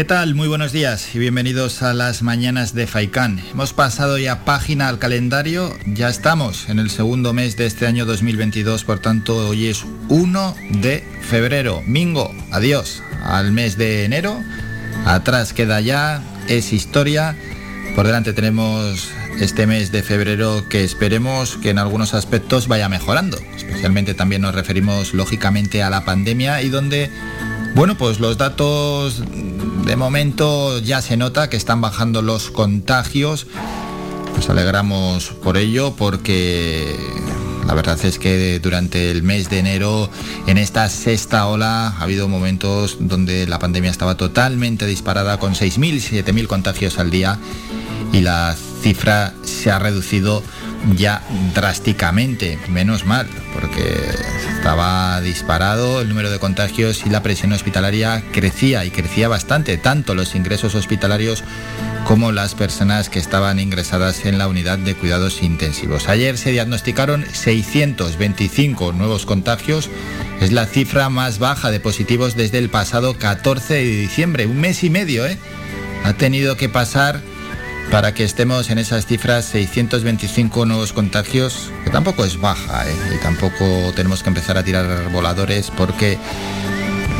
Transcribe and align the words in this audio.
¿Qué 0.00 0.06
tal? 0.06 0.34
Muy 0.34 0.48
buenos 0.48 0.72
días 0.72 1.14
y 1.14 1.18
bienvenidos 1.18 1.82
a 1.82 1.92
las 1.92 2.22
mañanas 2.22 2.74
de 2.74 2.86
Faicán. 2.86 3.38
Hemos 3.50 3.74
pasado 3.74 4.16
ya 4.16 4.46
página 4.46 4.88
al 4.88 4.98
calendario, 4.98 5.76
ya 5.84 6.08
estamos 6.08 6.70
en 6.70 6.78
el 6.78 6.88
segundo 6.88 7.34
mes 7.34 7.58
de 7.58 7.66
este 7.66 7.86
año 7.86 8.06
2022, 8.06 8.84
por 8.84 9.00
tanto 9.00 9.48
hoy 9.48 9.66
es 9.66 9.84
1 10.08 10.56
de 10.70 11.04
febrero. 11.20 11.82
Mingo, 11.84 12.34
adiós 12.50 13.02
al 13.24 13.52
mes 13.52 13.76
de 13.76 14.06
enero. 14.06 14.40
Atrás 15.04 15.52
queda 15.52 15.82
ya, 15.82 16.22
es 16.48 16.72
historia. 16.72 17.36
Por 17.94 18.06
delante 18.06 18.32
tenemos 18.32 19.10
este 19.38 19.66
mes 19.66 19.92
de 19.92 20.02
febrero 20.02 20.66
que 20.70 20.82
esperemos 20.82 21.58
que 21.58 21.68
en 21.68 21.78
algunos 21.78 22.14
aspectos 22.14 22.68
vaya 22.68 22.88
mejorando. 22.88 23.36
Especialmente 23.54 24.14
también 24.14 24.40
nos 24.40 24.54
referimos 24.54 25.12
lógicamente 25.12 25.82
a 25.82 25.90
la 25.90 26.06
pandemia 26.06 26.62
y 26.62 26.70
donde, 26.70 27.10
bueno, 27.74 27.98
pues 27.98 28.18
los 28.18 28.38
datos 28.38 29.22
de 29.84 29.96
momento 29.96 30.78
ya 30.78 31.02
se 31.02 31.16
nota 31.16 31.50
que 31.50 31.56
están 31.56 31.80
bajando 31.80 32.22
los 32.22 32.50
contagios. 32.50 33.46
Nos 34.34 34.48
alegramos 34.48 35.30
por 35.42 35.56
ello 35.56 35.94
porque 35.96 36.96
la 37.66 37.74
verdad 37.74 37.98
es 38.04 38.18
que 38.18 38.58
durante 38.60 39.10
el 39.10 39.22
mes 39.22 39.50
de 39.50 39.58
enero, 39.58 40.10
en 40.46 40.58
esta 40.58 40.88
sexta 40.88 41.46
ola, 41.46 41.88
ha 41.88 42.02
habido 42.02 42.28
momentos 42.28 42.96
donde 43.00 43.46
la 43.46 43.58
pandemia 43.58 43.90
estaba 43.90 44.16
totalmente 44.16 44.86
disparada 44.86 45.38
con 45.38 45.54
6.000, 45.54 46.24
7.000 46.24 46.46
contagios 46.46 46.98
al 46.98 47.10
día 47.10 47.38
y 48.12 48.20
la 48.20 48.56
cifra 48.82 49.34
se 49.42 49.70
ha 49.70 49.78
reducido 49.78 50.42
ya 50.96 51.22
drásticamente, 51.54 52.58
menos 52.68 53.04
mal, 53.04 53.26
porque 53.52 53.82
estaba 54.56 55.20
disparado 55.20 56.00
el 56.00 56.08
número 56.08 56.30
de 56.30 56.38
contagios 56.38 57.04
y 57.06 57.10
la 57.10 57.22
presión 57.22 57.52
hospitalaria 57.52 58.22
crecía 58.32 58.84
y 58.84 58.90
crecía 58.90 59.28
bastante, 59.28 59.76
tanto 59.78 60.14
los 60.14 60.34
ingresos 60.34 60.74
hospitalarios 60.74 61.44
como 62.04 62.32
las 62.32 62.54
personas 62.54 63.08
que 63.08 63.18
estaban 63.18 63.60
ingresadas 63.60 64.24
en 64.24 64.38
la 64.38 64.48
unidad 64.48 64.78
de 64.78 64.94
cuidados 64.94 65.42
intensivos. 65.42 66.08
Ayer 66.08 66.38
se 66.38 66.50
diagnosticaron 66.50 67.24
625 67.32 68.92
nuevos 68.92 69.26
contagios, 69.26 69.88
es 70.40 70.52
la 70.52 70.66
cifra 70.66 71.08
más 71.08 71.38
baja 71.38 71.70
de 71.70 71.80
positivos 71.80 72.36
desde 72.36 72.58
el 72.58 72.70
pasado 72.70 73.16
14 73.18 73.74
de 73.74 73.84
diciembre, 73.84 74.46
un 74.46 74.60
mes 74.60 74.82
y 74.82 74.90
medio, 74.90 75.26
¿eh? 75.26 75.38
Ha 76.04 76.14
tenido 76.14 76.56
que 76.56 76.68
pasar 76.68 77.20
para 77.90 78.14
que 78.14 78.24
estemos 78.24 78.70
en 78.70 78.78
esas 78.78 79.06
cifras 79.06 79.46
625 79.46 80.64
nuevos 80.64 80.92
contagios, 80.92 81.72
que 81.84 81.90
tampoco 81.90 82.24
es 82.24 82.40
baja, 82.40 82.88
¿eh? 82.88 82.94
y 83.14 83.22
tampoco 83.22 83.92
tenemos 83.96 84.22
que 84.22 84.28
empezar 84.28 84.56
a 84.56 84.62
tirar 84.62 85.10
voladores 85.10 85.72
porque 85.76 86.16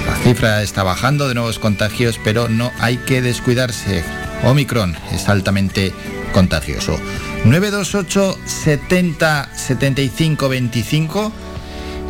la 0.06 0.16
cifra 0.18 0.62
está 0.62 0.82
bajando 0.82 1.28
de 1.28 1.34
nuevos 1.34 1.58
contagios, 1.58 2.20
pero 2.22 2.48
no 2.48 2.70
hay 2.78 2.98
que 2.98 3.20
descuidarse. 3.20 4.04
Omicron 4.44 4.96
es 5.12 5.28
altamente 5.28 5.92
contagioso. 6.32 6.98
928 7.44 8.38
70 8.46 9.50
75 9.54 10.48
25 10.48 11.32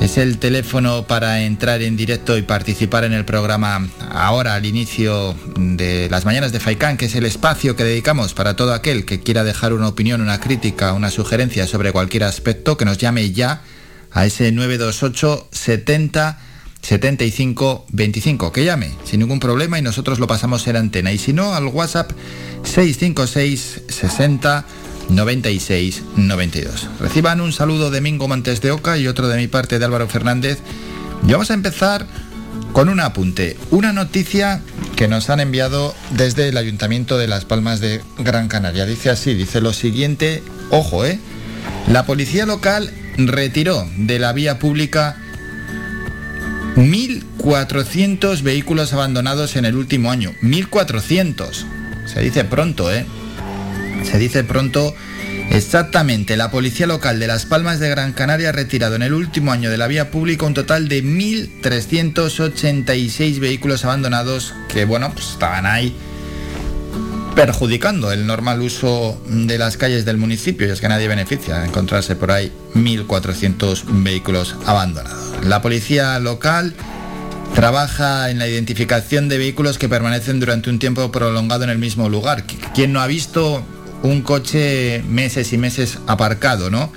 es 0.01 0.17
el 0.17 0.39
teléfono 0.39 1.07
para 1.07 1.43
entrar 1.43 1.83
en 1.83 1.97
directo 1.97 2.39
y 2.39 2.43
participar 2.43 3.05
en 3.05 3.13
el 3.13 3.25
programa 3.27 3.87
ahora 4.11 4.55
al 4.55 4.65
inicio 4.65 5.37
de 5.57 6.09
las 6.11 6.25
mañanas 6.25 6.53
de 6.53 6.61
Faikán, 6.61 6.97
que 6.97 7.05
es 7.05 7.15
el 7.15 7.27
espacio 7.27 7.77
que 7.77 7.85
dedicamos 7.85 8.33
para 8.33 8.57
todo 8.57 8.73
aquel 8.73 9.05
que 9.05 9.21
quiera 9.21 9.45
dejar 9.45 9.75
una 9.75 9.89
opinión, 9.89 10.23
una 10.23 10.41
crítica, 10.41 10.95
una 10.95 11.11
sugerencia 11.11 11.67
sobre 11.67 11.93
cualquier 11.93 12.25
aspecto, 12.25 12.79
que 12.79 12.87
nos 12.87 12.97
llame 12.97 13.31
ya 13.33 13.61
a 14.11 14.25
ese 14.25 14.51
928 14.53 15.49
70 15.53 16.39
75 16.81 17.87
25. 17.91 18.53
Que 18.53 18.65
llame 18.65 18.91
sin 19.05 19.21
ningún 19.21 19.39
problema 19.39 19.79
y 19.79 19.83
nosotros 19.83 20.19
lo 20.19 20.27
pasamos 20.27 20.67
en 20.67 20.77
antena. 20.77 21.13
Y 21.13 21.19
si 21.19 21.33
no, 21.35 21.55
al 21.55 21.67
WhatsApp 21.67 22.13
656 22.65 23.83
60 23.89 24.65
96 25.11 26.03
92. 26.17 26.89
Reciban 27.01 27.41
un 27.41 27.53
saludo 27.53 27.91
de 27.91 28.01
Mingo 28.01 28.29
Montes 28.29 28.61
de 28.61 28.71
Oca 28.71 28.97
y 28.99 29.07
otro 29.07 29.29
de 29.29 29.37
mi 29.37 29.49
parte 29.49 29.79
de 29.79 29.85
Álvaro 29.85 30.09
Fernández. 30.09 30.59
Y 31.27 31.33
vamos 31.33 31.51
a 31.51 31.55
empezar 31.55 32.07
con 32.73 32.89
un 32.89 33.01
apunte, 33.01 33.57
una 33.71 33.93
noticia 33.93 34.63
que 34.97 35.09
nos 35.09 35.29
han 35.31 35.41
enviado 35.41 35.95
desde 36.11 36.49
el 36.49 36.57
Ayuntamiento 36.57 37.19
de 37.19 37.29
Las 37.29 37.45
Palmas 37.45 37.81
de 37.81 38.03
Gran 38.19 38.49
Canaria. 38.49 38.87
Dice 38.87 39.11
así, 39.11 39.35
dice 39.35 39.61
lo 39.61 39.73
siguiente, 39.73 40.43
ojo, 40.71 41.05
¿eh? 41.05 41.19
La 41.89 42.07
policía 42.07 42.47
local 42.47 42.93
retiró 43.17 43.87
de 43.97 44.19
la 44.19 44.33
vía 44.33 44.59
pública 44.59 45.17
1.400 46.77 48.43
vehículos 48.43 48.93
abandonados 48.93 49.57
en 49.57 49.65
el 49.65 49.77
último 49.77 50.11
año. 50.11 50.33
1.400. 50.43 51.65
Se 52.07 52.21
dice 52.21 52.45
pronto, 52.45 52.93
¿eh? 52.93 53.05
Se 54.05 54.19
dice 54.19 54.45
pronto 54.45 54.95
exactamente. 55.51 56.37
La 56.37 56.51
policía 56.51 56.87
local 56.87 57.19
de 57.21 57.27
Las 57.27 57.47
Palmas 57.47 57.81
de 57.81 57.89
Gran 57.89 58.13
Canaria 58.13 58.51
ha 58.51 58.53
retirado 58.53 58.97
en 58.97 59.03
el 59.03 59.15
último 59.15 59.53
año 59.53 59.71
de 59.71 59.79
la 59.79 59.87
vía 59.87 60.11
pública 60.11 60.45
un 60.47 60.55
total 60.55 60.89
de 60.89 61.05
1.386 61.05 63.41
vehículos 63.41 63.85
abandonados 63.85 64.55
que, 64.69 64.85
bueno, 64.85 65.13
pues 65.13 65.31
estaban 65.31 65.67
ahí 65.67 65.95
perjudicando 67.35 68.13
el 68.13 68.27
normal 68.27 68.61
uso 68.61 69.21
de 69.27 69.57
las 69.57 69.77
calles 69.77 70.05
del 70.05 70.17
municipio 70.17 70.67
y 70.67 70.71
es 70.71 70.81
que 70.81 70.89
nadie 70.89 71.07
beneficia 71.09 71.65
encontrarse 71.65 72.17
por 72.17 72.33
ahí 72.33 72.53
1.400 72.75 73.85
vehículos 74.03 74.57
abandonados. 74.67 75.45
La 75.45 75.63
policía 75.63 76.19
local 76.19 76.75
trabaja 77.55 78.31
en 78.31 78.39
la 78.39 78.47
identificación 78.47 79.29
de 79.29 79.39
vehículos 79.39 79.79
que 79.79 79.89
permanecen 79.89 80.41
durante 80.41 80.71
un 80.71 80.79
tiempo 80.79 81.11
prolongado 81.11 81.65
en 81.65 81.71
el 81.71 81.79
mismo 81.79 82.09
lugar. 82.09 82.45
¿Quién 82.75 82.93
no 82.93 83.01
ha 83.01 83.07
visto 83.07 83.65
un 84.03 84.23
coche 84.23 85.03
meses 85.09 85.53
y 85.53 85.59
meses 85.59 85.99
aparcado, 86.07 86.71
¿no? 86.71 86.93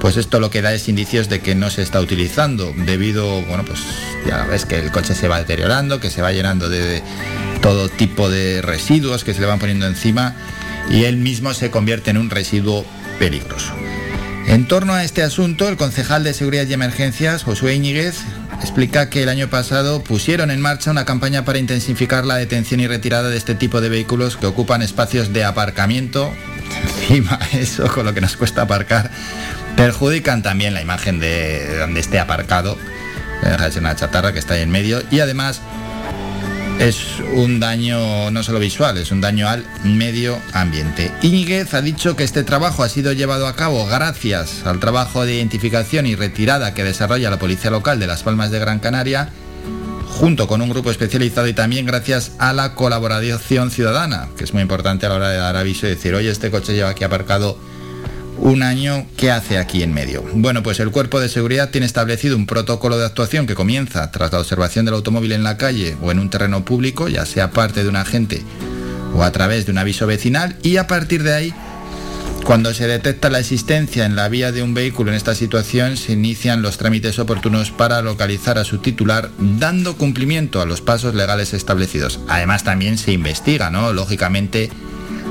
Pues 0.00 0.16
esto 0.16 0.40
lo 0.40 0.50
que 0.50 0.62
da 0.62 0.74
es 0.74 0.88
indicios 0.88 1.28
de 1.28 1.40
que 1.40 1.54
no 1.54 1.70
se 1.70 1.82
está 1.82 2.00
utilizando 2.00 2.72
debido, 2.76 3.42
bueno, 3.42 3.64
pues 3.64 3.80
ya 4.26 4.44
ves 4.44 4.66
que 4.66 4.78
el 4.78 4.90
coche 4.92 5.14
se 5.14 5.26
va 5.26 5.38
deteriorando, 5.38 6.00
que 6.00 6.10
se 6.10 6.22
va 6.22 6.32
llenando 6.32 6.68
de 6.68 7.02
todo 7.62 7.88
tipo 7.88 8.28
de 8.28 8.62
residuos 8.62 9.24
que 9.24 9.34
se 9.34 9.40
le 9.40 9.46
van 9.46 9.58
poniendo 9.58 9.86
encima 9.86 10.36
y 10.90 11.04
él 11.04 11.16
mismo 11.16 11.54
se 11.54 11.70
convierte 11.70 12.10
en 12.10 12.18
un 12.18 12.30
residuo 12.30 12.84
peligroso. 13.18 13.72
En 14.46 14.68
torno 14.68 14.92
a 14.92 15.02
este 15.02 15.22
asunto, 15.22 15.68
el 15.68 15.76
concejal 15.76 16.22
de 16.22 16.32
Seguridad 16.32 16.66
y 16.68 16.72
Emergencias, 16.72 17.42
Josué 17.42 17.74
Íñiguez, 17.74 18.18
explica 18.60 19.10
que 19.10 19.22
el 19.22 19.28
año 19.28 19.48
pasado 19.48 20.02
pusieron 20.02 20.50
en 20.50 20.60
marcha 20.60 20.90
una 20.90 21.04
campaña 21.04 21.44
para 21.44 21.58
intensificar 21.58 22.24
la 22.24 22.36
detención 22.36 22.80
y 22.80 22.86
retirada 22.86 23.28
de 23.28 23.36
este 23.36 23.54
tipo 23.54 23.80
de 23.80 23.88
vehículos 23.88 24.36
que 24.36 24.46
ocupan 24.46 24.82
espacios 24.82 25.32
de 25.32 25.44
aparcamiento. 25.44 26.32
Encima 27.00 27.38
eso, 27.52 27.88
con 27.88 28.04
lo 28.06 28.14
que 28.14 28.20
nos 28.20 28.36
cuesta 28.36 28.62
aparcar, 28.62 29.10
perjudican 29.76 30.42
también 30.42 30.74
la 30.74 30.82
imagen 30.82 31.20
de 31.20 31.78
donde 31.78 32.00
esté 32.00 32.18
aparcado. 32.18 32.78
De 33.42 33.70
ser 33.70 33.82
una 33.82 33.94
chatarra 33.94 34.32
que 34.32 34.38
está 34.38 34.54
ahí 34.54 34.62
en 34.62 34.70
medio. 34.70 35.02
Y 35.10 35.20
además 35.20 35.60
es 36.78 37.20
un 37.34 37.58
daño 37.58 38.30
no 38.30 38.42
solo 38.42 38.58
visual, 38.58 38.98
es 38.98 39.10
un 39.10 39.20
daño 39.20 39.48
al 39.48 39.64
medio 39.84 40.38
ambiente. 40.52 41.10
Íñiguez 41.22 41.74
ha 41.74 41.82
dicho 41.82 42.16
que 42.16 42.24
este 42.24 42.42
trabajo 42.42 42.82
ha 42.82 42.88
sido 42.88 43.12
llevado 43.12 43.46
a 43.46 43.56
cabo 43.56 43.86
gracias 43.86 44.66
al 44.66 44.78
trabajo 44.80 45.24
de 45.24 45.36
identificación 45.36 46.06
y 46.06 46.14
retirada 46.14 46.74
que 46.74 46.84
desarrolla 46.84 47.30
la 47.30 47.38
Policía 47.38 47.70
Local 47.70 47.98
de 47.98 48.06
Las 48.06 48.22
Palmas 48.22 48.50
de 48.50 48.58
Gran 48.58 48.78
Canaria, 48.78 49.30
junto 50.08 50.46
con 50.46 50.62
un 50.62 50.68
grupo 50.68 50.90
especializado 50.90 51.46
y 51.46 51.52
también 51.52 51.86
gracias 51.86 52.32
a 52.38 52.52
la 52.52 52.74
colaboración 52.74 53.70
ciudadana, 53.70 54.28
que 54.36 54.44
es 54.44 54.52
muy 54.52 54.62
importante 54.62 55.06
a 55.06 55.10
la 55.10 55.14
hora 55.16 55.28
de 55.30 55.38
dar 55.38 55.56
aviso 55.56 55.86
y 55.86 55.90
decir, 55.90 56.14
oye, 56.14 56.30
este 56.30 56.50
coche 56.50 56.74
lleva 56.74 56.90
aquí 56.90 57.04
aparcado 57.04 57.58
un 58.38 58.62
año, 58.62 59.06
¿qué 59.16 59.30
hace 59.30 59.58
aquí 59.58 59.82
en 59.82 59.92
medio? 59.92 60.24
Bueno, 60.34 60.62
pues 60.62 60.80
el 60.80 60.90
Cuerpo 60.90 61.20
de 61.20 61.28
Seguridad 61.28 61.70
tiene 61.70 61.86
establecido 61.86 62.36
un 62.36 62.46
protocolo 62.46 62.98
de 62.98 63.06
actuación 63.06 63.46
que 63.46 63.54
comienza 63.54 64.10
tras 64.10 64.32
la 64.32 64.40
observación 64.40 64.84
del 64.84 64.94
automóvil 64.94 65.32
en 65.32 65.42
la 65.42 65.56
calle 65.56 65.96
o 66.02 66.10
en 66.10 66.18
un 66.18 66.30
terreno 66.30 66.64
público, 66.64 67.08
ya 67.08 67.26
sea 67.26 67.50
parte 67.50 67.82
de 67.82 67.88
un 67.88 67.96
agente 67.96 68.42
o 69.14 69.22
a 69.22 69.32
través 69.32 69.66
de 69.66 69.72
un 69.72 69.78
aviso 69.78 70.06
vecinal, 70.06 70.56
y 70.62 70.76
a 70.76 70.86
partir 70.86 71.22
de 71.22 71.34
ahí, 71.34 71.54
cuando 72.44 72.72
se 72.74 72.86
detecta 72.86 73.30
la 73.30 73.40
existencia 73.40 74.04
en 74.04 74.14
la 74.14 74.28
vía 74.28 74.52
de 74.52 74.62
un 74.62 74.74
vehículo 74.74 75.10
en 75.10 75.16
esta 75.16 75.34
situación, 75.34 75.96
se 75.96 76.12
inician 76.12 76.62
los 76.62 76.76
trámites 76.76 77.18
oportunos 77.18 77.70
para 77.70 78.02
localizar 78.02 78.58
a 78.58 78.64
su 78.64 78.78
titular, 78.78 79.30
dando 79.38 79.96
cumplimiento 79.96 80.60
a 80.60 80.66
los 80.66 80.80
pasos 80.80 81.14
legales 81.14 81.54
establecidos. 81.54 82.20
Además, 82.28 82.62
también 82.62 82.98
se 82.98 83.12
investiga, 83.12 83.70
¿no? 83.70 83.92
Lógicamente, 83.92 84.70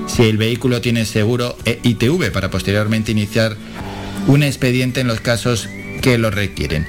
si 0.07 0.23
el 0.23 0.37
vehículo 0.37 0.81
tiene 0.81 1.05
seguro 1.05 1.57
e 1.65 1.79
ITV 1.83 2.31
para 2.31 2.49
posteriormente 2.49 3.11
iniciar 3.11 3.55
un 4.27 4.43
expediente 4.43 5.01
en 5.01 5.07
los 5.07 5.21
casos 5.21 5.69
que 6.01 6.17
lo 6.17 6.31
requieren. 6.31 6.87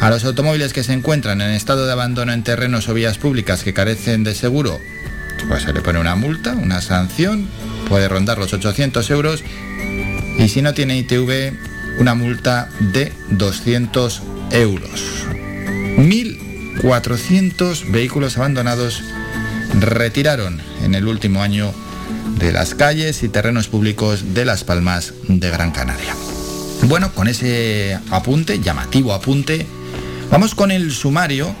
A 0.00 0.10
los 0.10 0.24
automóviles 0.24 0.72
que 0.72 0.82
se 0.82 0.92
encuentran 0.92 1.40
en 1.40 1.50
estado 1.50 1.86
de 1.86 1.92
abandono 1.92 2.32
en 2.32 2.42
terrenos 2.42 2.88
o 2.88 2.94
vías 2.94 3.18
públicas 3.18 3.62
que 3.62 3.74
carecen 3.74 4.24
de 4.24 4.34
seguro, 4.34 4.78
pues 5.48 5.62
se 5.62 5.72
le 5.72 5.80
pone 5.80 6.00
una 6.00 6.16
multa, 6.16 6.54
una 6.54 6.80
sanción, 6.80 7.48
puede 7.88 8.08
rondar 8.08 8.38
los 8.38 8.52
800 8.52 9.10
euros 9.10 9.44
y 10.38 10.48
si 10.48 10.62
no 10.62 10.74
tiene 10.74 10.98
ITV, 10.98 11.52
una 11.98 12.14
multa 12.14 12.68
de 12.80 13.12
200 13.30 14.22
euros. 14.50 15.26
1.400 15.96 17.90
vehículos 17.92 18.36
abandonados 18.36 19.02
retiraron 19.78 20.60
en 20.82 20.94
el 20.94 21.06
último 21.06 21.42
año 21.42 21.72
de 22.38 22.52
las 22.52 22.74
calles 22.74 23.22
y 23.22 23.28
terrenos 23.28 23.68
públicos 23.68 24.34
de 24.34 24.44
Las 24.44 24.64
Palmas 24.64 25.14
de 25.28 25.50
Gran 25.50 25.70
Canaria. 25.70 26.14
Bueno, 26.82 27.12
con 27.12 27.28
ese 27.28 27.98
apunte, 28.10 28.60
llamativo 28.60 29.12
apunte, 29.12 29.66
vamos 30.30 30.54
con 30.54 30.70
el 30.70 30.92
sumario 30.92 31.54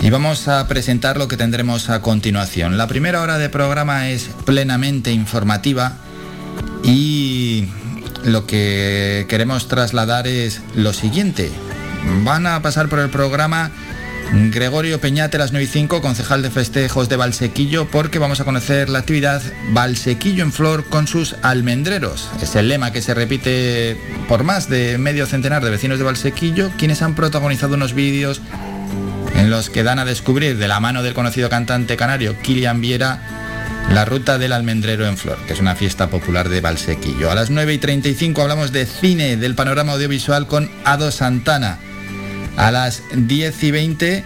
y 0.00 0.10
vamos 0.10 0.48
a 0.48 0.66
presentar 0.68 1.16
lo 1.16 1.28
que 1.28 1.36
tendremos 1.36 1.90
a 1.90 2.02
continuación. 2.02 2.78
La 2.78 2.86
primera 2.86 3.20
hora 3.20 3.38
de 3.38 3.48
programa 3.48 4.08
es 4.08 4.30
plenamente 4.44 5.12
informativa 5.12 5.96
y 6.82 7.68
lo 8.24 8.46
que 8.46 9.26
queremos 9.28 9.68
trasladar 9.68 10.26
es 10.26 10.60
lo 10.74 10.92
siguiente. 10.92 11.50
Van 12.24 12.46
a 12.46 12.62
pasar 12.62 12.88
por 12.88 12.98
el 13.00 13.10
programa 13.10 13.70
Gregorio 14.32 15.00
Peñate, 15.00 15.38
las 15.38 15.50
9 15.50 15.64
y 15.64 15.66
5, 15.66 16.00
concejal 16.00 16.42
de 16.42 16.50
festejos 16.50 17.08
de 17.08 17.16
Valsequillo, 17.16 17.88
porque 17.88 18.20
vamos 18.20 18.40
a 18.40 18.44
conocer 18.44 18.88
la 18.88 19.00
actividad 19.00 19.42
Valsequillo 19.72 20.44
en 20.44 20.52
Flor 20.52 20.84
con 20.84 21.08
sus 21.08 21.34
almendreros. 21.42 22.30
Es 22.40 22.54
el 22.54 22.68
lema 22.68 22.92
que 22.92 23.02
se 23.02 23.12
repite 23.12 23.96
por 24.28 24.44
más 24.44 24.68
de 24.68 24.98
medio 24.98 25.26
centenar 25.26 25.64
de 25.64 25.70
vecinos 25.70 25.98
de 25.98 26.04
Valsequillo, 26.04 26.70
quienes 26.78 27.02
han 27.02 27.16
protagonizado 27.16 27.74
unos 27.74 27.92
vídeos 27.92 28.40
en 29.34 29.50
los 29.50 29.68
que 29.68 29.82
dan 29.82 29.98
a 29.98 30.04
descubrir 30.04 30.58
de 30.58 30.68
la 30.68 30.78
mano 30.78 31.02
del 31.02 31.14
conocido 31.14 31.48
cantante 31.48 31.96
canario 31.96 32.40
Kilian 32.40 32.80
Viera 32.80 33.20
la 33.90 34.04
ruta 34.04 34.38
del 34.38 34.52
almendrero 34.52 35.06
en 35.08 35.16
flor, 35.16 35.38
que 35.46 35.54
es 35.54 35.60
una 35.60 35.74
fiesta 35.74 36.08
popular 36.08 36.48
de 36.48 36.60
Valsequillo. 36.60 37.32
A 37.32 37.34
las 37.34 37.50
9 37.50 37.74
y 37.74 37.78
35 37.78 38.40
hablamos 38.40 38.70
de 38.70 38.86
cine, 38.86 39.36
del 39.36 39.56
panorama 39.56 39.94
audiovisual 39.94 40.46
con 40.46 40.70
Ado 40.84 41.10
Santana. 41.10 41.78
A 42.56 42.70
las 42.70 43.02
10 43.14 43.62
y 43.64 43.70
20 43.70 44.24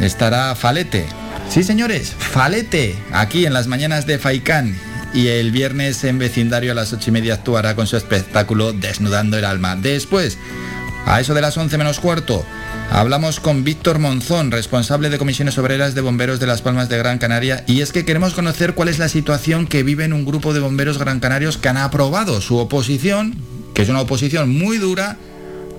estará 0.00 0.54
Falete. 0.54 1.06
Sí, 1.48 1.62
señores, 1.62 2.12
Falete, 2.18 2.96
aquí 3.12 3.46
en 3.46 3.52
las 3.52 3.66
mañanas 3.66 4.06
de 4.06 4.18
Faicán. 4.18 4.76
Y 5.14 5.28
el 5.28 5.50
viernes 5.50 6.04
en 6.04 6.18
vecindario 6.18 6.72
a 6.72 6.74
las 6.74 6.92
8 6.92 7.08
y 7.08 7.12
media 7.12 7.34
actuará 7.34 7.74
con 7.74 7.86
su 7.86 7.96
espectáculo 7.96 8.72
Desnudando 8.72 9.38
el 9.38 9.44
Alma. 9.44 9.76
Después, 9.76 10.36
a 11.06 11.20
eso 11.20 11.32
de 11.32 11.40
las 11.40 11.56
11 11.56 11.78
menos 11.78 12.00
cuarto, 12.00 12.44
Hablamos 12.90 13.40
con 13.40 13.64
Víctor 13.64 13.98
Monzón, 13.98 14.50
responsable 14.50 15.10
de 15.10 15.18
comisiones 15.18 15.58
obreras 15.58 15.94
de 15.94 16.00
bomberos 16.00 16.40
de 16.40 16.46
Las 16.46 16.62
Palmas 16.62 16.88
de 16.88 16.96
Gran 16.96 17.18
Canaria, 17.18 17.64
y 17.66 17.80
es 17.80 17.92
que 17.92 18.04
queremos 18.04 18.32
conocer 18.32 18.74
cuál 18.74 18.88
es 18.88 18.98
la 18.98 19.08
situación 19.08 19.66
que 19.66 19.82
vive 19.82 20.04
en 20.04 20.12
un 20.12 20.24
grupo 20.24 20.54
de 20.54 20.60
bomberos 20.60 20.96
gran 20.96 21.20
canarios 21.20 21.58
que 21.58 21.68
han 21.68 21.76
aprobado 21.76 22.40
su 22.40 22.56
oposición, 22.56 23.34
que 23.74 23.82
es 23.82 23.88
una 23.88 24.00
oposición 24.00 24.56
muy 24.56 24.78
dura, 24.78 25.18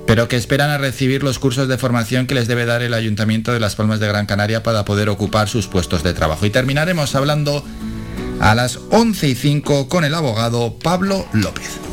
pero 0.07 0.29
que 0.29 0.37
esperan 0.37 0.71
a 0.71 0.77
recibir 0.77 1.21
los 1.21 1.37
cursos 1.37 1.67
de 1.67 1.77
formación 1.77 2.25
que 2.25 2.33
les 2.33 2.47
debe 2.47 2.65
dar 2.65 2.81
el 2.81 2.93
Ayuntamiento 2.93 3.51
de 3.51 3.59
Las 3.59 3.75
Palmas 3.75 3.99
de 3.99 4.07
Gran 4.07 4.25
Canaria 4.25 4.63
para 4.63 4.85
poder 4.85 5.09
ocupar 5.09 5.49
sus 5.49 5.67
puestos 5.67 6.01
de 6.01 6.13
trabajo. 6.13 6.45
Y 6.45 6.49
terminaremos 6.49 7.13
hablando 7.13 7.63
a 8.39 8.55
las 8.55 8.79
11 8.89 9.27
y 9.27 9.35
5 9.35 9.89
con 9.89 10.05
el 10.05 10.15
abogado 10.15 10.79
Pablo 10.81 11.27
López. 11.33 11.86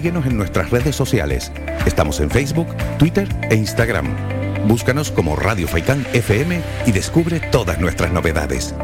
Síguenos 0.00 0.24
en 0.24 0.38
nuestras 0.38 0.70
redes 0.70 0.96
sociales. 0.96 1.52
Estamos 1.84 2.20
en 2.20 2.30
Facebook, 2.30 2.74
Twitter 2.98 3.28
e 3.50 3.54
Instagram. 3.54 4.06
Búscanos 4.66 5.10
como 5.10 5.36
Radio 5.36 5.68
Faicán 5.68 6.06
FM 6.14 6.62
y 6.86 6.92
descubre 6.92 7.38
todas 7.38 7.78
nuestras 7.80 8.10
novedades. 8.10 8.74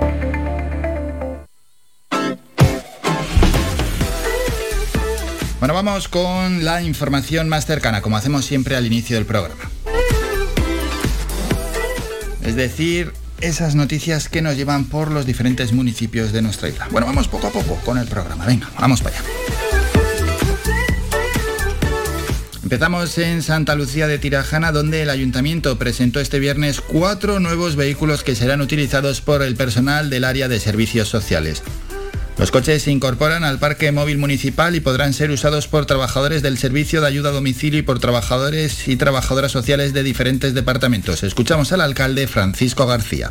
Bueno, 5.58 5.72
vamos 5.72 6.08
con 6.08 6.66
la 6.66 6.82
información 6.82 7.48
más 7.48 7.64
cercana, 7.64 8.02
como 8.02 8.19
hacemos 8.19 8.44
siempre 8.44 8.76
al 8.76 8.84
inicio 8.84 9.16
del 9.16 9.24
programa. 9.24 9.70
Es 12.42 12.56
decir, 12.56 13.14
esas 13.40 13.74
noticias 13.74 14.28
que 14.28 14.42
nos 14.42 14.58
llevan 14.58 14.84
por 14.84 15.10
los 15.10 15.24
diferentes 15.24 15.72
municipios 15.72 16.32
de 16.32 16.42
nuestra 16.42 16.69
isla. 16.69 16.88
Bueno, 16.90 17.06
vamos 17.06 17.26
poco 17.26 17.46
a 17.46 17.50
poco 17.50 17.76
con 17.86 17.96
el 17.96 18.06
programa. 18.06 18.44
Venga, 18.44 18.69
vamos 18.78 19.00
para 19.00 19.16
allá. 19.16 19.26
Empezamos 22.66 23.16
en 23.18 23.44
Santa 23.44 23.76
Lucía 23.76 24.08
de 24.08 24.18
Tirajana, 24.18 24.72
donde 24.72 25.02
el 25.02 25.10
ayuntamiento 25.10 25.78
presentó 25.78 26.18
este 26.18 26.40
viernes 26.40 26.80
cuatro 26.80 27.38
nuevos 27.38 27.76
vehículos 27.76 28.24
que 28.24 28.34
serán 28.34 28.60
utilizados 28.60 29.20
por 29.20 29.44
el 29.44 29.54
personal 29.54 30.10
del 30.10 30.24
área 30.24 30.48
de 30.48 30.58
servicios 30.58 31.06
sociales. 31.06 31.62
Los 32.36 32.50
coches 32.50 32.82
se 32.82 32.90
incorporan 32.90 33.44
al 33.44 33.60
parque 33.60 33.92
móvil 33.92 34.18
municipal 34.18 34.74
y 34.74 34.80
podrán 34.80 35.14
ser 35.14 35.30
usados 35.30 35.68
por 35.68 35.86
trabajadores 35.86 36.42
del 36.42 36.58
servicio 36.58 37.00
de 37.00 37.06
ayuda 37.06 37.28
a 37.28 37.34
domicilio 37.34 37.78
y 37.78 37.82
por 37.82 38.00
trabajadores 38.00 38.88
y 38.88 38.96
trabajadoras 38.96 39.52
sociales 39.52 39.92
de 39.92 40.02
diferentes 40.02 40.52
departamentos. 40.52 41.22
Escuchamos 41.22 41.70
al 41.70 41.82
alcalde 41.82 42.26
Francisco 42.26 42.84
García. 42.84 43.30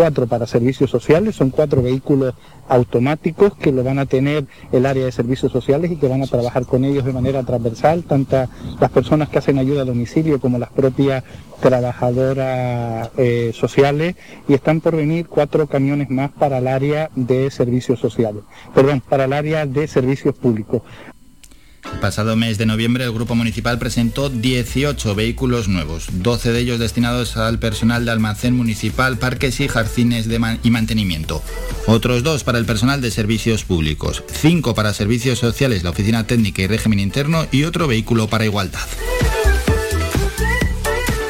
Cuatro 0.00 0.26
para 0.26 0.46
servicios 0.46 0.88
sociales 0.88 1.36
son 1.36 1.50
cuatro 1.50 1.82
vehículos 1.82 2.32
automáticos 2.70 3.54
que 3.54 3.70
lo 3.70 3.84
van 3.84 3.98
a 3.98 4.06
tener 4.06 4.46
el 4.72 4.86
área 4.86 5.04
de 5.04 5.12
servicios 5.12 5.52
sociales 5.52 5.90
y 5.90 5.96
que 5.96 6.08
van 6.08 6.22
a 6.22 6.26
trabajar 6.26 6.64
con 6.64 6.86
ellos 6.86 7.04
de 7.04 7.12
manera 7.12 7.42
transversal, 7.42 8.04
tanto 8.04 8.48
las 8.80 8.90
personas 8.90 9.28
que 9.28 9.36
hacen 9.36 9.58
ayuda 9.58 9.82
a 9.82 9.84
domicilio 9.84 10.40
como 10.40 10.58
las 10.58 10.70
propias 10.70 11.22
trabajadoras 11.60 13.10
eh, 13.18 13.50
sociales 13.52 14.14
y 14.48 14.54
están 14.54 14.80
por 14.80 14.96
venir 14.96 15.26
cuatro 15.26 15.66
camiones 15.66 16.08
más 16.08 16.30
para 16.30 16.56
el 16.58 16.68
área 16.68 17.10
de 17.14 17.50
servicios 17.50 18.00
sociales, 18.00 18.42
perdón, 18.74 19.02
para 19.06 19.24
el 19.24 19.34
área 19.34 19.66
de 19.66 19.86
servicios 19.86 20.34
públicos. 20.34 20.80
El 21.92 22.00
pasado 22.00 22.36
mes 22.36 22.56
de 22.58 22.66
noviembre 22.66 23.04
el 23.04 23.12
Grupo 23.12 23.34
Municipal 23.34 23.78
presentó 23.78 24.30
18 24.30 25.14
vehículos 25.14 25.68
nuevos, 25.68 26.06
12 26.12 26.52
de 26.52 26.60
ellos 26.60 26.78
destinados 26.78 27.36
al 27.36 27.58
personal 27.58 28.04
de 28.04 28.10
almacén 28.10 28.56
municipal, 28.56 29.18
parques 29.18 29.60
y 29.60 29.68
jardines 29.68 30.26
y 30.62 30.70
mantenimiento, 30.70 31.42
otros 31.86 32.22
dos 32.22 32.44
para 32.44 32.58
el 32.58 32.64
personal 32.64 33.00
de 33.00 33.10
servicios 33.10 33.64
públicos, 33.64 34.24
5 34.40 34.74
para 34.74 34.94
servicios 34.94 35.38
sociales, 35.38 35.82
la 35.82 35.90
oficina 35.90 36.26
técnica 36.26 36.62
y 36.62 36.66
régimen 36.66 37.00
interno 37.00 37.46
y 37.50 37.64
otro 37.64 37.86
vehículo 37.86 38.28
para 38.28 38.44
igualdad. 38.44 38.80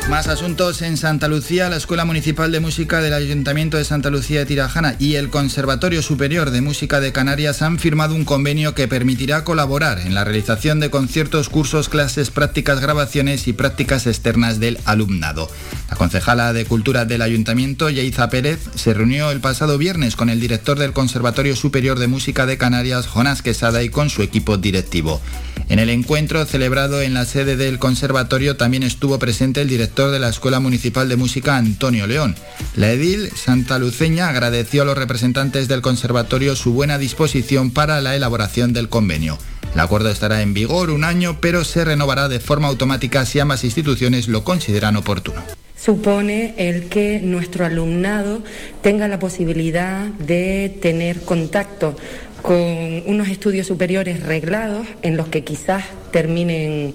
Más 0.09 0.27
asuntos 0.27 0.83
en 0.83 0.97
Santa 0.97 1.29
Lucía, 1.29 1.69
la 1.69 1.77
Escuela 1.77 2.05
Municipal 2.05 2.51
de 2.51 2.59
Música 2.59 3.01
del 3.01 3.15
Ayuntamiento 3.15 3.77
de 3.77 3.85
Santa 3.85 4.11
Lucía 4.11 4.41
de 4.41 4.47
Tirajana 4.47 4.97
y 4.99 5.15
el 5.15 5.31
Conservatorio 5.31 6.03
Superior 6.03 6.51
de 6.51 6.61
Música 6.63 6.99
de 6.99 7.13
Canarias 7.13 7.63
han 7.63 7.79
firmado 7.79 8.17
un 8.17 8.25
convenio 8.25 8.75
que 8.75 8.89
permitirá 8.89 9.45
colaborar 9.45 10.01
en 10.01 10.15
la 10.15 10.25
realización 10.25 10.81
de 10.81 10.91
conciertos, 10.91 11.49
cursos, 11.49 11.89
clases, 11.89 12.31
prácticas, 12.31 12.81
grabaciones 12.81 13.47
y 13.47 13.53
prácticas 13.53 14.09
externas 14.09 14.59
del 14.59 14.79
alumnado. 14.85 15.49
La 15.89 15.97
concejala 15.97 16.53
de 16.53 16.65
Cultura 16.65 17.05
del 17.05 17.23
Ayuntamiento, 17.23 17.89
Yaiza 17.89 18.31
Pérez, 18.31 18.59
se 18.75 18.95
reunió 18.95 19.31
el 19.31 19.41
pasado 19.41 19.79
viernes 19.79 20.17
con 20.17 20.29
el 20.29 20.41
director 20.41 20.79
del 20.79 20.93
Conservatorio 20.93 21.55
Superior 21.55 21.99
de 22.01 22.09
Música 22.09 22.47
de 22.47 22.59
Canarias, 22.59 23.07
Jonás 23.07 23.43
Quesada, 23.43 23.83
y 23.83 23.91
con 23.91 24.11
su 24.11 24.23
equipo 24.23 24.57
directivo. 24.57 25.21
En 25.69 25.79
el 25.79 25.89
encuentro 25.89 26.45
celebrado 26.47 27.01
en 27.01 27.15
la 27.15 27.25
sede 27.25 27.57
del 27.57 27.79
conservatorio 27.79 28.57
también 28.57 28.83
estuvo 28.83 29.21
presente 29.21 29.61
el 29.61 29.69
director 29.69 29.90
de 29.91 30.19
la 30.21 30.29
Escuela 30.29 30.61
Municipal 30.61 31.09
de 31.09 31.17
Música, 31.17 31.57
Antonio 31.57 32.07
León. 32.07 32.37
La 32.77 32.93
edil 32.93 33.29
santaluceña 33.35 34.29
agradeció 34.29 34.83
a 34.83 34.85
los 34.85 34.97
representantes 34.97 35.67
del 35.67 35.83
conservatorio 35.83 36.55
su 36.55 36.73
buena 36.73 36.97
disposición 36.97 37.73
para 37.73 38.01
la 38.01 38.15
elaboración 38.15 38.73
del 38.73 38.89
convenio. 38.89 39.37
El 39.75 39.81
acuerdo 39.81 40.09
estará 40.09 40.43
en 40.43 40.55
vigor 40.55 40.91
un 40.91 41.03
año, 41.03 41.39
pero 41.41 41.65
se 41.65 41.85
renovará 41.85 42.29
de 42.29 42.39
forma 42.39 42.69
automática 42.69 43.27
si 43.27 43.41
ambas 43.41 43.65
instituciones 43.65 44.29
lo 44.29 44.45
consideran 44.45 44.97
oportuno 44.97 45.43
supone 45.77 46.53
el 46.59 46.91
que 46.91 47.21
nuestro 47.23 47.65
alumnado 47.65 48.43
tenga 48.83 49.09
la 49.09 49.19
posibilidad 49.19 50.09
de 50.09 50.77
tener 50.83 51.23
contacto 51.23 51.97
con 52.43 53.03
unos 53.07 53.29
estudios 53.29 53.67
superiores 53.67 54.23
reglados 54.23 54.87
en 55.01 55.17
los 55.17 55.29
que 55.29 55.43
quizás 55.43 55.85
terminen 56.11 56.93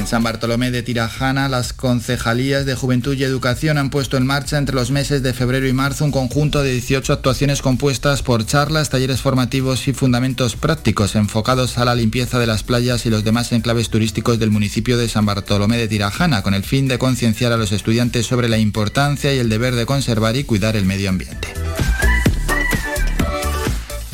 En 0.02 0.08
San 0.08 0.24
Bartolomé 0.24 0.72
de 0.72 0.82
Tirajana, 0.82 1.48
las 1.48 1.74
concejalías 1.74 2.66
de 2.66 2.74
Juventud 2.74 3.16
y 3.16 3.24
Educación 3.24 3.78
han 3.78 3.92
puesto 3.92 4.18
en 4.18 4.26
marcha 4.26 4.58
entre 4.58 4.74
los 4.74 4.90
meses 4.90 5.22
de 5.22 5.32
febrero 5.32 5.68
y 5.68 5.74
marzo 5.74 6.06
un 6.06 6.12
conjunto 6.12 6.64
de 6.64 6.72
18 6.72 7.14
actuaciones 7.14 7.62
compuestas 7.62 8.24
por 8.24 8.44
charlas, 8.44 8.90
talleres 8.90 9.22
formativos 9.22 9.88
y 9.88 9.94
fundamentos 9.94 10.56
prácticos 10.56 11.14
enfocados 11.16 11.78
a 11.78 11.86
la 11.86 11.94
limpieza 11.94 12.40
de 12.40 12.48
las 12.48 12.64
playas 12.64 13.06
y 13.06 13.12
los 13.12 13.24
demás 13.24 13.52
enclaves 13.52 13.92
turísticos 13.92 14.40
del 14.40 14.50
municipio 14.50 14.98
de 14.98 15.08
San 15.08 15.28
Bartolomé 15.28 15.78
de 15.78 15.88
Tirajana, 15.88 16.42
con 16.42 16.56
el 16.56 16.64
fin 16.64 16.88
de 16.88 16.98
concienciar 16.98 17.52
a 17.52 17.58
los 17.58 17.72
estudiantes 17.72 18.26
sobre 18.26 18.50
la 18.50 18.58
importancia 18.58 19.32
y 19.36 19.38
el 19.38 19.50
deber 19.50 19.76
de 19.76 19.86
conservar 19.86 20.36
y 20.36 20.46
cuidar 20.46 20.76
el 20.76 20.86
medio 20.86 21.10
ambiente 21.10 21.48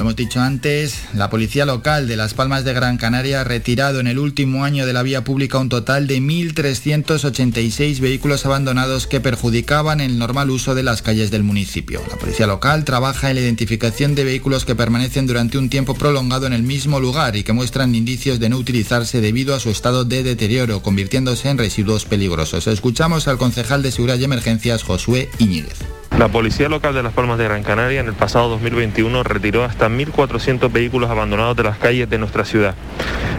hemos 0.07 0.15
dicho 0.15 0.39
antes, 0.39 1.01
la 1.13 1.29
policía 1.29 1.65
local 1.65 2.07
de 2.07 2.15
Las 2.15 2.33
Palmas 2.33 2.63
de 2.63 2.71
Gran 2.71 2.95
Canaria 2.95 3.41
ha 3.41 3.43
retirado 3.43 3.99
en 3.99 4.07
el 4.07 4.19
último 4.19 4.63
año 4.63 4.85
de 4.85 4.93
la 4.93 5.03
vía 5.03 5.25
pública 5.25 5.57
un 5.57 5.67
total 5.67 6.07
de 6.07 6.21
1.386 6.21 7.99
vehículos 7.99 8.45
abandonados 8.45 9.05
que 9.05 9.19
perjudicaban 9.19 9.99
el 9.99 10.17
normal 10.17 10.49
uso 10.49 10.75
de 10.75 10.83
las 10.83 11.01
calles 11.01 11.29
del 11.29 11.43
municipio. 11.43 12.01
La 12.09 12.15
policía 12.15 12.47
local 12.47 12.85
trabaja 12.85 13.29
en 13.29 13.35
la 13.35 13.41
identificación 13.41 14.15
de 14.15 14.23
vehículos 14.23 14.63
que 14.63 14.75
permanecen 14.75 15.27
durante 15.27 15.57
un 15.57 15.69
tiempo 15.69 15.93
prolongado 15.93 16.47
en 16.47 16.53
el 16.53 16.63
mismo 16.63 17.01
lugar 17.01 17.35
y 17.35 17.43
que 17.43 17.51
muestran 17.51 17.93
indicios 17.93 18.39
de 18.39 18.47
no 18.47 18.55
utilizarse 18.59 19.19
debido 19.19 19.55
a 19.55 19.59
su 19.59 19.71
estado 19.71 20.05
de 20.05 20.23
deterioro, 20.23 20.81
convirtiéndose 20.81 21.49
en 21.49 21.57
residuos 21.57 22.05
peligrosos. 22.05 22.67
Escuchamos 22.67 23.27
al 23.27 23.37
concejal 23.37 23.83
de 23.83 23.91
Seguridad 23.91 24.19
y 24.19 24.23
Emergencias, 24.23 24.83
Josué 24.83 25.27
Iñiguez. 25.37 26.06
La 26.17 26.29
Policía 26.29 26.67
Local 26.67 26.95
de 26.95 27.03
Las 27.03 27.13
Palmas 27.13 27.37
de 27.37 27.43
Gran 27.43 27.61
Canaria 27.61 27.99
en 27.99 28.07
el 28.07 28.13
pasado 28.13 28.49
2021 28.49 29.21
retiró 29.23 29.63
hasta 29.63 29.87
1.400 29.87 30.71
vehículos 30.71 31.11
abandonados 31.11 31.55
de 31.55 31.63
las 31.63 31.77
calles 31.77 32.09
de 32.09 32.17
nuestra 32.17 32.43
ciudad. 32.43 32.73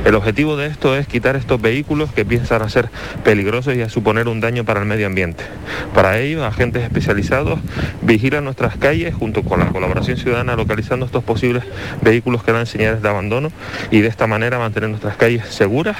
El 0.04 0.14
objetivo 0.14 0.56
de 0.56 0.68
esto 0.68 0.96
es 0.96 1.08
quitar 1.08 1.34
estos 1.34 1.60
vehículos 1.60 2.12
que 2.12 2.20
empiezan 2.20 2.62
a 2.62 2.68
ser 2.68 2.88
peligrosos 3.25 3.75
y 3.75 3.82
a 3.82 3.88
suponer 3.88 4.28
un 4.28 4.40
daño 4.40 4.64
para 4.64 4.80
el 4.80 4.87
medio 4.87 5.08
ambiente. 5.08 5.44
Para 5.92 6.18
ello, 6.18 6.44
agentes 6.44 6.84
especializados 6.84 7.58
vigilan 8.02 8.44
nuestras 8.44 8.76
calles 8.76 9.12
junto 9.12 9.42
con 9.42 9.58
la 9.58 9.66
colaboración 9.66 10.16
ciudadana 10.16 10.54
localizando 10.54 11.04
estos 11.04 11.25
posibles 11.25 11.64
vehículos 12.00 12.44
que 12.44 12.52
dan 12.52 12.66
señales 12.66 13.02
de 13.02 13.08
abandono 13.08 13.50
y 13.90 14.00
de 14.02 14.08
esta 14.08 14.28
manera 14.28 14.58
mantener 14.58 14.88
nuestras 14.88 15.16
calles 15.16 15.46
seguras 15.48 15.96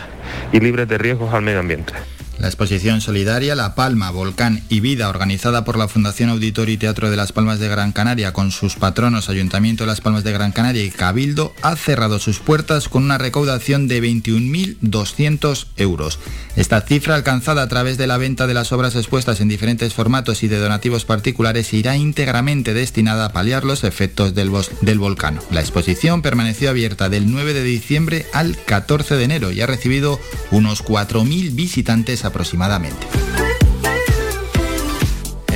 y 0.52 0.60
libres 0.60 0.87
de 0.87 0.96
riesgos 0.96 1.34
al 1.34 1.42
medio 1.42 1.58
ambiente. 1.58 1.94
La 2.40 2.47
exposición 2.47 3.00
solidaria 3.00 3.57
La 3.57 3.75
Palma, 3.75 4.12
Volcán 4.12 4.62
y 4.68 4.78
Vida, 4.78 5.09
organizada 5.09 5.64
por 5.64 5.76
la 5.76 5.88
Fundación 5.88 6.30
Auditorio 6.30 6.75
y 6.75 6.78
Teatro 6.78 7.11
de 7.11 7.16
Las 7.16 7.33
Palmas 7.33 7.59
de 7.59 7.66
Gran 7.66 7.90
Canaria 7.90 8.33
con 8.33 8.52
sus 8.52 8.76
patronos 8.76 9.28
Ayuntamiento 9.28 9.83
de 9.83 9.88
Las 9.88 10.00
Palmas 10.00 10.23
de 10.23 10.30
Gran 10.30 10.52
Canaria 10.52 10.85
y 10.85 10.90
Cabildo, 10.90 11.52
ha 11.62 11.75
cerrado 11.75 12.21
sus 12.21 12.38
puertas 12.38 12.88
con 12.88 13.02
una 13.02 13.18
recaudación 13.18 13.88
de 13.88 14.00
21.200 14.00 15.66
euros. 15.78 16.21
Esta 16.54 16.80
cifra, 16.80 17.16
alcanzada 17.16 17.62
a 17.62 17.68
través 17.68 17.99
de 17.99 18.07
la 18.07 18.18
venta 18.18 18.47
de 18.47 18.54
las 18.54 18.71
obras 18.71 18.95
expuestas 18.95 19.40
en 19.40 19.49
diferentes 19.49 19.95
formatos 19.95 20.45
y 20.45 20.49
de 20.49 20.59
donativos 20.59 21.04
particulares, 21.04 21.73
irá 21.73 21.97
íntegramente 21.97 22.73
destinada 22.73 23.26
a 23.26 23.33
paliar 23.33 23.64
los 23.64 23.83
efectos 23.83 24.37
del, 24.37 24.50
volcán. 24.99 25.40
La 25.50 25.61
exposición 25.61 26.23
permaneció 26.23 26.71
abierta 26.71 27.09
del 27.09 27.30
9 27.30 27.52
de 27.52 27.64
diciembre 27.64 28.26
al 28.33 28.57
14 28.57 29.16
de 29.16 29.25
enero 29.25 29.50
y 29.50 29.61
ha 29.61 29.66
recibido 29.66 30.21
unos 30.52 30.85
4.000 30.85 31.54
visitantes 31.54 32.25
aproximadamente. 32.28 33.06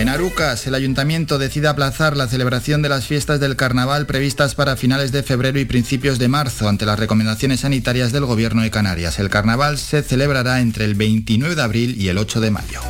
En 0.03 0.09
Arucas, 0.09 0.67
el 0.67 0.75
ayuntamiento 0.75 1.39
decide 1.39 1.69
aplazar 1.69 2.17
la 2.17 2.27
celebración 2.27 2.83
de 2.83 2.89
las 2.89 3.07
fiestas 3.07 3.39
del 3.39 3.55
carnaval 3.55 4.05
previstas 4.05 4.57
para 4.57 4.75
finales 4.75 5.13
de 5.13 5.23
febrero 5.23 5.61
y 5.61 5.65
principios 5.65 6.19
de 6.19 6.27
marzo 6.27 6.69
ante 6.69 6.87
las 6.87 6.99
recomendaciones 6.99 7.61
sanitarias 7.61 8.11
del 8.11 8.25
gobierno 8.25 8.63
de 8.63 8.71
Canarias. 8.73 9.21
El 9.21 9.31
carnaval 9.31 9.79
se 9.79 10.03
celebrará 10.03 10.61
entre 10.61 10.87
el 10.87 10.97
29 10.97 11.55
de 11.55 11.63
abril 11.63 11.95
y 11.97 12.09
el 12.09 12.19
8 12.19 12.41
de 12.41 12.51
mayo. 12.51 12.81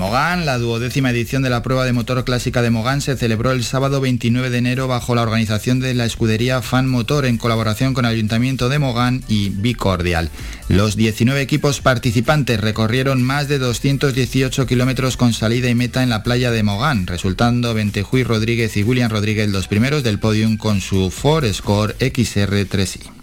Mogán, 0.00 0.46
la 0.46 0.56
duodécima 0.56 1.10
edición 1.10 1.42
de 1.42 1.50
la 1.50 1.62
prueba 1.62 1.84
de 1.84 1.92
motor 1.92 2.24
clásica 2.24 2.62
de 2.62 2.70
Mogán 2.70 3.02
se 3.02 3.18
celebró 3.18 3.52
el 3.52 3.62
sábado 3.64 4.00
29 4.00 4.48
de 4.48 4.56
enero 4.56 4.88
bajo 4.88 5.14
la 5.14 5.20
organización 5.20 5.78
de 5.78 5.92
la 5.92 6.06
escudería 6.06 6.62
Fan 6.62 6.88
Motor 6.88 7.26
en 7.26 7.36
colaboración 7.36 7.92
con 7.92 8.06
el 8.06 8.12
Ayuntamiento 8.12 8.70
de 8.70 8.78
Mogán 8.78 9.22
y 9.28 9.50
Bicordial. 9.50 10.30
Los 10.68 10.96
19 10.96 11.42
equipos 11.42 11.82
participantes 11.82 12.62
recorrieron 12.62 13.22
más 13.22 13.46
de 13.48 13.58
218 13.58 14.66
kilómetros 14.66 15.18
con 15.18 15.34
salida 15.34 15.68
y 15.68 15.74
meta 15.74 16.02
en 16.02 16.08
la 16.08 16.22
playa 16.22 16.50
de 16.50 16.62
Mogán, 16.62 17.06
resultando 17.06 17.74
Ventejuy 17.74 18.24
Rodríguez 18.24 18.78
y 18.78 18.82
William 18.82 19.10
Rodríguez 19.10 19.50
los 19.50 19.68
primeros 19.68 20.02
del 20.02 20.18
podium 20.18 20.56
con 20.56 20.80
su 20.80 21.10
Ford 21.10 21.44
Score 21.52 21.94
XR3i. 21.98 23.19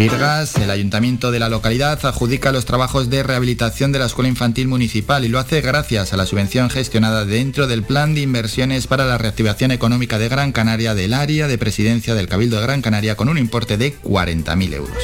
Firgas, 0.00 0.56
el 0.56 0.70
ayuntamiento 0.70 1.30
de 1.30 1.38
la 1.38 1.50
localidad 1.50 2.06
adjudica 2.06 2.52
los 2.52 2.64
trabajos 2.64 3.10
de 3.10 3.22
rehabilitación 3.22 3.92
de 3.92 3.98
la 3.98 4.06
escuela 4.06 4.30
infantil 4.30 4.66
municipal 4.66 5.26
y 5.26 5.28
lo 5.28 5.38
hace 5.38 5.60
gracias 5.60 6.14
a 6.14 6.16
la 6.16 6.24
subvención 6.24 6.70
gestionada 6.70 7.26
dentro 7.26 7.66
del 7.66 7.82
plan 7.82 8.14
de 8.14 8.22
inversiones 8.22 8.86
para 8.86 9.04
la 9.04 9.18
reactivación 9.18 9.72
económica 9.72 10.18
de 10.18 10.30
Gran 10.30 10.52
Canaria 10.52 10.94
del 10.94 11.12
área 11.12 11.48
de 11.48 11.58
presidencia 11.58 12.14
del 12.14 12.28
Cabildo 12.28 12.56
de 12.56 12.62
Gran 12.62 12.80
Canaria 12.80 13.14
con 13.14 13.28
un 13.28 13.36
importe 13.36 13.76
de 13.76 13.94
40.000 14.00 14.72
euros. 14.72 14.96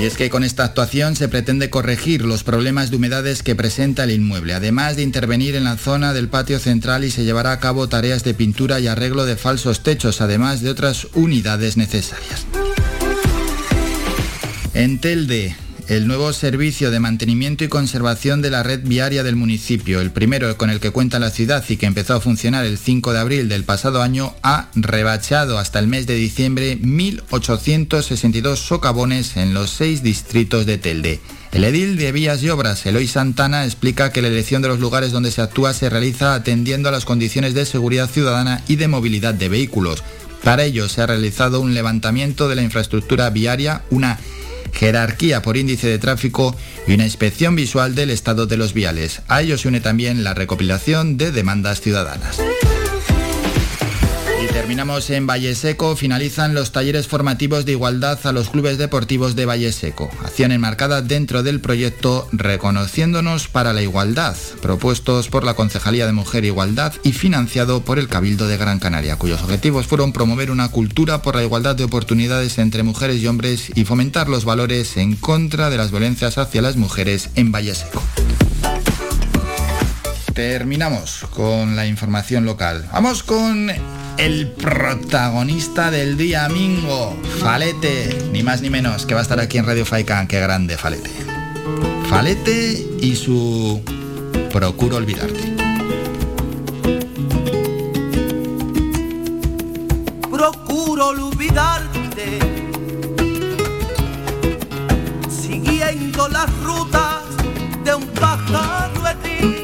Y 0.00 0.04
es 0.04 0.16
que 0.16 0.30
con 0.30 0.44
esta 0.44 0.62
actuación 0.62 1.16
se 1.16 1.28
pretende 1.28 1.70
corregir 1.70 2.24
los 2.24 2.44
problemas 2.44 2.90
de 2.90 2.96
humedades 2.96 3.42
que 3.42 3.56
presenta 3.56 4.04
el 4.04 4.12
inmueble, 4.12 4.54
además 4.54 4.94
de 4.94 5.02
intervenir 5.02 5.56
en 5.56 5.64
la 5.64 5.76
zona 5.76 6.12
del 6.12 6.28
patio 6.28 6.60
central 6.60 7.02
y 7.02 7.10
se 7.10 7.24
llevará 7.24 7.50
a 7.50 7.58
cabo 7.58 7.88
tareas 7.88 8.22
de 8.22 8.32
pintura 8.32 8.78
y 8.78 8.86
arreglo 8.86 9.26
de 9.26 9.34
falsos 9.34 9.82
techos, 9.82 10.20
además 10.20 10.62
de 10.62 10.70
otras 10.70 11.08
unidades 11.14 11.76
necesarias. 11.76 12.46
En 14.72 15.00
Telde, 15.00 15.56
el 15.88 16.06
nuevo 16.06 16.34
servicio 16.34 16.90
de 16.90 17.00
mantenimiento 17.00 17.64
y 17.64 17.68
conservación 17.68 18.42
de 18.42 18.50
la 18.50 18.62
red 18.62 18.80
viaria 18.84 19.22
del 19.22 19.36
municipio, 19.36 20.02
el 20.02 20.10
primero 20.10 20.54
con 20.58 20.68
el 20.68 20.80
que 20.80 20.90
cuenta 20.90 21.18
la 21.18 21.30
ciudad 21.30 21.64
y 21.66 21.78
que 21.78 21.86
empezó 21.86 22.14
a 22.14 22.20
funcionar 22.20 22.66
el 22.66 22.76
5 22.76 23.14
de 23.14 23.18
abril 23.18 23.48
del 23.48 23.64
pasado 23.64 24.02
año, 24.02 24.34
ha 24.42 24.68
rebachado 24.74 25.58
hasta 25.58 25.78
el 25.78 25.86
mes 25.86 26.06
de 26.06 26.14
diciembre 26.14 26.78
1.862 26.82 28.56
socavones 28.56 29.38
en 29.38 29.54
los 29.54 29.70
seis 29.70 30.02
distritos 30.02 30.66
de 30.66 30.76
Telde. 30.76 31.20
El 31.52 31.64
edil 31.64 31.96
de 31.96 32.12
Vías 32.12 32.42
y 32.42 32.50
Obras, 32.50 32.84
Eloy 32.84 33.06
Santana, 33.06 33.64
explica 33.64 34.12
que 34.12 34.20
la 34.20 34.28
elección 34.28 34.60
de 34.60 34.68
los 34.68 34.80
lugares 34.80 35.12
donde 35.12 35.30
se 35.30 35.40
actúa 35.40 35.72
se 35.72 35.88
realiza 35.88 36.34
atendiendo 36.34 36.90
a 36.90 36.92
las 36.92 37.06
condiciones 37.06 37.54
de 37.54 37.64
seguridad 37.64 38.10
ciudadana 38.10 38.62
y 38.68 38.76
de 38.76 38.88
movilidad 38.88 39.32
de 39.32 39.48
vehículos 39.48 40.04
Para 40.44 40.64
ello 40.64 40.86
se 40.90 41.00
ha 41.00 41.06
realizado 41.06 41.62
un 41.62 41.72
levantamiento 41.72 42.46
de 42.46 42.56
la 42.56 42.62
infraestructura 42.62 43.30
viaria, 43.30 43.82
una 43.88 44.18
jerarquía 44.72 45.42
por 45.42 45.56
índice 45.56 45.88
de 45.88 45.98
tráfico 45.98 46.56
y 46.86 46.94
una 46.94 47.04
inspección 47.04 47.56
visual 47.56 47.94
del 47.94 48.10
estado 48.10 48.46
de 48.46 48.56
los 48.56 48.72
viales. 48.72 49.22
A 49.28 49.42
ello 49.42 49.58
se 49.58 49.68
une 49.68 49.80
también 49.80 50.24
la 50.24 50.34
recopilación 50.34 51.16
de 51.16 51.32
demandas 51.32 51.80
ciudadanas. 51.80 52.38
Y 54.40 54.46
terminamos 54.52 55.10
en 55.10 55.26
Valle 55.26 55.56
Seco. 55.56 55.96
Finalizan 55.96 56.54
los 56.54 56.70
talleres 56.70 57.08
formativos 57.08 57.64
de 57.64 57.72
igualdad 57.72 58.24
a 58.24 58.32
los 58.32 58.50
clubes 58.50 58.78
deportivos 58.78 59.34
de 59.34 59.46
Valle 59.46 59.72
Seco. 59.72 60.10
Acción 60.24 60.52
enmarcada 60.52 61.02
dentro 61.02 61.42
del 61.42 61.60
proyecto 61.60 62.28
Reconociéndonos 62.30 63.48
para 63.48 63.72
la 63.72 63.82
Igualdad, 63.82 64.36
propuestos 64.62 65.28
por 65.28 65.42
la 65.42 65.54
Concejalía 65.54 66.06
de 66.06 66.12
Mujer 66.12 66.44
e 66.44 66.48
Igualdad 66.48 66.94
y 67.02 67.12
financiado 67.12 67.84
por 67.84 67.98
el 67.98 68.06
Cabildo 68.06 68.46
de 68.46 68.56
Gran 68.56 68.78
Canaria, 68.78 69.16
cuyos 69.16 69.42
objetivos 69.42 69.88
fueron 69.88 70.12
promover 70.12 70.52
una 70.52 70.68
cultura 70.68 71.20
por 71.20 71.34
la 71.34 71.42
igualdad 71.42 71.74
de 71.74 71.84
oportunidades 71.84 72.58
entre 72.58 72.84
mujeres 72.84 73.20
y 73.20 73.26
hombres 73.26 73.72
y 73.74 73.84
fomentar 73.84 74.28
los 74.28 74.44
valores 74.44 74.96
en 74.96 75.16
contra 75.16 75.68
de 75.68 75.78
las 75.78 75.90
violencias 75.90 76.38
hacia 76.38 76.62
las 76.62 76.76
mujeres 76.76 77.30
en 77.34 77.50
Valle 77.50 77.74
Seco 77.74 78.02
terminamos 80.38 81.26
con 81.34 81.74
la 81.74 81.88
información 81.88 82.44
local. 82.44 82.88
Vamos 82.92 83.24
con 83.24 83.72
el 84.18 84.48
protagonista 84.48 85.90
del 85.90 86.16
día, 86.16 86.48
Mingo, 86.48 87.16
Falete, 87.40 88.28
ni 88.32 88.42
más 88.42 88.60
ni 88.60 88.68
menos, 88.68 89.06
que 89.06 89.14
va 89.14 89.20
a 89.20 89.22
estar 89.22 89.38
aquí 89.40 89.58
en 89.58 89.64
Radio 89.64 89.86
Faikan. 89.86 90.26
Qué 90.26 90.40
grande, 90.40 90.76
Falete. 90.76 91.10
Falete 92.08 92.86
y 93.00 93.14
su 93.14 93.80
Procuro 94.52 94.96
olvidarte. 94.96 95.54
Procuro 100.30 101.08
olvidarte, 101.08 102.38
siguiendo 105.30 106.28
las 106.28 106.50
rutas 106.60 107.22
de 107.84 107.94
un 107.94 108.06
pájaro 108.08 108.88
alejarme 108.98 109.57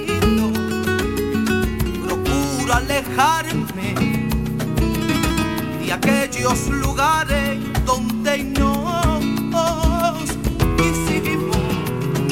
aquellos 6.45 6.69
lugares 6.69 7.59
donde 7.87 8.45
nos. 8.45 9.25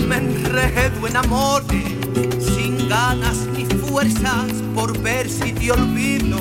Me 0.07 0.17
enredo 0.17 1.07
en 1.07 1.17
amores 1.17 1.85
sin 2.39 2.89
ganas 2.89 3.47
ni 3.57 3.65
fuerzas 3.65 4.53
por 4.75 4.99
ver 5.01 5.31
si 5.31 5.53
te 5.53 5.73
olvido. 5.73 6.39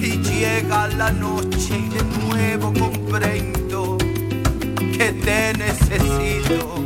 Y 0.00 0.18
llega 0.18 0.88
la 0.88 1.10
noche 1.10 1.78
y 1.78 1.88
de 1.88 2.04
nuevo 2.26 2.72
comprendo 2.72 3.98
que 4.78 5.12
te 5.24 5.52
necesito. 5.54 6.84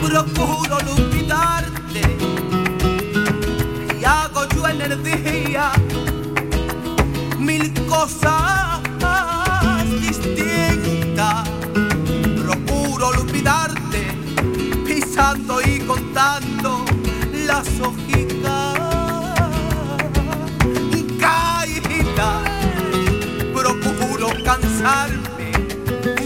Procuro 0.00 0.76
olvidarte 0.76 1.68
energía, 4.84 5.72
mil 5.76 5.87
cosas 7.88 8.80
distintas. 10.00 11.48
Procuro 12.44 13.08
olvidarte, 13.08 14.06
pisando 14.86 15.60
y 15.62 15.80
contando 15.80 16.84
las 17.46 17.68
hojitas 17.80 18.78
caídas. 21.18 22.42
Procuro 23.54 24.28
cansarme, 24.44 25.52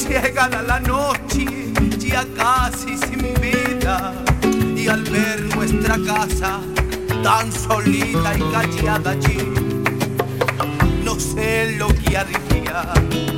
llegada 0.09 0.63
la 0.63 0.81
noche, 0.81 1.73
ya 1.99 2.25
casi 2.37 2.99
sin 2.99 3.35
vida. 3.41 4.15
Y 4.77 4.89
al 4.89 5.03
ver 5.05 5.55
nuestra 5.55 5.97
casa, 6.05 6.61
tan 7.23 7.53
solita 7.53 8.37
y 8.37 8.43
callada 8.53 9.13
allí. 9.13 9.62
Lo 11.77 11.89
que 11.89 12.17
haría, 12.17 13.32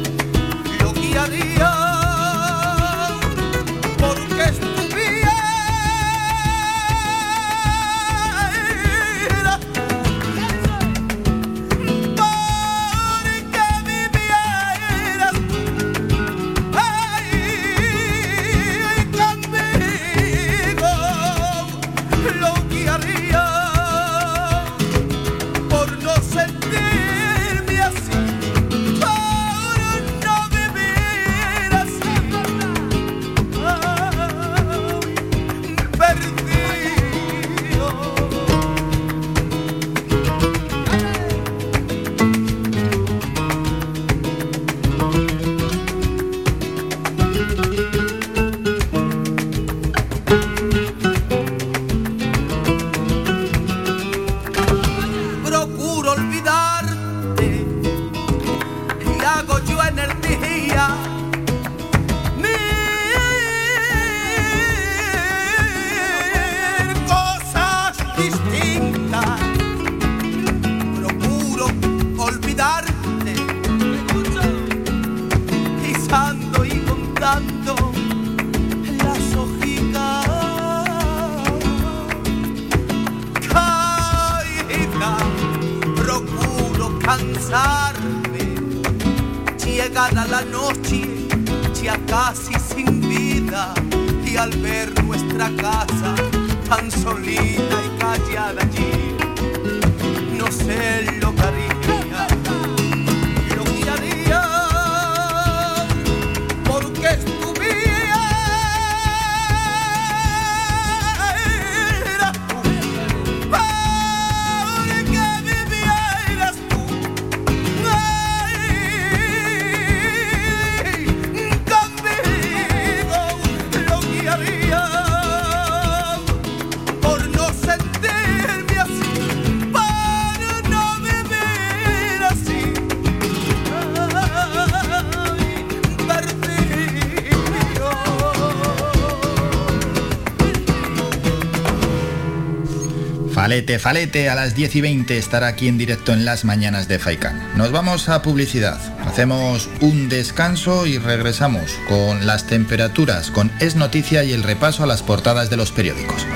Falete, 143.55 143.79
Falete, 143.79 144.29
a 144.29 144.35
las 144.35 144.57
10 144.57 144.75
y 144.75 144.81
20 144.81 145.17
estará 145.17 145.47
aquí 145.47 145.69
en 145.69 145.79
directo 145.79 146.13
en 146.13 146.25
las 146.25 146.45
mañanas 146.45 146.89
de 146.89 146.99
Faikan. 146.99 147.57
Nos 147.57 147.71
vamos 147.71 148.09
a 148.09 148.21
publicidad, 148.21 148.81
hacemos 149.07 149.69
un 149.81 150.09
descanso 150.09 150.89
y 150.89 150.99
regresamos 150.99 151.71
con 151.89 152.27
las 152.27 152.49
temperaturas, 152.49 153.31
con 153.31 153.53
Es 153.61 153.77
Noticia 153.77 154.25
y 154.25 154.33
el 154.33 154.43
repaso 154.43 154.83
a 154.83 154.89
las 154.89 155.05
portadas 155.05 155.51
de 155.51 155.57
los 155.57 155.71
periódicos. 155.71 156.27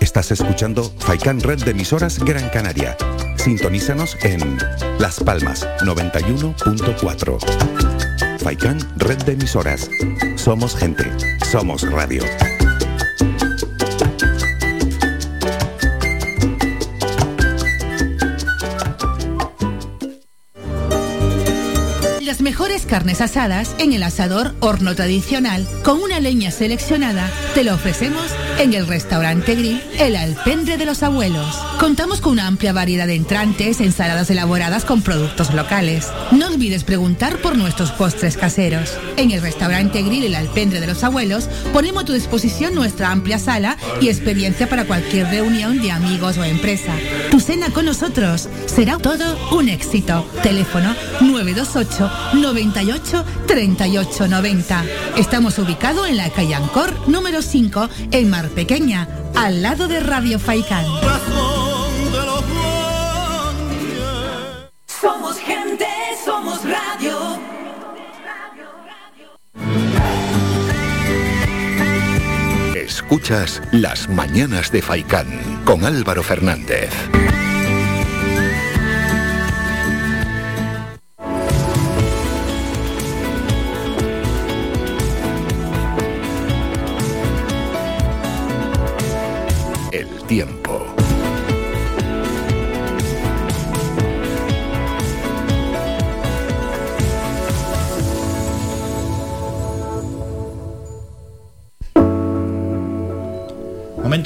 Estás 0.00 0.30
escuchando 0.30 0.90
Faikan 1.00 1.40
Red 1.40 1.64
de 1.64 1.72
emisoras 1.72 2.20
Gran 2.20 2.48
Canaria. 2.48 2.96
Sintonízanos 3.36 4.16
en 4.22 4.56
Las 4.98 5.20
Palmas 5.20 5.68
91.4. 5.82 8.38
Faikan 8.38 8.78
Red 8.96 9.24
de 9.24 9.32
emisoras. 9.32 9.90
Somos 10.36 10.74
gente. 10.74 11.04
Somos 11.50 11.82
radio. 11.82 12.22
Las 22.20 22.40
mejores 22.40 22.86
carnes 22.86 23.20
asadas 23.20 23.74
en 23.80 23.92
el 23.92 24.04
asador 24.04 24.54
horno 24.60 24.94
tradicional 24.94 25.66
con 25.82 26.00
una 26.00 26.20
leña 26.20 26.52
seleccionada 26.52 27.28
te 27.56 27.64
lo 27.64 27.74
ofrecemos 27.74 28.30
en 28.58 28.74
el 28.74 28.86
restaurante 28.86 29.54
Grill 29.54 29.82
El 29.98 30.16
Alpendre 30.16 30.76
de 30.76 30.84
los 30.84 31.02
Abuelos. 31.02 31.54
Contamos 31.78 32.20
con 32.20 32.32
una 32.32 32.46
amplia 32.46 32.72
variedad 32.72 33.06
de 33.06 33.14
entrantes, 33.14 33.80
ensaladas 33.80 34.30
elaboradas 34.30 34.84
con 34.84 35.02
productos 35.02 35.54
locales. 35.54 36.08
No 36.32 36.48
olvides 36.48 36.84
preguntar 36.84 37.38
por 37.38 37.56
nuestros 37.56 37.90
postres 37.92 38.36
caseros. 38.36 38.92
En 39.16 39.30
el 39.30 39.42
restaurante 39.42 40.02
Grill 40.02 40.24
El 40.24 40.34
Alpendre 40.34 40.80
de 40.80 40.86
los 40.86 41.04
Abuelos 41.04 41.48
ponemos 41.72 42.02
a 42.02 42.06
tu 42.06 42.12
disposición 42.12 42.74
nuestra 42.74 43.10
amplia 43.10 43.38
sala 43.38 43.76
y 44.00 44.08
experiencia 44.08 44.68
para 44.68 44.84
cualquier 44.84 45.26
reunión 45.26 45.80
de 45.80 45.90
amigos 45.90 46.38
o 46.38 46.44
empresa. 46.44 46.92
Tu 47.30 47.40
cena 47.40 47.70
con 47.70 47.86
nosotros 47.86 48.48
será 48.66 48.98
todo 48.98 49.38
un 49.56 49.68
éxito. 49.68 50.26
Teléfono 50.42 50.94
928 51.44 52.10
98 52.34 53.24
38 53.46 54.28
90. 54.28 54.84
Estamos 55.16 55.58
ubicados 55.58 56.08
en 56.08 56.16
la 56.16 56.30
calle 56.30 56.54
Ancor 56.54 57.08
número 57.08 57.42
5 57.42 57.88
en 58.10 58.30
Mar 58.30 58.48
Pequeña, 58.50 59.08
al 59.34 59.62
lado 59.62 59.88
de 59.88 60.00
Radio 60.00 60.38
Faikán. 60.38 60.84
Somos 64.86 65.38
gente, 65.38 65.86
somos 66.24 66.60
radio. 66.64 67.40
Escuchas 72.74 73.62
Las 73.72 74.08
Mañanas 74.08 74.70
de 74.70 74.82
Faikán 74.82 75.62
con 75.64 75.84
Álvaro 75.84 76.22
Fernández. 76.22 76.90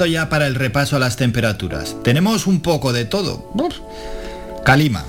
Momento 0.05 0.12
ya 0.12 0.29
para 0.29 0.47
el 0.47 0.55
repaso 0.55 0.97
a 0.97 0.99
las 0.99 1.17
temperaturas. 1.17 1.97
Tenemos 2.03 2.47
un 2.47 2.61
poco 2.61 2.93
de 2.93 3.07
todo. 3.07 3.51
Calima. 4.62 5.03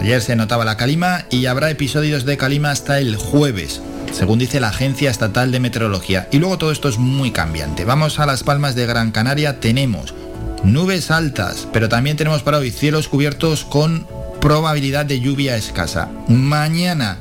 Ayer 0.00 0.22
se 0.22 0.36
notaba 0.36 0.64
la 0.64 0.76
calima 0.76 1.24
y 1.30 1.46
habrá 1.46 1.70
episodios 1.70 2.24
de 2.24 2.36
calima 2.36 2.70
hasta 2.70 3.00
el 3.00 3.16
jueves, 3.16 3.80
según 4.12 4.38
dice 4.38 4.60
la 4.60 4.68
Agencia 4.68 5.10
Estatal 5.10 5.50
de 5.50 5.58
Meteorología. 5.58 6.28
Y 6.30 6.38
luego 6.38 6.58
todo 6.58 6.70
esto 6.70 6.88
es 6.88 6.98
muy 6.98 7.32
cambiante. 7.32 7.84
Vamos 7.84 8.20
a 8.20 8.26
las 8.26 8.44
palmas 8.44 8.76
de 8.76 8.86
Gran 8.86 9.10
Canaria. 9.10 9.58
Tenemos 9.58 10.14
nubes 10.62 11.10
altas, 11.10 11.66
pero 11.72 11.88
también 11.88 12.16
tenemos 12.16 12.42
para 12.42 12.58
hoy 12.58 12.70
cielos 12.70 13.08
cubiertos 13.08 13.64
con 13.64 14.06
probabilidad 14.40 15.06
de 15.06 15.18
lluvia 15.18 15.56
escasa. 15.56 16.08
Mañana 16.28 17.18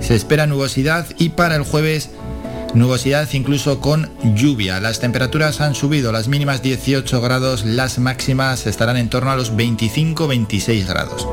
se 0.00 0.14
espera 0.14 0.46
nubosidad 0.46 1.06
y 1.18 1.30
para 1.30 1.56
el 1.56 1.64
jueves 1.64 2.10
nubosidad 2.76 3.28
incluso 3.32 3.80
con 3.80 4.10
lluvia. 4.34 4.80
Las 4.80 5.00
temperaturas 5.00 5.60
han 5.60 5.74
subido, 5.74 6.12
las 6.12 6.28
mínimas 6.28 6.62
18 6.62 7.20
grados, 7.20 7.64
las 7.64 7.98
máximas 7.98 8.66
estarán 8.66 8.96
en 8.96 9.08
torno 9.08 9.30
a 9.30 9.36
los 9.36 9.52
25-26 9.54 10.86
grados. 10.86 11.26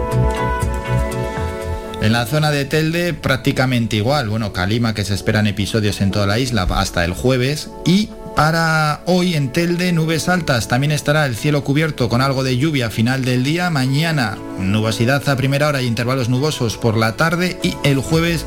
En 2.02 2.12
la 2.12 2.26
zona 2.26 2.52
de 2.52 2.66
Telde 2.66 3.14
prácticamente 3.14 3.96
igual, 3.98 4.30
bueno, 4.30 4.52
Calima 4.52 4.94
que 4.94 5.06
se 5.06 5.14
esperan 5.14 5.48
episodios 5.48 6.02
en 6.02 6.12
toda 6.12 6.28
la 6.28 6.40
isla 6.40 6.64
hasta 6.70 7.06
el 7.06 7.14
jueves. 7.14 7.70
Y 7.86 8.10
para 8.36 9.02
hoy 9.06 9.36
en 9.36 9.52
Telde 9.52 9.94
nubes 9.94 10.28
altas, 10.28 10.68
también 10.68 10.92
estará 10.92 11.26
el 11.26 11.36
cielo 11.36 11.64
cubierto 11.64 12.10
con 12.10 12.22
algo 12.22 12.44
de 12.44 12.58
lluvia 12.58 12.88
a 12.88 12.90
final 12.90 13.24
del 13.24 13.44
día, 13.44 13.70
mañana 13.70 14.38
nubosidad 14.60 15.28
a 15.30 15.36
primera 15.36 15.68
hora 15.68 15.82
y 15.82 15.88
intervalos 15.88 16.30
nubosos 16.30 16.78
por 16.78 16.98
la 16.98 17.16
tarde. 17.16 17.58
Y 17.64 17.76
el 17.84 18.00
jueves 18.00 18.46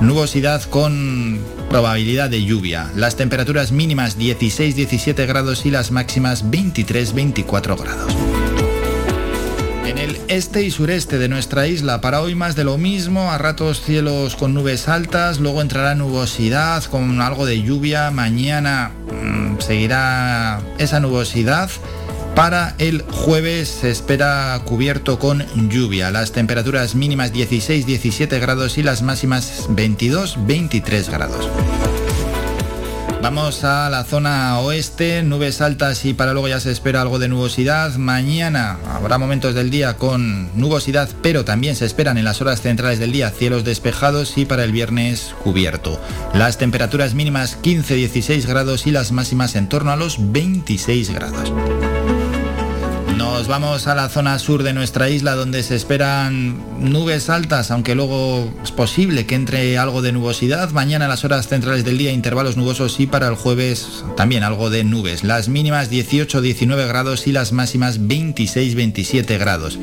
nubosidad 0.00 0.62
con 0.62 1.38
probabilidad 1.68 2.30
de 2.30 2.42
lluvia. 2.44 2.90
Las 2.96 3.16
temperaturas 3.16 3.70
mínimas 3.70 4.18
16-17 4.18 5.26
grados 5.26 5.66
y 5.66 5.70
las 5.70 5.90
máximas 5.90 6.44
23-24 6.44 7.78
grados. 7.78 8.14
En 9.86 9.98
el 9.98 10.18
este 10.28 10.62
y 10.62 10.70
sureste 10.70 11.18
de 11.18 11.28
nuestra 11.28 11.66
isla, 11.66 12.00
para 12.00 12.22
hoy 12.22 12.34
más 12.34 12.56
de 12.56 12.64
lo 12.64 12.78
mismo, 12.78 13.30
a 13.30 13.38
ratos 13.38 13.82
cielos 13.82 14.36
con 14.36 14.54
nubes 14.54 14.88
altas, 14.88 15.40
luego 15.40 15.60
entrará 15.60 15.94
nubosidad 15.94 16.84
con 16.84 17.20
algo 17.20 17.44
de 17.44 17.60
lluvia, 17.60 18.10
mañana 18.10 18.92
mmm, 19.10 19.58
seguirá 19.58 20.60
esa 20.78 21.00
nubosidad. 21.00 21.70
Para 22.34 22.74
el 22.78 23.02
jueves 23.02 23.68
se 23.68 23.90
espera 23.90 24.60
cubierto 24.64 25.18
con 25.18 25.44
lluvia, 25.68 26.10
las 26.10 26.32
temperaturas 26.32 26.94
mínimas 26.94 27.32
16-17 27.32 28.40
grados 28.40 28.78
y 28.78 28.82
las 28.82 29.02
máximas 29.02 29.68
22-23 29.68 31.10
grados. 31.10 31.48
Vamos 33.22 33.64
a 33.64 33.90
la 33.90 34.02
zona 34.04 34.58
oeste, 34.60 35.22
nubes 35.22 35.60
altas 35.60 36.06
y 36.06 36.14
para 36.14 36.32
luego 36.32 36.48
ya 36.48 36.58
se 36.58 36.72
espera 36.72 37.02
algo 37.02 37.18
de 37.18 37.28
nubosidad. 37.28 37.94
Mañana 37.96 38.78
habrá 38.94 39.18
momentos 39.18 39.54
del 39.54 39.68
día 39.68 39.98
con 39.98 40.48
nubosidad, 40.58 41.10
pero 41.20 41.44
también 41.44 41.76
se 41.76 41.84
esperan 41.84 42.16
en 42.16 42.24
las 42.24 42.40
horas 42.40 42.62
centrales 42.62 42.98
del 42.98 43.12
día 43.12 43.30
cielos 43.30 43.62
despejados 43.62 44.38
y 44.38 44.46
para 44.46 44.64
el 44.64 44.72
viernes 44.72 45.34
cubierto. 45.44 46.00
Las 46.32 46.56
temperaturas 46.56 47.12
mínimas 47.12 47.58
15-16 47.62 48.46
grados 48.46 48.86
y 48.86 48.90
las 48.90 49.12
máximas 49.12 49.54
en 49.54 49.68
torno 49.68 49.90
a 49.90 49.96
los 49.96 50.32
26 50.32 51.10
grados. 51.10 51.52
Nos 53.20 53.48
vamos 53.48 53.86
a 53.86 53.94
la 53.94 54.08
zona 54.08 54.38
sur 54.38 54.62
de 54.62 54.72
nuestra 54.72 55.10
isla 55.10 55.34
donde 55.34 55.62
se 55.62 55.76
esperan 55.76 56.56
nubes 56.90 57.28
altas, 57.28 57.70
aunque 57.70 57.94
luego 57.94 58.50
es 58.64 58.72
posible 58.72 59.26
que 59.26 59.34
entre 59.34 59.76
algo 59.76 60.00
de 60.00 60.10
nubosidad. 60.10 60.70
Mañana 60.70 61.04
a 61.04 61.08
las 61.08 61.22
horas 61.22 61.46
centrales 61.46 61.84
del 61.84 61.98
día 61.98 62.12
intervalos 62.12 62.56
nubosos 62.56 62.98
y 62.98 63.06
para 63.06 63.28
el 63.28 63.34
jueves 63.34 64.04
también 64.16 64.42
algo 64.42 64.70
de 64.70 64.84
nubes. 64.84 65.22
Las 65.22 65.50
mínimas 65.50 65.90
18-19 65.90 66.88
grados 66.88 67.26
y 67.26 67.32
las 67.32 67.52
máximas 67.52 68.00
26-27 68.00 69.38
grados. 69.38 69.78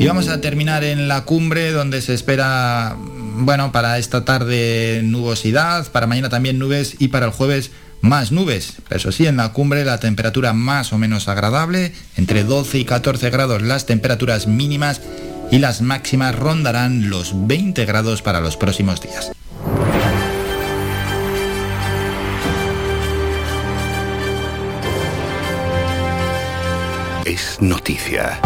Y 0.00 0.04
vamos 0.04 0.26
a 0.26 0.40
terminar 0.40 0.82
en 0.82 1.06
la 1.06 1.24
cumbre 1.24 1.70
donde 1.70 2.02
se 2.02 2.14
espera, 2.14 2.96
bueno, 3.36 3.70
para 3.70 3.98
esta 3.98 4.24
tarde 4.24 5.02
nubosidad, 5.04 5.86
para 5.92 6.08
mañana 6.08 6.30
también 6.30 6.58
nubes 6.58 6.96
y 6.98 7.08
para 7.08 7.26
el 7.26 7.32
jueves 7.32 7.70
más 8.02 8.32
nubes, 8.32 8.74
eso 8.90 9.12
sí, 9.12 9.26
en 9.26 9.38
la 9.38 9.52
cumbre 9.52 9.84
la 9.84 9.98
temperatura 9.98 10.52
más 10.52 10.92
o 10.92 10.98
menos 10.98 11.28
agradable, 11.28 11.94
entre 12.16 12.44
12 12.44 12.80
y 12.80 12.84
14 12.84 13.30
grados 13.30 13.62
las 13.62 13.86
temperaturas 13.86 14.46
mínimas 14.46 15.00
y 15.50 15.58
las 15.58 15.80
máximas 15.82 16.34
rondarán 16.34 17.08
los 17.08 17.46
20 17.46 17.84
grados 17.84 18.20
para 18.20 18.40
los 18.40 18.56
próximos 18.56 19.00
días. 19.00 19.30
Es 27.24 27.58
noticia. 27.60 28.40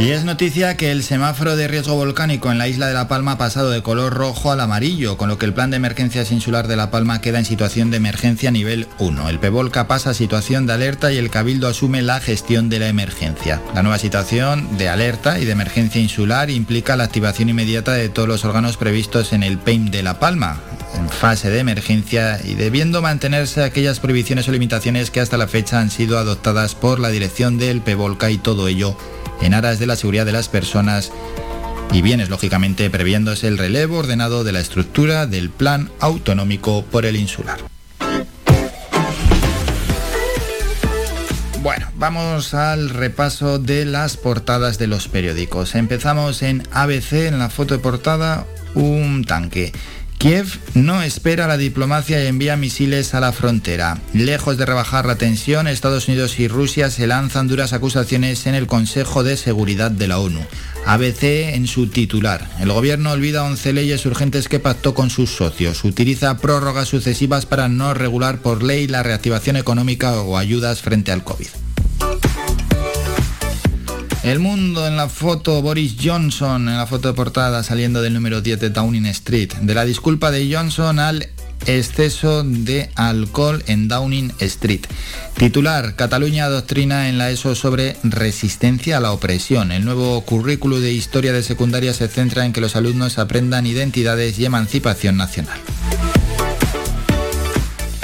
Y 0.00 0.12
es 0.12 0.24
noticia 0.24 0.78
que 0.78 0.92
el 0.92 1.02
semáforo 1.02 1.56
de 1.56 1.68
riesgo 1.68 1.94
volcánico 1.94 2.50
en 2.50 2.56
la 2.56 2.68
isla 2.68 2.86
de 2.86 2.94
La 2.94 3.06
Palma 3.06 3.32
ha 3.32 3.38
pasado 3.38 3.68
de 3.68 3.82
color 3.82 4.14
rojo 4.14 4.50
al 4.50 4.60
amarillo, 4.60 5.18
con 5.18 5.28
lo 5.28 5.36
que 5.36 5.44
el 5.44 5.52
plan 5.52 5.68
de 5.68 5.76
emergencias 5.76 6.32
insular 6.32 6.68
de 6.68 6.76
La 6.76 6.90
Palma 6.90 7.20
queda 7.20 7.38
en 7.38 7.44
situación 7.44 7.90
de 7.90 7.98
emergencia 7.98 8.50
nivel 8.50 8.88
1. 8.98 9.28
El 9.28 9.38
PEVOLCA 9.38 9.88
pasa 9.88 10.10
a 10.10 10.14
situación 10.14 10.66
de 10.66 10.72
alerta 10.72 11.12
y 11.12 11.18
el 11.18 11.28
Cabildo 11.28 11.68
asume 11.68 12.00
la 12.00 12.18
gestión 12.18 12.70
de 12.70 12.78
la 12.78 12.88
emergencia. 12.88 13.60
La 13.74 13.82
nueva 13.82 13.98
situación 13.98 14.78
de 14.78 14.88
alerta 14.88 15.38
y 15.38 15.44
de 15.44 15.52
emergencia 15.52 16.00
insular 16.00 16.48
implica 16.48 16.96
la 16.96 17.04
activación 17.04 17.50
inmediata 17.50 17.92
de 17.92 18.08
todos 18.08 18.26
los 18.26 18.46
órganos 18.46 18.78
previstos 18.78 19.34
en 19.34 19.42
el 19.42 19.58
PEIM 19.58 19.90
de 19.90 20.02
La 20.02 20.18
Palma, 20.18 20.62
en 20.96 21.10
fase 21.10 21.50
de 21.50 21.58
emergencia 21.58 22.40
y 22.42 22.54
debiendo 22.54 23.02
mantenerse 23.02 23.64
aquellas 23.64 24.00
prohibiciones 24.00 24.48
o 24.48 24.52
limitaciones 24.52 25.10
que 25.10 25.20
hasta 25.20 25.36
la 25.36 25.46
fecha 25.46 25.78
han 25.78 25.90
sido 25.90 26.16
adoptadas 26.16 26.74
por 26.74 27.00
la 27.00 27.10
dirección 27.10 27.58
del 27.58 27.82
PEVOLCA 27.82 28.30
y 28.30 28.38
todo 28.38 28.66
ello 28.66 28.96
en 29.40 29.54
aras 29.54 29.78
de 29.78 29.86
la 29.86 29.96
seguridad 29.96 30.26
de 30.26 30.32
las 30.32 30.48
personas 30.48 31.12
y 31.92 32.02
bienes, 32.02 32.28
lógicamente 32.28 32.88
previéndose 32.90 33.48
el 33.48 33.58
relevo 33.58 33.98
ordenado 33.98 34.44
de 34.44 34.52
la 34.52 34.60
estructura 34.60 35.26
del 35.26 35.50
plan 35.50 35.90
autonómico 36.00 36.84
por 36.84 37.04
el 37.04 37.16
insular. 37.16 37.58
Bueno, 41.62 41.88
vamos 41.96 42.54
al 42.54 42.88
repaso 42.88 43.58
de 43.58 43.84
las 43.84 44.16
portadas 44.16 44.78
de 44.78 44.86
los 44.86 45.08
periódicos. 45.08 45.74
Empezamos 45.74 46.42
en 46.42 46.62
ABC, 46.72 47.26
en 47.26 47.38
la 47.38 47.50
foto 47.50 47.74
de 47.74 47.80
portada, 47.80 48.46
un 48.74 49.24
tanque. 49.24 49.72
Kiev 50.20 50.58
no 50.74 51.02
espera 51.02 51.46
la 51.46 51.56
diplomacia 51.56 52.22
y 52.22 52.26
envía 52.26 52.54
misiles 52.54 53.14
a 53.14 53.20
la 53.20 53.32
frontera. 53.32 53.96
Lejos 54.12 54.58
de 54.58 54.66
rebajar 54.66 55.06
la 55.06 55.16
tensión, 55.16 55.66
Estados 55.66 56.08
Unidos 56.08 56.38
y 56.38 56.46
Rusia 56.46 56.90
se 56.90 57.06
lanzan 57.06 57.48
duras 57.48 57.72
acusaciones 57.72 58.46
en 58.46 58.54
el 58.54 58.66
Consejo 58.66 59.24
de 59.24 59.38
Seguridad 59.38 59.90
de 59.90 60.08
la 60.08 60.18
ONU. 60.18 60.40
ABC 60.84 61.54
en 61.54 61.66
su 61.66 61.86
titular. 61.86 62.46
El 62.60 62.70
gobierno 62.70 63.12
olvida 63.12 63.44
11 63.44 63.72
leyes 63.72 64.04
urgentes 64.04 64.48
que 64.48 64.60
pactó 64.60 64.92
con 64.92 65.08
sus 65.08 65.30
socios. 65.30 65.84
Utiliza 65.84 66.36
prórrogas 66.36 66.88
sucesivas 66.88 67.46
para 67.46 67.70
no 67.70 67.94
regular 67.94 68.42
por 68.42 68.62
ley 68.62 68.88
la 68.88 69.02
reactivación 69.02 69.56
económica 69.56 70.20
o 70.20 70.36
ayudas 70.36 70.82
frente 70.82 71.12
al 71.12 71.24
COVID. 71.24 71.48
El 74.22 74.38
mundo 74.38 74.86
en 74.86 74.98
la 74.98 75.08
foto, 75.08 75.62
Boris 75.62 75.96
Johnson 76.02 76.68
en 76.68 76.76
la 76.76 76.86
foto 76.86 77.08
de 77.08 77.14
portada 77.14 77.62
saliendo 77.62 78.02
del 78.02 78.12
número 78.12 78.42
10 78.42 78.60
de 78.60 78.70
Downing 78.70 79.06
Street. 79.06 79.54
De 79.62 79.74
la 79.74 79.86
disculpa 79.86 80.30
de 80.30 80.54
Johnson 80.54 80.98
al 80.98 81.30
exceso 81.66 82.42
de 82.44 82.90
alcohol 82.96 83.64
en 83.66 83.88
Downing 83.88 84.32
Street. 84.40 84.82
Titular, 85.38 85.96
Cataluña 85.96 86.48
doctrina 86.48 87.08
en 87.08 87.16
la 87.16 87.30
ESO 87.30 87.54
sobre 87.54 87.96
resistencia 88.02 88.98
a 88.98 89.00
la 89.00 89.12
opresión. 89.12 89.72
El 89.72 89.86
nuevo 89.86 90.20
currículo 90.20 90.80
de 90.80 90.92
historia 90.92 91.32
de 91.32 91.42
secundaria 91.42 91.94
se 91.94 92.08
centra 92.08 92.44
en 92.44 92.52
que 92.52 92.60
los 92.60 92.76
alumnos 92.76 93.18
aprendan 93.18 93.66
identidades 93.66 94.38
y 94.38 94.44
emancipación 94.44 95.16
nacional. 95.16 95.58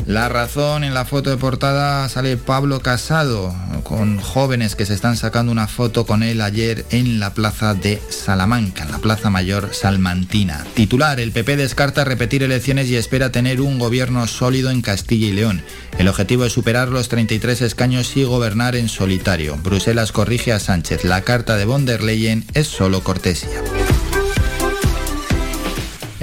La 0.07 0.29
razón 0.29 0.85
en 0.85 0.95
la 0.95 1.05
foto 1.05 1.31
de 1.31 1.37
portada 1.37 2.09
sale 2.09 2.37
Pablo 2.37 2.79
Casado 2.79 3.53
con 3.83 4.19
jóvenes 4.19 4.77
que 4.77 4.87
se 4.87 4.95
están 4.95 5.17
sacando 5.17 5.51
una 5.51 5.67
foto 5.67 6.07
con 6.07 6.23
él 6.23 6.43
ayer 6.43 6.87
en 6.91 7.19
la 7.19 7.35
plaza 7.35 7.75
de 7.75 8.01
Salamanca, 8.09 8.85
en 8.85 8.93
la 8.93 8.99
plaza 8.99 9.31
mayor 9.31 9.71
salmantina. 9.73 10.65
Titular, 10.75 11.19
el 11.19 11.33
PP 11.33 11.57
descarta 11.57 12.05
repetir 12.05 12.45
elecciones 12.45 12.89
y 12.89 12.95
espera 12.95 13.33
tener 13.33 13.61
un 13.61 13.81
gobierno 13.81 14.29
sólido 14.29 14.71
en 14.71 14.81
Castilla 14.81 15.27
y 15.27 15.33
León. 15.33 15.63
El 15.99 16.07
objetivo 16.07 16.45
es 16.45 16.53
superar 16.53 16.89
los 16.89 17.09
33 17.09 17.63
escaños 17.63 18.17
y 18.17 18.23
gobernar 18.23 18.77
en 18.77 18.89
solitario. 18.89 19.57
Bruselas 19.57 20.13
corrige 20.13 20.53
a 20.53 20.61
Sánchez. 20.61 21.03
La 21.03 21.23
carta 21.23 21.57
de 21.57 21.65
von 21.65 21.85
der 21.85 22.05
Leyen 22.05 22.45
es 22.55 22.69
solo 22.69 23.03
cortesía. 23.03 23.61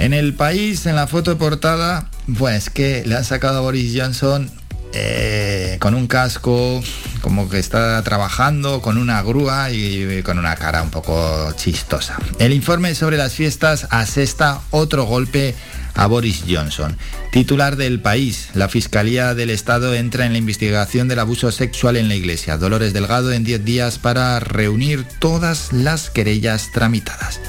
En 0.04 0.12
el 0.12 0.34
país, 0.34 0.84
en 0.84 0.96
la 0.96 1.06
foto 1.06 1.38
portada, 1.38 2.10
pues 2.38 2.68
que 2.68 3.04
le 3.06 3.16
han 3.16 3.24
sacado 3.24 3.56
a 3.56 3.60
Boris 3.62 3.98
Johnson 3.98 4.50
eh, 4.92 5.78
con 5.80 5.94
un 5.94 6.08
casco, 6.08 6.82
como 7.22 7.48
que 7.48 7.58
está 7.58 8.02
trabajando, 8.02 8.82
con 8.82 8.98
una 8.98 9.22
grúa 9.22 9.70
y 9.70 10.22
con 10.22 10.38
una 10.38 10.56
cara 10.56 10.82
un 10.82 10.90
poco 10.90 11.50
chistosa. 11.56 12.18
El 12.38 12.52
informe 12.52 12.94
sobre 12.94 13.16
las 13.16 13.32
fiestas 13.32 13.86
asesta 13.88 14.60
otro 14.72 15.04
golpe 15.04 15.54
a 15.94 16.06
Boris 16.06 16.44
Johnson. 16.46 16.98
Titular 17.32 17.76
del 17.76 17.98
país, 17.98 18.50
la 18.52 18.68
Fiscalía 18.68 19.34
del 19.34 19.48
Estado 19.48 19.94
entra 19.94 20.26
en 20.26 20.32
la 20.32 20.38
investigación 20.38 21.08
del 21.08 21.20
abuso 21.20 21.50
sexual 21.50 21.96
en 21.96 22.08
la 22.08 22.14
Iglesia. 22.14 22.58
Dolores 22.58 22.92
Delgado 22.92 23.32
en 23.32 23.42
10 23.42 23.64
días 23.64 23.98
para 23.98 24.38
reunir 24.38 25.06
todas 25.18 25.72
las 25.72 26.10
querellas 26.10 26.72
tramitadas. 26.72 27.40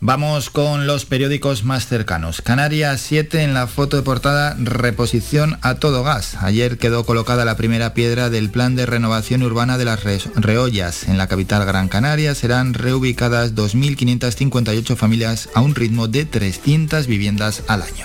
Vamos 0.00 0.48
con 0.50 0.86
los 0.86 1.06
periódicos 1.06 1.64
más 1.64 1.88
cercanos. 1.88 2.40
Canarias 2.40 3.00
7 3.00 3.42
en 3.42 3.52
la 3.52 3.66
foto 3.66 3.96
de 3.96 4.04
portada 4.04 4.54
reposición 4.56 5.58
a 5.60 5.74
todo 5.74 6.04
gas. 6.04 6.36
Ayer 6.40 6.78
quedó 6.78 7.04
colocada 7.04 7.44
la 7.44 7.56
primera 7.56 7.94
piedra 7.94 8.30
del 8.30 8.48
plan 8.48 8.76
de 8.76 8.86
renovación 8.86 9.42
urbana 9.42 9.76
de 9.76 9.86
las 9.86 10.04
Reollas. 10.36 11.08
En 11.08 11.18
la 11.18 11.26
capital 11.26 11.66
Gran 11.66 11.88
Canaria 11.88 12.36
serán 12.36 12.74
reubicadas 12.74 13.56
2.558 13.56 14.94
familias 14.94 15.48
a 15.54 15.62
un 15.62 15.74
ritmo 15.74 16.06
de 16.06 16.24
300 16.26 17.08
viviendas 17.08 17.64
al 17.66 17.82
año. 17.82 18.04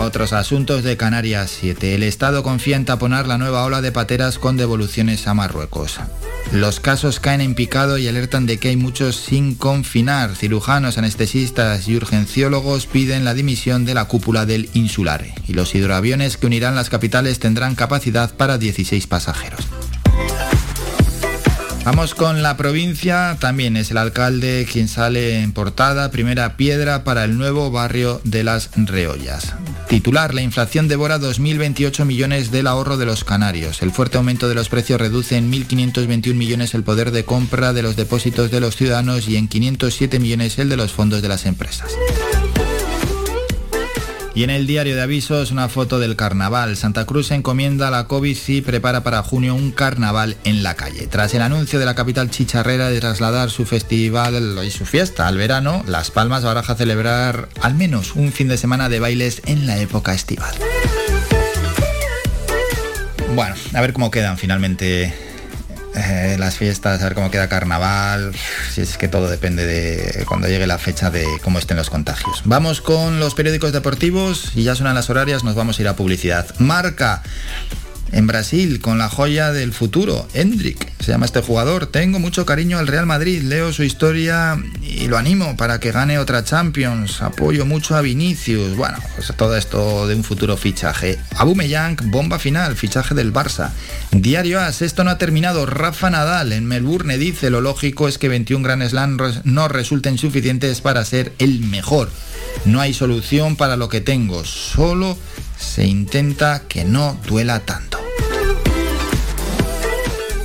Otros 0.00 0.32
asuntos 0.32 0.84
de 0.84 0.96
Canarias 0.96 1.50
7. 1.58 1.96
El 1.96 2.04
Estado 2.04 2.44
confía 2.44 2.76
en 2.76 2.84
taponar 2.84 3.26
la 3.26 3.36
nueva 3.36 3.64
ola 3.64 3.80
de 3.80 3.90
pateras 3.90 4.38
con 4.38 4.56
devoluciones 4.56 5.26
a 5.26 5.34
Marruecos. 5.34 5.98
Los 6.52 6.78
casos 6.78 7.18
caen 7.18 7.40
en 7.40 7.56
picado 7.56 7.98
y 7.98 8.06
alertan 8.06 8.46
de 8.46 8.58
que 8.58 8.68
hay 8.68 8.76
muchos 8.76 9.16
sin 9.16 9.56
confinar. 9.56 10.36
Cirujanos, 10.36 10.98
anestesistas 10.98 11.88
y 11.88 11.96
urgenciólogos 11.96 12.86
piden 12.86 13.24
la 13.24 13.34
dimisión 13.34 13.84
de 13.84 13.94
la 13.94 14.04
cúpula 14.04 14.46
del 14.46 14.70
Insulare. 14.72 15.34
Y 15.48 15.54
los 15.54 15.74
hidroaviones 15.74 16.36
que 16.36 16.46
unirán 16.46 16.76
las 16.76 16.90
capitales 16.90 17.40
tendrán 17.40 17.74
capacidad 17.74 18.32
para 18.34 18.56
16 18.56 19.06
pasajeros. 19.08 19.66
Vamos 21.84 22.14
con 22.14 22.42
la 22.42 22.56
provincia, 22.56 23.36
también 23.40 23.76
es 23.76 23.90
el 23.90 23.98
alcalde 23.98 24.66
quien 24.70 24.88
sale 24.88 25.40
en 25.40 25.52
portada, 25.52 26.10
primera 26.10 26.56
piedra 26.56 27.02
para 27.02 27.24
el 27.24 27.36
nuevo 27.36 27.70
barrio 27.70 28.20
de 28.24 28.44
las 28.44 28.70
Reollas. 28.76 29.54
Titular, 29.88 30.34
la 30.34 30.42
inflación 30.42 30.86
devora 30.86 31.18
2.028 31.18 32.04
millones 32.04 32.50
del 32.50 32.66
ahorro 32.66 32.98
de 32.98 33.06
los 33.06 33.24
canarios. 33.24 33.80
El 33.80 33.90
fuerte 33.90 34.18
aumento 34.18 34.46
de 34.46 34.54
los 34.54 34.68
precios 34.68 35.00
reduce 35.00 35.38
en 35.38 35.50
1.521 35.50 36.34
millones 36.34 36.74
el 36.74 36.82
poder 36.82 37.10
de 37.10 37.24
compra 37.24 37.72
de 37.72 37.82
los 37.82 37.96
depósitos 37.96 38.50
de 38.50 38.60
los 38.60 38.76
ciudadanos 38.76 39.28
y 39.28 39.36
en 39.36 39.48
507 39.48 40.18
millones 40.18 40.58
el 40.58 40.68
de 40.68 40.76
los 40.76 40.92
fondos 40.92 41.22
de 41.22 41.28
las 41.28 41.46
empresas. 41.46 41.90
Y 44.38 44.44
en 44.44 44.50
el 44.50 44.68
diario 44.68 44.94
de 44.94 45.02
avisos 45.02 45.50
una 45.50 45.68
foto 45.68 45.98
del 45.98 46.14
carnaval. 46.14 46.76
Santa 46.76 47.04
Cruz 47.06 47.32
encomienda 47.32 47.88
a 47.88 47.90
la 47.90 48.06
COVID 48.06 48.38
y 48.46 48.60
prepara 48.60 49.02
para 49.02 49.24
junio 49.24 49.52
un 49.56 49.72
carnaval 49.72 50.36
en 50.44 50.62
la 50.62 50.76
calle. 50.76 51.08
Tras 51.08 51.34
el 51.34 51.42
anuncio 51.42 51.80
de 51.80 51.84
la 51.84 51.96
capital 51.96 52.30
chicharrera 52.30 52.88
de 52.88 53.00
trasladar 53.00 53.50
su 53.50 53.66
festival 53.66 54.60
y 54.64 54.70
su 54.70 54.86
fiesta 54.86 55.26
al 55.26 55.38
verano, 55.38 55.82
Las 55.88 56.12
Palmas 56.12 56.44
baraja 56.44 56.76
celebrar 56.76 57.48
al 57.60 57.74
menos 57.74 58.14
un 58.14 58.30
fin 58.30 58.46
de 58.46 58.58
semana 58.58 58.88
de 58.88 59.00
bailes 59.00 59.42
en 59.46 59.66
la 59.66 59.78
época 59.78 60.14
estival. 60.14 60.54
Bueno, 63.34 63.56
a 63.74 63.80
ver 63.80 63.92
cómo 63.92 64.12
quedan 64.12 64.38
finalmente 64.38 65.27
eh, 65.94 66.36
las 66.38 66.56
fiestas, 66.56 67.00
a 67.00 67.04
ver 67.04 67.14
cómo 67.14 67.30
queda 67.30 67.48
carnaval, 67.48 68.32
si 68.72 68.80
es 68.80 68.98
que 68.98 69.08
todo 69.08 69.28
depende 69.28 69.66
de 69.66 70.24
cuando 70.26 70.48
llegue 70.48 70.66
la 70.66 70.78
fecha 70.78 71.10
de 71.10 71.26
cómo 71.42 71.58
estén 71.58 71.76
los 71.76 71.90
contagios. 71.90 72.42
Vamos 72.44 72.80
con 72.80 73.20
los 73.20 73.34
periódicos 73.34 73.72
deportivos 73.72 74.52
y 74.54 74.64
ya 74.64 74.74
suenan 74.74 74.94
las 74.94 75.10
horarias, 75.10 75.44
nos 75.44 75.54
vamos 75.54 75.78
a 75.78 75.82
ir 75.82 75.88
a 75.88 75.96
publicidad. 75.96 76.46
Marca 76.58 77.22
en 78.12 78.26
Brasil 78.26 78.80
con 78.80 78.98
la 78.98 79.08
joya 79.08 79.52
del 79.52 79.72
futuro, 79.72 80.26
Hendrik, 80.34 80.92
se 81.00 81.12
llama 81.12 81.26
este 81.26 81.40
jugador. 81.40 81.86
Tengo 81.86 82.18
mucho 82.18 82.46
cariño 82.46 82.78
al 82.78 82.86
Real 82.86 83.06
Madrid, 83.06 83.42
leo 83.42 83.72
su 83.72 83.82
historia 83.82 84.62
y 84.82 85.08
lo 85.08 85.18
animo 85.18 85.56
para 85.56 85.80
que 85.80 85.92
gane 85.92 86.18
otra 86.18 86.44
Champions. 86.44 87.22
Apoyo 87.22 87.66
mucho 87.66 87.96
a 87.96 88.00
Vinicius. 88.00 88.76
Bueno, 88.76 88.98
pues 89.14 89.32
todo 89.36 89.56
esto 89.56 90.06
de 90.06 90.14
un 90.14 90.24
futuro 90.24 90.56
fichaje. 90.56 91.18
Abumeyang, 91.36 91.96
bomba 92.10 92.38
final, 92.38 92.76
fichaje 92.76 93.14
del 93.14 93.32
Barça. 93.32 93.70
Diario 94.10 94.60
As, 94.60 94.82
esto 94.82 95.04
no 95.04 95.10
ha 95.10 95.18
terminado. 95.18 95.66
Rafa 95.66 96.10
Nadal 96.10 96.52
en 96.52 96.66
Melbourne 96.66 97.18
dice 97.18 97.50
lo 97.50 97.60
lógico 97.60 98.08
es 98.08 98.18
que 98.18 98.28
21 98.28 98.64
Grand 98.64 98.88
Slam 98.88 99.18
no 99.44 99.68
resulten 99.68 100.18
suficientes 100.18 100.80
para 100.80 101.04
ser 101.04 101.32
el 101.38 101.60
mejor. 101.60 102.10
No 102.64 102.80
hay 102.80 102.94
solución 102.94 103.56
para 103.56 103.76
lo 103.76 103.88
que 103.88 104.00
tengo, 104.00 104.44
solo 104.44 105.16
se 105.58 105.86
intenta 105.86 106.62
que 106.68 106.84
no 106.84 107.18
duela 107.26 107.60
tanto. 107.60 107.98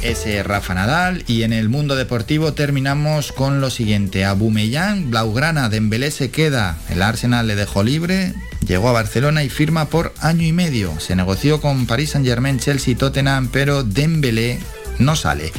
Ese 0.02 0.38
es 0.38 0.46
Rafa 0.46 0.74
Nadal 0.74 1.24
y 1.28 1.44
en 1.44 1.54
el 1.54 1.70
mundo 1.70 1.96
deportivo 1.96 2.54
terminamos 2.54 3.32
con 3.32 3.62
lo 3.62 3.70
siguiente. 3.70 4.26
Abumellán, 4.26 5.10
Blaugrana, 5.10 5.70
Dembélé 5.70 6.12
se 6.12 6.30
queda. 6.30 6.78
El 6.90 7.02
Arsenal 7.02 7.48
le 7.48 7.56
dejó 7.56 7.84
libre, 7.84 8.34
llegó 8.68 8.90
a 8.90 8.94
Barcelona 8.94 9.46
y 9.46 9.50
firma 9.50 9.86
por 9.86 10.14
año 10.20 10.44
y 10.44 10.52
medio. 10.52 11.00
Se 11.00 11.16
negoció 11.16 11.62
con 11.62 11.86
Paris 11.86 12.12
Saint-Germain, 12.12 12.60
Chelsea 12.60 12.92
y 12.92 12.96
Tottenham, 12.96 13.48
pero 13.50 13.84
Dembélé 13.84 14.60
no 15.00 15.16
sale. 15.16 15.54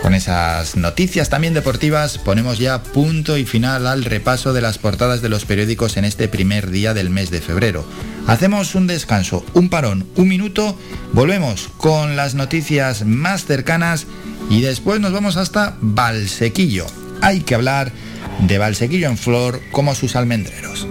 Con 0.00 0.14
esas 0.14 0.76
noticias 0.76 1.28
también 1.28 1.54
deportivas 1.54 2.18
ponemos 2.18 2.58
ya 2.58 2.84
punto 2.84 3.36
y 3.36 3.46
final 3.46 3.88
al 3.88 4.04
repaso 4.04 4.52
de 4.52 4.60
las 4.60 4.78
portadas 4.78 5.22
de 5.22 5.28
los 5.28 5.44
periódicos 5.44 5.96
en 5.96 6.04
este 6.04 6.28
primer 6.28 6.70
día 6.70 6.94
del 6.94 7.10
mes 7.10 7.30
de 7.30 7.40
febrero. 7.40 7.84
Hacemos 8.26 8.74
un 8.74 8.86
descanso, 8.86 9.44
un 9.52 9.68
parón, 9.68 10.06
un 10.16 10.28
minuto, 10.28 10.78
volvemos 11.12 11.68
con 11.76 12.16
las 12.16 12.34
noticias 12.34 13.04
más 13.04 13.44
cercanas 13.44 14.06
y 14.48 14.62
después 14.62 14.98
nos 14.98 15.12
vamos 15.12 15.36
hasta 15.36 15.76
Valsequillo. 15.80 16.86
Hay 17.20 17.42
que 17.42 17.54
hablar 17.54 17.92
de 18.40 18.58
Valsequillo 18.58 19.08
en 19.08 19.18
flor 19.18 19.60
como 19.70 19.94
sus 19.94 20.16
almendreros. 20.16 20.88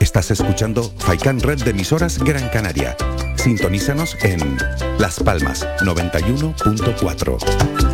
Estás 0.00 0.30
escuchando 0.30 0.94
Faikan 0.98 1.40
Red 1.40 1.64
de 1.64 1.72
emisoras 1.72 2.20
Gran 2.20 2.48
Canaria. 2.50 2.96
Sintonízanos 3.34 4.16
en 4.22 4.58
Las 4.98 5.18
Palmas 5.18 5.66
91.4. 5.80 7.93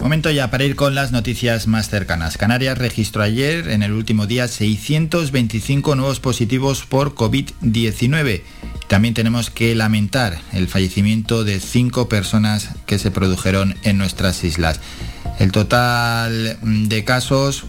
Momento 0.00 0.30
ya 0.30 0.50
para 0.50 0.64
ir 0.64 0.76
con 0.76 0.94
las 0.94 1.12
noticias 1.12 1.66
más 1.66 1.90
cercanas. 1.90 2.38
Canarias 2.38 2.78
registró 2.78 3.22
ayer, 3.22 3.68
en 3.68 3.82
el 3.82 3.92
último 3.92 4.26
día, 4.26 4.48
625 4.48 5.94
nuevos 5.94 6.20
positivos 6.20 6.86
por 6.86 7.14
COVID-19. 7.14 8.42
También 8.88 9.12
tenemos 9.12 9.50
que 9.50 9.74
lamentar 9.74 10.40
el 10.52 10.68
fallecimiento 10.68 11.44
de 11.44 11.60
cinco 11.60 12.08
personas 12.08 12.70
que 12.86 12.98
se 12.98 13.10
produjeron 13.10 13.76
en 13.82 13.98
nuestras 13.98 14.42
islas. 14.42 14.80
El 15.38 15.52
total 15.52 16.58
de 16.62 17.04
casos 17.04 17.66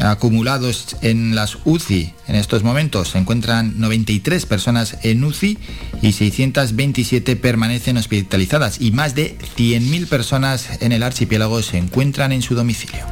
acumulados 0.00 0.96
en 1.02 1.34
las 1.34 1.58
UCI 1.64 2.14
en 2.28 2.36
estos 2.36 2.62
momentos 2.62 3.08
se 3.08 3.18
encuentran 3.18 3.80
93 3.80 4.44
personas 4.46 4.98
en 5.02 5.24
UCI 5.24 5.58
y 6.02 6.12
627 6.12 7.36
permanecen 7.36 7.96
hospitalizadas 7.96 8.80
y 8.80 8.92
más 8.92 9.14
de 9.14 9.36
100.000 9.56 10.06
personas 10.06 10.82
en 10.82 10.92
el 10.92 11.02
archipiélago 11.02 11.62
se 11.62 11.78
encuentran 11.78 12.32
en 12.32 12.42
su 12.42 12.54
domicilio. 12.54 13.04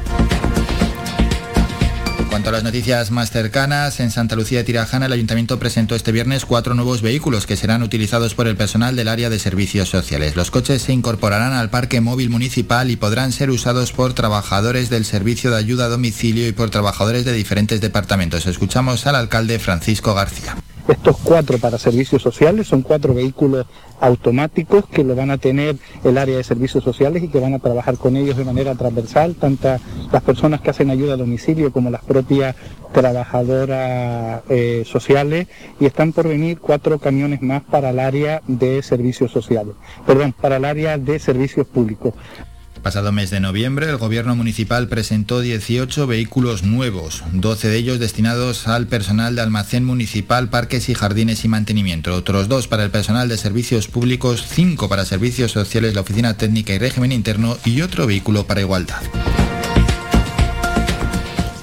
Cuanto 2.37 2.51
a 2.51 2.53
las 2.53 2.65
noticias 2.65 3.11
más 3.13 3.31
cercanas, 3.31 3.99
en 3.99 4.11
Santa 4.11 4.37
Lucía 4.37 4.59
de 4.59 4.65
Tirajana 4.65 5.07
el 5.07 5.13
ayuntamiento 5.15 5.59
presentó 5.59 5.95
este 5.95 6.13
viernes 6.13 6.45
cuatro 6.45 6.75
nuevos 6.75 7.01
vehículos 7.01 7.47
que 7.47 7.57
serán 7.57 7.83
utilizados 7.83 8.35
por 8.35 8.47
el 8.47 8.59
personal 8.59 8.95
del 8.95 9.09
área 9.09 9.31
de 9.31 9.39
servicios 9.39 9.89
sociales. 9.89 10.37
Los 10.37 10.51
coches 10.51 10.83
se 10.83 10.93
incorporarán 10.93 11.55
al 11.55 11.71
parque 11.71 12.03
móvil 12.03 12.29
municipal 12.29 12.91
y 12.91 12.97
podrán 12.97 13.33
ser 13.33 13.49
usados 13.49 13.93
por 13.93 14.13
trabajadores 14.13 14.91
del 14.91 15.07
servicio 15.07 15.51
de 15.51 15.57
ayuda 15.57 15.87
a 15.87 15.89
domicilio 15.89 16.47
y 16.47 16.53
por 16.53 16.69
trabajadores 16.69 17.25
de 17.25 17.33
diferentes 17.33 17.81
departamentos. 17.81 18.47
Escuchamos 18.47 19.07
al 19.07 19.15
alcalde 19.15 19.59
Francisco 19.59 20.13
García. 20.13 20.57
Estos 20.89 21.17
cuatro 21.19 21.59
para 21.59 21.79
servicios 21.79 22.23
sociales 22.23 22.69
son 22.69 22.83
cuatro 22.83 23.13
vehículos 23.13 23.67
automáticos 24.01 24.87
que 24.87 25.03
lo 25.03 25.17
van 25.17 25.33
a 25.33 25.39
tener 25.39 25.77
el 26.05 26.17
área 26.17 26.37
de 26.37 26.45
servicios 26.45 26.85
sociales 26.85 27.25
y 27.25 27.29
que 27.29 27.41
van 27.41 27.55
a 27.55 27.59
trabajar 27.59 27.97
con 27.97 28.17
ellos 28.17 28.37
de 28.37 28.45
manera 28.45 28.77
transversal, 28.77 29.35
tanto 29.35 29.77
las 30.13 30.23
personas 30.23 30.61
que 30.61 30.71
hacen 30.71 30.91
ayuda 30.91 31.15
a 31.15 31.17
domicilio 31.17 31.73
como 31.73 31.91
las 31.91 32.05
propias 32.05 32.55
trabajadoras 32.93 34.43
eh, 34.49 34.85
sociales 34.87 35.49
y 35.81 35.87
están 35.87 36.13
por 36.13 36.29
venir 36.29 36.61
cuatro 36.61 37.01
camiones 37.01 37.43
más 37.43 37.65
para 37.65 37.91
el 37.91 37.99
área 37.99 38.43
de 38.47 38.81
servicios 38.83 39.33
sociales, 39.33 39.75
perdón, 40.07 40.35
para 40.41 40.57
el 40.57 40.65
área 40.65 40.99
de 40.99 41.19
servicios 41.19 41.67
públicos. 41.67 42.15
Pasado 42.87 43.11
mes 43.11 43.31
de 43.31 43.41
noviembre, 43.41 43.91
el 43.91 43.97
gobierno 43.97 44.37
municipal 44.37 44.87
presentó 44.87 45.41
18 45.41 46.07
vehículos 46.07 46.63
nuevos, 46.63 47.25
12 47.33 47.69
de 47.69 47.79
ellos 47.79 47.99
destinados 47.99 48.69
al 48.69 48.87
personal 48.87 49.35
de 49.35 49.43
almacén 49.43 49.85
municipal, 49.85 50.51
parques 50.51 50.89
y 50.89 50.95
jardines 50.95 51.45
y 51.45 51.49
mantenimiento, 51.49 52.15
otros 52.15 52.47
dos 52.47 52.69
para 52.69 52.85
el 52.85 52.93
personal 52.93 53.29
de 53.29 53.39
servicios 53.39 53.89
públicos, 53.89 54.47
5 54.49 54.89
para 54.89 55.05
servicios 55.05 55.51
sociales, 55.51 55.95
la 55.95 56.03
oficina 56.03 56.35
técnica 56.35 56.75
y 56.75 56.79
régimen 56.79 57.11
interno 57.11 57.59
y 57.65 57.81
otro 57.81 58.07
vehículo 58.07 58.47
para 58.47 58.61
igualdad. 58.61 59.03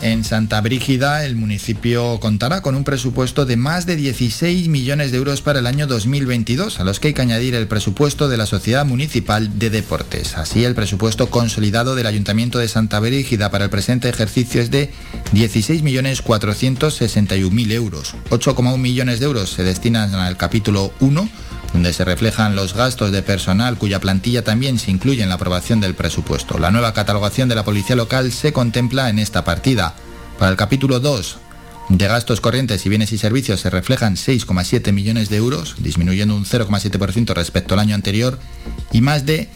En 0.03 0.23
Santa 0.25 0.59
Brígida, 0.59 1.25
el 1.25 1.37
municipio 1.37 2.19
contará 2.19 2.61
con 2.61 2.75
un 2.75 2.83
presupuesto 2.83 3.45
de 3.45 3.55
más 3.55 3.85
de 3.85 3.95
16 3.95 4.67
millones 4.67 5.13
de 5.13 5.17
euros 5.17 5.41
para 5.41 5.59
el 5.59 5.65
año 5.65 5.87
2022, 5.87 6.81
a 6.81 6.83
los 6.83 6.99
que 6.99 7.07
hay 7.07 7.13
que 7.13 7.21
añadir 7.21 7.55
el 7.55 7.69
presupuesto 7.69 8.27
de 8.27 8.35
la 8.35 8.45
Sociedad 8.45 8.85
Municipal 8.85 9.57
de 9.57 9.69
Deportes. 9.69 10.35
Así, 10.35 10.65
el 10.65 10.75
presupuesto 10.75 11.29
consolidado 11.29 11.95
del 11.95 12.07
Ayuntamiento 12.07 12.59
de 12.59 12.67
Santa 12.67 12.99
Brígida 12.99 13.49
para 13.49 13.63
el 13.63 13.69
presente 13.69 14.09
ejercicio 14.09 14.61
es 14.61 14.71
de 14.71 14.91
16.461.000 15.33 17.71
euros. 17.71 18.15
8,1 18.29 18.77
millones 18.77 19.21
de 19.21 19.25
euros 19.25 19.51
se 19.51 19.63
destinan 19.63 20.15
al 20.15 20.35
capítulo 20.35 20.91
1 20.99 21.29
donde 21.73 21.91
se 21.91 22.05
reflejan 22.05 22.55
los 22.55 22.73
gastos 22.73 23.11
de 23.11 23.23
personal 23.23 23.77
cuya 23.77 23.99
plantilla 23.99 24.43
también 24.43 24.79
se 24.79 24.91
incluye 24.91 25.23
en 25.23 25.29
la 25.29 25.35
aprobación 25.35 25.81
del 25.81 25.95
presupuesto. 25.95 26.57
La 26.59 26.71
nueva 26.71 26.93
catalogación 26.93 27.49
de 27.49 27.55
la 27.55 27.65
policía 27.65 27.95
local 27.95 28.31
se 28.31 28.53
contempla 28.53 29.09
en 29.09 29.19
esta 29.19 29.43
partida. 29.43 29.95
Para 30.37 30.51
el 30.51 30.57
capítulo 30.57 30.99
2 30.99 31.37
de 31.89 32.07
gastos 32.07 32.41
corrientes 32.41 32.85
y 32.85 32.89
bienes 32.89 33.11
y 33.11 33.17
servicios 33.17 33.59
se 33.59 33.69
reflejan 33.69 34.15
6,7 34.15 34.93
millones 34.93 35.29
de 35.29 35.37
euros, 35.37 35.75
disminuyendo 35.79 36.35
un 36.35 36.45
0,7% 36.45 37.33
respecto 37.33 37.73
al 37.73 37.79
año 37.79 37.95
anterior, 37.95 38.39
y 38.91 39.01
más 39.01 39.25
de 39.25 39.49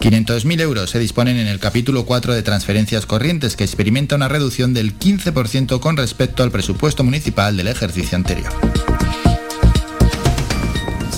500.000 0.00 0.60
euros 0.60 0.90
se 0.90 0.98
disponen 0.98 1.36
en 1.38 1.46
el 1.46 1.58
capítulo 1.58 2.04
4 2.06 2.34
de 2.34 2.42
transferencias 2.42 3.06
corrientes, 3.06 3.56
que 3.56 3.64
experimenta 3.64 4.16
una 4.16 4.28
reducción 4.28 4.74
del 4.74 4.98
15% 4.98 5.80
con 5.80 5.96
respecto 5.96 6.42
al 6.42 6.50
presupuesto 6.50 7.04
municipal 7.04 7.56
del 7.56 7.68
ejercicio 7.68 8.16
anterior. 8.16 8.50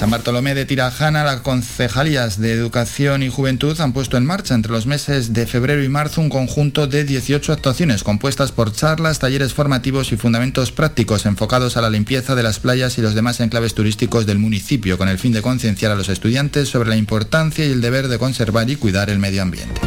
San 0.03 0.11
Bartolomé 0.11 0.57
de 0.57 0.65
Tirajana, 0.65 1.23
las 1.23 1.43
concejalías 1.43 2.41
de 2.41 2.53
Educación 2.55 3.23
y 3.23 3.29
Juventud 3.29 3.81
han 3.81 3.93
puesto 3.93 4.17
en 4.17 4.27
marcha 4.27 4.57
entre 4.57 4.73
los 4.73 4.85
meses 4.85 5.33
de 5.33 5.47
febrero 5.47 5.81
y 5.85 5.89
marzo 5.89 6.21
un 6.21 6.29
conjunto 6.29 6.89
de 6.89 7.05
18 7.05 7.53
actuaciones 7.53 8.03
compuestas 8.03 8.51
por 8.51 8.73
charlas, 8.73 9.21
talleres 9.21 9.55
formativos 9.55 10.11
y 10.11 10.17
fundamentos 10.17 10.73
prácticos 10.73 11.25
enfocados 11.25 11.77
a 11.77 11.83
la 11.83 11.89
limpieza 11.89 12.35
de 12.35 12.43
las 12.43 12.59
playas 12.59 12.99
y 12.99 13.01
los 13.01 13.15
demás 13.15 13.39
enclaves 13.39 13.75
turísticos 13.75 14.27
del 14.27 14.41
municipio, 14.41 14.99
con 14.99 15.09
el 15.09 15.21
fin 15.21 15.33
de 15.33 15.41
concienciar 15.41 15.93
a 15.93 15.95
los 15.95 16.09
estudiantes 16.09 16.69
sobre 16.69 16.89
la 16.89 16.97
importancia 16.97 17.65
y 17.65 17.71
el 17.71 17.81
deber 17.81 18.09
de 18.09 18.19
conservar 18.19 18.69
y 18.69 18.75
cuidar 18.75 19.09
el 19.09 19.21
medio 19.21 19.43
ambiente. 19.43 19.81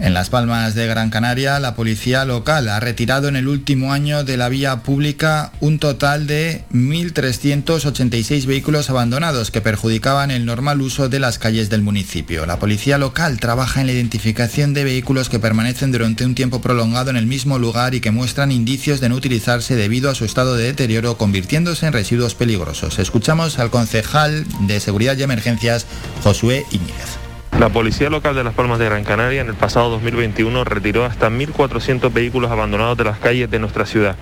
En 0.00 0.14
Las 0.14 0.30
Palmas 0.30 0.76
de 0.76 0.86
Gran 0.86 1.10
Canaria, 1.10 1.58
la 1.58 1.74
policía 1.74 2.24
local 2.24 2.68
ha 2.68 2.78
retirado 2.78 3.26
en 3.26 3.34
el 3.34 3.48
último 3.48 3.92
año 3.92 4.22
de 4.22 4.36
la 4.36 4.48
vía 4.48 4.76
pública 4.84 5.50
un 5.58 5.80
total 5.80 6.28
de 6.28 6.64
1.386 6.72 8.46
vehículos 8.46 8.90
abandonados 8.90 9.50
que 9.50 9.60
perjudicaban 9.60 10.30
el 10.30 10.46
normal 10.46 10.82
uso 10.82 11.08
de 11.08 11.18
las 11.18 11.40
calles 11.40 11.68
del 11.68 11.82
municipio. 11.82 12.46
La 12.46 12.60
policía 12.60 12.96
local 12.96 13.40
trabaja 13.40 13.80
en 13.80 13.88
la 13.88 13.92
identificación 13.92 14.72
de 14.72 14.84
vehículos 14.84 15.28
que 15.28 15.40
permanecen 15.40 15.90
durante 15.90 16.24
un 16.24 16.36
tiempo 16.36 16.60
prolongado 16.60 17.10
en 17.10 17.16
el 17.16 17.26
mismo 17.26 17.58
lugar 17.58 17.96
y 17.96 18.00
que 18.00 18.12
muestran 18.12 18.52
indicios 18.52 19.00
de 19.00 19.08
no 19.08 19.16
utilizarse 19.16 19.74
debido 19.74 20.10
a 20.10 20.14
su 20.14 20.24
estado 20.24 20.54
de 20.54 20.64
deterioro, 20.64 21.18
convirtiéndose 21.18 21.86
en 21.86 21.92
residuos 21.92 22.36
peligrosos. 22.36 23.00
Escuchamos 23.00 23.58
al 23.58 23.70
concejal 23.70 24.46
de 24.60 24.78
Seguridad 24.78 25.16
y 25.16 25.24
Emergencias, 25.24 25.86
Josué 26.22 26.64
Iñiguez. 26.70 27.17
La 27.58 27.70
Policía 27.70 28.08
Local 28.08 28.36
de 28.36 28.44
Las 28.44 28.54
Palmas 28.54 28.78
de 28.78 28.84
Gran 28.84 29.02
Canaria 29.02 29.40
en 29.40 29.48
el 29.48 29.54
pasado 29.54 29.90
2021 29.90 30.62
retiró 30.64 31.04
hasta 31.04 31.28
1.400 31.28 32.12
vehículos 32.12 32.50
abandonados 32.52 32.96
de 32.96 33.04
las 33.04 33.18
calles 33.18 33.50
de 33.50 33.58
nuestra 33.58 33.84
ciudad. 33.84 34.16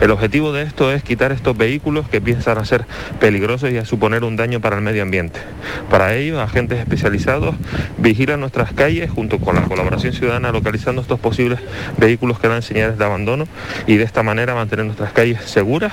El 0.00 0.10
objetivo 0.10 0.52
de 0.52 0.62
esto 0.62 0.92
es 0.92 1.04
quitar 1.04 1.30
estos 1.30 1.56
vehículos 1.56 2.08
que 2.08 2.16
empiezan 2.16 2.58
a 2.58 2.64
ser 2.64 2.84
peligrosos 3.20 3.70
y 3.70 3.76
a 3.76 3.84
suponer 3.84 4.24
un 4.24 4.34
daño 4.34 4.60
para 4.60 4.76
el 4.76 4.82
medio 4.82 5.02
ambiente. 5.02 5.40
Para 5.88 6.14
ello, 6.14 6.40
agentes 6.40 6.80
especializados 6.80 7.54
vigilan 7.98 8.40
nuestras 8.40 8.72
calles 8.72 9.08
junto 9.08 9.38
con 9.38 9.54
la 9.54 9.62
colaboración 9.62 10.12
ciudadana 10.12 10.50
localizando 10.50 11.00
estos 11.00 11.20
posibles 11.20 11.60
vehículos 11.96 12.40
que 12.40 12.48
dan 12.48 12.62
señales 12.62 12.98
de 12.98 13.04
abandono 13.04 13.46
y 13.86 13.96
de 13.96 14.04
esta 14.04 14.24
manera 14.24 14.54
mantener 14.54 14.84
nuestras 14.84 15.12
calles 15.12 15.42
seguras 15.44 15.92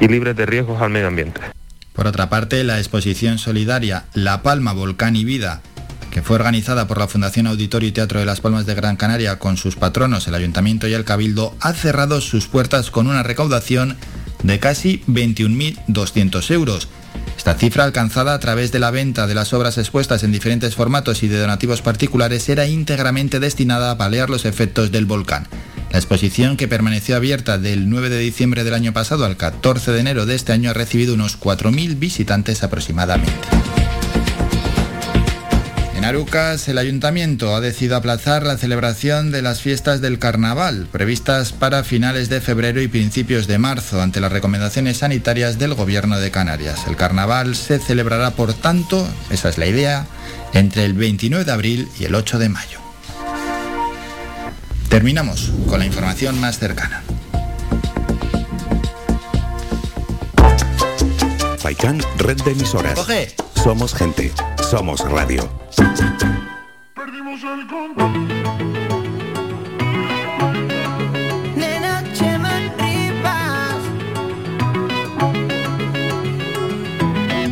y 0.00 0.08
libres 0.08 0.34
de 0.34 0.44
riesgos 0.44 0.82
al 0.82 0.90
medio 0.90 1.06
ambiente. 1.06 1.40
Por 1.92 2.08
otra 2.08 2.28
parte, 2.28 2.62
la 2.64 2.78
exposición 2.78 3.38
solidaria 3.38 4.04
La 4.12 4.42
Palma, 4.42 4.72
Volcán 4.72 5.14
y 5.14 5.24
Vida 5.24 5.62
que 6.16 6.22
fue 6.22 6.36
organizada 6.36 6.86
por 6.86 6.96
la 6.96 7.08
Fundación 7.08 7.46
Auditorio 7.46 7.90
y 7.90 7.92
Teatro 7.92 8.18
de 8.18 8.24
Las 8.24 8.40
Palmas 8.40 8.64
de 8.64 8.74
Gran 8.74 8.96
Canaria 8.96 9.38
con 9.38 9.58
sus 9.58 9.76
patronos, 9.76 10.26
el 10.26 10.34
Ayuntamiento 10.34 10.88
y 10.88 10.94
el 10.94 11.04
Cabildo, 11.04 11.54
ha 11.60 11.74
cerrado 11.74 12.22
sus 12.22 12.46
puertas 12.46 12.90
con 12.90 13.06
una 13.06 13.22
recaudación 13.22 13.98
de 14.42 14.58
casi 14.58 15.02
21.200 15.08 16.50
euros. 16.52 16.88
Esta 17.36 17.52
cifra 17.52 17.84
alcanzada 17.84 18.32
a 18.32 18.40
través 18.40 18.72
de 18.72 18.78
la 18.78 18.90
venta 18.90 19.26
de 19.26 19.34
las 19.34 19.52
obras 19.52 19.76
expuestas 19.76 20.22
en 20.22 20.32
diferentes 20.32 20.74
formatos 20.74 21.22
y 21.22 21.28
de 21.28 21.38
donativos 21.38 21.82
particulares 21.82 22.48
era 22.48 22.66
íntegramente 22.66 23.38
destinada 23.38 23.90
a 23.90 23.98
paliar 23.98 24.30
los 24.30 24.46
efectos 24.46 24.90
del 24.90 25.04
volcán. 25.04 25.46
La 25.90 25.98
exposición, 25.98 26.56
que 26.56 26.66
permaneció 26.66 27.16
abierta 27.16 27.58
del 27.58 27.90
9 27.90 28.08
de 28.08 28.20
diciembre 28.20 28.64
del 28.64 28.72
año 28.72 28.94
pasado 28.94 29.26
al 29.26 29.36
14 29.36 29.92
de 29.92 30.00
enero 30.00 30.24
de 30.24 30.34
este 30.34 30.54
año, 30.54 30.70
ha 30.70 30.72
recibido 30.72 31.12
unos 31.12 31.38
4.000 31.38 31.98
visitantes 31.98 32.62
aproximadamente. 32.62 33.34
En 36.06 36.10
Arucas, 36.10 36.68
el 36.68 36.78
ayuntamiento 36.78 37.56
ha 37.56 37.60
decidido 37.60 37.96
aplazar 37.96 38.44
la 38.44 38.56
celebración 38.56 39.32
de 39.32 39.42
las 39.42 39.60
fiestas 39.60 40.00
del 40.00 40.20
carnaval, 40.20 40.86
previstas 40.92 41.50
para 41.50 41.82
finales 41.82 42.28
de 42.28 42.40
febrero 42.40 42.80
y 42.80 42.86
principios 42.86 43.48
de 43.48 43.58
marzo, 43.58 44.00
ante 44.00 44.20
las 44.20 44.30
recomendaciones 44.30 44.98
sanitarias 44.98 45.58
del 45.58 45.74
gobierno 45.74 46.20
de 46.20 46.30
Canarias. 46.30 46.86
El 46.86 46.94
carnaval 46.94 47.56
se 47.56 47.80
celebrará, 47.80 48.30
por 48.30 48.54
tanto, 48.54 49.04
esa 49.30 49.48
es 49.48 49.58
la 49.58 49.66
idea, 49.66 50.06
entre 50.52 50.84
el 50.84 50.92
29 50.92 51.44
de 51.44 51.50
abril 51.50 51.88
y 51.98 52.04
el 52.04 52.14
8 52.14 52.38
de 52.38 52.50
mayo. 52.50 52.78
Terminamos 54.88 55.50
con 55.66 55.80
la 55.80 55.86
información 55.86 56.40
más 56.40 56.60
cercana. 56.60 57.02
Faikan, 61.58 62.00
red 62.18 62.40
de 62.42 62.52
emisoras. 62.52 62.94
Coge. 62.94 63.34
Somos 63.60 63.92
gente, 63.92 64.30
somos 64.70 65.00
radio. 65.08 65.48
Perdimos 66.94 67.40
el 67.44 67.66
control. 67.68 68.12
Nena, 71.54 72.02
Chema 72.12 72.50
Rivas. 72.76 73.76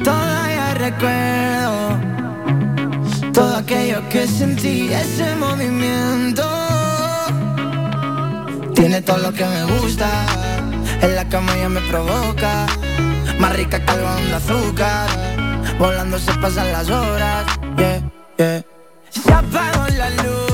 Todavía 0.02 0.74
recuerdo 0.74 2.00
todo 3.32 3.56
aquello 3.58 4.08
que 4.08 4.26
sentí, 4.26 4.92
ese 4.92 5.36
movimiento. 5.36 6.42
Tiene 8.74 9.02
todo 9.02 9.18
lo 9.18 9.32
que 9.32 9.44
me 9.44 9.64
gusta, 9.78 10.08
en 11.00 11.14
la 11.14 11.28
cama 11.28 11.56
ya 11.56 11.68
me 11.68 11.80
provoca. 11.82 12.66
Más 13.38 13.54
rica 13.54 13.78
que 13.84 13.90
algodón 13.90 14.26
de 14.28 14.34
azúcar, 14.34 15.08
volando 15.84 16.18
se 16.18 16.32
pasan 16.34 16.72
las 16.72 16.88
horas. 16.88 17.46
Yeah, 17.76 18.02
yeah. 18.38 18.64
Se 19.10 19.32
apagó 19.32 19.86
la 19.96 20.10
luz. 20.10 20.53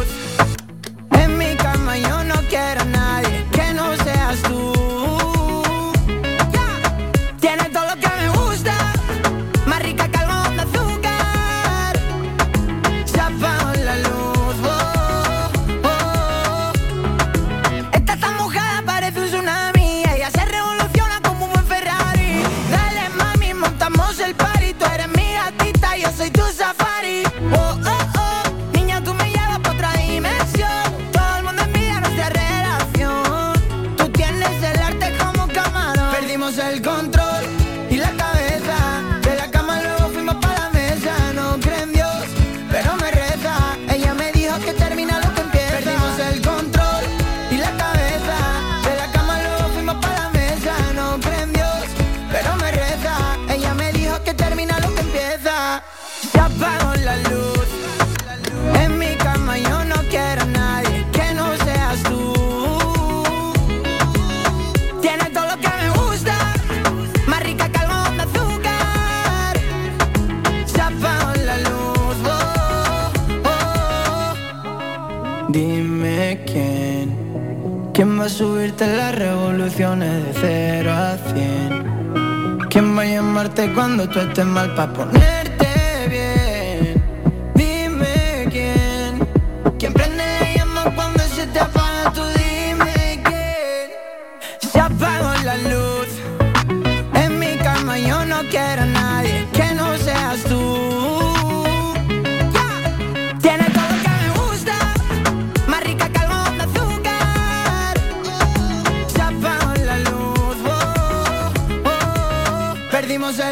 Va 78.21 78.27
a 78.27 78.29
subirte 78.29 78.87
las 78.87 79.14
revoluciones 79.14 80.25
de 80.27 80.33
cero 80.43 80.93
a 80.93 81.16
cien. 81.33 82.59
¿Quién 82.68 82.97
va 82.97 83.03
a 83.03 83.07
llamarte 83.07 83.73
cuando 83.73 84.07
tú 84.11 84.18
estés 84.18 84.45
mal 84.45 84.75
para 84.75 84.93
ponerte 84.93 85.39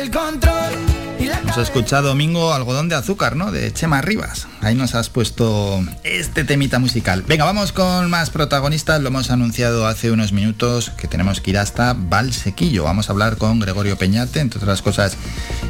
el 0.09 0.15
control. 0.15 0.73
Hemos 1.19 1.59
escuchado 1.59 2.09
Domingo 2.09 2.53
Algodón 2.53 2.89
de 2.89 2.95
Azúcar, 2.95 3.37
¿no? 3.37 3.51
De 3.51 3.73
Chema 3.73 4.01
Rivas. 4.01 4.47
Ahí 4.61 4.75
nos 4.75 4.95
has 4.95 5.09
puesto 5.09 5.83
este 6.05 6.45
temita 6.45 6.79
musical. 6.79 7.25
Venga, 7.27 7.45
vamos 7.45 7.73
con 7.73 8.09
más 8.09 8.31
protagonistas. 8.31 9.01
Lo 9.01 9.09
hemos 9.09 9.31
anunciado 9.31 9.87
hace 9.87 10.11
unos 10.11 10.33
minutos 10.33 10.91
que 10.91 11.09
tenemos 11.09 11.41
que 11.41 11.51
ir 11.51 11.59
hasta 11.59 11.95
Valsequillo. 11.95 12.85
Vamos 12.85 13.09
a 13.09 13.13
hablar 13.13 13.37
con 13.37 13.61
Gregorio 13.61 13.97
Peñate, 13.97 14.41
entre 14.41 14.61
otras 14.61 14.83
cosas 14.83 15.17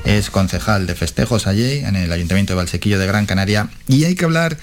es 0.05 0.31
concejal 0.31 0.87
de 0.87 0.95
festejos 0.95 1.47
allí 1.47 1.79
en 1.79 1.97
el 1.97 2.13
Ayuntamiento 2.13 2.53
de 2.53 2.59
Valsequillo 2.59 2.99
de 2.99 3.07
Gran 3.07 3.27
Canaria. 3.27 3.69
Y 3.89 4.05
hay 4.05 4.15
que 4.15 4.25
hablar 4.25 4.57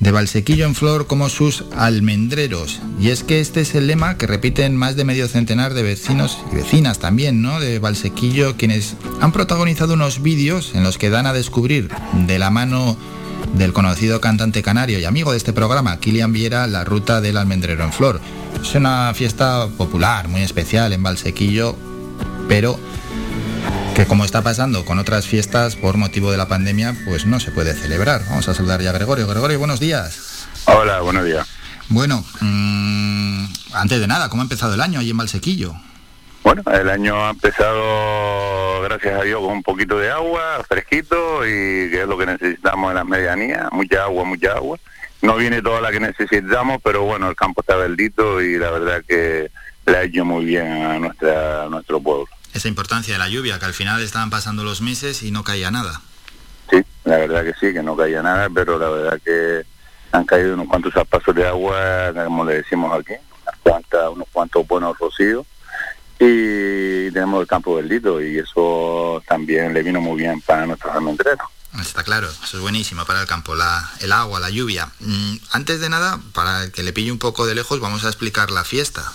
de 0.00 0.12
Valsequillo 0.12 0.66
en 0.66 0.74
flor 0.74 1.06
como 1.06 1.28
sus 1.28 1.64
almendreros. 1.76 2.80
Y 3.00 3.08
es 3.08 3.22
que 3.22 3.40
este 3.40 3.62
es 3.62 3.74
el 3.74 3.86
lema 3.86 4.16
que 4.16 4.26
repiten 4.26 4.76
más 4.76 4.96
de 4.96 5.04
medio 5.04 5.28
centenar 5.28 5.74
de 5.74 5.82
vecinos 5.82 6.38
y 6.52 6.56
vecinas 6.56 6.98
también, 6.98 7.42
¿no? 7.42 7.60
De 7.60 7.78
Valsequillo, 7.78 8.56
quienes 8.56 8.96
han 9.20 9.32
protagonizado 9.32 9.94
unos 9.94 10.22
vídeos 10.22 10.72
en 10.74 10.82
los 10.82 10.98
que 10.98 11.10
dan 11.10 11.26
a 11.26 11.32
descubrir 11.32 11.88
de 12.26 12.38
la 12.38 12.50
mano 12.50 12.96
del 13.54 13.72
conocido 13.72 14.20
cantante 14.20 14.62
canario 14.62 14.98
y 14.98 15.04
amigo 15.04 15.30
de 15.30 15.38
este 15.38 15.52
programa, 15.52 15.98
Kilian 15.98 16.32
Viera, 16.32 16.66
la 16.66 16.84
ruta 16.84 17.20
del 17.20 17.36
almendrero 17.36 17.84
en 17.84 17.92
flor. 17.92 18.20
Es 18.60 18.74
una 18.74 19.12
fiesta 19.14 19.68
popular, 19.76 20.28
muy 20.28 20.42
especial 20.42 20.92
en 20.92 21.02
Valsequillo, 21.02 21.76
pero 22.48 22.78
que 23.96 24.04
como 24.06 24.26
está 24.26 24.42
pasando 24.42 24.84
con 24.84 24.98
otras 24.98 25.26
fiestas 25.26 25.74
por 25.74 25.96
motivo 25.96 26.30
de 26.30 26.36
la 26.36 26.48
pandemia, 26.48 26.94
pues 27.06 27.24
no 27.24 27.40
se 27.40 27.50
puede 27.50 27.72
celebrar. 27.72 28.20
Vamos 28.28 28.46
a 28.46 28.52
saludar 28.52 28.82
ya 28.82 28.90
a 28.90 28.92
Gregorio. 28.92 29.26
Gregorio, 29.26 29.58
buenos 29.58 29.80
días. 29.80 30.46
Hola, 30.66 31.00
buenos 31.00 31.24
días. 31.24 31.48
Bueno, 31.88 32.22
mm, 32.42 33.46
antes 33.72 33.98
de 33.98 34.06
nada, 34.06 34.28
¿cómo 34.28 34.42
ha 34.42 34.44
empezado 34.44 34.74
el 34.74 34.82
año 34.82 35.00
allí 35.00 35.12
en 35.12 35.16
Valsequillo? 35.16 35.72
Bueno, 36.44 36.62
el 36.74 36.90
año 36.90 37.24
ha 37.24 37.30
empezado, 37.30 38.82
gracias 38.82 39.18
a 39.18 39.24
Dios, 39.24 39.40
con 39.40 39.52
un 39.52 39.62
poquito 39.62 39.98
de 39.98 40.10
agua, 40.10 40.62
fresquito, 40.68 41.46
y 41.46 41.88
que 41.88 42.02
es 42.02 42.06
lo 42.06 42.18
que 42.18 42.26
necesitamos 42.26 42.90
en 42.90 42.96
las 42.96 43.06
medianías, 43.06 43.72
mucha 43.72 44.02
agua, 44.02 44.24
mucha 44.24 44.52
agua. 44.52 44.78
No 45.22 45.36
viene 45.36 45.62
toda 45.62 45.80
la 45.80 45.90
que 45.90 46.00
necesitamos, 46.00 46.82
pero 46.84 47.04
bueno, 47.04 47.30
el 47.30 47.34
campo 47.34 47.62
está 47.62 47.76
verdito 47.76 48.42
y 48.42 48.58
la 48.58 48.70
verdad 48.72 49.02
que 49.08 49.50
le 49.86 49.96
ha 49.96 50.02
hecho 50.02 50.22
muy 50.26 50.44
bien 50.44 50.66
a, 50.66 50.98
nuestra, 50.98 51.64
a 51.64 51.68
nuestro 51.70 51.98
pueblo. 51.98 52.28
Esa 52.56 52.68
importancia 52.68 53.12
de 53.12 53.18
la 53.18 53.28
lluvia, 53.28 53.58
que 53.58 53.66
al 53.66 53.74
final 53.74 54.00
estaban 54.00 54.30
pasando 54.30 54.64
los 54.64 54.80
meses 54.80 55.22
y 55.22 55.30
no 55.30 55.44
caía 55.44 55.70
nada. 55.70 56.00
Sí, 56.70 56.82
la 57.04 57.18
verdad 57.18 57.44
que 57.44 57.52
sí, 57.60 57.74
que 57.74 57.82
no 57.82 57.94
caía 57.94 58.22
nada, 58.22 58.48
pero 58.48 58.78
la 58.78 58.88
verdad 58.88 59.20
que 59.22 59.62
han 60.10 60.24
caído 60.24 60.54
unos 60.54 60.66
cuantos 60.66 60.94
zapatos 60.94 61.34
de 61.34 61.46
agua, 61.46 62.14
como 62.14 62.46
le 62.46 62.54
decimos 62.54 62.98
aquí, 62.98 63.12
unas 63.42 63.60
cuantas, 63.62 64.08
unos 64.10 64.26
cuantos 64.32 64.66
buenos 64.66 64.96
rocíos 64.98 65.44
y 66.18 67.10
tenemos 67.10 67.42
el 67.42 67.46
campo 67.46 67.74
verdito 67.74 68.22
y 68.22 68.38
eso 68.38 69.22
también 69.28 69.74
le 69.74 69.82
vino 69.82 70.00
muy 70.00 70.18
bien 70.18 70.40
para 70.40 70.64
nuestros 70.64 70.94
almendreros. 70.94 71.46
Está 71.78 72.04
claro, 72.04 72.26
eso 72.26 72.56
es 72.56 72.62
buenísimo 72.62 73.04
para 73.04 73.20
el 73.20 73.26
campo, 73.26 73.54
la, 73.54 73.86
el 74.00 74.12
agua, 74.12 74.40
la 74.40 74.48
lluvia. 74.48 74.88
Mm, 75.00 75.36
antes 75.52 75.78
de 75.78 75.90
nada, 75.90 76.18
para 76.32 76.70
que 76.70 76.82
le 76.82 76.94
pille 76.94 77.12
un 77.12 77.18
poco 77.18 77.44
de 77.44 77.54
lejos, 77.54 77.80
vamos 77.80 78.06
a 78.06 78.08
explicar 78.08 78.50
la 78.50 78.64
fiesta. 78.64 79.12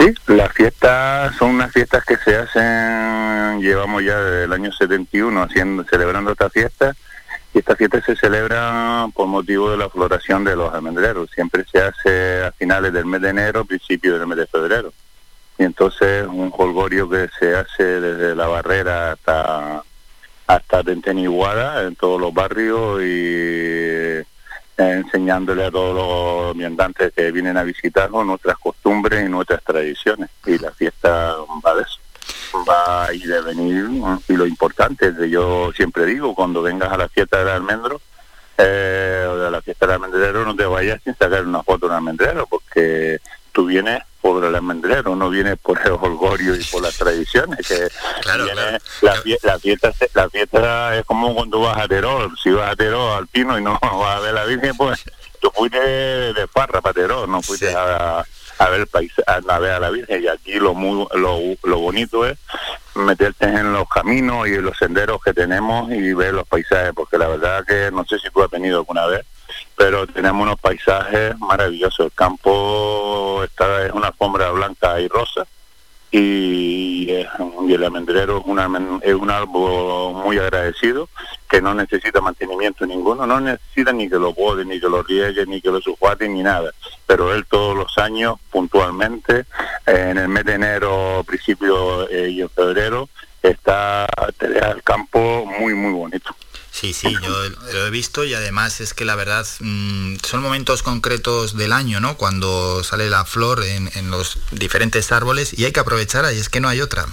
Sí, 0.00 0.14
las 0.28 0.50
fiestas 0.54 1.36
son 1.36 1.56
unas 1.56 1.70
fiestas 1.72 2.02
que 2.06 2.16
se 2.16 2.34
hacen, 2.34 3.60
llevamos 3.60 4.02
ya 4.02 4.18
desde 4.18 4.44
el 4.44 4.52
año 4.54 4.72
71 4.72 5.42
haciendo, 5.42 5.84
celebrando 5.84 6.32
esta 6.32 6.48
fiesta 6.48 6.96
y 7.52 7.58
esta 7.58 7.76
fiesta 7.76 8.00
se 8.00 8.16
celebra 8.16 9.08
por 9.12 9.26
motivo 9.26 9.70
de 9.70 9.76
la 9.76 9.90
floración 9.90 10.42
de 10.42 10.56
los 10.56 10.72
almendreros. 10.72 11.30
Siempre 11.32 11.66
se 11.70 11.82
hace 11.82 12.44
a 12.44 12.52
finales 12.52 12.94
del 12.94 13.04
mes 13.04 13.20
de 13.20 13.28
enero, 13.28 13.66
principio 13.66 14.18
del 14.18 14.26
mes 14.26 14.38
de 14.38 14.46
febrero. 14.46 14.90
Y 15.58 15.64
entonces 15.64 16.26
un 16.26 16.50
holgorio 16.56 17.06
que 17.06 17.28
se 17.38 17.54
hace 17.54 17.84
desde 17.84 18.34
la 18.34 18.46
barrera 18.46 19.12
hasta 19.12 19.82
hasta 20.46 20.82
Tenteniguada 20.82 21.86
en 21.86 21.94
todos 21.94 22.18
los 22.18 22.32
barrios 22.32 23.02
y 23.02 24.22
enseñándole 24.80 25.66
a 25.66 25.70
todos 25.70 25.94
los 25.94 26.56
viandantes 26.56 27.12
que 27.12 27.30
vienen 27.30 27.56
a 27.56 27.62
visitarnos 27.62 28.24
nuestras 28.26 28.58
costumbres 28.58 29.24
y 29.24 29.28
nuestras 29.28 29.62
tradiciones. 29.62 30.30
Y 30.46 30.58
la 30.58 30.70
fiesta 30.72 31.34
va 31.64 31.74
de 31.74 31.82
eso 31.82 32.00
va 32.68 33.12
ir 33.12 33.32
a 33.32 33.40
venir 33.42 33.88
y 34.28 34.32
lo 34.34 34.46
importante 34.46 35.12
yo 35.28 35.72
siempre 35.72 36.06
digo 36.06 36.34
cuando 36.34 36.62
vengas 36.62 36.92
a 36.92 36.96
la 36.96 37.08
fiesta 37.08 37.38
del 37.38 37.48
almendro 37.48 38.00
eh, 38.58 39.26
o 39.28 39.36
de 39.36 39.50
la 39.50 39.62
fiesta 39.62 39.86
del 39.86 39.94
almendrero 39.94 40.44
no 40.44 40.54
te 40.54 40.64
vayas 40.64 41.00
sin 41.02 41.14
sacar 41.14 41.46
una 41.46 41.62
foto 41.62 41.86
del 41.86 41.96
almendrero 41.96 42.46
porque 42.46 43.20
tú 43.52 43.66
vienes 43.66 44.02
por 44.20 44.44
el 44.44 44.54
almendrero, 44.54 45.16
no 45.16 45.30
vienes 45.30 45.58
por 45.58 45.80
el 45.84 45.92
holgorio 45.92 46.54
y 46.54 46.64
por 46.64 46.82
las 46.82 46.96
tradiciones. 46.96 47.66
Que 47.66 47.88
La, 49.02 49.16
fiesta, 49.16 49.92
la 50.14 50.28
fiesta 50.28 50.96
es 50.96 51.04
como 51.04 51.34
cuando 51.34 51.60
vas 51.60 51.78
a 51.78 51.88
Terol, 51.88 52.36
si 52.42 52.50
vas 52.50 52.72
a 52.72 52.76
Terol 52.76 53.12
al 53.12 53.26
Pino 53.28 53.58
y 53.58 53.62
no 53.62 53.78
vas 53.82 54.16
a 54.16 54.20
ver 54.20 54.34
la 54.34 54.44
Virgen, 54.44 54.76
pues 54.76 55.04
tú 55.40 55.50
fuiste 55.54 55.78
de 55.78 56.48
parra 56.48 56.80
para 56.80 56.94
Terol, 56.94 57.30
no 57.30 57.42
fuiste 57.42 57.74
a, 57.74 58.24
a 58.60 58.68
ver 58.68 58.86
el 58.92 59.10
a, 59.26 59.58
ver 59.58 59.72
a 59.72 59.80
la 59.80 59.90
Virgen 59.90 60.22
y 60.22 60.28
aquí 60.28 60.54
lo 60.54 60.74
muy 60.74 61.06
lo, 61.14 61.38
lo 61.62 61.78
bonito 61.78 62.26
es 62.26 62.38
meterte 62.94 63.46
en 63.46 63.72
los 63.72 63.88
caminos 63.88 64.48
y 64.48 64.54
en 64.54 64.62
los 64.62 64.76
senderos 64.76 65.22
que 65.22 65.32
tenemos 65.32 65.90
y 65.90 66.12
ver 66.12 66.34
los 66.34 66.46
paisajes 66.46 66.92
porque 66.94 67.16
la 67.16 67.28
verdad 67.28 67.64
que 67.66 67.90
no 67.90 68.04
sé 68.04 68.18
si 68.18 68.28
tú 68.30 68.42
has 68.42 68.50
venido 68.50 68.78
alguna 68.78 69.06
vez 69.06 69.24
pero 69.80 70.06
tenemos 70.06 70.42
unos 70.42 70.60
paisajes 70.60 71.38
maravillosos 71.38 72.04
el 72.04 72.12
campo 72.12 73.42
está 73.42 73.86
es 73.86 73.92
una 73.94 74.08
alfombra 74.08 74.50
blanca 74.50 75.00
y 75.00 75.08
rosa 75.08 75.46
y, 76.10 77.08
el 77.08 77.84
almendrero 77.84 78.40
es, 78.40 78.44
una, 78.44 79.00
es 79.00 79.14
un 79.14 79.30
árbol 79.30 80.22
muy 80.22 80.36
agradecido 80.36 81.08
que 81.48 81.62
no 81.62 81.72
necesita 81.72 82.20
mantenimiento 82.20 82.84
ninguno, 82.84 83.26
no 83.26 83.40
necesita 83.40 83.92
ni 83.92 84.06
que 84.10 84.16
lo 84.16 84.34
pode, 84.34 84.66
ni 84.66 84.78
que 84.78 84.88
lo 84.88 85.02
riegue, 85.02 85.46
ni 85.46 85.62
que 85.62 85.70
lo 85.70 85.80
sulfate, 85.80 86.28
ni 86.28 86.42
nada. 86.42 86.72
Pero 87.06 87.32
él 87.32 87.46
todos 87.46 87.76
los 87.76 87.96
años, 87.96 88.34
puntualmente, 88.50 89.46
eh, 89.86 90.08
en 90.10 90.18
el 90.18 90.28
mes 90.28 90.44
de 90.44 90.54
enero, 90.54 91.22
principio 91.24 92.08
eh, 92.10 92.30
y 92.30 92.40
en 92.40 92.50
febrero, 92.50 93.08
está 93.40 94.06
el 94.40 94.82
campo 94.82 95.46
muy, 95.46 95.74
muy 95.74 95.92
bonito. 95.92 96.34
Sí, 96.80 96.94
sí, 96.94 97.14
yo 97.22 97.28
lo 97.74 97.86
he 97.86 97.90
visto 97.90 98.24
y 98.24 98.32
además 98.32 98.80
es 98.80 98.94
que 98.94 99.04
la 99.04 99.14
verdad 99.14 99.46
mm, 99.60 100.14
son 100.22 100.40
momentos 100.40 100.82
concretos 100.82 101.54
del 101.54 101.74
año, 101.74 102.00
¿no? 102.00 102.16
Cuando 102.16 102.82
sale 102.84 103.10
la 103.10 103.26
flor 103.26 103.62
en, 103.62 104.10
los 104.10 104.38
diferentes 104.50 105.12
árboles 105.12 105.52
y 105.58 105.66
hay 105.66 105.72
que 105.72 105.80
aprovechar 105.80 106.24
ahí, 106.24 106.38
es 106.38 106.48
que 106.48 106.58
no 106.58 106.70
hay 106.70 106.80
otra. 106.80 107.04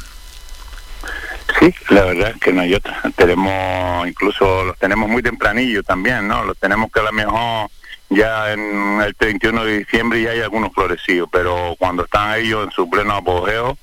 Sí, 1.60 1.76
la 1.90 2.06
verdad 2.06 2.30
es 2.30 2.38
que 2.40 2.54
no 2.54 2.62
hay 2.62 2.76
otra. 2.76 3.02
Tenemos, 3.18 4.08
incluso 4.08 4.64
los 4.64 4.78
tenemos 4.78 5.10
muy 5.10 5.22
tempranillo 5.22 5.84
también, 5.84 6.30
¿no? 6.30 6.46
Los 6.46 6.58
tenemos 6.58 6.90
que 6.90 7.02
a 7.02 7.04
lo 7.04 7.12
mejor 7.12 7.70
ya 8.10 8.54
en 8.54 9.02
el 9.02 9.14
31 9.16 9.66
de 9.66 9.80
diciembre 9.80 10.22
ya 10.22 10.30
hay 10.30 10.40
algunos 10.40 10.72
florecidos, 10.74 11.28
pero 11.30 11.76
cuando 11.78 12.06
están 12.06 12.40
ellos 12.40 12.64
en 12.68 12.72
su 12.72 12.90
pleno 12.90 13.18
apogeo, 13.18 13.78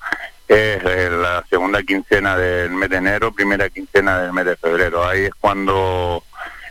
es 0.49 0.85
eh, 0.85 1.11
la 1.11 1.45
segunda 1.49 1.83
quincena 1.83 2.37
del 2.37 2.71
mes 2.71 2.91
de 2.91 2.97
enero, 2.97 3.33
primera 3.33 3.71
quincena 3.71 4.21
del 4.21 4.33
mes 4.33 4.45
de 4.45 4.57
febrero. 4.57 5.07
Ahí 5.07 5.25
es 5.25 5.35
cuando 5.41 6.23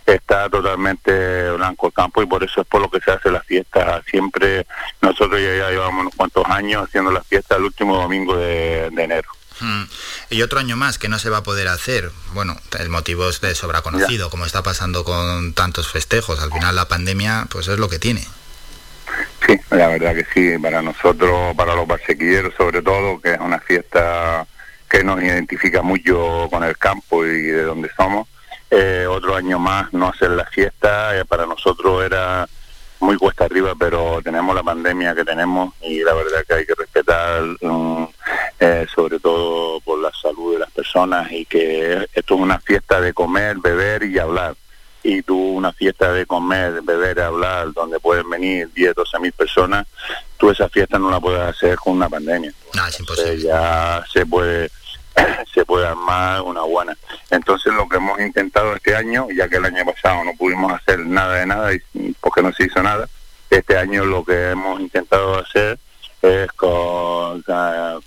está 0.06 0.50
totalmente 0.50 1.52
blanco 1.52 1.88
el 1.88 1.94
campo 1.94 2.22
y 2.22 2.26
por 2.26 2.44
eso 2.44 2.62
es 2.62 2.68
por 2.68 2.82
lo 2.82 2.90
que 2.90 3.00
se 3.00 3.12
hace 3.12 3.32
la 3.32 3.42
fiesta. 3.42 4.02
Siempre 4.10 4.68
nosotros 5.02 5.40
ya, 5.42 5.70
llevamos 5.70 6.02
unos 6.02 6.16
cuantos 6.16 6.46
años 6.48 6.84
haciendo 6.88 7.12
la 7.12 7.24
fiesta 7.24 7.56
el 7.56 7.64
último 7.64 7.96
domingo 7.96 8.38
de, 8.38 8.86
enero. 8.88 9.30
Hmm. 9.60 9.84
Y 10.30 10.42
otro 10.42 10.60
año 10.60 10.76
más 10.76 10.98
que 10.98 11.10
no 11.10 11.20
se 11.20 11.30
va 11.30 11.38
a 11.38 11.44
poder 11.44 11.68
hacer. 11.68 12.12
Bueno, 12.34 12.58
el 12.80 12.90
motivo 12.90 13.30
es 13.30 13.42
de 13.42 13.56
sobra 13.56 13.82
conocido, 13.82 14.30
como 14.30 14.46
está 14.46 14.62
pasando 14.62 15.04
con 15.04 15.54
tantos 15.54 15.88
festejos. 15.88 16.40
Al 16.40 16.52
final 16.52 16.76
la 16.76 16.88
pandemia, 16.88 17.48
pues 17.50 17.68
es 17.68 17.80
lo 17.80 17.90
que 17.90 18.00
tiene. 18.00 18.26
Sí, 19.46 19.60
la 19.72 19.88
verdad 19.88 20.16
que 20.16 20.26
sí, 20.34 20.58
para 20.58 20.82
nosotros, 20.82 21.56
para 21.56 21.76
los 21.76 21.88
barsequilleros 21.88 22.54
sobre 22.56 22.82
todo, 22.82 23.20
que 23.20 23.34
es 23.34 23.40
una 23.40 23.60
fiesta 23.60 24.46
que 24.90 25.04
nos 25.04 25.22
identifica 25.22 25.82
mucho 25.82 26.48
con 26.52 26.64
el 26.64 26.78
campo 26.78 27.26
y 27.26 27.42
de 27.42 27.64
donde 27.64 27.90
somos. 27.98 28.28
Eh, 28.70 29.06
otro 29.08 29.36
año 29.36 29.60
más 29.60 29.92
no 29.94 30.08
hacer 30.08 30.32
la 30.32 30.46
fiesta, 30.46 31.18
eh, 31.18 31.26
para 31.26 31.46
nosotros 31.46 32.04
era 32.04 32.48
muy 33.00 33.18
cuesta 33.18 33.46
arriba, 33.46 33.74
pero 33.78 34.22
tenemos 34.24 34.56
la 34.56 34.64
pandemia 34.64 35.14
que 35.14 35.26
tenemos 35.26 35.74
y 35.82 36.00
la 36.04 36.14
verdad 36.14 36.44
que 36.48 36.54
hay 36.54 36.66
que 36.66 36.74
respetar, 36.74 37.44
mm, 37.62 38.06
eh, 38.60 38.88
sobre 38.94 39.20
todo 39.20 39.82
por 39.82 40.00
la 40.00 40.12
salud 40.14 40.54
de 40.54 40.60
las 40.60 40.72
personas 40.72 41.32
y 41.32 41.46
que 41.46 42.08
esto 42.14 42.36
es 42.36 42.42
una 42.42 42.60
fiesta 42.60 43.02
de 43.02 43.14
comer, 43.14 43.58
beber 43.58 44.04
y 44.04 44.18
hablar 44.18 44.56
y 45.04 45.22
tú 45.22 45.38
una 45.38 45.74
fiesta 45.74 46.12
de 46.14 46.26
comer, 46.26 46.82
beber, 46.82 47.20
hablar, 47.20 47.74
donde 47.74 48.00
pueden 48.00 48.30
venir 48.30 48.70
10, 48.74 48.96
12 48.96 49.20
mil 49.20 49.32
personas, 49.34 49.86
tú 50.38 50.50
esa 50.50 50.70
fiesta 50.70 50.98
no 50.98 51.12
la 51.12 51.20
puedes 51.20 51.42
hacer 51.42 51.76
con 51.76 51.94
una 51.94 52.10
pandemia. 52.10 52.54
No, 52.74 52.88
es 52.88 53.00
imposible. 53.00 53.42
ya 53.42 54.04
se 54.12 54.26
puede 54.26 54.72
se 55.54 55.66
puede 55.66 55.88
armar 55.88 56.42
una 56.42 56.62
buena. 56.62 56.98
Entonces 57.30 57.74
lo 57.74 57.88
que 57.88 57.98
hemos 57.98 58.20
intentado 58.20 58.74
este 58.76 58.96
año, 58.96 59.28
ya 59.36 59.48
que 59.48 59.58
el 59.58 59.66
año 59.66 59.86
pasado 59.86 60.24
no 60.24 60.34
pudimos 60.36 60.72
hacer 60.72 61.00
nada 61.00 61.36
de 61.36 61.46
nada 61.46 61.72
porque 62.20 62.42
no 62.42 62.52
se 62.54 62.66
hizo 62.66 62.82
nada, 62.82 63.08
este 63.50 63.78
año 63.78 64.06
lo 64.06 64.24
que 64.24 64.52
hemos 64.52 64.80
intentado 64.80 65.38
hacer 65.40 65.78
es 66.24 66.52
con, 66.54 67.44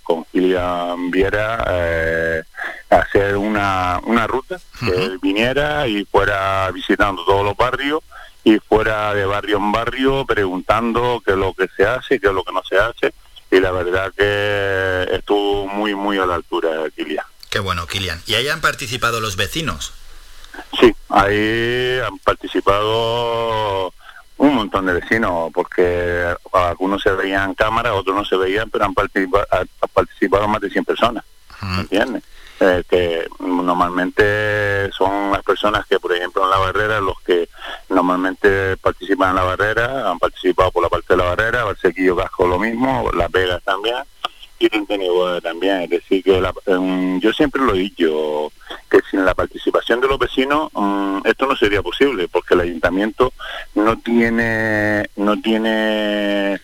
con 0.03 0.25
Kilian 0.33 1.11
Viera 1.11 1.65
eh, 1.69 2.43
hacer 2.89 3.37
una, 3.37 4.01
una 4.05 4.27
ruta 4.27 4.59
que 4.81 5.19
viniera 5.21 5.87
y 5.87 6.05
fuera 6.07 6.71
visitando 6.71 7.25
todos 7.27 7.45
los 7.45 7.57
barrios 7.57 8.01
y 8.43 8.59
fuera 8.59 9.13
de 9.13 9.27
barrio 9.27 9.59
en 9.59 9.71
barrio 9.71 10.25
preguntando 10.25 11.23
qué 11.25 11.33
es 11.33 11.37
lo 11.37 11.53
que 11.53 11.69
se 11.77 11.85
hace, 11.85 12.19
qué 12.19 12.29
es 12.29 12.33
lo 12.33 12.43
que 12.43 12.53
no 12.53 12.63
se 12.65 12.79
hace 12.79 13.13
y 13.51 13.61
la 13.61 13.71
verdad 13.71 14.11
que 14.17 15.15
estuvo 15.15 15.67
muy 15.67 15.95
muy 15.95 16.17
a 16.19 16.25
la 16.25 16.37
altura 16.37 16.71
Kilian. 16.97 17.27
Qué 17.51 17.59
bueno, 17.59 17.87
Kilian. 17.87 18.23
¿Y 18.27 18.35
ahí 18.35 18.49
han 18.49 18.63
participado 18.63 19.21
los 19.21 19.37
vecinos? 19.37 19.93
Sí, 20.81 20.95
ahí 21.11 21.99
han 22.01 22.19
participado 22.21 23.93
un 24.39 24.55
montón 24.55 24.87
de 24.87 24.95
vecinos, 24.95 25.51
porque 25.53 26.35
algunos 26.53 27.03
se 27.03 27.11
veían 27.11 27.51
en 27.51 27.55
cámara, 27.55 27.95
otros 27.95 28.17
no 28.17 28.25
se 28.25 28.37
veían, 28.37 28.71
pero 28.71 28.85
han 28.85 28.95
participado, 28.95 29.47
han 29.51 29.69
participado 29.93 30.49
más 30.49 30.61
de 30.61 30.71
100 30.71 30.85
personas, 30.85 31.25
¿me 31.63 31.81
¿entiendes? 31.81 32.23
Eh, 32.59 32.85
que 32.89 33.29
normalmente 33.41 34.91
son 34.93 35.31
las 35.31 35.43
personas 35.43 35.85
que, 35.87 36.01
por 36.01 36.15
ejemplo, 36.15 36.43
en 36.45 36.51
la 36.51 36.57
barrera, 36.57 37.01
los 37.01 37.21
que 37.21 37.51
normalmente 37.91 38.79
participan 38.79 39.31
en 39.31 39.37
la 39.37 39.43
barrera, 39.43 40.11
han 40.11 40.19
participado 40.19 40.71
por 40.71 40.83
la 40.83 40.89
parte 40.89 41.13
de 41.13 41.17
la 41.19 41.25
barrera, 41.25 41.65
Barsequillo 41.65 42.17
Casco 42.17 42.47
lo 42.47 42.59
mismo, 42.59 43.11
Las 43.13 43.31
Vegas 43.31 43.63
también, 43.63 43.97
y 44.59 44.69
Tinteniboda 44.69 45.41
también. 45.41 45.83
Es 45.83 45.91
decir, 45.91 46.23
que 46.25 46.41
la- 46.41 46.53
em, 46.67 47.21
yo 47.21 47.33
siempre 47.33 47.63
lo 47.63 47.75
he 47.75 47.79
dicho, 47.79 48.53
que 48.91 49.01
sin 49.11 49.25
la 49.25 49.35
participación 49.35 50.01
de 50.01 50.09
los 50.09 50.19
vecinos 50.19 50.71
mm, 50.73 51.19
esto 51.25 51.47
no 51.47 51.57
sería 51.57 51.83
posible, 51.83 52.29
porque 52.29 52.55
el 52.55 52.61
ayuntamiento 52.61 53.33
no 53.75 53.99
tiene, 53.99 55.09
no 55.17 55.41
tiene, 55.41 56.55
eh, 56.55 56.61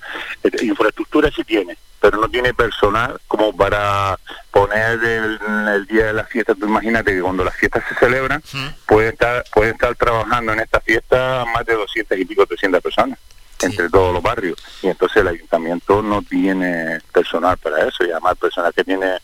infraestructura 0.62 1.30
sí 1.34 1.44
tiene, 1.44 1.76
pero 2.00 2.18
no 2.18 2.28
tiene 2.28 2.54
personal 2.54 3.20
como 3.28 3.54
para 3.56 4.18
poner 4.50 4.98
el, 5.02 5.38
el 5.74 5.86
día 5.86 6.06
de 6.06 6.12
la 6.12 6.24
fiesta. 6.24 6.54
Tú 6.54 6.66
imagínate 6.66 7.12
que 7.14 7.20
cuando 7.22 7.44
las 7.44 7.54
fiestas 7.56 7.84
se 7.88 7.94
celebran, 7.96 8.42
puede 8.86 9.08
estar, 9.10 9.44
puede 9.52 9.70
estar 9.70 9.94
trabajando 9.96 10.52
en 10.52 10.60
esta 10.60 10.80
fiesta 10.80 11.44
más 11.54 11.64
de 11.66 11.74
200 11.74 12.18
y 12.18 12.24
pico, 12.24 12.46
300 12.46 12.80
personas 12.82 13.18
entre 13.62 13.88
todos 13.90 14.12
los 14.12 14.22
barrios. 14.22 14.56
Y 14.82 14.88
entonces 14.88 15.18
el 15.18 15.28
ayuntamiento 15.28 16.02
no 16.02 16.22
tiene 16.22 17.00
personal 17.12 17.56
para 17.58 17.86
eso, 17.86 18.04
y 18.04 18.10
además 18.10 18.32
el 18.32 18.38
personal 18.38 18.72
que 18.74 18.84
tiene 18.84 19.18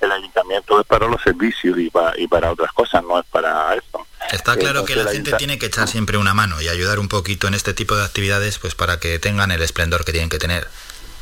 el 0.00 0.12
ayuntamiento 0.12 0.80
es 0.80 0.86
para 0.86 1.06
los 1.06 1.22
servicios 1.22 1.78
y, 1.78 1.88
pa- 1.90 2.12
y 2.18 2.26
para 2.26 2.52
otras 2.52 2.72
cosas, 2.72 3.02
no 3.04 3.18
es 3.18 3.24
para 3.30 3.74
eso. 3.74 4.06
Está 4.32 4.56
claro 4.56 4.84
que 4.84 4.96
la 4.96 5.10
gente 5.10 5.32
tiene 5.34 5.58
que 5.58 5.66
echar 5.66 5.88
siempre 5.88 6.18
una 6.18 6.34
mano 6.34 6.60
y 6.60 6.68
ayudar 6.68 6.98
un 6.98 7.08
poquito 7.08 7.46
en 7.48 7.54
este 7.54 7.72
tipo 7.74 7.94
de 7.96 8.04
actividades 8.04 8.58
pues 8.58 8.74
para 8.74 8.98
que 8.98 9.18
tengan 9.18 9.50
el 9.50 9.62
esplendor 9.62 10.04
que 10.04 10.12
tienen 10.12 10.28
que 10.30 10.38
tener. 10.38 10.66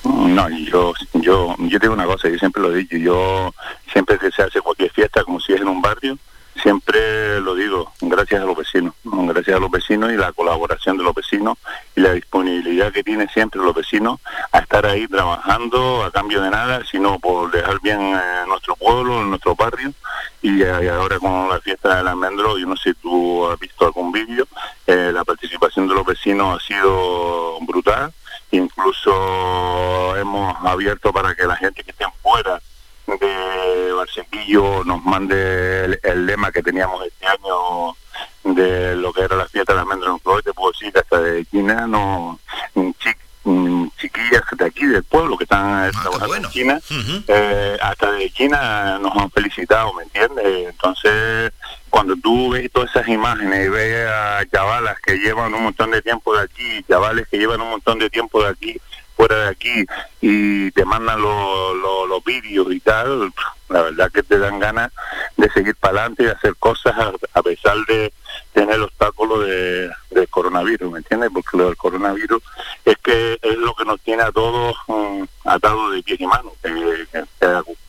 No, 0.04 0.48
yo, 0.48 0.94
yo, 1.14 1.54
yo 1.58 1.78
digo 1.78 1.92
una 1.92 2.06
cosa, 2.06 2.28
yo 2.28 2.36
siempre 2.38 2.60
lo 2.62 2.72
he 2.72 2.78
dicho, 2.78 2.96
yo 2.96 3.54
siempre 3.92 4.18
que 4.18 4.30
se 4.32 4.42
hace 4.42 4.60
cualquier 4.60 4.90
fiesta, 4.90 5.22
como 5.22 5.38
si 5.38 5.52
es 5.52 5.60
en 5.60 5.68
un 5.68 5.80
barrio, 5.80 6.18
siempre 6.62 7.40
lo 7.40 7.54
digo, 7.56 7.92
gracias 8.00 8.40
a 8.40 8.44
los 8.44 8.56
vecinos, 8.56 8.94
¿no? 9.02 9.26
gracias 9.26 9.56
a 9.56 9.60
los 9.60 9.70
vecinos 9.70 10.12
y 10.12 10.16
la 10.16 10.32
colaboración 10.32 10.96
de 10.96 11.02
los 11.02 11.14
vecinos 11.14 11.58
y 11.96 12.00
la 12.00 12.12
disponibilidad 12.12 12.92
que 12.92 13.02
tienen 13.02 13.28
siempre 13.28 13.60
los 13.60 13.74
vecinos 13.74 14.20
a 14.52 14.60
estar 14.60 14.86
ahí 14.86 15.08
trabajando 15.08 16.04
a 16.04 16.12
cambio 16.12 16.40
de 16.40 16.50
nada, 16.50 16.82
sino 16.88 17.18
por 17.18 17.50
dejar 17.50 17.80
bien 17.80 18.00
eh, 18.00 18.44
nuestro 18.46 18.76
pueblo, 18.76 19.24
nuestro 19.24 19.56
barrio 19.56 19.92
y, 20.40 20.62
eh, 20.62 20.90
ahora 20.90 21.18
con 21.18 21.48
la 21.48 21.60
fiesta 21.60 21.96
del 21.96 22.08
almendro, 22.08 22.56
yo 22.56 22.66
no 22.66 22.76
sé 22.76 22.90
si 22.90 22.94
tú 22.94 23.48
has 23.48 23.58
visto 23.58 23.84
algún 23.84 24.12
vídeo, 24.12 24.46
eh, 24.86 25.10
la 25.12 25.24
participación 25.24 25.88
de 25.88 25.94
los 25.94 26.06
vecinos 26.06 26.56
ha 26.62 26.66
sido 26.66 27.58
brutal, 27.62 28.12
incluso 28.52 30.16
hemos 30.16 30.54
abierto 30.64 31.12
para 31.12 31.34
que 31.34 31.44
la 31.44 31.56
gente 31.56 31.82
que 31.82 31.90
esté 31.90 32.04
fuera 32.22 32.60
de 33.06 33.92
Barcequillo 33.92 34.84
nos 34.84 35.02
mande 35.04 35.84
el, 35.84 36.00
el 36.02 36.26
lema 36.26 36.50
que 36.52 36.62
teníamos 36.62 37.04
este 37.06 37.26
año 37.26 37.96
de 38.44 38.96
lo 38.96 39.12
que 39.12 39.22
era 39.22 39.36
la 39.36 39.46
fiesta 39.48 39.72
de 39.72 39.76
la 39.76 39.82
almendra 39.82 40.10
en 40.10 40.20
flor, 40.20 40.42
te 40.42 40.52
puedo 40.52 40.72
decir 40.72 40.92
que 40.92 40.98
hasta 41.00 41.20
de 41.20 41.44
China 41.46 41.86
no 41.86 42.38
chi- 42.74 43.16
mm, 43.44 43.86
chiquillas 44.00 44.42
de 44.56 44.64
aquí 44.64 44.86
del 44.86 45.04
pueblo 45.04 45.36
que 45.36 45.44
están 45.44 45.88
eh, 45.88 45.92
trabajando 45.92 46.34
en 46.36 46.42
China. 46.50 46.80
Eh, 47.28 47.78
hasta 47.80 48.12
de 48.12 48.30
China 48.30 48.98
nos 49.00 49.16
han 49.16 49.30
felicitado, 49.30 49.92
¿me 49.94 50.02
entiendes? 50.04 50.68
Entonces, 50.70 51.52
cuando 51.90 52.16
tú 52.16 52.50
ves 52.50 52.70
todas 52.72 52.90
esas 52.90 53.08
imágenes 53.08 53.66
y 53.66 53.68
ves 53.68 54.08
a 54.08 54.44
chavalas 54.50 54.98
que 55.00 55.16
llevan 55.18 55.54
un 55.54 55.62
montón 55.64 55.90
de 55.90 56.02
tiempo 56.02 56.34
de 56.36 56.42
aquí, 56.42 56.84
chavales 56.88 57.26
que 57.28 57.38
llevan 57.38 57.60
un 57.60 57.70
montón 57.70 57.98
de 57.98 58.10
tiempo 58.10 58.42
de 58.42 58.48
aquí, 58.50 58.80
fuera 59.22 59.44
de 59.44 59.48
aquí, 59.50 59.86
y 60.20 60.70
te 60.72 60.84
mandan 60.84 61.20
los, 61.20 61.76
los, 62.08 62.24
vídeos 62.24 62.72
y 62.72 62.80
tal, 62.80 63.32
la 63.68 63.82
verdad 63.82 64.10
que 64.10 64.24
te 64.24 64.36
dan 64.36 64.58
ganas 64.58 64.90
de 65.36 65.48
seguir 65.50 65.76
para 65.76 66.00
adelante 66.00 66.24
y 66.24 66.26
de 66.26 66.32
hacer 66.32 66.56
cosas 66.56 66.92
a, 66.98 67.12
a 67.34 67.42
pesar 67.42 67.76
de 67.86 68.12
tener 68.52 68.74
el 68.76 68.82
obstáculo 68.82 69.40
de, 69.40 69.90
coronavirus, 70.30 70.90
¿me 70.92 70.98
entiendes? 70.98 71.30
Porque 71.34 71.56
lo 71.58 71.66
del 71.66 71.76
coronavirus 71.76 72.42
es 72.86 72.96
que 73.02 73.38
es 73.42 73.56
lo 73.58 73.74
que 73.74 73.84
nos 73.84 74.00
tiene 74.00 74.22
a 74.22 74.32
todos 74.32 74.74
mm, 74.86 75.24
atados 75.44 75.92
de 75.92 76.02
pies 76.02 76.20
y 76.20 76.26
manos. 76.26 76.52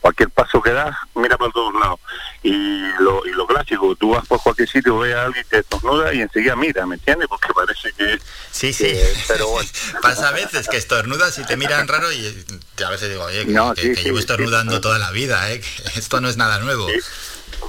cualquier 0.01 0.29
paso 0.31 0.61
que 0.61 0.71
das, 0.71 0.93
mira 1.15 1.37
para 1.37 1.51
todos 1.51 1.73
lados. 1.79 1.99
Y 2.41 2.81
lo, 2.99 3.25
y 3.25 3.31
lo 3.31 3.47
clásico, 3.47 3.95
tú 3.95 4.11
vas 4.11 4.27
por 4.27 4.41
cualquier 4.41 4.67
sitio, 4.67 4.97
ves 4.99 5.15
a 5.15 5.25
alguien 5.25 5.45
que 5.49 5.59
estornuda 5.59 6.13
y 6.13 6.21
enseguida 6.21 6.55
mira, 6.57 6.85
¿me 6.85 6.95
entiendes? 6.95 7.27
Porque 7.29 7.53
parece 7.53 7.93
que... 7.93 8.19
Sí, 8.51 8.73
sí. 8.73 8.93
pero 9.27 9.47
bueno. 9.49 9.69
Pasa 10.01 10.29
a 10.29 10.31
veces 10.31 10.67
que 10.67 10.77
estornudas 10.77 11.37
y 11.39 11.45
te 11.45 11.55
miran 11.55 11.87
raro 11.87 12.11
y 12.11 12.45
a 12.83 12.89
veces 12.89 13.09
digo, 13.09 13.23
oye, 13.23 13.45
que, 13.45 13.51
No, 13.53 13.73
que- 13.73 13.81
sí, 13.81 13.89
que 13.89 13.95
sí, 13.95 14.03
llevo 14.05 14.17
sí. 14.17 14.21
estornudando 14.21 14.81
toda 14.81 14.99
la 14.99 15.11
vida, 15.11 15.49
¿eh? 15.51 15.61
que 15.93 15.99
esto 15.99 16.19
no 16.19 16.27
es 16.27 16.35
nada 16.35 16.59
nuevo. 16.59 16.87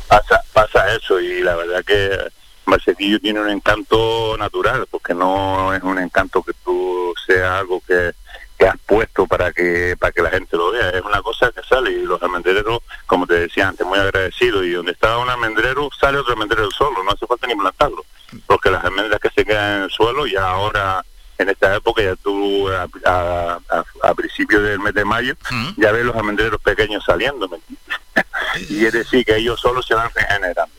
pasa, 0.08 0.42
pasa 0.52 0.92
eso 0.94 1.20
y 1.20 1.42
la 1.42 1.54
verdad 1.54 1.84
que 1.84 2.18
Barcetillo 2.66 3.20
tiene 3.20 3.40
un 3.40 3.48
encanto 3.50 4.36
natural 4.38 4.86
porque 4.90 5.14
no 5.14 5.72
es 5.74 5.82
un 5.82 5.98
encanto 5.98 6.42
que 6.42 6.52
tú 6.64 7.12
seas 7.26 7.50
algo 7.60 7.82
que, 7.86 8.12
que 8.58 8.66
has 8.66 8.78
puesto 8.86 9.26
para 9.26 9.52
que 9.52 9.96
para 9.98 10.12
que 10.12 10.22
la 10.22 10.30
gente 10.30 10.56
lo 10.56 10.70
vea. 10.72 10.90
Es 10.90 11.02
una 11.02 11.20
cosa 11.22 11.50
que 11.52 11.62
sale 11.68 11.90
y 11.90 12.02
los 12.04 12.22
almendreros 12.22 12.80
como 13.06 13.26
te 13.26 13.34
decía 13.34 13.68
antes 13.68 13.86
muy 13.86 13.98
agradecidos 13.98 14.64
y 14.64 14.70
donde 14.72 14.92
está 14.92 15.18
un 15.18 15.28
almendrero 15.28 15.88
sale 15.98 16.18
otro 16.18 16.32
almendrero 16.32 16.70
solo 16.70 17.02
no 17.04 17.10
hace 17.12 17.26
falta 17.26 17.46
ni 17.46 17.54
plantarlo 17.54 18.04
porque 18.46 18.70
las 18.70 18.84
almendras 18.84 19.20
que 19.20 19.30
se 19.30 19.44
quedan 19.44 19.76
en 19.78 19.82
el 19.84 19.90
suelo 19.90 20.26
ya 20.26 20.48
ahora 20.48 21.04
en 21.38 21.48
esta 21.48 21.74
época 21.76 22.02
ya 22.02 22.14
tú 22.16 22.68
a, 22.70 22.86
a, 23.04 23.58
a- 23.70 23.84
a 24.08 24.14
principios 24.14 24.62
del 24.62 24.78
mes 24.80 24.94
de 24.94 25.04
mayo 25.04 25.34
ya 25.76 25.92
ves 25.92 26.04
los 26.04 26.14
almendreros 26.16 26.60
pequeños 26.60 27.04
saliendo 27.04 27.48
y 28.70 28.84
es 28.86 28.92
decir 28.92 29.24
que 29.24 29.36
ellos 29.36 29.60
solo 29.60 29.82
se 29.82 29.94
van 29.94 30.10
regenerando 30.14 30.72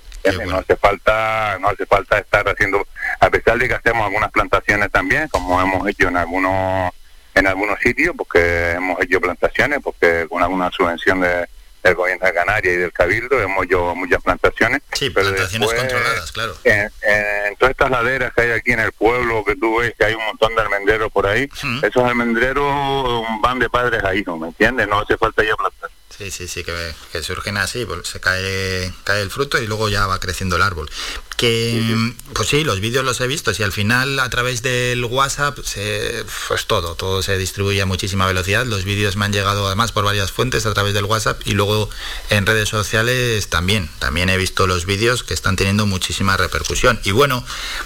no 0.45 0.57
hace 0.57 0.75
falta 0.75 1.57
no 1.59 1.69
hace 1.69 1.85
falta 1.85 2.17
estar 2.19 2.47
haciendo 2.47 2.85
a 3.19 3.29
pesar 3.29 3.57
de 3.57 3.67
que 3.67 3.73
hacemos 3.73 4.05
algunas 4.05 4.31
plantaciones 4.31 4.91
también 4.91 5.27
como 5.29 5.61
hemos 5.61 5.87
hecho 5.87 6.07
en 6.07 6.17
algunos 6.17 6.91
en 7.33 7.47
algunos 7.47 7.79
sitios 7.79 8.15
porque 8.17 8.71
hemos 8.71 9.01
hecho 9.01 9.19
plantaciones 9.21 9.79
porque 9.83 10.25
con 10.29 10.41
alguna 10.41 10.71
subvención 10.71 11.21
de, 11.21 11.47
del 11.83 11.95
gobierno 11.95 12.25
de 12.25 12.33
Canarias 12.33 12.73
y 12.73 12.77
del 12.77 12.91
Cabildo 12.91 13.41
hemos 13.41 13.65
hecho 13.65 13.93
muchas 13.93 14.21
plantaciones 14.23 14.81
Sí, 14.93 15.09
pero 15.09 15.27
plantaciones 15.27 15.69
después, 15.69 15.91
controladas, 15.91 16.31
claro. 16.31 16.55
en, 16.63 16.89
en 17.01 17.55
todas 17.57 17.71
estas 17.71 17.91
laderas 17.91 18.33
que 18.33 18.41
hay 18.43 18.51
aquí 18.51 18.71
en 18.71 18.79
el 18.79 18.91
pueblo, 18.93 19.43
que 19.43 19.55
tú 19.55 19.79
ves 19.79 19.93
que 19.97 20.05
hay 20.05 20.13
un 20.13 20.25
montón 20.25 20.55
de 20.55 20.61
almendreros 20.61 21.11
por 21.11 21.27
ahí, 21.27 21.49
esos 21.83 22.03
almendreros 22.03 23.25
van 23.41 23.59
de 23.59 23.69
padres 23.69 24.03
a 24.03 24.15
hijos, 24.15 24.39
¿me 24.39 24.47
entiendes? 24.47 24.87
No 24.87 24.99
hace 24.99 25.17
falta 25.17 25.43
ya 25.43 25.55
plantar. 25.55 25.89
Sí, 26.17 26.31
sí, 26.31 26.47
sí, 26.47 26.63
que, 26.63 26.93
que 27.11 27.21
surgen 27.21 27.57
así, 27.57 27.85
pues 27.85 28.07
se 28.07 28.21
cae, 28.21 28.93
cae 29.03 29.21
el 29.21 29.29
fruto 29.29 29.61
y 29.61 29.67
luego 29.67 29.89
ya 29.89 30.07
va 30.07 30.19
creciendo 30.19 30.55
el 30.55 30.61
árbol. 30.61 30.89
Que, 31.37 32.13
pues 32.33 32.47
sí, 32.47 32.63
los 32.63 32.79
vídeos 32.79 33.03
los 33.03 33.19
he 33.19 33.27
visto, 33.27 33.51
y 33.57 33.61
al 33.61 33.73
final 33.73 34.19
a 34.19 34.29
través 34.29 34.61
del 34.61 35.03
WhatsApp, 35.03 35.59
se, 35.63 36.23
pues 36.47 36.65
todo, 36.65 36.95
todo 36.95 37.21
se 37.21 37.37
distribuye 37.37 37.81
a 37.81 37.85
muchísima 37.85 38.25
velocidad. 38.25 38.65
Los 38.65 38.85
vídeos 38.85 39.17
me 39.17 39.25
han 39.25 39.33
llegado 39.33 39.67
además 39.67 39.91
por 39.91 40.05
varias 40.05 40.31
fuentes 40.31 40.65
a 40.65 40.73
través 40.73 40.93
del 40.93 41.03
WhatsApp 41.03 41.41
y 41.45 41.51
luego 41.51 41.89
en 42.29 42.45
redes 42.45 42.69
sociales 42.69 43.49
también. 43.49 43.89
También 43.99 44.29
he 44.29 44.37
visto 44.37 44.65
los 44.65 44.85
vídeos 44.85 45.23
que 45.23 45.33
están 45.33 45.57
teniendo 45.57 45.85
muchísima 45.85 46.37
repercusión. 46.37 46.99
Y 47.03 47.11
bueno, 47.11 47.43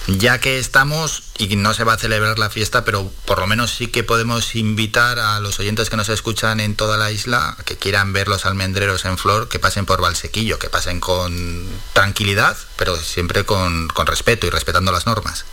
ya 0.07 0.39
que 0.39 0.59
estamos 0.59 1.23
y 1.39 1.55
no 1.55 1.73
se 1.73 1.85
va 1.85 1.93
a 1.93 1.97
celebrar 1.97 2.37
la 2.37 2.49
fiesta, 2.49 2.83
pero 2.83 3.09
por 3.25 3.39
lo 3.39 3.47
menos 3.47 3.71
sí 3.71 3.87
que 3.87 4.03
podemos 4.03 4.55
invitar 4.55 5.19
a 5.19 5.39
los 5.39 5.57
oyentes 5.59 5.89
que 5.89 5.95
nos 5.95 6.09
escuchan 6.09 6.59
en 6.59 6.75
toda 6.75 6.97
la 6.97 7.11
isla, 7.11 7.55
que 7.65 7.77
quieran 7.77 8.11
ver 8.11 8.27
los 8.27 8.45
almendreros 8.45 9.05
en 9.05 9.17
flor, 9.17 9.47
que 9.47 9.57
pasen 9.57 9.85
por 9.85 10.01
Valsequillo, 10.01 10.59
que 10.59 10.69
pasen 10.69 10.99
con 10.99 11.65
tranquilidad, 11.93 12.57
pero 12.75 12.97
siempre 12.97 13.38
con, 13.45 13.87
con 13.89 14.07
respeto 14.07 14.47
y 14.47 14.49
respetando 14.49 14.91
las 14.91 15.05
normas. 15.05 15.45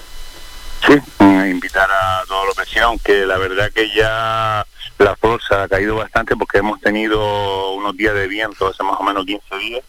Sí, 0.87 0.95
eh, 1.21 1.49
invitar 1.51 1.89
a 1.91 2.23
todos 2.29 2.47
los 2.47 2.57
vecinos, 2.57 2.87
aunque 2.87 3.27
la 3.27 3.39
verdad 3.39 3.71
que 3.73 3.89
ya 3.95 4.67
la 4.99 5.17
se 5.47 5.55
ha 5.55 5.69
caído 5.69 5.97
bastante 5.97 6.37
porque 6.37 6.59
hemos 6.59 6.81
tenido 6.81 7.73
unos 7.73 7.97
días 7.97 8.15
de 8.15 8.29
viento 8.29 8.69
hace 8.69 8.83
más 8.83 8.97
o 8.99 9.03
menos 9.03 9.27
15 9.27 9.57
días 9.57 9.83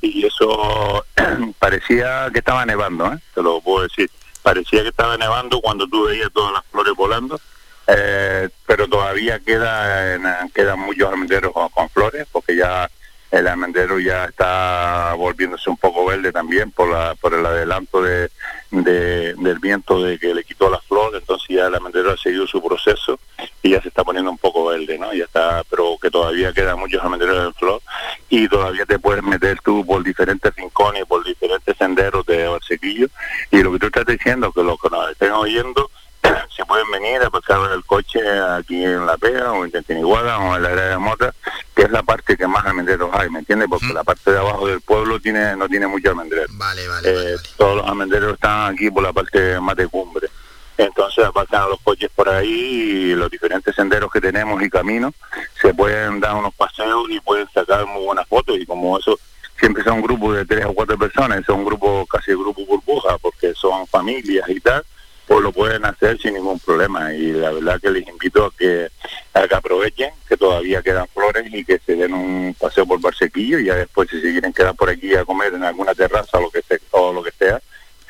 y 0.00 0.26
eso 0.26 1.04
parecía 1.58 2.28
que 2.32 2.40
estaba 2.40 2.66
nevando, 2.66 3.12
¿eh? 3.12 3.18
te 3.34 3.42
lo 3.42 3.60
puedo 3.60 3.84
decir. 3.84 4.10
Parecía 4.42 4.82
que 4.82 4.88
estaba 4.88 5.16
nevando 5.16 5.60
cuando 5.60 5.88
tú 5.88 6.04
veías 6.04 6.30
todas 6.32 6.52
las 6.52 6.64
flores 6.66 6.92
volando, 6.94 7.40
eh, 7.86 8.50
pero 8.66 8.86
todavía 8.88 9.40
queda 9.40 10.18
quedan 10.54 10.80
muchos 10.80 11.10
almendreros 11.10 11.52
con, 11.52 11.68
con 11.70 11.88
flores 11.88 12.26
porque 12.30 12.56
ya 12.56 12.90
el 13.38 13.48
almendrero 13.48 13.98
ya 13.98 14.26
está 14.26 15.14
volviéndose 15.14 15.68
un 15.68 15.76
poco 15.76 16.04
verde 16.06 16.30
también 16.32 16.70
por 16.70 16.88
la 16.88 17.14
por 17.16 17.34
el 17.34 17.44
adelanto 17.44 18.00
de, 18.00 18.30
de- 18.70 19.34
del 19.34 19.58
viento 19.58 20.00
de 20.02 20.18
que 20.18 20.32
le 20.34 20.44
quitó 20.44 20.70
la 20.70 20.78
flor 20.80 21.14
entonces 21.16 21.48
ya 21.48 21.66
el 21.66 21.74
almendrero 21.74 22.12
ha 22.12 22.16
seguido 22.16 22.46
su 22.46 22.62
proceso 22.62 23.18
y 23.62 23.70
ya 23.70 23.82
se 23.82 23.88
está 23.88 24.04
poniendo 24.04 24.30
un 24.30 24.38
poco 24.38 24.66
verde 24.66 24.98
no 24.98 25.12
ya 25.12 25.24
está 25.24 25.62
pero 25.68 25.96
que 26.00 26.10
todavía 26.10 26.52
quedan 26.52 26.78
muchos 26.78 27.02
almendreros 27.02 27.46
en 27.46 27.54
flor 27.54 27.82
y 28.28 28.48
todavía 28.48 28.86
te 28.86 28.98
puedes 28.98 29.22
meter 29.24 29.58
tú 29.64 29.84
por 29.84 30.04
diferentes 30.04 30.54
rincones 30.54 31.04
por 31.06 31.24
diferentes 31.24 31.76
senderos 31.76 32.24
de 32.26 32.46
Barsequillo 32.46 33.08
y 33.50 33.62
lo 33.62 33.72
que 33.72 33.78
tú 33.80 33.86
estás 33.86 34.06
diciendo 34.06 34.52
que 34.52 34.62
los 34.62 34.78
que 34.80 34.90
nos 34.90 35.10
estén 35.10 35.32
oyendo 35.32 35.90
se 36.56 36.64
pueden 36.64 36.90
venir 36.90 37.22
a 37.22 37.30
pasar 37.30 37.70
el 37.72 37.84
coche 37.84 38.20
aquí 38.58 38.84
en 38.84 39.06
La 39.06 39.16
Pega 39.16 39.52
o 39.52 39.64
en 39.64 39.70
Tentiniguada 39.70 40.38
o 40.38 40.56
en 40.56 40.62
la 40.62 40.70
área 40.70 40.84
de 40.90 40.98
Mota, 40.98 41.34
que 41.74 41.82
es 41.82 41.90
la 41.90 42.02
parte 42.02 42.36
que 42.36 42.46
más 42.46 42.64
almendreros 42.64 43.10
hay, 43.12 43.30
¿me 43.30 43.40
entiendes? 43.40 43.68
Porque 43.68 43.92
la 43.92 44.04
parte 44.04 44.30
de 44.32 44.38
abajo 44.38 44.66
del 44.66 44.80
pueblo 44.80 45.20
tiene 45.20 45.56
no 45.56 45.68
tiene 45.68 45.86
mucho 45.86 46.10
almendrero. 46.10 46.46
Vale, 46.50 46.86
vale, 46.88 47.08
Eh, 47.34 47.36
Todos 47.56 47.76
los 47.76 47.86
almendreros 47.86 48.34
están 48.34 48.72
aquí 48.74 48.90
por 48.90 49.02
la 49.02 49.12
parte 49.12 49.60
más 49.60 49.76
de 49.76 49.86
cumbre. 49.88 50.28
Entonces 50.76 51.24
aparcan 51.24 51.70
los 51.70 51.80
coches 51.82 52.10
por 52.14 52.28
ahí 52.28 52.48
y 52.50 53.14
los 53.14 53.30
diferentes 53.30 53.74
senderos 53.76 54.10
que 54.10 54.20
tenemos 54.20 54.60
y 54.60 54.68
caminos 54.68 55.14
se 55.60 55.72
pueden 55.72 56.18
dar 56.18 56.34
unos 56.34 56.52
paseos 56.54 57.06
y 57.10 57.20
pueden 57.20 57.48
sacar 57.54 57.86
muy 57.86 58.04
buenas 58.04 58.26
fotos 58.26 58.56
y 58.58 58.66
como 58.66 58.98
eso 58.98 59.16
siempre 59.58 59.84
son 59.84 60.02
grupos 60.02 60.36
de 60.36 60.44
tres 60.44 60.64
o 60.66 60.72
cuatro 60.74 60.98
personas, 60.98 61.44
son 61.46 61.64
grupos 61.64 62.08
casi 62.08 62.32
grupo 62.32 62.66
burbuja 62.66 63.16
porque 63.18 63.54
son 63.54 63.86
familias 63.86 64.48
y 64.48 64.58
tal, 64.58 64.84
pues 65.26 65.40
lo 65.40 65.52
pueden 65.52 65.84
hacer 65.84 66.20
sin 66.20 66.34
ningún 66.34 66.58
problema. 66.60 67.12
Y 67.14 67.32
la 67.32 67.50
verdad 67.50 67.80
que 67.80 67.90
les 67.90 68.06
invito 68.06 68.46
a 68.46 68.50
que, 68.56 68.88
a 69.32 69.48
que 69.48 69.54
aprovechen 69.54 70.10
que 70.28 70.36
todavía 70.36 70.82
quedan 70.82 71.08
flores 71.08 71.46
y 71.52 71.64
que 71.64 71.78
se 71.78 71.96
den 71.96 72.14
un 72.14 72.54
paseo 72.58 72.86
por 72.86 73.00
Barsequillo 73.00 73.58
y 73.58 73.66
ya 73.66 73.74
después 73.74 74.08
si 74.10 74.20
se 74.20 74.32
quieren 74.32 74.52
quedar 74.52 74.74
por 74.74 74.90
aquí 74.90 75.14
a 75.14 75.24
comer 75.24 75.54
en 75.54 75.64
alguna 75.64 75.94
terraza 75.94 76.40
lo 76.40 76.50
que 76.50 76.62
sea, 76.62 76.78
o 76.92 77.12
lo 77.12 77.22
que 77.22 77.32
sea 77.32 77.60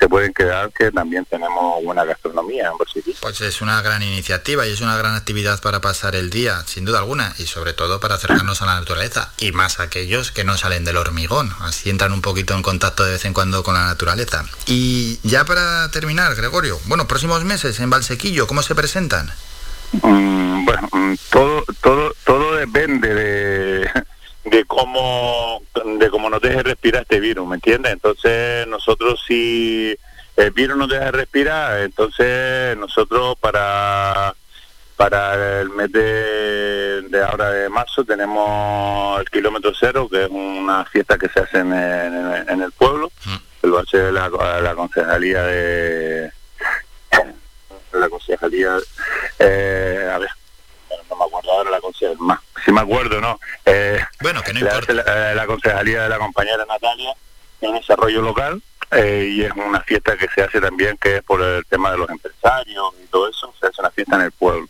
se 0.05 0.09
pueden 0.11 0.35
quedar 0.35 0.71
que 0.71 0.93
también 0.93 1.25
tenemos 1.25 1.83
buena 1.83 2.05
gastronomía 2.05 2.67
en. 2.69 3.15
Pues 3.23 3.41
es 3.41 3.63
una 3.63 3.81
gran 3.81 4.03
iniciativa 4.03 4.67
y 4.67 4.71
es 4.71 4.83
una 4.83 4.99
gran 4.99 5.15
actividad 5.15 5.63
para 5.63 5.81
pasar 5.81 6.15
el 6.15 6.29
día, 6.29 6.63
sin 6.67 6.85
duda 6.85 6.99
alguna, 6.99 7.35
y 7.39 7.45
sobre 7.47 7.73
todo 7.73 8.01
para 8.01 8.17
acercarnos 8.17 8.61
a 8.61 8.67
la 8.67 8.75
naturaleza, 8.75 9.33
y 9.39 9.53
más 9.53 9.81
aquellos 9.81 10.31
que 10.31 10.45
no 10.45 10.59
salen 10.59 10.85
del 10.85 10.99
hormigón, 10.99 11.51
así 11.61 11.89
entran 11.89 12.13
un 12.13 12.21
poquito 12.21 12.53
en 12.53 12.61
contacto 12.61 13.03
de 13.03 13.13
vez 13.13 13.25
en 13.25 13.33
cuando 13.33 13.63
con 13.63 13.73
la 13.73 13.87
naturaleza. 13.87 14.45
Y 14.67 15.21
ya 15.23 15.47
para 15.47 15.89
terminar, 15.91 16.35
Gregorio, 16.35 16.79
bueno, 16.85 17.09
próximos 17.09 17.43
meses 17.45 17.81
en 17.81 17.89
Valsequillo, 17.89 18.47
¿cómo 18.47 18.63
se 18.63 18.75
presentan? 18.75 19.33
Mm, 20.03 20.67
bueno, 20.67 20.89
mm, 20.93 21.15
todo, 21.31 21.65
todo, 21.81 22.13
todo 22.27 22.57
depende 22.57 23.15
de, 23.15 23.74
de 24.45 24.65
cómo, 24.67 25.63
de 25.99 26.11
cómo 26.11 26.29
nos 26.31 26.41
deje 26.43 26.63
respirar 26.63 27.03
este 27.03 27.21
virus, 27.21 27.47
¿me 27.49 27.55
entiendes? 27.57 27.93
Entonces 27.93 28.67
nosotros 28.67 29.23
si 29.27 29.97
el 30.37 30.51
virus 30.51 30.77
nos 30.77 30.89
deja 30.89 31.11
respirar, 31.11 31.81
entonces 31.81 32.77
nosotros 32.77 33.37
para 33.41 34.35
para 34.97 35.61
el 35.61 35.71
mes 35.71 35.91
de, 35.91 37.03
de 37.09 37.25
ahora 37.25 37.51
de 37.51 37.69
marzo 37.69 38.05
tenemos 38.05 39.19
el 39.21 39.29
kilómetro 39.29 39.73
cero, 39.79 40.09
que 40.09 40.23
es 40.25 40.31
una 40.31 40.85
fiesta 40.85 41.19
que 41.19 41.29
se 41.29 41.41
hace 41.41 41.59
en, 41.59 41.73
en- 41.73 42.49
en 42.49 42.63
el 42.63 42.71
pueblo, 42.71 43.11
lo 43.63 43.79
hace 43.79 44.13
la, 44.13 44.29
la 44.61 44.75
concejalía 44.77 45.43
de 45.43 46.31
la 47.93 48.09
concejalía 48.09 48.77
eh, 49.39 50.11
a 50.13 50.19
ver 50.19 50.29
no 51.09 51.17
me 51.17 51.25
acuerdo 51.25 51.53
ahora 51.53 51.71
la 51.71 51.81
concejalía 51.81 52.19
más 52.21 52.41
si 52.65 52.73
me 52.73 52.81
acuerdo 52.81 53.21
no 53.21 53.39
eh, 53.65 54.01
bueno 54.21 54.43
que 54.43 54.53
no 54.53 54.61
importa. 54.61 54.93
la, 54.93 55.03
eh, 55.03 55.35
la 55.35 55.47
concejalía 55.47 56.03
de 56.03 56.09
la 56.09 56.19
compañera 56.19 56.65
Natalia 56.67 57.15
en 57.61 57.75
desarrollo 57.75 58.23
local 58.23 58.63
eh, 58.91 59.29
y 59.31 59.43
es 59.43 59.53
una 59.53 59.81
fiesta 59.81 60.17
que 60.17 60.29
se 60.29 60.43
hace 60.43 60.61
también 60.61 60.97
que 60.99 61.17
es 61.17 61.23
por 61.23 61.43
el 61.43 61.65
tema 61.67 61.91
de 61.91 61.99
los 61.99 62.11
empresarios 62.11 62.95
y 63.03 63.07
todo 63.07 63.29
eso 63.29 63.53
se 63.59 63.67
hace 63.67 63.81
una 63.81 63.91
fiesta 63.91 64.17
en 64.17 64.23
el 64.23 64.33
pueblo. 64.33 64.69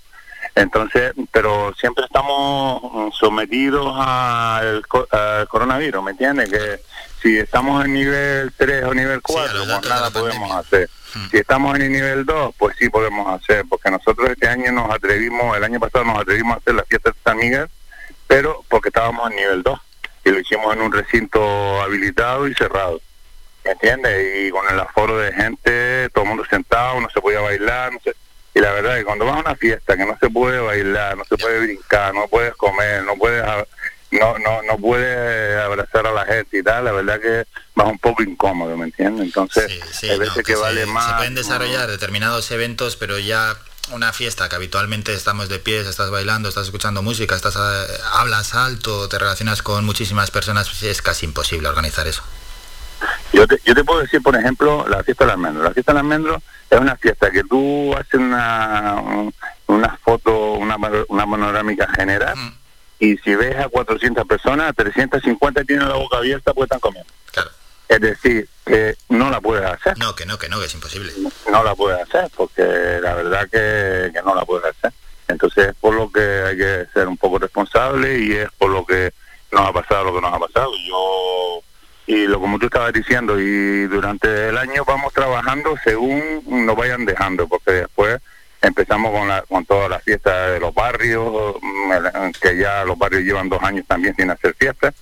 Entonces, 0.55 1.13
pero 1.33 1.75
siempre 1.79 2.05
estamos 2.05 3.13
sometidos 3.19 3.93
al, 3.99 4.83
al 5.11 5.49
coronavirus, 5.49 6.03
¿me 6.03 6.13
entiendes? 6.13 6.49
Que 6.49 6.81
si 7.21 7.39
estamos 7.39 7.85
en 7.85 7.93
nivel 7.93 8.53
3 8.57 8.85
o 8.85 8.95
nivel 8.95 9.21
4, 9.21 9.65
pues 9.67 9.89
nada 9.89 10.11
podemos 10.11 10.51
hacer. 10.53 10.89
Si 11.31 11.37
estamos 11.37 11.75
en 11.77 11.83
el 11.83 11.93
nivel 11.93 12.25
2, 12.25 12.55
pues 12.59 12.77
sí 12.79 12.89
podemos 12.89 13.41
hacer, 13.41 13.65
porque 13.69 13.91
nosotros 13.91 14.31
este 14.31 14.49
año 14.49 14.73
nos 14.73 14.91
atrevimos, 14.91 15.57
el 15.57 15.65
año 15.65 15.81
pasado 15.81 16.05
nos 16.05 16.19
atrevimos 16.19 16.55
a 16.55 16.59
hacer 16.59 16.75
la 16.75 16.85
fiesta 16.85 17.11
de 17.11 17.17
San 17.25 17.37
Miguel, 17.37 17.69
pero 18.27 18.65
porque 18.69 18.89
estábamos 18.89 19.31
en 19.31 19.37
nivel 19.37 19.63
2 19.63 19.79
y 20.25 20.31
lo 20.31 20.41
hicimos 20.41 20.75
en 20.75 20.83
un 20.83 20.93
recinto 20.93 21.81
habilitado 21.83 22.49
y 22.49 22.55
cerrado. 22.55 23.01
¿Me 23.65 23.73
entiendes? 23.73 24.47
Y 24.47 24.51
con 24.51 24.69
el 24.69 24.79
aforo 24.79 25.17
de 25.19 25.33
gente, 25.33 26.09
todo 26.11 26.25
el 26.25 26.29
mundo 26.31 26.45
sentado, 26.49 27.01
no 27.01 27.09
se 27.11 27.21
podía 27.21 27.41
bailar, 27.41 27.93
no 27.93 27.99
se... 28.05 28.15
Y 28.55 28.61
la 28.61 28.71
verdad 28.73 28.93
es 28.93 28.99
que 29.01 29.05
cuando 29.07 29.25
vas 29.25 29.37
a 29.37 29.41
una 29.41 29.57
fiesta 29.57 29.97
que 29.97 30.05
no 30.05 30.17
se 30.21 30.29
puede 30.31 30.61
bailar, 30.61 31.17
no 31.17 31.25
se 31.25 31.37
puede 31.37 31.61
brincar, 31.61 32.15
no 32.15 32.29
puedes 32.29 32.55
comer, 32.55 33.03
no 33.05 33.17
puedes 33.17 33.43
no 34.13 34.39
no 34.39 34.63
no 34.63 34.77
puedes 34.79 35.59
abrazar 35.61 36.07
a 36.07 36.13
la 36.13 36.25
gente 36.25 36.59
y 36.59 36.63
tal, 36.63 36.85
la 36.85 36.93
verdad 36.93 37.19
que 37.21 37.45
vas 37.75 37.89
un 37.89 37.99
poco 37.99 38.23
incómodo, 38.23 38.77
¿me 38.77 38.85
entiendes? 38.85 39.27
Entonces, 39.27 39.73
Sí, 39.91 40.09
hay 40.09 40.19
no, 40.19 40.25
veces 40.25 40.45
que, 40.45 40.55
se- 40.55 40.61
vale 40.61 40.83
Se 40.83 40.87
más. 40.87 41.15
pueden 41.15 41.35
desarrollar 41.35 41.91
determinados 41.91 42.49
eventos, 42.53 42.95
pero 42.97 43.19
ya 43.19 43.57
una 43.93 44.13
fiesta 44.13 44.49
que 44.49 44.57
habitualmente 44.57 45.15
estamos 45.15 45.49
de 45.49 45.59
pies, 45.59 45.87
estás 45.87 46.11
bailando, 46.11 46.49
estás 46.49 46.67
escuchando 46.67 47.03
música, 47.03 47.35
estás 47.35 47.57
eh, 47.57 47.95
hablas 48.13 48.55
alto, 48.55 49.09
te 49.09 49.19
relacionas 49.19 49.63
con 49.63 49.85
muchísimas 49.85 50.31
personas, 50.31 50.69
pues 50.69 50.83
es 50.85 51.03
casi 51.03 51.27
imposible 51.27 51.69
organizar 51.69 52.07
eso. 52.07 52.23
Yo 53.33 53.47
te, 53.47 53.61
yo 53.65 53.75
te 53.75 53.85
puedo 53.85 54.01
decir, 54.01 54.23
por 54.23 54.37
ejemplo, 54.37 54.87
la 54.89 55.03
fiesta 55.03 55.25
del 55.25 55.33
almendro. 55.33 55.63
La 55.65 55.73
fiesta 55.73 55.93
del 55.93 56.01
almendro 56.01 56.43
es 56.71 56.81
una 56.81 56.97
fiesta 56.97 57.31
que 57.31 57.45
tú 57.45 57.95
haces 57.95 58.15
una, 58.15 58.97
una 59.67 59.99
foto, 59.99 60.53
una, 60.53 60.77
una 61.09 61.27
panorámica 61.27 61.89
general, 61.89 62.35
y 62.99 63.17
si 63.19 63.35
ves 63.35 63.57
a 63.57 63.69
400 63.69 64.27
personas, 64.27 64.75
350 64.75 65.65
tienen 65.65 65.89
la 65.89 65.97
boca 65.97 66.19
abierta 66.19 66.55
porque 66.55 66.65
están 66.65 66.81
comiendo. 66.81 67.13
Es 67.89 68.01
decir, 68.01 68.49
que 68.65 68.97
no 69.09 69.31
la 69.31 69.41
puedes 69.41 69.65
hacer. 69.65 69.99
No, 69.99 70.15
que 70.15 70.27
no, 70.27 70.39
que 70.39 70.49
no, 70.49 70.59
que 70.59 70.67
es 70.67 70.75
imposible. 70.75 71.13
No 71.51 71.63
la 71.63 71.75
puedes 71.75 72.01
hacer, 72.01 72.31
porque 72.37 72.63
la 72.63 73.15
verdad 73.15 73.49
que, 73.51 74.13
que 74.13 74.23
no 74.23 74.35
la 74.35 74.45
puedes 74.45 74.65
hacer. 74.65 74.93
Entonces 75.29 75.69
es 75.69 75.75
por 75.77 75.95
lo 75.95 76.11
que 76.11 76.21
hay 76.21 76.57
que 76.57 76.87
ser 76.93 77.09
un 77.09 77.17
poco 77.17 77.39
responsable 77.39 78.19
y 78.19 78.33
es 78.33 78.49
por 78.59 78.71
lo 78.71 78.85
que 78.85 79.13
nos 79.53 79.69
ha 79.69 79.73
pasado 79.73 80.05
lo 80.05 80.15
que 80.15 80.21
nos 80.21 80.33
ha 80.33 80.39
pasado. 80.39 80.73
Yo 80.87 81.61
y 82.07 82.27
lo 82.27 82.39
como 82.39 82.59
tú 82.59 82.67
estabas 82.67 82.93
diciendo 82.93 83.41
y 83.41 83.87
durante 83.87 84.49
el 84.49 84.59
año 84.59 84.85
vamos 84.85 85.13
trabajando 85.13 85.75
según 85.83 86.43
nos 86.47 86.77
vayan 86.77 87.07
dejando 87.07 87.49
porque 87.49 87.71
después 87.73 88.21
empezamos 88.67 89.13
con 89.13 89.29
la 89.29 89.43
con 89.43 89.65
todas 89.67 89.91
las 89.91 90.03
fiestas 90.03 90.53
de 90.53 90.61
los 90.61 90.75
barrios 90.75 91.57
mm, 91.61 91.93
el- 91.93 92.33
que 92.41 92.57
ya 92.57 92.85
los 92.85 92.97
barrios 92.99 93.23
llevan 93.23 93.49
dos 93.49 93.63
años 93.63 93.85
también 93.87 94.15
sin 94.17 94.31
hacer 94.31 94.55
fiestas 94.55 94.95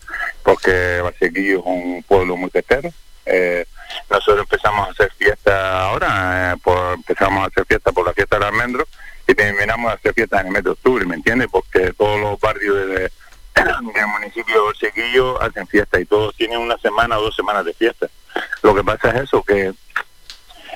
porque 0.42 1.00
Barsequillo 1.02 1.58
es 1.60 1.64
un 1.64 2.02
pueblo 2.06 2.36
muy 2.36 2.50
festero 2.50 2.90
eh, 3.26 3.64
nosotros 4.10 4.40
empezamos 4.50 4.88
a 4.88 4.90
hacer 4.90 5.12
fiestas 5.16 5.54
ahora 5.54 6.52
eh, 6.52 6.56
empezamos 6.94 7.44
a 7.44 7.46
hacer 7.46 7.64
fiestas 7.66 7.94
por 7.94 8.06
la 8.06 8.12
fiesta 8.12 8.36
del 8.36 8.48
almendro 8.48 8.86
y 9.28 9.34
terminamos 9.34 9.90
de 9.92 9.94
hacer 9.96 10.14
fiestas 10.14 10.40
en 10.40 10.46
el 10.48 10.52
mes 10.52 10.64
de 10.64 10.70
octubre 10.70 11.04
¿me 11.06 11.14
entiendes? 11.14 11.48
porque 11.50 11.92
todos 11.92 12.20
los 12.20 12.40
barrios 12.40 12.76
de, 12.88 13.10
del 13.54 14.06
municipio 14.08 14.54
de 14.54 14.60
Borsequillo 14.60 15.40
hacen 15.40 15.66
fiesta 15.68 16.00
y 16.00 16.04
todos 16.04 16.34
tienen 16.34 16.58
una 16.58 16.76
semana 16.78 17.18
o 17.18 17.22
dos 17.22 17.36
semanas 17.36 17.64
de 17.66 17.74
fiesta. 17.74 18.08
Lo 18.62 18.74
que 18.74 18.82
pasa 18.82 19.10
es 19.10 19.24
eso, 19.24 19.42
que 19.42 19.74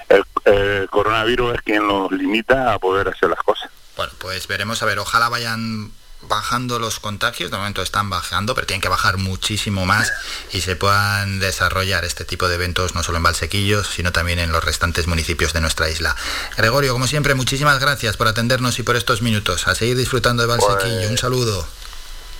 el, 0.09 0.25
el 0.45 0.89
coronavirus 0.89 1.55
es 1.55 1.63
quien 1.63 1.87
los 1.87 2.11
limita 2.13 2.75
a 2.75 2.79
poder 2.79 3.09
hacer 3.09 3.31
las 3.31 3.41
cosas. 3.41 3.71
Bueno, 3.97 4.13
pues 4.19 4.47
veremos, 4.47 4.83
a 4.83 4.87
ver, 4.87 4.99
ojalá 4.99 5.29
vayan 5.29 5.91
bajando 6.29 6.79
los 6.79 6.99
contagios, 7.01 7.51
de 7.51 7.57
momento 7.57 7.83
están 7.83 8.11
bajando, 8.11 8.55
pero 8.55 8.67
tienen 8.67 8.81
que 8.81 8.89
bajar 8.89 9.17
muchísimo 9.17 9.87
más 9.87 10.13
y 10.53 10.61
se 10.61 10.77
puedan 10.77 11.39
desarrollar 11.39 12.05
este 12.05 12.25
tipo 12.25 12.49
de 12.49 12.57
eventos 12.57 12.95
no 12.95 13.03
solo 13.03 13.19
en 13.19 13.25
Valsequillos, 13.25 13.87
sino 13.87 14.13
también 14.13 14.39
en 14.39 14.53
los 14.53 14.65
restantes 14.65 15.07
municipios 15.07 15.53
de 15.53 15.61
nuestra 15.61 15.89
isla. 15.89 16.17
Gregorio, 16.57 16.93
como 16.93 17.07
siempre, 17.07 17.35
muchísimas 17.35 17.79
gracias 17.81 18.17
por 18.17 18.29
atendernos 18.29 18.79
y 18.79 18.83
por 18.83 18.97
estos 18.97 19.23
minutos. 19.23 19.69
A 19.69 19.75
seguir 19.75 19.97
disfrutando 19.97 20.43
de 20.43 20.49
Valsequillo. 20.49 21.09
Un 21.09 21.19
saludo. 21.19 21.67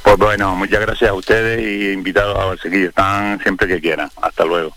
Pues 0.03 0.17
bueno, 0.19 0.55
muchas 0.55 0.81
gracias 0.81 1.11
a 1.11 1.15
ustedes 1.15 1.61
y 1.61 1.93
invitados 1.93 2.39
a 2.39 2.45
Borsequillo. 2.45 2.89
Están 2.89 3.41
siempre 3.43 3.67
que 3.67 3.81
quieran. 3.81 4.11
Hasta 4.23 4.45
luego. 4.45 4.77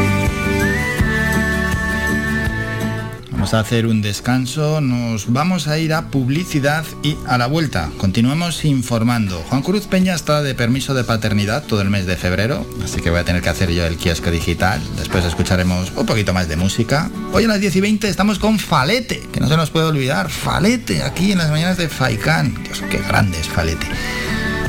Vamos 3.41 3.55
a 3.55 3.59
hacer 3.61 3.87
un 3.87 4.03
descanso, 4.03 4.81
nos 4.81 5.33
vamos 5.33 5.67
a 5.67 5.79
ir 5.79 5.95
a 5.95 6.11
publicidad 6.11 6.85
y 7.01 7.17
a 7.25 7.39
la 7.39 7.47
vuelta. 7.47 7.89
Continuemos 7.97 8.63
informando. 8.65 9.43
Juan 9.49 9.63
Cruz 9.63 9.87
Peña 9.87 10.13
está 10.13 10.43
de 10.43 10.53
permiso 10.53 10.93
de 10.93 11.03
paternidad 11.03 11.63
todo 11.63 11.81
el 11.81 11.89
mes 11.89 12.05
de 12.05 12.17
febrero, 12.17 12.63
así 12.83 13.01
que 13.01 13.09
voy 13.09 13.19
a 13.19 13.25
tener 13.25 13.41
que 13.41 13.49
hacer 13.49 13.71
yo 13.71 13.83
el 13.83 13.97
kiosco 13.97 14.29
digital. 14.29 14.79
Después 14.95 15.25
escucharemos 15.25 15.91
un 15.95 16.05
poquito 16.05 16.35
más 16.35 16.49
de 16.49 16.55
música. 16.55 17.09
Hoy 17.33 17.45
a 17.45 17.47
las 17.47 17.59
10 17.59 17.77
y 17.77 17.81
20 17.81 18.09
estamos 18.09 18.37
con 18.37 18.59
Falete, 18.59 19.27
que 19.33 19.39
no 19.39 19.47
se 19.47 19.57
nos 19.57 19.71
puede 19.71 19.87
olvidar. 19.87 20.29
Falete, 20.29 21.01
aquí 21.01 21.31
en 21.31 21.39
las 21.39 21.49
mañanas 21.49 21.77
de 21.77 21.89
Faikán. 21.89 22.53
Dios, 22.63 22.83
qué 22.91 22.99
grande 22.99 23.39
es 23.39 23.47
Falete. 23.47 23.87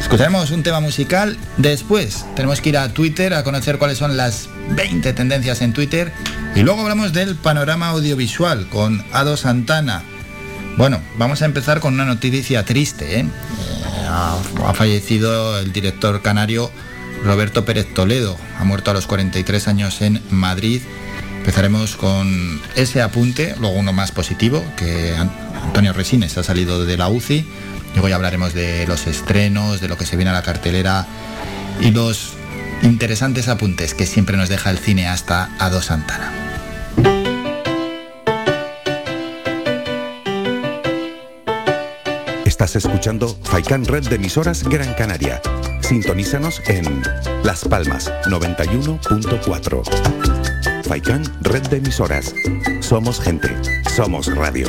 Escucharemos 0.03 0.51
un 0.51 0.63
tema 0.63 0.81
musical. 0.81 1.39
Después 1.57 2.27
tenemos 2.37 2.61
que 2.61 2.69
ir 2.69 2.77
a 2.77 2.93
Twitter 2.93 3.33
a 3.33 3.45
conocer 3.45 3.79
cuáles 3.79 3.97
son 3.97 4.17
las 4.17 4.49
20 4.71 5.13
tendencias 5.15 5.63
en 5.63 5.73
Twitter. 5.73 6.13
Y 6.55 6.61
luego 6.61 6.83
hablamos 6.83 7.13
del 7.15 7.37
panorama 7.37 7.89
audiovisual 7.89 8.69
con 8.69 9.03
Ado 9.13 9.39
Santana. 9.39 10.03
Bueno, 10.77 11.01
vamos 11.17 11.41
a 11.41 11.47
empezar 11.47 11.81
con 11.81 11.95
una 11.95 12.05
noticia 12.05 12.65
triste. 12.65 13.21
¿eh? 13.21 13.21
Eh, 13.21 13.27
ha, 14.07 14.37
ha 14.67 14.75
fallecido 14.75 15.59
el 15.59 15.73
director 15.73 16.21
canario 16.21 16.71
Roberto 17.25 17.65
Pérez 17.65 17.95
Toledo. 17.95 18.37
Ha 18.59 18.65
muerto 18.65 18.91
a 18.91 18.95
los 18.95 19.07
43 19.07 19.69
años 19.69 20.03
en 20.03 20.21
Madrid. 20.31 20.83
Empezaremos 21.39 21.97
con 21.97 22.61
ese 22.77 23.03
apunte, 23.03 23.55
luego 23.59 23.77
uno 23.77 23.93
más 23.93 24.13
positivo, 24.13 24.65
que 24.77 25.15
Antonio 25.17 25.93
Resines 25.93 26.37
ha 26.39 26.43
salido 26.43 26.85
de 26.85 26.97
la 26.97 27.09
UCI. 27.09 27.47
Luego 27.93 28.09
ya 28.09 28.17
hablaremos 28.17 28.55
de 28.55 28.87
los 28.87 29.07
estrenos, 29.07 29.81
de 29.81 29.89
lo 29.89 29.97
que 29.97 30.07
se 30.07 30.17
viene 30.17 30.31
a 30.31 30.35
la 30.35 30.43
cartelera 30.43 31.07
y 31.81 31.91
los 31.91 32.35
interesantes 32.83 33.49
apuntes 33.49 33.95
que 33.95 34.07
siempre 34.07 34.37
nos 34.37 34.49
deja 34.49 34.71
el 34.71 34.79
cineasta 34.79 35.51
Ado 35.59 35.83
Santana. 35.83 36.31
Estás 42.45 42.77
escuchando 42.77 43.37
Faikan 43.43 43.85
Red 43.85 44.09
de 44.09 44.17
emisoras 44.17 44.63
Gran 44.63 44.95
Canaria. 44.95 45.43
Sintonízanos 45.81 46.63
en 46.69 47.03
Las 47.43 47.65
Palmas 47.65 48.13
91.4. 48.27 50.85
Faikan 50.85 51.25
Red 51.41 51.67
de 51.69 51.79
emisoras. 51.79 52.35
Somos 52.81 53.21
gente. 53.21 53.49
Somos 53.91 54.33
radio. 54.33 54.69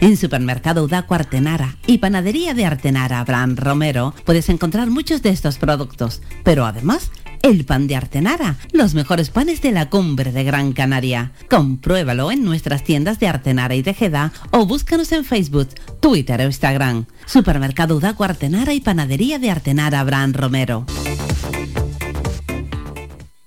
En 0.00 0.16
Supermercado 0.16 0.84
Udaco 0.84 1.14
Artenara 1.14 1.76
y 1.86 1.98
Panadería 1.98 2.52
de 2.54 2.66
Artenara 2.66 3.20
Abraham 3.20 3.56
Romero 3.56 4.14
puedes 4.24 4.48
encontrar 4.50 4.90
muchos 4.90 5.22
de 5.22 5.30
estos 5.30 5.56
productos, 5.58 6.20
pero 6.44 6.66
además 6.66 7.10
el 7.42 7.64
pan 7.64 7.86
de 7.86 7.96
Artenara, 7.96 8.56
los 8.72 8.94
mejores 8.94 9.30
panes 9.30 9.62
de 9.62 9.72
la 9.72 9.88
cumbre 9.88 10.32
de 10.32 10.44
Gran 10.44 10.72
Canaria. 10.72 11.32
Compruébalo 11.48 12.30
en 12.30 12.44
nuestras 12.44 12.82
tiendas 12.82 13.20
de 13.20 13.28
Artenara 13.28 13.74
y 13.74 13.82
Tejeda 13.82 14.32
o 14.50 14.66
búscanos 14.66 15.12
en 15.12 15.24
Facebook, 15.24 15.68
Twitter 16.00 16.40
o 16.40 16.44
Instagram. 16.44 17.06
Supermercado 17.24 17.96
Udaco 17.96 18.24
Artenara 18.24 18.74
y 18.74 18.80
Panadería 18.80 19.38
de 19.38 19.50
Artenara 19.50 20.00
Abraham 20.00 20.32
Romero. 20.34 20.86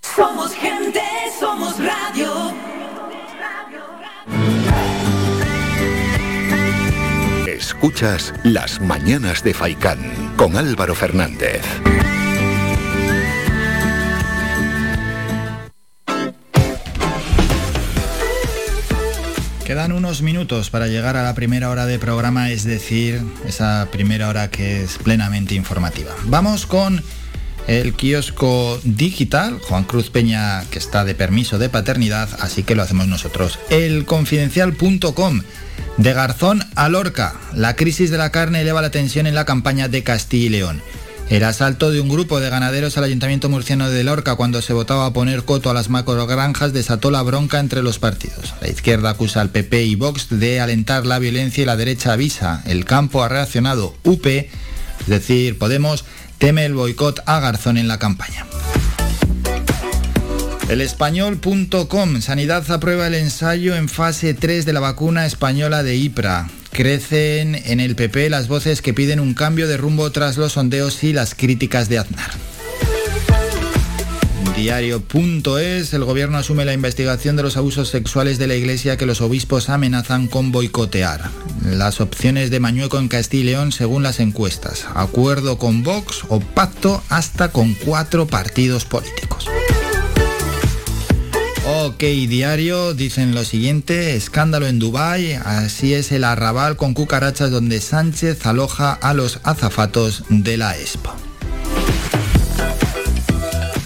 Somos 0.02 0.54
gente, 0.54 1.02
somos 1.40 1.78
radio. 1.78 2.29
Escuchas 7.80 8.34
Las 8.44 8.82
Mañanas 8.82 9.42
de 9.42 9.54
Faicán 9.54 10.34
con 10.36 10.58
Álvaro 10.58 10.94
Fernández. 10.94 11.62
Quedan 19.64 19.94
unos 19.94 20.22
minutos 20.22 20.70
para 20.70 20.88
llegar 20.88 21.16
a 21.16 21.24
la 21.24 21.34
primera 21.36 21.70
hora 21.70 21.86
de 21.86 22.00
programa, 22.00 22.52
es 22.52 22.66
decir, 22.66 23.22
esa 23.48 23.88
primera 23.90 24.28
hora 24.28 24.50
que 24.50 24.84
es 24.84 24.98
plenamente 24.98 25.56
informativa. 25.56 26.12
Vamos 26.26 26.66
con 26.66 27.02
el 27.70 27.94
kiosco 27.94 28.80
digital, 28.84 29.60
Juan 29.62 29.84
Cruz 29.84 30.10
Peña, 30.10 30.66
que 30.72 30.80
está 30.80 31.06
de 31.06 31.14
permiso 31.14 31.60
de 31.60 31.70
paternidad, 31.70 32.28
así 32.40 32.64
que 32.64 32.74
lo 32.74 32.82
hacemos 32.82 33.08
nosotros. 33.08 33.60
Elconfidencial.com, 33.70 35.42
de 35.98 36.14
Garzón 36.14 36.64
a 36.76 36.90
Lorca, 36.90 37.36
la 37.54 37.76
crisis 37.76 38.10
de 38.10 38.18
la 38.18 38.32
carne 38.32 38.62
eleva 38.62 38.82
la 38.82 38.90
tensión 38.90 39.28
en 39.28 39.36
la 39.36 39.46
campaña 39.46 39.88
de 39.88 40.04
Castilla 40.04 40.46
y 40.48 40.50
León. 40.50 40.82
El 41.30 41.44
asalto 41.44 41.92
de 41.92 42.02
un 42.02 42.10
grupo 42.10 42.40
de 42.40 42.50
ganaderos 42.50 42.98
al 42.98 43.04
Ayuntamiento 43.04 43.50
Murciano 43.50 43.88
de 43.92 44.04
Lorca 44.04 44.36
cuando 44.36 44.64
se 44.64 44.74
votaba 44.74 45.06
a 45.06 45.14
poner 45.14 45.44
coto 45.44 45.70
a 45.70 45.76
las 45.76 45.90
macrogranjas 45.90 46.74
desató 46.74 47.12
la 47.12 47.22
bronca 47.22 47.60
entre 47.60 47.84
los 47.84 48.00
partidos. 48.00 48.56
La 48.62 48.68
izquierda 48.68 49.12
acusa 49.12 49.42
al 49.42 49.52
PP 49.52 49.84
y 49.84 49.94
Vox 49.94 50.30
de 50.32 50.60
alentar 50.60 51.06
la 51.06 51.20
violencia 51.20 51.62
y 51.62 51.66
la 51.68 51.78
derecha 51.78 52.14
avisa. 52.14 52.64
El 52.66 52.84
campo 52.84 53.22
ha 53.22 53.30
reaccionado. 53.30 53.96
UP, 54.04 54.26
es 54.26 54.50
decir, 55.06 55.60
Podemos, 55.60 56.04
teme 56.40 56.66
el 56.66 56.74
boicot 56.74 57.22
a 57.26 57.40
Garzón 57.40 57.78
en 57.78 57.88
la 57.88 58.00
campaña. 58.00 58.48
El 60.70 60.82
español.com, 60.82 62.22
Sanidad 62.22 62.70
aprueba 62.72 63.08
el 63.08 63.16
ensayo 63.16 63.76
en 63.76 63.90
fase 63.90 64.34
3 64.34 64.66
de 64.66 64.74
la 64.74 64.80
vacuna 64.80 65.26
española 65.26 65.84
de 65.84 65.96
IPRA. 65.96 66.50
Crecen 66.72 67.56
en 67.56 67.80
el 67.80 67.96
PP 67.96 68.30
las 68.30 68.48
voces 68.48 68.82
que 68.82 68.94
piden 68.94 69.20
un 69.20 69.34
cambio 69.34 69.68
de 69.68 69.78
rumbo 69.78 70.12
tras 70.12 70.38
los 70.38 70.54
sondeos 70.54 71.04
y 71.04 71.12
las 71.12 71.36
críticas 71.36 71.90
de 71.90 72.00
Aznar. 72.00 72.49
Diario.es, 74.60 75.94
el 75.94 76.04
gobierno 76.04 76.38
asume 76.38 76.66
la 76.66 76.74
investigación 76.74 77.38
de 77.38 77.44
los 77.44 77.56
abusos 77.56 77.88
sexuales 77.88 78.38
de 78.40 78.48
la 78.48 78.56
iglesia 78.56 78.98
que 78.98 79.06
los 79.06 79.22
obispos 79.22 79.70
amenazan 79.70 80.28
con 80.28 80.52
boicotear. 80.52 81.32
Las 81.64 82.02
opciones 82.02 82.52
de 82.52 82.60
Mañueco 82.60 83.00
en 83.00 83.08
Castilla 83.08 83.42
y 83.42 83.46
León 83.46 83.72
según 83.72 84.04
las 84.04 84.20
encuestas. 84.20 84.86
Acuerdo 84.96 85.58
con 85.58 85.84
Vox 85.84 86.24
o 86.28 86.42
pacto 86.42 87.02
hasta 87.08 87.54
con 87.54 87.74
cuatro 87.74 88.28
partidos 88.28 88.84
políticos. 88.84 89.48
Ok, 91.66 92.04
diario, 92.28 92.94
dicen 92.94 93.34
lo 93.34 93.46
siguiente, 93.46 94.18
escándalo 94.18 94.68
en 94.68 94.78
Dubái, 94.78 95.36
así 95.36 95.94
es 95.94 96.12
el 96.12 96.26
arrabal 96.26 96.76
con 96.76 96.94
cucarachas 96.94 97.50
donde 97.50 97.80
Sánchez 97.80 98.46
aloja 98.46 98.92
a 98.92 99.14
los 99.14 99.40
azafatos 99.44 100.26
de 100.28 100.58
la 100.58 100.78
Expo. 100.78 101.29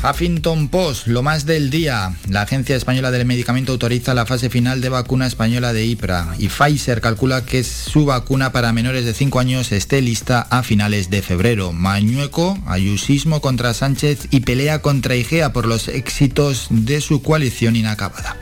Huffington 0.04 0.68
Post, 0.68 1.08
lo 1.08 1.24
más 1.24 1.46
del 1.46 1.70
día. 1.70 2.14
La 2.28 2.42
Agencia 2.42 2.76
Española 2.76 3.10
del 3.10 3.26
Medicamento 3.26 3.72
autoriza 3.72 4.14
la 4.14 4.26
fase 4.26 4.50
final 4.50 4.82
de 4.82 4.90
vacuna 4.90 5.28
española 5.28 5.72
de 5.72 5.86
IPRA 5.86 6.36
y 6.38 6.50
Pfizer 6.50 7.00
calcula 7.00 7.46
que 7.46 7.64
su 7.64 8.06
vacuna 8.06 8.52
para 8.52 8.74
menores 8.74 9.06
de 9.06 9.14
5 9.14 9.40
años 9.40 9.72
esté 9.72 10.02
lista 10.02 10.42
a 10.50 10.62
finales 10.62 11.10
de 11.10 11.22
febrero. 11.22 11.72
Mañueco, 11.72 12.58
ayusismo 12.66 13.40
contra 13.40 13.74
Sánchez 13.74 14.28
y 14.30 14.42
pelea 14.42 14.82
contra 14.82 15.16
Igea 15.16 15.54
por 15.54 15.66
los 15.66 15.88
éxitos 15.88 16.68
de 16.70 17.00
su 17.00 17.22
coalición 17.22 17.78
inacabada. 17.78 18.38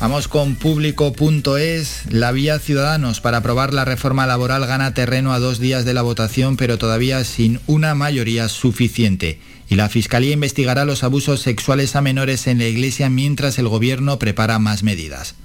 Vamos 0.00 0.28
con 0.28 0.56
público.es. 0.56 2.02
La 2.10 2.32
vía 2.32 2.58
Ciudadanos 2.58 3.20
para 3.20 3.38
aprobar 3.38 3.72
la 3.72 3.84
reforma 3.84 4.26
laboral 4.26 4.66
gana 4.66 4.92
terreno 4.92 5.32
a 5.32 5.38
dos 5.38 5.60
días 5.60 5.84
de 5.84 5.94
la 5.94 6.02
votación, 6.02 6.56
pero 6.56 6.78
todavía 6.78 7.24
sin 7.24 7.60
una 7.66 7.94
mayoría 7.94 8.48
suficiente. 8.48 9.40
Y 9.68 9.76
la 9.76 9.88
Fiscalía 9.88 10.32
investigará 10.32 10.84
los 10.84 11.04
abusos 11.04 11.40
sexuales 11.40 11.96
a 11.96 12.02
menores 12.02 12.46
en 12.46 12.58
la 12.58 12.66
Iglesia 12.66 13.08
mientras 13.08 13.58
el 13.58 13.68
Gobierno 13.68 14.18
prepara 14.18 14.58
más 14.58 14.82
medidas. 14.82 15.36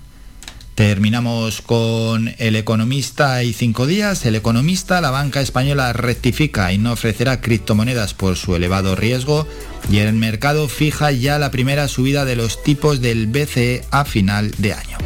Terminamos 0.80 1.62
con 1.62 2.34
El 2.38 2.56
Economista 2.56 3.44
y 3.44 3.52
cinco 3.52 3.86
días. 3.86 4.26
El 4.26 4.36
Economista, 4.36 5.02
la 5.02 5.12
banca 5.12 5.42
española 5.42 5.92
rectifica 5.92 6.72
y 6.72 6.78
no 6.78 6.94
ofrecerá 6.94 7.42
criptomonedas 7.42 8.14
por 8.14 8.38
su 8.38 8.56
elevado 8.56 8.96
riesgo. 8.96 9.46
Y 9.92 9.98
el 9.98 10.14
mercado 10.14 10.70
fija 10.70 11.12
ya 11.12 11.38
la 11.38 11.52
primera 11.52 11.90
subida 11.90 12.24
de 12.24 12.38
los 12.38 12.64
tipos 12.64 13.02
del 13.02 13.28
BCE 13.28 13.84
a 13.92 14.06
final 14.06 14.52
de 14.58 14.72
año. 14.72 14.98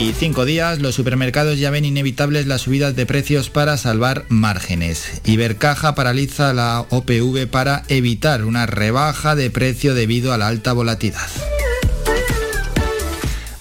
Y 0.00 0.14
cinco 0.14 0.44
días, 0.44 0.80
los 0.80 0.96
supermercados 0.96 1.56
ya 1.56 1.70
ven 1.70 1.84
inevitables 1.84 2.48
las 2.48 2.62
subidas 2.62 2.96
de 2.96 3.06
precios 3.06 3.50
para 3.50 3.76
salvar 3.76 4.24
márgenes. 4.30 5.20
Ibercaja 5.26 5.94
paraliza 5.94 6.52
la 6.54 6.84
OPV 6.90 7.46
para 7.46 7.84
evitar 7.86 8.44
una 8.44 8.66
rebaja 8.66 9.36
de 9.36 9.48
precio 9.50 9.94
debido 9.94 10.32
a 10.32 10.38
la 10.38 10.48
alta 10.48 10.72
volatilidad. 10.72 11.30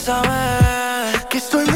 saber 0.00 1.26
que 1.28 1.38
estoy 1.38 1.75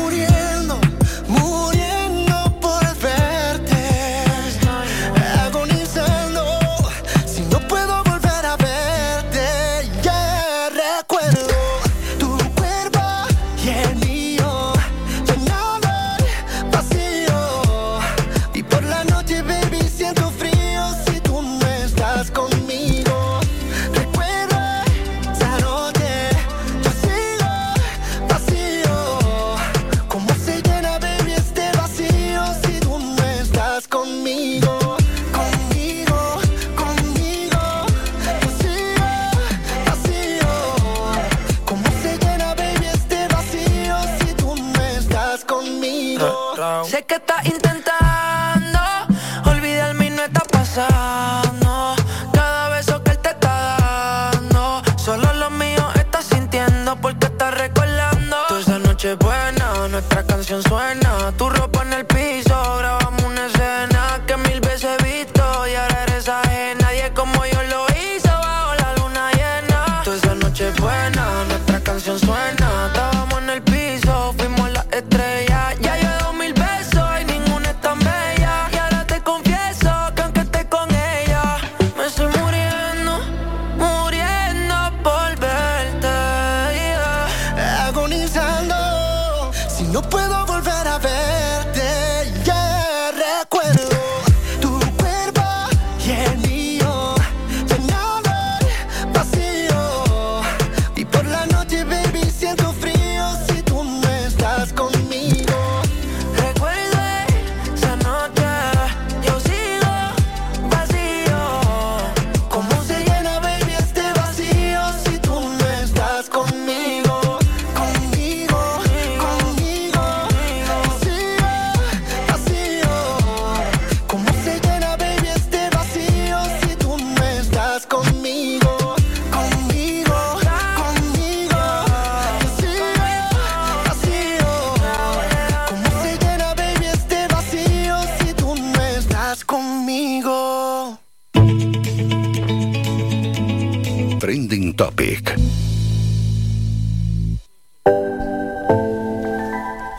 suena. 60.63 61.33
Tu 61.37 61.49
ropa 61.49 61.70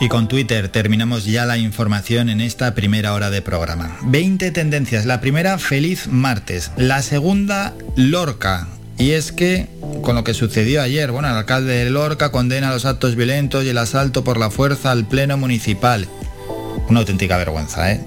Y 0.00 0.08
con 0.08 0.26
Twitter 0.26 0.68
terminamos 0.68 1.24
ya 1.24 1.46
la 1.46 1.56
información 1.56 2.28
en 2.28 2.40
esta 2.40 2.74
primera 2.74 3.14
hora 3.14 3.30
de 3.30 3.42
programa. 3.42 3.96
20 4.02 4.50
tendencias. 4.50 5.06
La 5.06 5.20
primera, 5.20 5.58
feliz 5.58 6.08
martes. 6.08 6.72
La 6.76 7.02
segunda, 7.02 7.74
Lorca. 7.94 8.66
Y 8.98 9.12
es 9.12 9.30
que, 9.30 9.68
con 10.02 10.16
lo 10.16 10.24
que 10.24 10.34
sucedió 10.34 10.82
ayer, 10.82 11.12
bueno, 11.12 11.28
el 11.28 11.36
alcalde 11.36 11.84
de 11.84 11.90
Lorca 11.90 12.32
condena 12.32 12.72
los 12.72 12.84
actos 12.84 13.14
violentos 13.14 13.64
y 13.64 13.68
el 13.68 13.78
asalto 13.78 14.24
por 14.24 14.36
la 14.36 14.50
fuerza 14.50 14.90
al 14.90 15.06
pleno 15.06 15.36
municipal. 15.36 16.08
Una 16.88 17.00
auténtica 17.00 17.36
vergüenza, 17.36 17.92
¿eh? 17.92 18.00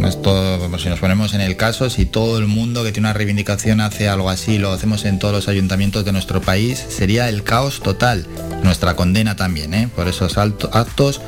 Como 0.00 0.78
si 0.78 0.88
nos 0.88 0.98
ponemos 0.98 1.34
en 1.34 1.40
el 1.40 1.56
caso, 1.56 1.88
si 1.88 2.04
todo 2.04 2.38
el 2.38 2.46
mundo 2.46 2.84
que 2.84 2.92
tiene 2.92 3.08
una 3.08 3.14
reivindicación 3.14 3.80
hace 3.80 4.08
algo 4.08 4.28
así, 4.28 4.58
lo 4.58 4.72
hacemos 4.72 5.04
en 5.04 5.18
todos 5.18 5.34
los 5.34 5.48
ayuntamientos 5.48 6.04
de 6.04 6.12
nuestro 6.12 6.40
país, 6.40 6.84
sería 6.88 7.28
el 7.28 7.42
caos 7.42 7.80
total. 7.80 8.26
Nuestra 8.62 8.96
condena 8.96 9.36
también, 9.36 9.72
¿eh? 9.72 9.88
Por 9.94 10.08
esos 10.08 10.36
actos, 10.36 11.20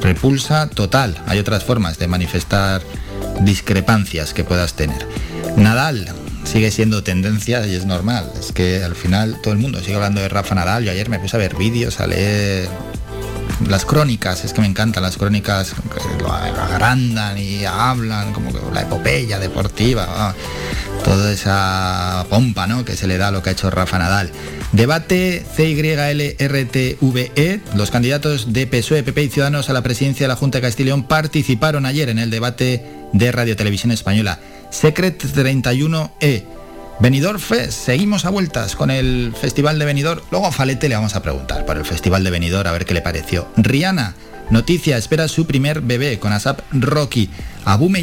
repulsa 0.00 0.68
total. 0.68 1.16
Hay 1.26 1.38
otras 1.38 1.64
formas 1.64 1.98
de 1.98 2.08
manifestar 2.08 2.82
discrepancias 3.40 4.34
que 4.34 4.44
puedas 4.44 4.74
tener. 4.74 5.06
Nadal 5.56 6.08
sigue 6.44 6.70
siendo 6.70 7.02
tendencia 7.02 7.66
y 7.66 7.74
es 7.74 7.86
normal. 7.86 8.30
Es 8.38 8.52
que 8.52 8.84
al 8.84 8.94
final 8.94 9.40
todo 9.42 9.52
el 9.52 9.58
mundo 9.58 9.80
sigue 9.80 9.94
hablando 9.94 10.20
de 10.20 10.28
Rafa 10.28 10.54
Nadal. 10.54 10.84
Yo 10.84 10.90
ayer 10.92 11.08
me 11.08 11.18
puse 11.18 11.36
a 11.36 11.40
ver 11.40 11.56
vídeos, 11.56 12.00
a 12.00 12.06
leer 12.06 12.68
las 13.68 13.84
crónicas, 13.84 14.44
es 14.44 14.52
que 14.52 14.60
me 14.60 14.66
encantan 14.66 15.02
las 15.02 15.16
crónicas 15.16 15.74
lo 16.20 16.32
agrandan 16.32 17.38
y 17.38 17.64
hablan 17.64 18.32
como 18.32 18.50
la 18.72 18.82
epopeya 18.82 19.38
deportiva, 19.38 20.06
ah, 20.08 20.34
toda 21.04 21.32
esa 21.32 22.26
pompa 22.28 22.66
¿no? 22.66 22.84
que 22.84 22.96
se 22.96 23.06
le 23.06 23.18
da 23.18 23.28
a 23.28 23.30
lo 23.30 23.42
que 23.42 23.50
ha 23.50 23.52
hecho 23.52 23.70
Rafa 23.70 23.98
Nadal. 23.98 24.30
Debate 24.72 25.44
CYLRTVE, 25.54 27.60
los 27.74 27.90
candidatos 27.90 28.52
de 28.52 28.66
PSOE, 28.66 29.02
PP 29.02 29.24
y 29.24 29.28
Ciudadanos 29.28 29.68
a 29.68 29.74
la 29.74 29.82
presidencia 29.82 30.24
de 30.24 30.28
la 30.28 30.36
Junta 30.36 30.58
de 30.58 30.62
Castilla 30.62 30.96
participaron 31.06 31.86
ayer 31.86 32.08
en 32.08 32.18
el 32.18 32.30
debate 32.30 32.84
de 33.12 33.32
Radio 33.32 33.56
Televisión 33.56 33.92
Española. 33.92 34.40
Secret 34.70 35.22
31E. 35.22 36.44
Benidorm 37.00 37.40
Fest, 37.40 37.86
seguimos 37.86 38.24
a 38.24 38.30
vueltas 38.30 38.76
con 38.76 38.90
el 38.90 39.32
Festival 39.38 39.78
de 39.78 39.84
Benidorm. 39.84 40.20
Luego 40.30 40.46
a 40.46 40.52
Falete 40.52 40.88
le 40.88 40.94
vamos 40.94 41.16
a 41.16 41.22
preguntar 41.22 41.66
por 41.66 41.76
el 41.76 41.84
Festival 41.84 42.22
de 42.22 42.30
Benidorm 42.30 42.68
a 42.68 42.72
ver 42.72 42.84
qué 42.84 42.94
le 42.94 43.00
pareció. 43.02 43.48
Rihanna, 43.56 44.14
noticia, 44.50 44.96
espera 44.96 45.26
su 45.26 45.46
primer 45.46 45.80
bebé 45.80 46.18
con 46.18 46.32
ASAP 46.32 46.60
Rocky. 46.72 47.28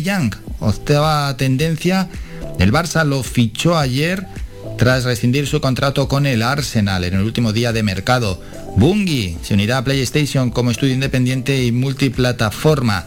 Yang, 0.04 0.38
octava 0.60 1.36
tendencia. 1.38 2.10
El 2.58 2.74
Barça 2.74 3.06
lo 3.06 3.24
fichó 3.24 3.78
ayer 3.78 4.28
tras 4.78 5.06
rescindir 5.06 5.48
su 5.48 5.62
contrato 5.62 6.08
con 6.08 6.26
el 6.26 6.42
Arsenal 6.42 7.04
en 7.04 7.14
el 7.14 7.22
último 7.22 7.54
día 7.54 7.72
de 7.72 7.84
mercado. 7.84 8.42
Bungie 8.76 9.38
se 9.44 9.54
unirá 9.54 9.78
a 9.78 9.84
PlayStation 9.84 10.52
como 10.52 10.72
estudio 10.72 10.94
independiente 10.94 11.64
y 11.64 11.72
multiplataforma. 11.72 13.06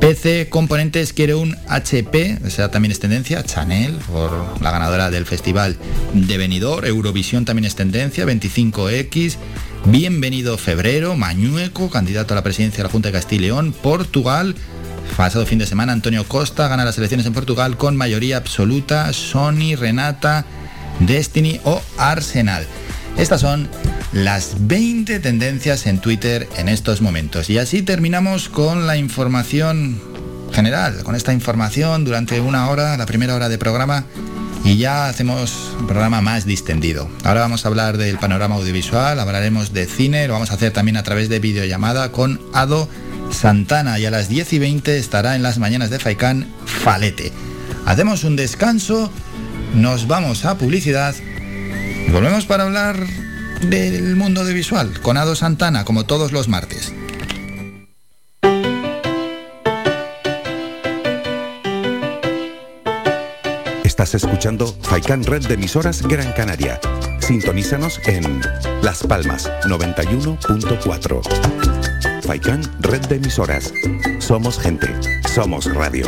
PC 0.00 0.48
Componentes 0.48 1.12
quiere 1.12 1.34
un 1.34 1.56
HP, 1.68 2.38
esa 2.46 2.70
también 2.70 2.90
es 2.90 3.00
tendencia, 3.00 3.44
Chanel, 3.44 3.92
por 4.10 4.30
la 4.62 4.70
ganadora 4.70 5.10
del 5.10 5.26
festival 5.26 5.76
de 6.14 6.38
Benidorm, 6.38 6.86
Eurovisión 6.86 7.44
también 7.44 7.66
es 7.66 7.76
tendencia, 7.76 8.24
25X, 8.24 9.36
Bienvenido 9.84 10.56
Febrero, 10.56 11.16
Mañueco, 11.16 11.90
candidato 11.90 12.32
a 12.32 12.36
la 12.36 12.42
presidencia 12.42 12.78
de 12.78 12.84
la 12.84 12.92
Junta 12.92 13.10
de 13.10 13.12
Castilla 13.12 13.42
y 13.42 13.44
León, 13.44 13.74
Portugal, 13.74 14.54
pasado 15.18 15.44
fin 15.44 15.58
de 15.58 15.66
semana 15.66 15.92
Antonio 15.92 16.24
Costa 16.26 16.66
gana 16.68 16.86
las 16.86 16.96
elecciones 16.96 17.26
en 17.26 17.34
Portugal 17.34 17.76
con 17.76 17.94
mayoría 17.94 18.38
absoluta, 18.38 19.12
Sony, 19.12 19.76
Renata, 19.78 20.46
Destiny 21.00 21.60
o 21.64 21.82
Arsenal. 21.98 22.66
Estas 23.16 23.40
son 23.40 23.68
las 24.12 24.66
20 24.66 25.20
tendencias 25.20 25.86
en 25.86 26.00
Twitter 26.00 26.48
en 26.56 26.68
estos 26.68 27.00
momentos. 27.00 27.50
Y 27.50 27.58
así 27.58 27.82
terminamos 27.82 28.48
con 28.48 28.86
la 28.86 28.96
información 28.96 30.00
general, 30.52 31.02
con 31.04 31.14
esta 31.14 31.32
información 31.32 32.04
durante 32.04 32.40
una 32.40 32.68
hora, 32.68 32.96
la 32.96 33.06
primera 33.06 33.34
hora 33.34 33.48
de 33.48 33.58
programa, 33.58 34.04
y 34.64 34.76
ya 34.76 35.08
hacemos 35.08 35.74
un 35.78 35.86
programa 35.86 36.20
más 36.20 36.44
distendido. 36.44 37.08
Ahora 37.24 37.40
vamos 37.40 37.64
a 37.64 37.68
hablar 37.68 37.96
del 37.96 38.18
panorama 38.18 38.56
audiovisual, 38.56 39.18
hablaremos 39.18 39.72
de 39.72 39.86
cine, 39.86 40.26
lo 40.26 40.34
vamos 40.34 40.50
a 40.50 40.54
hacer 40.54 40.72
también 40.72 40.96
a 40.96 41.02
través 41.02 41.28
de 41.28 41.38
videollamada 41.38 42.12
con 42.12 42.40
Ado 42.52 42.88
Santana 43.32 43.98
y 43.98 44.06
a 44.06 44.10
las 44.10 44.28
10 44.28 44.52
y 44.54 44.58
20 44.58 44.98
estará 44.98 45.36
en 45.36 45.42
las 45.42 45.58
mañanas 45.58 45.90
de 45.90 45.98
Faicán 45.98 46.46
Falete. 46.66 47.32
Hacemos 47.86 48.24
un 48.24 48.36
descanso, 48.36 49.10
nos 49.74 50.06
vamos 50.06 50.44
a 50.44 50.58
publicidad 50.58 51.14
volvemos 52.12 52.46
para 52.46 52.64
hablar 52.64 52.96
del 53.62 54.16
mundo 54.16 54.44
de 54.44 54.52
visual 54.54 55.00
con 55.00 55.16
Ado 55.16 55.36
Santana 55.36 55.84
como 55.84 56.04
todos 56.04 56.32
los 56.32 56.48
martes. 56.48 56.92
Estás 63.84 64.14
escuchando 64.14 64.74
Faikan 64.82 65.22
Red 65.24 65.46
de 65.46 65.54
emisoras 65.54 66.02
Gran 66.02 66.32
Canaria. 66.32 66.78
Sintonízanos 67.18 68.00
en 68.06 68.40
Las 68.82 69.02
Palmas 69.02 69.50
91.4. 69.64 72.22
Faikan 72.22 72.62
Red 72.80 73.06
de 73.08 73.16
emisoras. 73.16 73.74
Somos 74.18 74.58
gente, 74.58 74.88
somos 75.28 75.66
radio. 75.74 76.06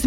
Las 0.00 0.06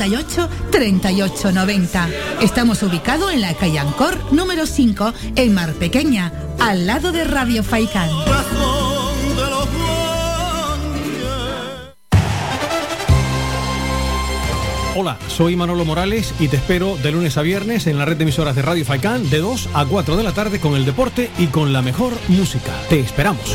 98 0.00 0.48
38 0.70 1.52
90. 1.52 2.08
Estamos 2.40 2.82
ubicados 2.82 3.32
en 3.34 3.42
la 3.42 3.52
calle 3.52 3.78
Ancor 3.78 4.32
número 4.32 4.64
5 4.64 5.12
en 5.36 5.52
Mar 5.52 5.74
Pequeña, 5.74 6.32
al 6.58 6.86
lado 6.86 7.12
de 7.12 7.24
Radio 7.24 7.62
Faicán. 7.62 8.08
Hola, 14.96 15.18
soy 15.28 15.54
Manolo 15.56 15.84
Morales 15.84 16.34
y 16.40 16.48
te 16.48 16.56
espero 16.56 16.96
de 16.96 17.12
lunes 17.12 17.36
a 17.36 17.42
viernes 17.42 17.86
en 17.86 17.98
la 17.98 18.06
red 18.06 18.16
de 18.16 18.22
emisoras 18.22 18.56
de 18.56 18.62
Radio 18.62 18.86
Faicán 18.86 19.28
de 19.28 19.38
2 19.38 19.68
a 19.74 19.84
4 19.84 20.16
de 20.16 20.22
la 20.22 20.32
tarde 20.32 20.60
con 20.60 20.76
el 20.76 20.86
deporte 20.86 21.30
y 21.36 21.48
con 21.48 21.74
la 21.74 21.82
mejor 21.82 22.14
música. 22.28 22.72
Te 22.88 23.00
esperamos. 23.00 23.54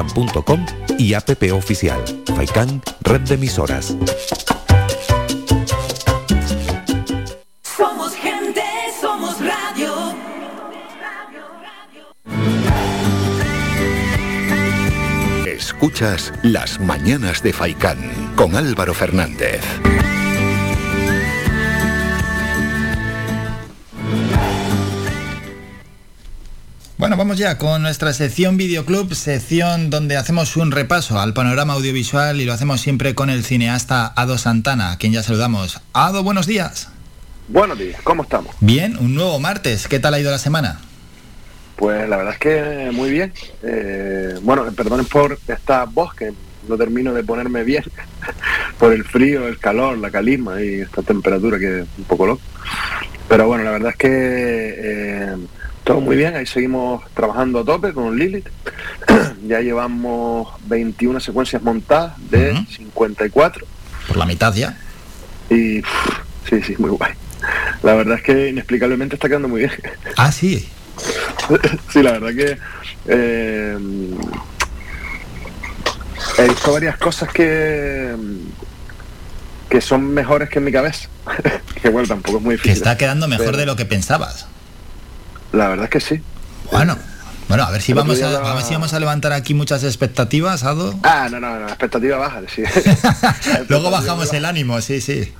www.radiofaikan.com 0.03 0.65
y 0.97 1.13
app 1.13 1.29
oficial 1.53 2.03
Faikan 2.35 2.81
Red 3.01 3.21
de 3.21 3.35
Emisoras. 3.35 3.95
Somos 7.63 8.13
gente, 8.15 8.63
somos 8.99 9.37
radio. 9.39 9.91
Escuchas 15.45 16.33
Las 16.43 16.79
Mañanas 16.79 17.41
de 17.43 17.53
Faicán 17.53 18.33
con 18.35 18.55
Álvaro 18.55 18.93
Fernández. 18.93 19.61
Bueno, 27.01 27.17
vamos 27.17 27.39
ya 27.39 27.57
con 27.57 27.81
nuestra 27.81 28.13
sección 28.13 28.57
Videoclub, 28.57 29.15
sección 29.15 29.89
donde 29.89 30.17
hacemos 30.17 30.55
un 30.55 30.71
repaso 30.71 31.19
al 31.19 31.33
panorama 31.33 31.73
audiovisual 31.73 32.39
y 32.39 32.45
lo 32.45 32.53
hacemos 32.53 32.79
siempre 32.79 33.15
con 33.15 33.31
el 33.31 33.43
cineasta 33.43 34.13
Ado 34.15 34.37
Santana, 34.37 34.91
a 34.91 34.97
quien 34.99 35.11
ya 35.11 35.23
saludamos. 35.23 35.81
Ado, 35.93 36.21
buenos 36.21 36.45
días. 36.45 36.91
Buenos 37.47 37.79
días, 37.79 37.99
¿cómo 38.03 38.21
estamos? 38.21 38.55
Bien, 38.59 38.97
un 38.99 39.15
nuevo 39.15 39.39
martes. 39.39 39.87
¿Qué 39.87 39.97
tal 39.97 40.13
ha 40.13 40.19
ido 40.19 40.29
la 40.29 40.37
semana? 40.37 40.79
Pues 41.75 42.07
la 42.07 42.17
verdad 42.17 42.33
es 42.33 42.39
que 42.39 42.91
muy 42.93 43.09
bien. 43.09 43.33
Eh, 43.63 44.35
bueno, 44.43 44.71
perdonen 44.71 45.07
por 45.07 45.39
esta 45.47 45.85
voz 45.85 46.13
que 46.13 46.33
no 46.69 46.77
termino 46.77 47.13
de 47.15 47.23
ponerme 47.23 47.63
bien 47.63 47.83
por 48.77 48.93
el 48.93 49.05
frío, 49.05 49.47
el 49.47 49.57
calor, 49.57 49.97
la 49.97 50.11
calisma 50.11 50.61
y 50.61 50.81
esta 50.81 51.01
temperatura 51.01 51.57
que 51.57 51.79
es 51.79 51.87
un 51.97 52.03
poco 52.03 52.27
loco. 52.27 52.41
Pero 53.27 53.47
bueno, 53.47 53.63
la 53.63 53.71
verdad 53.71 53.89
es 53.89 53.97
que 53.97 54.75
eh, 54.77 55.35
todo 55.83 56.01
muy 56.01 56.15
bien, 56.15 56.35
ahí 56.35 56.45
seguimos 56.45 57.03
trabajando 57.13 57.59
a 57.59 57.65
tope 57.65 57.93
con 57.93 58.17
Lilith. 58.17 58.47
ya 59.47 59.59
llevamos 59.61 60.47
21 60.65 61.19
secuencias 61.19 61.61
montadas 61.61 62.13
de 62.29 62.53
54. 62.67 63.65
Por 64.07 64.17
la 64.17 64.25
mitad 64.25 64.53
ya. 64.53 64.77
Y 65.49 65.81
sí, 66.49 66.61
sí, 66.65 66.75
muy 66.77 66.91
guay. 66.91 67.13
La 67.83 67.95
verdad 67.95 68.17
es 68.17 68.23
que 68.23 68.49
inexplicablemente 68.49 69.15
está 69.15 69.27
quedando 69.27 69.47
muy 69.47 69.61
bien. 69.61 69.71
Ah, 70.17 70.31
sí. 70.31 70.69
sí, 71.91 72.03
la 72.03 72.11
verdad 72.13 72.35
que 72.35 72.57
eh, 73.07 73.77
he 76.37 76.47
visto 76.47 76.73
varias 76.73 76.97
cosas 76.97 77.31
que 77.31 78.15
que 79.69 79.79
son 79.79 80.13
mejores 80.13 80.49
que 80.49 80.59
en 80.59 80.65
mi 80.65 80.71
cabeza. 80.71 81.07
que 81.81 81.89
bueno, 81.89 82.07
tampoco 82.07 82.37
es 82.39 82.43
muy 82.43 82.55
Que 82.57 82.63
difícil. 82.63 82.77
está 82.83 82.97
quedando 82.97 83.27
mejor 83.29 83.47
Pero 83.47 83.57
de 83.57 83.65
lo 83.65 83.75
que 83.77 83.85
pensabas. 83.85 84.45
La 85.53 85.67
verdad 85.69 85.85
es 85.85 85.89
que 85.91 85.99
sí. 85.99 86.21
Bueno, 86.71 86.97
bueno, 87.47 87.63
a 87.63 87.71
ver 87.71 87.81
si 87.81 87.93
vamos 87.93 88.21
a, 88.21 88.29
día 88.29 88.39
la- 88.39 88.51
a 88.51 88.55
ver 88.55 88.63
si 88.63 88.73
vamos 88.73 88.93
a 88.93 88.99
levantar 88.99 89.33
aquí 89.33 89.53
muchas 89.53 89.83
expectativas, 89.83 90.63
Ado. 90.63 90.93
Ah, 91.03 91.27
no, 91.29 91.39
no, 91.39 91.59
no, 91.59 91.67
expectativa 91.67 92.17
baja, 92.17 92.41
sí. 92.53 92.63
Luego 93.69 93.91
bajamos 93.91 94.31
el 94.33 94.45
ánimo, 94.45 94.79
sí, 94.81 95.01
sí. 95.01 95.31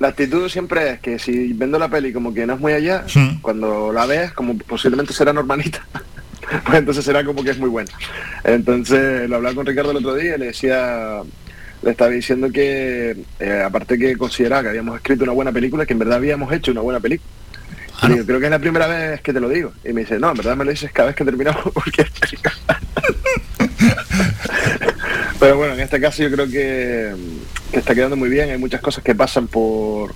La 0.00 0.08
actitud 0.08 0.48
siempre 0.48 0.90
es 0.92 1.00
que 1.00 1.18
si 1.18 1.52
vendo 1.52 1.78
la 1.78 1.88
peli 1.88 2.12
como 2.12 2.32
que 2.32 2.46
no 2.46 2.54
es 2.54 2.60
muy 2.60 2.72
allá, 2.72 3.04
Sí. 3.06 3.38
cuando 3.42 3.92
la 3.92 4.06
ves, 4.06 4.32
como 4.32 4.56
posiblemente 4.58 5.12
será 5.12 5.32
normalita, 5.32 5.86
pues 6.64 6.78
entonces 6.78 7.04
será 7.04 7.24
como 7.24 7.44
que 7.44 7.50
es 7.50 7.58
muy 7.58 7.68
buena. 7.68 7.90
Entonces 8.42 9.28
lo 9.28 9.36
hablaba 9.36 9.54
con 9.54 9.66
Ricardo 9.66 9.90
el 9.90 9.98
otro 9.98 10.14
día 10.14 10.36
y 10.36 10.38
le 10.38 10.46
decía, 10.46 11.20
le 11.82 11.90
estaba 11.90 12.10
diciendo 12.10 12.50
que 12.50 13.16
eh, 13.38 13.62
aparte 13.64 13.98
que 13.98 14.16
consideraba 14.16 14.62
que 14.62 14.68
habíamos 14.70 14.96
escrito 14.96 15.24
una 15.24 15.32
buena 15.32 15.52
película, 15.52 15.84
que 15.84 15.92
en 15.92 15.98
verdad 15.98 16.16
habíamos 16.16 16.50
hecho 16.52 16.72
una 16.72 16.80
buena 16.80 16.98
película. 17.00 17.30
Y 18.02 18.08
digo, 18.08 18.26
creo 18.26 18.40
que 18.40 18.46
es 18.46 18.50
la 18.50 18.58
primera 18.58 18.86
vez 18.86 19.20
que 19.20 19.32
te 19.32 19.40
lo 19.40 19.48
digo. 19.48 19.72
Y 19.84 19.92
me 19.92 20.02
dice, 20.02 20.18
no, 20.18 20.30
en 20.30 20.36
verdad 20.36 20.56
me 20.56 20.64
lo 20.64 20.70
dices 20.70 20.92
cada 20.92 21.08
vez 21.08 21.16
que 21.16 21.24
terminamos 21.24 21.64
película. 22.20 22.52
Pero 25.40 25.56
bueno, 25.56 25.74
en 25.74 25.80
este 25.80 26.00
caso 26.00 26.22
yo 26.22 26.30
creo 26.30 26.46
que, 26.46 27.14
que 27.70 27.78
está 27.78 27.94
quedando 27.94 28.16
muy 28.16 28.28
bien. 28.28 28.50
Hay 28.50 28.58
muchas 28.58 28.80
cosas 28.80 29.04
que 29.04 29.14
pasan 29.14 29.46
por, 29.48 30.14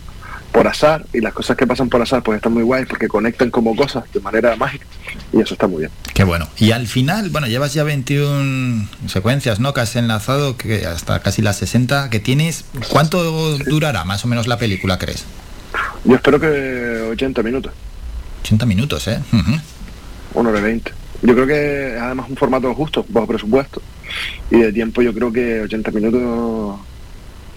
por 0.52 0.66
azar 0.66 1.04
y 1.12 1.20
las 1.20 1.32
cosas 1.32 1.56
que 1.56 1.66
pasan 1.66 1.88
por 1.88 2.02
azar 2.02 2.22
pues 2.22 2.36
están 2.36 2.52
muy 2.52 2.62
guays 2.62 2.86
porque 2.88 3.08
conectan 3.08 3.50
como 3.50 3.76
cosas 3.76 4.04
de 4.12 4.20
manera 4.20 4.56
mágica 4.56 4.86
y 5.32 5.40
eso 5.40 5.54
está 5.54 5.66
muy 5.66 5.80
bien. 5.80 5.90
Qué 6.14 6.24
bueno. 6.24 6.48
Y 6.58 6.72
al 6.72 6.86
final, 6.86 7.30
bueno, 7.30 7.46
llevas 7.46 7.74
ya 7.74 7.84
21 7.84 8.88
secuencias, 9.06 9.60
¿no? 9.60 9.72
Que 9.74 9.82
has 9.82 9.94
enlazado, 9.96 10.56
que 10.56 10.86
hasta 10.86 11.20
casi 11.20 11.42
las 11.42 11.56
60 11.56 12.10
que 12.10 12.20
tienes. 12.20 12.64
¿Cuánto 12.88 13.58
durará 13.58 14.04
más 14.04 14.24
o 14.24 14.28
menos 14.28 14.46
la 14.46 14.58
película, 14.58 14.98
crees? 14.98 15.24
Yo 16.04 16.14
espero 16.14 16.40
que 16.40 17.08
80 17.12 17.42
minutos, 17.42 17.72
80 18.42 18.66
minutos, 18.66 19.06
¿eh? 19.08 19.20
Ujú. 19.32 19.60
una 20.34 20.50
hora 20.50 20.60
y 20.60 20.62
20. 20.62 20.92
Yo 21.22 21.34
creo 21.34 21.46
que 21.46 21.94
es 21.96 22.00
además 22.00 22.26
un 22.30 22.36
formato 22.36 22.74
justo, 22.74 23.04
bajo 23.08 23.26
presupuesto. 23.26 23.82
Y 24.50 24.58
de 24.58 24.72
tiempo 24.72 25.02
yo 25.02 25.12
creo 25.12 25.32
que 25.32 25.60
80 25.60 25.90
minutos 25.90 26.80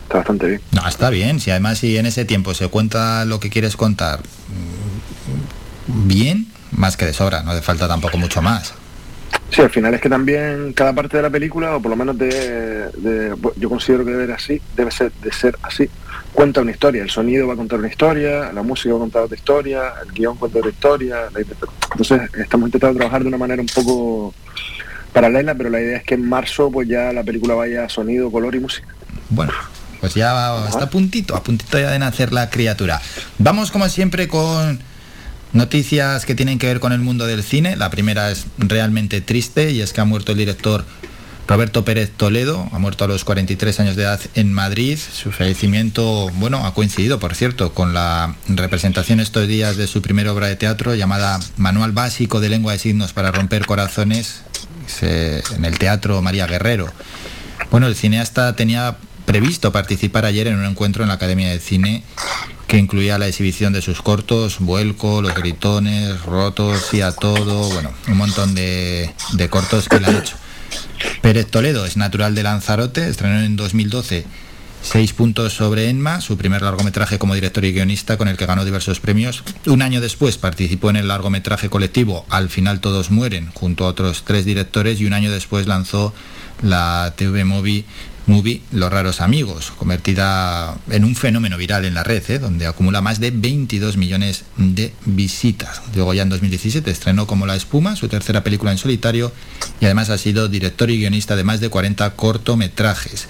está 0.04 0.18
bastante 0.18 0.48
bien. 0.48 0.62
No, 0.72 0.88
está 0.88 1.10
bien. 1.10 1.40
Si 1.40 1.50
además 1.50 1.80
si 1.80 1.98
en 1.98 2.06
ese 2.06 2.26
tiempo 2.26 2.54
se 2.54 2.68
cuenta 2.68 3.26
lo 3.26 3.40
que 3.40 3.50
quieres 3.50 3.78
contar 3.78 4.20
mm, 4.20 6.08
bien, 6.08 6.48
más 6.72 6.98
que 6.98 7.06
de 7.06 7.14
sobra, 7.14 7.44
no 7.44 7.52
hace 7.52 7.62
falta 7.62 7.88
tampoco 7.88 8.18
mucho 8.18 8.42
más. 8.42 8.74
Sí, 9.54 9.62
al 9.62 9.70
final 9.70 9.94
es 9.94 10.02
que 10.02 10.10
también 10.10 10.74
cada 10.74 10.94
parte 10.94 11.18
de 11.18 11.24
la 11.24 11.30
película, 11.30 11.76
o 11.76 11.82
por 11.82 11.92
lo 11.92 11.96
menos 11.96 12.18
de, 12.18 12.90
de- 12.98 13.36
yo 13.58 13.70
considero 13.70 14.04
que 14.04 14.12
debe 14.12 14.26
ser 14.26 14.36
así, 14.36 14.62
debe 14.76 14.90
ser 14.92 15.12
de 15.22 15.32
ser 15.32 15.56
así, 15.62 15.88
cuenta 16.34 16.62
una 16.62 16.72
historia. 16.72 17.04
El 17.04 17.12
sonido 17.12 17.46
va 17.48 17.54
a 17.54 17.58
contar 17.58 17.78
una 17.78 17.88
historia, 17.88 18.52
la 18.52 18.64
música 18.64 18.90
va 18.94 18.98
a 18.98 19.02
contar 19.02 19.22
otra 19.24 19.38
historia, 19.38 19.82
el 20.04 20.12
guion 20.12 20.38
cuenta 20.38 20.58
otra 20.58 20.72
historia. 20.72 21.18
Entonces 21.92 22.22
estamos 22.40 22.68
intentando 22.68 22.98
trabajar 22.98 23.22
de 23.22 23.28
una 23.28 23.38
manera 23.38 23.62
un 23.62 23.68
poco 23.68 24.34
paralela, 25.14 25.54
pero 25.54 25.70
la 25.70 25.80
idea 25.82 25.98
es 25.98 26.04
que 26.04 26.16
en 26.16 26.28
marzo 26.28 26.72
pues 26.72 26.88
ya 26.88 27.14
la 27.14 27.24
película 27.24 27.54
vaya 27.54 27.86
a 27.86 27.90
sonido, 27.90 28.32
color 28.32 28.56
y 28.56 28.60
música. 28.60 28.88
Bueno, 29.30 29.54
pues 30.00 30.16
ya 30.16 30.66
está 30.68 30.86
a 30.86 30.90
puntito, 30.90 31.36
a 31.36 31.44
puntito 31.44 31.78
ya 31.78 31.92
de 31.92 32.00
nacer 32.00 32.34
la 32.34 32.50
criatura. 32.50 33.00
Vamos 33.38 33.70
como 33.70 33.88
siempre 33.88 34.28
con 34.28 34.80
noticias 35.54 36.26
que 36.26 36.36
tienen 36.36 36.60
que 36.60 36.68
ver 36.68 36.80
con 36.80 36.92
el 36.92 37.00
mundo 37.00 37.26
del 37.26 37.44
cine. 37.44 37.76
La 37.76 37.90
primera 37.90 38.32
es 38.32 38.46
realmente 38.58 39.22
triste 39.22 39.72
y 39.72 39.82
es 39.82 39.94
que 39.94 40.02
ha 40.02 40.06
muerto 40.06 40.34
el 40.34 40.38
director 40.38 40.86
Roberto 41.48 41.84
Pérez 41.84 42.10
Toledo, 42.16 42.70
ha 42.72 42.80
muerto 42.80 43.04
a 43.04 43.08
los 43.08 43.26
43 43.26 43.80
años 43.82 43.96
de 43.96 44.04
edad 44.04 44.20
en 44.34 44.54
Madrid. 44.54 44.98
Su 44.98 45.32
fallecimiento, 45.32 46.30
bueno, 46.36 46.66
ha 46.66 46.74
coincidido, 46.74 47.20
por 47.20 47.36
cierto, 47.36 47.74
con 47.74 47.94
la 47.94 48.36
representación 48.48 49.20
estos 49.20 49.48
días 49.48 49.76
de 49.76 49.88
su 49.88 50.02
primera 50.02 50.32
obra 50.32 50.48
de 50.48 50.56
teatro 50.56 50.96
llamada 50.96 51.40
Manual 51.58 51.92
Básico 51.92 52.40
de 52.40 52.50
Lengua 52.50 52.74
de 52.74 52.80
Signos 52.80 53.14
para 53.14 53.32
Romper 53.32 53.66
Corazones 53.66 54.42
en 55.02 55.66
el 55.66 55.78
Teatro 55.78 56.22
María 56.22 56.48
Guerrero. 56.48 56.92
Bueno, 57.72 57.88
el 57.88 57.96
cineasta 57.96 58.56
tenía 58.56 58.96
previsto 59.26 59.72
participar 59.72 60.26
ayer 60.26 60.48
en 60.48 60.58
un 60.58 60.66
encuentro 60.66 61.04
en 61.04 61.10
la 61.10 61.16
Academia 61.16 61.50
de 61.50 61.60
Cine 61.60 62.04
que 62.68 62.78
incluía 62.78 63.18
la 63.18 63.28
exhibición 63.28 63.72
de 63.72 63.82
sus 63.82 64.02
cortos, 64.02 64.58
Vuelco, 64.60 65.22
Los 65.22 65.36
Gritones, 65.36 66.24
Rotos, 66.24 66.88
Sí 66.90 67.02
a 67.02 67.12
Todo, 67.12 67.70
bueno, 67.70 67.92
un 68.08 68.18
montón 68.18 68.56
de, 68.56 69.14
cortos 69.50 69.88
que 69.88 70.00
le 70.00 70.08
ha 70.08 70.18
hecho. 70.18 70.36
Pérez 71.22 71.48
Toledo 71.52 71.86
es 71.86 71.98
natural 71.98 72.34
de 72.34 72.44
Lanzarote, 72.44 73.08
estrenó 73.08 73.42
en 73.42 73.56
2012 73.56 74.26
seis 74.84 75.14
puntos 75.14 75.54
sobre 75.54 75.90
Enma, 75.90 76.20
su 76.20 76.38
primer 76.38 76.62
largometraje 76.62 77.18
como 77.18 77.36
director 77.36 77.64
y 77.64 77.72
guionista 77.72 78.18
con 78.18 78.28
el 78.28 78.38
que 78.38 78.46
ganó 78.46 78.66
diversos 78.66 79.00
premios. 79.00 79.44
Un 79.66 79.82
año 79.82 80.02
después 80.02 80.38
participó 80.38 80.90
en 80.90 80.98
el 80.98 81.08
largometraje 81.08 81.70
colectivo 81.70 82.26
Al 82.30 82.50
final 82.50 82.82
todos 82.82 83.10
mueren, 83.10 83.50
junto 83.54 83.86
a 83.86 83.88
otros 83.88 84.24
tres 84.26 84.46
directores, 84.46 85.00
y 85.00 85.06
un 85.06 85.14
año 85.14 85.32
después 85.32 85.68
lanzó 85.68 86.14
la 86.62 87.14
TV 87.16 87.46
Movie, 87.46 87.86
movie 88.26 88.62
Los 88.72 88.92
raros 88.92 89.22
amigos, 89.22 89.72
convertida 89.78 90.76
en 90.90 91.04
un 91.04 91.16
fenómeno 91.16 91.58
viral 91.58 91.86
en 91.86 91.94
la 91.94 92.04
red, 92.04 92.24
¿eh? 92.30 92.40
donde 92.40 92.66
acumula 92.66 93.02
más 93.02 93.20
de 93.20 93.32
22 93.32 93.98
millones 93.98 94.46
de 94.58 94.94
visitas. 95.06 95.82
Luego 95.96 96.14
ya 96.14 96.24
en 96.24 96.30
2017 96.30 96.90
estrenó 96.90 97.28
como 97.28 97.46
La 97.46 97.56
espuma, 97.56 97.96
su 97.96 98.08
tercera 98.08 98.44
película 98.44 98.72
en 98.72 98.78
solitario, 98.78 99.32
y 99.80 99.86
además 99.86 100.10
ha 100.10 100.18
sido 100.18 100.48
director 100.48 100.90
y 100.90 100.98
guionista 100.98 101.36
de 101.36 101.44
más 101.44 101.60
de 101.60 101.70
40 101.70 102.10
cortometrajes. 102.12 103.28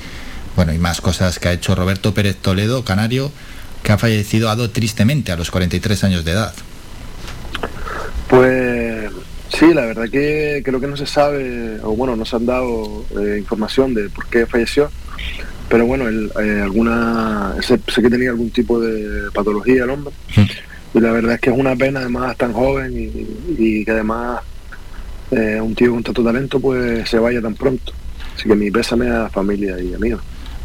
Bueno, 0.55 0.73
y 0.73 0.77
más 0.77 1.01
cosas 1.01 1.39
que 1.39 1.47
ha 1.47 1.53
hecho 1.53 1.73
Roberto 1.73 2.13
Pérez 2.13 2.37
Toledo, 2.37 2.85
canario, 2.85 3.31
que 3.81 3.91
ha 3.91 3.97
fallecido 3.97 4.49
a 4.49 4.55
do 4.55 4.69
tristemente 4.69 5.31
a 5.31 5.35
los 5.35 5.51
43 5.51 6.03
años 6.03 6.23
de 6.23 6.31
edad. 6.31 6.53
Pues 8.29 9.11
sí, 9.57 9.73
la 9.73 9.85
verdad 9.85 10.09
que 10.09 10.61
creo 10.63 10.79
que 10.79 10.87
no 10.87 10.97
se 10.97 11.05
sabe, 11.05 11.79
o 11.81 11.95
bueno, 11.95 12.15
no 12.15 12.25
se 12.25 12.35
han 12.35 12.45
dado 12.45 13.05
eh, 13.19 13.37
información 13.37 13.93
de 13.93 14.09
por 14.09 14.27
qué 14.27 14.45
falleció, 14.45 14.89
pero 15.69 15.85
bueno, 15.85 16.07
él, 16.07 16.31
eh, 16.41 16.61
alguna, 16.61 17.55
sé, 17.61 17.79
sé 17.87 18.01
que 18.01 18.09
tenía 18.09 18.29
algún 18.29 18.49
tipo 18.49 18.79
de 18.79 19.31
patología 19.31 19.83
el 19.83 19.89
hombre, 19.89 20.13
y 20.93 20.99
la 20.99 21.11
verdad 21.11 21.35
es 21.35 21.39
que 21.39 21.49
es 21.49 21.57
una 21.57 21.75
pena, 21.75 22.01
además 22.01 22.37
tan 22.37 22.53
joven 22.53 22.93
y, 22.93 23.27
y 23.57 23.85
que 23.85 23.91
además 23.91 24.41
eh, 25.31 25.59
un 25.59 25.73
tío 25.73 25.91
con 25.91 26.03
tanto 26.03 26.23
talento 26.23 26.59
pues 26.59 27.09
se 27.09 27.17
vaya 27.17 27.41
tan 27.41 27.55
pronto. 27.55 27.91
Así 28.35 28.47
que 28.47 28.55
mi 28.55 28.69
pésame 28.71 29.09
a 29.09 29.29
familia 29.29 29.79
y 29.81 29.93
amigos. 29.93 30.21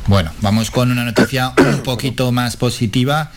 Bueno, 0.06 0.30
vamos 0.40 0.70
con 0.70 0.90
una 0.90 1.04
noticia 1.04 1.52
un 1.56 1.82
poquito 1.82 2.32
más 2.32 2.56
positiva. 2.56 3.32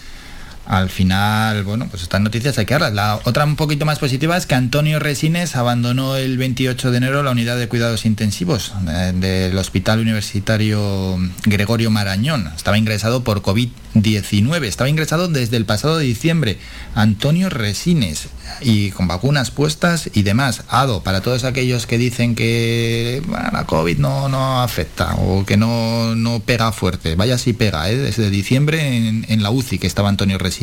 Al 0.72 0.90
final, 0.90 1.66
bueno, 1.66 1.90
pues 1.90 2.02
estas 2.02 2.22
noticias 2.22 2.58
hay 2.58 2.66
que 2.66 2.74
darlas. 2.74 2.94
La 2.94 3.20
otra 3.26 3.44
un 3.44 3.58
poquito 3.58 3.86
más 3.86 4.00
positiva 4.00 4.38
es 4.38 4.46
que 4.46 4.56
Antonio 4.56 5.00
Resines 5.00 5.58
abandonó 5.58 6.16
el 6.16 6.38
28 6.38 6.92
de 6.92 6.98
enero 6.98 7.24
la 7.24 7.32
unidad 7.32 7.58
de 7.58 7.68
cuidados 7.68 8.06
intensivos 8.06 8.72
eh, 8.88 9.12
del 9.14 9.58
Hospital 9.58 10.00
Universitario 10.00 11.20
Gregorio 11.44 11.92
Marañón. 11.92 12.50
Estaba 12.56 12.78
ingresado 12.78 13.22
por 13.26 13.42
COVID-19. 13.42 14.64
Estaba 14.64 14.90
ingresado 14.90 15.28
desde 15.28 15.58
el 15.58 15.66
pasado 15.66 15.98
diciembre. 15.98 16.58
Antonio 16.96 17.50
Resines 17.50 18.30
y 18.62 18.92
con 18.92 19.10
vacunas 19.10 19.52
puestas 19.52 20.10
y 20.14 20.24
demás. 20.24 20.64
Ado, 20.70 21.04
para 21.04 21.20
todos 21.20 21.44
aquellos 21.44 21.86
que 21.86 21.98
dicen 21.98 22.34
que 22.34 23.22
la 23.52 23.66
COVID 23.66 23.98
no, 23.98 24.30
no 24.30 24.62
afecta 24.62 25.16
o 25.16 25.46
que 25.46 25.58
no, 25.58 26.16
no 26.16 26.40
pega 26.40 26.72
fuerte. 26.72 27.16
Vaya 27.16 27.38
si 27.38 27.52
pega, 27.52 27.90
¿eh? 27.90 27.98
desde 27.98 28.30
diciembre 28.30 28.96
en, 28.96 29.26
en 29.28 29.44
la 29.44 29.52
UCI 29.52 29.78
que 29.78 29.88
estaba 29.88 30.08
Antonio 30.08 30.38
Resines. 30.38 30.61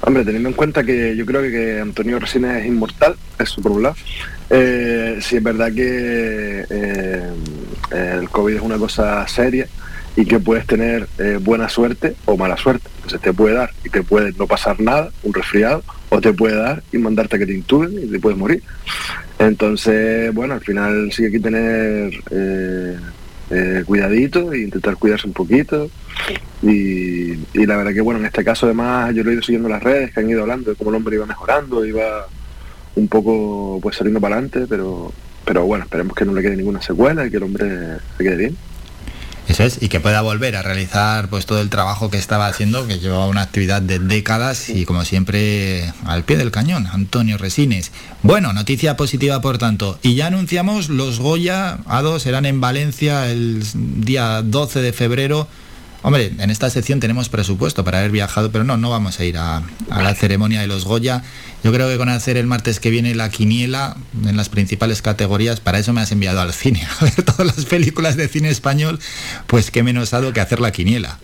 Hombre, 0.00 0.24
teniendo 0.24 0.48
en 0.48 0.54
cuenta 0.54 0.84
que 0.84 1.16
yo 1.16 1.26
creo 1.26 1.42
que, 1.42 1.80
Antonio 1.80 2.18
Resines 2.18 2.62
es 2.62 2.66
inmortal, 2.66 3.16
eso 3.38 3.60
por 3.60 3.72
un 3.72 3.82
lado. 3.82 3.96
Eh, 4.48 5.18
sí 5.20 5.36
es 5.36 5.42
verdad 5.42 5.72
que 5.72 6.64
eh, 6.70 7.30
el 7.90 8.30
COVID 8.30 8.56
es 8.56 8.62
una 8.62 8.78
cosa 8.78 9.26
seria 9.28 9.66
y 10.16 10.24
que 10.24 10.38
puedes 10.38 10.66
tener 10.66 11.08
eh, 11.18 11.38
buena 11.40 11.68
suerte 11.68 12.14
o 12.24 12.36
mala 12.36 12.56
suerte. 12.56 12.88
Entonces 12.96 13.20
te 13.20 13.32
puede 13.32 13.54
dar 13.54 13.70
y 13.84 13.90
te 13.90 14.02
puede 14.02 14.32
no 14.32 14.46
pasar 14.46 14.80
nada, 14.80 15.10
un 15.22 15.34
resfriado, 15.34 15.82
o 16.08 16.20
te 16.20 16.32
puede 16.32 16.56
dar 16.56 16.82
y 16.92 16.98
mandarte 16.98 17.36
a 17.36 17.38
que 17.40 17.46
te 17.46 17.54
intuben 17.54 17.92
y 18.02 18.06
te 18.06 18.18
puedes 18.18 18.38
morir. 18.38 18.62
Entonces, 19.38 20.32
bueno, 20.32 20.54
al 20.54 20.60
final 20.60 21.12
sí 21.12 21.24
hay 21.24 21.32
que 21.32 21.40
tener 21.40 22.12
eh, 23.50 23.82
cuidadito 23.86 24.52
e 24.52 24.60
intentar 24.60 24.96
cuidarse 24.96 25.26
un 25.26 25.32
poquito. 25.32 25.90
Y, 26.62 27.32
y 27.54 27.66
la 27.66 27.76
verdad 27.76 27.92
que, 27.92 28.00
bueno, 28.00 28.20
en 28.20 28.26
este 28.26 28.44
caso 28.44 28.66
además 28.66 29.14
yo 29.14 29.22
lo 29.24 29.30
he 29.30 29.34
ido 29.34 29.42
siguiendo 29.42 29.68
en 29.68 29.74
las 29.74 29.82
redes, 29.82 30.12
que 30.12 30.20
han 30.20 30.30
ido 30.30 30.42
hablando 30.42 30.70
de 30.70 30.76
cómo 30.76 30.90
el 30.90 30.96
hombre 30.96 31.16
iba 31.16 31.26
mejorando, 31.26 31.84
iba 31.84 32.26
un 32.96 33.08
poco 33.08 33.78
pues 33.80 33.96
saliendo 33.96 34.20
para 34.20 34.36
adelante, 34.36 34.66
pero, 34.68 35.12
pero 35.44 35.64
bueno, 35.64 35.84
esperemos 35.84 36.14
que 36.14 36.24
no 36.24 36.32
le 36.32 36.42
quede 36.42 36.56
ninguna 36.56 36.82
secuela 36.82 37.26
y 37.26 37.30
que 37.30 37.36
el 37.36 37.42
hombre 37.44 37.98
se 38.16 38.24
quede 38.24 38.36
bien. 38.36 38.56
Eso 39.48 39.64
es, 39.64 39.78
y 39.80 39.88
que 39.88 39.98
pueda 39.98 40.20
volver 40.20 40.56
a 40.56 40.62
realizar 40.62 41.28
pues 41.28 41.46
todo 41.46 41.62
el 41.62 41.70
trabajo 41.70 42.10
que 42.10 42.18
estaba 42.18 42.46
haciendo, 42.46 42.86
que 42.86 42.98
llevaba 42.98 43.26
una 43.26 43.40
actividad 43.40 43.80
de 43.80 43.98
décadas 43.98 44.68
y 44.68 44.84
como 44.84 45.06
siempre 45.06 45.90
al 46.04 46.24
pie 46.24 46.36
del 46.36 46.50
cañón, 46.50 46.86
Antonio 46.86 47.38
Resines. 47.38 47.90
Bueno, 48.22 48.52
noticia 48.52 48.98
positiva 48.98 49.40
por 49.40 49.56
tanto. 49.56 49.98
Y 50.02 50.16
ya 50.16 50.26
anunciamos 50.26 50.90
los 50.90 51.18
Goya 51.18 51.78
A2 51.86 52.18
serán 52.18 52.44
en 52.44 52.60
Valencia 52.60 53.30
el 53.30 53.62
día 53.72 54.42
12 54.42 54.82
de 54.82 54.92
febrero. 54.92 55.48
Hombre, 56.02 56.32
en 56.38 56.50
esta 56.50 56.70
sección 56.70 57.00
tenemos 57.00 57.28
presupuesto 57.28 57.82
para 57.82 57.98
haber 57.98 58.12
viajado, 58.12 58.52
pero 58.52 58.62
no, 58.62 58.76
no 58.76 58.88
vamos 58.88 59.18
a 59.18 59.24
ir 59.24 59.36
a, 59.36 59.62
la 59.90 60.14
ceremonia 60.14 60.60
de 60.60 60.68
los 60.68 60.84
Goya. 60.84 61.24
Yo 61.64 61.72
creo 61.72 61.88
que 61.88 61.98
con 61.98 62.08
hacer 62.08 62.36
el 62.36 62.46
martes 62.46 62.78
que 62.78 62.90
viene 62.90 63.16
la 63.16 63.30
quiniela 63.30 63.96
en 64.24 64.36
las 64.36 64.48
principales 64.48 65.02
categorías, 65.02 65.58
para 65.58 65.80
eso 65.80 65.92
me 65.92 66.00
has 66.00 66.12
enviado 66.12 66.40
al 66.40 66.52
cine, 66.52 66.86
a 67.00 67.04
ver 67.04 67.22
todas 67.24 67.46
las 67.46 67.64
películas 67.64 68.16
de 68.16 68.28
cine 68.28 68.48
español, 68.48 69.00
pues 69.48 69.72
qué 69.72 69.82
menos 69.82 70.10
dado 70.10 70.32
que 70.32 70.40
hacer 70.40 70.60
la 70.60 70.70
quiniela. 70.70 71.18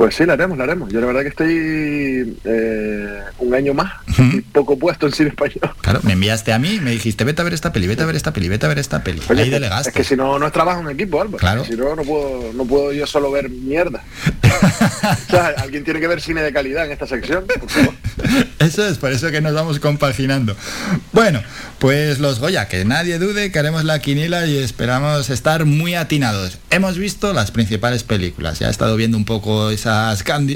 Pues 0.00 0.14
sí, 0.14 0.24
la 0.24 0.32
haremos, 0.32 0.56
la 0.56 0.64
haremos. 0.64 0.90
Yo 0.90 0.98
la 0.98 1.08
verdad 1.08 1.20
que 1.20 1.28
estoy 1.28 2.38
eh, 2.44 3.20
un 3.36 3.54
año 3.54 3.74
más 3.74 3.92
y 4.18 4.40
poco 4.40 4.78
puesto 4.78 5.06
en 5.06 5.12
cine 5.12 5.28
español. 5.28 5.60
Claro, 5.82 6.00
me 6.04 6.14
enviaste 6.14 6.54
a 6.54 6.58
mí 6.58 6.76
y 6.76 6.80
me 6.80 6.92
dijiste, 6.92 7.22
vete 7.22 7.42
a 7.42 7.44
ver 7.44 7.52
esta 7.52 7.70
peli, 7.70 7.86
vete 7.86 8.04
a 8.04 8.06
ver 8.06 8.16
esta 8.16 8.32
peli, 8.32 8.48
vete 8.48 8.64
a 8.64 8.70
ver 8.70 8.78
esta 8.78 9.04
peli. 9.04 9.20
Oye, 9.28 9.42
Ahí 9.42 9.50
delegaste. 9.50 9.90
Es 9.90 9.94
que 9.94 10.02
si 10.02 10.16
no, 10.16 10.38
no 10.38 10.46
es 10.46 10.52
trabajo 10.54 10.80
en 10.80 10.88
equipo, 10.88 11.20
Álvaro. 11.20 11.36
Claro. 11.36 11.66
Si 11.66 11.76
no, 11.76 11.94
no 11.94 12.02
puedo, 12.02 12.50
no 12.54 12.64
puedo 12.64 12.94
yo 12.94 13.06
solo 13.06 13.30
ver 13.30 13.50
mierda. 13.50 14.02
o 15.28 15.30
sea, 15.30 15.48
alguien 15.58 15.84
tiene 15.84 16.00
que 16.00 16.06
ver 16.06 16.22
cine 16.22 16.40
de 16.40 16.50
calidad 16.50 16.86
en 16.86 16.92
esta 16.92 17.06
sección. 17.06 17.44
por 17.46 17.68
favor. 17.68 17.94
Eso 18.58 18.86
es, 18.86 18.98
por 18.98 19.12
eso 19.12 19.30
que 19.30 19.40
nos 19.40 19.52
vamos 19.52 19.80
compaginando. 19.80 20.56
Bueno, 21.12 21.42
pues 21.78 22.20
los 22.20 22.38
Goya, 22.40 22.68
que 22.68 22.84
nadie 22.84 23.18
dude 23.18 23.50
que 23.50 23.58
haremos 23.58 23.84
la 23.84 23.98
quiniela 24.00 24.46
y 24.46 24.58
esperamos 24.58 25.30
estar 25.30 25.64
muy 25.64 25.94
atinados. 25.94 26.58
Hemos 26.70 26.98
visto 26.98 27.32
las 27.32 27.50
principales 27.50 28.02
películas, 28.02 28.58
ya 28.58 28.68
he 28.68 28.70
estado 28.70 28.96
viendo 28.96 29.16
un 29.16 29.24
poco 29.24 29.70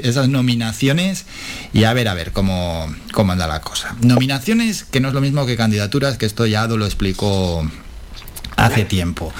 esas, 0.03 0.29
nominaciones 0.29 1.25
y 1.73 1.83
a 1.83 1.93
ver, 1.93 2.07
a 2.07 2.13
ver 2.13 2.31
cómo, 2.31 2.93
cómo 3.11 3.31
anda 3.31 3.47
la 3.47 3.61
cosa. 3.61 3.95
Nominaciones, 4.01 4.83
que 4.83 4.99
no 4.99 5.09
es 5.09 5.13
lo 5.13 5.21
mismo 5.21 5.45
que 5.45 5.57
candidaturas, 5.57 6.17
que 6.17 6.25
esto 6.25 6.45
ya 6.45 6.63
Ado 6.63 6.77
lo 6.77 6.85
explicó 6.85 7.69
hace 8.55 8.85
tiempo. 8.85 9.33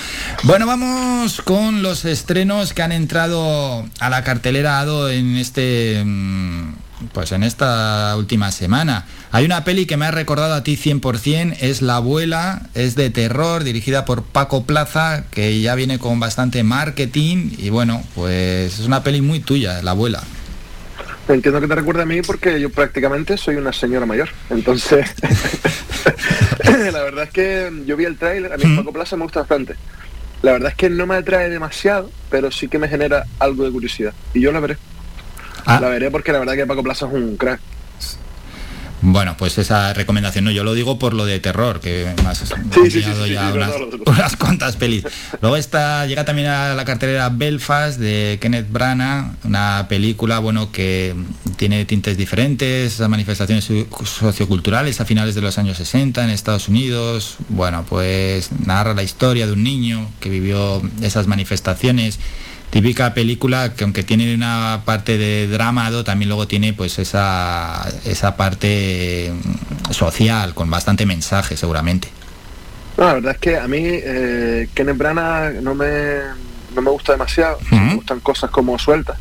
Bueno, 0.43 0.65
vamos 0.65 1.41
con 1.41 1.81
los 1.81 2.05
estrenos 2.05 2.73
que 2.73 2.81
han 2.81 2.91
entrado 2.91 3.85
a 3.99 4.09
la 4.09 4.23
cartelera 4.23 4.79
Ado 4.79 5.09
en 5.09 5.35
este 5.37 6.03
mm, 6.05 6.73
pues 7.13 7.31
en 7.31 7.43
esta 7.43 8.15
última 8.17 8.51
semana. 8.51 9.05
Hay 9.31 9.45
una 9.45 9.63
peli 9.63 9.85
que 9.85 9.97
me 9.97 10.05
ha 10.05 10.11
recordado 10.11 10.53
a 10.53 10.63
ti 10.63 10.77
100%, 10.77 11.57
es 11.59 11.81
La 11.81 11.97
abuela, 11.97 12.69
es 12.73 12.95
de 12.95 13.09
terror, 13.09 13.63
dirigida 13.63 14.05
por 14.05 14.23
Paco 14.23 14.63
Plaza, 14.63 15.25
que 15.31 15.61
ya 15.61 15.75
viene 15.75 15.99
con 15.99 16.19
bastante 16.19 16.63
marketing 16.63 17.51
y 17.57 17.69
bueno, 17.69 18.03
pues 18.15 18.79
es 18.79 18.85
una 18.85 19.03
peli 19.03 19.21
muy 19.21 19.39
tuya, 19.39 19.81
La 19.81 19.91
abuela. 19.91 20.23
Entiendo 21.27 21.59
que 21.59 21.67
te 21.67 21.75
recuerda 21.75 22.03
a 22.03 22.05
mí 22.05 22.21
porque 22.21 22.59
yo 22.61 22.69
prácticamente 22.69 23.35
soy 23.37 23.55
una 23.55 23.73
señora 23.73 24.05
mayor. 24.05 24.29
Entonces, 24.51 25.07
la 26.93 27.01
verdad 27.01 27.23
es 27.23 27.29
que 27.31 27.71
yo 27.85 27.97
vi 27.97 28.05
el 28.05 28.17
tráiler, 28.17 28.53
a 28.53 28.57
mí 28.57 28.75
Paco 28.75 28.93
Plaza 28.93 29.17
me 29.17 29.23
gusta 29.23 29.39
bastante. 29.39 29.75
La 30.43 30.51
verdad 30.51 30.69
es 30.69 30.75
que 30.75 30.91
no 30.91 31.07
me 31.07 31.15
atrae 31.15 31.49
demasiado, 31.49 32.11
pero 32.29 32.51
sí 32.51 32.67
que 32.67 32.77
me 32.77 32.87
genera 32.87 33.25
algo 33.39 33.63
de 33.63 33.71
curiosidad. 33.71 34.13
Y 34.35 34.41
yo 34.41 34.51
la 34.51 34.59
veré. 34.59 34.77
Ah. 35.65 35.79
La 35.79 35.89
veré 35.89 36.11
porque 36.11 36.31
la 36.31 36.39
verdad 36.39 36.53
que 36.55 36.65
Paco 36.65 36.83
Plaza 36.83 37.07
es 37.07 37.13
un 37.13 37.37
crack. 37.37 37.59
Bueno, 39.07 39.35
pues 39.37 39.55
esa 39.59 39.93
recomendación, 39.93 40.45
no, 40.45 40.51
yo 40.51 40.63
lo 40.63 40.73
digo 40.73 40.97
por 40.97 41.13
lo 41.13 41.25
de 41.25 41.39
terror, 41.39 41.79
que 41.79 42.11
más 42.23 42.39
sí, 42.39 42.89
sí, 42.89 43.01
ya 43.01 43.51
unas, 43.53 43.69
no, 43.69 43.85
no, 43.85 43.97
no, 43.97 44.03
unas 44.11 44.35
cuantas 44.35 44.77
pelis. 44.77 45.03
Luego 45.41 45.57
está, 45.57 46.07
llega 46.07 46.25
también 46.25 46.47
a 46.47 46.73
la 46.73 46.85
cartelera 46.85 47.29
Belfast 47.29 47.99
de 47.99 48.39
Kenneth 48.41 48.71
Branagh, 48.71 49.35
una 49.43 49.85
película 49.89 50.39
bueno 50.39 50.71
que 50.71 51.13
tiene 51.55 51.85
tintes 51.85 52.17
diferentes, 52.17 52.99
manifestaciones 53.01 53.65
so- 53.65 53.85
socioculturales 54.05 54.99
a 55.01 55.05
finales 55.05 55.35
de 55.35 55.41
los 55.41 55.59
años 55.59 55.77
60 55.77 56.23
en 56.23 56.31
Estados 56.31 56.67
Unidos. 56.67 57.35
Bueno, 57.49 57.85
pues 57.87 58.49
narra 58.65 58.95
la 58.95 59.03
historia 59.03 59.45
de 59.45 59.53
un 59.53 59.63
niño 59.63 60.09
que 60.19 60.29
vivió 60.29 60.81
esas 61.03 61.27
manifestaciones 61.27 62.17
típica 62.75 63.13
película 63.13 63.73
que 63.73 63.85
aunque 63.85 64.03
tiene 64.03 64.35
una 64.35 64.81
parte 64.83 65.17
de 65.17 65.47
dramado 65.47 66.03
también 66.03 66.27
luego 66.27 66.45
tiene 66.45 66.73
pues 66.73 66.99
esa 66.99 67.87
esa 68.03 68.35
parte 68.35 69.31
mm, 69.31 69.93
social 69.93 70.53
con 70.53 70.69
bastante 70.69 71.05
mensaje 71.05 71.55
seguramente 71.55 72.09
No, 72.97 73.05
la 73.05 73.13
verdad 73.13 73.31
es 73.31 73.37
que 73.37 73.57
a 73.57 73.65
mí 73.69 73.79
eh, 73.81 74.67
Kenneth 74.73 74.97
Branagh 74.97 75.61
no 75.61 75.73
me, 75.73 76.17
no 76.75 76.81
me 76.81 76.89
gusta 76.91 77.13
demasiado. 77.13 77.57
Me 77.71 77.95
gustan 77.95 78.19
cosas 78.21 78.49
como 78.49 78.77
sueltas. 78.79 79.17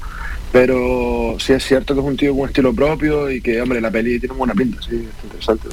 Pero 0.53 1.37
sí 1.41 1.53
es 1.53 1.65
cierto 1.65 1.95
que 1.95 2.01
es 2.01 2.07
un 2.07 2.17
tío 2.17 2.31
con 2.33 2.43
un 2.43 2.49
estilo 2.49 2.73
propio 2.73 3.29
y 3.29 3.41
que, 3.41 3.61
hombre, 3.61 3.81
la 3.81 3.91
peli 3.91 4.21
tiene 4.21 4.37
buena 4.37 4.55
pinta, 4.55 4.81
sí, 4.81 4.95
es 4.95 5.25
interesante. 5.25 5.69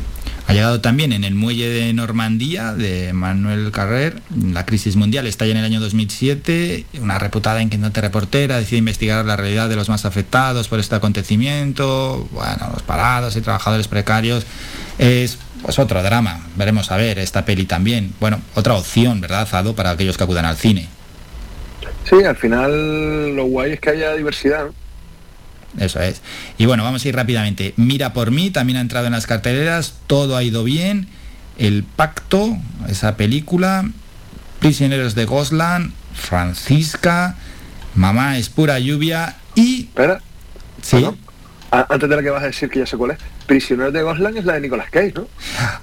Ha 0.47 0.53
llegado 0.53 0.81
también 0.81 1.13
en 1.13 1.23
el 1.23 1.35
muelle 1.35 1.69
de 1.69 1.93
Normandía 1.93 2.73
de 2.73 3.13
Manuel 3.13 3.71
Carrer. 3.71 4.21
La 4.51 4.65
crisis 4.65 4.95
mundial 4.95 5.27
está 5.27 5.45
ya 5.45 5.51
en 5.51 5.57
el 5.57 5.65
año 5.65 5.79
2007 5.79 6.85
una 7.01 7.19
reputada 7.19 7.61
inquietante 7.61 8.01
reportera 8.01 8.57
decide 8.57 8.79
investigar 8.79 9.23
la 9.25 9.37
realidad 9.37 9.69
de 9.69 9.75
los 9.75 9.89
más 9.89 10.05
afectados 10.05 10.67
por 10.67 10.79
este 10.79 10.95
acontecimiento. 10.95 12.27
Bueno 12.31 12.69
los 12.73 12.83
parados 12.83 13.35
y 13.35 13.41
trabajadores 13.41 13.87
precarios 13.87 14.45
es 14.97 15.37
pues 15.61 15.79
otro 15.79 16.01
drama. 16.03 16.41
Veremos 16.55 16.91
a 16.91 16.97
ver 16.97 17.19
esta 17.19 17.45
peli 17.45 17.65
también. 17.65 18.13
Bueno 18.19 18.41
otra 18.55 18.73
opción 18.75 19.21
verdad 19.21 19.47
Zado 19.47 19.75
para 19.75 19.91
aquellos 19.91 20.17
que 20.17 20.23
acudan 20.23 20.45
al 20.45 20.57
cine 20.57 20.89
Sí, 22.03 22.23
al 22.23 22.35
final 22.35 23.35
lo 23.35 23.45
guay 23.45 23.73
es 23.73 23.79
que 23.79 23.91
haya 23.91 24.13
diversidad. 24.13 24.67
Eso 25.79 26.01
es. 26.01 26.21
Y 26.57 26.65
bueno, 26.65 26.83
vamos 26.83 27.03
a 27.05 27.07
ir 27.07 27.15
rápidamente. 27.15 27.73
Mira 27.77 28.13
por 28.13 28.31
mí, 28.31 28.51
también 28.51 28.77
ha 28.77 28.81
entrado 28.81 29.05
en 29.05 29.13
las 29.13 29.27
carteleras, 29.27 29.95
todo 30.07 30.35
ha 30.35 30.43
ido 30.43 30.63
bien. 30.63 31.07
El 31.57 31.83
Pacto, 31.83 32.57
esa 32.89 33.17
película. 33.17 33.89
Prisioneros 34.59 35.15
de 35.15 35.25
Gosland, 35.25 35.91
Francisca, 36.13 37.35
Mamá 37.95 38.37
es 38.37 38.49
pura 38.49 38.79
lluvia 38.79 39.37
y... 39.55 39.81
Espera. 39.81 40.21
Sí. 40.81 41.05
Antes 41.71 42.09
de 42.09 42.15
la 42.15 42.21
que 42.21 42.29
vas 42.29 42.43
a 42.43 42.47
decir 42.47 42.69
que 42.69 42.79
ya 42.79 42.85
sé 42.85 42.97
cuál 42.97 43.11
es. 43.11 43.17
Prisioneros 43.51 43.91
de 43.91 44.01
Gosland 44.01 44.37
es 44.37 44.45
la 44.45 44.53
de 44.53 44.61
Nicolas 44.61 44.89
Cage, 44.89 45.11
¿no? 45.13 45.27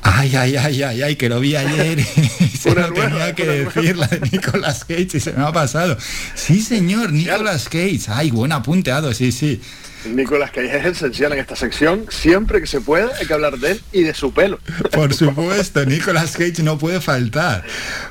Ay, 0.00 0.34
ay, 0.34 0.56
ay, 0.56 0.82
ay, 0.82 1.02
ay, 1.02 1.16
que 1.16 1.28
lo 1.28 1.38
vi 1.38 1.54
ayer 1.54 1.98
y 1.98 2.02
se 2.56 2.74
lo 2.74 2.88
nueva, 2.88 2.94
tenía 2.94 3.34
que 3.34 3.44
nueva. 3.44 3.70
decir, 3.74 3.96
la 3.98 4.06
de 4.06 4.20
Nicolas 4.20 4.86
Cage 4.86 5.08
y 5.12 5.20
se 5.20 5.34
me 5.34 5.44
ha 5.44 5.52
pasado. 5.52 5.98
Sí, 6.34 6.62
señor, 6.62 7.12
Nicolas 7.12 7.68
Cage. 7.68 8.00
Ay, 8.08 8.30
buen 8.30 8.52
apunteado, 8.52 9.12
sí, 9.12 9.32
sí. 9.32 9.60
Nicolas 10.06 10.50
Cage 10.50 10.78
es 10.78 10.86
esencial 10.86 11.34
en 11.34 11.40
esta 11.40 11.56
sección. 11.56 12.06
Siempre 12.08 12.58
que 12.62 12.66
se 12.66 12.80
pueda 12.80 13.10
hay 13.20 13.26
que 13.26 13.34
hablar 13.34 13.58
de 13.58 13.72
él 13.72 13.82
y 13.92 14.02
de 14.02 14.14
su 14.14 14.32
pelo. 14.32 14.58
Por 14.90 15.12
supuesto, 15.12 15.84
Nicolas 15.84 16.38
Cage 16.38 16.62
no 16.62 16.78
puede 16.78 17.02
faltar. 17.02 17.64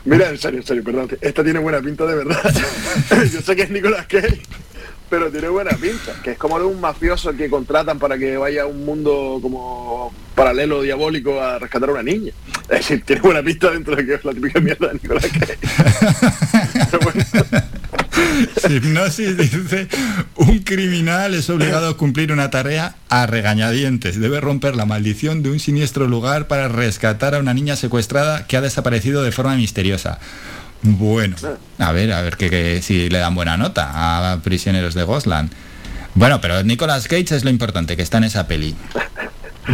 Mira, 0.06 0.30
en 0.30 0.38
serio, 0.38 0.60
en 0.60 0.68
serio, 0.68 0.84
perdón. 0.84 1.10
Esta 1.20 1.44
tiene 1.44 1.58
buena 1.58 1.82
pinta 1.82 2.06
de 2.06 2.14
verdad. 2.14 2.54
Yo 3.34 3.42
sé 3.42 3.56
que 3.56 3.64
es 3.64 3.72
Nicolas 3.72 4.06
Cage, 4.06 4.40
pero 5.10 5.32
tiene 5.32 5.50
buena 5.50 5.72
pinta. 5.72 6.14
Que 6.24 6.32
es 6.32 6.38
como 6.38 6.60
de 6.60 6.66
un 6.66 6.80
mafioso 6.80 7.36
que 7.36 7.50
contratan 7.50 8.00
para 8.00 8.18
que 8.18 8.38
vaya 8.38 8.64
a 8.64 8.66
un 8.66 8.86
mundo 8.86 9.40
como 9.42 10.14
paralelo, 10.36 10.82
diabólico, 10.82 11.42
a 11.42 11.60
rescatar 11.60 11.90
a 11.90 11.94
una 11.94 12.04
niña. 12.04 12.32
Es 12.64 12.80
decir, 12.80 13.04
tiene 13.06 13.22
buena 13.22 13.42
pinta 13.42 13.72
dentro 13.72 13.96
de 13.96 14.06
que 14.06 14.14
es 14.16 14.26
la 14.26 14.34
típica 14.34 14.60
mierda 14.60 14.88
de 14.88 14.94
Nicolas 14.94 15.26
Cage. 15.26 15.58
Hipnosis 18.70 19.38
dice, 19.38 19.88
un 20.36 20.60
criminal 20.60 21.34
es 21.34 21.50
obligado 21.50 21.90
a 21.90 21.98
cumplir 21.98 22.32
una 22.32 22.50
tarea 22.50 22.96
a 23.10 23.26
regañadientes. 23.26 24.20
Debe 24.20 24.42
romper 24.42 24.76
la 24.76 24.86
maldición 24.86 25.44
de 25.44 25.52
un 25.52 25.60
siniestro 25.60 26.08
lugar 26.08 26.48
para 26.48 26.68
rescatar 26.68 27.36
a 27.36 27.40
una 27.40 27.54
niña 27.54 27.76
secuestrada 27.76 28.48
que 28.48 28.58
ha 28.58 28.62
desaparecido 28.62 29.24
de 29.24 29.32
forma 29.32 29.56
misteriosa. 29.56 30.20
Bueno, 30.82 31.36
a 31.80 31.92
ver, 31.92 32.14
a 32.14 32.22
ver 32.22 32.38
que, 32.38 32.82
si 32.82 33.10
le 33.10 33.18
dan 33.18 33.36
buena 33.36 33.58
nota 33.58 34.32
a 34.34 34.40
Prisioneros 34.42 34.94
de 34.94 35.04
Gosland. 35.04 35.52
Bueno, 36.16 36.42
pero 36.42 36.64
Nicolas 36.64 37.08
Cage 37.08 37.36
es 37.36 37.44
lo 37.44 37.50
importante, 37.50 37.96
que 37.96 38.04
está 38.04 38.18
en 38.18 38.26
esa 38.26 38.48
peli. 38.48 38.76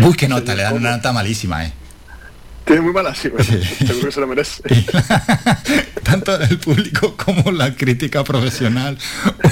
Uy, 0.01 0.13
qué 0.15 0.27
nota, 0.27 0.55
le 0.55 0.63
dan 0.63 0.73
una 0.73 0.95
nota 0.95 1.13
malísima, 1.13 1.65
¿eh? 1.65 1.73
Tiene 2.65 2.81
muy 2.81 2.94
mala 2.94 3.14
sí, 3.14 3.27
bueno, 3.27 3.44
seguro 3.85 4.06
que 4.07 4.11
se 4.11 4.19
lo 4.22 4.27
merece. 4.27 4.64
tanto 6.03 6.40
el 6.40 6.57
público 6.60 7.15
como 7.18 7.52
la 7.52 7.76
crítica 7.76 8.23
profesional, 8.23 8.98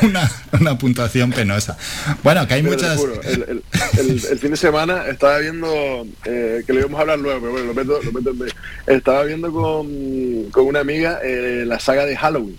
una, 0.04 0.32
una 0.60 0.78
puntuación 0.78 1.32
penosa. 1.32 1.78
Bueno, 2.24 2.48
que 2.48 2.54
hay 2.56 2.62
Pero 2.64 2.74
muchas... 2.76 2.98
juro, 2.98 3.22
el, 3.24 3.44
el- 3.50 3.64
el- 4.00 4.26
el 4.32 4.40
fin 4.40 4.52
de 4.52 4.58
semana 4.58 5.08
estaba 5.08 5.40
viendo, 5.40 6.06
eh, 6.26 6.64
que 6.66 6.72
lo 6.74 6.80
íbamos 6.80 7.00
a 7.00 7.02
hablar 7.02 7.20
luego, 7.20 7.40
pero 7.42 7.52
bueno, 7.52 7.68
lo 7.68 7.74
meto, 7.74 8.00
lo 8.02 8.12
meto 8.14 8.30
en 8.32 8.38
medio. 8.40 8.54
Estaba 8.88 9.24
viendo 9.26 9.52
con, 9.52 10.46
con 10.52 10.66
una 10.68 10.80
amiga 10.80 11.20
eh, 11.24 11.64
la 11.68 11.80
saga 11.80 12.06
de 12.06 12.16
Halloween. 12.16 12.58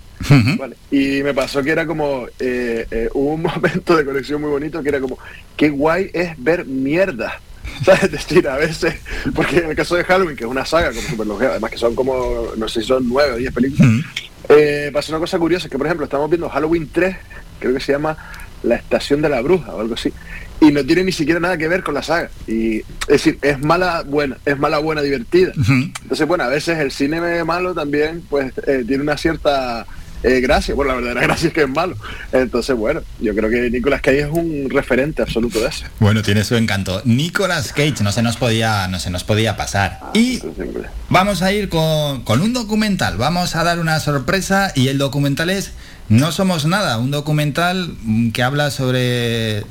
¿vale? 0.58 0.76
Y 0.90 1.22
me 1.22 1.34
pasó 1.34 1.62
que 1.62 1.70
era 1.70 1.86
como, 1.86 2.26
eh, 2.38 2.86
eh, 2.90 3.08
hubo 3.14 3.34
un 3.34 3.42
momento 3.54 3.96
de 3.96 4.04
conexión 4.04 4.40
muy 4.40 4.50
bonito 4.50 4.82
que 4.82 4.90
era 4.90 5.00
como, 5.00 5.18
qué 5.56 5.70
guay 5.70 6.10
es 6.12 6.32
ver 6.36 6.66
mierda. 6.66 7.40
¿Sabes? 7.84 8.04
Es 8.04 8.12
decir, 8.12 8.48
a 8.48 8.56
veces, 8.56 8.94
porque 9.34 9.58
en 9.58 9.70
el 9.70 9.76
caso 9.76 9.96
de 9.96 10.04
Halloween, 10.04 10.36
que 10.36 10.44
es 10.44 10.50
una 10.50 10.64
saga 10.64 10.90
como 10.90 11.02
super 11.02 11.48
además 11.50 11.70
que 11.70 11.78
son 11.78 11.94
como, 11.94 12.52
no 12.56 12.68
sé 12.68 12.80
si 12.80 12.88
son 12.88 13.08
nueve 13.08 13.32
o 13.32 13.36
diez 13.36 13.52
películas, 13.52 13.90
eh, 14.48 14.90
pasó 14.92 15.12
una 15.12 15.20
cosa 15.20 15.38
curiosa, 15.38 15.68
que 15.68 15.78
por 15.78 15.86
ejemplo 15.86 16.04
estamos 16.04 16.28
viendo 16.28 16.48
Halloween 16.48 16.88
3, 16.92 17.16
creo 17.60 17.74
que 17.74 17.80
se 17.80 17.92
llama 17.92 18.16
La 18.62 18.76
Estación 18.76 19.22
de 19.22 19.28
la 19.28 19.40
Bruja 19.40 19.74
o 19.74 19.80
algo 19.80 19.94
así, 19.94 20.12
y 20.60 20.70
no 20.70 20.84
tiene 20.84 21.04
ni 21.04 21.12
siquiera 21.12 21.40
nada 21.40 21.56
que 21.56 21.66
ver 21.68 21.82
con 21.82 21.94
la 21.94 22.02
saga. 22.02 22.30
Y 22.46 22.78
es 22.78 22.84
decir, 23.08 23.38
es 23.42 23.58
mala 23.60 24.02
buena, 24.02 24.38
es 24.44 24.58
mala 24.58 24.78
buena 24.78 25.02
divertida. 25.02 25.52
Entonces, 25.56 26.26
bueno, 26.26 26.44
a 26.44 26.48
veces 26.48 26.78
el 26.78 26.92
cine 26.92 27.42
malo 27.44 27.74
también 27.74 28.22
pues 28.28 28.52
eh, 28.66 28.84
tiene 28.86 29.02
una 29.02 29.16
cierta 29.16 29.86
eh, 30.22 30.40
gracia. 30.40 30.74
Bueno, 30.74 30.92
la 30.92 30.96
verdadera 30.96 31.20
gracia 31.26 31.48
es 31.48 31.54
que 31.54 31.62
es 31.62 31.68
malo. 31.68 31.96
Entonces, 32.32 32.76
bueno, 32.76 33.02
yo 33.20 33.34
creo 33.34 33.50
que 33.50 33.70
Nicolas 33.70 34.00
Cage 34.00 34.20
es 34.20 34.28
un 34.30 34.68
referente 34.70 35.22
absoluto 35.22 35.60
de 35.60 35.68
eso. 35.68 35.84
Bueno, 36.00 36.22
tiene 36.22 36.44
su 36.44 36.56
encanto. 36.56 37.02
Nicolas 37.04 37.72
Cage 37.72 38.02
no 38.02 38.12
se 38.12 38.22
nos 38.22 38.36
podía, 38.36 38.88
no 38.88 38.98
se 39.00 39.10
nos 39.10 39.24
podía 39.24 39.56
pasar. 39.56 40.00
Y 40.14 40.40
vamos 41.08 41.42
a 41.42 41.52
ir 41.52 41.68
con, 41.68 42.22
con 42.22 42.40
un 42.40 42.52
documental. 42.52 43.16
Vamos 43.16 43.56
a 43.56 43.64
dar 43.64 43.78
una 43.78 43.98
sorpresa 44.00 44.72
y 44.74 44.88
el 44.88 44.98
documental 44.98 45.50
es 45.50 45.72
No 46.08 46.30
somos 46.32 46.66
nada, 46.66 46.98
un 46.98 47.10
documental 47.10 47.94
que 48.32 48.42
habla 48.42 48.70
sobre 48.70 49.58
eh, 49.58 49.64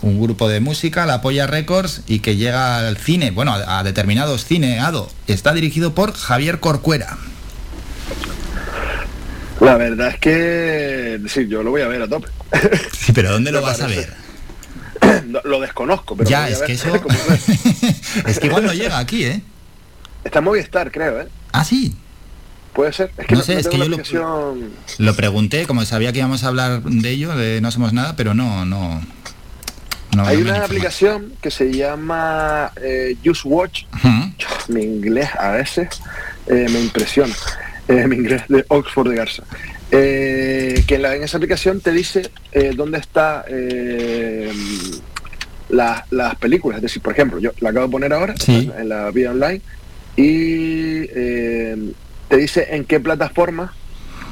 un 0.00 0.20
grupo 0.20 0.48
de 0.48 0.60
música, 0.60 1.06
la 1.06 1.20
Polla 1.20 1.46
Records, 1.46 2.02
y 2.06 2.20
que 2.20 2.36
llega 2.36 2.78
al 2.78 2.96
cine, 2.96 3.30
bueno, 3.30 3.52
a, 3.52 3.78
a 3.78 3.82
determinados 3.82 4.44
cine, 4.44 4.80
Ado. 4.80 5.10
Está 5.26 5.52
dirigido 5.52 5.94
por 5.94 6.14
Javier 6.14 6.60
Corcuera. 6.60 7.18
La 9.64 9.76
verdad 9.76 10.08
es 10.08 10.18
que, 10.18 11.20
sí, 11.28 11.46
yo 11.48 11.62
lo 11.62 11.70
voy 11.70 11.82
a 11.82 11.88
ver 11.88 12.02
a 12.02 12.08
tope. 12.08 12.28
Sí, 12.92 13.12
pero 13.12 13.32
¿dónde 13.32 13.52
lo 13.52 13.62
vas 13.62 13.80
a 13.80 13.86
ver? 13.86 14.12
Lo 15.44 15.60
desconozco, 15.60 16.16
pero 16.16 16.28
Ya, 16.28 16.48
es 16.48 16.62
que 16.62 16.72
eso- 16.72 16.92
es. 18.26 18.38
Que 18.38 18.46
igual 18.46 18.64
no 18.66 18.72
llega 18.72 18.98
aquí, 18.98 19.24
¿eh? 19.24 19.40
Está 20.24 20.38
en 20.40 20.44
Movistar, 20.46 20.90
creo, 20.90 21.20
¿eh? 21.22 21.28
Ah, 21.52 21.64
sí. 21.64 21.94
Puede 22.72 22.92
ser. 22.92 23.12
Es 23.18 23.26
que 23.26 23.34
No 23.34 23.40
no, 23.40 23.44
sé, 23.44 23.54
no 23.54 23.60
es 23.60 23.68
que 23.68 23.76
yo 23.78 23.84
lo- 23.84 23.96
aplicación- 23.96 24.70
Lo 24.98 25.14
pregunté, 25.16 25.66
como 25.66 25.84
sabía 25.84 26.12
que 26.12 26.18
íbamos 26.18 26.42
a 26.44 26.48
hablar 26.48 26.82
de 26.82 27.10
ello, 27.10 27.34
de 27.36 27.60
No 27.60 27.70
Somos 27.70 27.92
Nada, 27.92 28.16
pero 28.16 28.34
no, 28.34 28.64
no. 28.64 29.02
no 30.16 30.26
Hay 30.26 30.38
una 30.38 30.64
aplicación 30.64 31.34
que 31.42 31.50
se 31.50 31.70
llama 31.72 32.72
eh, 32.82 33.16
Just 33.24 33.42
Watch. 33.44 33.82
Mi 34.68 34.82
inglés 34.82 35.28
a 35.38 35.50
veces 35.50 35.88
eh, 36.46 36.66
me 36.70 36.80
impresiona. 36.80 37.34
Eh, 37.98 38.06
mi 38.08 38.16
inglés 38.16 38.42
de 38.48 38.64
Oxford 38.68 39.10
de 39.10 39.16
Garza. 39.16 39.42
Eh, 39.90 40.82
que 40.86 40.94
en, 40.94 41.02
la- 41.02 41.14
en 41.14 41.22
esa 41.22 41.36
aplicación 41.36 41.80
te 41.80 41.92
dice 41.92 42.30
eh, 42.52 42.72
dónde 42.74 42.98
está 42.98 43.44
eh, 43.48 44.50
las, 45.68 46.10
las 46.10 46.34
películas. 46.36 46.76
Es 46.78 46.82
decir, 46.82 47.02
por 47.02 47.12
ejemplo, 47.12 47.38
yo 47.38 47.50
la 47.60 47.70
acabo 47.70 47.86
de 47.86 47.92
poner 47.92 48.12
ahora 48.12 48.34
Sí. 48.38 48.70
en 48.78 48.88
la 48.88 49.10
vida 49.10 49.30
online 49.32 49.60
y 50.16 51.06
te 51.06 52.36
dice 52.36 52.68
en 52.70 52.84
qué 52.84 53.00
plataforma 53.00 53.74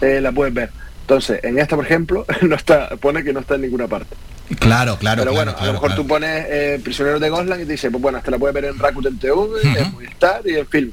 la 0.01 0.33
puedes 0.33 0.55
ver. 0.55 0.71
Entonces, 1.03 1.41
en 1.43 1.59
esta, 1.59 1.77
por 1.77 1.85
ejemplo, 1.85 2.25
no 2.43 2.55
está, 2.57 2.89
pone 2.97 3.23
que 3.25 3.33
no 3.33 3.41
está 3.41 3.57
en 3.57 3.63
ninguna 3.63 3.87
parte. 3.89 4.17
Claro, 4.59 4.97
claro, 4.99 5.23
Pero 5.23 5.33
claro, 5.33 5.53
bueno, 5.53 5.55
a 5.59 5.67
lo 5.67 5.73
mejor 5.75 5.89
claro. 5.91 6.03
tú 6.03 6.09
pones 6.09 6.81
Prisioneros 6.81 7.21
de 7.21 7.29
Gosland 7.31 7.63
y 7.63 7.67
te 7.67 7.73
dice, 7.73 7.91
pues 7.91 8.03
bueno, 8.03 8.19
esta 8.19 8.31
la 8.33 8.39
puedes 8.39 8.55
ver 8.55 8.65
en 8.65 8.79
Rakuten 8.79 9.19
TV, 9.19 9.35
en 9.77 9.93
Movistar 9.93 10.43
y 10.45 10.57
en 10.57 10.67
Film. 10.67 10.93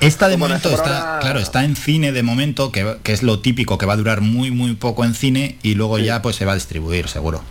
Esta 0.00 0.28
de 0.28 0.36
momento 0.36 0.70
está, 0.70 1.14
ahora- 1.14 1.20
claro, 1.20 1.40
está 1.40 1.64
en 1.64 1.76
cine 1.76 2.12
de 2.12 2.22
momento, 2.22 2.72
que, 2.72 2.96
que 3.02 3.12
es 3.12 3.22
lo 3.22 3.40
típico, 3.40 3.78
que 3.78 3.86
va 3.86 3.92
a 3.94 3.96
durar 3.96 4.20
muy, 4.20 4.50
muy 4.50 4.74
poco 4.74 5.04
en 5.04 5.14
cine 5.14 5.56
y 5.62 5.74
luego 5.74 5.98
ya 5.98 6.22
pues 6.22 6.36
se 6.36 6.44
va 6.44 6.52
a 6.52 6.54
distribuir, 6.56 7.08
seguro. 7.08 7.42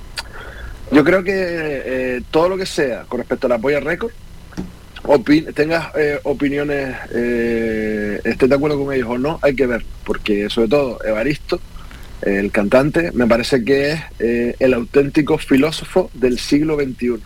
Yo 0.91 1.03
creo 1.03 1.23
que 1.23 1.33
eh, 1.35 2.21
todo 2.31 2.49
lo 2.49 2.57
que 2.57 2.65
sea 2.65 3.03
con 3.03 3.19
respecto 3.19 3.45
a 3.47 3.49
la 3.51 3.59
Polla 3.59 3.79
Record, 3.79 4.11
opi- 5.03 5.53
tengas 5.53 5.89
eh, 5.95 6.19
opiniones, 6.23 6.95
eh, 7.13 8.19
estés 8.23 8.49
de 8.49 8.55
acuerdo 8.55 8.83
con 8.83 8.93
ellos 8.93 9.07
o 9.09 9.17
no, 9.19 9.39
hay 9.43 9.55
que 9.55 9.67
ver, 9.67 9.85
porque 10.03 10.49
sobre 10.49 10.67
todo 10.67 10.97
Evaristo, 11.05 11.61
el 12.23 12.51
cantante, 12.51 13.11
me 13.13 13.27
parece 13.27 13.63
que 13.63 13.91
es 13.91 13.99
eh, 14.19 14.55
el 14.59 14.73
auténtico 14.73 15.37
filósofo 15.37 16.09
del 16.15 16.39
siglo 16.39 16.75
XXI. 16.75 17.19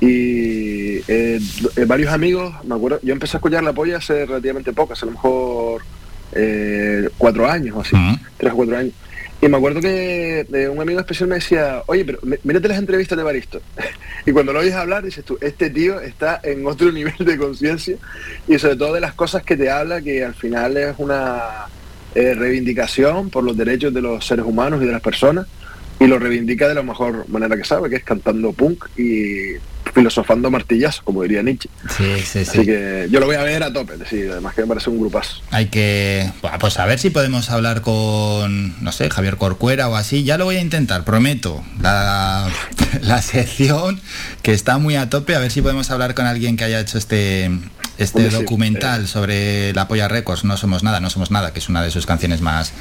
Y 0.00 0.83
eh, 1.08 1.40
eh, 1.76 1.84
varios 1.86 2.12
amigos, 2.12 2.54
me 2.64 2.74
acuerdo, 2.74 3.00
yo 3.02 3.12
empecé 3.12 3.36
a 3.36 3.38
escuchar 3.38 3.62
la 3.62 3.72
polla 3.72 3.96
hace 3.98 4.26
relativamente 4.26 4.72
poco, 4.72 4.92
hace 4.92 5.04
a 5.04 5.06
lo 5.06 5.12
mejor 5.12 5.82
eh, 6.32 7.08
cuatro 7.18 7.48
años 7.48 7.76
o 7.76 7.80
así, 7.80 7.96
tres 8.36 8.52
o 8.52 8.56
cuatro 8.56 8.76
años. 8.76 8.92
Y 9.40 9.48
me 9.48 9.56
acuerdo 9.58 9.80
que 9.80 10.46
eh, 10.52 10.68
un 10.68 10.80
amigo 10.80 11.00
especial 11.00 11.28
me 11.28 11.34
decía, 11.36 11.82
oye, 11.86 12.04
pero 12.04 12.18
mí- 12.22 12.36
mírate 12.44 12.68
las 12.68 12.78
entrevistas 12.78 13.18
de 13.18 13.24
Baristo. 13.24 13.60
y 14.26 14.32
cuando 14.32 14.52
lo 14.52 14.60
oyes 14.60 14.74
hablar, 14.74 15.04
dices 15.04 15.24
tú, 15.24 15.36
este 15.40 15.68
tío 15.70 16.00
está 16.00 16.40
en 16.42 16.66
otro 16.66 16.90
nivel 16.92 17.14
de 17.18 17.36
conciencia 17.36 17.96
y 18.48 18.58
sobre 18.58 18.76
todo 18.76 18.94
de 18.94 19.00
las 19.00 19.12
cosas 19.14 19.42
que 19.42 19.56
te 19.56 19.70
habla, 19.70 20.00
que 20.00 20.24
al 20.24 20.34
final 20.34 20.76
es 20.76 20.94
una 20.98 21.66
eh, 22.14 22.34
reivindicación 22.34 23.28
por 23.28 23.44
los 23.44 23.56
derechos 23.56 23.92
de 23.92 24.00
los 24.00 24.24
seres 24.26 24.46
humanos 24.46 24.82
y 24.82 24.86
de 24.86 24.92
las 24.92 25.02
personas 25.02 25.46
y 26.00 26.06
lo 26.06 26.18
reivindica 26.18 26.66
de 26.68 26.74
la 26.74 26.82
mejor 26.82 27.28
manera 27.28 27.56
que 27.56 27.64
sabe, 27.64 27.90
que 27.90 27.96
es 27.96 28.04
cantando 28.04 28.52
punk 28.52 28.84
y 28.98 29.54
filosofando 29.92 30.50
martillazo, 30.50 31.02
como 31.04 31.22
diría 31.22 31.42
Nietzsche. 31.42 31.68
Sí, 31.96 32.20
sí, 32.24 32.38
Así 32.40 32.58
sí. 32.60 32.66
que 32.66 33.08
yo 33.10 33.20
lo 33.20 33.26
voy 33.26 33.36
a 33.36 33.42
ver 33.42 33.62
a 33.62 33.72
tope, 33.72 33.96
decir, 33.96 34.30
además 34.30 34.54
que 34.54 34.62
me 34.62 34.68
parece 34.68 34.90
un 34.90 34.98
grupazo. 35.00 35.40
Hay 35.50 35.66
que, 35.66 36.30
pues 36.58 36.78
a 36.78 36.86
ver 36.86 36.98
si 36.98 37.10
podemos 37.10 37.50
hablar 37.50 37.80
con, 37.82 38.82
no 38.82 38.92
sé, 38.92 39.10
Javier 39.10 39.36
Corcuera 39.36 39.88
o 39.88 39.96
así. 39.96 40.24
Ya 40.24 40.38
lo 40.38 40.46
voy 40.46 40.56
a 40.56 40.60
intentar, 40.60 41.04
prometo. 41.04 41.62
La, 41.80 42.48
la 43.02 43.22
sección 43.22 44.00
que 44.42 44.52
está 44.52 44.78
muy 44.78 44.96
a 44.96 45.10
tope, 45.10 45.34
a 45.34 45.38
ver 45.38 45.50
si 45.50 45.62
podemos 45.62 45.90
hablar 45.90 46.14
con 46.14 46.26
alguien 46.26 46.56
que 46.56 46.64
haya 46.64 46.80
hecho 46.80 46.98
este, 46.98 47.50
este 47.98 48.18
Hombre, 48.18 48.30
sí, 48.30 48.42
documental 48.42 49.06
sobre 49.06 49.72
la 49.72 49.86
Polla 49.86 50.08
Records, 50.08 50.44
No 50.44 50.56
Somos 50.56 50.82
Nada, 50.82 51.00
No 51.00 51.10
Somos 51.10 51.30
Nada, 51.30 51.52
que 51.52 51.60
es 51.60 51.68
una 51.68 51.82
de 51.82 51.90
sus 51.90 52.06
canciones 52.06 52.40
más, 52.40 52.72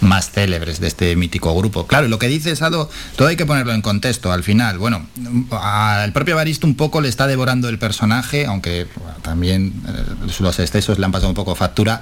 más 0.00 0.30
célebres 0.30 0.80
de 0.80 0.88
este 0.88 1.16
mítico 1.16 1.54
grupo. 1.54 1.86
Claro, 1.86 2.06
y 2.06 2.10
lo 2.10 2.18
que 2.18 2.28
dice 2.28 2.54
Sado, 2.54 2.90
todo 3.16 3.28
hay 3.28 3.36
que 3.36 3.46
ponerlo 3.46 3.72
en 3.72 3.82
contexto. 3.82 4.30
Al 4.30 4.42
final, 4.42 4.78
bueno, 4.78 5.06
al 5.50 6.12
propio 6.12 6.36
Baristo 6.48 6.66
un 6.66 6.76
poco 6.76 7.02
le 7.02 7.10
está 7.10 7.26
devorando 7.26 7.68
el 7.68 7.78
personaje, 7.78 8.46
aunque 8.46 8.86
bueno, 8.96 9.18
también 9.20 9.74
eh, 9.86 10.30
los 10.40 10.58
excesos 10.58 10.98
le 10.98 11.04
han 11.04 11.12
pasado 11.12 11.28
un 11.28 11.34
poco 11.34 11.54
factura. 11.54 12.00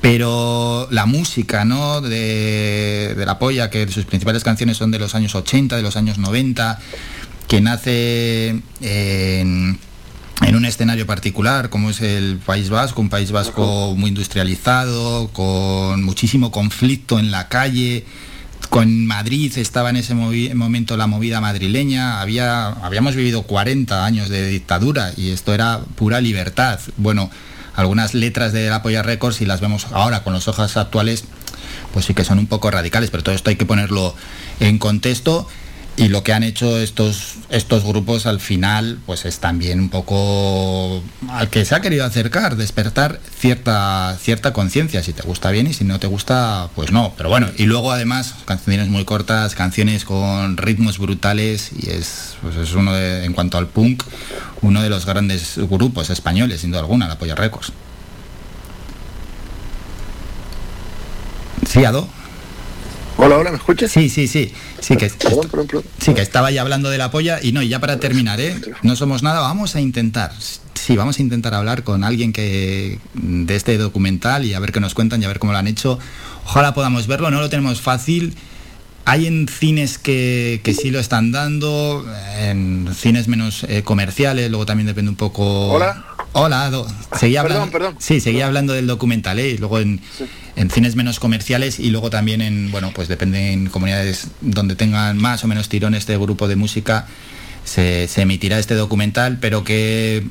Pero 0.00 0.88
la 0.90 1.06
música, 1.06 1.64
¿no? 1.64 2.00
De, 2.00 3.14
de 3.16 3.24
la 3.24 3.38
polla, 3.38 3.70
que 3.70 3.86
sus 3.86 4.04
principales 4.04 4.42
canciones 4.42 4.78
son 4.78 4.90
de 4.90 4.98
los 4.98 5.14
años 5.14 5.36
80, 5.36 5.76
de 5.76 5.82
los 5.82 5.96
años 5.96 6.18
90, 6.18 6.80
que 7.46 7.60
nace 7.60 8.48
en, 8.80 9.78
en 10.42 10.56
un 10.56 10.64
escenario 10.64 11.06
particular, 11.06 11.70
como 11.70 11.90
es 11.90 12.00
el 12.00 12.40
País 12.44 12.70
Vasco, 12.70 13.00
un 13.00 13.10
País 13.10 13.30
Vasco 13.30 13.94
muy 13.96 14.08
industrializado, 14.08 15.28
con 15.28 16.02
muchísimo 16.02 16.50
conflicto 16.50 17.20
en 17.20 17.30
la 17.30 17.46
calle. 17.46 18.04
Con 18.70 19.06
Madrid 19.06 19.56
estaba 19.56 19.88
en 19.90 19.96
ese 19.96 20.14
momento 20.14 20.96
la 20.96 21.06
movida 21.06 21.40
madrileña, 21.40 22.20
había, 22.20 22.68
habíamos 22.68 23.16
vivido 23.16 23.42
40 23.42 24.04
años 24.04 24.28
de 24.28 24.46
dictadura 24.46 25.12
y 25.16 25.30
esto 25.30 25.54
era 25.54 25.80
pura 25.96 26.20
libertad. 26.20 26.78
Bueno, 26.98 27.30
algunas 27.74 28.12
letras 28.12 28.52
de 28.52 28.68
la 28.68 28.82
Polla 28.82 29.02
Records, 29.02 29.36
si 29.36 29.46
las 29.46 29.60
vemos 29.60 29.86
ahora 29.92 30.22
con 30.22 30.34
los 30.34 30.48
ojos 30.48 30.76
actuales, 30.76 31.24
pues 31.92 32.04
sí 32.04 32.12
que 32.12 32.24
son 32.24 32.38
un 32.38 32.46
poco 32.46 32.70
radicales, 32.70 33.10
pero 33.10 33.22
todo 33.22 33.34
esto 33.34 33.48
hay 33.50 33.56
que 33.56 33.64
ponerlo 33.64 34.14
en 34.60 34.78
contexto 34.78 35.48
y 35.98 36.08
lo 36.08 36.22
que 36.22 36.32
han 36.32 36.44
hecho 36.44 36.78
estos 36.78 37.34
estos 37.50 37.84
grupos 37.84 38.26
al 38.26 38.38
final 38.40 38.98
pues 39.04 39.24
es 39.24 39.40
también 39.40 39.80
un 39.80 39.88
poco 39.88 41.02
al 41.28 41.50
que 41.50 41.64
se 41.64 41.74
ha 41.74 41.80
querido 41.80 42.04
acercar 42.04 42.56
despertar 42.56 43.20
cierta 43.36 44.16
cierta 44.20 44.52
conciencia 44.52 45.02
si 45.02 45.12
te 45.12 45.22
gusta 45.22 45.50
bien 45.50 45.66
y 45.66 45.74
si 45.74 45.84
no 45.84 45.98
te 45.98 46.06
gusta 46.06 46.70
pues 46.76 46.92
no 46.92 47.12
pero 47.16 47.28
bueno 47.28 47.48
y 47.56 47.64
luego 47.64 47.90
además 47.90 48.36
canciones 48.44 48.88
muy 48.88 49.04
cortas 49.04 49.56
canciones 49.56 50.04
con 50.04 50.56
ritmos 50.56 50.98
brutales 50.98 51.70
y 51.76 51.90
es 51.90 52.36
pues 52.42 52.56
es 52.56 52.72
uno 52.74 52.92
de, 52.92 53.24
en 53.24 53.32
cuanto 53.32 53.58
al 53.58 53.66
punk 53.66 54.04
uno 54.62 54.82
de 54.82 54.90
los 54.90 55.04
grandes 55.04 55.58
grupos 55.58 56.10
españoles 56.10 56.60
sin 56.60 56.70
duda 56.70 56.80
alguna 56.80 57.08
la 57.08 57.18
Polla 57.18 57.34
Records. 57.34 57.72
Sí 61.66 61.84
Ado 61.84 62.08
Hola, 63.20 63.36
hola, 63.36 63.50
¿me 63.50 63.56
escuchas? 63.56 63.90
Sí, 63.90 64.08
sí, 64.08 64.28
sí. 64.28 64.52
Sí 64.78 64.96
que, 64.96 65.10
sí, 65.10 66.14
que 66.14 66.22
estaba 66.22 66.52
ya 66.52 66.62
hablando 66.62 66.88
de 66.88 66.98
la 66.98 67.10
polla 67.10 67.40
y 67.42 67.50
no, 67.50 67.62
y 67.62 67.68
ya 67.68 67.80
para 67.80 67.98
terminar, 67.98 68.40
¿eh? 68.40 68.54
No 68.82 68.94
somos 68.94 69.24
nada, 69.24 69.40
vamos 69.40 69.74
a 69.74 69.80
intentar. 69.80 70.32
Sí, 70.74 70.96
vamos 70.96 71.18
a 71.18 71.22
intentar 71.22 71.52
hablar 71.52 71.82
con 71.82 72.04
alguien 72.04 72.32
que 72.32 73.00
de 73.14 73.56
este 73.56 73.76
documental 73.76 74.44
y 74.44 74.54
a 74.54 74.60
ver 74.60 74.70
qué 74.70 74.78
nos 74.78 74.94
cuentan 74.94 75.20
y 75.20 75.24
a 75.24 75.28
ver 75.28 75.40
cómo 75.40 75.50
lo 75.50 75.58
han 75.58 75.66
hecho. 75.66 75.98
Ojalá 76.46 76.74
podamos 76.74 77.08
verlo, 77.08 77.28
no 77.32 77.40
lo 77.40 77.48
tenemos 77.50 77.80
fácil. 77.80 78.36
Hay 79.04 79.26
en 79.26 79.48
cines 79.48 79.98
que, 79.98 80.60
que 80.62 80.72
sí 80.72 80.92
lo 80.92 81.00
están 81.00 81.32
dando, 81.32 82.06
en 82.38 82.88
cines 82.94 83.26
menos 83.26 83.64
eh, 83.64 83.82
comerciales, 83.82 84.48
luego 84.48 84.64
también 84.64 84.86
depende 84.86 85.10
un 85.10 85.16
poco... 85.16 85.72
Hola. 85.72 86.04
Hola. 86.32 86.70
Seguía 87.18 87.42
Perdón, 87.42 87.56
hablando, 87.62 87.72
perdón. 87.72 87.96
Sí, 87.98 88.20
seguía 88.20 88.46
hablando 88.46 88.72
del 88.72 88.86
documental, 88.86 89.38
¿eh? 89.38 89.50
Y 89.50 89.58
luego 89.58 89.80
en, 89.80 90.00
en 90.56 90.70
cines 90.70 90.94
menos 90.94 91.20
comerciales 91.20 91.78
y 91.80 91.90
luego 91.90 92.10
también 92.10 92.42
en, 92.42 92.70
bueno, 92.70 92.92
pues 92.94 93.08
depende 93.08 93.52
en 93.52 93.68
comunidades 93.68 94.28
donde 94.40 94.76
tengan 94.76 95.16
más 95.18 95.42
o 95.44 95.48
menos 95.48 95.68
tirón 95.68 95.94
este 95.94 96.16
grupo 96.16 96.48
de 96.48 96.56
música, 96.56 97.06
se, 97.64 98.08
se 98.08 98.22
emitirá 98.22 98.58
este 98.58 98.74
documental, 98.74 99.38
pero 99.40 99.64
que, 99.64 100.26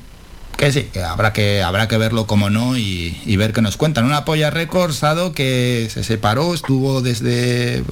que 0.57 0.71
sí, 0.71 0.83
que 0.93 1.03
habrá 1.03 1.33
que 1.33 1.61
habrá 1.61 1.87
que 1.87 1.97
verlo 1.97 2.25
como 2.27 2.49
no 2.49 2.77
y, 2.77 3.19
y 3.25 3.35
ver 3.37 3.53
qué 3.53 3.61
nos 3.61 3.77
cuentan. 3.77 4.05
Una 4.05 4.25
polla 4.25 4.49
Records, 4.49 4.97
Sado, 4.97 5.33
que 5.33 5.87
se 5.91 6.03
separó, 6.03 6.53
estuvo 6.53 7.01
desde 7.01 7.77
eh, 7.77 7.83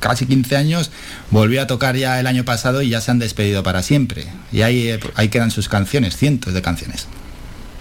casi 0.00 0.26
15 0.26 0.56
años, 0.56 0.90
volvió 1.30 1.62
a 1.62 1.66
tocar 1.66 1.96
ya 1.96 2.18
el 2.20 2.26
año 2.26 2.44
pasado 2.44 2.82
y 2.82 2.88
ya 2.90 3.00
se 3.00 3.10
han 3.10 3.18
despedido 3.18 3.62
para 3.62 3.82
siempre. 3.82 4.26
Y 4.52 4.62
ahí, 4.62 4.88
eh, 4.88 5.00
ahí 5.14 5.28
quedan 5.28 5.50
sus 5.50 5.68
canciones, 5.68 6.16
cientos 6.16 6.54
de 6.54 6.62
canciones. 6.62 7.06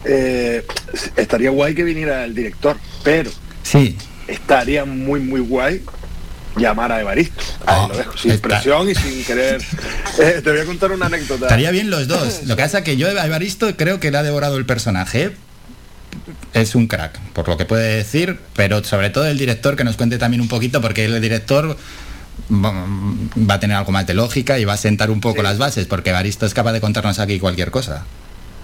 Eh, 0.05 0.65
estaría 1.15 1.49
guay 1.49 1.75
que 1.75 1.83
viniera 1.83 2.23
el 2.23 2.33
director, 2.35 2.77
pero 3.03 3.29
Sí, 3.63 3.97
estaría 4.27 4.85
muy, 4.85 5.19
muy 5.19 5.41
guay 5.41 5.83
llamar 6.55 6.91
a 6.91 7.01
Evaristo. 7.01 7.43
Ahí 7.65 7.87
lo 7.89 7.97
dejo, 7.97 8.17
sin 8.17 8.31
está- 8.31 8.47
presión 8.47 8.89
y 8.89 8.95
sin 8.95 9.23
querer. 9.23 9.61
Eh, 10.19 10.41
te 10.43 10.49
voy 10.49 10.59
a 10.59 10.65
contar 10.65 10.91
una 10.91 11.05
anécdota. 11.05 11.45
Estaría 11.45 11.69
bien 11.69 11.91
los 11.91 12.07
dos. 12.07 12.41
Lo 12.47 12.55
que 12.55 12.63
pasa 12.63 12.79
es 12.79 12.83
que 12.83 12.97
yo 12.97 13.07
a 13.07 13.25
Evaristo 13.25 13.75
creo 13.77 13.99
que 13.99 14.09
le 14.09 14.17
ha 14.17 14.23
devorado 14.23 14.57
el 14.57 14.65
personaje. 14.65 15.31
Es 16.53 16.73
un 16.73 16.87
crack, 16.87 17.19
por 17.33 17.47
lo 17.47 17.55
que 17.57 17.65
puede 17.65 17.97
decir, 17.97 18.39
pero 18.55 18.83
sobre 18.83 19.11
todo 19.11 19.27
el 19.27 19.37
director 19.37 19.75
que 19.75 19.83
nos 19.83 19.95
cuente 19.95 20.17
también 20.17 20.41
un 20.41 20.47
poquito, 20.47 20.81
porque 20.81 21.05
el 21.05 21.21
director 21.21 21.77
va 22.51 22.73
va 23.37 23.53
a 23.55 23.59
tener 23.59 23.77
algo 23.77 23.91
más 23.91 24.07
de 24.07 24.15
lógica 24.15 24.57
y 24.57 24.65
va 24.65 24.73
a 24.73 24.77
sentar 24.77 25.11
un 25.11 25.21
poco 25.21 25.43
las 25.43 25.59
bases, 25.59 25.85
porque 25.85 26.09
Evaristo 26.09 26.47
es 26.47 26.55
capaz 26.55 26.71
de 26.73 26.81
contarnos 26.81 27.19
aquí 27.19 27.39
cualquier 27.39 27.69
cosa. 27.69 28.05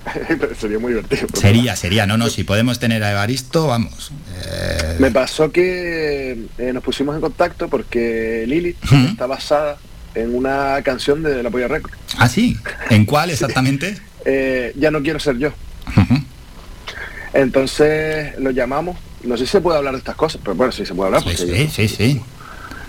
Sería 0.60 0.80
muy 0.80 0.94
divertido. 0.94 1.28
Sería, 1.34 1.76
sería, 1.76 2.06
no, 2.06 2.18
no, 2.18 2.30
si 2.30 2.44
podemos 2.44 2.80
tener 2.80 3.04
a 3.04 3.12
Evaristo, 3.12 3.68
vamos. 3.68 4.12
Eh, 4.46 4.96
Me 5.00 5.12
pasó 5.12 5.52
que 5.52 6.32
eh, 6.58 6.74
nos 6.74 6.84
pusimos 6.84 7.16
en 7.16 7.22
contacto 7.22 7.68
porque 7.70 8.44
Lilith 8.48 8.84
Ujú. 8.86 8.96
está 9.08 9.26
basada 9.28 9.78
en 10.16 10.36
una 10.36 10.82
canción 10.84 11.24
de 11.24 11.42
La 11.42 11.50
Polla 11.50 11.68
Record. 11.68 11.94
¿Ah, 12.18 12.28
sí? 12.30 12.58
¿En 12.90 13.06
cuál 13.06 13.30
exactamente? 13.32 13.98
Eh, 14.26 14.72
ya 14.78 14.90
no 14.90 15.02
quiero 15.04 15.20
ser 15.20 15.38
yo. 15.38 15.52
Entonces 17.34 18.38
lo 18.40 18.52
llamamos. 18.52 18.98
No 19.24 19.38
sé 19.38 19.46
si 19.46 19.52
se 19.54 19.62
puede 19.62 19.78
hablar 19.78 19.94
de 19.94 20.00
estas 20.00 20.16
cosas, 20.16 20.40
pero 20.44 20.56
bueno, 20.56 20.72
sí 20.72 20.86
se 20.86 20.94
puede 20.94 21.08
hablar. 21.08 21.24
porque 21.24 21.38
Sí, 21.38 21.48
yo- 21.48 21.70
sí, 21.70 21.88
sí. 21.88 22.22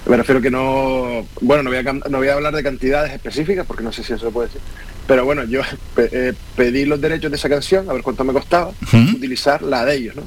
Me 0.07 0.17
refiero 0.17 0.41
que 0.41 0.51
no. 0.51 1.27
Bueno, 1.41 1.63
no 1.63 1.71
voy, 1.71 1.79
a, 1.79 1.93
no 1.93 2.19
voy 2.19 2.29
a 2.29 2.35
hablar 2.35 2.55
de 2.55 2.63
cantidades 2.63 3.13
específicas 3.13 3.67
porque 3.67 3.83
no 3.83 3.91
sé 3.91 4.05
si 4.05 4.13
eso 4.13 4.27
se 4.27 4.33
puede 4.33 4.49
decir. 4.49 4.61
Pero 5.07 5.25
bueno, 5.25 5.45
yo 5.45 5.63
eh, 5.97 6.35
pedí 6.57 6.85
los 6.85 7.01
derechos 7.01 7.31
de 7.31 7.37
esa 7.37 7.49
canción, 7.49 7.89
a 7.89 7.93
ver 7.93 8.03
cuánto 8.03 8.25
me 8.25 8.33
costaba, 8.33 8.73
utilizar 9.15 9.63
la 9.63 9.85
de 9.85 9.97
ellos, 9.97 10.17
¿no? 10.17 10.23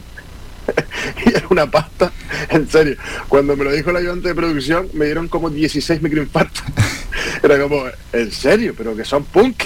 y 1.26 1.30
era 1.30 1.45
una 1.49 1.69
pasta, 1.69 2.11
en 2.49 2.69
serio. 2.69 2.95
Cuando 3.27 3.56
me 3.56 3.64
lo 3.64 3.72
dijo 3.72 3.89
el 3.91 3.98
ayudante 3.98 4.30
de 4.30 4.35
producción, 4.35 4.89
me 4.94 5.06
dieron 5.06 5.27
como 5.27 5.49
16 5.49 6.02
microinfartos. 6.02 6.64
Era 7.44 7.60
como, 7.60 7.84
¿en 8.14 8.31
serio? 8.31 8.73
¿Pero 8.77 8.95
que 8.95 9.03
son 9.06 9.23
punk? 9.23 9.61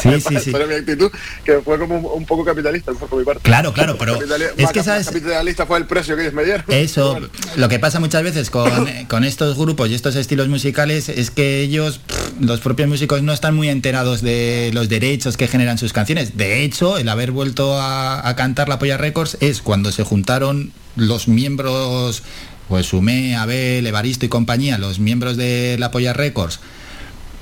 Sí, 0.00 0.20
sí, 0.20 0.36
sí. 0.40 0.50
Fue 0.50 0.66
mi 0.66 0.74
actitud, 0.74 1.10
que 1.44 1.60
fue 1.60 1.78
como 1.78 1.96
un, 1.98 2.04
un 2.20 2.26
poco 2.26 2.44
capitalista, 2.44 2.92
por 2.92 3.18
mi 3.18 3.24
parte. 3.24 3.42
Claro, 3.42 3.72
claro, 3.72 3.96
pero 3.98 4.18
Capitali- 4.18 4.44
es 4.56 4.62
más 4.64 4.72
que 4.72 4.82
sabes- 4.82 5.06
capitalista 5.06 5.66
fue 5.66 5.78
el 5.78 5.86
precio 5.86 6.16
que 6.16 6.22
ellos 6.22 6.34
me 6.34 6.44
dieron. 6.44 6.64
Eso, 6.68 7.20
lo 7.56 7.68
que 7.68 7.78
pasa 7.78 8.00
muchas 8.00 8.22
veces 8.22 8.50
con, 8.50 8.70
con 9.08 9.24
estos 9.24 9.56
grupos 9.56 9.90
y 9.90 9.94
estos 9.94 10.16
estilos 10.16 10.48
musicales 10.48 11.08
es 11.08 11.30
que 11.30 11.60
ellos, 11.62 11.98
pff, 11.98 12.27
los 12.40 12.60
propios 12.60 12.88
músicos, 12.88 13.22
no 13.22 13.32
están 13.32 13.54
muy 13.54 13.68
enterados 13.68 14.22
de 14.22 14.70
los 14.72 14.88
derechos 14.88 15.36
que 15.36 15.48
generan 15.48 15.78
sus 15.78 15.92
canciones. 15.92 16.36
De 16.36 16.64
hecho, 16.64 16.98
el 16.98 17.08
haber 17.08 17.30
vuelto 17.30 17.78
a, 17.80 18.34
cantar 18.36 18.68
La 18.68 18.78
Polla 18.78 18.96
Records 18.96 19.36
es 19.40 19.62
cuando 19.62 19.92
se 19.92 20.04
juntaron 20.04 20.72
los 20.96 21.28
miembros, 21.28 22.22
pues 22.68 22.86
Sumé, 22.86 23.36
Abel, 23.36 23.86
Evaristo 23.86 24.26
y 24.26 24.28
compañía, 24.28 24.78
los 24.78 24.98
miembros 24.98 25.36
de 25.36 25.76
La 25.78 25.90
Polla 25.90 26.12
Records, 26.12 26.60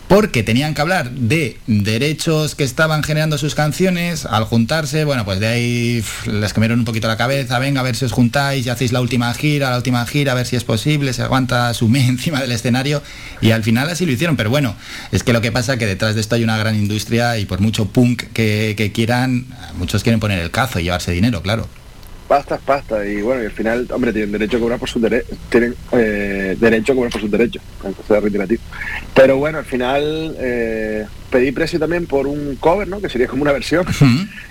porque 0.09 0.43
tenían 0.43 0.75
que 0.75 0.81
hablar 0.81 1.11
de 1.11 1.59
derechos 1.67 2.55
que 2.55 2.65
estaban 2.65 3.03
generando 3.03 3.39
sus 3.39 3.55
canciones, 3.55 4.25
al 4.25 4.45
juntarse, 4.45 5.05
bueno, 5.05 5.25
pues 5.25 5.41
de 5.41 5.47
ahí 5.49 6.05
les 6.27 6.53
comieron 6.53 6.79
un 6.79 6.85
poquito 6.85 7.09
la 7.09 7.17
cabeza, 7.17 7.59
venga, 7.59 7.81
a 7.81 7.85
ver 7.85 7.97
si 7.97 8.05
os 8.05 8.13
juntáis 8.13 8.67
y 8.67 8.71
hacéis 8.71 8.93
la 8.93 9.01
última 9.01 9.33
gira, 9.35 9.71
la 9.71 9.77
última 9.77 10.07
gira, 10.07 10.33
a 10.33 10.35
ver 10.35 10.47
si 10.47 10.55
es 10.57 10.65
posible, 10.65 11.13
se 11.13 11.23
aguanta 11.23 11.75
su 11.75 11.89
mes 11.89 12.09
encima 12.09 12.41
del 12.41 12.53
escenario, 12.53 13.03
y 13.41 13.51
al 13.51 13.65
final 13.65 13.89
así 13.91 14.07
lo 14.07 14.13
hicieron, 14.13 14.37
pero 14.37 14.51
bueno, 14.51 14.77
es 15.11 15.23
que 15.23 15.33
lo 15.33 15.41
que 15.41 15.51
pasa 15.51 15.75
es 15.75 15.79
que 15.79 15.87
detrás 15.87 16.15
de 16.15 16.21
esto 16.21 16.37
hay 16.37 16.45
una 16.45 16.57
gran 16.57 16.77
industria 16.77 17.39
y 17.39 17.47
por 17.47 17.61
mucho 17.61 17.87
punk 17.87 18.23
que 18.33 18.93
quieran, 18.95 19.47
muchos 19.77 20.03
quieren 20.03 20.21
poner 20.21 20.39
el 20.39 20.51
cazo 20.51 20.79
y 20.79 20.85
llevarse 20.85 21.13
dinero, 21.13 21.43
claro. 21.43 21.69
Pasta 22.29 22.57
es 22.57 22.61
pasta 22.63 23.07
y 23.07 23.23
bueno, 23.23 23.43
y 23.43 23.47
al 23.47 23.53
final, 23.53 23.87
hombre, 23.93 24.13
tienen 24.13 24.33
derecho 24.33 24.57
a 24.57 24.61
cobrar 24.61 24.79
por 24.81 24.89
sus 24.89 25.01
derechos, 25.01 25.39
tienen 25.49 25.77
eh, 25.93 26.57
derecho 26.59 26.93
a 26.93 26.97
cobrar 26.97 27.13
por 27.13 27.21
sus 27.21 27.31
derechos, 27.31 27.63
reiterativo. 28.09 28.63
Pero 29.15 29.37
bueno, 29.37 29.59
al 29.59 29.65
final 29.65 30.37
eh, 30.39 31.07
pedí 31.31 31.53
precio 31.53 31.79
también 31.79 32.07
por 32.07 32.27
un 32.27 32.57
cover, 32.57 32.89
¿no? 32.89 33.01
Que 33.01 33.09
sería 33.09 33.29
como 33.29 33.43
una 33.43 33.53
versión, 33.53 33.87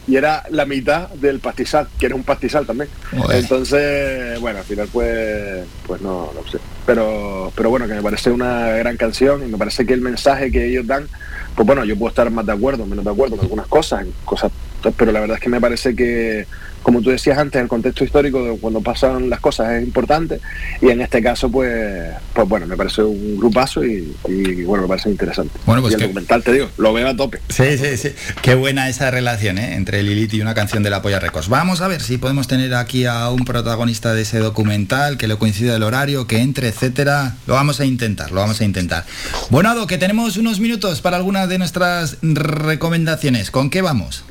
y 0.08 0.16
era 0.16 0.44
la 0.52 0.66
mitad 0.66 1.10
del 1.10 1.40
pastizal, 1.40 1.88
que 2.00 2.06
era 2.06 2.16
un 2.16 2.24
pastizal 2.24 2.66
también. 2.66 2.90
Entonces, 3.32 4.40
bueno, 4.40 4.60
al 4.60 4.66
final 4.66 4.88
pues, 4.92 5.66
pues 5.86 6.02
no, 6.02 6.32
no 6.34 6.50
sé. 6.50 6.60
Pero, 6.86 7.52
pero 7.56 7.70
bueno, 7.70 7.88
que 7.88 7.94
me 7.94 8.02
parece 8.02 8.32
una 8.32 8.70
gran 8.70 8.96
canción 8.96 9.44
y 9.44 9.52
me 9.52 9.58
parece 9.58 9.86
que 9.86 9.94
el 9.94 10.02
mensaje 10.02 10.52
que 10.52 10.66
ellos 10.66 10.88
dan, 10.88 11.08
pues 11.56 11.66
bueno, 11.66 11.84
yo 11.84 11.98
puedo 11.98 12.10
estar 12.10 12.30
más 12.30 12.46
de 12.46 12.54
acuerdo, 12.54 12.86
menos 12.86 13.04
de 13.04 13.12
acuerdo 13.12 13.36
en 13.36 13.42
algunas 13.42 13.68
cosas, 13.68 14.04
en 14.04 14.14
cosas, 14.24 14.52
pero 14.98 15.12
la 15.12 15.20
verdad 15.20 15.38
es 15.38 15.44
que 15.44 15.50
me 15.50 15.60
parece 15.62 15.96
que, 15.96 16.46
como 16.84 17.02
tú 17.02 17.10
decías 17.10 17.38
antes, 17.38 17.62
el 17.62 17.68
contexto 17.68 18.04
histórico 18.04 18.44
de 18.44 18.58
cuando 18.60 18.82
pasan 18.82 19.30
las 19.30 19.40
cosas 19.40 19.72
es 19.74 19.84
importante 19.84 20.40
y 20.82 20.90
en 20.90 21.02
este 21.02 21.22
caso, 21.24 21.50
pues, 21.50 22.12
pues 22.34 22.48
bueno, 22.48 22.68
me 22.68 22.78
parece 22.78 23.02
un 23.02 23.38
grupazo 23.38 23.84
y, 23.84 24.16
y, 24.28 24.64
bueno, 24.64 24.84
me 24.84 24.90
parece 24.90 25.10
interesante. 25.10 25.58
Bueno, 25.66 25.82
pues 25.82 25.94
y 25.94 25.96
el 25.96 26.02
que- 26.02 26.08
documental, 26.08 26.44
te 26.44 26.54
digo, 26.54 26.70
lo 26.78 26.94
veo 26.94 27.08
a 27.08 27.16
tope. 27.16 27.40
Sí, 27.50 27.78
sí, 27.78 27.98
sí. 27.98 28.10
Qué 28.44 28.54
buena 28.56 28.88
esa 28.90 29.10
relación 29.10 29.58
¿eh? 29.58 29.76
entre 29.76 30.04
Lilith 30.04 30.34
y 30.36 30.42
una 30.42 30.54
canción 30.54 30.84
de 30.84 30.90
la 30.92 31.02
Polla 31.02 31.20
Records. 31.20 31.50
Vamos 31.50 31.82
a 31.82 31.88
ver 31.88 32.02
si 32.02 32.18
podemos 32.18 32.48
tener 32.48 32.74
aquí 32.76 33.06
a 33.06 33.30
un 33.32 33.46
protagonista 33.46 34.14
de 34.14 34.22
ese 34.22 34.38
documental, 34.40 35.18
que 35.18 35.28
le 35.28 35.38
coincida 35.38 35.76
el 35.76 35.84
horario, 35.84 36.28
que 36.28 36.38
entre, 36.40 36.68
etcétera. 36.68 37.36
Lo 37.48 37.56
vamos 37.56 37.80
a 37.80 37.86
intentar, 37.86 38.30
lo 38.32 38.42
vamos 38.42 38.62
a 38.62 38.66
intentar. 38.66 39.06
Bueno, 39.50 39.70
Ado, 39.72 39.88
que 39.88 39.98
tenemos 39.98 40.38
unos 40.38 40.60
minutos 40.60 41.02
para 41.02 41.18
algunas 41.18 41.50
de 41.50 41.58
nuestras 41.58 42.18
recomendaciones. 42.22 43.50
¿Con 43.50 43.70
qué 43.70 43.82
vamos? 43.82 44.24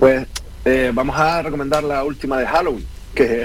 Pues 0.00 0.26
eh, 0.64 0.90
vamos 0.92 1.16
a 1.16 1.42
recomendar 1.42 1.84
la 1.84 2.02
última 2.02 2.38
de 2.38 2.46
Halloween. 2.46 2.86
Que 3.14 3.44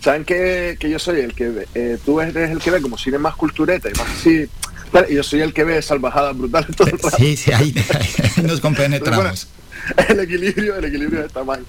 saben 0.00 0.24
que, 0.24 0.76
que 0.80 0.88
yo 0.90 0.98
soy 0.98 1.20
el 1.20 1.34
que 1.34 1.48
ve- 1.48 1.68
eh, 1.74 1.98
tú 2.04 2.20
eres 2.20 2.50
el 2.50 2.58
que 2.58 2.70
ve 2.70 2.80
como 2.82 2.96
cine 2.98 3.18
más 3.18 3.34
cultureta 3.34 3.88
y 3.88 3.92
más 3.98 4.08
así. 4.08 4.46
claro, 4.90 5.06
y 5.10 5.14
yo 5.16 5.22
soy 5.22 5.40
el 5.40 5.52
que 5.52 5.64
ve 5.64 5.80
salvajadas 5.82 6.36
brutales 6.36 6.74
todo 6.76 6.88
el 6.88 6.98
rato. 6.98 7.16
Sí, 7.16 7.36
sí, 7.36 7.50
ahí, 7.52 7.74
ahí 7.94 8.42
nos 8.44 8.60
compenetramos. 8.60 9.48
el 10.08 10.20
equilibrio, 10.20 10.76
el 10.76 10.84
equilibrio 10.86 11.24
está 11.24 11.44
mal. 11.44 11.64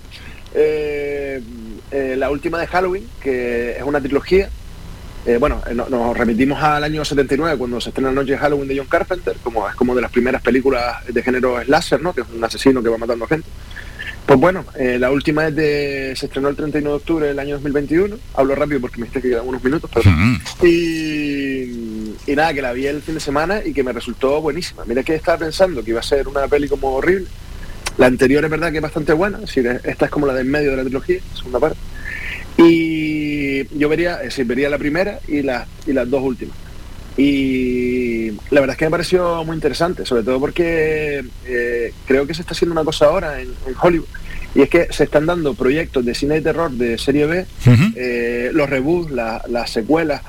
Eh, 0.54 1.42
eh, 1.92 2.16
la 2.18 2.30
última 2.30 2.60
de 2.60 2.68
Halloween, 2.68 3.08
que 3.22 3.72
es 3.78 3.84
una 3.84 4.02
trilogía. 4.02 4.50
eh, 5.26 5.38
bueno, 5.38 5.62
eh, 5.70 5.74
no- 5.74 5.88
nos 5.90 6.18
remitimos 6.18 6.62
al 6.62 6.84
año 6.84 7.04
79 7.06 7.58
cuando 7.58 7.80
se 7.82 7.90
estrena 7.90 8.10
la 8.10 8.16
noche 8.16 8.32
de 8.32 8.38
Halloween 8.40 8.68
de 8.68 8.78
John 8.78 8.88
Carpenter, 8.88 9.36
como 9.44 9.68
es 9.70 9.76
como 9.76 9.94
de 9.96 10.02
las 10.02 10.12
primeras 10.12 10.42
películas 10.42 11.06
de 11.06 11.22
género 11.24 11.62
slasher, 11.64 12.02
¿no? 12.02 12.14
Que 12.14 12.22
es 12.22 12.28
un 12.34 12.44
asesino 12.44 12.82
que 12.84 12.90
va 12.90 12.98
matando 12.98 13.26
gente. 13.28 13.48
Pues 14.28 14.42
bueno, 14.42 14.66
eh, 14.78 14.98
la 15.00 15.10
última 15.10 15.48
es 15.48 15.56
de, 15.56 16.14
se 16.18 16.26
estrenó 16.26 16.50
el 16.50 16.58
31 16.58 16.90
de 16.90 16.96
octubre 16.98 17.28
del 17.28 17.40
año 17.40 17.54
2021. 17.54 18.18
Hablo 18.34 18.56
rápido 18.56 18.82
porque 18.82 18.98
me 18.98 19.06
dijiste 19.08 19.22
que 19.22 19.30
quedan 19.30 19.48
unos 19.48 19.64
minutos, 19.64 19.90
pero 19.94 20.12
y, 20.64 22.14
y 22.28 22.36
nada, 22.36 22.54
que 22.54 22.62
la 22.62 22.74
vi 22.74 22.88
el 22.88 23.02
fin 23.02 23.14
de 23.14 23.22
semana 23.22 23.62
y 23.64 23.72
que 23.72 23.86
me 23.86 23.94
resultó 23.94 24.42
buenísima. 24.42 24.84
Mira 24.86 25.02
que 25.04 25.16
estaba 25.16 25.38
pensando 25.38 25.82
que 25.82 25.92
iba 25.92 26.02
a 26.02 26.04
ser 26.04 26.28
una 26.28 26.46
peli 26.50 26.68
como 26.68 26.90
horrible. 26.90 27.28
La 27.98 28.08
anterior 28.08 28.44
es 28.44 28.52
verdad 28.52 28.70
que 28.70 28.80
es 28.80 28.84
bastante 28.84 29.14
buena, 29.14 29.38
es 29.38 29.46
decir, 29.46 29.80
esta 29.86 30.06
es 30.06 30.12
como 30.12 30.28
la 30.28 30.34
del 30.34 30.46
medio 30.46 30.72
de 30.72 30.78
la 30.78 30.84
trilogía, 30.84 31.22
segunda 31.34 31.62
parte. 31.62 31.80
Y 32.58 33.66
yo 33.80 33.88
vería, 33.88 34.16
es 34.16 34.26
decir, 34.26 34.46
vería 34.46 34.70
la 34.70 34.78
primera 34.78 35.22
y, 35.26 35.42
las 35.42 35.70
y 35.88 35.94
las 35.94 36.10
dos 36.10 36.22
últimas. 36.22 36.58
Y 37.16 38.17
la 38.52 38.62
verdad 38.62 38.74
es 38.76 38.78
que 38.78 38.86
me 38.86 38.92
pareció 38.92 39.44
muy 39.44 39.56
interesante, 39.56 40.06
sobre 40.06 40.24
todo 40.24 40.40
porque 40.40 41.24
eh, 41.46 41.94
creo 42.06 42.26
que 42.28 42.34
se 42.34 42.42
está 42.42 42.54
haciendo 42.54 42.74
una 42.74 42.84
cosa 42.84 43.06
ahora 43.06 43.42
en, 43.42 43.50
en 43.68 43.76
Hollywood. 43.82 44.08
Y 44.56 44.62
es 44.62 44.70
que 44.70 44.88
se 44.92 45.04
están 45.04 45.26
dando 45.26 45.54
proyectos 45.54 46.04
de 46.06 46.16
cine 46.16 46.36
de 46.36 46.42
terror 46.42 46.72
de 46.72 46.98
serie 46.98 47.26
B, 47.28 47.46
eh, 47.96 48.50
los 48.54 48.70
reboots, 48.70 49.12
la- 49.12 49.44
las 49.48 49.70
secuelas, 49.70 50.22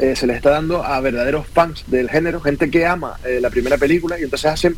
eh, 0.00 0.16
se 0.16 0.26
les 0.26 0.36
está 0.36 0.50
dando 0.50 0.82
a 0.84 1.00
verdaderos 1.00 1.46
fans 1.46 1.84
del 1.86 2.10
género, 2.10 2.40
gente 2.40 2.70
que 2.70 2.84
ama 2.86 3.16
la 3.40 3.48
primera 3.50 3.78
película 3.78 4.18
y 4.18 4.24
entonces 4.24 4.50
hacen 4.50 4.76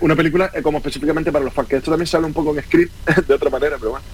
una 0.00 0.16
película 0.16 0.50
como 0.62 0.78
específicamente 0.78 1.30
para 1.30 1.44
los 1.44 1.52
fans, 1.52 1.68
que 1.68 1.76
esto 1.76 1.90
también 1.90 2.06
se 2.06 2.16
habla 2.16 2.26
un 2.28 2.32
poco 2.34 2.54
en 2.56 2.62
script 2.64 2.92
de 3.28 3.34
otra 3.34 3.50
manera, 3.50 3.76
pero 3.78 3.90
bueno. 3.92 4.04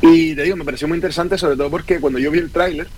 Y 0.00 0.34
te 0.34 0.42
digo, 0.42 0.56
me 0.56 0.64
pareció 0.64 0.88
muy 0.88 0.96
interesante, 0.96 1.38
sobre 1.38 1.56
todo 1.56 1.70
porque 1.70 2.00
cuando 2.00 2.18
yo 2.18 2.30
vi 2.32 2.38
el 2.40 2.50
tráiler, 2.50 2.88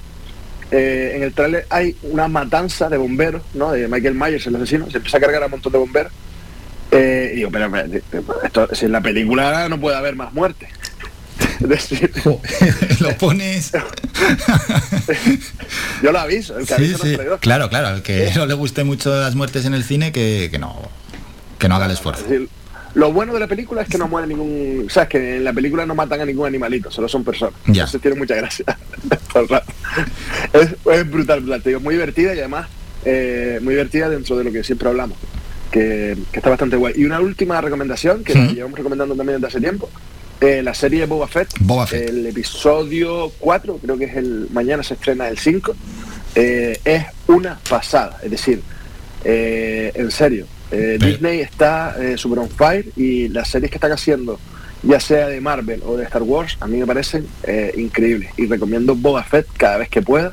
eh, 0.71 1.13
en 1.17 1.23
el 1.23 1.33
tráiler 1.33 1.67
hay 1.71 1.97
una 2.03 2.29
matanza 2.29 2.89
de 2.89 2.97
bomberos, 2.97 3.43
¿no? 3.55 3.73
De 3.73 3.89
Michael 3.89 4.15
Myers, 4.15 4.47
el 4.47 4.57
asesino, 4.57 4.91
se 4.91 4.99
empieza 4.99 5.19
a 5.19 5.21
cargar 5.21 5.43
a 5.43 5.47
un 5.47 5.53
montón 5.53 5.73
de 5.73 5.79
bomberos. 5.79 6.13
Eh, 6.91 7.31
y 7.33 7.37
digo, 7.37 7.51
pero, 7.51 7.71
esto, 8.45 8.69
si 8.73 8.87
en 8.87 8.93
la 8.93 9.01
película 9.01 9.69
no 9.69 9.81
puede 9.81 9.97
haber 9.97 10.17
más 10.17 10.33
muerte. 10.33 10.69
Es 11.61 11.69
decir, 11.69 12.11
Lo 13.01 13.17
pones. 13.19 13.73
yo 16.03 16.13
lo 16.13 16.19
aviso, 16.19 16.59
el 16.59 16.67
que 16.67 16.75
Sí, 16.77 16.95
sí. 17.01 17.17
Claro, 17.41 17.69
claro. 17.69 17.89
Al 17.89 18.03
que 18.03 18.31
no 18.35 18.47
le 18.47 18.55
guste 18.55 18.85
mucho 18.85 19.15
las 19.15 19.35
muertes 19.35 19.65
en 19.65 19.75
el 19.75 19.85
cine, 19.85 20.13
que, 20.13 20.49
que 20.51 20.59
no, 20.59 20.77
que 21.59 21.69
no 21.69 21.77
haga 21.77 21.87
el 21.87 21.93
esfuerzo. 21.93 22.25
Es 22.25 22.31
decir, 22.31 22.49
lo 22.95 23.13
bueno 23.13 23.35
de 23.35 23.41
la 23.41 23.47
película 23.49 23.83
es 23.83 23.89
que 23.89 23.99
no 23.99 24.09
muere 24.09 24.27
ningún. 24.29 24.85
O 24.87 24.91
sea, 24.91 25.05
es 25.05 25.09
que 25.09 25.37
en 25.37 25.45
la 25.45 25.53
película 25.53 25.85
no 25.87 25.95
matan 25.95 26.21
a 26.21 26.25
ningún 26.25 26.47
animalito, 26.47 26.91
solo 26.91 27.09
son 27.09 27.25
personas. 27.25 27.55
Ya. 27.67 27.83
Entonces 27.83 28.01
tiene 28.01 28.17
mucha 28.17 28.35
gracia. 28.37 28.65
Es, 30.53 30.69
es 30.93 31.11
brutal, 31.11 31.41
brutal. 31.41 31.63
Te 31.63 31.71
digo, 31.71 31.81
muy 31.81 31.95
divertida 31.95 32.35
y 32.35 32.39
además 32.39 32.69
eh, 33.05 33.59
muy 33.63 33.75
divertida 33.75 34.09
dentro 34.09 34.37
de 34.37 34.45
lo 34.45 34.53
que 34.53 34.63
siempre 34.65 34.89
hablamos. 34.89 35.19
Que, 35.71 36.17
que 36.31 36.39
está 36.39 36.51
bastante 36.51 36.77
guay. 36.77 36.95
Y 36.97 37.05
una 37.05 37.21
última 37.21 37.61
recomendación 37.61 38.23
que 38.23 38.35
la 38.35 38.47
llevamos 38.47 38.79
recomendando 38.79 39.17
también 39.17 39.41
desde 39.41 39.49
hace 39.49 39.61
tiempo. 39.61 39.91
eh, 40.41 40.63
la 40.63 40.73
serie 40.73 41.05
Boba 41.07 41.27
Fett, 41.27 41.49
Boba 41.59 41.87
Fett. 41.87 42.09
el 42.11 42.27
episodio 42.27 43.33
4, 43.41 43.79
creo 43.83 43.99
que 43.99 44.05
es 44.05 44.17
el 44.17 44.47
mañana 44.53 44.85
se 44.85 44.95
estrena 44.95 45.29
el 45.29 45.37
5, 45.39 45.75
eh, 46.37 46.79
es 46.85 47.05
una 47.27 47.59
pasada. 47.69 48.21
Es 48.23 48.31
decir, 48.31 48.63
eh, 49.25 49.91
en 49.97 50.13
serio, 50.13 50.47
eh, 50.75 50.99
Disney 51.01 51.41
está 51.41 51.97
eh, 52.01 52.17
super 52.19 52.39
on 52.41 52.49
fire 52.51 52.87
y 52.97 53.29
las 53.29 53.49
series 53.49 53.71
que 53.71 53.77
están 53.77 53.93
haciendo, 53.93 54.39
ya 54.83 55.01
sea 55.01 55.29
de 55.29 55.41
Marvel 55.41 55.81
o 55.87 55.97
de 55.97 56.05
Star 56.05 56.23
Wars, 56.23 56.57
a 56.61 56.67
mí 56.67 56.77
me 56.79 56.87
parecen 56.87 57.27
eh, 57.45 57.73
increíbles. 57.77 58.31
Y 58.37 58.47
recomiendo 58.47 58.95
Boba 58.95 59.23
Fett 59.25 59.47
cada 59.57 59.79
vez 59.79 59.89
que 59.89 60.03
pueda 60.03 60.33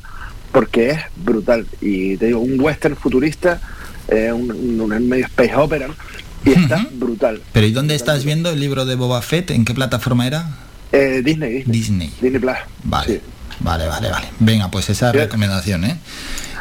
porque 0.51 0.89
es 0.89 0.99
brutal. 1.15 1.65
Y 1.80 2.18
te 2.18 2.26
digo, 2.27 2.39
un 2.39 2.59
western 2.59 2.95
futurista, 2.97 3.61
eh, 4.09 4.31
un, 4.34 4.51
un- 4.51 4.81
un 4.91 5.09
medio 5.09 5.26
space 5.26 5.55
opera, 5.55 5.88
¿no? 5.88 5.95
y 6.43 6.51
está 6.53 6.85
brutal. 6.93 7.39
Pero 7.53 7.68
¿y 7.68 7.72
dónde 7.72 7.93
estás 7.95 8.26
viendo 8.26 8.49
el 8.49 8.59
libro 8.59 8.85
de 8.85 8.95
Boba 8.95 9.22
Fett? 9.22 9.51
¿En 9.51 9.63
qué 9.63 9.73
plataforma 9.73 10.26
era? 10.27 10.49
Eh, 10.91 11.22
Disney, 11.23 11.53
Disney. 11.63 11.72
Disney. 11.80 12.13
Disney 12.22 12.39
Plus. 12.41 12.57
Vale. 12.84 13.22
Vale, 13.59 13.85
vale, 13.88 14.09
vale. 14.09 14.27
Venga, 14.39 14.72
pues 14.72 14.89
esa 14.89 15.11
recomendación, 15.11 15.85
¿eh? 15.85 15.97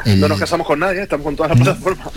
El- 0.05 0.21
No 0.21 0.29
nos 0.29 0.39
casamos 0.41 0.67
con 0.67 0.79
nadie, 0.79 1.03
estamos 1.03 1.25
con 1.25 1.37
todas 1.37 1.51
las 1.53 1.61
plataformas. 1.61 2.09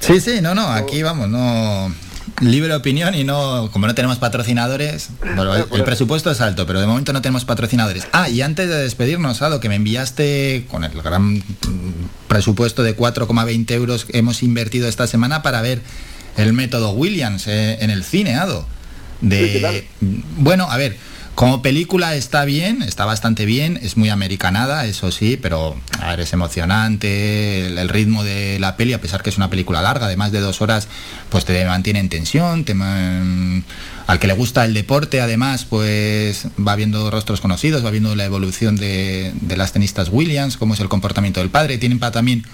Sí, 0.00 0.20
sí, 0.20 0.40
no, 0.40 0.54
no, 0.54 0.68
aquí 0.68 1.02
vamos, 1.02 1.28
no 1.28 1.92
libre 2.40 2.74
opinión 2.74 3.14
y 3.14 3.24
no, 3.24 3.68
como 3.72 3.86
no 3.86 3.94
tenemos 3.94 4.18
patrocinadores, 4.18 5.10
bueno, 5.36 5.54
el, 5.54 5.64
el 5.72 5.84
presupuesto 5.84 6.30
es 6.30 6.40
alto, 6.40 6.66
pero 6.66 6.80
de 6.80 6.86
momento 6.86 7.12
no 7.12 7.20
tenemos 7.22 7.44
patrocinadores. 7.44 8.06
Ah, 8.12 8.28
y 8.28 8.42
antes 8.42 8.68
de 8.68 8.76
despedirnos, 8.76 9.42
Ado, 9.42 9.60
que 9.60 9.68
me 9.68 9.76
enviaste 9.76 10.66
con 10.70 10.82
el 10.84 11.00
gran 11.02 11.42
presupuesto 12.28 12.82
de 12.82 12.96
4,20 12.96 13.70
euros 13.72 14.04
que 14.06 14.18
hemos 14.18 14.42
invertido 14.42 14.88
esta 14.88 15.06
semana 15.06 15.42
para 15.42 15.62
ver 15.62 15.82
el 16.36 16.52
método 16.52 16.90
Williams 16.92 17.46
eh, 17.46 17.78
en 17.80 17.90
el 17.90 18.02
cine, 18.04 18.34
Ado. 18.36 18.66
De, 19.20 19.86
bueno, 20.00 20.68
a 20.68 20.76
ver, 20.76 20.96
Como 21.34 21.62
película 21.62 22.14
está 22.14 22.44
bien, 22.44 22.82
está 22.82 23.06
bastante 23.06 23.46
bien, 23.46 23.78
es 23.82 23.96
muy 23.96 24.10
americanada, 24.10 24.84
eso 24.84 25.10
sí, 25.10 25.38
pero 25.40 25.76
a 25.98 26.14
es 26.14 26.32
emocionante, 26.34 27.66
el, 27.66 27.88
ritmo 27.88 28.22
de 28.22 28.58
la 28.60 28.76
peli, 28.76 28.92
a 28.92 29.00
pesar 29.00 29.22
que 29.22 29.30
es 29.30 29.38
una 29.38 29.48
película 29.48 29.80
larga, 29.80 30.08
de 30.08 30.16
más 30.18 30.30
de 30.30 30.40
dos 30.40 30.60
horas, 30.60 30.88
pues 31.30 31.46
te 31.46 31.64
mantiene 31.64 32.00
en 32.00 32.10
tensión, 32.10 32.64
te 32.64 32.74
al 34.06 34.18
que 34.18 34.26
le 34.26 34.34
gusta 34.34 34.64
el 34.66 34.74
deporte, 34.74 35.22
además, 35.22 35.64
pues 35.64 36.48
va 36.58 36.76
viendo 36.76 37.10
rostros 37.10 37.40
conocidos, 37.40 37.84
va 37.84 37.90
viendo 37.90 38.14
la 38.14 38.26
evolución 38.26 38.76
de 38.76 39.32
las 39.56 39.72
tenistas 39.72 40.10
Williams, 40.12 40.58
cómo 40.58 40.74
es 40.74 40.80
el 40.80 40.90
comportamiento 40.90 41.40
del 41.40 41.48
padre, 41.48 41.78
tienen 41.78 41.98
para 41.98 42.12
también 42.12 42.44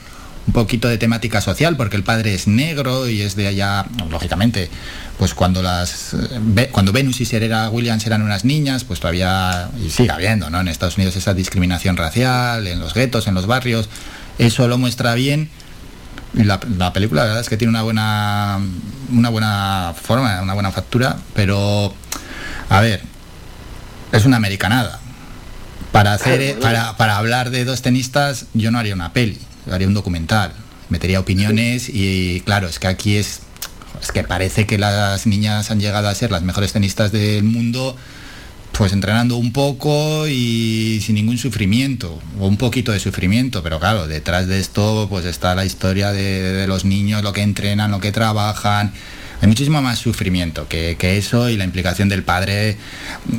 un 0.48 0.54
poquito 0.54 0.88
de 0.88 0.96
temática 0.96 1.42
social, 1.42 1.76
porque 1.76 1.96
el 1.96 2.02
padre 2.04 2.32
es 2.32 2.48
negro 2.48 3.06
y 3.06 3.20
es 3.20 3.36
de 3.36 3.48
allá, 3.48 3.84
lógicamente, 4.10 4.70
pues 5.18 5.34
cuando 5.34 5.62
las 5.62 6.14
eh, 6.14 6.70
cuando 6.72 6.90
Venus 6.90 7.20
y 7.20 7.26
Serena 7.26 7.68
Williams 7.68 8.06
eran 8.06 8.22
unas 8.22 8.46
niñas, 8.46 8.84
pues 8.84 8.98
todavía, 8.98 9.68
y 9.84 9.90
sigue 9.90 10.10
habiendo, 10.10 10.48
¿no? 10.48 10.60
En 10.60 10.68
Estados 10.68 10.96
Unidos 10.96 11.16
esa 11.16 11.34
discriminación 11.34 11.98
racial, 11.98 12.66
en 12.66 12.80
los 12.80 12.94
guetos, 12.94 13.26
en 13.26 13.34
los 13.34 13.46
barrios, 13.46 13.90
eso 14.38 14.66
lo 14.68 14.78
muestra 14.78 15.14
bien. 15.14 15.50
Y 16.32 16.44
la, 16.44 16.60
la 16.78 16.94
película, 16.94 17.22
la 17.22 17.26
verdad 17.26 17.42
es 17.42 17.48
que 17.50 17.58
tiene 17.58 17.70
una 17.70 17.82
buena, 17.82 18.58
una 19.12 19.28
buena 19.28 19.94
forma, 20.00 20.40
una 20.40 20.54
buena 20.54 20.72
factura, 20.72 21.18
pero, 21.34 21.94
a 22.70 22.80
ver, 22.80 23.02
es 24.12 24.24
una 24.24 24.38
americanada. 24.38 24.98
Para 25.92 26.14
hacer, 26.14 26.40
eh, 26.40 26.56
para, 26.58 26.96
para 26.96 27.18
hablar 27.18 27.50
de 27.50 27.66
dos 27.66 27.82
tenistas, 27.82 28.46
yo 28.54 28.70
no 28.70 28.78
haría 28.78 28.94
una 28.94 29.12
peli, 29.12 29.38
haría 29.70 29.86
un 29.86 29.94
documental. 29.94 30.52
Metería 30.88 31.20
opiniones 31.20 31.88
y 31.88 32.40
claro, 32.46 32.68
es 32.68 32.78
que 32.78 32.86
aquí 32.86 33.16
es, 33.16 33.40
es 34.02 34.10
que 34.10 34.24
parece 34.24 34.66
que 34.66 34.78
las 34.78 35.26
niñas 35.26 35.70
han 35.70 35.80
llegado 35.80 36.08
a 36.08 36.14
ser 36.14 36.30
las 36.30 36.42
mejores 36.42 36.72
tenistas 36.72 37.12
del 37.12 37.44
mundo, 37.44 37.96
pues 38.72 38.92
entrenando 38.92 39.36
un 39.36 39.52
poco 39.52 40.26
y 40.28 41.00
sin 41.04 41.16
ningún 41.16 41.36
sufrimiento, 41.36 42.18
o 42.38 42.46
un 42.46 42.56
poquito 42.56 42.92
de 42.92 43.00
sufrimiento, 43.00 43.62
pero 43.62 43.78
claro, 43.80 44.06
detrás 44.06 44.46
de 44.46 44.60
esto 44.60 45.06
pues 45.10 45.26
está 45.26 45.54
la 45.54 45.64
historia 45.64 46.12
de, 46.12 46.52
de 46.54 46.66
los 46.66 46.84
niños, 46.84 47.22
lo 47.22 47.32
que 47.32 47.42
entrenan, 47.42 47.90
lo 47.90 48.00
que 48.00 48.12
trabajan. 48.12 48.92
Hay 49.40 49.46
muchísimo 49.48 49.80
más 49.80 49.98
sufrimiento 50.00 50.66
que, 50.68 50.96
eso 51.18 51.48
y 51.48 51.56
la 51.56 51.64
implicación 51.64 52.08
del 52.08 52.22
padre 52.24 52.76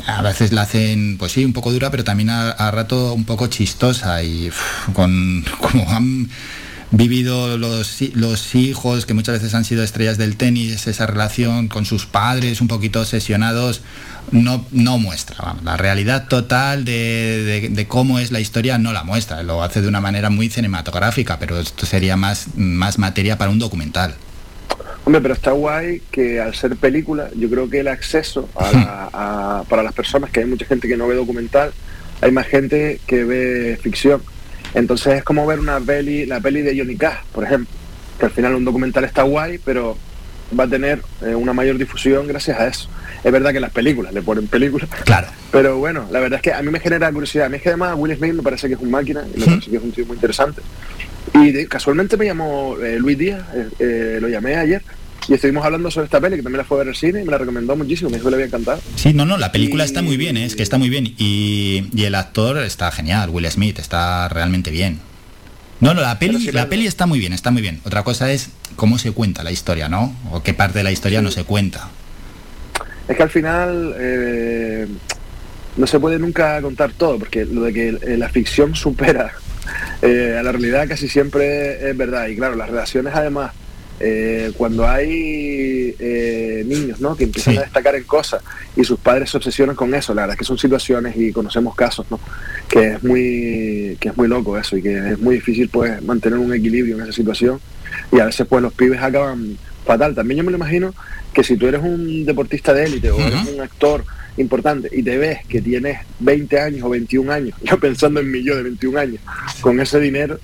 a 0.07 0.21
veces 0.21 0.53
la 0.53 0.61
hacen, 0.61 1.17
pues 1.17 1.33
sí, 1.33 1.43
un 1.43 1.53
poco 1.53 1.71
dura, 1.73 1.91
pero 1.91 2.03
también 2.03 2.29
a, 2.29 2.71
rato 2.71 3.13
un 3.13 3.25
poco 3.25 3.47
chistosa 3.47 4.23
y 4.23 4.49
con 4.93 5.43
como 5.59 5.89
han 5.91 6.29
vivido 6.91 7.57
los, 7.59 7.97
los 8.13 8.55
hijos 8.55 9.05
que 9.05 9.13
muchas 9.13 9.33
veces 9.39 9.53
han 9.53 9.63
sido 9.65 9.83
estrellas 9.83 10.17
del 10.17 10.37
tenis, 10.37 10.87
esa 10.87 11.05
relación 11.05 11.67
con 11.67 11.85
sus 11.85 12.05
padres 12.07 12.61
un 12.61 12.67
poquito 12.67 13.01
obsesionados, 13.01 13.81
no, 14.31 14.65
no 14.71 14.97
muestra. 14.97 15.55
La 15.63 15.77
realidad 15.77 16.27
total 16.27 16.85
de, 16.85 17.43
de- 17.61 17.69
de 17.69 17.87
cómo 17.87 18.17
es 18.19 18.31
la 18.31 18.39
historia 18.39 18.77
no 18.79 18.91
la 18.93 19.03
muestra, 19.03 19.43
lo 19.43 19.61
hace 19.63 19.81
de 19.81 19.87
una 19.87 20.01
manera 20.01 20.29
muy 20.31 20.49
cinematográfica, 20.49 21.37
pero 21.39 21.59
esto 21.59 21.85
sería 21.85 22.15
más, 22.15 22.47
más 22.55 22.97
materia 22.97 23.37
para 23.37 23.51
un 23.51 23.59
documental. 23.59 24.15
Hombre, 25.09 25.21
pero 25.23 25.33
está 25.33 25.49
guay 25.53 26.03
que 26.11 26.39
al 26.39 26.53
ser 26.53 26.75
película, 26.75 27.31
yo 27.35 27.49
creo 27.49 27.67
que 27.67 27.79
el 27.79 27.87
acceso 27.87 28.47
a 28.55 28.71
la- 28.71 29.09
a- 29.13 29.63
para 29.67 29.81
las 29.81 29.91
personas, 29.93 30.29
que 30.29 30.41
hay 30.41 30.45
mucha 30.45 30.67
gente 30.67 30.87
que 30.87 30.95
no 30.95 31.07
ve 31.07 31.15
documental, 31.15 31.73
hay 32.21 32.31
más 32.31 32.45
gente 32.45 32.99
que 33.07 33.23
ve 33.23 33.79
ficción. 33.81 34.21
Entonces 34.75 35.15
es 35.15 35.23
como 35.23 35.47
ver 35.47 35.59
una 35.59 35.79
peli, 35.79 36.27
la 36.27 36.39
peli 36.41 36.61
de 36.61 36.77
Johnny 36.77 36.95
Cash, 36.95 37.23
por 37.33 37.43
ejemplo, 37.43 37.73
que 38.19 38.25
al 38.27 38.31
final 38.31 38.53
un 38.53 38.63
documental 38.65 39.03
está 39.03 39.23
guay, 39.23 39.57
pero 39.65 39.97
va 40.57 40.63
a 40.63 40.67
tener 40.67 41.01
eh, 41.25 41.35
una 41.35 41.53
mayor 41.53 41.77
difusión 41.77 42.27
gracias 42.27 42.59
a 42.59 42.67
eso. 42.67 42.89
Es 43.23 43.31
verdad 43.31 43.51
que 43.51 43.59
las 43.59 43.71
películas 43.71 44.13
le 44.13 44.21
ponen 44.21 44.47
películas, 44.47 44.89
Claro. 45.03 45.27
pero 45.51 45.77
bueno, 45.77 46.07
la 46.11 46.19
verdad 46.19 46.37
es 46.37 46.41
que 46.43 46.53
a 46.53 46.61
mí 46.61 46.69
me 46.71 46.79
genera 46.79 47.11
curiosidad. 47.11 47.47
A 47.47 47.49
mí 47.49 47.57
es 47.57 47.61
que 47.63 47.69
además 47.69 47.95
Will 47.97 48.15
Smith 48.15 48.33
me 48.33 48.41
parece 48.43 48.67
que 48.69 48.75
es 48.75 48.79
un 48.79 48.89
máquina 48.91 49.23
y 49.35 49.39
me 49.39 49.45
parece 49.45 49.69
que 49.69 49.77
es 49.77 49.83
un 49.83 49.91
tío 49.91 50.05
muy 50.05 50.15
interesante. 50.15 50.61
Y 51.33 51.51
de- 51.51 51.67
casualmente 51.67 52.15
me 52.17 52.25
llamó 52.25 52.77
eh, 52.81 52.97
Luis 52.97 53.17
Díaz, 53.17 53.41
eh, 53.53 53.67
eh, 53.79 54.17
lo 54.21 54.29
llamé 54.29 54.55
ayer, 54.55 54.81
y 55.27 55.33
estuvimos 55.33 55.63
hablando 55.65 55.91
sobre 55.91 56.05
esta 56.05 56.19
peli, 56.21 56.37
que 56.37 56.43
también 56.43 56.59
la 56.59 56.63
fue 56.63 56.77
a 56.77 56.79
ver 56.79 56.87
al 56.87 56.95
cine 56.95 57.21
y 57.21 57.25
me 57.25 57.31
la 57.31 57.37
recomendó 57.37 57.75
muchísimo, 57.75 58.09
me 58.09 58.15
dijo 58.17 58.27
que 58.27 58.31
le 58.31 58.35
había 58.37 58.45
encantado. 58.47 58.79
Sí, 58.95 59.13
no, 59.13 59.25
no, 59.25 59.37
la 59.37 59.51
película 59.51 59.83
está 59.83 60.01
muy 60.01 60.17
bien, 60.17 60.37
¿eh? 60.37 60.45
es 60.45 60.55
que 60.55 60.63
está 60.63 60.77
muy 60.77 60.89
bien. 60.89 61.13
Y, 61.17 61.87
y 61.93 62.03
el 62.05 62.15
actor 62.15 62.57
está 62.59 62.89
genial, 62.91 63.29
Will 63.29 63.45
Smith, 63.51 63.77
está 63.79 64.27
realmente 64.29 64.71
bien. 64.71 64.99
No, 65.79 65.93
no, 65.93 66.01
la 66.01 66.19
peli, 66.19 66.51
la 66.51 66.67
peli 66.67 66.87
está 66.87 67.05
muy 67.05 67.19
bien, 67.19 67.31
está 67.31 67.51
muy 67.51 67.61
bien. 67.61 67.79
Otra 67.85 68.03
cosa 68.03 68.31
es 68.31 68.49
cómo 68.75 68.97
se 68.97 69.11
cuenta 69.11 69.43
la 69.43 69.51
historia, 69.51 69.87
¿no? 69.87 70.13
O 70.31 70.43
qué 70.43 70.53
parte 70.53 70.79
de 70.79 70.83
la 70.83 70.91
historia 70.91 71.21
no 71.21 71.31
se 71.31 71.45
cuenta. 71.45 71.89
Es 73.07 73.15
que 73.15 73.23
al 73.23 73.29
final 73.29 73.95
eh, 73.97 74.87
no 75.77 75.87
se 75.87 75.99
puede 75.99 76.19
nunca 76.19 76.61
contar 76.61 76.91
todo, 76.91 77.17
porque 77.17 77.45
lo 77.45 77.61
de 77.61 77.73
que 77.73 77.89
eh, 77.89 78.17
la 78.17 78.29
ficción 78.29 78.75
supera 78.75 79.31
eh, 80.01 80.35
a 80.37 80.43
la 80.43 80.51
realidad 80.51 80.87
casi 80.87 81.07
siempre 81.07 81.89
es 81.89 81.95
verdad. 81.95 82.27
Y 82.27 82.35
claro, 82.35 82.55
las 82.55 82.69
relaciones 82.69 83.15
además, 83.15 83.53
eh, 83.99 84.51
cuando 84.57 84.87
hay 84.87 85.95
eh, 85.99 86.63
niños 86.65 86.99
¿no? 87.01 87.15
que 87.15 87.25
empiezan 87.25 87.53
Sí. 87.53 87.57
a 87.57 87.63
destacar 87.63 87.95
en 87.95 88.03
cosas 88.03 88.41
y 88.75 88.83
sus 88.83 88.99
padres 88.99 89.29
se 89.29 89.37
obsesionan 89.37 89.75
con 89.75 89.93
eso, 89.93 90.13
la 90.13 90.21
verdad 90.21 90.35
es 90.35 90.39
que 90.39 90.45
son 90.45 90.57
situaciones 90.57 91.15
y 91.17 91.31
conocemos 91.31 91.75
casos, 91.75 92.05
¿no? 92.09 92.19
que 92.67 92.93
es 92.93 93.03
muy 93.03 93.97
que 93.99 94.09
es 94.09 94.17
muy 94.17 94.27
loco 94.27 94.57
eso 94.57 94.77
y 94.77 94.81
que 94.81 95.11
es 95.13 95.19
muy 95.19 95.35
difícil 95.35 95.69
pues 95.69 96.01
mantener 96.03 96.39
un 96.39 96.53
equilibrio 96.53 96.95
en 96.95 97.03
esa 97.03 97.11
situación 97.11 97.59
y 98.11 98.19
a 98.19 98.25
veces 98.25 98.45
pues 98.47 98.61
los 98.61 98.73
pibes 98.73 99.01
acaban 99.01 99.57
fatal. 99.85 100.13
También 100.15 100.37
yo 100.39 100.43
me 100.43 100.51
lo 100.51 100.57
imagino 100.57 100.93
que 101.33 101.43
si 101.43 101.57
tú 101.57 101.67
eres 101.67 101.81
un 101.81 102.25
deportista 102.25 102.73
de 102.73 102.85
élite 102.85 103.11
o 103.11 103.19
eres 103.19 103.47
un 103.53 103.61
actor 103.61 104.03
importante 104.37 104.89
y 104.91 105.03
te 105.03 105.17
ves 105.17 105.39
que 105.47 105.61
tienes 105.61 105.99
20 106.19 106.59
años 106.59 106.83
o 106.83 106.89
21 106.89 107.31
años, 107.31 107.57
yo 107.63 107.79
pensando 107.79 108.19
en 108.19 108.31
mí 108.31 108.43
yo 108.43 108.55
de 108.55 108.63
21 108.63 108.99
años, 108.99 109.21
con 109.61 109.79
ese 109.79 109.99
dinero, 109.99 110.39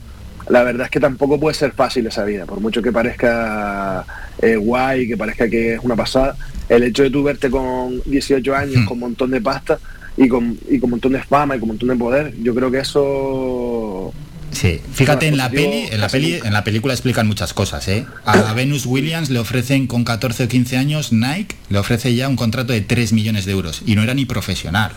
la 0.50 0.64
verdad 0.64 0.86
es 0.86 0.92
que 0.92 1.00
tampoco 1.00 1.40
puede 1.40 1.56
ser 1.56 1.72
fácil 1.72 2.06
esa 2.08 2.24
vida, 2.24 2.46
por 2.46 2.60
mucho 2.60 2.82
que 2.82 2.92
parezca 2.92 4.06
eh, 4.42 4.56
guay, 4.56 5.08
que 5.08 5.18
parezca 5.18 5.50
que 5.50 5.76
es 5.76 5.80
una 5.82 5.96
pasada, 5.96 6.36
el 6.70 6.84
hecho 6.84 7.04
de 7.04 7.10
tú 7.10 7.24
verte 7.24 7.50
con 7.50 8.02
18 8.06 8.56
años, 8.56 8.86
con 8.86 8.94
un 8.94 9.00
montón 9.00 9.32
de 9.32 9.42
pasta 9.42 9.80
y 10.18 10.28
con, 10.28 10.58
y 10.70 10.80
con 10.80 10.86
un 10.86 10.92
montón 10.92 11.14
de 11.14 11.24
fama 11.24 11.56
y 11.56 11.60
con 11.60 11.70
un 11.70 11.76
montón 11.76 11.90
de 11.90 11.96
poder, 11.96 12.34
yo 12.42 12.54
creo 12.54 12.70
que 12.70 12.80
eso... 12.80 14.14
Sí, 14.52 14.80
fíjate 14.94 15.28
en 15.28 15.36
la 15.36 15.50
peli, 15.50 15.88
en 15.92 16.00
la 16.00 16.08
peli, 16.08 16.40
en 16.42 16.54
la 16.54 16.64
película 16.64 16.94
explican 16.94 17.28
muchas 17.28 17.54
cosas, 17.54 17.88
¿eh? 17.90 18.06
A 18.24 18.54
Venus 18.54 18.86
Williams 18.86 19.30
le 19.30 19.40
ofrecen 19.40 19.86
con 19.86 20.06
14 20.06 20.46
o 20.46 20.48
15 20.48 20.78
años 20.78 21.12
Nike 21.12 21.58
le 21.70 21.78
ofrece 21.78 22.16
ya 22.16 22.30
un 22.30 22.38
contrato 22.38 22.72
de 22.72 22.80
3 22.80 23.12
millones 23.12 23.46
de 23.46 23.52
euros 23.52 23.82
y 23.86 23.96
no 23.96 24.04
era 24.04 24.14
ni 24.14 24.26
profesional. 24.26 24.94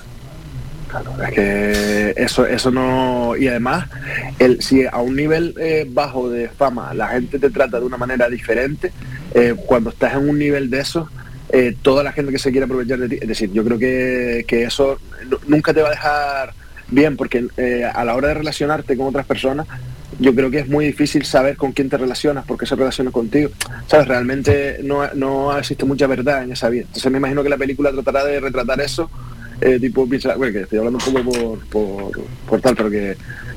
Es 1.28 1.34
que 1.34 2.14
eso, 2.16 2.46
eso 2.46 2.70
no. 2.70 3.36
Y 3.36 3.48
además, 3.48 3.86
el, 4.38 4.62
si 4.62 4.84
a 4.86 4.98
un 4.98 5.14
nivel 5.16 5.54
eh, 5.60 5.86
bajo 5.88 6.28
de 6.30 6.48
fama 6.48 6.92
la 6.94 7.08
gente 7.08 7.38
te 7.38 7.50
trata 7.50 7.78
de 7.80 7.86
una 7.86 7.96
manera 7.96 8.28
diferente, 8.28 8.92
eh, 9.34 9.54
cuando 9.66 9.90
estás 9.90 10.14
en 10.14 10.28
un 10.28 10.38
nivel 10.38 10.70
de 10.70 10.80
eso, 10.80 11.08
eh, 11.50 11.74
toda 11.82 12.02
la 12.02 12.12
gente 12.12 12.32
que 12.32 12.38
se 12.38 12.50
quiere 12.50 12.64
aprovechar 12.64 12.98
de 12.98 13.08
ti, 13.08 13.18
es 13.20 13.28
decir, 13.28 13.52
yo 13.52 13.64
creo 13.64 13.78
que, 13.78 14.44
que 14.46 14.64
eso 14.64 14.98
nu- 15.28 15.38
nunca 15.46 15.72
te 15.72 15.82
va 15.82 15.88
a 15.88 15.92
dejar 15.92 16.54
bien, 16.88 17.16
porque 17.16 17.46
a 17.94 18.04
la 18.04 18.14
hora 18.16 18.28
de 18.28 18.34
relacionarte 18.34 18.96
con 18.96 19.06
otras 19.08 19.26
personas, 19.26 19.66
yo 20.20 20.34
creo 20.34 20.50
que 20.50 20.58
es 20.60 20.68
muy 20.68 20.86
difícil 20.86 21.24
saber 21.24 21.56
con 21.56 21.72
quién 21.72 21.88
te 21.88 21.96
relacionas, 21.98 22.44
por 22.44 22.58
qué 22.58 22.66
se 22.66 22.74
relaciona 22.74 23.10
contigo. 23.12 23.50
¿Sabes? 23.86 24.08
Realmente 24.08 24.80
no, 24.82 25.06
no 25.14 25.56
existe 25.56 25.84
mucha 25.84 26.06
verdad 26.06 26.42
en 26.42 26.52
esa 26.52 26.68
vida. 26.70 26.84
Entonces 26.86 27.12
me 27.12 27.18
imagino 27.18 27.42
que 27.42 27.50
la 27.50 27.56
película 27.58 27.92
tratará 27.92 28.24
de 28.24 28.40
retratar 28.40 28.80
eso 28.80 29.10
eh, 29.60 29.78
tipo 29.80 30.08
piensa, 30.08 30.36
bueno, 30.36 30.52
que 30.52 30.60
estoy 30.60 30.78
hablando 30.78 30.98
un 30.98 31.12
poco 31.12 31.30
por, 31.30 31.66
por, 31.68 32.24
por 32.46 32.60
tal, 32.60 32.76
pero 32.76 32.90
que, 32.90 33.16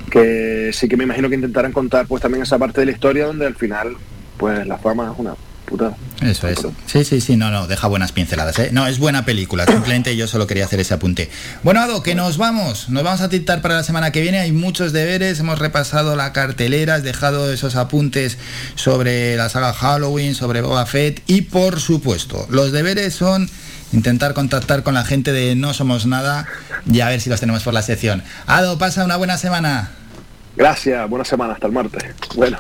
que 0.10 0.72
sí 0.74 0.88
que 0.88 0.98
me 0.98 1.04
imagino 1.04 1.30
que 1.30 1.36
intentarán 1.36 1.72
contar 1.72 2.08
pues 2.08 2.22
también 2.22 2.44
esa 2.44 2.58
parte 2.58 2.82
de 2.82 2.88
la 2.88 2.92
historia 2.92 3.26
donde 3.26 3.46
al 3.46 3.56
final 3.56 3.96
pues 4.38 4.66
la 4.66 4.78
fama 4.78 5.12
es 5.14 5.20
una 5.20 5.36
puta. 5.66 5.96
Eso 6.22 6.48
es. 6.48 6.60
Sí, 6.86 7.06
sí, 7.06 7.22
sí, 7.22 7.38
no, 7.38 7.50
no, 7.50 7.68
deja 7.68 7.88
buenas 7.88 8.12
pinceladas, 8.12 8.60
¿eh? 8.60 8.70
No, 8.72 8.88
es 8.88 9.00
buena 9.00 9.26
película, 9.26 9.66
simplemente 9.66 10.16
yo 10.16 10.28
solo 10.28 10.46
quería 10.48 10.66
hacer 10.66 10.80
ese 10.80 10.94
apunte. 10.94 11.30
Bueno, 11.64 11.80
Ado, 11.80 12.04
que 12.04 12.14
nos 12.14 12.38
vamos, 12.38 12.90
nos 12.90 13.04
vamos 13.04 13.22
a 13.22 13.30
citar 13.30 13.62
para 13.62 13.76
la 13.76 13.84
semana 13.84 14.12
que 14.12 14.22
viene, 14.22 14.40
hay 14.40 14.52
muchos 14.52 14.94
deberes, 14.94 15.40
hemos 15.40 15.60
repasado 15.60 16.16
la 16.16 16.34
cartelera, 16.34 16.96
has 16.96 17.04
dejado 17.04 17.52
esos 17.54 17.76
apuntes 17.76 18.38
sobre 18.76 19.36
la 19.38 19.50
saga 19.50 19.74
Halloween, 19.74 20.36
sobre 20.36 20.62
Boba 20.62 20.86
Fett 20.86 21.22
y 21.28 21.44
por 21.44 21.80
supuesto, 21.80 22.48
los 22.50 22.72
deberes 22.72 23.14
son 23.14 23.50
intentar 23.94 24.34
contactar 24.34 24.84
con 24.84 24.94
la 24.94 25.04
gente 25.04 25.32
de 25.32 25.56
No 25.56 25.74
Somos 25.74 26.06
Nada 26.06 26.48
y 26.90 27.02
a 27.02 27.10
ver 27.10 27.22
si 27.22 27.30
los 27.30 27.40
tenemos 27.40 27.64
por 27.64 27.74
la 27.74 27.82
sección. 27.82 28.24
Ado, 28.48 28.78
pasa 28.78 29.06
una 29.06 29.18
buena 29.18 29.38
semana. 29.38 29.92
Gracias, 30.56 31.10
buena 31.10 31.26
semana, 31.26 31.54
hasta 31.54 31.68
el 31.68 31.74
martes. 31.74 32.04
Bueno. 32.36 32.58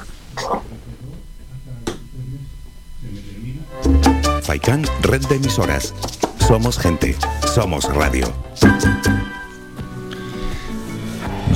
Faikan, 4.44 4.84
red 5.02 5.22
de 5.28 5.36
emisoras. 5.36 5.94
Somos 6.48 6.78
gente, 6.78 7.16
somos 7.54 7.86
radio. 7.94 8.34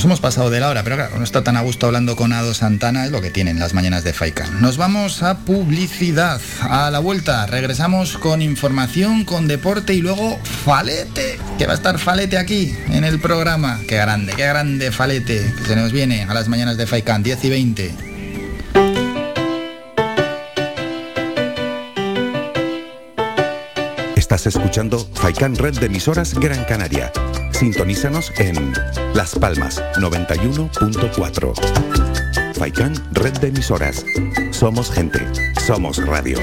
Hemos 0.03 0.19
pasado 0.19 0.49
de 0.49 0.59
la 0.59 0.69
hora, 0.69 0.84
pero 0.84 0.97
claro, 0.97 1.17
no 1.17 1.23
está 1.23 1.43
tan 1.43 1.57
a 1.57 1.61
gusto 1.61 1.85
hablando 1.85 2.15
con 2.15 2.34
Ado 2.34 2.53
Santana, 2.53 3.05
es 3.05 3.11
lo 3.11 3.22
que 3.22 3.31
tienen 3.31 3.59
las 3.59 3.73
mañanas 3.73 4.03
de 4.03 4.13
Faikan. 4.13 4.61
Nos 4.61 4.77
vamos 4.77 5.23
a 5.23 5.39
publicidad. 5.39 6.41
A 6.61 6.91
la 6.91 6.99
vuelta 6.99 7.45
regresamos 7.45 8.17
con 8.17 8.41
información, 8.41 9.26
con 9.26 9.47
deporte 9.47 9.93
y 9.93 10.01
luego 10.01 10.38
Falete, 10.43 11.39
que 11.57 11.65
va 11.65 11.73
a 11.73 11.76
estar 11.76 11.97
Falete 11.97 12.38
aquí 12.38 12.76
en 12.89 13.03
el 13.03 13.19
programa. 13.19 13.80
Qué 13.88 13.95
grande, 13.95 14.34
qué 14.34 14.45
grande 14.45 14.91
Falete, 14.91 15.53
que 15.57 15.65
se 15.65 15.76
nos 15.76 15.91
viene 15.91 16.23
a 16.23 16.34
las 16.34 16.47
mañanas 16.47 16.77
de 16.77 16.88
Faikan, 16.88 17.23
10 17.23 17.43
y 17.45 17.49
20. 17.49 17.95
Estás 24.15 24.47
escuchando 24.47 25.07
Faikan 25.13 25.55
Red 25.55 25.80
de 25.80 25.85
emisoras 25.85 26.34
Gran 26.34 26.65
Canaria. 26.65 27.11
Sintonízanos 27.57 28.32
en 28.38 28.73
Las 29.14 29.34
Palmas 29.34 29.82
91.4. 29.95 31.53
Faikan 32.53 32.94
Red 33.14 33.38
de 33.40 33.48
emisoras. 33.48 34.06
Somos 34.52 34.91
gente. 34.91 35.19
Somos 35.65 36.06
radio. 36.06 36.38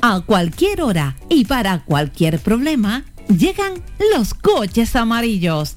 A 0.00 0.22
cualquier 0.24 0.80
hora 0.80 1.16
y 1.28 1.44
para 1.44 1.84
cualquier 1.84 2.38
problema, 2.38 3.04
llegan 3.28 3.82
los 4.14 4.32
coches 4.32 4.96
amarillos. 4.96 5.76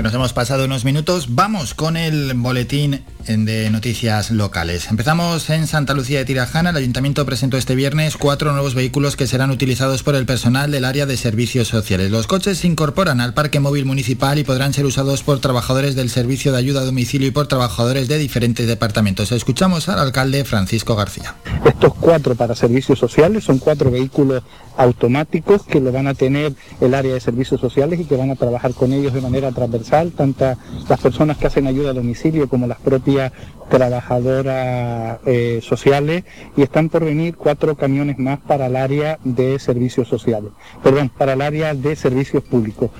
Que 0.00 0.04
nos 0.04 0.14
hemos 0.14 0.32
pasado 0.32 0.64
unos 0.64 0.86
minutos, 0.86 1.34
vamos 1.34 1.74
con 1.74 1.98
el 1.98 2.32
boletín 2.32 3.04
de 3.26 3.68
noticias 3.68 4.30
locales. 4.30 4.88
Empezamos 4.90 5.50
en 5.50 5.66
Santa 5.66 5.92
Lucía 5.92 6.20
de 6.20 6.24
Tirajana. 6.24 6.70
El 6.70 6.76
ayuntamiento 6.76 7.26
presentó 7.26 7.58
este 7.58 7.74
viernes 7.74 8.16
cuatro 8.16 8.50
nuevos 8.52 8.74
vehículos 8.74 9.14
que 9.14 9.26
serán 9.26 9.50
utilizados 9.50 10.02
por 10.02 10.14
el 10.14 10.24
personal 10.24 10.70
del 10.70 10.86
área 10.86 11.04
de 11.04 11.18
servicios 11.18 11.68
sociales. 11.68 12.10
Los 12.10 12.26
coches 12.26 12.56
se 12.56 12.66
incorporan 12.66 13.20
al 13.20 13.34
parque 13.34 13.60
móvil 13.60 13.84
municipal 13.84 14.38
y 14.38 14.44
podrán 14.44 14.72
ser 14.72 14.86
usados 14.86 15.22
por 15.22 15.38
trabajadores 15.38 15.94
del 15.96 16.08
servicio 16.08 16.50
de 16.50 16.58
ayuda 16.58 16.80
a 16.80 16.84
domicilio 16.86 17.28
y 17.28 17.32
por 17.32 17.46
trabajadores 17.46 18.08
de 18.08 18.16
diferentes 18.16 18.66
departamentos. 18.66 19.32
Escuchamos 19.32 19.90
al 19.90 19.98
alcalde 19.98 20.46
Francisco 20.46 20.96
García. 20.96 21.34
Estos 21.66 21.92
cuatro 21.94 22.34
para 22.34 22.54
servicios 22.54 22.98
sociales 22.98 23.44
son 23.44 23.58
cuatro 23.58 23.90
vehículos 23.90 24.42
automáticos 24.76 25.62
que 25.64 25.80
lo 25.80 25.92
van 25.92 26.06
a 26.06 26.14
tener 26.14 26.54
el 26.80 26.94
área 26.94 27.12
de 27.12 27.20
servicios 27.20 27.60
sociales 27.60 28.00
y 28.00 28.04
que 28.06 28.16
van 28.16 28.30
a 28.30 28.36
trabajar 28.36 28.72
con 28.72 28.94
ellos 28.94 29.12
de 29.12 29.20
manera 29.20 29.52
transversal, 29.52 29.89
tanto 29.90 30.56
las 30.88 31.00
personas 31.00 31.36
que 31.36 31.46
hacen 31.46 31.66
ayuda 31.66 31.90
a 31.90 31.94
domicilio 31.94 32.48
como 32.48 32.66
las 32.66 32.78
propias 32.78 33.32
trabajadoras 33.68 35.18
eh, 35.26 35.60
sociales 35.62 36.24
y 36.56 36.62
están 36.62 36.88
por 36.88 37.04
venir 37.04 37.36
cuatro 37.36 37.76
camiones 37.76 38.18
más 38.18 38.38
para 38.40 38.66
el 38.66 38.76
área 38.76 39.18
de 39.24 39.58
servicios 39.58 40.08
sociales, 40.08 40.50
perdón, 40.82 41.10
para 41.10 41.34
el 41.34 41.42
área 41.42 41.74
de 41.74 41.96
servicios 41.96 42.42
públicos. 42.42 42.90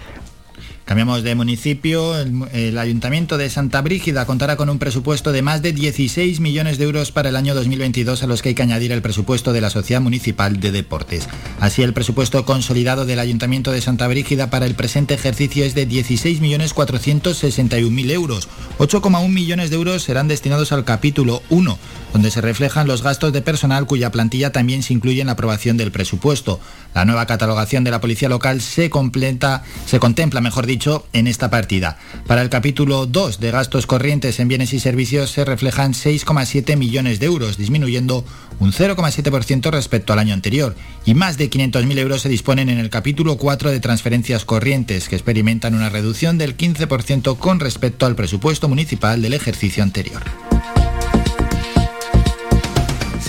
Cambiamos 0.90 1.22
de 1.22 1.36
municipio. 1.36 2.18
El, 2.18 2.42
el, 2.52 2.76
Ayuntamiento 2.76 3.38
de 3.38 3.48
Santa 3.48 3.80
Brígida 3.80 4.26
contará 4.26 4.56
con 4.56 4.68
un 4.68 4.80
presupuesto 4.80 5.30
de 5.30 5.40
más 5.40 5.62
de 5.62 5.72
16 5.72 6.40
millones 6.40 6.78
de 6.78 6.84
euros 6.84 7.12
para 7.12 7.28
el 7.28 7.36
año 7.36 7.54
2022 7.54 8.24
a 8.24 8.26
los 8.26 8.42
que 8.42 8.48
hay 8.48 8.56
que 8.56 8.62
añadir 8.62 8.90
el 8.90 9.00
presupuesto 9.00 9.52
de 9.52 9.60
la 9.60 9.70
Sociedad 9.70 10.00
Municipal 10.00 10.58
de 10.58 10.72
Deportes. 10.72 11.28
Así, 11.60 11.84
el 11.84 11.92
presupuesto 11.92 12.44
consolidado 12.44 13.06
del 13.06 13.20
Ayuntamiento 13.20 13.70
de 13.70 13.80
Santa 13.80 14.08
Brígida 14.08 14.50
para 14.50 14.66
el 14.66 14.74
presente 14.74 15.14
ejercicio 15.14 15.64
es 15.64 15.76
de 15.76 15.88
16.461.000 15.88 18.10
euros. 18.10 18.48
8,1 18.78 19.28
millones 19.28 19.70
de 19.70 19.76
euros 19.76 20.02
serán 20.02 20.26
destinados 20.26 20.72
al 20.72 20.84
capítulo 20.84 21.40
1, 21.50 21.78
donde 22.12 22.32
se 22.32 22.40
reflejan 22.40 22.88
los 22.88 23.04
gastos 23.04 23.32
de 23.32 23.42
personal 23.42 23.86
cuya 23.86 24.10
plantilla 24.10 24.50
también 24.50 24.82
se 24.82 24.92
incluye 24.92 25.20
en 25.20 25.28
la 25.28 25.34
aprobación 25.34 25.76
del 25.76 25.92
presupuesto. 25.92 26.58
La 26.94 27.04
nueva 27.04 27.26
catalogación 27.26 27.84
de 27.84 27.90
la 27.90 28.00
Policía 28.00 28.28
Local 28.28 28.60
se, 28.60 28.90
completa, 28.90 29.62
se 29.86 30.00
contempla, 30.00 30.40
mejor 30.40 30.66
dicho, 30.66 31.06
en 31.12 31.26
esta 31.26 31.50
partida. 31.50 31.98
Para 32.26 32.42
el 32.42 32.48
capítulo 32.48 33.06
2 33.06 33.40
de 33.40 33.50
gastos 33.50 33.86
corrientes 33.86 34.40
en 34.40 34.48
bienes 34.48 34.72
y 34.72 34.80
servicios 34.80 35.30
se 35.30 35.44
reflejan 35.44 35.92
6,7 35.92 36.76
millones 36.76 37.20
de 37.20 37.26
euros, 37.26 37.56
disminuyendo 37.56 38.24
un 38.58 38.72
0,7% 38.72 39.70
respecto 39.70 40.12
al 40.12 40.18
año 40.18 40.34
anterior, 40.34 40.74
y 41.04 41.14
más 41.14 41.38
de 41.38 41.48
500.000 41.48 41.98
euros 41.98 42.22
se 42.22 42.28
disponen 42.28 42.68
en 42.68 42.78
el 42.78 42.90
capítulo 42.90 43.36
4 43.36 43.70
de 43.70 43.80
transferencias 43.80 44.44
corrientes, 44.44 45.08
que 45.08 45.16
experimentan 45.16 45.74
una 45.74 45.90
reducción 45.90 46.38
del 46.38 46.56
15% 46.56 47.38
con 47.38 47.60
respecto 47.60 48.06
al 48.06 48.16
presupuesto 48.16 48.68
municipal 48.68 49.22
del 49.22 49.34
ejercicio 49.34 49.82
anterior. 49.82 50.22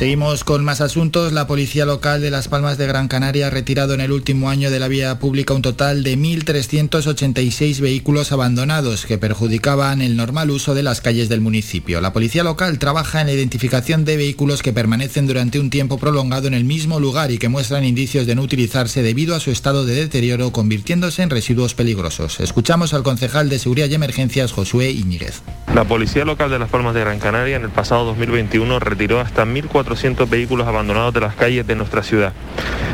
Seguimos 0.02 0.44
con 0.44 0.66
más 0.66 0.82
asuntos. 0.82 1.32
La 1.32 1.46
policía 1.46 1.86
local 1.86 2.22
de 2.22 2.32
Las 2.32 2.48
Palmas 2.48 2.80
de 2.80 2.88
Gran 2.88 3.08
Canaria 3.08 3.46
ha 3.46 3.50
retirado 3.52 3.94
en 3.94 4.02
el 4.02 4.12
último 4.12 4.50
año 4.50 4.72
de 4.72 4.80
la 4.80 4.88
vía 4.88 5.20
pública 5.20 5.54
un 5.54 5.62
total 5.62 6.02
de 6.04 6.18
1.386 6.18 7.80
vehículos 7.80 8.32
abandonados 8.32 9.06
que 9.06 9.20
perjudicaban 9.20 10.02
el 10.02 10.18
normal 10.18 10.50
uso 10.50 10.74
de 10.74 10.82
las 10.82 11.02
calles 11.02 11.30
del 11.30 11.42
municipio. 11.42 12.02
La 12.02 12.14
policía 12.14 12.44
local 12.44 12.80
trabaja 12.80 13.22
en 13.22 13.28
la 13.28 13.34
identificación 13.34 14.04
de 14.04 14.18
vehículos 14.18 14.64
que 14.64 14.74
permanecen 14.74 15.28
durante 15.28 15.60
un 15.60 15.70
tiempo 15.70 16.00
prolongado 16.00 16.48
en 16.48 16.56
el 16.56 16.64
mismo 16.64 17.00
lugar 17.00 17.30
y 17.30 17.38
que 17.38 17.50
muestran 17.50 17.84
indicios 17.84 18.26
de 18.26 18.34
no 18.34 18.42
utilizarse 18.42 19.04
debido 19.04 19.36
a 19.36 19.40
su 19.40 19.52
estado 19.52 19.86
de 19.86 19.94
deterioro, 19.94 20.52
convirtiéndose 20.52 21.22
en 21.22 21.30
residuos 21.30 21.76
peligrosos. 21.76 22.40
Escuchamos 22.40 22.96
al 22.96 23.04
concejal 23.04 23.50
de 23.50 23.60
Seguridad 23.60 23.88
y 23.88 23.94
Emergencias, 23.94 24.52
Josué 24.52 24.90
Iñiguez. 24.90 25.44
La 25.76 25.84
policía 25.84 26.26
local 26.26 26.50
de 26.50 26.58
Las 26.58 26.72
Palmas 26.72 26.96
de 26.96 27.02
Gran 27.02 27.20
Canaria 27.20 27.56
en 27.56 27.64
el 27.64 27.70
pasado 27.70 28.04
2021 28.06 28.80
retiró 28.80 29.20
hasta 29.20 29.46
1.400 29.46 29.91
vehículos 30.30 30.68
abandonados 30.68 31.14
de 31.14 31.22
las 31.22 31.36
calles 31.36 31.68
de 31.68 31.76
nuestra 31.76 32.04
ciudad. 32.04 32.34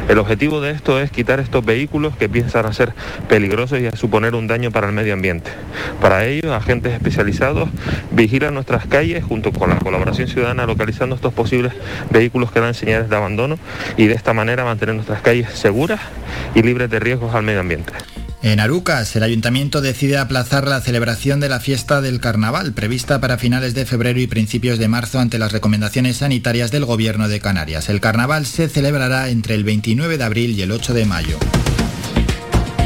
El 0.10 0.19
objetivo 0.19 0.61
de 0.61 0.72
esto 0.72 1.02
es 1.02 1.11
quitar 1.11 1.40
estos 1.40 1.65
vehículos 1.65 2.15
que 2.15 2.30
piensan 2.30 2.74
ser 2.74 2.94
peligrosos 3.28 3.80
y 3.80 3.88
a 3.88 3.91
suponer 3.91 4.36
un 4.36 4.48
daño 4.48 4.72
para 4.72 4.88
el 4.88 4.94
medio 4.94 5.14
ambiente. 5.14 5.52
Para 5.99 6.26
ello, 6.26 6.53
agentes 6.53 6.94
especializados 6.94 7.69
vigilan 8.11 8.53
nuestras 8.53 8.86
calles 8.86 9.24
junto 9.24 9.52
con 9.52 9.69
la 9.69 9.80
colaboración 9.80 10.28
ciudadana 10.28 10.65
localizando 10.65 11.15
estos 11.15 11.34
posibles 11.34 11.74
vehículos 12.10 12.52
que 12.52 12.61
dan 12.61 12.74
señales 12.74 13.10
de 13.10 13.15
abandono 13.15 13.60
y 13.98 14.07
de 14.07 14.14
esta 14.15 14.34
manera 14.34 14.64
mantener 14.64 14.95
nuestras 14.95 15.22
calles 15.22 15.49
seguras 15.52 15.99
y 16.56 16.61
libres 16.61 16.90
de 16.90 16.99
riesgos 16.99 17.36
al 17.36 17.44
medio 17.44 17.60
ambiente. 17.60 17.94
En 18.43 18.59
Arucas, 18.59 19.15
el 19.15 19.23
ayuntamiento 19.23 19.81
decide 19.81 20.18
aplazar 20.18 20.68
la 20.68 20.80
celebración 20.80 21.39
de 21.39 21.49
la 21.49 21.59
fiesta 21.59 22.01
del 22.01 22.19
carnaval, 22.19 22.73
prevista 22.73 23.19
para 23.19 23.39
finales 23.39 23.73
de 23.73 23.85
febrero 23.85 24.19
y 24.19 24.27
principios 24.27 24.77
de 24.77 24.88
marzo 24.88 25.19
ante 25.19 25.39
las 25.39 25.51
recomendaciones 25.51 26.18
sanitarias 26.18 26.72
del 26.72 26.85
gobierno 26.85 27.27
de 27.27 27.39
Canarias. 27.39 27.89
El 27.89 27.99
carnaval 27.99 28.45
se 28.45 28.69
celebrará 28.69 29.30
entre 29.30 29.55
el 29.55 29.64
29 29.64 30.19
de 30.19 30.23
abril 30.23 30.51
y 30.51 30.61
el 30.61 30.72
8 30.72 30.93
de 30.93 31.05
mayo. 31.05 31.38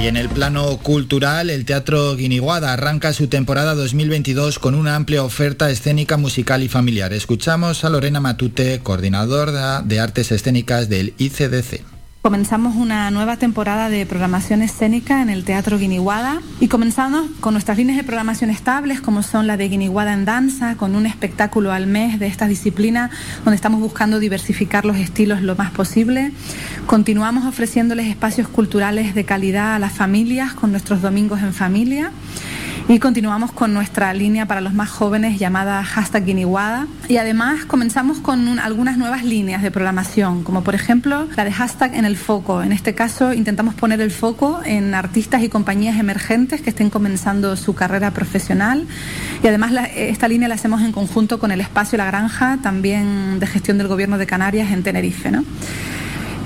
Y 0.02 0.08
en 0.08 0.18
el 0.18 0.30
plano 0.30 0.78
cultural, 0.78 1.52
el 1.52 1.66
Teatro 1.66 2.16
Guiniguada 2.16 2.74
arranca 2.74 3.14
su 3.14 3.28
temporada 3.28 3.76
2022 3.76 4.58
con 4.58 4.74
una 4.74 4.96
amplia 4.96 5.22
oferta 5.22 5.70
escénica, 5.70 6.18
musical 6.18 6.64
y 6.64 6.70
familiar. 6.70 7.14
Escuchamos 7.14 7.84
a 7.84 7.90
Lorena 7.90 8.20
Matute, 8.20 8.80
coordinadora 8.80 9.82
de 9.82 10.00
artes 10.00 10.32
escénicas 10.32 10.90
del 10.90 11.14
ICDC. 11.20 12.01
Comenzamos 12.22 12.76
una 12.76 13.10
nueva 13.10 13.38
temporada 13.38 13.90
de 13.90 14.06
programación 14.06 14.62
escénica 14.62 15.24
en 15.24 15.32
el 15.32 15.44
Teatro 15.44 15.80
Guiniguada 15.80 16.40
y 16.60 16.68
comenzamos 16.68 17.26
con 17.40 17.56
nuestras 17.56 17.80
líneas 17.80 17.98
de 17.98 18.04
programación 18.04 18.52
estables 18.52 19.02
como 19.02 19.24
son 19.24 19.48
la 19.48 19.58
de 19.58 19.68
Guiniguada 19.70 20.14
en 20.14 20.24
danza, 20.24 20.78
con 20.78 20.96
un 20.96 21.08
espectáculo 21.08 21.72
al 21.72 21.88
mes 21.88 22.20
de 22.20 22.28
esta 22.28 22.46
disciplina 22.46 23.10
donde 23.44 23.56
estamos 23.56 23.80
buscando 23.80 24.20
diversificar 24.20 24.86
los 24.86 24.98
estilos 24.98 25.42
lo 25.42 25.56
más 25.56 25.72
posible. 25.72 26.32
Continuamos 26.86 27.48
ofreciéndoles 27.48 28.06
espacios 28.06 28.48
culturales 28.48 29.16
de 29.16 29.26
calidad 29.26 29.74
a 29.74 29.80
las 29.80 29.94
familias 29.94 30.54
con 30.54 30.70
nuestros 30.70 31.02
domingos 31.02 31.42
en 31.42 31.56
familia. 31.56 32.12
Y 32.88 33.00
continuamos 33.00 33.52
con 33.52 33.74
nuestra 33.74 34.14
línea 34.14 34.46
para 34.46 34.60
los 34.60 34.74
más 34.74 34.90
jóvenes 34.90 35.40
llamada 35.40 35.84
hashtag 35.84 36.26
Guiniguada. 36.26 36.88
Y 37.08 37.18
además 37.18 37.66
comenzamos 37.66 38.20
con 38.20 38.60
algunas 38.60 38.98
nuevas 38.98 39.24
líneas 39.24 39.62
de 39.62 39.72
programación, 39.72 40.44
como 40.44 40.64
por 40.64 40.76
ejemplo 40.76 41.28
la 41.38 41.46
de 41.46 41.52
hashtag 41.52 41.96
en 41.96 42.06
el 42.06 42.18
foco. 42.18 42.62
En 42.64 42.74
este 42.74 42.94
caso 42.94 43.34
intentamos 43.34 43.76
poner 43.76 44.02
el 44.02 44.12
foco 44.12 44.62
en 44.66 44.94
artistas 44.94 45.44
y 45.44 45.50
compañías 45.50 46.00
emergentes 46.00 46.62
que 46.62 46.70
estén 46.70 46.90
comenzando 46.90 47.56
su 47.56 47.76
carrera 47.76 48.12
profesional. 48.12 48.86
Y 49.44 49.48
además 49.48 49.72
esta 49.96 50.28
línea 50.28 50.50
la 50.50 50.56
hacemos 50.56 50.82
en 50.82 50.92
conjunto 50.92 51.40
con 51.40 51.52
el 51.52 51.62
espacio 51.62 51.98
La 51.98 52.06
Granja, 52.06 52.60
también 52.62 53.40
de 53.40 53.48
gestión 53.48 53.78
del 53.78 53.88
Gobierno 53.88 54.18
de 54.18 54.26
Canarias 54.28 54.72
en 54.72 54.84
Tenerife. 54.84 55.32
¿no? 55.32 55.46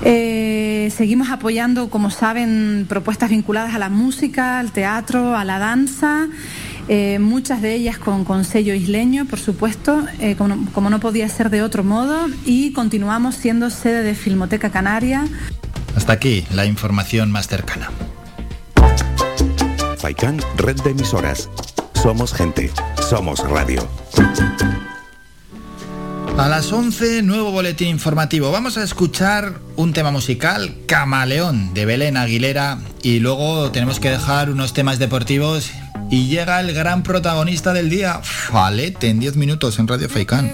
Eh, 0.04 0.92
seguimos 0.94 1.30
apoyando, 1.30 1.90
como 1.90 2.10
saben, 2.10 2.86
propuestas 2.88 3.30
vinculadas 3.30 3.74
a 3.74 3.78
la 3.78 3.88
música, 3.88 4.58
al 4.58 4.72
teatro, 4.72 5.36
a 5.36 5.44
la 5.44 5.58
danza. 5.58 6.28
Eh, 6.88 7.18
muchas 7.18 7.62
de 7.62 7.74
ellas 7.74 7.98
con, 7.98 8.44
sello 8.44 8.74
isleño, 8.74 9.24
por 9.26 9.40
supuesto, 9.40 10.06
eh, 10.20 10.36
como, 10.36 10.70
como, 10.72 10.88
no 10.88 11.00
podía 11.00 11.28
ser 11.28 11.50
de 11.50 11.62
otro 11.62 11.82
modo, 11.82 12.28
y 12.44 12.72
continuamos 12.72 13.34
siendo 13.34 13.70
sede 13.70 14.02
de 14.02 14.14
Filmoteca 14.14 14.70
Canaria. 14.70 15.26
Hasta 15.96 16.12
aquí 16.12 16.44
la 16.54 16.66
información 16.66 17.32
más 17.32 17.48
cercana. 17.48 17.90
FAICAN, 19.98 20.38
red 20.56 20.76
de 20.82 20.90
emisoras. 20.90 21.48
Somos 21.94 22.32
gente, 22.32 22.70
somos 23.08 23.40
radio. 23.48 23.88
A 26.38 26.48
las 26.50 26.70
11, 26.70 27.22
nuevo 27.22 27.50
boletín 27.50 27.88
informativo. 27.88 28.52
Vamos 28.52 28.76
a 28.76 28.84
escuchar 28.84 29.54
un 29.74 29.94
tema 29.94 30.10
musical, 30.10 30.76
Camaleón, 30.86 31.72
de 31.72 31.86
Belén 31.86 32.18
Aguilera, 32.18 32.78
y 33.02 33.20
luego 33.20 33.70
tenemos 33.70 34.00
que 34.00 34.10
dejar 34.10 34.50
unos 34.50 34.74
temas 34.74 34.98
deportivos 34.98 35.70
y 36.10 36.26
llega 36.28 36.60
el 36.60 36.74
gran 36.74 37.02
protagonista 37.02 37.72
del 37.72 37.88
día, 37.88 38.20
Falete, 38.22 39.08
en 39.08 39.18
10 39.18 39.36
minutos 39.36 39.78
en 39.78 39.88
Radio 39.88 40.10
Faikán. 40.10 40.52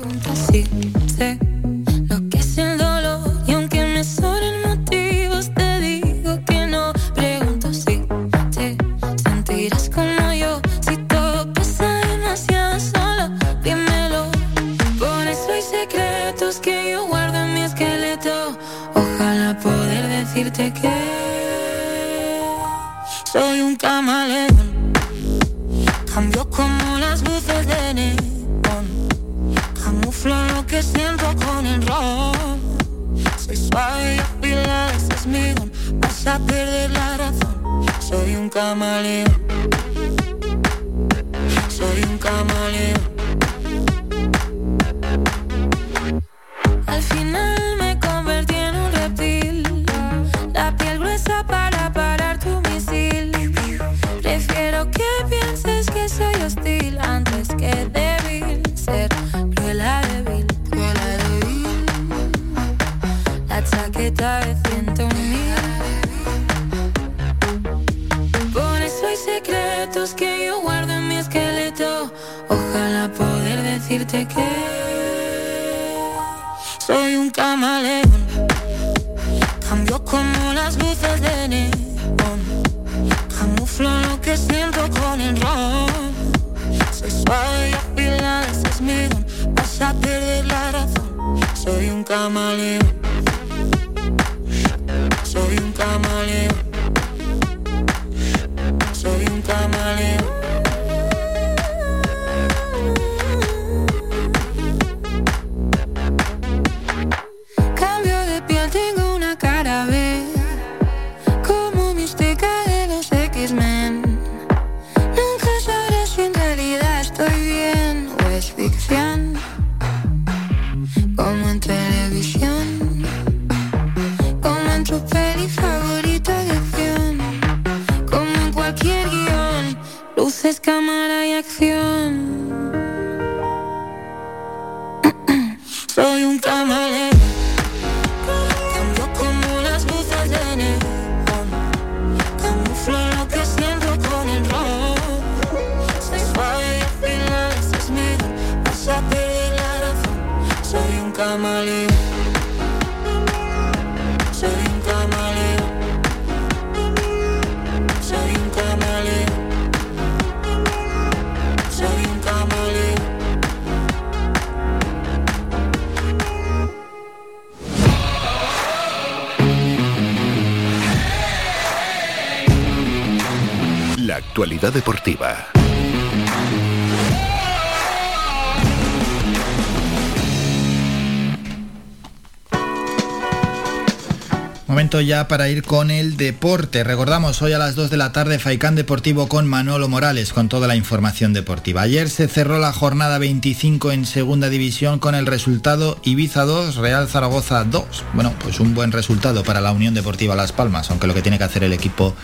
Ya 185.04 185.28
para 185.28 185.48
ir 185.48 185.62
con 185.62 185.90
el 185.90 186.16
deporte. 186.16 186.84
Recordamos 186.84 187.42
hoy 187.42 187.52
a 187.52 187.58
las 187.58 187.74
2 187.74 187.90
de 187.90 187.96
la 187.96 188.12
tarde 188.12 188.38
Faicán 188.38 188.74
Deportivo 188.74 189.28
con 189.28 189.46
Manolo 189.46 189.88
Morales 189.88 190.32
con 190.32 190.48
toda 190.48 190.68
la 190.68 190.76
información 190.76 191.32
deportiva. 191.32 191.82
Ayer 191.82 192.08
se 192.08 192.28
cerró 192.28 192.58
la 192.58 192.72
jornada 192.72 193.18
25 193.18 193.92
en 193.92 194.06
segunda 194.06 194.48
división 194.48 194.98
con 194.98 195.14
el 195.14 195.26
resultado 195.26 195.98
Ibiza 196.02 196.44
2, 196.44 196.76
Real 196.76 197.08
Zaragoza 197.08 197.64
2. 197.64 197.84
Bueno, 198.14 198.34
pues 198.40 198.60
un 198.60 198.74
buen 198.74 198.92
resultado 198.92 199.42
para 199.42 199.60
la 199.60 199.72
Unión 199.72 199.94
Deportiva 199.94 200.34
Las 200.34 200.52
Palmas, 200.52 200.90
aunque 200.90 201.06
lo 201.06 201.14
que 201.14 201.22
tiene 201.22 201.38
que 201.38 201.44
hacer 201.44 201.64
el 201.64 201.72
equipo 201.72 202.14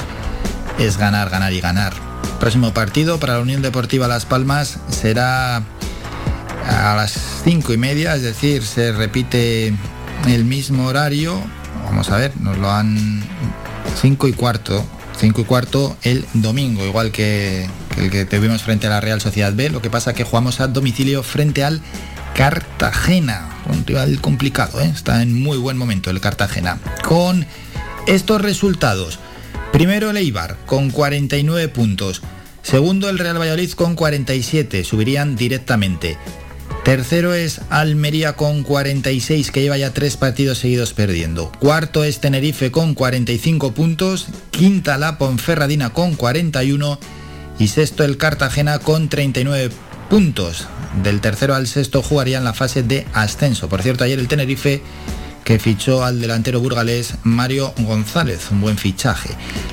es 0.79 0.97
ganar, 0.97 1.31
ganar 1.31 1.53
y 1.53 1.61
ganar. 1.61 1.93
Próximo 2.41 2.73
partido 2.73 3.19
para 3.19 3.35
la 3.35 3.41
Unión 3.41 3.63
Deportiva 3.63 4.09
Las 4.09 4.27
Palmas 4.27 4.79
será 4.89 5.57
a 5.57 6.95
las 6.97 7.43
5 7.45 7.73
y 7.73 7.77
media, 7.77 8.15
es 8.15 8.23
decir, 8.23 8.63
se 8.63 8.93
repite 8.93 9.75
el 10.27 10.45
mismo 10.45 10.87
horario 10.87 11.43
vamos 11.99 12.13
a 12.13 12.17
ver, 12.19 12.41
nos 12.41 12.57
lo 12.59 12.71
han 12.71 13.21
5 14.01 14.29
y 14.29 14.33
cuarto, 14.33 14.87
5 15.19 15.41
y 15.41 15.45
cuarto 15.45 15.97
el 16.03 16.25
domingo, 16.33 16.87
igual 16.87 17.11
que, 17.11 17.69
el 17.97 18.09
que 18.09 18.25
tuvimos 18.25 18.63
frente 18.63 18.87
a 18.87 18.91
la 18.91 19.01
Real 19.01 19.21
Sociedad 19.21 19.53
B, 19.53 19.69
lo 19.69 19.83
que 19.83 19.91
pasa 19.91 20.15
que 20.15 20.23
jugamos 20.23 20.61
a 20.61 20.69
domicilio 20.69 21.25
frente 21.25 21.65
al 21.65 21.81
Cartagena, 22.37 23.49
un 23.69 23.85
rival 23.85 24.21
complicado, 24.21 24.81
¿eh? 24.81 24.93
está 24.95 25.23
en 25.23 25.43
muy 25.43 25.59
buen 25.59 25.77
momento 25.77 26.09
el 26.11 26.21
Cartagena. 26.21 26.79
Con 27.03 27.45
estos 28.07 28.43
resultados, 28.43 29.19
primero 29.73 30.11
el 30.11 30.19
Eibar 30.19 30.57
con 30.67 30.91
49 30.91 31.67
puntos, 31.67 32.23
segundo 32.63 33.09
el 33.09 33.19
Real 33.19 33.41
Valladolid 33.41 33.73
con 33.73 33.97
47, 33.97 34.85
subirían 34.85 35.35
directamente. 35.35 36.17
Tercero 36.89 37.35
es 37.35 37.61
Almería 37.69 38.33
con 38.33 38.63
46, 38.63 39.51
que 39.51 39.61
lleva 39.61 39.77
ya 39.77 39.93
tres 39.93 40.17
partidos 40.17 40.57
seguidos 40.57 40.95
perdiendo. 40.95 41.53
Cuarto 41.59 42.03
es 42.03 42.19
Tenerife 42.19 42.71
con 42.71 42.95
45 42.95 43.75
puntos. 43.75 44.29
Quinta 44.53 44.97
la 44.97 45.19
Ponferradina 45.19 45.91
con 45.91 46.15
41. 46.15 46.99
Y 47.59 47.69
sexto 47.69 48.05
el 48.05 48.17
Cartagena 48.17 48.79
con 48.79 49.11
39 49.11 49.69
puntos. 50.09 50.67
Del 51.03 51.21
tercero 51.21 51.55
al 51.55 51.67
sexto 51.67 52.01
jugarían 52.01 52.43
la 52.43 52.55
fase 52.55 52.83
de 52.83 53.07
ascenso. 53.13 53.69
Por 53.69 53.83
cierto, 53.83 54.05
ayer 54.05 54.19
el 54.19 54.27
Tenerife 54.27 54.81
que 55.45 55.59
fichó 55.59 56.05
al 56.05 56.23
delantero 56.23 56.61
burgalés 56.61 57.17
Mario 57.23 57.75
González, 57.81 58.51
un 58.51 58.63
buen 58.63 58.79
fichaje. 58.79 59.29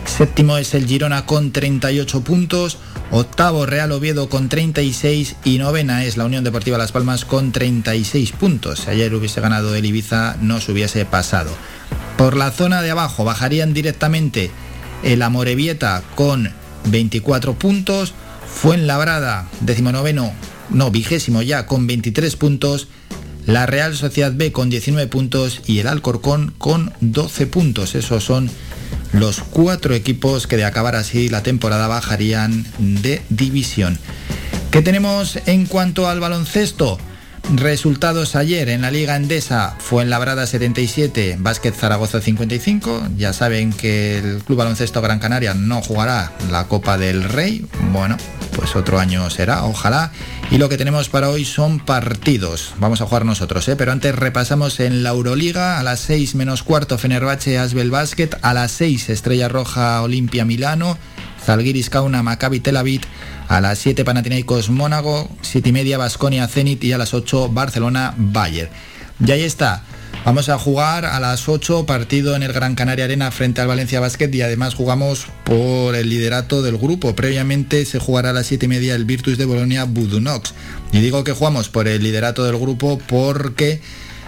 Séptimo 0.06 0.58
es 0.58 0.74
el 0.74 0.86
Girona 0.86 1.26
con 1.26 1.54
38 1.54 2.22
puntos, 2.26 2.78
octavo 3.12 3.66
Real 3.66 3.92
Oviedo 3.92 4.30
con 4.30 4.50
36 4.50 5.36
y 5.44 5.58
novena 5.58 6.04
es 6.04 6.18
la 6.18 6.26
Unión 6.26 6.44
Deportiva 6.44 6.78
Las 6.78 6.92
Palmas 6.92 7.26
con 7.26 7.52
36 7.52 8.32
puntos. 8.34 8.80
Si 8.80 8.90
ayer 8.90 9.14
hubiese 9.14 9.42
ganado 9.42 9.76
el 9.76 9.86
Ibiza 9.86 10.38
no 10.42 10.60
se 10.60 10.72
hubiese 10.72 11.06
pasado. 11.06 11.52
Por 12.18 12.36
la 12.36 12.52
zona 12.52 12.82
de 12.82 12.92
abajo 12.92 13.24
bajarían 13.24 13.74
directamente 13.74 14.52
el 15.04 15.22
Amorebieta 15.22 16.04
con 16.16 16.52
24 16.86 17.54
puntos, 17.54 18.14
Fuenlabrada, 18.48 19.50
decimonoveno, 19.60 20.32
no, 20.70 20.90
vigésimo 20.90 21.42
ya 21.42 21.66
con 21.68 21.88
23 21.88 22.36
puntos, 22.38 22.88
la 23.46 23.66
Real 23.66 23.96
Sociedad 23.96 24.32
B 24.34 24.52
con 24.52 24.70
19 24.70 25.08
puntos 25.08 25.62
y 25.68 25.80
el 25.80 25.88
Alcorcón 25.88 26.54
con 26.58 26.94
12 27.02 27.48
puntos. 27.48 27.96
Esos 27.96 28.24
son 28.24 28.50
los 29.20 29.40
cuatro 29.42 29.94
equipos 29.96 30.48
que 30.48 30.58
de 30.58 30.66
acabar 30.66 30.96
así 30.96 31.30
la 31.30 31.44
temporada 31.44 31.88
bajarían 31.88 32.66
de 32.80 33.22
división. 33.30 33.98
¿Qué 34.72 34.82
tenemos 34.82 35.40
en 35.46 35.66
cuanto 35.66 36.08
al 36.08 36.20
baloncesto? 36.20 36.98
Resultados 37.54 38.36
ayer 38.36 38.70
en 38.70 38.82
la 38.82 38.92
Liga 38.92 39.16
Endesa 39.16 39.76
fue 39.78 40.04
en 40.04 40.10
Labrada 40.10 40.48
77, 40.48 41.38
Básquet 41.40 41.76
Zaragoza 41.76 42.20
55. 42.20 43.10
Ya 43.18 43.34
saben 43.34 43.72
que 43.72 44.18
el 44.18 44.44
Club 44.44 44.58
Baloncesto 44.58 45.02
Gran 45.02 45.20
Canaria 45.20 45.54
no 45.54 45.82
jugará 45.82 46.34
la 46.50 46.68
Copa 46.68 46.98
del 46.98 47.24
Rey. 47.24 47.66
Bueno, 47.92 48.18
pues 48.56 48.76
otro 48.76 49.00
año 49.00 49.30
será, 49.30 49.66
ojalá. 49.66 50.12
Y 50.50 50.58
lo 50.58 50.70
que 50.70 50.78
tenemos 50.78 51.10
para 51.10 51.30
hoy 51.30 51.46
son 51.46 51.80
partidos. 51.80 52.74
Vamos 52.80 53.02
a 53.02 53.06
jugar 53.06 53.26
nosotros, 53.26 53.68
¿eh? 53.68 53.76
pero 53.76 53.92
antes 53.92 54.16
repasamos 54.16 54.80
en 54.80 55.04
la 55.04 55.10
Euroliga 55.10 55.80
a 55.80 55.84
las 55.84 56.00
6 56.02 56.36
menos 56.36 56.64
cuarto 56.64 56.98
Fenerbahce 56.98 57.58
Asbel 57.58 57.92
Basket, 57.92 58.30
a 58.42 58.54
las 58.54 58.72
6 58.72 59.10
Estrella 59.10 59.50
Roja 59.50 60.02
Olimpia 60.02 60.46
Milano, 60.46 60.98
Zalgiris 61.44 61.90
Kauna 61.90 62.24
Maccabi 62.24 62.60
Tel 62.60 62.78
Aviv 62.78 63.02
a 63.48 63.62
las 63.62 63.80
7 63.80 64.04
Panathinaikos 64.06 64.70
Mónaco, 64.70 65.30
7 65.42 65.70
y 65.70 65.72
media 65.72 65.98
Basconia 65.98 66.48
Zenit 66.48 66.84
y 66.84 66.94
a 66.94 66.98
las 66.98 67.14
8 67.14 67.50
Barcelona 67.50 68.14
Bayern. 68.18 68.70
Y 69.26 69.32
ahí 69.32 69.44
está. 69.44 69.84
Vamos 70.26 70.50
a 70.50 70.58
jugar 70.58 71.06
a 71.06 71.20
las 71.20 71.48
8 71.48 71.86
partido 71.86 72.36
en 72.36 72.42
el 72.42 72.52
Gran 72.52 72.74
Canaria 72.74 73.06
Arena 73.06 73.30
frente 73.30 73.62
al 73.62 73.68
Valencia 73.68 74.00
Basket 74.00 74.32
y 74.34 74.42
además 74.42 74.74
jugamos 74.74 75.28
por 75.44 75.94
el 75.94 76.10
liderato 76.10 76.64
del 76.64 76.80
grupo. 76.80 77.16
Previamente 77.16 77.86
se 77.86 78.00
jugará 78.00 78.32
a 78.32 78.34
las 78.34 78.48
7 78.48 78.66
y 78.66 78.70
media 78.70 78.96
el 78.96 79.06
Virtus 79.06 79.38
de 79.38 79.46
Bolonia 79.46 79.84
Budunox. 79.84 80.56
Y 80.92 81.02
digo 81.02 81.24
que 81.24 81.34
jugamos 81.34 81.70
por 81.70 81.88
el 81.88 82.02
liderato 82.02 82.44
del 82.44 82.58
grupo 82.58 83.00
porque 83.08 83.82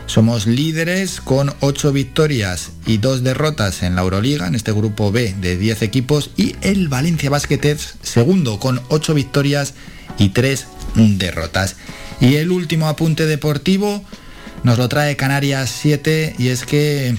somos 0.05 0.45
líderes 0.45 1.19
con 1.19 1.55
8 1.61 1.91
victorias 1.93 2.73
y 2.85 2.99
2 2.99 3.23
derrotas 3.23 3.81
en 3.81 3.95
la 3.95 4.03
Euroliga, 4.03 4.45
en 4.45 4.53
este 4.53 4.73
grupo 4.73 5.11
B 5.11 5.33
de 5.41 5.57
10 5.57 5.81
equipos, 5.81 6.29
y 6.37 6.55
el 6.61 6.89
Valencia 6.89 7.31
Basket 7.31 7.59
es 7.63 7.95
segundo 8.03 8.59
con 8.59 8.81
8 8.89 9.15
victorias 9.15 9.73
y 10.19 10.29
3 10.29 10.67
derrotas. 10.93 11.75
Y 12.21 12.35
el 12.35 12.51
último 12.51 12.87
apunte 12.87 13.25
deportivo 13.25 14.03
nos 14.67 14.77
lo 14.77 14.89
trae 14.89 15.15
Canarias 15.15 15.69
7 15.69 16.35
y 16.37 16.49
es 16.49 16.65
que 16.65 17.15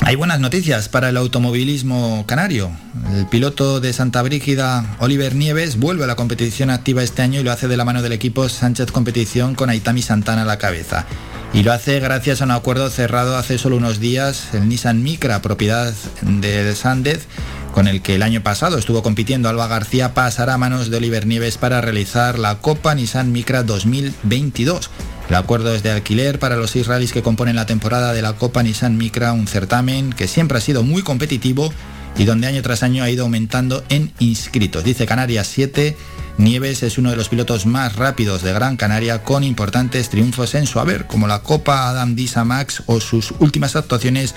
hay 0.00 0.16
buenas 0.16 0.40
noticias 0.40 0.88
para 0.88 1.10
el 1.10 1.18
automovilismo 1.18 2.24
canario. 2.26 2.70
El 3.14 3.26
piloto 3.26 3.78
de 3.80 3.92
Santa 3.92 4.22
Brígida, 4.22 4.96
Oliver 4.98 5.34
Nieves, 5.34 5.78
vuelve 5.78 6.04
a 6.04 6.06
la 6.06 6.16
competición 6.16 6.70
activa 6.70 7.02
este 7.02 7.20
año 7.20 7.40
y 7.40 7.42
lo 7.42 7.52
hace 7.52 7.68
de 7.68 7.76
la 7.76 7.84
mano 7.84 8.00
del 8.00 8.12
equipo 8.12 8.48
Sánchez 8.48 8.90
Competición 8.90 9.54
con 9.54 9.68
Aitami 9.68 10.00
Santana 10.00 10.42
a 10.42 10.46
la 10.46 10.56
cabeza. 10.56 11.04
Y 11.52 11.62
lo 11.62 11.74
hace 11.74 12.00
gracias 12.00 12.40
a 12.40 12.46
un 12.46 12.52
acuerdo 12.52 12.88
cerrado 12.88 13.36
hace 13.36 13.58
solo 13.58 13.76
unos 13.76 14.00
días, 14.00 14.54
el 14.54 14.66
Nissan 14.66 15.02
Micra, 15.02 15.42
propiedad 15.42 15.92
de 16.22 16.74
Sandez, 16.74 17.26
con 17.74 17.86
el 17.86 18.00
que 18.00 18.14
el 18.14 18.22
año 18.22 18.42
pasado 18.42 18.78
estuvo 18.78 19.02
compitiendo 19.02 19.50
Alba 19.50 19.66
García, 19.66 20.14
pasará 20.14 20.54
a 20.54 20.58
manos 20.58 20.88
de 20.88 20.96
Oliver 20.96 21.26
Nieves 21.26 21.58
para 21.58 21.82
realizar 21.82 22.38
la 22.38 22.60
Copa 22.60 22.94
Nissan 22.94 23.30
Micra 23.30 23.62
2022. 23.62 24.90
El 25.28 25.34
acuerdo 25.34 25.74
es 25.74 25.82
de 25.82 25.90
alquiler 25.90 26.38
para 26.38 26.56
los 26.56 26.70
seis 26.70 26.86
rallies 26.86 27.12
que 27.12 27.22
componen 27.22 27.56
la 27.56 27.66
temporada 27.66 28.12
de 28.12 28.22
la 28.22 28.34
Copa 28.34 28.62
Nissan 28.62 28.96
Micra, 28.96 29.32
un 29.32 29.46
certamen 29.46 30.12
que 30.12 30.26
siempre 30.26 30.58
ha 30.58 30.62
sido 30.62 30.82
muy 30.82 31.02
competitivo 31.02 31.72
y 32.16 32.24
donde 32.24 32.46
año 32.46 32.62
tras 32.62 32.82
año 32.82 33.04
ha 33.04 33.10
ido 33.10 33.24
aumentando 33.24 33.84
en 33.90 34.12
inscritos. 34.18 34.84
Dice 34.84 35.06
Canarias 35.06 35.46
7 35.48 35.96
Nieves 36.38 36.84
es 36.84 36.98
uno 36.98 37.10
de 37.10 37.16
los 37.16 37.28
pilotos 37.28 37.66
más 37.66 37.96
rápidos 37.96 38.42
de 38.42 38.52
Gran 38.52 38.76
Canaria 38.76 39.24
con 39.24 39.42
importantes 39.42 40.08
triunfos 40.08 40.54
en 40.54 40.68
su 40.68 40.78
haber, 40.78 41.06
como 41.08 41.26
la 41.26 41.40
Copa 41.40 41.88
Adam 41.88 42.14
Disa 42.14 42.44
Max 42.44 42.84
o 42.86 43.00
sus 43.00 43.34
últimas 43.40 43.74
actuaciones 43.74 44.36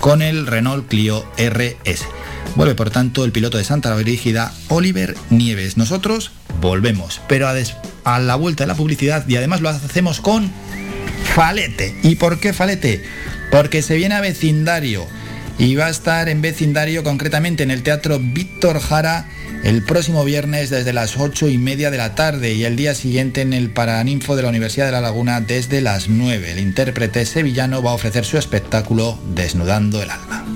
con 0.00 0.22
el 0.22 0.48
Renault 0.48 0.88
Clio 0.88 1.24
RS. 1.38 2.04
Vuelve 2.54 2.74
por 2.74 2.90
tanto 2.90 3.24
el 3.24 3.32
piloto 3.32 3.58
de 3.58 3.64
Santa 3.64 3.94
Brígida, 3.94 4.52
Oliver 4.68 5.14
Nieves. 5.30 5.76
Nosotros 5.76 6.30
volvemos, 6.60 7.20
pero 7.28 7.48
a, 7.48 7.54
a 8.04 8.18
la 8.18 8.36
vuelta 8.36 8.64
de 8.64 8.68
la 8.68 8.74
publicidad 8.74 9.28
y 9.28 9.36
además 9.36 9.60
lo 9.60 9.68
hacemos 9.68 10.20
con 10.20 10.50
Falete. 11.34 11.94
¿Y 12.02 12.14
por 12.14 12.40
qué 12.40 12.52
Falete? 12.52 13.04
Porque 13.50 13.82
se 13.82 13.96
viene 13.96 14.14
a 14.14 14.20
vecindario 14.20 15.06
y 15.58 15.74
va 15.74 15.86
a 15.86 15.90
estar 15.90 16.28
en 16.28 16.42
vecindario 16.42 17.02
concretamente 17.02 17.62
en 17.62 17.70
el 17.70 17.82
Teatro 17.82 18.18
Víctor 18.20 18.80
Jara 18.80 19.28
el 19.64 19.82
próximo 19.82 20.24
viernes 20.24 20.70
desde 20.70 20.92
las 20.92 21.16
8 21.16 21.48
y 21.48 21.58
media 21.58 21.90
de 21.90 21.98
la 21.98 22.14
tarde 22.14 22.54
y 22.54 22.64
el 22.64 22.76
día 22.76 22.94
siguiente 22.94 23.40
en 23.40 23.52
el 23.52 23.70
Paraninfo 23.70 24.36
de 24.36 24.42
la 24.42 24.48
Universidad 24.48 24.86
de 24.86 24.92
La 24.92 25.00
Laguna 25.00 25.40
desde 25.40 25.80
las 25.80 26.08
9. 26.08 26.52
El 26.52 26.60
intérprete 26.60 27.24
sevillano 27.26 27.82
va 27.82 27.90
a 27.90 27.94
ofrecer 27.94 28.24
su 28.24 28.38
espectáculo 28.38 29.18
Desnudando 29.34 30.02
el 30.02 30.10
alma. 30.10 30.55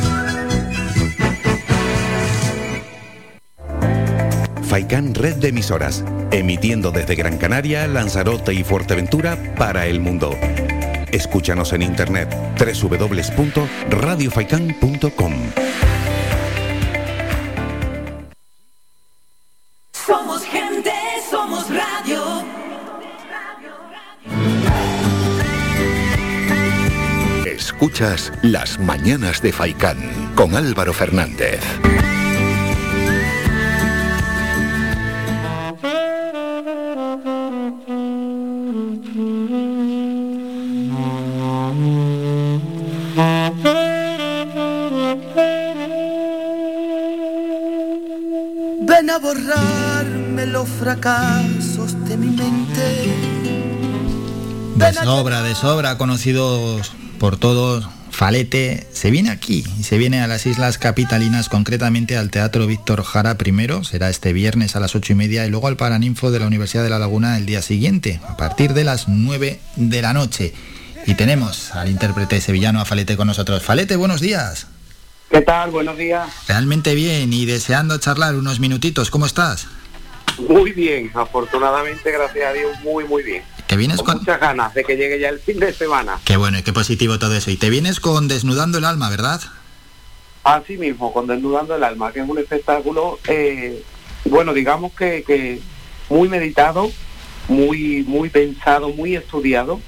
Faikán 4.63 5.13
Red 5.13 5.35
de 5.35 5.49
Emisoras, 5.49 6.03
emitiendo 6.31 6.89
desde 6.91 7.13
Gran 7.15 7.37
Canaria, 7.37 7.85
Lanzarote 7.87 8.53
y 8.53 8.63
Fuerteventura 8.63 9.37
para 9.55 9.85
el 9.85 9.99
mundo. 9.99 10.35
Escúchanos 11.11 11.73
en 11.73 11.83
internet 11.83 12.35
www.radiofaikan.com. 12.57 15.33
Somos 19.91 20.43
gente, 20.43 20.91
somos 21.29 21.67
radio. 21.69 22.45
Escuchas 27.45 28.31
Las 28.41 28.79
Mañanas 28.79 29.41
de 29.41 29.51
Faicán 29.51 29.97
con 30.35 30.55
Álvaro 30.55 30.93
Fernández. 30.93 31.59
Borrarme 49.23 50.45
los 50.47 50.67
fracasos 50.67 51.97
de 52.07 52.17
mi 52.17 52.27
mente. 52.27 53.15
De 54.75 54.93
sobra, 54.93 55.41
de 55.41 55.55
sobra, 55.55 55.97
conocidos 55.97 56.91
por 57.19 57.37
todos, 57.37 57.87
Falete 58.11 58.85
se 58.91 59.11
viene 59.11 59.31
aquí 59.31 59.63
y 59.79 59.83
se 59.83 59.97
viene 59.97 60.21
a 60.21 60.27
las 60.27 60.45
Islas 60.45 60.77
Capitalinas, 60.77 61.47
concretamente 61.47 62.17
al 62.17 62.31
Teatro 62.31 62.67
Víctor 62.67 63.03
Jara 63.03 63.37
primero, 63.37 63.85
será 63.85 64.09
este 64.09 64.33
viernes 64.33 64.75
a 64.75 64.81
las 64.81 64.93
ocho 64.93 65.13
y 65.13 65.15
media, 65.15 65.47
y 65.47 65.49
luego 65.49 65.69
al 65.69 65.77
Paraninfo 65.77 66.29
de 66.29 66.39
la 66.39 66.47
Universidad 66.47 66.83
de 66.83 66.89
La 66.89 66.99
Laguna 66.99 67.37
el 67.37 67.45
día 67.45 67.61
siguiente, 67.61 68.19
a 68.27 68.35
partir 68.35 68.73
de 68.73 68.83
las 68.83 69.07
9 69.07 69.59
de 69.77 70.01
la 70.01 70.13
noche. 70.13 70.53
Y 71.07 71.15
tenemos 71.15 71.73
al 71.73 71.89
intérprete 71.89 72.41
sevillano 72.41 72.81
a 72.81 72.85
Falete 72.85 73.15
con 73.15 73.27
nosotros. 73.27 73.63
Falete, 73.63 73.95
buenos 73.95 74.19
días. 74.19 74.67
¿Qué 75.33 75.41
tal? 75.41 75.71
Buenos 75.71 75.97
días. 75.97 76.29
Realmente 76.47 76.93
bien 76.93 77.33
y 77.33 77.47
deseando 77.47 77.97
charlar 77.97 78.35
unos 78.35 78.59
minutitos. 78.59 79.09
¿Cómo 79.09 79.25
estás? 79.25 79.67
Muy 80.47 80.73
bien, 80.73 81.09
afortunadamente, 81.15 82.11
gracias 82.11 82.45
a 82.45 82.53
Dios, 82.53 82.79
muy, 82.83 83.03
muy 83.05 83.23
bien. 83.23 83.43
¿Te 83.65 83.75
vienes 83.75 83.97
Con 83.97 84.05
con...? 84.05 84.17
muchas 84.19 84.39
ganas 84.39 84.75
de 84.75 84.83
que 84.83 84.95
llegue 84.95 85.19
ya 85.19 85.29
el 85.29 85.39
fin 85.39 85.59
de 85.59 85.73
semana. 85.73 86.19
Qué 86.23 86.37
bueno 86.37 86.59
y 86.59 86.61
qué 86.61 86.71
positivo 86.71 87.17
todo 87.17 87.35
eso. 87.35 87.49
Y 87.49 87.57
te 87.57 87.71
vienes 87.71 87.99
con 87.99 88.27
Desnudando 88.27 88.77
el 88.77 88.85
Alma, 88.85 89.09
¿verdad? 89.09 89.41
Así 90.43 90.77
mismo, 90.77 91.11
con 91.11 91.25
Desnudando 91.25 91.75
el 91.75 91.83
Alma, 91.83 92.11
que 92.11 92.19
es 92.19 92.29
un 92.29 92.37
espectáculo, 92.37 93.17
eh, 93.27 93.83
bueno, 94.25 94.53
digamos 94.53 94.93
que, 94.93 95.23
que 95.23 95.59
muy 96.09 96.29
meditado, 96.29 96.91
muy, 97.47 98.03
muy 98.03 98.29
pensado, 98.29 98.89
muy 98.89 99.15
estudiado, 99.15 99.81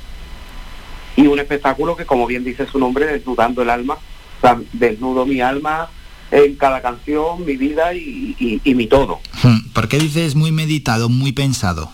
y 1.15 1.27
un 1.27 1.37
espectáculo 1.37 1.95
que, 1.95 2.07
como 2.07 2.25
bien 2.25 2.43
dice 2.43 2.65
su 2.65 2.79
nombre, 2.79 3.05
Desnudando 3.05 3.61
el 3.61 3.69
Alma, 3.69 3.99
sea, 4.47 4.61
desnudo 4.73 5.25
mi 5.25 5.41
alma 5.41 5.89
en 6.31 6.55
cada 6.55 6.81
canción, 6.81 7.45
mi 7.45 7.55
vida 7.55 7.93
y, 7.93 8.35
y- 8.39 8.61
y 8.63 8.75
mi 8.75 8.87
todo. 8.87 9.19
Hmm, 9.43 9.69
¿Por 9.73 9.87
qué 9.87 9.97
dices 9.99 10.35
muy 10.35 10.51
meditado, 10.51 11.07
muy 11.09 11.31
pensado? 11.31 11.89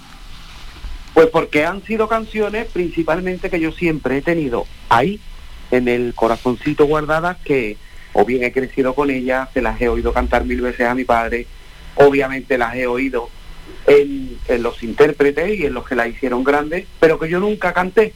Pues 1.13 1.27
porque 1.27 1.65
han 1.65 1.83
sido 1.83 2.07
canciones 2.07 2.67
principalmente 2.71 3.49
que 3.49 3.59
yo 3.59 3.71
siempre 3.71 4.17
he 4.17 4.21
tenido 4.21 4.65
ahí, 4.89 5.19
en 5.69 5.87
el 5.87 6.13
corazoncito 6.15 6.85
guardadas, 6.85 7.37
que 7.43 7.77
o 8.13 8.25
bien 8.25 8.43
he 8.43 8.51
crecido 8.51 8.93
con 8.95 9.09
ellas, 9.09 9.49
se 9.53 9.61
las 9.61 9.79
he 9.81 9.87
oído 9.89 10.13
cantar 10.13 10.45
mil 10.45 10.61
veces 10.61 10.87
a 10.87 10.95
mi 10.95 11.03
padre, 11.03 11.47
obviamente 11.95 12.57
las 12.57 12.75
he 12.75 12.87
oído 12.87 13.29
en, 13.87 14.37
en 14.47 14.63
los 14.63 14.81
intérpretes 14.83 15.59
y 15.59 15.65
en 15.65 15.73
los 15.73 15.85
que 15.87 15.95
la 15.95 16.07
hicieron 16.07 16.43
grandes, 16.43 16.85
pero 16.99 17.19
que 17.19 17.29
yo 17.29 17.39
nunca 17.39 17.73
canté, 17.73 18.13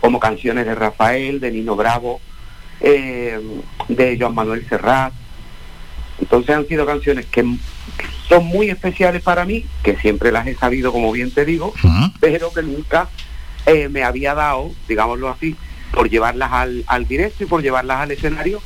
como 0.00 0.20
canciones 0.20 0.66
de 0.66 0.74
Rafael, 0.74 1.40
de 1.40 1.50
Nino 1.50 1.76
Bravo, 1.76 2.20
eh, 2.86 3.40
de 3.88 4.18
Joan 4.20 4.34
Manuel 4.34 4.68
Serrat. 4.68 5.12
Entonces 6.20 6.54
han 6.54 6.66
sido 6.68 6.84
canciones 6.86 7.26
que 7.26 7.44
son 8.28 8.46
muy 8.46 8.68
especiales 8.68 9.22
para 9.22 9.44
mí, 9.44 9.64
que 9.82 9.96
siempre 9.96 10.30
las 10.30 10.46
he 10.46 10.54
sabido, 10.54 10.92
como 10.92 11.10
bien 11.10 11.32
te 11.32 11.44
digo, 11.44 11.72
pero 12.20 12.52
que 12.52 12.62
nunca 12.62 13.08
eh, 13.66 13.88
me 13.88 14.04
había 14.04 14.34
dado, 14.34 14.70
digámoslo 14.86 15.28
así, 15.30 15.56
por 15.92 16.10
llevarlas 16.10 16.52
al, 16.52 16.84
al 16.86 17.08
directo 17.08 17.44
y 17.44 17.46
por 17.46 17.62
llevarlas 17.62 18.00
al 18.00 18.10
escenario 18.10 18.60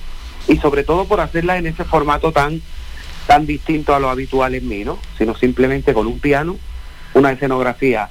y 0.48 0.56
sobre 0.56 0.82
todo 0.82 1.04
por 1.04 1.20
hacerlas 1.20 1.58
en 1.58 1.66
ese 1.66 1.84
formato 1.84 2.32
tan 2.32 2.60
tan 3.26 3.44
distinto 3.44 3.94
a 3.94 4.00
lo 4.00 4.08
habitual 4.08 4.54
en 4.54 4.66
mí, 4.66 4.84
¿no? 4.84 4.98
Sino 5.18 5.36
simplemente 5.36 5.92
con 5.92 6.06
un 6.06 6.18
piano, 6.18 6.56
una 7.12 7.30
escenografía 7.30 8.08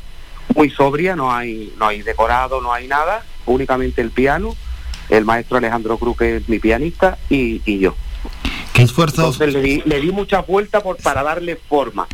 muy 0.56 0.70
sobria, 0.70 1.16
no 1.16 1.34
hay 1.34 1.74
no 1.78 1.88
hay 1.88 2.04
decorado, 2.04 2.62
no 2.62 2.72
hay 2.72 2.88
nada, 2.88 3.26
únicamente 3.48 4.02
el 4.02 4.12
piano, 4.12 4.56
el 5.10 5.26
maestro 5.26 5.58
Alejandro 5.58 5.98
Cruz 5.98 6.18
que 6.18 6.38
es 6.38 6.50
mi 6.50 6.60
pianista 6.60 7.18
y, 7.30 7.62
y 7.66 7.80
yo. 7.80 7.96
¿Qué 8.74 8.84
esfuerzo, 8.84 9.22
Entonces 9.22 9.54
le 9.54 9.62
di, 9.62 9.82
le 9.86 10.00
di 10.00 10.12
mucha 10.12 10.42
vuelta 10.42 10.82
por, 10.82 10.98
para 10.98 11.24
darle 11.24 11.56
forma. 11.56 12.08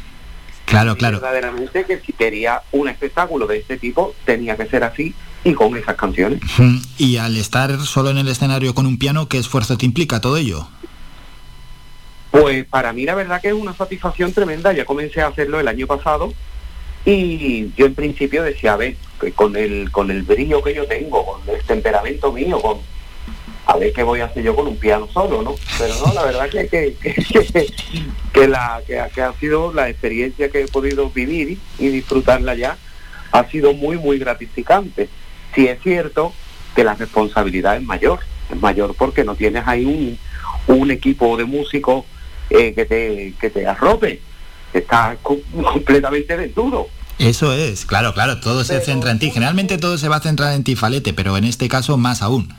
Claro, 0.65 0.95
claro. 0.95 1.19
Verdaderamente 1.19 1.83
que 1.83 1.99
si 1.99 2.13
quería 2.13 2.61
un 2.71 2.87
espectáculo 2.87 3.47
de 3.47 3.57
este 3.57 3.77
tipo, 3.77 4.15
tenía 4.25 4.55
que 4.55 4.65
ser 4.65 4.83
así 4.83 5.13
y 5.43 5.53
con 5.53 5.75
esas 5.75 5.95
canciones. 5.95 6.39
Y 6.97 7.17
al 7.17 7.35
estar 7.35 7.77
solo 7.81 8.11
en 8.11 8.17
el 8.17 8.27
escenario 8.27 8.73
con 8.73 8.85
un 8.85 8.97
piano, 8.97 9.27
¿qué 9.27 9.37
esfuerzo 9.37 9.77
te 9.77 9.85
implica 9.85 10.21
todo 10.21 10.37
ello? 10.37 10.67
Pues 12.31 12.65
para 12.65 12.93
mí 12.93 13.03
la 13.03 13.13
verdad 13.13 13.41
que 13.41 13.49
es 13.49 13.53
una 13.53 13.75
satisfacción 13.75 14.33
tremenda. 14.33 14.73
Ya 14.73 14.85
comencé 14.85 15.21
a 15.21 15.27
hacerlo 15.27 15.59
el 15.59 15.67
año 15.67 15.85
pasado 15.85 16.33
y 17.05 17.71
yo 17.75 17.85
en 17.85 17.95
principio 17.95 18.43
decía, 18.43 18.73
a 18.73 18.77
ver, 18.77 18.95
que 19.19 19.31
con 19.31 19.55
el, 19.55 19.91
con 19.91 20.09
el 20.11 20.23
brillo 20.23 20.63
que 20.63 20.73
yo 20.73 20.85
tengo, 20.87 21.25
con 21.25 21.55
el 21.55 21.61
temperamento 21.63 22.31
mío, 22.31 22.59
con 22.59 22.79
a 23.65 23.77
ver 23.77 23.93
qué 23.93 24.03
voy 24.03 24.19
a 24.19 24.25
hacer 24.25 24.43
yo 24.43 24.55
con 24.55 24.67
un 24.67 24.77
piano 24.77 25.07
solo, 25.13 25.41
¿no? 25.41 25.55
Pero 25.77 25.93
no, 26.05 26.13
la 26.13 26.23
verdad 26.23 26.49
que, 26.49 26.67
que, 26.69 27.73
que, 28.33 28.47
la, 28.47 28.81
que, 28.85 29.01
que 29.13 29.21
ha 29.21 29.33
sido 29.33 29.73
la 29.73 29.89
experiencia 29.89 30.49
que 30.49 30.63
he 30.63 30.67
podido 30.67 31.09
vivir 31.09 31.57
y 31.79 31.87
disfrutarla 31.87 32.55
ya, 32.55 32.77
ha 33.31 33.49
sido 33.49 33.73
muy, 33.73 33.97
muy 33.97 34.19
gratificante. 34.19 35.09
Sí 35.55 35.67
es 35.67 35.81
cierto 35.81 36.33
que 36.75 36.83
la 36.83 36.95
responsabilidad 36.95 37.77
es 37.77 37.83
mayor, 37.83 38.19
es 38.51 38.59
mayor 38.59 38.95
porque 38.95 39.23
no 39.23 39.35
tienes 39.35 39.63
ahí 39.65 39.85
un, 39.85 40.17
un 40.67 40.91
equipo 40.91 41.37
de 41.37 41.45
músicos 41.45 42.05
eh, 42.49 42.73
que, 42.73 42.85
te, 42.85 43.33
que 43.39 43.49
te 43.49 43.65
arrope, 43.65 44.19
estás 44.73 45.17
co- 45.21 45.39
completamente 45.63 46.35
desnudo. 46.37 46.87
Eso 47.19 47.53
es, 47.53 47.85
claro, 47.85 48.13
claro, 48.13 48.39
todo 48.39 48.63
se 48.63 48.81
centra 48.81 49.11
en 49.11 49.19
ti. 49.19 49.29
Generalmente 49.31 49.77
todo 49.77 49.97
se 49.97 50.09
va 50.09 50.15
a 50.17 50.19
centrar 50.19 50.53
en 50.53 50.63
ti, 50.63 50.75
Falete, 50.75 51.13
pero 51.13 51.37
en 51.37 51.43
este 51.45 51.67
caso 51.69 51.95
más 51.97 52.21
aún. 52.21 52.49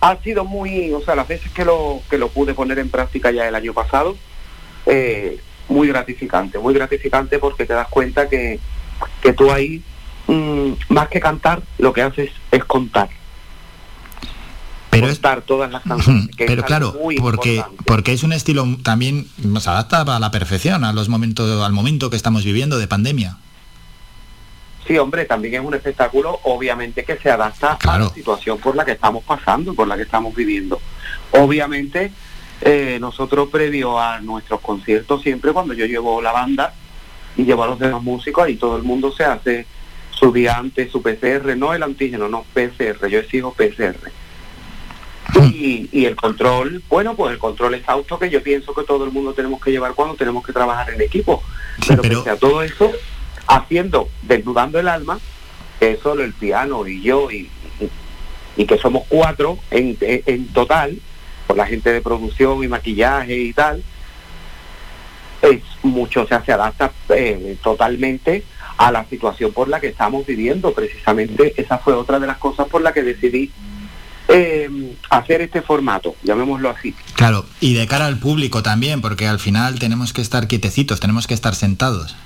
ha 0.00 0.16
sido 0.22 0.44
muy, 0.44 0.92
o 0.92 1.00
sea, 1.00 1.14
las 1.14 1.26
veces 1.28 1.50
que 1.52 1.64
lo, 1.64 2.00
que 2.10 2.18
lo 2.18 2.28
pude 2.28 2.54
poner 2.54 2.78
en 2.78 2.90
práctica 2.90 3.30
ya 3.30 3.48
el 3.48 3.54
año 3.54 3.72
pasado, 3.72 4.16
eh, 4.86 5.40
muy 5.68 5.88
gratificante, 5.88 6.58
muy 6.58 6.74
gratificante 6.74 7.38
porque 7.38 7.64
te 7.64 7.72
das 7.72 7.88
cuenta 7.88 8.28
que, 8.28 8.58
que 9.22 9.32
tú 9.32 9.50
ahí, 9.50 9.82
mm, 10.26 10.72
más 10.90 11.08
que 11.08 11.20
cantar, 11.20 11.62
lo 11.78 11.92
que 11.92 12.02
haces 12.02 12.30
es 12.50 12.64
contar. 12.64 13.08
Pero 14.92 15.06
contar 15.06 15.40
todas 15.40 15.72
las 15.72 15.82
canciones. 15.82 16.28
que 16.36 16.44
es 16.44 16.50
Pero 16.50 16.64
claro, 16.64 16.92
porque, 17.18 17.54
importante. 17.54 17.84
porque 17.86 18.12
es 18.12 18.22
un 18.22 18.34
estilo 18.34 18.66
también, 18.82 19.26
se 19.58 19.70
adapta 19.70 20.02
a 20.02 20.20
la 20.20 20.30
perfección 20.30 20.84
a 20.84 20.92
los 20.92 21.08
momentos, 21.08 21.62
al 21.64 21.72
momento 21.72 22.10
que 22.10 22.16
estamos 22.16 22.44
viviendo 22.44 22.78
de 22.78 22.86
pandemia. 22.86 23.38
Sí, 24.86 24.98
hombre, 24.98 25.24
también 25.24 25.54
es 25.54 25.60
un 25.60 25.74
espectáculo, 25.74 26.40
obviamente, 26.42 27.04
que 27.04 27.16
se 27.16 27.30
adapta 27.30 27.78
a 27.82 27.98
la 27.98 28.10
situación 28.10 28.58
por 28.58 28.76
la 28.76 28.84
que 28.84 28.92
estamos 28.92 29.24
pasando, 29.24 29.72
por 29.72 29.88
la 29.88 29.96
que 29.96 30.02
estamos 30.02 30.34
viviendo. 30.34 30.78
Obviamente, 31.30 32.12
eh, 32.60 32.98
nosotros 33.00 33.48
previo 33.48 33.98
a 33.98 34.20
nuestros 34.20 34.60
conciertos, 34.60 35.22
siempre 35.22 35.52
cuando 35.52 35.72
yo 35.72 35.86
llevo 35.86 36.20
la 36.20 36.32
banda 36.32 36.74
y 37.34 37.44
llevo 37.44 37.64
a 37.64 37.68
los 37.68 37.78
demás 37.78 38.02
músicos, 38.02 38.44
ahí 38.44 38.56
todo 38.56 38.76
el 38.76 38.82
mundo 38.82 39.10
se 39.10 39.24
hace 39.24 39.66
su 40.10 40.30
día 40.32 40.58
antes, 40.58 40.92
su 40.92 41.00
PCR, 41.00 41.56
no 41.56 41.72
el 41.72 41.82
antígeno, 41.82 42.28
no 42.28 42.44
PCR, 42.52 43.08
yo 43.08 43.20
exijo 43.20 43.54
PCR. 43.54 44.10
Y, 45.40 45.88
y 45.92 46.04
el 46.06 46.14
control, 46.16 46.82
bueno, 46.88 47.14
pues 47.16 47.32
el 47.32 47.38
control 47.38 47.74
exhausto 47.74 48.18
que 48.18 48.28
yo 48.30 48.42
pienso 48.42 48.74
que 48.74 48.84
todo 48.84 49.04
el 49.04 49.10
mundo 49.12 49.32
tenemos 49.32 49.60
que 49.60 49.70
llevar 49.70 49.94
cuando 49.94 50.14
tenemos 50.14 50.44
que 50.44 50.52
trabajar 50.52 50.90
en 50.90 51.00
equipo. 51.00 51.42
pero, 51.88 52.02
pese 52.18 52.30
a 52.30 52.36
todo 52.36 52.62
eso, 52.62 52.92
haciendo, 53.46 54.08
desnudando 54.22 54.78
el 54.78 54.88
alma, 54.88 55.18
que 55.80 55.92
es 55.92 56.00
solo 56.00 56.22
el 56.22 56.32
piano 56.34 56.86
y 56.86 57.00
yo 57.02 57.30
y, 57.30 57.48
y- 57.80 57.90
y 58.62 58.66
que 58.66 58.76
somos 58.78 59.04
cuatro 59.08 59.58
en, 59.70 59.96
en- 60.00 60.22
en 60.26 60.46
total, 60.48 60.98
por 61.46 61.56
la 61.56 61.66
gente 61.66 61.90
de 61.92 62.00
producción 62.02 62.62
y 62.62 62.68
maquillaje 62.68 63.36
y 63.36 63.52
tal, 63.54 63.82
es 65.40 65.60
mucho, 65.82 66.22
o 66.22 66.26
sea, 66.26 66.44
se 66.44 66.52
adapta 66.52 66.92
eh, 67.08 67.56
totalmente 67.62 68.44
a 68.76 68.92
la 68.92 69.04
situación 69.06 69.52
por 69.52 69.68
la 69.68 69.80
que 69.80 69.88
estamos 69.88 70.24
viviendo. 70.26 70.72
Precisamente 70.72 71.54
esa 71.56 71.78
fue 71.78 71.94
otra 71.94 72.20
de 72.20 72.26
las 72.28 72.38
cosas 72.38 72.68
por 72.68 72.80
la 72.82 72.92
que 72.92 73.02
decidí 73.02 73.50
eh, 74.34 74.96
hacer 75.10 75.42
este 75.42 75.60
formato, 75.62 76.16
llamémoslo 76.22 76.70
así. 76.70 76.94
Claro, 77.14 77.44
y 77.60 77.74
de 77.74 77.86
cara 77.86 78.06
al 78.06 78.18
público 78.18 78.62
también, 78.62 79.00
porque 79.00 79.26
al 79.28 79.38
final 79.38 79.78
tenemos 79.78 80.12
que 80.12 80.22
estar 80.22 80.48
quietecitos, 80.48 81.00
tenemos 81.00 81.26
que 81.26 81.34
estar 81.34 81.54
sentados. 81.54 82.16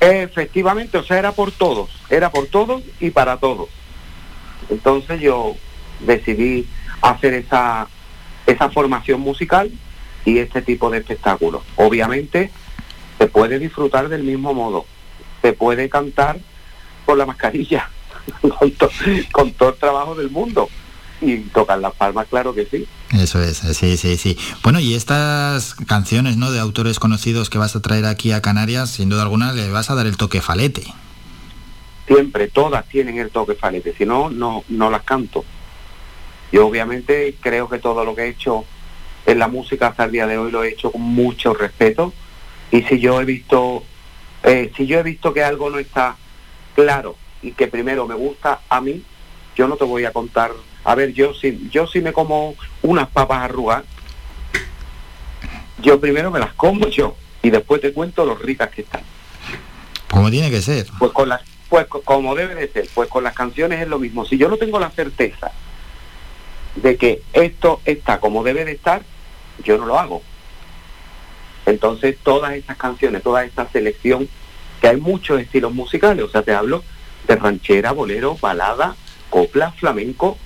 Efectivamente, 0.00 0.98
o 0.98 1.04
sea, 1.04 1.18
era 1.18 1.32
por 1.32 1.52
todos, 1.52 1.90
era 2.10 2.30
por 2.30 2.46
todos 2.48 2.82
y 3.00 3.10
para 3.10 3.36
todos. 3.36 3.68
Entonces 4.68 5.20
yo 5.20 5.54
decidí 6.00 6.66
hacer 7.00 7.34
esa, 7.34 7.86
esa 8.46 8.68
formación 8.70 9.20
musical 9.20 9.70
y 10.24 10.38
este 10.38 10.62
tipo 10.62 10.90
de 10.90 10.98
espectáculos. 10.98 11.62
Obviamente 11.76 12.50
se 13.18 13.26
puede 13.28 13.58
disfrutar 13.60 14.08
del 14.08 14.24
mismo 14.24 14.52
modo, 14.54 14.86
se 15.42 15.52
puede 15.52 15.88
cantar 15.88 16.38
con 17.06 17.18
la 17.18 17.26
mascarilla, 17.26 17.88
con, 18.58 18.70
to- 18.72 18.90
con 19.30 19.52
todo 19.52 19.68
el 19.70 19.76
trabajo 19.76 20.14
del 20.16 20.30
mundo 20.30 20.68
y 21.22 21.38
tocar 21.38 21.78
las 21.78 21.94
palmas, 21.94 22.26
claro 22.28 22.54
que 22.54 22.66
sí. 22.66 22.86
Eso 23.12 23.40
es, 23.40 23.58
sí, 23.58 23.96
sí, 23.96 24.16
sí. 24.16 24.36
Bueno, 24.62 24.80
y 24.80 24.94
estas 24.94 25.74
canciones, 25.74 26.36
¿no? 26.36 26.50
De 26.50 26.58
autores 26.58 26.98
conocidos 26.98 27.48
que 27.48 27.58
vas 27.58 27.76
a 27.76 27.80
traer 27.80 28.04
aquí 28.06 28.32
a 28.32 28.42
Canarias, 28.42 28.90
sin 28.90 29.08
duda 29.08 29.22
alguna 29.22 29.52
le 29.52 29.70
vas 29.70 29.90
a 29.90 29.94
dar 29.94 30.06
el 30.06 30.16
toque 30.16 30.40
falete. 30.40 30.82
siempre 32.06 32.48
todas 32.48 32.86
tienen 32.88 33.18
el 33.18 33.30
toque 33.30 33.54
falete, 33.54 33.94
si 33.96 34.04
no, 34.04 34.28
no, 34.28 34.64
no 34.68 34.90
las 34.90 35.02
canto. 35.02 35.44
Yo 36.50 36.66
obviamente 36.66 37.36
creo 37.40 37.68
que 37.68 37.78
todo 37.78 38.04
lo 38.04 38.14
que 38.14 38.22
he 38.22 38.28
hecho 38.28 38.64
en 39.24 39.38
la 39.38 39.48
música 39.48 39.88
hasta 39.88 40.04
el 40.04 40.12
día 40.12 40.26
de 40.26 40.36
hoy 40.36 40.50
lo 40.50 40.64
he 40.64 40.70
hecho 40.70 40.90
con 40.90 41.00
mucho 41.00 41.54
respeto 41.54 42.12
y 42.72 42.82
si 42.82 42.98
yo 42.98 43.20
he 43.20 43.24
visto, 43.24 43.84
eh, 44.42 44.72
si 44.76 44.86
yo 44.86 44.98
he 44.98 45.02
visto 45.02 45.32
que 45.32 45.44
algo 45.44 45.70
no 45.70 45.78
está 45.78 46.16
claro 46.74 47.16
y 47.42 47.52
que 47.52 47.66
primero 47.66 48.06
me 48.06 48.14
gusta 48.14 48.60
a 48.68 48.80
mí, 48.80 49.02
yo 49.54 49.68
no 49.68 49.76
te 49.76 49.84
voy 49.84 50.06
a 50.06 50.12
contar, 50.12 50.52
a 50.84 50.94
ver, 50.94 51.12
yo 51.12 51.32
si, 51.34 51.68
yo 51.70 51.86
si 51.86 52.00
me 52.00 52.12
como 52.12 52.54
unas 52.82 53.08
papas 53.08 53.42
arrugadas, 53.42 53.84
yo 55.78 56.00
primero 56.00 56.30
me 56.30 56.38
las 56.38 56.52
como 56.54 56.88
yo 56.88 57.16
y 57.42 57.50
después 57.50 57.80
te 57.80 57.92
cuento 57.92 58.24
lo 58.24 58.34
ricas 58.36 58.70
que 58.70 58.82
están. 58.82 59.02
Como 60.10 60.30
tiene 60.30 60.50
que 60.50 60.62
ser. 60.62 60.86
Pues 60.98 61.12
con 61.12 61.28
las, 61.28 61.42
pues 61.68 61.86
co- 61.86 62.02
como 62.02 62.34
debe 62.34 62.54
de 62.54 62.68
ser, 62.68 62.88
pues 62.94 63.08
con 63.08 63.24
las 63.24 63.34
canciones 63.34 63.80
es 63.80 63.88
lo 63.88 63.98
mismo. 63.98 64.24
Si 64.24 64.36
yo 64.38 64.48
no 64.48 64.56
tengo 64.58 64.78
la 64.78 64.90
certeza 64.90 65.50
de 66.76 66.96
que 66.96 67.22
esto 67.32 67.80
está 67.84 68.20
como 68.20 68.42
debe 68.44 68.64
de 68.64 68.72
estar, 68.72 69.02
yo 69.64 69.78
no 69.78 69.86
lo 69.86 69.98
hago. 69.98 70.22
Entonces 71.66 72.16
todas 72.22 72.54
estas 72.54 72.76
canciones, 72.76 73.22
toda 73.22 73.44
esta 73.44 73.68
selección, 73.70 74.28
que 74.80 74.88
hay 74.88 74.96
muchos 74.96 75.40
estilos 75.40 75.72
musicales, 75.72 76.24
o 76.24 76.28
sea, 76.28 76.42
te 76.42 76.52
hablo 76.52 76.82
de 77.28 77.36
ranchera, 77.36 77.92
bolero, 77.92 78.36
balada, 78.40 78.96
copla, 79.30 79.70
flamenco, 79.72 80.36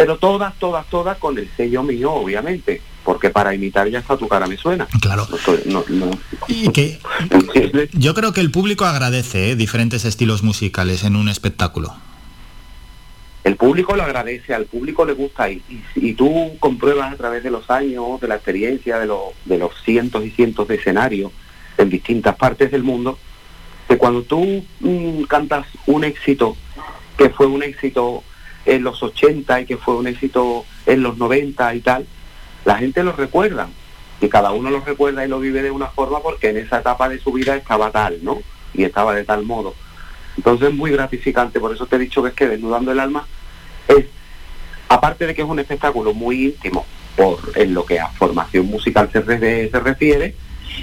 pero 0.00 0.16
todas, 0.16 0.54
todas, 0.58 0.86
todas 0.86 1.18
con 1.18 1.36
el 1.36 1.46
sello 1.58 1.82
mío, 1.82 2.10
obviamente, 2.10 2.80
porque 3.04 3.28
para 3.28 3.54
imitar 3.54 3.86
ya 3.90 3.98
está 3.98 4.16
tu 4.16 4.28
cara 4.28 4.46
me 4.46 4.56
suena. 4.56 4.86
Claro. 5.02 5.26
No 5.30 5.36
estoy- 5.36 5.60
no- 5.66 5.84
no- 5.90 6.10
Y 6.48 6.70
que 6.70 6.98
yo 7.92 8.14
creo 8.14 8.32
que 8.32 8.40
el 8.40 8.50
público 8.50 8.86
agradece 8.86 9.50
¿eh? 9.50 9.56
diferentes 9.56 10.06
estilos 10.06 10.42
musicales 10.42 11.04
en 11.04 11.16
un 11.16 11.28
espectáculo. 11.28 11.94
El 13.44 13.56
público 13.56 13.94
lo 13.94 14.02
agradece, 14.04 14.54
al 14.54 14.64
público 14.64 15.04
le 15.04 15.12
gusta 15.12 15.50
y, 15.50 15.62
y, 15.68 15.82
y 15.96 16.14
tú 16.14 16.52
compruebas 16.60 17.12
a 17.12 17.16
través 17.16 17.42
de 17.42 17.50
los 17.50 17.68
años, 17.70 18.20
de 18.22 18.28
la 18.28 18.36
experiencia, 18.36 18.98
de, 18.98 19.06
los 19.06 19.20
de 19.44 19.58
los 19.58 19.72
cientos 19.84 20.24
y 20.24 20.30
cientos 20.30 20.66
de 20.68 20.76
escenarios 20.76 21.30
en 21.76 21.90
distintas 21.90 22.36
partes 22.36 22.70
del 22.70 22.84
mundo, 22.84 23.18
que 23.86 23.98
cuando 23.98 24.22
tú 24.22 24.64
mm, 24.80 25.24
cantas 25.24 25.66
un 25.86 26.04
éxito 26.04 26.56
que 27.18 27.28
fue 27.28 27.46
un 27.46 27.62
éxito 27.62 28.24
en 28.64 28.82
los 28.82 29.02
80 29.02 29.60
y 29.62 29.66
que 29.66 29.76
fue 29.76 29.96
un 29.96 30.06
éxito 30.06 30.64
en 30.86 31.02
los 31.02 31.16
90 31.18 31.74
y 31.74 31.80
tal, 31.80 32.06
la 32.64 32.76
gente 32.76 33.02
lo 33.02 33.12
recuerda 33.12 33.68
y 34.20 34.28
cada 34.28 34.52
uno 34.52 34.70
lo 34.70 34.80
recuerda 34.80 35.24
y 35.24 35.28
lo 35.28 35.40
vive 35.40 35.62
de 35.62 35.70
una 35.70 35.86
forma 35.88 36.20
porque 36.20 36.50
en 36.50 36.58
esa 36.58 36.80
etapa 36.80 37.08
de 37.08 37.18
su 37.18 37.32
vida 37.32 37.56
estaba 37.56 37.90
tal, 37.90 38.18
¿no? 38.22 38.40
Y 38.74 38.84
estaba 38.84 39.14
de 39.14 39.24
tal 39.24 39.44
modo. 39.44 39.74
Entonces 40.36 40.68
es 40.68 40.74
muy 40.74 40.90
gratificante, 40.90 41.58
por 41.58 41.72
eso 41.74 41.86
te 41.86 41.96
he 41.96 41.98
dicho 41.98 42.22
que 42.22 42.28
es 42.28 42.34
que 42.34 42.48
Desnudando 42.48 42.92
el 42.92 43.00
Alma 43.00 43.26
es, 43.88 44.06
aparte 44.88 45.26
de 45.26 45.34
que 45.34 45.42
es 45.42 45.48
un 45.48 45.58
espectáculo 45.58 46.12
muy 46.14 46.44
íntimo, 46.46 46.86
por 47.16 47.38
en 47.56 47.74
lo 47.74 47.84
que 47.84 47.98
a 47.98 48.08
formación 48.08 48.66
musical 48.66 49.10
se, 49.12 49.20
re- 49.22 49.68
se 49.70 49.80
refiere, 49.80 50.34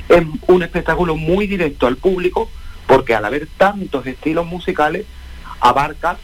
es 0.09 0.23
un 0.47 0.63
espectáculo 0.63 1.15
muy 1.15 1.47
directo 1.47 1.87
al 1.87 1.97
público, 1.97 2.49
porque 2.87 3.13
al 3.15 3.25
haber 3.25 3.47
tantos 3.57 4.05
estilos 4.07 4.45
musicales, 4.45 5.05
abarca 5.59 6.17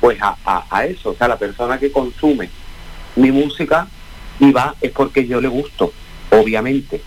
pues 0.00 0.20
a, 0.22 0.36
a- 0.44 0.66
a 0.70 0.84
eso, 0.86 1.10
o 1.10 1.14
sea, 1.14 1.28
la 1.28 1.38
persona 1.38 1.78
que 1.78 1.90
consume 1.92 2.50
mi 3.16 3.30
música 3.32 3.86
y 4.38 4.52
va 4.52 4.74
es 4.80 4.90
porque 4.92 5.26
yo 5.26 5.40
le 5.40 5.48
gusto, 5.48 5.92
obviamente. 6.30 7.02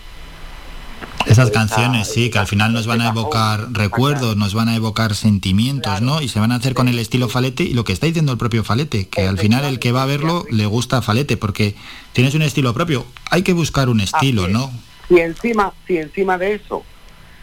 Esas 1.26 1.50
canciones, 1.50 2.08
sí, 2.12 2.30
que 2.30 2.38
al 2.38 2.46
final 2.46 2.72
nos 2.72 2.86
van 2.86 3.00
a 3.02 3.08
evocar 3.10 3.68
recuerdos, 3.72 4.36
nos 4.36 4.54
van 4.54 4.68
a 4.68 4.74
evocar 4.74 5.14
sentimientos, 5.14 6.00
¿no? 6.00 6.20
Y 6.22 6.28
se 6.28 6.40
van 6.40 6.50
a 6.50 6.56
hacer 6.56 6.74
con 6.74 6.88
el 6.88 6.98
estilo 6.98 7.28
Falete 7.28 7.62
y 7.62 7.74
lo 7.74 7.84
que 7.84 7.92
está 7.92 8.06
diciendo 8.06 8.32
el 8.32 8.38
propio 8.38 8.64
Falete, 8.64 9.06
que 9.08 9.26
al 9.28 9.38
final 9.38 9.64
el 9.64 9.78
que 9.78 9.92
va 9.92 10.02
a 10.02 10.06
verlo 10.06 10.44
le 10.50 10.66
gusta 10.66 11.02
Falete, 11.02 11.36
porque 11.36 11.74
tienes 12.14 12.34
un 12.34 12.42
estilo 12.42 12.72
propio. 12.74 13.06
Hay 13.30 13.42
que 13.42 13.52
buscar 13.52 13.88
un 13.90 14.00
estilo, 14.00 14.48
¿no? 14.48 14.70
Si 15.08 15.18
encima, 15.18 15.72
si 15.86 15.98
encima 15.98 16.38
de 16.38 16.54
eso 16.54 16.84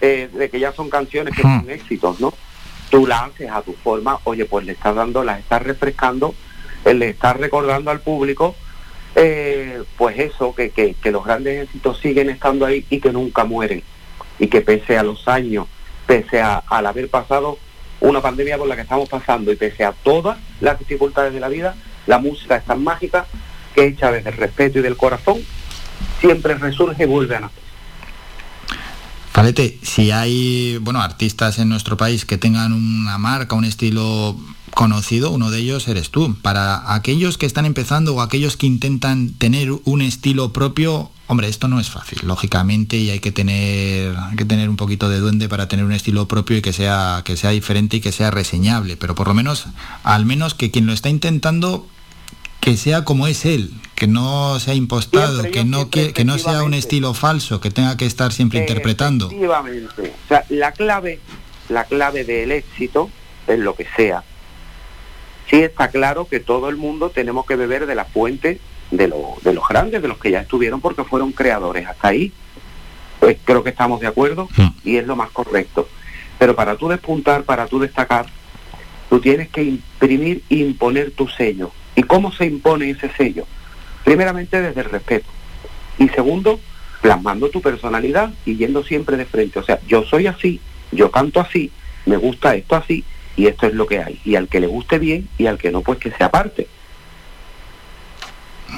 eh, 0.02 0.30
de 0.34 0.50
que 0.50 0.60
ya 0.60 0.74
son 0.74 0.90
canciones 0.90 1.36
que 1.36 1.44
son 1.44 1.70
éxitos, 1.70 2.20
¿no? 2.20 2.34
Tú 2.90 3.06
las 3.06 3.24
haces 3.24 3.50
a 3.52 3.62
tu 3.62 3.74
forma, 3.74 4.20
oye, 4.24 4.46
pues 4.46 4.66
le 4.66 4.74
estás 4.74 4.96
dando, 4.96 5.24
las 5.24 5.40
estás 5.40 5.62
refrescando, 5.62 6.34
eh, 6.86 6.94
le 6.94 7.10
estás 7.10 7.36
recordando 7.36 7.92
al 7.92 8.00
público, 8.00 8.56
eh, 9.16 9.84
pues 9.98 10.18
eso, 10.20 10.56
que, 10.56 10.70
que, 10.70 10.94
que 10.94 11.12
los 11.12 11.26
grandes 11.26 11.64
éxitos 11.64 12.00
siguen 12.00 12.30
estando 12.30 12.66
ahí 12.66 12.86
y 12.90 13.00
que 13.00 13.12
nunca 13.12 13.44
mueren. 13.44 13.84
Y 14.40 14.48
que 14.48 14.62
pese 14.62 14.98
a 14.98 15.04
los 15.04 15.28
años, 15.28 15.68
pese 16.06 16.40
a, 16.42 16.64
al 16.68 16.86
haber 16.86 17.10
pasado 17.10 17.58
una 18.00 18.22
pandemia 18.22 18.58
por 18.58 18.68
la 18.68 18.76
que 18.76 18.84
estamos 18.84 19.10
pasando 19.10 19.52
y 19.52 19.56
pese 19.56 19.84
a 19.84 19.92
todas 19.92 20.38
las 20.62 20.78
dificultades 20.80 21.34
de 21.34 21.40
la 21.40 21.50
vida, 21.50 21.76
la 22.06 22.20
música 22.20 22.58
es 22.58 22.66
tan 22.66 22.84
mágica 22.84 23.26
que 23.74 23.86
hecha 23.86 24.12
desde 24.12 24.30
el 24.30 24.38
respeto 24.38 24.80
y 24.80 24.82
del 24.82 24.98
corazón, 24.98 25.38
siempre 26.20 26.54
resurge 26.56 27.04
y 27.04 27.08
vuelve 27.08 27.36
a 27.36 27.40
nacer. 27.42 27.67
Si 29.84 30.12
hay, 30.12 30.78
bueno, 30.82 31.02
artistas 31.02 31.60
en 31.60 31.70
nuestro 31.70 31.96
país 31.96 32.26
que 32.26 32.38
tengan 32.38 32.74
una 32.74 33.18
marca, 33.18 33.56
un 33.56 33.66
estilo 33.66 34.36
conocido, 34.74 35.32
uno 35.32 35.52
de 35.52 35.60
ellos 35.60 35.88
eres 35.88 36.10
tú. 36.10 36.36
Para 36.42 36.94
aquellos 36.94 37.38
que 37.38 37.46
están 37.46 37.66
empezando 37.66 38.16
o 38.16 38.22
aquellos 38.22 38.58
que 38.58 38.68
intentan 38.68 39.34
tener 39.34 39.72
un 39.86 40.02
estilo 40.02 40.54
propio, 40.54 41.12
hombre, 41.28 41.48
esto 41.48 41.68
no 41.68 41.80
es 41.80 41.90
fácil, 41.90 42.20
lógicamente, 42.24 42.98
y 42.98 43.10
hay 43.10 43.20
que 43.20 43.32
tener, 43.32 44.16
hay 44.18 44.36
que 44.36 44.46
tener 44.46 44.70
un 44.70 44.76
poquito 44.76 45.08
de 45.10 45.20
duende 45.20 45.48
para 45.50 45.68
tener 45.68 45.86
un 45.86 45.94
estilo 45.94 46.28
propio 46.28 46.58
y 46.58 46.62
que 46.62 46.74
sea, 46.74 47.22
que 47.24 47.38
sea 47.38 47.52
diferente 47.52 47.98
y 47.98 48.02
que 48.02 48.12
sea 48.12 48.32
reseñable. 48.32 48.98
Pero 48.98 49.16
por 49.16 49.28
lo 49.28 49.34
menos, 49.34 49.66
al 50.04 50.26
menos 50.26 50.56
que 50.56 50.72
quien 50.72 50.86
lo 50.88 50.94
está 50.94 51.10
intentando 51.10 51.88
que 52.60 52.76
sea 52.76 53.04
como 53.04 53.28
es 53.28 53.46
él, 53.46 53.72
que 53.98 54.06
no 54.08 54.60
sea 54.60 54.76
impostado, 54.76 55.42
Siempre, 55.42 55.52
que 55.52 55.66
no 55.66 55.90
que, 55.90 56.14
que 56.14 56.24
no 56.24 56.38
sea 56.38 56.62
un 56.64 56.76
estilo 56.76 57.16
falso, 57.16 57.60
que 57.60 57.72
tenga 57.72 57.98
que 57.98 58.06
estar 58.06 58.32
siempre 58.32 58.60
interpretando. 58.60 59.26
Efectivamente. 59.26 60.14
O 60.24 60.28
sea, 60.28 60.44
la 60.50 60.72
clave, 60.72 61.20
la 61.68 61.84
clave 61.86 62.24
del 62.24 62.52
éxito 62.52 63.10
es 63.48 63.58
lo 63.58 63.74
que 63.76 63.88
sea. 63.96 64.24
Sí 65.50 65.56
está 65.58 65.88
claro 65.88 66.28
que 66.28 66.40
todo 66.40 66.70
el 66.70 66.76
mundo 66.78 67.10
tenemos 67.10 67.48
que 67.48 67.56
beber 67.56 67.88
de 67.88 67.96
la 67.96 68.06
fuente 68.06 68.60
de, 68.92 69.08
lo- 69.08 69.36
de 69.44 69.54
los 69.54 69.68
grandes, 69.68 70.00
de 70.02 70.08
los 70.08 70.20
que 70.20 70.30
ya 70.30 70.42
estuvieron 70.42 70.80
porque 70.80 71.04
fueron 71.04 71.32
creadores. 71.32 71.88
Hasta 71.88 72.10
ahí, 72.10 72.32
pues 73.20 73.38
creo 73.44 73.64
que 73.64 73.72
estamos 73.72 74.00
de 74.00 74.06
acuerdo 74.08 74.48
y 74.84 74.98
es 74.98 75.08
lo 75.08 75.16
más 75.16 75.32
correcto. 75.32 75.90
Pero 76.38 76.56
para 76.56 76.76
tú 76.76 76.88
despuntar, 76.88 77.46
para 77.46 77.66
tú 77.66 77.80
destacar, 77.80 78.28
tú 79.10 79.20
tienes 79.20 79.50
que 79.50 79.64
imprimir 79.64 80.44
e 80.52 80.58
imponer 80.58 81.10
tu 81.12 81.28
sello. 81.28 81.72
¿Y 81.96 82.04
cómo 82.04 82.32
se 82.32 82.46
impone 82.46 82.92
ese 82.92 83.10
sello? 83.18 83.48
Primeramente 84.08 84.62
desde 84.62 84.80
el 84.80 84.90
respeto. 84.90 85.28
Y 86.00 86.08
segundo, 86.08 86.62
plasmando 87.02 87.50
tu 87.50 87.62
personalidad 87.62 88.32
y 88.46 88.56
yendo 88.56 88.82
siempre 88.82 89.18
de 89.18 89.26
frente. 89.26 89.60
O 89.60 89.64
sea, 89.64 89.82
yo 89.86 90.06
soy 90.06 90.28
así, 90.28 90.62
yo 90.94 91.12
canto 91.12 91.42
así, 91.42 91.72
me 92.06 92.16
gusta 92.16 92.56
esto 92.56 92.78
así 92.78 93.04
y 93.36 93.48
esto 93.48 93.68
es 93.68 93.74
lo 93.74 93.86
que 93.86 94.00
hay. 94.00 94.22
Y 94.24 94.38
al 94.38 94.48
que 94.48 94.62
le 94.62 94.68
guste 94.68 94.98
bien 94.98 95.28
y 95.38 95.48
al 95.48 95.58
que 95.58 95.74
no, 95.74 95.82
pues 95.82 96.00
que 96.00 96.12
se 96.12 96.24
aparte. 96.24 96.70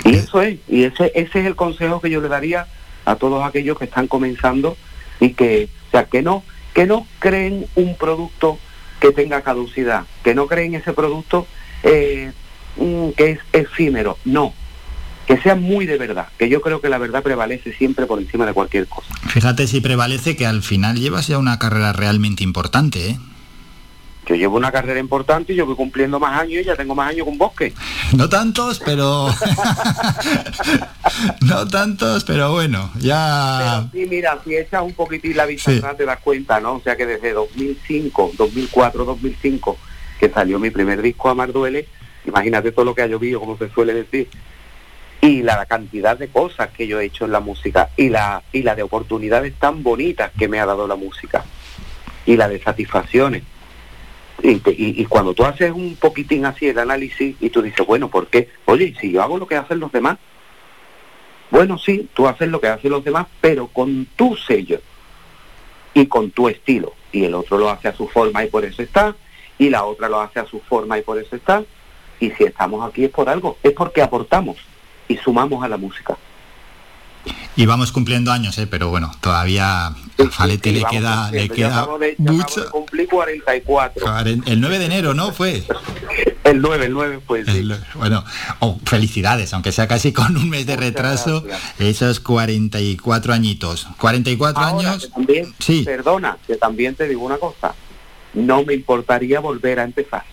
Y 0.04 0.16
eso 0.16 0.42
es, 0.42 0.58
y 0.68 0.86
ese, 0.86 1.12
ese 1.14 1.42
es 1.42 1.46
el 1.46 1.56
consejo 1.56 2.02
que 2.02 2.10
yo 2.10 2.22
le 2.22 2.28
daría 2.28 2.66
a 3.06 3.16
todos 3.16 3.46
aquellos 3.46 3.78
que 3.78 3.86
están 3.86 4.08
comenzando 4.08 4.78
y 5.20 5.34
que, 5.34 5.70
o 5.90 5.92
sea, 5.92 6.06
que 6.06 6.24
no, 6.24 6.44
que 6.74 6.88
no 6.88 7.06
creen 7.20 7.68
un 7.76 7.96
producto 7.98 8.58
que 9.00 9.12
tenga 9.12 9.44
caducidad, 9.44 10.06
que 10.24 10.34
no 10.34 10.48
creen 10.48 10.74
ese 10.74 10.92
producto 10.92 11.46
eh, 11.84 12.32
mm, 12.78 13.10
que 13.12 13.30
es 13.30 13.40
efímero, 13.54 14.18
no, 14.26 14.56
que 15.30 15.38
sea 15.44 15.54
muy 15.54 15.86
de 15.86 16.00
verdad, 16.00 16.28
que 16.40 16.50
yo 16.50 16.60
creo 16.60 16.82
que 16.82 16.90
la 16.90 16.98
verdad 16.98 17.22
prevalece 17.22 17.72
siempre 17.74 18.08
por 18.08 18.20
encima 18.20 18.48
de 18.48 18.54
cualquier 18.54 18.88
cosa. 18.88 19.08
Fíjate 19.28 19.68
si 19.68 19.80
prevalece 19.80 20.36
que 20.36 20.48
al 20.48 20.64
final 20.64 21.00
llevas 21.00 21.28
ya 21.28 21.38
una 21.38 21.60
carrera 21.60 21.94
realmente 21.94 22.44
importante, 22.44 23.12
¿eh? 23.12 23.20
Yo 24.26 24.34
llevo 24.36 24.58
una 24.58 24.72
carrera 24.72 25.00
importante 25.00 25.54
y 25.54 25.56
yo 25.56 25.68
voy 25.68 25.76
cumpliendo 25.76 26.20
más 26.20 26.42
años 26.42 26.64
y 26.64 26.66
ya 26.66 26.76
tengo 26.76 26.96
más 26.96 27.10
años 27.12 27.26
que 27.26 27.32
un 27.32 27.38
bosque. 27.38 27.74
No 28.18 28.28
tantos, 28.28 28.82
pero... 28.84 29.30
no 31.42 31.68
tantos, 31.68 32.24
pero 32.24 32.52
bueno, 32.52 32.90
ya... 33.00 33.88
Sí, 33.92 34.08
mira, 34.10 34.40
si 34.44 34.56
echas 34.58 34.82
un 34.82 34.94
poquitín 34.94 35.38
la 35.38 35.46
vista 35.46 35.72
Sí. 35.72 35.78
atrás 35.78 35.96
te 35.98 36.06
das 36.06 36.20
cuenta, 36.22 36.60
¿no? 36.60 36.74
O 36.76 36.82
sea 36.82 36.98
que 36.98 37.06
desde 37.06 37.34
2005, 37.34 38.32
2004, 38.36 39.06
2005, 39.06 39.78
que 40.20 40.30
salió 40.32 40.58
mi 40.60 40.72
primer 40.72 41.04
disco 41.04 41.30
Amar 41.30 41.52
Duele, 41.54 41.88
imagínate 42.26 42.72
todo 42.72 42.86
lo 42.86 42.96
que 42.96 43.04
ha 43.04 43.08
llovido, 43.08 43.40
como 43.40 43.58
se 43.60 43.70
suele 43.70 43.94
decir, 43.94 44.28
y 45.22 45.42
la 45.44 45.66
cantidad 45.66 46.18
de 46.18 46.30
cosas 46.30 46.70
que 46.70 46.88
yo 46.88 47.00
he 47.00 47.06
hecho 47.06 47.26
en 47.26 47.32
la 47.34 47.40
música 47.42 47.90
y 47.98 48.10
la, 48.10 48.42
y 48.54 48.64
la 48.64 48.76
de 48.76 48.84
oportunidades 48.84 49.54
tan 49.56 49.84
bonitas 49.84 50.32
que 50.38 50.48
me 50.48 50.60
ha 50.60 50.66
dado 50.66 50.88
la 50.88 50.96
música 50.96 51.44
y 52.26 52.38
la 52.38 52.48
de 52.48 52.62
satisfacciones. 52.62 53.44
Y, 54.42 54.56
te- 54.56 54.72
y- 54.72 55.02
y 55.02 55.06
cuando 55.06 55.34
tú 55.34 55.44
haces 55.44 55.72
un 55.72 55.98
poquitín 55.98 56.46
así 56.46 56.68
el 56.68 56.80
análisis 56.80 57.36
y 57.42 57.50
tú 57.50 57.62
dices, 57.62 57.86
bueno, 57.86 58.08
¿por 58.10 58.28
qué? 58.28 58.48
Oye, 58.66 58.96
si 59.02 59.12
yo 59.12 59.22
hago 59.22 59.38
lo 59.38 59.48
que 59.48 59.58
hacen 59.58 59.80
los 59.82 59.92
demás, 59.92 60.18
bueno, 61.52 61.78
sí, 61.78 62.08
tú 62.14 62.28
haces 62.28 62.48
lo 62.48 62.62
que 62.62 62.68
hacen 62.68 62.92
los 62.92 63.04
demás, 63.04 63.28
pero 63.42 63.68
con 63.68 64.06
tu 64.16 64.36
sello 64.38 64.80
y 65.94 66.06
con 66.06 66.32
tu 66.32 66.48
estilo. 66.48 66.94
Y 67.12 67.26
el 67.26 67.34
otro 67.34 67.58
lo 67.58 67.70
hace 67.70 67.88
a 67.90 67.94
su 67.96 68.08
forma 68.08 68.46
y 68.46 68.50
por 68.50 68.64
eso 68.64 68.82
está, 68.84 69.16
y 69.58 69.70
la 69.70 69.84
otra 69.84 70.08
lo 70.08 70.22
hace 70.22 70.40
a 70.40 70.46
su 70.46 70.60
forma 70.62 70.98
y 70.98 71.02
por 71.02 71.18
eso 71.18 71.36
está. 71.36 71.64
Y 72.22 72.30
si 72.32 72.44
estamos 72.46 72.88
aquí 72.88 73.04
es 73.06 73.10
por 73.12 73.28
algo, 73.28 73.58
es 73.64 73.74
porque 73.74 74.02
aportamos 74.02 74.58
y 75.10 75.18
sumamos 75.18 75.62
a 75.64 75.68
la 75.68 75.76
música. 75.76 76.16
Y 77.58 77.66
vamos 77.66 77.92
cumpliendo 77.92 78.32
años, 78.32 78.58
¿eh? 78.58 78.68
Pero 78.68 78.88
bueno, 78.90 79.12
todavía 79.20 79.88
a 79.88 79.96
Falete 80.32 80.72
le 80.72 80.84
queda, 80.86 81.30
le 81.32 81.50
queda 81.50 81.86
de- 82.00 82.16
mucho... 82.18 82.64
de 82.64 82.70
cumplir 82.70 83.10
44. 83.10 84.06
El 84.46 84.62
9 84.62 84.80
de 84.80 84.86
enero, 84.86 85.14
¿no? 85.14 85.34
Fue. 85.34 85.64
El 86.46 86.62
9, 86.62 86.86
el 86.86 86.94
9 86.94 87.20
fue. 87.28 87.42
El- 87.42 87.78
bueno, 87.96 88.24
oh, 88.60 88.80
felicidades, 88.86 89.54
aunque 89.54 89.74
sea 89.74 89.90
casi 89.90 90.14
con 90.14 90.38
un 90.38 90.50
mes 90.50 90.66
de 90.68 90.78
retraso, 90.78 91.44
esos 91.80 92.22
44 92.22 93.34
añitos. 93.34 93.88
44 93.98 94.64
Ahora, 94.64 94.92
años, 94.92 95.10
también, 95.14 95.54
sí. 95.60 95.84
perdona, 95.84 96.38
que 96.48 96.56
también 96.56 96.96
te 96.96 97.10
digo 97.10 97.26
una 97.26 97.38
cosa. 97.38 97.74
No 98.36 98.64
me 98.64 98.74
importaría 98.76 99.42
volver 99.42 99.80
a 99.82 99.84
empezar. 99.84 100.24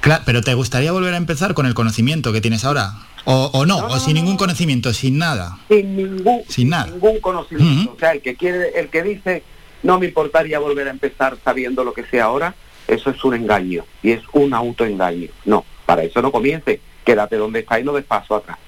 Claro, 0.00 0.22
pero 0.26 0.42
¿te 0.42 0.52
gustaría 0.54 0.92
volver 0.92 1.14
a 1.14 1.16
empezar 1.16 1.54
con 1.54 1.64
el 1.64 1.74
conocimiento 1.74 2.32
que 2.32 2.40
tienes 2.42 2.64
ahora? 2.64 2.92
¿O, 3.24 3.50
o 3.52 3.66
no? 3.66 3.78
¿O 3.86 3.98
sin 3.98 4.14
ningún 4.14 4.36
conocimiento, 4.36 4.92
sin 4.92 5.18
nada? 5.18 5.58
sin 5.68 5.96
ningún, 5.96 6.42
Sin 6.48 6.68
nada. 6.70 6.86
ningún 6.90 7.20
conocimiento. 7.20 7.92
O 7.94 7.98
sea, 7.98 8.12
el 8.12 8.20
que 8.20 8.34
quiere, 8.34 8.78
el 8.78 8.88
que 8.88 9.02
dice 9.02 9.42
no 9.82 9.98
me 9.98 10.06
importaría 10.06 10.58
volver 10.58 10.86
a 10.88 10.90
empezar 10.90 11.36
sabiendo 11.44 11.82
lo 11.84 11.92
que 11.92 12.04
sé 12.04 12.20
ahora, 12.20 12.54
eso 12.86 13.10
es 13.10 13.24
un 13.24 13.34
engaño 13.34 13.84
y 14.02 14.12
es 14.12 14.22
un 14.32 14.54
autoengaño. 14.54 15.28
No, 15.44 15.64
para 15.86 16.02
eso 16.04 16.22
no 16.22 16.30
comience. 16.30 16.80
Quédate 17.04 17.36
donde 17.36 17.60
está 17.60 17.80
y 17.80 17.84
no 17.84 17.92
des 17.92 18.04
paso 18.04 18.36
atrás. 18.36 18.58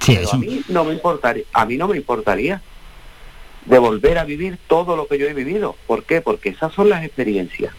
Sí, 0.00 0.12
Pero 0.14 0.22
es 0.26 0.32
a 0.34 0.36
mí 0.38 0.62
no 0.68 0.84
me 0.84 0.92
importaría, 0.94 1.44
a 1.52 1.66
mí 1.66 1.76
no 1.76 1.88
me 1.88 1.96
importaría 1.96 2.62
de 3.66 3.78
volver 3.78 4.18
a 4.18 4.24
vivir 4.24 4.58
todo 4.66 4.96
lo 4.96 5.06
que 5.06 5.18
yo 5.18 5.26
he 5.26 5.34
vivido. 5.34 5.76
¿Por 5.86 6.04
qué? 6.04 6.20
Porque 6.20 6.50
esas 6.50 6.72
son 6.72 6.88
las 6.88 7.04
experiencias. 7.04 7.72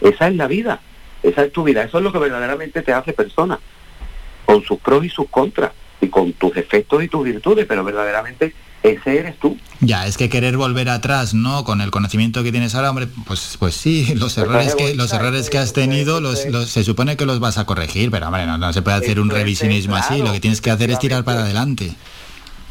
Esa 0.00 0.28
es 0.28 0.36
la 0.36 0.46
vida. 0.46 0.80
Esa 1.22 1.44
es 1.44 1.52
tu 1.52 1.64
vida. 1.64 1.82
Eso 1.82 1.98
es 1.98 2.04
lo 2.04 2.12
que 2.12 2.18
verdaderamente 2.18 2.82
te 2.82 2.92
hace 2.92 3.12
persona. 3.12 3.58
Con 4.46 4.64
sus 4.64 4.78
pros 4.78 5.04
y 5.04 5.10
sus 5.10 5.28
contras. 5.28 5.72
Y 6.00 6.08
con 6.08 6.32
tus 6.34 6.54
defectos 6.54 7.02
y 7.02 7.08
tus 7.08 7.24
virtudes. 7.24 7.66
Pero 7.68 7.84
verdaderamente 7.84 8.54
ese 8.82 9.18
eres 9.18 9.38
tú. 9.38 9.56
Ya, 9.80 10.06
es 10.06 10.16
que 10.16 10.28
querer 10.28 10.56
volver 10.56 10.88
atrás, 10.88 11.34
¿no? 11.34 11.64
Con 11.64 11.80
el 11.80 11.90
conocimiento 11.90 12.42
que 12.44 12.52
tienes 12.52 12.74
ahora, 12.74 12.90
hombre, 12.90 13.08
pues, 13.26 13.56
pues 13.58 13.74
sí, 13.74 14.06
los 14.14 14.34
Pues 14.34 14.38
errores 14.46 14.66
es 14.68 14.74
que, 14.76 14.94
los 14.94 15.12
errores 15.12 15.50
que 15.50 15.58
has 15.58 15.72
tenido, 15.72 16.20
los, 16.20 16.46
los- 16.46 16.70
se 16.70 16.84
supone 16.84 17.16
que 17.16 17.26
los 17.26 17.40
vas 17.40 17.58
a 17.58 17.66
corregir, 17.66 18.10
pero 18.10 18.26
hombre, 18.26 18.46
no, 18.46 18.56
no 18.58 18.72
se 18.72 18.82
puede 18.82 18.96
hacer 18.98 19.18
un 19.18 19.28
es, 19.30 19.34
revisionismo 19.34 19.96
así, 19.96 20.22
lo 20.22 20.32
que 20.32 20.40
tienes 20.40 20.60
que 20.60 20.70
hacer 20.70 20.90
es 20.90 20.98
tirar 21.00 21.24
para 21.24 21.42
adelante. 21.42 21.92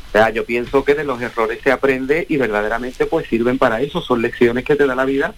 O 0.10 0.12
sea, 0.18 0.30
yo 0.30 0.46
pienso 0.46 0.86
que 0.86 0.96
de 0.96 1.04
los 1.04 1.22
errores 1.22 1.60
se 1.62 1.72
aprende 1.74 2.26
y 2.30 2.38
verdaderamente 2.38 3.06
pues 3.06 3.28
sirven 3.28 3.58
para 3.58 3.82
eso. 3.82 4.02
Son 4.02 4.22
lecciones 4.22 4.64
que 4.64 4.78
te 4.78 4.88
da 4.88 4.96
la 4.96 5.04
vida 5.04 5.34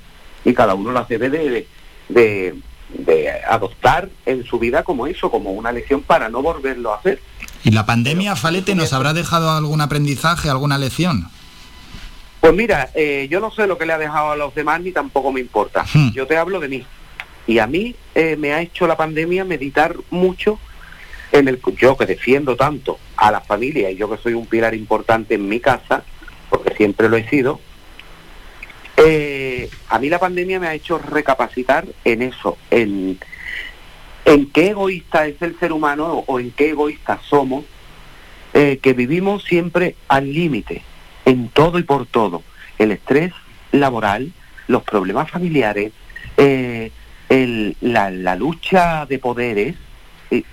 y 0.46 0.54
cada 0.54 0.76
uno 0.76 0.92
las 0.92 1.08
debe 1.08 1.30
de, 1.32 1.50
de, 1.50 1.68
de- 2.10 2.56
de 2.90 3.32
adoptar 3.48 4.10
en 4.26 4.46
su 4.46 4.60
vida 4.60 4.84
como 4.84 5.08
eso, 5.08 5.30
como 5.30 5.52
una 5.52 5.72
lección 5.72 6.02
para 6.02 6.30
no 6.30 6.42
volverlo 6.42 6.94
a 6.94 6.98
hacer. 6.98 7.20
¿Y 7.64 7.72
la 7.72 7.86
pandemia, 7.86 8.36
Falete, 8.36 8.76
nos 8.76 8.94
habrá 8.94 9.14
dejado 9.14 9.52
algún 9.52 9.82
aprendizaje, 9.82 10.50
alguna 10.50 10.78
lección? 10.78 11.30
Pues 12.40 12.54
mira, 12.54 12.92
eh, 12.94 13.28
yo 13.30 13.40
no 13.40 13.52
sé 13.52 13.68
lo 13.68 13.78
que 13.78 13.86
le 13.86 13.94
ha 13.94 13.98
dejado 13.98 14.32
a 14.32 14.36
los 14.36 14.56
demás 14.56 14.82
ni 14.82 14.92
tampoco 14.92 15.32
me 15.32 15.42
importa. 15.42 15.86
Hmm. 15.94 16.12
Yo 16.12 16.28
te 16.28 16.38
hablo 16.38 16.60
de 16.60 16.70
mí. 16.70 16.86
Y 17.46 17.60
a 17.60 17.68
mí 17.68 17.96
eh, 18.16 18.36
me 18.38 18.54
ha 18.54 18.62
hecho 18.62 18.88
la 18.88 18.98
pandemia 18.98 19.44
meditar 19.44 19.96
mucho 20.12 20.60
en 21.32 21.48
el 21.48 21.60
yo 21.78 21.98
que 21.98 22.06
defiendo 22.06 22.56
tanto 22.56 23.00
a 23.16 23.32
la 23.32 23.42
familia 23.42 23.90
y 23.90 23.98
yo 23.98 24.10
que 24.10 24.22
soy 24.22 24.34
un 24.34 24.46
pilar 24.46 24.74
importante 24.76 25.36
en 25.36 25.48
mi 25.48 25.60
casa, 25.60 26.04
porque 26.50 26.76
siempre 26.76 27.10
lo 27.10 27.18
he 27.18 27.28
sido. 27.30 27.60
Eh, 28.98 29.70
a 29.90 30.00
mí 30.00 30.10
la 30.10 30.20
pandemia 30.20 30.60
me 30.60 30.68
ha 30.68 30.74
hecho 30.74 30.98
recapacitar 30.98 31.86
en 32.04 32.22
eso, 32.24 32.58
en, 32.72 33.18
en 34.26 34.52
qué 34.52 34.70
egoísta 34.70 35.28
es 35.28 35.42
el 35.42 35.58
ser 35.60 35.72
humano 35.72 36.24
o 36.28 36.40
en 36.40 36.52
qué 36.52 36.70
egoístas 36.72 37.22
somos, 37.30 37.64
eh, 38.54 38.80
que 38.82 38.94
vivimos 38.94 39.44
siempre 39.44 39.96
al 40.08 40.34
límite, 40.34 40.82
en 41.26 41.50
todo 41.50 41.80
y 41.80 41.84
por 41.84 42.06
todo. 42.08 42.44
El 42.80 42.92
estrés, 42.92 43.34
laboral, 43.72 44.32
los 44.68 44.84
problemas 44.84 45.30
familiares, 45.30 45.92
eh, 46.38 46.92
el- 47.30 47.76
la, 47.82 48.10
la 48.10 48.36
lucha 48.36 49.06
de 49.06 49.20
poderes, 49.20 49.76
y, 50.32 50.44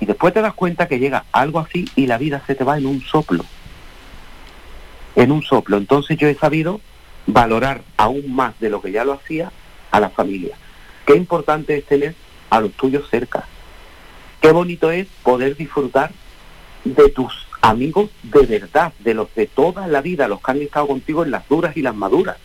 y 0.00 0.06
después 0.06 0.32
te 0.32 0.40
das 0.40 0.54
cuenta 0.54 0.88
que 0.88 0.98
llega 0.98 1.24
algo 1.32 1.58
así 1.58 1.88
y 1.96 2.06
la 2.06 2.18
vida 2.18 2.42
se 2.46 2.54
te 2.54 2.64
va 2.64 2.78
en 2.78 2.86
un 2.86 3.02
soplo. 3.02 3.44
En 5.16 5.32
un 5.32 5.42
soplo. 5.42 5.76
Entonces 5.76 6.16
yo 6.16 6.28
he 6.28 6.34
sabido 6.34 6.80
valorar 7.32 7.82
aún 7.96 8.34
más 8.34 8.58
de 8.60 8.70
lo 8.70 8.80
que 8.80 8.92
ya 8.92 9.04
lo 9.04 9.12
hacía 9.12 9.52
a 9.90 10.00
la 10.00 10.10
familia. 10.10 10.56
Qué 11.06 11.16
importante 11.16 11.76
es 11.76 11.84
tener 11.86 12.14
a 12.50 12.60
los 12.60 12.72
tuyos 12.72 13.08
cerca. 13.10 13.44
Qué 14.40 14.52
bonito 14.52 14.90
es 14.90 15.06
poder 15.22 15.56
disfrutar 15.56 16.12
de 16.84 17.10
tus 17.10 17.46
amigos 17.60 18.10
de 18.22 18.46
verdad, 18.46 18.92
de 19.00 19.14
los 19.14 19.34
de 19.34 19.46
toda 19.46 19.86
la 19.86 20.00
vida, 20.00 20.28
los 20.28 20.40
que 20.40 20.50
han 20.50 20.62
estado 20.62 20.86
contigo 20.86 21.24
en 21.24 21.30
las 21.30 21.48
duras 21.48 21.76
y 21.76 21.82
las 21.82 21.94
maduras. 21.94 22.36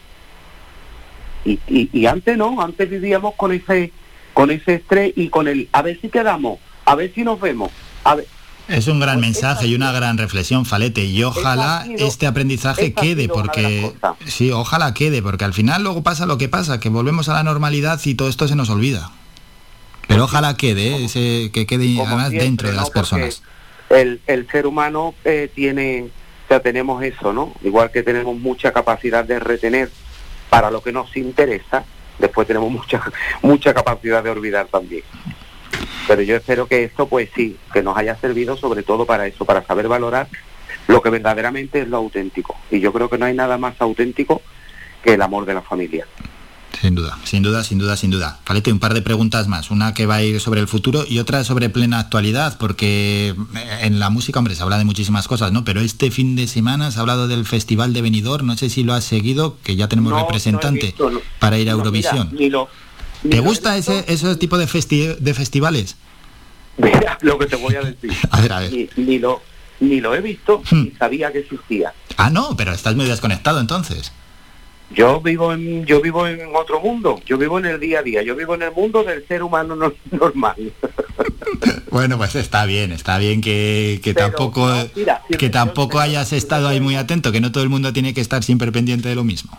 Y, 1.45 1.59
y, 1.67 1.89
y 1.93 2.05
antes 2.07 2.37
no, 2.37 2.61
antes 2.61 2.89
vivíamos 2.89 3.35
con 3.35 3.51
ese 3.51 3.91
con 4.33 4.51
ese 4.51 4.75
estrés 4.75 5.13
y 5.15 5.29
con 5.29 5.47
el 5.47 5.69
a 5.71 5.81
ver 5.81 5.99
si 6.01 6.09
quedamos, 6.09 6.59
a 6.83 6.95
ver 6.95 7.13
si 7.13 7.23
nos 7.23 7.39
vemos, 7.39 7.71
a 8.03 8.15
ver, 8.15 8.27
Es 8.67 8.87
un 8.87 8.99
gran 8.99 9.19
mensaje 9.19 9.67
y 9.67 9.75
una 9.75 9.91
gran 9.91 10.17
reflexión, 10.17 10.65
Falete, 10.65 11.03
y 11.03 11.23
ojalá 11.23 11.83
sido- 11.83 12.07
este 12.07 12.25
aprendizaje 12.25 12.93
quede, 12.93 13.27
porque 13.27 13.93
sí, 14.25 14.51
ojalá 14.51 14.93
quede, 14.93 15.21
porque 15.21 15.45
al 15.45 15.53
final 15.53 15.83
luego 15.83 16.01
pasa 16.01 16.25
lo 16.25 16.37
que 16.39 16.49
pasa, 16.49 16.79
que 16.79 16.89
volvemos 16.89 17.29
a 17.29 17.33
la 17.33 17.43
normalidad 17.43 17.99
y 18.05 18.15
todo 18.15 18.27
esto 18.27 18.47
se 18.47 18.55
nos 18.55 18.69
olvida. 18.69 19.11
Pero 20.07 20.23
ojalá 20.25 20.55
quede, 20.57 20.95
¿eh? 20.95 21.05
Ese- 21.05 21.51
que 21.51 21.65
quede 21.67 21.85
además 22.01 22.29
siempre, 22.29 22.39
dentro 22.45 22.67
de 22.69 22.73
¿no? 22.75 22.81
las 22.81 22.89
personas. 22.89 23.43
el, 23.89 24.19
el 24.25 24.47
ser 24.49 24.65
humano 24.65 25.13
eh, 25.25 25.49
tiene, 25.53 26.03
o 26.45 26.47
sea, 26.47 26.59
tenemos 26.59 27.03
eso, 27.03 27.33
¿no? 27.33 27.53
Igual 27.63 27.91
que 27.91 28.01
tenemos 28.03 28.35
mucha 28.37 28.71
capacidad 28.71 29.23
de 29.23 29.39
retener 29.39 29.91
para 30.49 30.71
lo 30.71 30.81
que 30.81 30.91
nos 30.91 31.15
interesa, 31.17 31.83
después 32.17 32.47
tenemos 32.47 32.71
mucha 32.71 33.01
mucha 33.43 33.73
capacidad 33.75 34.23
de 34.23 34.29
olvidar 34.31 34.67
también. 34.71 35.03
Pero 36.07 36.21
yo 36.21 36.35
espero 36.35 36.67
que 36.67 36.83
esto, 36.83 37.07
pues 37.07 37.29
sí, 37.35 37.57
que 37.73 37.81
nos 37.81 37.97
haya 37.97 38.15
servido 38.17 38.57
sobre 38.57 38.83
todo 38.83 39.05
para 39.05 39.25
eso, 39.27 39.45
para 39.45 39.65
saber 39.65 39.87
valorar 39.87 40.27
lo 40.87 41.01
que 41.01 41.09
verdaderamente 41.09 41.81
es 41.81 41.87
lo 41.87 41.97
auténtico. 41.97 42.55
Y 42.69 42.79
yo 42.79 42.93
creo 42.93 43.09
que 43.09 43.17
no 43.17 43.25
hay 43.25 43.33
nada 43.33 43.57
más 43.57 43.75
auténtico 43.79 44.41
que 45.03 45.13
el 45.15 45.21
amor 45.21 45.45
de 45.45 45.55
la 45.55 45.61
familia. 45.61 46.05
Sin 46.81 46.93
duda, 46.93 47.17
sin 47.23 47.41
duda, 47.41 47.63
sin 47.63 47.79
duda, 47.79 47.95
sin 47.95 48.11
duda. 48.11 48.39
Falete, 48.43 48.71
un 48.71 48.79
par 48.79 48.93
de 48.93 49.01
preguntas 49.01 49.47
más. 49.47 49.71
Una 49.71 49.93
que 49.93 50.05
va 50.05 50.15
a 50.15 50.23
ir 50.23 50.39
sobre 50.41 50.59
el 50.59 50.67
futuro 50.67 51.05
y 51.07 51.19
otra 51.19 51.43
sobre 51.43 51.69
plena 51.69 51.99
actualidad, 51.99 52.57
porque 52.59 53.29
eh, 53.29 53.77
en 53.81 53.97
la 53.97 54.09
música, 54.09 54.37
hombre, 54.39 54.55
se 54.55 54.61
habla 54.61 54.77
de 54.77 54.83
muchísimas 54.83 55.27
cosas, 55.27 55.51
¿no? 55.53 55.63
Pero 55.63 55.79
este 55.79 56.11
fin 56.11 56.35
de 56.35 56.47
semana 56.47 56.91
se 56.91 56.99
ha 56.99 57.01
hablado 57.01 57.27
del 57.27 57.45
Festival 57.45 57.93
de 57.93 58.01
Benidorm, 58.01 58.45
no 58.45 58.57
sé 58.57 58.69
si 58.69 58.83
lo 58.83 58.93
has 58.93 59.05
seguido, 59.05 59.57
que 59.63 59.75
ya 59.77 59.87
tenemos 59.87 60.11
No, 60.11 60.17
no 60.17 60.23
he 60.23 60.25
representante 60.27 60.87
visto, 60.87 61.09
no. 61.09 61.21
para 61.39 61.57
ir 61.57 61.69
a 61.69 61.71
No, 61.71 61.77
mira, 61.77 61.87
Eurovisión. 61.87 62.29
ni 62.37 62.49
lo, 62.49 62.67
¿Te 63.29 63.39
gusta 63.39 63.77
ese, 63.77 64.03
ese 64.07 64.35
tipo 64.35 64.57
de, 64.57 64.67
festi- 64.67 65.15
de 65.17 65.33
festivales? 65.33 65.95
Mira 66.77 67.17
lo 67.21 67.37
que 67.37 67.45
te 67.45 67.55
voy 67.55 67.75
a 67.75 67.81
decir. 67.81 68.11
A 68.31 68.41
ver, 68.41 68.51
a 68.53 68.59
ver. 68.59 68.71
Ni, 68.73 68.89
ni 68.97 69.19
lo, 69.19 69.41
ni 69.79 70.01
lo 70.01 70.13
he 70.15 70.21
visto 70.21 70.61
ni 70.71 70.91
sabía 70.91 71.31
que 71.31 71.39
existía. 71.39 71.93
Ah, 72.17 72.29
no, 72.29 72.55
pero 72.57 72.71
estás 72.73 72.95
muy 72.95 73.05
desconectado 73.05 73.59
entonces. 73.59 74.11
Yo 74.93 75.19
vivo 75.19 75.51
en 75.51 75.83
yo 75.85 75.99
vivo 75.99 76.27
en 76.27 76.41
otro 76.53 76.79
mundo. 76.79 77.19
Yo 77.25 77.37
vivo 77.39 77.57
en 77.57 77.65
el 77.65 77.79
día 77.79 77.99
a 77.99 78.03
día. 78.03 78.21
Yo 78.21 78.35
vivo 78.35 78.53
en 78.55 78.61
el 78.61 78.71
mundo 78.71 79.03
del 79.03 79.25
ser 79.27 79.41
humano 79.41 79.75
no- 79.75 79.93
normal. 80.11 80.55
Bueno, 81.89 82.17
pues 82.17 82.35
está 82.35 82.65
bien, 82.65 82.91
está 82.91 83.17
bien 83.17 83.41
que, 83.41 83.99
que 84.03 84.13
tampoco, 84.13 84.69
mira, 84.95 85.21
que 85.39 85.49
tampoco 85.49 85.99
hayas 85.99 86.33
estado 86.33 86.67
ahí 86.67 86.79
muy 86.81 86.95
atento, 86.95 87.31
que 87.31 87.39
no 87.41 87.51
todo 87.51 87.63
el 87.63 87.69
mundo 87.69 87.93
tiene 87.93 88.13
que 88.13 88.21
estar 88.21 88.43
siempre 88.43 88.71
pendiente 88.71 89.07
de 89.09 89.15
lo 89.15 89.23
mismo. 89.23 89.57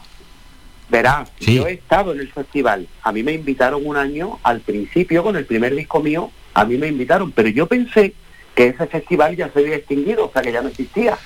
Verás, 0.88 1.28
Sí. 1.40 1.56
yo 1.56 1.66
he 1.66 1.72
estado 1.74 2.12
en 2.12 2.20
el 2.20 2.30
festival. 2.30 2.86
A 3.02 3.12
mí 3.12 3.22
me 3.22 3.32
invitaron 3.32 3.82
un 3.84 3.96
año 3.96 4.38
al 4.42 4.60
principio 4.60 5.22
con 5.24 5.36
el 5.36 5.44
primer 5.44 5.74
disco 5.74 6.00
mío. 6.00 6.30
A 6.54 6.64
mí 6.64 6.76
me 6.76 6.86
invitaron, 6.88 7.32
pero 7.32 7.48
yo 7.48 7.66
pensé 7.66 8.14
que 8.54 8.68
ese 8.68 8.86
festival 8.86 9.36
ya 9.36 9.50
se 9.52 9.58
había 9.60 9.76
extinguido, 9.76 10.26
o 10.26 10.32
sea 10.32 10.42
que 10.42 10.52
ya 10.52 10.62
no 10.62 10.68
existía. 10.68 11.18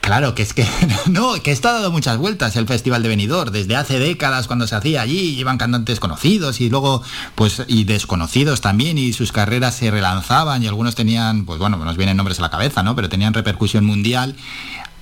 Claro, 0.00 0.34
que 0.34 0.42
es 0.42 0.54
que 0.54 0.64
no, 1.10 1.34
que 1.42 1.52
está 1.52 1.72
dando 1.74 1.90
muchas 1.90 2.16
vueltas 2.16 2.56
el 2.56 2.66
Festival 2.66 3.02
de 3.02 3.10
Benidorm, 3.10 3.52
desde 3.52 3.76
hace 3.76 3.98
décadas 3.98 4.46
cuando 4.46 4.66
se 4.66 4.74
hacía 4.74 5.02
allí, 5.02 5.36
llevan 5.36 5.58
cantantes 5.58 6.00
conocidos 6.00 6.62
y 6.62 6.70
luego 6.70 7.02
pues 7.34 7.62
y 7.66 7.84
desconocidos 7.84 8.62
también 8.62 8.96
y 8.96 9.12
sus 9.12 9.32
carreras 9.32 9.74
se 9.76 9.90
relanzaban 9.90 10.62
y 10.62 10.66
algunos 10.66 10.94
tenían, 10.94 11.44
pues 11.44 11.58
bueno, 11.58 11.76
nos 11.76 11.98
vienen 11.98 12.16
nombres 12.16 12.38
a 12.38 12.42
la 12.42 12.50
cabeza, 12.50 12.82
¿no? 12.82 12.96
Pero 12.96 13.10
tenían 13.10 13.34
repercusión 13.34 13.84
mundial. 13.84 14.34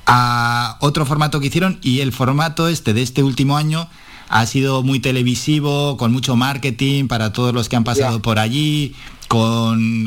A 0.06 0.76
otro 0.80 1.04
formato 1.04 1.40
que 1.40 1.48
hicieron 1.48 1.78
y 1.82 2.00
el 2.00 2.12
formato 2.12 2.68
este 2.68 2.94
de 2.94 3.02
este 3.02 3.22
último 3.22 3.56
año 3.56 3.88
ha 4.28 4.46
sido 4.46 4.82
muy 4.82 5.00
televisivo, 5.00 5.96
con 5.96 6.12
mucho 6.12 6.36
marketing 6.36 7.08
para 7.08 7.32
todos 7.32 7.52
los 7.52 7.68
que 7.68 7.76
han 7.76 7.84
pasado 7.84 8.22
por 8.22 8.38
allí, 8.38 8.94
con, 9.28 10.06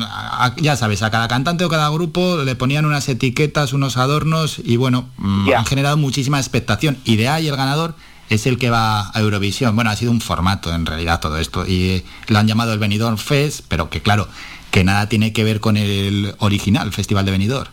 ya 0.58 0.76
sabes, 0.76 1.02
a 1.02 1.10
cada 1.10 1.28
cantante 1.28 1.64
o 1.64 1.68
cada 1.68 1.88
grupo 1.90 2.38
le 2.44 2.56
ponían 2.56 2.84
unas 2.84 3.08
etiquetas, 3.08 3.72
unos 3.72 3.96
adornos 3.96 4.60
y 4.62 4.76
bueno, 4.76 5.08
mm, 5.18 5.50
han 5.56 5.66
generado 5.66 5.96
muchísima 5.96 6.38
expectación. 6.38 6.98
Y 7.04 7.16
de 7.16 7.28
ahí 7.28 7.48
el 7.48 7.56
ganador 7.56 7.94
es 8.30 8.46
el 8.46 8.58
que 8.58 8.70
va 8.70 9.10
a 9.10 9.20
Eurovisión. 9.20 9.74
Bueno, 9.74 9.90
ha 9.90 9.96
sido 9.96 10.12
un 10.12 10.20
formato 10.20 10.72
en 10.72 10.86
realidad 10.86 11.20
todo 11.20 11.38
esto 11.38 11.66
y 11.66 11.90
eh, 11.90 12.04
lo 12.28 12.38
han 12.38 12.46
llamado 12.46 12.72
el 12.72 12.78
Benidorm 12.78 13.18
Fest, 13.18 13.64
pero 13.68 13.90
que 13.90 14.00
claro, 14.00 14.28
que 14.70 14.84
nada 14.84 15.08
tiene 15.08 15.32
que 15.32 15.44
ver 15.44 15.60
con 15.60 15.76
el 15.76 16.34
original 16.38 16.92
Festival 16.92 17.24
de 17.24 17.32
Benidorm. 17.32 17.70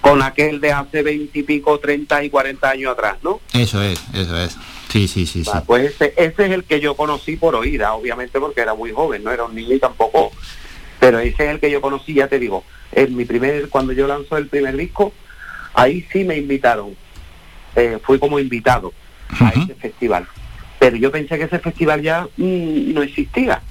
Con 0.00 0.22
aquel 0.22 0.60
de 0.60 0.72
hace 0.72 1.02
veintipico, 1.02 1.78
treinta 1.78 2.24
y 2.24 2.30
cuarenta 2.30 2.70
años 2.70 2.92
atrás, 2.92 3.16
¿no? 3.22 3.40
Eso 3.52 3.82
es, 3.82 4.02
eso 4.14 4.36
es. 4.40 4.56
Sí, 4.88 5.06
sí, 5.06 5.26
sí, 5.26 5.44
sí. 5.44 5.50
Ah, 5.52 5.62
Pues 5.64 5.92
ese, 5.92 6.14
ese 6.16 6.46
es 6.46 6.52
el 6.52 6.64
que 6.64 6.80
yo 6.80 6.96
conocí 6.96 7.36
por 7.36 7.54
oída, 7.54 7.92
obviamente 7.92 8.40
porque 8.40 8.60
era 8.62 8.74
muy 8.74 8.92
joven, 8.92 9.22
no 9.22 9.30
era 9.30 9.44
un 9.44 9.54
niño 9.54 9.74
y 9.74 9.78
tampoco. 9.78 10.32
Pero 10.98 11.18
ese 11.18 11.44
es 11.44 11.50
el 11.50 11.60
que 11.60 11.70
yo 11.70 11.80
conocí, 11.80 12.14
ya 12.14 12.28
te 12.28 12.38
digo. 12.38 12.64
En 12.92 13.14
mi 13.16 13.24
primer, 13.24 13.68
cuando 13.68 13.92
yo 13.92 14.06
lanzó 14.06 14.36
el 14.36 14.48
primer 14.48 14.76
disco, 14.76 15.12
ahí 15.74 16.06
sí 16.12 16.24
me 16.24 16.36
invitaron. 16.36 16.96
Eh, 17.76 17.98
fui 18.02 18.18
como 18.18 18.38
invitado 18.38 18.92
a 19.38 19.50
ese 19.50 19.74
festival. 19.74 20.26
Pero 20.78 20.96
yo 20.96 21.12
pensé 21.12 21.38
que 21.38 21.44
ese 21.44 21.58
festival 21.60 22.02
ya 22.02 22.26
mm, 22.36 22.92
no 22.92 23.02
existía. 23.02 23.62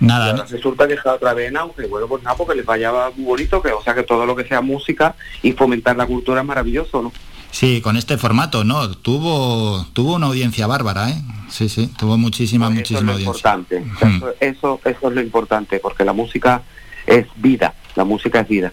Nada, 0.00 0.26
Y 0.26 0.30
ahora 0.30 0.44
resulta 0.44 0.86
que 0.86 0.94
está 0.94 1.14
otra 1.14 1.32
vez 1.34 1.48
en 1.48 1.56
auge. 1.56 1.86
Bueno, 1.86 2.06
pues 2.06 2.22
nada, 2.22 2.36
porque 2.36 2.54
les 2.54 2.64
fallaba 2.66 3.10
muy 3.16 3.24
bonito, 3.24 3.62
que 3.62 3.72
o 3.72 3.82
sea 3.82 3.94
que 3.94 4.02
todo 4.02 4.26
lo 4.26 4.36
que 4.36 4.44
sea 4.44 4.60
música 4.60 5.14
y 5.42 5.52
fomentar 5.52 5.96
la 5.96 6.06
cultura 6.06 6.40
es 6.42 6.46
maravilloso, 6.46 7.02
¿no? 7.02 7.12
Sí, 7.50 7.80
con 7.80 7.96
este 7.96 8.18
formato, 8.18 8.64
¿no? 8.64 8.90
Tuvo, 8.98 9.86
tuvo 9.94 10.16
una 10.16 10.26
audiencia 10.26 10.66
bárbara, 10.66 11.08
¿eh? 11.10 11.22
Sí, 11.48 11.68
sí, 11.70 11.90
tuvo 11.98 12.18
muchísima, 12.18 12.66
Pues 12.66 12.80
eso 12.90 12.98
es 12.98 13.02
muchísima 13.02 13.12
lo 13.12 13.12
audiencia. 13.16 13.52
importante. 13.56 14.16
Eso, 14.16 14.34
eso, 14.40 14.80
eso 14.84 15.08
es 15.08 15.14
lo 15.14 15.20
importante, 15.22 15.78
porque 15.78 16.04
la 16.04 16.12
música 16.12 16.62
es 17.06 17.26
vida, 17.36 17.72
la 17.94 18.04
música 18.04 18.40
es 18.40 18.48
vida. 18.48 18.72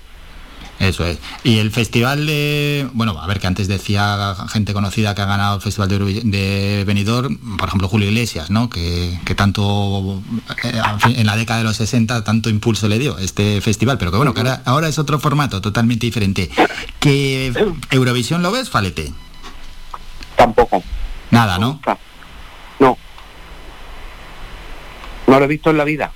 Eso 0.79 1.05
es. 1.05 1.19
Y 1.43 1.59
el 1.59 1.71
festival 1.71 2.25
de, 2.25 2.89
bueno, 2.93 3.17
a 3.19 3.27
ver, 3.27 3.39
que 3.39 3.47
antes 3.47 3.67
decía 3.67 4.35
gente 4.49 4.73
conocida 4.73 5.15
que 5.15 5.21
ha 5.21 5.25
ganado 5.25 5.55
el 5.55 5.61
festival 5.61 5.87
de, 5.87 6.21
de 6.23 6.83
Benidorm, 6.85 7.57
por 7.57 7.67
ejemplo 7.67 7.87
Julio 7.87 8.09
Iglesias, 8.09 8.49
¿no? 8.49 8.69
Que, 8.69 9.17
que 9.23 9.35
tanto, 9.35 10.21
eh, 10.63 10.81
en 11.05 11.25
la 11.25 11.37
década 11.37 11.59
de 11.59 11.65
los 11.65 11.77
60, 11.77 12.23
tanto 12.23 12.49
impulso 12.49 12.87
le 12.87 12.99
dio 12.99 13.17
este 13.17 13.61
festival, 13.61 13.97
pero 13.97 14.11
que 14.11 14.17
bueno, 14.17 14.33
que 14.33 14.41
ahora, 14.41 14.61
ahora 14.65 14.87
es 14.87 14.99
otro 14.99 15.19
formato 15.19 15.61
totalmente 15.61 16.05
diferente. 16.05 16.49
¿Que 16.99 17.53
Eurovisión 17.91 18.41
lo 18.41 18.51
ves, 18.51 18.69
Falete? 18.69 19.13
Tampoco. 20.35 20.83
Nada, 21.31 21.59
¿no? 21.59 21.79
No. 22.79 22.97
No 25.27 25.39
lo 25.39 25.45
he 25.45 25.47
visto 25.47 25.69
en 25.69 25.77
la 25.77 25.83
vida. 25.83 26.11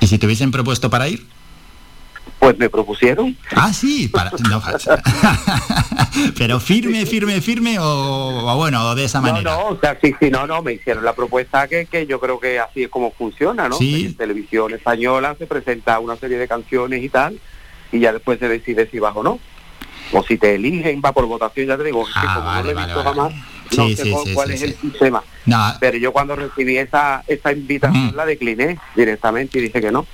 ¿Y 0.00 0.06
si 0.06 0.18
te 0.18 0.26
hubiesen 0.26 0.50
propuesto 0.50 0.90
para 0.90 1.08
ir? 1.08 1.26
Pues 2.38 2.58
me 2.58 2.68
propusieron. 2.68 3.36
Ah, 3.54 3.72
sí, 3.72 4.08
para, 4.08 4.30
no, 4.50 4.62
pero 6.38 6.60
firme, 6.60 7.06
firme, 7.06 7.40
firme 7.40 7.78
o, 7.78 7.84
o 7.84 8.56
bueno, 8.56 8.94
de 8.94 9.04
esa 9.04 9.20
No, 9.20 9.28
manera. 9.32 9.50
no, 9.52 9.66
o 9.68 9.80
sea, 9.80 9.98
sí, 10.02 10.14
sí, 10.20 10.30
no, 10.30 10.46
no, 10.46 10.62
me 10.62 10.74
hicieron 10.74 11.04
la 11.04 11.14
propuesta 11.14 11.66
que, 11.66 11.86
que 11.86 12.06
yo 12.06 12.20
creo 12.20 12.38
que 12.38 12.58
así 12.60 12.84
es 12.84 12.88
como 12.88 13.10
funciona, 13.12 13.68
¿no? 13.68 13.76
Sí. 13.76 14.06
En 14.06 14.14
televisión 14.16 14.72
española 14.74 15.34
se 15.38 15.46
presenta 15.46 15.98
una 15.98 16.16
serie 16.16 16.38
de 16.38 16.46
canciones 16.46 17.02
y 17.02 17.08
tal, 17.08 17.40
y 17.90 18.00
ya 18.00 18.12
después 18.12 18.38
se 18.38 18.48
decide 18.48 18.88
si 18.90 18.98
vas 18.98 19.16
o 19.16 19.22
no. 19.22 19.38
O 20.12 20.22
si 20.22 20.38
te 20.38 20.54
eligen, 20.54 21.02
va 21.04 21.12
por 21.12 21.26
votación, 21.26 21.66
ya 21.66 21.76
te 21.76 21.82
digo, 21.84 22.06
es 22.06 22.14
que 22.14 22.20
como 22.34 22.52
no 22.52 22.62
lo 22.62 22.70
he 22.70 22.74
visto 22.74 23.02
jamás, 23.02 23.32
no 23.34 23.36
Ah, 23.38 23.86
Sí, 23.88 23.96
sé 23.96 24.04
sí, 24.04 24.14
cuál, 24.34 24.50
es 24.52 24.62
el 24.62 24.76
sistema. 24.76 25.24
No, 25.46 25.72
Pero 25.80 25.98
yo 25.98 26.12
cuando 26.12 26.36
recibí 26.36 26.76
esa, 26.78 27.24
esa 27.26 27.50
invitación 27.50 28.14
la 28.14 28.24
decliné 28.24 28.78
directamente 28.94 29.58
y 29.58 29.62
dije 29.62 29.80
que 29.80 29.90
no. 29.90 30.06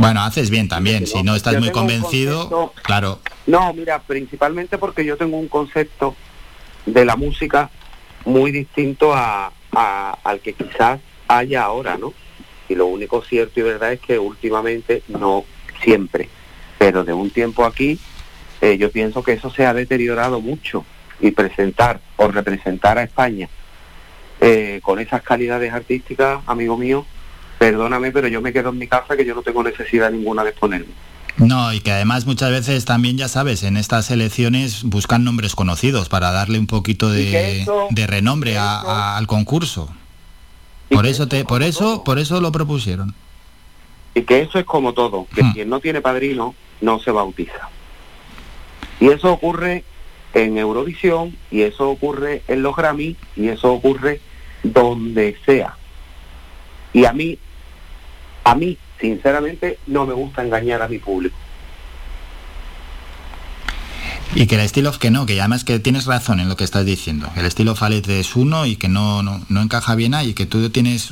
Bueno, 0.00 0.22
haces 0.22 0.50
bien 0.50 0.68
también. 0.68 1.06
Si 1.06 1.22
no 1.22 1.34
estás 1.34 1.54
Yo 1.54 1.60
muy 1.60 1.70
convencido, 1.70 2.48
concepto- 2.48 2.72
claro. 2.82 3.20
No, 3.46 3.72
mira, 3.74 4.00
principalmente 4.00 4.78
porque 4.78 5.04
yo 5.04 5.16
tengo 5.16 5.36
un 5.38 5.48
concepto 5.48 6.14
de 6.86 7.04
la 7.04 7.16
música 7.16 7.70
muy 8.24 8.50
distinto 8.50 9.14
a, 9.14 9.52
a- 9.72 10.18
al 10.24 10.40
que 10.40 10.52
quizás 10.54 11.00
haya 11.28 11.62
ahora, 11.64 11.96
¿no? 11.96 12.12
Y 12.68 12.74
lo 12.74 12.86
único 12.86 13.22
cierto 13.22 13.60
y 13.60 13.62
verdad 13.62 13.92
es 13.92 14.00
que 14.00 14.18
últimamente, 14.18 15.02
no 15.08 15.44
siempre, 15.82 16.28
pero 16.78 17.04
de 17.04 17.12
un 17.12 17.30
tiempo 17.30 17.64
aquí, 17.64 17.98
eh, 18.60 18.76
yo 18.78 18.90
pienso 18.90 19.22
que 19.22 19.32
eso 19.32 19.50
se 19.50 19.66
ha 19.66 19.74
deteriorado 19.74 20.40
mucho. 20.40 20.84
y 21.22 21.32
presentar 21.32 22.00
o 22.16 22.28
representar 22.28 22.96
a 22.96 23.02
España 23.02 23.46
eh, 24.40 24.80
con 24.82 24.98
esas 24.98 25.20
calidades 25.22 25.70
artísticas, 25.70 26.40
amigo 26.46 26.78
mío, 26.78 27.04
perdóname, 27.70 28.10
pero 28.10 28.26
yo 28.26 28.40
me 28.40 28.54
quedo 28.54 28.70
en 28.70 28.78
mi 28.78 28.86
casa 28.86 29.14
que 29.18 29.24
yo 29.26 29.34
no 29.34 29.42
tengo 29.42 29.62
necesidad 29.62 30.10
ninguna 30.10 30.42
de 30.42 30.48
exponerme. 30.50 30.86
No, 31.36 31.74
y 31.74 31.80
que 31.80 31.92
además 31.92 32.24
muchas 32.24 32.50
veces 32.50 32.86
también, 32.86 33.18
ya 33.18 33.28
sabes, 33.28 33.62
en 33.64 33.76
estas 33.76 34.10
elecciones 34.10 34.82
buscan 34.84 35.24
nombres 35.24 35.54
conocidos 35.54 36.08
para 36.08 36.32
darle 36.32 36.58
un 36.58 36.66
poquito 36.66 37.10
de, 37.10 37.60
eso- 37.60 37.88
de 37.90 38.06
renombre 38.06 38.56
a- 38.56 38.80
a- 38.80 39.16
al 39.18 39.26
concurso. 39.26 39.90
Por 40.88 41.04
eso, 41.04 41.28
te, 41.28 41.44
por 41.44 41.62
eso, 41.62 42.02
por 42.02 42.18
eso 42.18 42.40
lo 42.40 42.50
propusieron. 42.50 43.14
Y 44.14 44.22
que 44.22 44.40
eso 44.40 44.58
es 44.58 44.64
como 44.64 44.94
todo, 44.94 45.26
que 45.34 45.44
Hmm. 45.44 45.52
quien 45.52 45.68
no 45.68 45.80
tiene 45.80 46.00
padrino 46.00 46.54
no 46.80 46.98
se 46.98 47.10
bautiza. 47.10 47.68
Y 49.00 49.08
eso 49.10 49.30
ocurre 49.32 49.84
en 50.32 50.56
Eurovisión, 50.56 51.36
y 51.50 51.60
eso 51.60 51.90
ocurre 51.90 52.42
en 52.48 52.62
los 52.62 52.74
Grammy, 52.74 53.16
y 53.36 53.48
eso 53.48 53.70
ocurre 53.70 54.20
donde 54.62 55.36
sea. 55.44 55.76
Y 56.92 57.04
a 57.04 57.12
mí, 57.12 57.38
a 58.44 58.54
mí, 58.54 58.76
sinceramente, 59.00 59.78
no 59.86 60.06
me 60.06 60.14
gusta 60.14 60.42
engañar 60.42 60.82
a 60.82 60.88
mi 60.88 60.98
público. 60.98 61.36
Y 64.32 64.46
que 64.46 64.54
el 64.54 64.60
estilo 64.60 64.92
que 64.92 65.10
no, 65.10 65.26
que 65.26 65.40
además 65.40 65.64
que 65.64 65.80
tienes 65.80 66.06
razón 66.06 66.38
en 66.38 66.48
lo 66.48 66.54
que 66.56 66.62
estás 66.62 66.86
diciendo. 66.86 67.28
El 67.34 67.46
estilo 67.46 67.74
Falete 67.74 68.20
es 68.20 68.36
uno 68.36 68.64
y 68.64 68.76
que 68.76 68.88
no, 68.88 69.24
no, 69.24 69.40
no 69.48 69.60
encaja 69.60 69.96
bien 69.96 70.14
ahí, 70.14 70.34
que 70.34 70.46
tú 70.46 70.70
tienes 70.70 71.08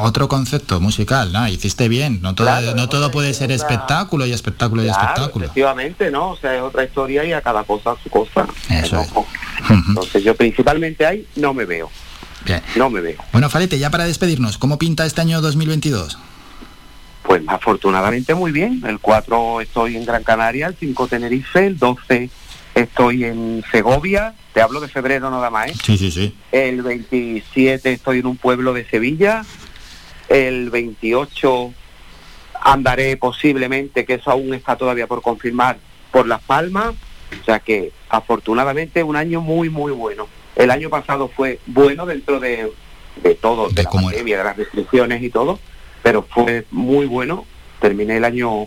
otro 0.00 0.26
concepto 0.26 0.80
musical, 0.80 1.32
¿no? 1.32 1.46
Hiciste 1.46 1.88
bien, 1.88 2.18
no 2.20 2.34
todo, 2.34 2.48
Claro, 2.48 2.74
no 2.74 2.88
todo 2.88 3.12
puede 3.12 3.32
ser 3.32 3.52
espectáculo 3.52 4.26
y 4.26 4.32
espectáculo 4.32 4.82
y 4.84 4.88
espectáculo. 4.88 5.44
efectivamente, 5.44 6.10
¿no? 6.10 6.30
O 6.30 6.36
sea, 6.36 6.56
es 6.56 6.62
otra 6.62 6.82
historia 6.82 7.24
y 7.24 7.32
a 7.32 7.40
cada 7.42 7.62
cosa 7.62 7.94
su 8.02 8.10
cosa. 8.10 8.48
Eso 8.68 9.00
es. 9.02 9.08
Entonces 9.88 10.24
yo 10.24 10.34
principalmente 10.34 11.06
ahí 11.06 11.24
no 11.36 11.54
me 11.54 11.64
veo, 11.64 11.88
Bien. 12.44 12.60
no 12.74 12.90
me 12.90 13.00
veo. 13.00 13.22
Bueno, 13.30 13.48
Falete, 13.50 13.78
ya 13.78 13.90
para 13.90 14.04
despedirnos, 14.04 14.58
¿cómo 14.58 14.78
pinta 14.78 15.06
este 15.06 15.20
año 15.20 15.40
2022? 15.40 16.18
Pues 17.28 17.42
afortunadamente 17.46 18.34
muy 18.34 18.52
bien. 18.52 18.82
El 18.86 19.00
4 19.00 19.60
estoy 19.60 19.98
en 19.98 20.06
Gran 20.06 20.24
Canaria, 20.24 20.66
el 20.66 20.76
5 20.76 21.08
Tenerife, 21.08 21.66
el 21.66 21.78
12 21.78 22.30
estoy 22.74 23.24
en 23.24 23.62
Segovia, 23.70 24.32
te 24.54 24.62
hablo 24.62 24.80
de 24.80 24.88
febrero 24.88 25.30
nada 25.30 25.50
más, 25.50 25.68
¿eh? 25.68 25.74
Sí, 25.84 25.98
sí, 25.98 26.10
sí. 26.10 26.34
El 26.52 26.80
27 26.80 27.92
estoy 27.92 28.20
en 28.20 28.26
un 28.28 28.38
pueblo 28.38 28.72
de 28.72 28.86
Sevilla, 28.86 29.44
el 30.30 30.70
28 30.70 31.74
andaré 32.62 33.18
posiblemente, 33.18 34.06
que 34.06 34.14
eso 34.14 34.30
aún 34.30 34.54
está 34.54 34.76
todavía 34.76 35.06
por 35.06 35.20
confirmar, 35.20 35.76
por 36.10 36.26
Las 36.26 36.40
Palmas, 36.40 36.94
o 37.42 37.44
sea 37.44 37.58
que 37.58 37.92
afortunadamente 38.08 39.02
un 39.02 39.16
año 39.16 39.42
muy, 39.42 39.68
muy 39.68 39.92
bueno. 39.92 40.28
El 40.56 40.70
año 40.70 40.88
pasado 40.88 41.28
fue 41.28 41.60
bueno 41.66 42.06
dentro 42.06 42.40
de, 42.40 42.72
de 43.22 43.34
todo, 43.34 43.68
de, 43.68 43.82
la 43.82 43.90
pandemia, 43.90 44.38
de 44.38 44.44
las 44.44 44.56
restricciones 44.56 45.22
y 45.22 45.28
todo, 45.28 45.58
pero 46.02 46.22
fue 46.22 46.66
muy 46.70 47.06
bueno. 47.06 47.44
Terminé 47.80 48.16
el 48.16 48.24
año 48.24 48.66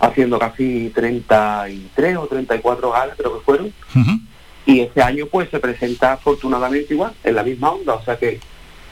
haciendo 0.00 0.38
casi 0.38 0.90
33 0.94 2.16
o 2.16 2.26
34 2.26 2.90
galas, 2.90 3.16
creo 3.16 3.38
que 3.38 3.44
fueron. 3.44 3.72
Y 4.66 4.80
este 4.80 5.02
año 5.02 5.26
pues 5.30 5.48
se 5.50 5.58
presenta 5.60 6.12
afortunadamente 6.12 6.92
igual, 6.92 7.14
en 7.24 7.34
la 7.34 7.42
misma 7.42 7.70
onda, 7.70 7.94
o 7.94 8.04
sea 8.04 8.18
que, 8.18 8.38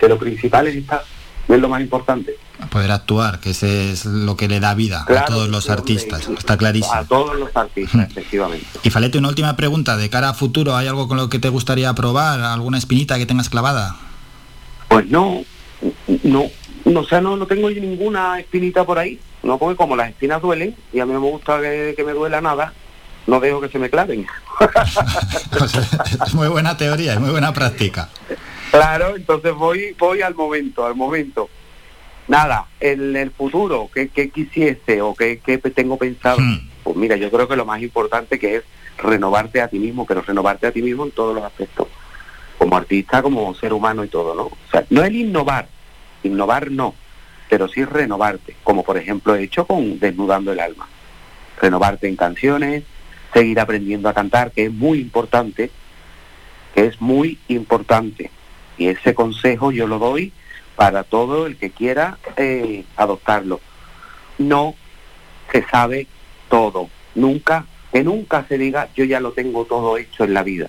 que 0.01 0.09
lo 0.09 0.19
principal 0.19 0.67
es 0.67 0.77
estar, 0.77 1.05
es 1.47 1.61
lo 1.61 1.69
más 1.69 1.83
importante. 1.83 2.35
Poder 2.71 2.91
actuar, 2.91 3.41
que 3.41 3.51
ese 3.51 3.93
es 3.93 4.07
lo 4.07 4.37
que 4.37 4.49
le 4.49 4.59
da 4.59 4.75
vida 4.75 5.05
a 5.07 5.25
todos 5.27 5.49
los 5.49 5.69
artistas, 5.69 6.29
está 6.29 6.57
clarísimo. 6.57 6.95
A 6.95 7.05
todos 7.05 7.39
los 7.39 7.55
artistas, 7.55 8.11
efectivamente. 8.11 8.67
Y 8.83 8.91
Falete, 8.91 9.19
una 9.19 9.29
última 9.29 9.55
pregunta, 9.57 9.99
de 9.99 10.09
cara 10.09 10.31
a 10.31 10.35
futuro, 10.35 10.75
¿hay 10.75 10.87
algo 10.87 11.09
con 11.09 11.19
lo 11.19 11.29
que 11.29 11.39
te 11.39 11.51
gustaría 11.51 11.93
probar? 11.95 12.41
¿Alguna 12.41 12.79
espinita 12.79 13.19
que 13.19 13.27
tengas 13.27 13.51
clavada? 13.51 13.97
Pues 14.89 15.07
no, 15.11 15.43
no, 16.23 16.45
no, 16.87 17.01
o 17.01 17.05
sea, 17.05 17.21
no, 17.21 17.37
no 17.37 17.47
tengo 17.47 17.69
ninguna 17.69 18.39
espinita 18.39 18.85
por 18.85 18.99
ahí, 18.99 19.19
no 19.43 19.59
porque 19.59 19.77
como 19.77 19.97
las 19.97 20.11
espinas 20.11 20.41
duelen 20.41 20.75
y 20.93 21.01
a 21.01 21.07
mí 21.07 21.13
no 21.13 21.21
me 21.21 21.31
gusta 21.31 21.61
que, 21.61 21.95
que 21.97 22.05
me 22.05 22.13
duela 22.13 22.41
nada, 22.41 22.73
no 23.27 23.41
dejo 23.41 23.61
que 23.61 23.69
se 23.69 23.79
me 23.79 23.91
claven. 23.91 24.27
es 26.25 26.35
muy 26.35 26.49
buena 26.49 26.77
teoría, 26.77 27.15
es 27.15 27.21
muy 27.21 27.31
buena 27.31 27.53
práctica. 27.53 28.09
Claro, 28.71 29.17
entonces 29.17 29.53
voy, 29.53 29.95
voy 29.99 30.23
al 30.23 30.35
momento, 30.35 30.87
al 30.87 30.95
momento. 30.95 31.49
Nada, 32.29 32.67
en 32.81 33.17
el 33.17 33.31
futuro, 33.31 33.91
¿qué, 33.93 34.09
qué 34.09 34.31
quisiese 34.31 35.03
o 35.03 35.15
qué, 35.15 35.41
qué 35.45 35.59
tengo 35.59 35.97
pensado? 35.97 36.39
Pues 36.83 36.97
mira, 36.97 37.17
yo 37.17 37.31
creo 37.31 37.49
que 37.49 37.57
lo 37.57 37.65
más 37.65 37.83
importante 37.83 38.39
que 38.39 38.57
es 38.57 38.65
renovarte 38.99 39.61
a 39.61 39.69
ti 39.69 39.79
mismo, 39.79 40.07
pero 40.07 40.23
renovarte 40.23 40.67
a 40.67 40.73
ti 40.73 40.83
mismo 40.83 41.05
en 41.05 41.11
todos 41.11 41.35
los 41.35 41.45
aspectos, 41.45 41.89
como 42.59 42.77
artista, 42.77 43.23
como 43.23 43.55
ser 43.55 43.73
humano 43.73 44.05
y 44.05 44.09
todo, 44.09 44.35
¿no? 44.35 44.43
O 44.45 44.59
sea, 44.71 44.85
no 44.91 45.05
el 45.05 45.15
innovar, 45.15 45.69
innovar 46.23 46.71
no, 46.71 46.95
pero 47.49 47.69
sí 47.69 47.85
renovarte, 47.85 48.57
como 48.65 48.83
por 48.83 48.97
ejemplo 48.97 49.35
he 49.35 49.43
hecho 49.43 49.67
con 49.67 49.99
Desnudando 49.99 50.53
el 50.53 50.61
Alma. 50.61 50.89
Renovarte 51.61 52.09
en 52.09 52.17
canciones, 52.17 52.85
seguir 53.33 53.61
aprendiendo 53.61 54.09
a 54.09 54.15
cantar, 54.15 54.51
que 54.51 54.67
es 54.67 54.73
muy 54.73 54.99
importante, 55.01 55.71
que 56.75 56.87
es 56.87 57.01
muy 57.01 57.39
importante. 57.49 58.31
Y 58.79 58.89
ese 58.89 59.15
consejo 59.15 59.73
yo 59.73 59.87
lo 59.87 59.99
doy 59.99 60.33
para 60.75 61.05
todo 61.05 61.47
el 61.47 61.57
que 61.57 61.71
quiera 61.71 62.19
eh, 62.37 62.85
adoptarlo. 62.97 63.61
No 64.39 64.75
se 65.51 65.65
sabe 65.65 66.07
todo. 66.51 66.91
Nunca, 67.15 67.65
que 67.93 68.05
nunca 68.05 68.45
se 68.47 68.59
diga 68.59 68.89
yo 68.95 69.05
ya 69.05 69.21
lo 69.21 69.33
tengo 69.33 69.65
todo 69.65 69.97
hecho 69.97 70.25
en 70.25 70.35
la 70.35 70.43
vida. 70.43 70.69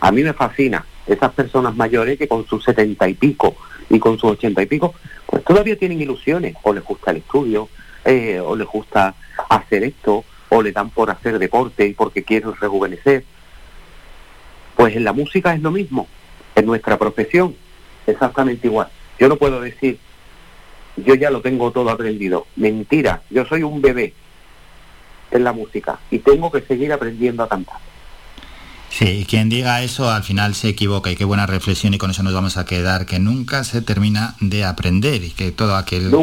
A 0.00 0.10
mí 0.10 0.22
me 0.24 0.32
fascina 0.32 0.84
esas 1.06 1.32
personas 1.32 1.76
mayores 1.76 2.18
que 2.18 2.26
con 2.26 2.46
sus 2.46 2.64
setenta 2.64 3.08
y 3.08 3.14
pico 3.14 3.56
y 3.92 3.98
con 4.00 4.18
sus 4.18 4.32
ochenta 4.32 4.62
y 4.62 4.66
pico, 4.66 4.94
pues 5.26 5.44
todavía 5.44 5.78
tienen 5.78 6.00
ilusiones, 6.00 6.56
o 6.62 6.72
les 6.72 6.82
gusta 6.82 7.10
el 7.10 7.18
estudio, 7.18 7.68
eh, 8.04 8.40
o 8.40 8.56
les 8.56 8.66
gusta 8.66 9.14
hacer 9.50 9.84
esto, 9.84 10.24
o 10.48 10.62
le 10.62 10.72
dan 10.72 10.90
por 10.90 11.10
hacer 11.10 11.38
deporte 11.38 11.86
y 11.86 11.92
porque 11.92 12.24
quieren 12.24 12.54
rejuvenecer. 12.58 13.24
Pues 14.76 14.96
en 14.96 15.04
la 15.04 15.12
música 15.12 15.54
es 15.54 15.60
lo 15.60 15.70
mismo, 15.70 16.08
en 16.54 16.66
nuestra 16.66 16.98
profesión 16.98 17.54
exactamente 18.06 18.66
igual. 18.66 18.88
Yo 19.18 19.28
no 19.28 19.36
puedo 19.36 19.60
decir, 19.60 19.98
yo 20.96 21.14
ya 21.14 21.30
lo 21.30 21.42
tengo 21.42 21.70
todo 21.70 21.90
aprendido. 21.90 22.46
Mentira, 22.56 23.22
yo 23.30 23.44
soy 23.44 23.62
un 23.62 23.82
bebé 23.82 24.14
en 25.30 25.44
la 25.44 25.52
música 25.52 25.98
y 26.10 26.18
tengo 26.18 26.50
que 26.50 26.62
seguir 26.62 26.92
aprendiendo 26.92 27.42
a 27.42 27.48
cantar. 27.48 27.78
Sí, 28.92 29.24
quien 29.26 29.48
diga 29.48 29.82
eso 29.82 30.10
al 30.10 30.22
final 30.22 30.54
se 30.54 30.68
equivoca 30.68 31.10
y 31.10 31.16
qué 31.16 31.24
buena 31.24 31.46
reflexión 31.46 31.94
y 31.94 31.98
con 31.98 32.10
eso 32.10 32.22
nos 32.22 32.34
vamos 32.34 32.58
a 32.58 32.66
quedar, 32.66 33.06
que 33.06 33.18
nunca 33.18 33.64
se 33.64 33.80
termina 33.80 34.34
de 34.40 34.64
aprender 34.64 35.24
y 35.24 35.30
que 35.30 35.50
todo 35.50 35.76
aquel 35.76 36.14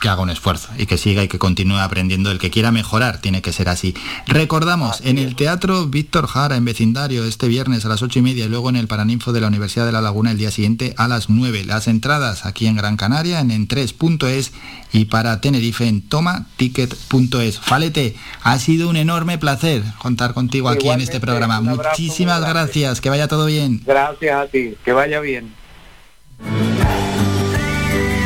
que 0.00 0.08
haga 0.08 0.22
un 0.22 0.30
esfuerzo 0.30 0.70
y 0.78 0.86
que 0.86 0.96
siga 0.96 1.22
y 1.22 1.28
que 1.28 1.38
continúe 1.38 1.76
aprendiendo, 1.76 2.30
el 2.30 2.38
que 2.38 2.50
quiera 2.50 2.72
mejorar 2.72 3.20
tiene 3.20 3.42
que 3.42 3.52
ser 3.52 3.68
así. 3.68 3.94
Recordamos, 4.26 5.02
en 5.04 5.18
el 5.18 5.36
Teatro 5.36 5.86
Víctor 5.86 6.26
Jara 6.26 6.56
en 6.56 6.64
vecindario 6.64 7.24
este 7.26 7.46
viernes 7.46 7.84
a 7.84 7.90
las 7.90 8.00
ocho 8.00 8.20
y 8.20 8.22
media 8.22 8.46
y 8.46 8.48
luego 8.48 8.70
en 8.70 8.76
el 8.76 8.88
Paraninfo 8.88 9.34
de 9.34 9.42
la 9.42 9.48
Universidad 9.48 9.84
de 9.84 9.92
La 9.92 10.00
Laguna 10.00 10.30
el 10.30 10.38
día 10.38 10.50
siguiente 10.50 10.94
a 10.96 11.08
las 11.08 11.28
9. 11.28 11.64
Las 11.64 11.88
entradas 11.88 12.46
aquí 12.46 12.66
en 12.66 12.76
Gran 12.76 12.96
Canaria 12.96 13.40
en 13.40 13.50
en3.es 13.50 14.52
y 14.94 15.06
para 15.06 15.40
Tenerife 15.40 15.88
en 15.88 16.08
tomaticket.es. 16.08 17.58
Falete, 17.58 18.14
ha 18.42 18.58
sido 18.60 18.88
un 18.88 18.96
enorme 18.96 19.38
placer 19.38 19.82
contar 19.98 20.34
contigo 20.34 20.68
aquí 20.68 20.88
en 20.88 21.00
este 21.00 21.18
programa. 21.18 21.60
Muchísimas 21.60 22.40
gracias, 22.40 23.00
que 23.00 23.10
vaya 23.10 23.26
todo 23.26 23.46
bien. 23.46 23.82
Gracias 23.84 24.36
a 24.36 24.46
ti, 24.46 24.76
que 24.84 24.92
vaya 24.92 25.18
bien. 25.18 25.52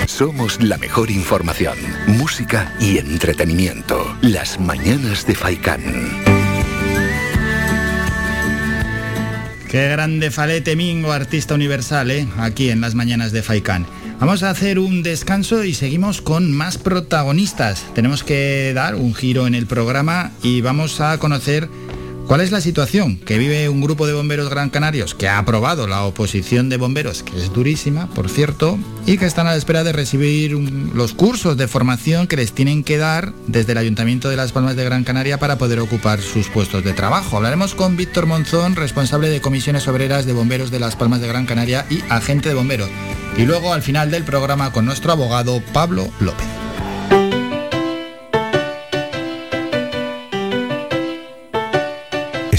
Somos 0.07 0.62
la 0.62 0.77
mejor 0.77 1.11
información, 1.11 1.78
música 2.07 2.74
y 2.81 2.99
entretenimiento. 2.99 4.15
Las 4.20 4.61
mañanas 4.61 5.27
de 5.27 5.35
Faikán. 5.35 5.82
Qué 9.70 9.89
grande 9.89 10.31
Falete 10.31 10.77
Mingo, 10.77 11.12
artista 11.12 11.55
universal, 11.55 12.11
¿eh? 12.11 12.27
aquí 12.39 12.70
en 12.70 12.81
las 12.81 12.95
mañanas 12.95 13.32
de 13.32 13.43
Faikán. 13.43 13.86
Vamos 14.20 14.43
a 14.43 14.51
hacer 14.51 14.81
un 14.81 15.05
descanso 15.05 15.62
y 15.62 15.74
seguimos 15.74 16.20
con 16.20 16.53
más 16.53 16.77
protagonistas. 16.77 17.86
Tenemos 17.95 18.24
que 18.24 18.73
dar 18.74 18.97
un 18.97 19.15
giro 19.15 19.47
en 19.47 19.55
el 19.55 19.66
programa 19.66 20.32
y 20.43 20.61
vamos 20.61 21.01
a 21.01 21.19
conocer 21.19 21.69
cuál 22.29 22.43
es 22.43 22.53
la 22.53 22.61
situación 22.61 23.17
que 23.17 23.39
vive 23.39 23.71
un 23.71 23.81
grupo 23.81 24.07
de 24.07 24.13
bomberos 24.13 24.51
gran 24.51 24.69
canarios 24.69 25.15
que 25.15 25.29
ha 25.29 25.39
aprobado 25.39 25.89
la 25.89 26.05
oposición 26.05 26.69
de 26.69 26.77
bomberos, 26.77 27.23
que 27.23 27.37
es 27.39 27.53
durísima, 27.55 28.07
por 28.11 28.29
cierto, 28.29 28.79
y 29.07 29.17
que 29.17 29.25
están 29.25 29.47
a 29.47 29.51
la 29.51 29.57
espera 29.57 29.83
de 29.83 29.95
recibir 29.95 30.53
los 30.53 31.15
cursos 31.15 31.57
de 31.57 31.67
formación 31.67 32.27
que 32.27 32.37
les 32.37 32.53
tienen 32.53 32.85
que 32.85 32.99
dar 32.99 33.33
desde 33.47 33.73
el 33.73 33.79
Ayuntamiento 33.79 34.29
de 34.29 34.37
Las 34.37 34.53
Palmas 34.53 34.77
de 34.77 34.85
Gran 34.85 35.05
Canaria 35.05 35.39
para 35.39 35.57
poder 35.57 35.81
ocupar 35.81 36.21
sus 36.21 36.49
puestos 36.49 36.85
de 36.85 36.93
trabajo. 36.93 37.39
Hablaremos 37.39 37.75
con 37.75 37.97
Víctor 37.97 38.27
Monzón, 38.27 38.77
responsable 38.77 39.31
de 39.31 39.41
comisiones 39.41 39.89
obreras 39.89 40.27
de 40.27 40.35
bomberos 40.35 40.71
de 40.71 40.81
Las 40.81 40.97
Palmas 40.97 41.23
de 41.23 41.29
Gran 41.29 41.47
Canaria 41.47 41.87
y 41.89 42.03
agente 42.11 42.51
de 42.51 42.55
bomberos. 42.55 42.91
Y 43.39 43.47
luego 43.47 43.73
al 43.73 43.83
final 43.83 44.11
del 44.11 44.25
programa 44.25 44.71
con 44.71 44.85
nuestro 44.85 45.13
abogado 45.13 45.63
Pablo 45.73 46.09
López. 46.21 46.68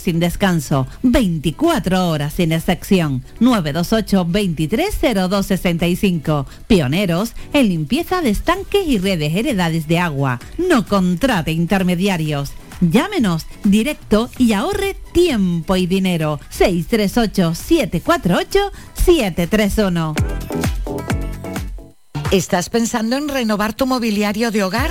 sin 0.00 0.20
descanso. 0.20 0.86
24 1.02 2.08
horas 2.08 2.34
sin 2.34 2.52
excepción. 2.52 3.24
928 3.40 4.24
230265. 4.24 6.46
Pioneros 6.66 7.32
en 7.52 7.68
limpieza 7.68 8.20
de 8.20 8.30
estanques 8.30 8.86
y 8.86 8.98
redes 8.98 9.34
heredades 9.34 9.88
de 9.88 9.98
agua. 9.98 10.40
No 10.56 10.86
contrate 10.86 11.52
intermediarios. 11.52 12.52
Llámenos 12.80 13.46
directo 13.64 14.30
y 14.38 14.52
ahorre 14.52 14.96
tiempo 15.12 15.76
y 15.76 15.86
dinero. 15.86 16.40
638 16.50 17.54
748 17.54 18.72
731. 18.94 20.14
¿Estás 22.30 22.68
pensando 22.68 23.16
en 23.16 23.28
renovar 23.28 23.72
tu 23.72 23.86
mobiliario 23.86 24.50
de 24.50 24.62
hogar? 24.62 24.90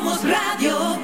somos 0.00 0.22
radio. 0.22 0.98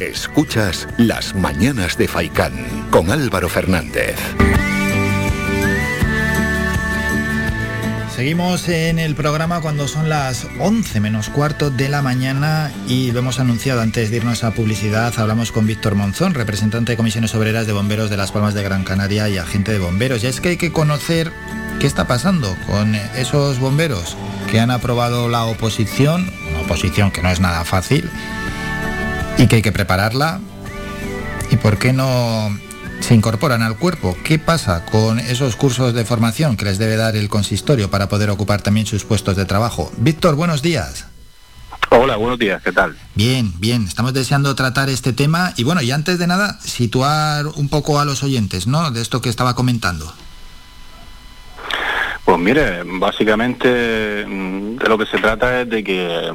Escuchas 0.00 0.88
Las 0.98 1.34
Mañanas 1.34 1.96
de 1.96 2.08
Faicán 2.08 2.52
con 2.90 3.10
Álvaro 3.10 3.48
Fernández. 3.48 4.16
Seguimos 8.16 8.68
en 8.68 8.98
el 8.98 9.14
programa 9.14 9.60
cuando 9.60 9.86
son 9.86 10.08
las 10.08 10.46
11 10.58 11.00
menos 11.00 11.28
cuarto 11.30 11.70
de 11.70 11.88
la 11.88 12.02
mañana 12.02 12.72
y 12.88 13.12
lo 13.12 13.20
hemos 13.20 13.38
anunciado 13.38 13.80
antes 13.80 14.10
de 14.10 14.16
irnos 14.18 14.42
a 14.42 14.52
publicidad. 14.52 15.14
Hablamos 15.16 15.52
con 15.52 15.66
Víctor 15.66 15.94
Monzón, 15.94 16.34
representante 16.34 16.92
de 16.92 16.96
Comisiones 16.96 17.34
Obreras 17.34 17.66
de 17.66 17.72
Bomberos 17.72 18.10
de 18.10 18.16
Las 18.16 18.32
Palmas 18.32 18.54
de 18.54 18.62
Gran 18.62 18.84
Canaria 18.84 19.28
y 19.28 19.38
agente 19.38 19.72
de 19.72 19.78
bomberos. 19.78 20.24
Y 20.24 20.26
es 20.26 20.40
que 20.40 20.50
hay 20.50 20.56
que 20.56 20.72
conocer 20.72 21.32
qué 21.80 21.86
está 21.86 22.06
pasando 22.06 22.54
con 22.66 22.94
esos 22.94 23.58
bomberos 23.58 24.14
que 24.50 24.60
han 24.60 24.70
aprobado 24.70 25.30
la 25.30 25.46
oposición, 25.46 26.30
una 26.50 26.60
oposición 26.60 27.10
que 27.10 27.22
no 27.22 27.30
es 27.30 27.40
nada 27.40 27.64
fácil 27.64 28.10
y 29.38 29.46
que 29.46 29.56
hay 29.56 29.62
que 29.62 29.72
prepararla. 29.72 30.40
¿Y 31.50 31.56
por 31.56 31.78
qué 31.78 31.94
no 31.94 32.54
se 33.00 33.14
incorporan 33.14 33.62
al 33.62 33.78
cuerpo? 33.78 34.14
¿Qué 34.24 34.38
pasa 34.38 34.84
con 34.84 35.18
esos 35.20 35.56
cursos 35.56 35.94
de 35.94 36.04
formación 36.04 36.58
que 36.58 36.66
les 36.66 36.76
debe 36.76 36.96
dar 36.96 37.16
el 37.16 37.30
consistorio 37.30 37.90
para 37.90 38.10
poder 38.10 38.28
ocupar 38.28 38.60
también 38.60 38.84
sus 38.84 39.04
puestos 39.04 39.36
de 39.36 39.46
trabajo? 39.46 39.90
Víctor, 39.96 40.34
buenos 40.34 40.60
días. 40.60 41.06
Hola, 41.88 42.16
buenos 42.16 42.38
días, 42.38 42.62
¿qué 42.62 42.72
tal? 42.72 42.94
Bien, 43.14 43.54
bien, 43.58 43.86
estamos 43.88 44.12
deseando 44.12 44.54
tratar 44.54 44.90
este 44.90 45.14
tema 45.14 45.54
y 45.56 45.64
bueno, 45.64 45.80
y 45.80 45.92
antes 45.92 46.18
de 46.18 46.26
nada, 46.26 46.60
situar 46.60 47.46
un 47.46 47.70
poco 47.70 47.98
a 47.98 48.04
los 48.04 48.22
oyentes, 48.22 48.66
¿no? 48.66 48.90
De 48.90 49.00
esto 49.00 49.22
que 49.22 49.30
estaba 49.30 49.54
comentando. 49.54 50.12
Pues 52.24 52.38
mire, 52.38 52.82
básicamente 52.84 54.24
mm, 54.26 54.76
de 54.76 54.88
lo 54.88 54.98
que 54.98 55.06
se 55.06 55.18
trata 55.18 55.62
es 55.62 55.70
de 55.70 55.82
que, 55.82 56.32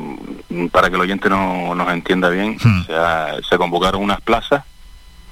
mm, 0.49 0.67
para 0.67 0.89
que 0.89 0.95
el 0.95 1.01
oyente 1.01 1.29
no, 1.29 1.73
nos 1.75 1.91
entienda 1.91 2.29
bien, 2.29 2.57
o 2.81 2.83
sea, 2.85 3.35
se 3.47 3.57
convocaron 3.57 4.01
unas 4.01 4.21
plazas, 4.21 4.63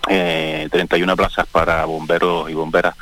eh, 0.09 0.67
31 0.71 1.15
plazas 1.15 1.47
para 1.47 1.85
bomberos 1.85 2.49
y 2.49 2.53
bomberas 2.53 2.95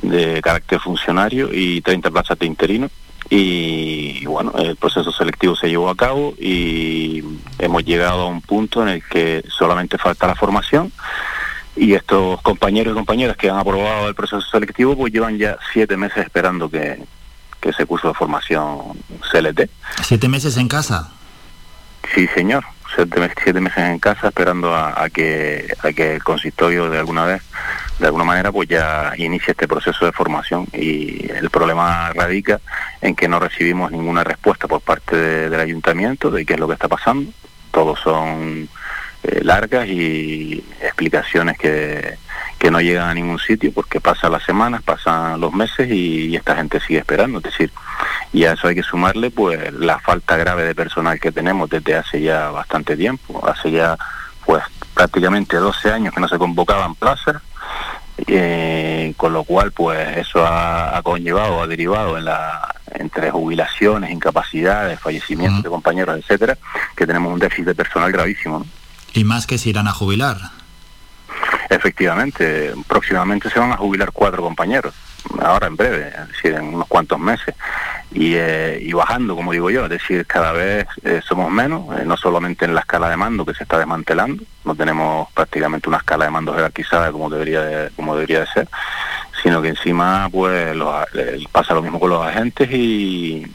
de 0.00 0.40
carácter 0.40 0.80
funcionario 0.80 1.50
y 1.52 1.80
30 1.80 2.10
plazas 2.10 2.38
de 2.38 2.46
interino. 2.46 2.90
Y, 3.30 4.18
y 4.20 4.26
bueno, 4.26 4.52
el 4.58 4.76
proceso 4.76 5.12
selectivo 5.12 5.54
se 5.54 5.68
llevó 5.68 5.88
a 5.88 5.96
cabo 5.96 6.34
y 6.38 7.22
hemos 7.58 7.84
llegado 7.84 8.22
a 8.22 8.26
un 8.26 8.42
punto 8.42 8.82
en 8.82 8.88
el 8.88 9.02
que 9.04 9.44
solamente 9.48 9.96
falta 9.96 10.26
la 10.26 10.34
formación 10.34 10.92
y 11.76 11.94
estos 11.94 12.40
compañeros 12.42 12.92
y 12.92 12.96
compañeras 12.96 13.36
que 13.36 13.48
han 13.50 13.56
aprobado 13.58 14.08
el 14.08 14.14
proceso 14.14 14.40
selectivo 14.42 14.96
pues 14.96 15.12
llevan 15.12 15.38
ya 15.38 15.56
siete 15.72 15.96
meses 15.96 16.24
esperando 16.24 16.68
que, 16.70 17.02
que 17.60 17.70
ese 17.70 17.86
curso 17.86 18.08
de 18.08 18.14
formación 18.14 18.78
CLT. 19.30 19.62
¿Siete 20.02 20.28
meses 20.28 20.56
en 20.56 20.68
casa? 20.68 21.10
Sí, 22.14 22.26
señor. 22.34 22.64
Siete, 22.94 23.20
mes- 23.20 23.32
siete 23.42 23.58
meses 23.60 23.78
en 23.78 23.98
casa 23.98 24.28
esperando 24.28 24.74
a, 24.74 25.02
a 25.02 25.08
que, 25.08 25.72
a 25.82 25.92
que 25.92 26.16
el 26.16 26.22
consistorio 26.22 26.90
de 26.90 26.98
alguna 26.98 27.24
vez, 27.24 27.42
de 27.98 28.04
alguna 28.06 28.24
manera, 28.24 28.52
pues 28.52 28.68
ya 28.68 29.14
inicie 29.16 29.52
este 29.52 29.66
proceso 29.66 30.04
de 30.04 30.12
formación. 30.12 30.66
Y 30.74 31.30
el 31.32 31.48
problema 31.48 32.12
radica 32.12 32.60
en 33.00 33.14
que 33.14 33.28
no 33.28 33.38
recibimos 33.40 33.90
ninguna 33.92 34.24
respuesta 34.24 34.68
por 34.68 34.82
parte 34.82 35.16
de- 35.16 35.48
del 35.48 35.60
ayuntamiento 35.60 36.30
de 36.30 36.44
qué 36.44 36.52
es 36.52 36.60
lo 36.60 36.66
que 36.68 36.74
está 36.74 36.88
pasando. 36.88 37.30
Todos 37.70 37.98
son 38.00 38.68
eh, 39.24 39.40
largas 39.42 39.86
y 39.88 40.64
explicaciones 40.80 41.56
que, 41.58 42.16
que 42.58 42.70
no 42.70 42.80
llegan 42.80 43.08
a 43.08 43.14
ningún 43.14 43.38
sitio 43.38 43.72
porque 43.72 44.00
pasan 44.00 44.32
las 44.32 44.42
semanas, 44.42 44.82
pasan 44.82 45.40
los 45.40 45.52
meses 45.52 45.90
y, 45.90 46.26
y 46.26 46.36
esta 46.36 46.56
gente 46.56 46.80
sigue 46.80 47.00
esperando. 47.00 47.38
Es 47.38 47.44
decir, 47.44 47.70
y 48.32 48.44
a 48.44 48.52
eso 48.52 48.68
hay 48.68 48.74
que 48.74 48.82
sumarle 48.82 49.30
pues 49.30 49.72
la 49.72 49.98
falta 49.98 50.36
grave 50.36 50.64
de 50.64 50.74
personal 50.74 51.20
que 51.20 51.32
tenemos 51.32 51.68
desde 51.68 51.94
hace 51.94 52.20
ya 52.20 52.50
bastante 52.50 52.96
tiempo. 52.96 53.44
Hace 53.46 53.70
ya 53.70 53.96
pues 54.44 54.62
prácticamente 54.94 55.56
12 55.56 55.92
años 55.92 56.14
que 56.14 56.20
no 56.20 56.28
se 56.28 56.38
convocaban 56.38 56.94
plazas, 56.94 57.42
eh, 58.26 59.14
con 59.16 59.32
lo 59.32 59.44
cual 59.44 59.72
pues 59.72 60.16
eso 60.16 60.44
ha, 60.46 60.96
ha 60.96 61.02
conllevado, 61.02 61.62
ha 61.62 61.66
derivado 61.66 62.18
en 62.18 62.24
la 62.24 62.74
entre 62.94 63.30
jubilaciones, 63.30 64.10
incapacidades, 64.10 65.00
fallecimientos 65.00 65.62
de 65.62 65.68
compañeros, 65.68 66.18
etcétera, 66.18 66.58
que 66.94 67.06
tenemos 67.06 67.32
un 67.32 67.38
déficit 67.38 67.66
de 67.66 67.74
personal 67.74 68.12
gravísimo. 68.12 68.60
¿no? 68.60 68.81
Y 69.14 69.24
más 69.24 69.46
que 69.46 69.58
se 69.58 69.70
irán 69.70 69.88
a 69.88 69.92
jubilar. 69.92 70.38
Efectivamente, 71.68 72.74
próximamente 72.86 73.48
se 73.48 73.58
van 73.58 73.72
a 73.72 73.76
jubilar 73.76 74.12
cuatro 74.12 74.42
compañeros, 74.42 74.94
ahora 75.40 75.68
en 75.68 75.76
breve, 75.76 76.08
es 76.08 76.28
decir, 76.28 76.54
en 76.54 76.74
unos 76.74 76.86
cuantos 76.86 77.18
meses, 77.18 77.54
y, 78.12 78.34
eh, 78.34 78.78
y 78.82 78.92
bajando, 78.92 79.34
como 79.34 79.52
digo 79.52 79.70
yo, 79.70 79.84
es 79.84 79.90
decir, 79.90 80.26
cada 80.26 80.52
vez 80.52 80.86
eh, 81.02 81.22
somos 81.26 81.50
menos, 81.50 81.98
eh, 81.98 82.04
no 82.04 82.18
solamente 82.18 82.66
en 82.66 82.74
la 82.74 82.80
escala 82.80 83.08
de 83.08 83.16
mando 83.16 83.46
que 83.46 83.54
se 83.54 83.62
está 83.62 83.78
desmantelando, 83.78 84.44
no 84.64 84.74
tenemos 84.74 85.30
prácticamente 85.32 85.88
una 85.88 85.98
escala 85.98 86.26
de 86.26 86.30
mando 86.30 86.54
jerarquizada 86.54 87.10
como 87.10 87.30
debería 87.30 87.62
de, 87.62 87.90
como 87.96 88.14
debería 88.14 88.40
de 88.40 88.46
ser, 88.48 88.68
sino 89.42 89.62
que 89.62 89.68
encima 89.68 90.28
pues 90.30 90.76
los 90.76 91.04
eh, 91.14 91.42
pasa 91.50 91.74
lo 91.74 91.82
mismo 91.82 91.98
con 91.98 92.10
los 92.10 92.24
agentes 92.24 92.70
y, 92.70 93.46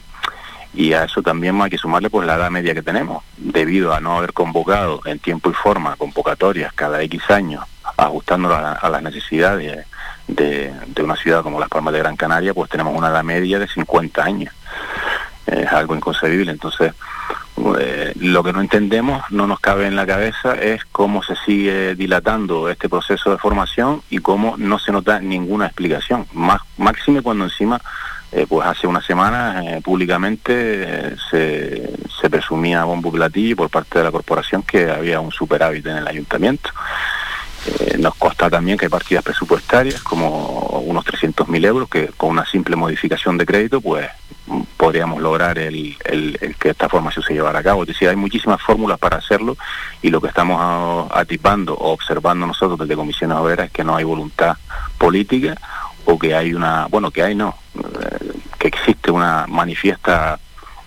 y 0.77 0.93
a 0.93 1.05
eso 1.05 1.23
también 1.23 1.59
hay 1.59 1.71
que 1.71 1.77
sumarle 1.79 2.11
pues 2.11 2.27
la 2.27 2.35
edad 2.35 2.51
media 2.51 2.75
que 2.75 2.83
tenemos, 2.83 3.23
debido 3.35 3.95
a 3.95 3.99
no 3.99 4.19
haber 4.19 4.31
convocado 4.31 5.01
en 5.05 5.17
tiempo 5.17 5.49
y 5.49 5.53
forma 5.53 5.95
convocatorias 5.95 6.71
cada 6.71 7.01
X 7.01 7.31
años, 7.31 7.65
ajustándolas 7.97 8.83
a, 8.83 8.89
las 8.89 9.01
necesidades 9.01 9.87
de, 10.27 10.71
de 10.85 11.03
una 11.03 11.15
ciudad 11.15 11.41
como 11.41 11.59
Las 11.59 11.69
Palmas 11.69 11.93
de 11.93 11.99
Gran 11.99 12.15
Canaria, 12.15 12.53
pues 12.53 12.69
tenemos 12.69 12.95
una 12.95 13.09
edad 13.09 13.23
media 13.23 13.57
de 13.57 13.67
50 13.67 14.23
años. 14.23 14.53
Es 15.47 15.71
algo 15.71 15.95
inconcebible. 15.95 16.51
Entonces, 16.51 16.93
eh, 17.79 18.13
lo 18.19 18.43
que 18.43 18.53
no 18.53 18.61
entendemos, 18.61 19.23
no 19.31 19.47
nos 19.47 19.59
cabe 19.59 19.87
en 19.87 19.95
la 19.95 20.05
cabeza, 20.05 20.53
es 20.53 20.85
cómo 20.85 21.23
se 21.23 21.35
sigue 21.37 21.95
dilatando 21.95 22.69
este 22.69 22.87
proceso 22.87 23.31
de 23.31 23.39
formación 23.39 24.03
y 24.11 24.19
cómo 24.19 24.55
no 24.57 24.77
se 24.77 24.91
nota 24.91 25.19
ninguna 25.19 25.65
explicación. 25.65 26.27
Más, 26.33 26.61
máxime 26.77 27.23
cuando 27.23 27.45
encima, 27.45 27.81
eh, 28.31 28.45
pues 28.47 28.67
hace 28.67 28.87
una 28.87 29.01
semana 29.01 29.63
eh, 29.63 29.81
públicamente 29.81 30.51
eh, 30.53 31.15
se, 31.31 31.93
se 32.21 32.29
presumía 32.29 32.83
bombo 32.83 33.11
platillo 33.11 33.55
por 33.55 33.69
parte 33.69 33.99
de 33.99 34.03
la 34.05 34.11
corporación 34.11 34.63
que 34.63 34.89
había 34.91 35.19
un 35.19 35.31
superávit 35.31 35.85
en 35.87 35.97
el 35.97 36.07
ayuntamiento. 36.07 36.69
Nos 37.99 38.15
consta 38.15 38.49
también 38.49 38.77
que 38.77 38.85
hay 38.85 38.89
partidas 38.89 39.23
presupuestarias 39.23 40.01
como 40.01 40.79
unos 40.85 41.03
300.000 41.05 41.65
euros 41.65 41.89
que 41.89 42.07
con 42.15 42.29
una 42.29 42.45
simple 42.45 42.75
modificación 42.77 43.37
de 43.37 43.45
crédito 43.45 43.81
pues 43.81 44.07
mm, 44.45 44.61
podríamos 44.77 45.21
lograr 45.21 45.57
el, 45.57 45.97
el- 46.05 46.37
el 46.39 46.55
que 46.55 46.69
esta 46.69 46.87
formación 46.87 47.25
se 47.25 47.33
llevara 47.33 47.59
a 47.59 47.63
cabo. 47.63 47.81
Es 47.81 47.87
decir, 47.89 48.07
hay 48.07 48.15
muchísimas 48.15 48.61
fórmulas 48.61 48.97
para 48.99 49.17
hacerlo 49.17 49.57
y 50.01 50.09
lo 50.11 50.21
que 50.21 50.27
estamos 50.29 51.11
atipando 51.13 51.73
o 51.73 51.91
observando 51.91 52.45
nosotros 52.47 52.79
desde 52.79 52.95
Comisiones 52.95 53.35
Obreras 53.37 53.65
es 53.67 53.71
que 53.73 53.83
no 53.83 53.95
hay 53.97 54.05
voluntad 54.05 54.55
política 54.97 55.55
o 56.07 56.17
que 56.17 56.33
hay 56.33 56.53
una, 56.53 56.87
bueno, 56.87 57.11
que 57.11 57.21
hay 57.21 57.35
no, 57.35 57.55
eh, 57.75 58.31
que 58.57 58.69
existe 58.69 59.11
una 59.11 59.45
manifiesta 59.47 60.39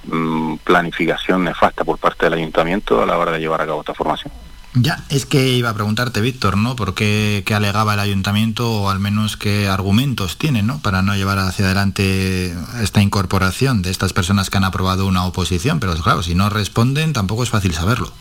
mm, 0.06 0.56
planificación 0.64 1.44
nefasta 1.44 1.84
por 1.84 1.98
parte 1.98 2.26
del 2.26 2.34
ayuntamiento 2.34 3.02
a 3.02 3.06
la 3.06 3.18
hora 3.18 3.32
de 3.32 3.38
llevar 3.38 3.60
a 3.60 3.66
cabo 3.66 3.80
esta 3.80 3.94
formación. 3.94 4.32
Ya, 4.72 5.02
es 5.10 5.26
que 5.26 5.48
iba 5.48 5.68
a 5.68 5.74
preguntarte, 5.74 6.20
Víctor, 6.20 6.56
¿no? 6.56 6.76
¿Por 6.76 6.94
qué, 6.94 7.42
qué 7.44 7.54
alegaba 7.54 7.94
el 7.94 8.00
ayuntamiento 8.00 8.70
o 8.70 8.88
al 8.88 9.00
menos 9.00 9.36
qué 9.36 9.68
argumentos 9.68 10.38
tiene, 10.38 10.62
¿no? 10.62 10.78
Para 10.78 11.02
no 11.02 11.14
llevar 11.16 11.38
hacia 11.38 11.66
adelante 11.66 12.54
esta 12.80 13.02
incorporación 13.02 13.82
de 13.82 13.90
estas 13.90 14.12
personas 14.12 14.48
que 14.48 14.58
han 14.58 14.64
aprobado 14.64 15.06
una 15.06 15.26
oposición. 15.26 15.80
Pero 15.80 15.94
claro, 15.96 16.22
si 16.22 16.36
no 16.36 16.48
responden, 16.50 17.12
tampoco 17.12 17.42
es 17.42 17.50
fácil 17.50 17.74
saberlo. 17.74 18.12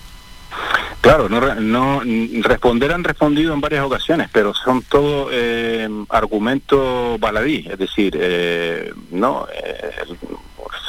Claro, 1.01 1.29
no, 1.29 1.39
no 1.55 2.01
responder 2.43 2.91
han 2.91 3.03
respondido 3.03 3.53
en 3.53 3.61
varias 3.61 3.85
ocasiones, 3.85 4.29
pero 4.31 4.53
son 4.53 4.81
todo 4.83 5.29
eh, 5.31 5.87
argumentos 6.09 7.19
baladí, 7.19 7.65
es 7.69 7.77
decir, 7.77 8.17
eh, 8.19 8.93
no 9.11 9.47
eh, 9.53 9.91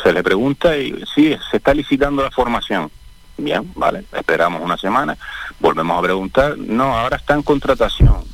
se 0.02 0.12
le 0.12 0.22
pregunta 0.22 0.76
y 0.76 1.04
sí 1.14 1.36
se 1.50 1.58
está 1.58 1.72
licitando 1.72 2.22
la 2.22 2.30
formación. 2.30 2.90
Bien, 3.36 3.72
vale, 3.74 4.04
esperamos 4.12 4.60
una 4.62 4.76
semana, 4.76 5.16
volvemos 5.60 5.98
a 5.98 6.02
preguntar, 6.02 6.58
no, 6.58 6.98
ahora 6.98 7.16
está 7.16 7.34
en 7.34 7.42
contratación. 7.42 8.24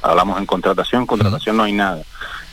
Hablamos 0.00 0.38
en 0.38 0.46
contratación, 0.46 1.02
en 1.02 1.06
contratación 1.06 1.56
no 1.56 1.64
hay 1.64 1.72
nada. 1.72 2.02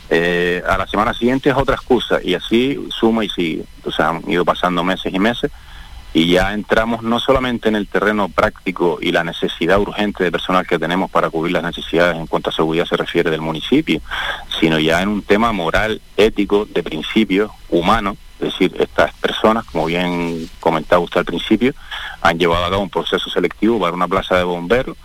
Eh, 0.08 0.62
a 0.68 0.78
la 0.78 0.86
semana 0.86 1.14
siguiente 1.14 1.50
es 1.50 1.56
otra 1.56 1.74
excusa 1.74 2.20
y 2.22 2.34
así 2.34 2.78
suma 2.90 3.24
y 3.24 3.28
sigue. 3.28 3.64
Entonces 3.76 4.00
han 4.00 4.30
ido 4.30 4.44
pasando 4.44 4.84
meses 4.84 5.12
y 5.12 5.18
meses 5.18 5.50
y 6.16 6.28
ya 6.28 6.54
entramos 6.54 7.02
no 7.02 7.20
solamente 7.20 7.68
en 7.68 7.76
el 7.76 7.88
terreno 7.88 8.30
práctico 8.30 8.96
y 9.02 9.12
la 9.12 9.22
necesidad 9.22 9.78
urgente 9.78 10.24
de 10.24 10.32
personal 10.32 10.66
que 10.66 10.78
tenemos 10.78 11.10
para 11.10 11.28
cubrir 11.28 11.52
las 11.52 11.62
necesidades 11.62 12.16
en 12.16 12.26
cuanto 12.26 12.48
a 12.48 12.54
seguridad 12.54 12.86
se 12.86 12.96
refiere 12.96 13.30
del 13.30 13.42
municipio, 13.42 14.00
sino 14.58 14.78
ya 14.78 15.02
en 15.02 15.10
un 15.10 15.20
tema 15.20 15.52
moral, 15.52 16.00
ético, 16.16 16.64
de 16.64 16.82
principio, 16.82 17.52
humano. 17.68 18.16
Es 18.40 18.46
decir, 18.46 18.74
estas 18.78 19.12
personas, 19.12 19.66
como 19.66 19.84
bien 19.84 20.48
comentaba 20.58 21.02
usted 21.02 21.20
al 21.20 21.26
principio, 21.26 21.74
han 22.22 22.38
llevado 22.38 22.64
a 22.64 22.70
cabo 22.70 22.82
un 22.82 22.88
proceso 22.88 23.28
selectivo 23.28 23.78
para 23.78 23.92
una 23.92 24.08
plaza 24.08 24.38
de 24.38 24.44
bomberos, 24.44 24.96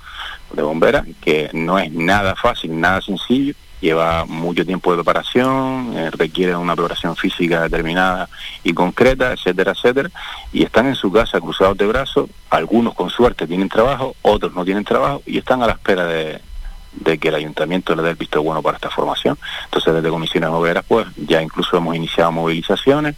de 0.54 0.62
bombera, 0.62 1.04
que 1.20 1.50
no 1.52 1.78
es 1.78 1.92
nada 1.92 2.38
fácil, 2.38 2.80
nada 2.80 3.02
sencillo, 3.02 3.54
lleva 3.82 4.26
mucho 4.26 4.66
tiempo 4.66 4.92
de 4.92 4.98
preparación, 4.98 5.94
eh, 5.98 6.12
requiere 6.12 6.56
una 6.56 6.76
preparación 6.76 7.16
física 7.16 7.64
determinada 7.64 8.30
y 8.64 8.74
concreta, 8.74 9.34
etcétera, 9.34 9.74
etcétera, 9.74 10.10
y 10.54 10.64
están 10.64 10.88
en 10.88 10.96
su 10.96 11.12
casa 11.12 11.42
cruzados 11.42 11.78
de 11.78 11.88
brazos, 11.88 12.30
algunos 12.50 12.94
con 12.94 13.10
suerte 13.10 13.48
tienen 13.48 13.68
trabajo, 13.68 14.16
otros 14.22 14.54
no 14.54 14.64
tienen 14.64 14.86
trabajo 14.86 15.24
y 15.26 15.40
están 15.40 15.64
a 15.64 15.68
la 15.68 15.74
espera 15.74 16.06
de, 16.06 16.40
de 16.94 17.18
que 17.18 17.30
el 17.30 17.36
ayuntamiento 17.36 17.96
le 17.96 18.04
dé 18.04 18.12
el 18.12 18.16
visto 18.16 18.42
bueno 18.44 18.62
para 18.62 18.78
esta 18.78 18.90
formación. 18.90 19.38
Entonces 19.66 19.94
desde 19.94 20.10
comisiones 20.10 20.50
obreras 20.52 20.86
pues 20.88 21.08
ya 21.18 21.42
incluso 21.42 21.76
hemos 21.78 21.96
iniciado 21.96 22.32
movilizaciones 22.32 23.16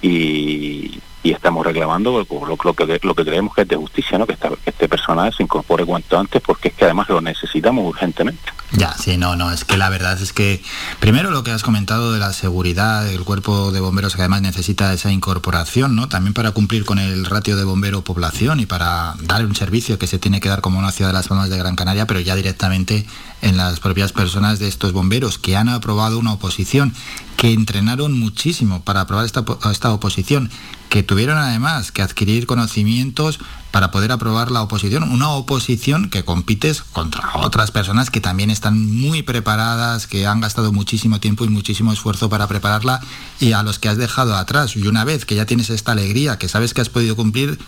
y, 0.00 1.00
y 1.22 1.32
estamos 1.32 1.66
reclamando 1.66 2.24
lo, 2.64 2.74
que, 2.74 3.00
lo 3.02 3.14
que 3.14 3.24
creemos 3.24 3.54
que 3.54 3.62
es 3.62 3.68
de 3.68 3.76
justicia, 3.76 4.18
¿no? 4.18 4.26
que, 4.26 4.34
esta- 4.34 4.50
este 4.64 4.88
personal 4.88 5.32
se 5.34 5.42
incorpore 5.42 5.84
cuanto 5.84 6.18
antes 6.18 6.40
porque 6.40 6.68
es 6.68 6.74
que 6.74 6.84
además 6.84 7.08
lo 7.08 7.20
necesitamos 7.20 7.84
urgentemente. 7.86 8.40
Ya, 8.72 8.94
sí, 8.96 9.16
no, 9.16 9.34
no, 9.34 9.50
es 9.50 9.64
que 9.64 9.76
la 9.78 9.88
verdad 9.88 10.20
es 10.20 10.32
que 10.32 10.62
primero 11.00 11.30
lo 11.30 11.42
que 11.42 11.50
has 11.50 11.62
comentado 11.62 12.12
de 12.12 12.18
la 12.18 12.32
seguridad, 12.32 13.04
del 13.04 13.24
cuerpo 13.24 13.72
de 13.72 13.80
bomberos 13.80 14.14
que 14.14 14.20
además 14.22 14.42
necesita 14.42 14.92
esa 14.92 15.10
incorporación, 15.10 15.96
¿no? 15.96 16.08
También 16.08 16.34
para 16.34 16.50
cumplir 16.52 16.84
con 16.84 16.98
el 16.98 17.24
ratio 17.24 17.56
de 17.56 17.64
bombero 17.64 18.02
población 18.04 18.60
y 18.60 18.66
para 18.66 19.14
dar 19.22 19.44
un 19.46 19.56
servicio 19.56 19.98
que 19.98 20.06
se 20.06 20.18
tiene 20.18 20.40
que 20.40 20.48
dar 20.50 20.60
como 20.60 20.78
una 20.78 20.92
ciudad 20.92 21.10
de 21.10 21.14
las 21.14 21.28
Palmas 21.28 21.48
de 21.50 21.56
Gran 21.58 21.76
Canaria, 21.76 22.06
pero 22.06 22.20
ya 22.20 22.34
directamente 22.36 23.06
en 23.40 23.56
las 23.56 23.80
propias 23.80 24.12
personas 24.12 24.58
de 24.58 24.68
estos 24.68 24.92
bomberos 24.92 25.38
que 25.38 25.56
han 25.56 25.68
aprobado 25.70 26.18
una 26.18 26.32
oposición, 26.34 26.94
que 27.38 27.52
entrenaron 27.52 28.18
muchísimo 28.18 28.82
para 28.82 29.00
aprobar 29.02 29.24
esta, 29.24 29.44
esta 29.70 29.92
oposición, 29.92 30.50
que 30.90 31.02
tuvieron 31.08 31.38
además 31.38 31.90
que 31.90 32.02
adquirir 32.02 32.46
conocimientos 32.46 33.40
para 33.70 33.90
poder 33.90 34.12
aprobar 34.12 34.50
la 34.50 34.62
oposición, 34.62 35.04
una 35.04 35.30
oposición 35.30 36.10
que 36.10 36.22
compites 36.22 36.82
contra 36.82 37.30
otras 37.36 37.70
personas 37.70 38.10
que 38.10 38.20
también 38.20 38.50
están 38.50 38.78
muy 38.78 39.22
preparadas, 39.22 40.06
que 40.06 40.26
han 40.26 40.42
gastado 40.42 40.70
muchísimo 40.70 41.18
tiempo 41.18 41.46
y 41.46 41.48
muchísimo 41.48 41.92
esfuerzo 41.92 42.28
para 42.28 42.46
prepararla 42.46 43.00
y 43.40 43.52
a 43.52 43.62
los 43.62 43.78
que 43.78 43.88
has 43.88 43.96
dejado 43.96 44.36
atrás. 44.36 44.76
Y 44.76 44.86
una 44.86 45.04
vez 45.04 45.24
que 45.24 45.34
ya 45.34 45.46
tienes 45.46 45.70
esta 45.70 45.92
alegría, 45.92 46.38
que 46.38 46.46
sabes 46.46 46.74
que 46.74 46.82
has 46.82 46.90
podido 46.90 47.16
cumplir 47.16 47.58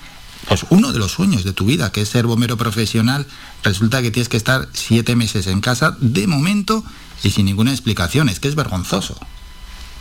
pues 0.47 0.67
uno 0.69 0.93
de 0.93 0.99
los 0.99 1.13
sueños 1.13 1.43
de 1.43 1.55
tu 1.55 1.65
vida, 1.65 1.93
que 1.93 2.03
es 2.03 2.11
ser 2.11 2.27
bombero 2.27 2.59
profesional, 2.59 3.27
resulta 3.63 4.03
que 4.03 4.11
tienes 4.11 4.29
que 4.29 4.37
estar 4.37 4.69
siete 4.75 5.17
meses 5.17 5.47
en 5.47 5.63
casa 5.63 5.97
de 6.01 6.27
momento 6.27 6.85
y 7.23 7.31
sin 7.31 7.47
ninguna 7.47 7.71
explicación. 7.71 8.29
Es 8.29 8.39
que 8.39 8.49
es 8.49 8.55
vergonzoso. 8.55 9.19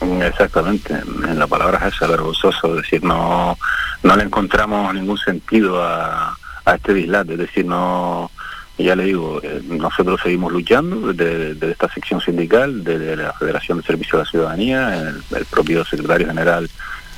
Exactamente, 0.02 0.94
en 0.94 1.38
la 1.38 1.48
palabra 1.48 1.86
es 1.88 2.00
vergonzoso, 2.00 2.76
es 2.76 2.84
decir, 2.84 3.04
no, 3.04 3.58
no 4.04 4.16
le 4.16 4.24
encontramos 4.24 4.94
ningún 4.94 5.18
sentido 5.18 5.84
a, 5.84 6.38
este 6.74 6.94
dislate, 6.94 7.34
es 7.34 7.40
decir, 7.40 7.66
no, 7.66 8.32
ya 8.78 8.96
le 8.96 9.06
digo, 9.06 9.42
eh, 9.44 9.62
nosotros 9.66 10.22
seguimos 10.22 10.54
luchando 10.54 11.12
desde, 11.14 11.72
esta 11.72 11.92
sección 11.92 12.22
sindical, 12.22 12.84
desde 12.84 13.16
la 13.16 13.34
Federación 13.34 13.80
de 13.80 13.84
Servicio 13.84 14.18
a 14.18 14.24
la 14.24 14.30
Ciudadanía, 14.30 14.98
el, 15.00 15.24
el 15.36 15.46
propio 15.46 15.84
secretario 15.84 16.28
general 16.28 16.70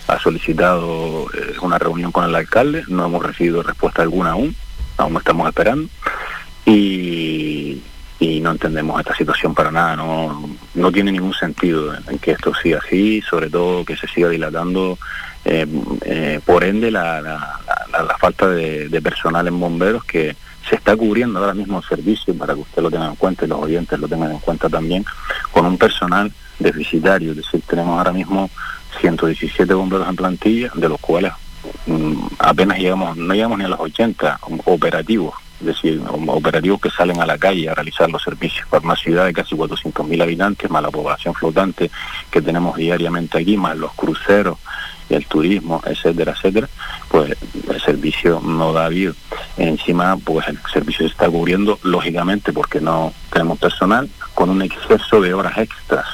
ha 0.07 0.19
solicitado 0.19 1.27
eh, 1.33 1.55
una 1.61 1.77
reunión 1.77 2.11
con 2.11 2.25
el 2.25 2.35
alcalde, 2.35 2.83
no 2.87 3.05
hemos 3.05 3.25
recibido 3.25 3.63
respuesta 3.63 4.01
alguna 4.01 4.31
aún, 4.31 4.55
aún 4.97 5.17
estamos 5.17 5.47
esperando, 5.47 5.89
y, 6.65 7.30
y 8.21 8.39
no 8.39 8.51
entendemos 8.51 8.99
esta 8.99 9.15
situación 9.15 9.55
para 9.55 9.71
nada, 9.71 9.95
no, 9.95 10.47
no 10.75 10.91
tiene 10.91 11.11
ningún 11.11 11.33
sentido 11.33 11.91
en, 12.07 12.19
que 12.19 12.31
esto 12.31 12.53
siga 12.53 12.79
así, 12.85 13.19
sobre 13.27 13.49
todo 13.49 13.83
que 13.83 13.97
se 13.97 14.07
siga 14.07 14.29
dilatando, 14.29 14.99
eh, 15.43 15.65
eh, 16.05 16.39
por 16.45 16.63
ende 16.63 16.91
la, 16.91 17.19
la- 17.19 17.59
la- 17.91 18.03
la 18.03 18.17
falta 18.19 18.47
de, 18.47 18.89
de 18.89 19.01
personal 19.01 19.47
en 19.47 19.59
bomberos 19.59 20.03
que 20.05 20.35
se 20.69 20.75
está 20.75 20.95
cubriendo 20.95 21.39
ahora 21.39 21.55
mismo 21.55 21.79
el 21.79 21.83
servicio, 21.83 22.33
para 22.37 22.53
que 22.53 22.59
usted 22.61 22.83
lo 22.83 22.91
tenga 22.91 23.07
en 23.07 23.15
cuenta 23.15 23.43
y 23.45 23.47
los 23.47 23.59
oyentes 23.59 23.99
lo 23.99 24.07
tengan 24.07 24.31
en 24.31 24.39
cuenta 24.39 24.69
también, 24.69 25.03
con 25.51 25.65
un 25.65 25.77
personal 25.79 26.31
deficitario, 26.59 27.31
es 27.31 27.37
decir, 27.37 27.61
tenemos 27.67 27.97
ahora 27.97 28.13
mismo 28.13 28.51
117 28.99 29.73
bomberos 29.73 30.07
en 30.07 30.15
plantilla, 30.15 30.71
de 30.75 30.89
los 30.89 30.99
cuales 30.99 31.33
mm, 31.87 32.13
apenas 32.37 32.77
llegamos, 32.77 33.17
no 33.17 33.33
llegamos 33.33 33.57
ni 33.57 33.65
a 33.65 33.69
los 33.69 33.79
80 33.79 34.39
operativos, 34.65 35.33
es 35.61 35.67
decir, 35.67 36.01
operativos 36.27 36.81
que 36.81 36.89
salen 36.89 37.21
a 37.21 37.25
la 37.25 37.37
calle 37.37 37.69
a 37.69 37.75
realizar 37.75 38.09
los 38.09 38.23
servicios 38.23 38.67
para 38.67 38.83
una 38.83 38.95
ciudad 38.95 39.25
de 39.25 39.33
casi 39.33 39.55
400.000 39.55 40.21
habitantes, 40.21 40.69
más 40.69 40.81
la 40.81 40.89
población 40.89 41.35
flotante 41.35 41.91
que 42.31 42.41
tenemos 42.41 42.75
diariamente 42.75 43.37
aquí, 43.37 43.57
más 43.57 43.77
los 43.77 43.93
cruceros, 43.93 44.57
el 45.09 45.25
turismo, 45.27 45.81
etcétera, 45.85 46.33
etcétera, 46.33 46.67
pues 47.09 47.37
el 47.69 47.81
servicio 47.81 48.41
no 48.43 48.73
da 48.73 48.89
vida. 48.89 49.13
Encima, 49.57 50.17
pues 50.17 50.47
el 50.47 50.57
servicio 50.73 51.05
se 51.05 51.11
está 51.11 51.29
cubriendo, 51.29 51.77
lógicamente, 51.83 52.51
porque 52.53 52.81
no 52.81 53.13
tenemos 53.31 53.59
personal, 53.59 54.09
con 54.33 54.49
un 54.49 54.61
exceso 54.63 55.21
de 55.21 55.33
horas 55.33 55.57
extras. 55.57 56.05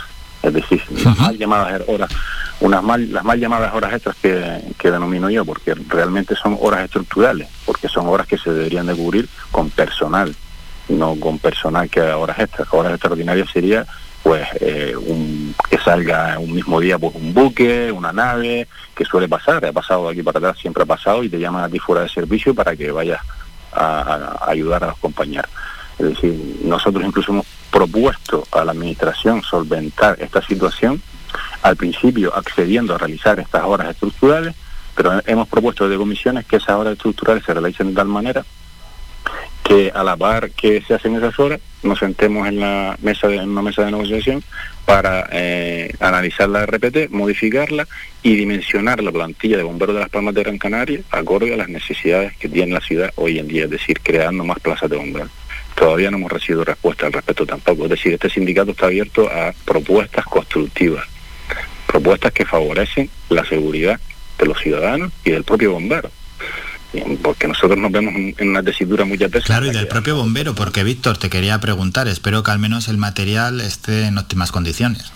Es 0.44 0.54
decir, 0.54 0.82
mal 1.20 1.38
llamadas 1.38 1.82
horas, 1.88 2.12
unas 2.60 2.82
mal, 2.84 3.12
las 3.14 3.24
mal 3.24 3.40
llamadas 3.40 3.74
horas 3.76 3.94
extras 3.94 4.16
que, 4.22 4.92
denomino 4.92 5.30
yo, 5.30 5.46
porque 5.46 5.74
realmente 5.88 6.36
son 6.36 6.58
horas 6.60 6.86
estructurales, 6.86 7.48
porque 7.66 7.88
son 7.88 8.08
horas 8.08 8.26
que 8.28 8.38
se 8.38 8.52
deberían 8.52 8.88
de 8.88 8.96
cubrir 8.96 9.28
con 9.52 9.70
personal, 9.70 10.36
no 10.90 11.16
con 11.20 11.38
personal 11.40 11.90
que 11.90 12.00
haga 12.00 12.18
horas 12.18 12.40
extras. 12.40 12.68
Horas 12.72 12.94
extraordinarias 12.94 13.50
sería 13.52 13.86
pues 14.24 14.48
eh, 14.60 14.94
un, 14.98 15.56
que 15.70 15.78
salga 15.78 16.38
un 16.40 16.54
mismo 16.54 16.80
día 16.80 16.98
pues 16.98 17.14
un 17.16 17.34
buque, 17.34 17.92
una 17.92 18.12
nave, 18.12 18.68
que 18.96 19.06
suele 19.06 19.30
pasar, 19.30 19.64
ha 19.66 19.72
pasado 19.72 20.06
de 20.08 20.12
aquí 20.14 20.24
para 20.24 20.40
atrás, 20.40 20.58
siempre 20.60 20.84
ha 20.84 20.86
pasado 20.88 21.24
y 21.24 21.30
te 21.30 21.40
llaman 21.40 21.64
a 21.64 21.70
ti 21.70 21.80
fuera 21.80 22.02
de 22.02 22.10
servicio 22.10 22.54
para 22.56 22.76
que 22.76 22.92
vayas 22.92 23.22
a- 23.72 24.36
a 24.42 24.50
ayudar 24.50 24.84
a 24.84 24.88
los 24.88 24.98
compañeros. 24.98 25.50
Es 26.00 26.10
decir, 26.10 26.60
nosotros 26.64 27.04
incluso 27.06 27.32
hemos 27.32 27.46
propuesto 27.72 28.46
a 28.52 28.66
la 28.66 28.72
Administración 28.72 29.42
solventar 29.44 30.18
esta 30.20 30.42
situación, 30.42 31.02
al 31.62 31.76
principio 31.76 32.36
accediendo 32.36 32.96
a 32.96 32.98
realizar 32.98 33.40
estas 33.40 33.64
obras 33.64 33.90
estructurales, 33.90 34.56
pero 34.96 35.22
hemos 35.26 35.48
propuesto 35.48 35.88
de 35.88 35.98
comisiones 35.98 36.46
que 36.46 36.58
esas 36.58 36.76
obras 36.76 36.94
estructurales 36.94 37.44
se 37.44 37.54
realicen 37.54 37.90
de 37.90 37.96
tal 37.96 38.08
manera 38.08 38.46
que 39.68 39.92
a 39.94 40.04
la 40.04 40.16
par 40.16 40.52
que 40.52 40.82
se 40.82 40.94
hacen 40.94 41.16
esas 41.16 41.38
horas 41.40 41.60
nos 41.84 42.00
sentemos 42.00 42.48
en 42.48 42.60
la 42.60 42.98
mesa 43.02 43.28
de, 43.28 43.36
en 43.36 43.50
una 43.50 43.62
mesa 43.62 43.84
de 43.84 43.92
negociación 43.92 44.42
para 44.86 45.28
eh, 45.32 45.94
analizar 46.00 46.48
la 46.48 46.66
RPT, 46.66 47.10
modificarla 47.10 47.86
y 48.24 48.36
dimensionar 48.36 49.04
la 49.04 49.12
plantilla 49.12 49.58
de 49.58 49.64
bomberos 49.64 49.96
de 49.96 50.02
las 50.02 50.10
Palmas 50.10 50.34
de 50.36 50.44
Gran 50.44 50.58
Canaria 50.58 51.02
acorde 51.12 51.54
a 51.54 51.58
las 51.58 51.68
necesidades 51.68 52.38
que 52.38 52.48
tiene 52.48 52.74
la 52.74 52.80
ciudad 52.80 53.12
hoy 53.16 53.40
en 53.40 53.48
día, 53.50 53.66
es 53.66 53.70
decir, 53.70 54.00
creando 54.02 54.46
más 54.46 54.60
plazas 54.60 54.90
de 54.90 54.96
bomberos. 54.96 55.30
Todavía 55.76 56.10
no 56.10 56.18
hemos 56.18 56.32
recibido 56.32 56.64
respuesta 56.64 57.06
al 57.06 57.14
respecto 57.14 57.46
tampoco, 57.46 57.84
es 57.84 57.90
decir, 57.90 58.14
este 58.14 58.30
sindicato 58.30 58.72
está 58.72 58.86
abierto 58.86 59.30
a 59.30 59.54
propuestas 59.66 60.26
constructivas, 60.26 61.06
propuestas 61.88 62.32
que 62.34 62.46
favorecen 62.46 63.10
la 63.30 63.46
seguridad 63.46 64.00
de 64.38 64.46
los 64.46 64.60
ciudadanos 64.60 65.12
y 65.24 65.32
del 65.32 65.44
propio 65.44 65.72
bombero 65.72 66.12
porque 67.22 67.48
nosotros 67.48 67.78
nos 67.78 67.92
vemos 67.92 68.14
en 68.16 68.50
una 68.50 68.64
tesitura 68.64 69.06
muchas 69.06 69.30
veces. 69.30 69.46
Claro, 69.46 69.66
y 69.66 69.72
del 69.72 69.88
propio 69.88 70.16
bombero, 70.16 70.56
porque 70.56 70.84
Víctor, 70.84 71.18
te 71.18 71.30
quería 71.30 71.60
preguntar, 71.60 72.08
espero 72.08 72.44
que 72.44 72.52
al 72.52 72.60
menos 72.60 72.88
el 72.88 72.98
material 72.98 73.62
esté 73.62 74.06
en 74.06 74.18
óptimas 74.18 74.52
condiciones. 74.52 75.12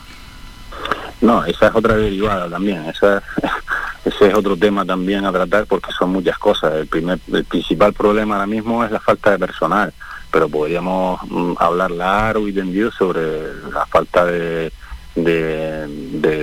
No, 1.21 1.45
esa 1.45 1.67
es 1.67 1.75
otra 1.75 1.95
derivada 1.95 2.49
también, 2.49 2.83
esa, 2.85 3.21
ese 4.05 4.27
es 4.27 4.33
otro 4.33 4.57
tema 4.57 4.85
también 4.85 5.23
a 5.25 5.31
tratar 5.31 5.65
porque 5.65 5.91
son 5.91 6.11
muchas 6.11 6.37
cosas. 6.37 6.73
El, 6.73 6.87
primer, 6.87 7.19
el 7.31 7.45
principal 7.45 7.93
problema 7.93 8.35
ahora 8.35 8.47
mismo 8.47 8.83
es 8.83 8.91
la 8.91 8.99
falta 8.99 9.31
de 9.31 9.39
personal, 9.39 9.93
pero 10.31 10.49
podríamos 10.49 11.21
mm, 11.29 11.53
hablar 11.59 11.91
largo 11.91 12.47
y 12.47 12.53
tendido 12.53 12.91
sobre 12.91 13.53
la 13.71 13.85
falta 13.85 14.25
de, 14.25 14.71
de, 15.15 15.87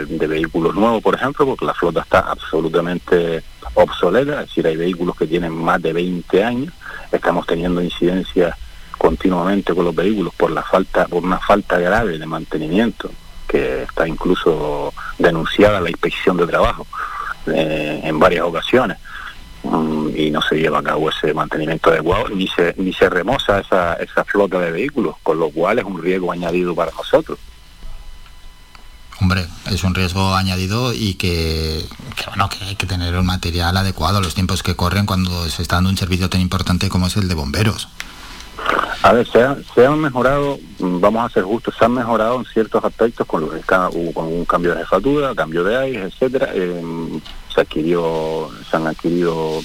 de 0.07 0.27
vehículos 0.27 0.75
nuevos, 0.75 1.03
por 1.03 1.15
ejemplo, 1.15 1.47
porque 1.47 1.65
la 1.65 1.75
flota 1.75 2.01
está 2.01 2.21
absolutamente 2.21 3.43
obsoleta, 3.75 4.43
es 4.43 4.49
decir, 4.49 4.67
hay 4.67 4.77
vehículos 4.77 5.17
que 5.17 5.27
tienen 5.27 5.53
más 5.53 5.81
de 5.81 5.93
20 5.93 6.45
años, 6.45 6.73
estamos 7.13 7.47
teniendo 7.47 7.83
incidencias 7.83 8.57
continuamente 8.97 9.75
con 9.75 9.85
los 9.85 9.95
vehículos 9.95 10.35
por 10.35 10.51
la 10.51 10.63
falta, 10.63 11.07
por 11.07 11.23
una 11.23 11.39
falta 11.39 11.79
grave 11.79 12.19
de 12.19 12.27
mantenimiento, 12.27 13.11
que 13.47 13.85
está 13.85 14.07
incluso 14.07 14.93
denunciada 15.19 15.81
la 15.81 15.91
inspección 15.91 16.37
de 16.37 16.47
trabajo 16.47 16.87
eh, 17.47 18.01
en 18.05 18.19
varias 18.19 18.45
ocasiones 18.45 18.99
mm, 19.63 20.09
y 20.15 20.31
no 20.31 20.43
se 20.43 20.57
lleva 20.57 20.81
a 20.81 20.83
cabo 20.83 21.09
ese 21.09 21.33
mantenimiento 21.33 21.91
adecuado 21.91 22.29
ni 22.29 22.47
se 22.49 22.75
ni 22.77 22.93
se 22.93 23.09
remoza 23.09 23.61
esa, 23.61 23.95
esa 23.95 24.25
flota 24.25 24.59
de 24.59 24.73
vehículos, 24.73 25.17
con 25.23 25.39
lo 25.39 25.49
cual 25.51 25.79
es 25.79 25.85
un 25.85 26.03
riesgo 26.03 26.31
añadido 26.31 26.75
para 26.75 26.93
nosotros. 26.93 27.39
Hombre, 29.21 29.47
es 29.71 29.83
un 29.83 29.95
riesgo 29.95 30.35
añadido 30.35 30.93
y 30.93 31.15
que, 31.15 31.85
bueno, 32.29 32.49
que 32.49 32.65
hay 32.65 32.77
que 32.77 32.87
tener 32.87 33.17
un 33.17 33.27
material 33.27 33.77
adecuado 33.77 34.19
a 34.19 34.21
los 34.21 34.35
tiempos 34.35 34.63
que 34.63 34.77
corren 34.77 35.07
cuando 35.07 35.49
se 35.49 35.63
está 35.63 35.77
dando 35.77 35.91
un 35.91 35.97
servicio 35.97 36.31
tan 36.31 36.41
importante 36.41 36.89
como 36.89 37.09
es 37.09 37.17
el 37.17 37.29
de 37.29 37.35
bomberos. 37.35 37.89
A 39.03 39.13
ver, 39.13 39.27
se, 39.27 39.87
han 39.87 40.01
mejorado, 40.01 40.59
vamos 40.79 41.25
a 41.25 41.33
ser 41.33 41.45
justos, 41.45 41.75
se 41.79 41.85
han 41.85 41.95
mejorado 41.95 42.39
en 42.39 42.45
ciertos 42.47 42.85
aspectos 42.85 43.27
con, 43.27 43.43
los, 43.43 43.51
con 43.65 44.27
un 44.27 44.45
cambio 44.45 44.75
de 44.75 44.81
jefatura, 44.81 45.35
cambio 45.35 45.65
de 45.65 45.77
aire, 45.77 46.03
etcétera. 46.05 46.51
Eh, 46.53 46.83
se 47.55 47.61
adquirió, 47.61 48.51
se 48.69 48.77
han 48.77 48.87
adquirido, 48.87 49.61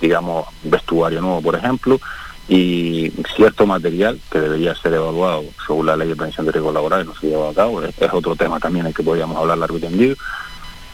digamos, 0.00 0.46
vestuario 0.62 1.20
nuevo, 1.20 1.42
por 1.42 1.56
ejemplo 1.56 2.00
y 2.48 3.10
cierto 3.34 3.66
material 3.66 4.20
que 4.30 4.38
debería 4.38 4.74
ser 4.74 4.94
evaluado 4.94 5.44
según 5.66 5.86
la 5.86 5.96
ley 5.96 6.08
de 6.08 6.16
prevención 6.16 6.44
de 6.44 6.52
riesgos 6.52 6.74
laborales 6.74 7.06
no 7.06 7.14
se 7.14 7.28
lleva 7.28 7.48
a 7.48 7.54
cabo, 7.54 7.82
es, 7.82 7.94
otro 8.12 8.36
tema 8.36 8.60
también 8.60 8.86
el 8.86 8.94
que 8.94 9.02
podríamos 9.02 9.36
hablar 9.36 9.58
largo 9.58 9.78
y 9.78 9.80
tendido, 9.80 10.16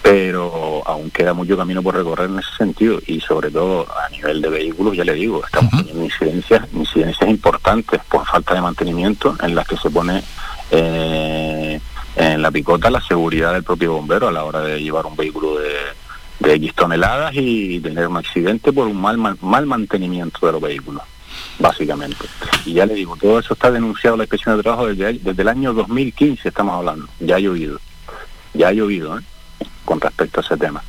pero 0.03 0.83
aún 0.87 1.11
queda 1.11 1.35
mucho 1.35 1.57
camino 1.57 1.83
por 1.83 1.97
recorrer 1.97 2.31
en 2.31 2.39
ese 2.39 2.55
sentido 2.57 3.01
y 3.07 3.21
sobre 3.21 3.51
todo 3.51 3.87
a 3.91 4.09
nivel 4.11 4.41
de 4.41 4.49
vehículos, 4.49 4.97
ya 4.97 5.05
le 5.05 5.15
digo, 5.15 5.45
estamos 5.45 5.73
teniendo 5.73 6.05
incidencias, 6.05 6.69
incidencias 6.73 7.29
importantes 7.29 8.01
por 8.09 8.25
falta 8.27 8.55
de 8.55 8.61
mantenimiento 8.61 9.37
en 9.43 9.55
las 9.57 9.67
que 9.67 9.77
se 9.77 9.91
pone 9.91 10.23
eh, 10.71 11.81
en 12.15 12.43
la 12.43 12.51
picota 12.53 12.91
la 12.91 13.01
seguridad 13.01 13.55
del 13.55 13.65
propio 13.65 13.95
bombero 13.95 14.29
a 14.29 14.33
la 14.33 14.45
hora 14.45 14.61
de 14.61 14.81
llevar 14.81 15.05
un 15.05 15.17
vehículo 15.17 15.59
de, 15.59 15.75
de 16.39 16.55
X 16.55 16.75
toneladas 16.77 17.33
y 17.35 17.81
tener 17.81 18.07
un 18.07 18.19
accidente 18.19 18.73
por 18.73 18.87
un 18.87 19.01
mal, 19.01 19.19
mal 19.19 19.67
mantenimiento 19.67 20.47
de 20.47 20.53
los 20.53 20.61
vehículos 20.61 21.03
básicamente. 21.61 22.27
Y 22.65 22.73
ya 22.75 22.87
le 22.87 22.95
digo, 22.95 23.17
todo 23.17 23.39
eso 23.39 23.55
está 23.55 23.71
denunciado 23.71 24.17
la 24.17 24.25
inspección 24.25 24.57
de 24.57 24.63
trabajo 24.63 24.87
desde, 24.87 25.19
desde 25.19 25.43
el 25.43 25.49
año 25.49 25.73
2015, 25.73 26.49
estamos 26.49 26.75
hablando. 26.75 27.07
Ya 27.21 27.37
ha 27.37 27.39
llovido, 27.39 27.79
ya 28.55 28.69
ha 28.69 28.73
llovido 28.73 29.19
¿eh? 29.19 29.23
con 29.85 30.01
respecto 30.01 30.41
a 30.41 30.43
ese 30.43 30.57
tema. 30.57 30.83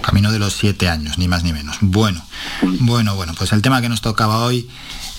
Camino 0.00 0.32
de 0.32 0.38
los 0.38 0.54
siete 0.54 0.88
años, 0.88 1.18
ni 1.18 1.28
más 1.28 1.44
ni 1.44 1.52
menos. 1.52 1.76
Bueno, 1.80 2.24
bueno, 2.80 3.14
bueno, 3.14 3.34
pues 3.36 3.52
el 3.52 3.62
tema 3.62 3.80
que 3.82 3.88
nos 3.88 4.00
tocaba 4.00 4.44
hoy 4.44 4.68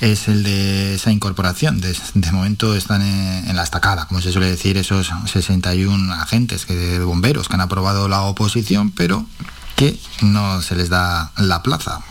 es 0.02 0.28
el 0.28 0.44
de 0.44 0.96
esa 0.96 1.12
incorporación. 1.12 1.80
De, 1.80 1.96
momento 2.32 2.76
están 2.76 3.02
en, 3.02 3.56
la 3.56 3.64
estacada, 3.64 4.08
como 4.08 4.20
se 4.20 4.32
suele 4.32 4.50
decir, 4.50 4.78
esos 4.78 5.12
61 5.26 6.14
agentes 6.14 6.66
que, 6.66 6.76
de 6.76 7.00
bomberos 7.00 7.48
que 7.48 7.54
han 7.54 7.62
aprobado 7.62 8.08
la 8.08 8.24
oposición, 8.24 8.92
pero 8.92 9.26
que 9.76 9.98
no 10.22 10.62
se 10.62 10.76
les 10.76 10.90
da 10.90 11.32
la 11.38 11.62
plaza. 11.62 12.02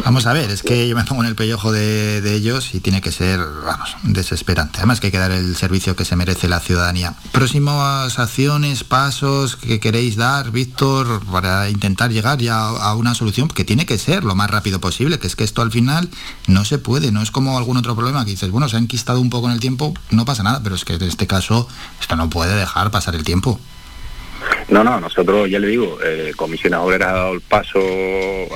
Vamos 0.00 0.26
a 0.26 0.32
ver, 0.32 0.50
es 0.50 0.62
que 0.62 0.88
yo 0.88 0.96
me 0.96 1.04
pongo 1.04 1.22
en 1.22 1.28
el 1.28 1.34
pellejo 1.34 1.70
de, 1.70 2.34
ellos 2.34 2.74
y 2.74 2.80
tiene 2.80 3.00
que 3.00 3.12
ser, 3.12 3.40
vamos, 3.64 3.96
desesperante. 4.04 4.78
Además 4.78 5.00
que 5.00 5.08
hay 5.08 5.10
que 5.10 5.18
dar 5.18 5.32
el 5.32 5.54
servicio 5.54 5.94
que 5.96 6.04
se 6.04 6.16
merece 6.16 6.48
la 6.48 6.60
ciudadanía. 6.60 7.14
Próximas 7.32 8.18
acciones, 8.18 8.84
pasos 8.84 9.56
que 9.56 9.80
queréis 9.80 10.16
dar, 10.16 10.50
Víctor, 10.50 11.24
para 11.30 11.68
intentar 11.68 12.10
llegar 12.10 12.38
ya 12.38 12.68
a 12.68 12.94
una 12.94 13.14
solución 13.14 13.48
que 13.48 13.64
tiene 13.64 13.84
que 13.84 13.98
ser 13.98 14.24
lo 14.24 14.34
más 14.34 14.50
rápido 14.50 14.80
posible, 14.80 15.18
que 15.18 15.26
es 15.26 15.36
que 15.36 15.44
esto 15.44 15.62
al 15.62 15.70
final 15.70 16.08
no 16.46 16.64
se 16.64 16.78
puede, 16.78 17.12
no 17.12 17.22
es 17.22 17.30
como 17.30 17.58
algún 17.58 17.76
otro 17.76 17.94
problema 17.94 18.24
que 18.24 18.30
dices, 18.30 18.50
bueno, 18.50 18.68
se 18.68 18.76
ha 18.76 18.78
enquistado 18.78 19.20
un 19.20 19.30
poco 19.30 19.48
en 19.48 19.52
el 19.52 19.60
tiempo, 19.60 19.94
no 20.10 20.24
pasa 20.24 20.42
nada, 20.42 20.60
pero 20.62 20.74
es 20.74 20.84
que 20.84 20.94
en 20.94 21.02
este 21.02 21.26
caso 21.26 21.68
esto 22.00 22.16
no 22.16 22.30
puede 22.30 22.54
dejar 22.56 22.90
pasar 22.90 23.14
el 23.14 23.24
tiempo. 23.24 23.60
No, 24.68 24.82
no, 24.82 25.00
nosotros 25.00 25.50
ya 25.50 25.58
le 25.58 25.68
digo, 25.68 25.98
eh, 26.02 26.32
Comisiones 26.34 26.80
ha 26.80 26.98
dado 26.98 27.34
el 27.34 27.40
paso 27.42 27.78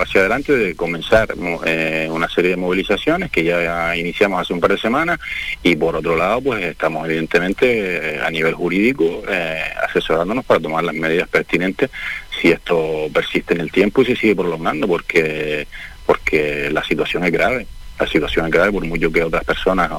hacia 0.00 0.20
adelante 0.20 0.56
de 0.56 0.74
comenzar 0.74 1.28
eh, 1.64 2.08
una 2.10 2.28
serie 2.28 2.52
de 2.52 2.56
movilizaciones 2.56 3.30
que 3.30 3.44
ya 3.44 3.96
iniciamos 3.96 4.40
hace 4.40 4.52
un 4.52 4.60
par 4.60 4.72
de 4.72 4.78
semanas 4.78 5.18
y 5.62 5.76
por 5.76 5.96
otro 5.96 6.16
lado 6.16 6.40
pues 6.40 6.64
estamos 6.64 7.06
evidentemente 7.06 8.16
eh, 8.16 8.20
a 8.24 8.30
nivel 8.30 8.54
jurídico 8.54 9.22
eh, 9.28 9.60
asesorándonos 9.88 10.44
para 10.44 10.60
tomar 10.60 10.84
las 10.84 10.94
medidas 10.94 11.28
pertinentes 11.28 11.90
si 12.40 12.48
esto 12.48 13.08
persiste 13.12 13.54
en 13.54 13.60
el 13.60 13.70
tiempo 13.70 14.02
y 14.02 14.06
se 14.06 14.16
sigue 14.16 14.36
prolongando 14.36 14.86
porque 14.86 15.66
porque 16.06 16.70
la 16.70 16.84
situación 16.84 17.24
es 17.24 17.32
grave 17.32 17.66
la 17.98 18.06
situación 18.06 18.46
es 18.46 18.52
grave, 18.52 18.72
por 18.72 18.84
mucho 18.84 19.10
que 19.10 19.22
otras 19.22 19.44
personas 19.44 19.90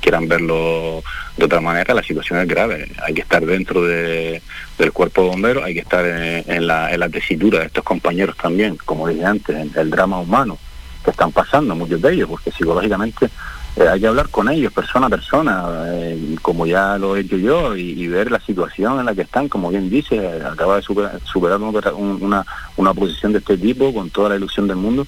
quieran 0.00 0.28
verlo 0.28 1.02
de 1.36 1.44
otra 1.44 1.60
manera, 1.60 1.94
la 1.94 2.02
situación 2.02 2.40
es 2.40 2.48
grave. 2.48 2.90
Hay 3.04 3.14
que 3.14 3.22
estar 3.22 3.44
dentro 3.44 3.82
de, 3.82 4.42
del 4.78 4.92
cuerpo 4.92 5.22
de 5.22 5.28
bomberos, 5.28 5.64
hay 5.64 5.74
que 5.74 5.80
estar 5.80 6.04
en, 6.04 6.66
la, 6.66 6.92
en 6.92 7.00
la 7.00 7.08
tesitura 7.08 7.60
de 7.60 7.66
estos 7.66 7.84
compañeros 7.84 8.36
también, 8.36 8.76
como 8.84 9.08
dije 9.08 9.24
antes, 9.24 9.56
en 9.56 9.70
el 9.74 9.90
drama 9.90 10.18
humano 10.18 10.58
que 11.04 11.10
están 11.10 11.32
pasando, 11.32 11.74
muchos 11.74 12.02
de 12.02 12.12
ellos, 12.12 12.28
porque 12.28 12.50
psicológicamente 12.50 13.30
eh, 13.76 13.86
hay 13.88 14.00
que 14.00 14.06
hablar 14.06 14.28
con 14.28 14.48
ellos 14.48 14.72
persona 14.72 15.06
a 15.06 15.10
persona, 15.10 15.64
eh, 15.86 16.36
como 16.42 16.66
ya 16.66 16.98
lo 16.98 17.16
he 17.16 17.20
hecho 17.20 17.36
yo, 17.36 17.76
y, 17.76 18.06
ver 18.08 18.30
la 18.30 18.40
situación 18.40 18.98
en 18.98 19.06
la 19.06 19.14
que 19.14 19.22
están, 19.22 19.48
como 19.48 19.70
bien 19.70 19.88
dice, 19.88 20.42
acaba 20.42 20.76
de 20.76 20.82
superar, 20.82 21.60
una, 21.94 22.44
una 22.76 22.94
posición 22.94 23.32
de 23.32 23.38
este 23.38 23.56
tipo 23.56 23.94
con 23.94 24.10
toda 24.10 24.30
la 24.30 24.36
ilusión 24.36 24.66
del 24.66 24.76
mundo 24.76 25.06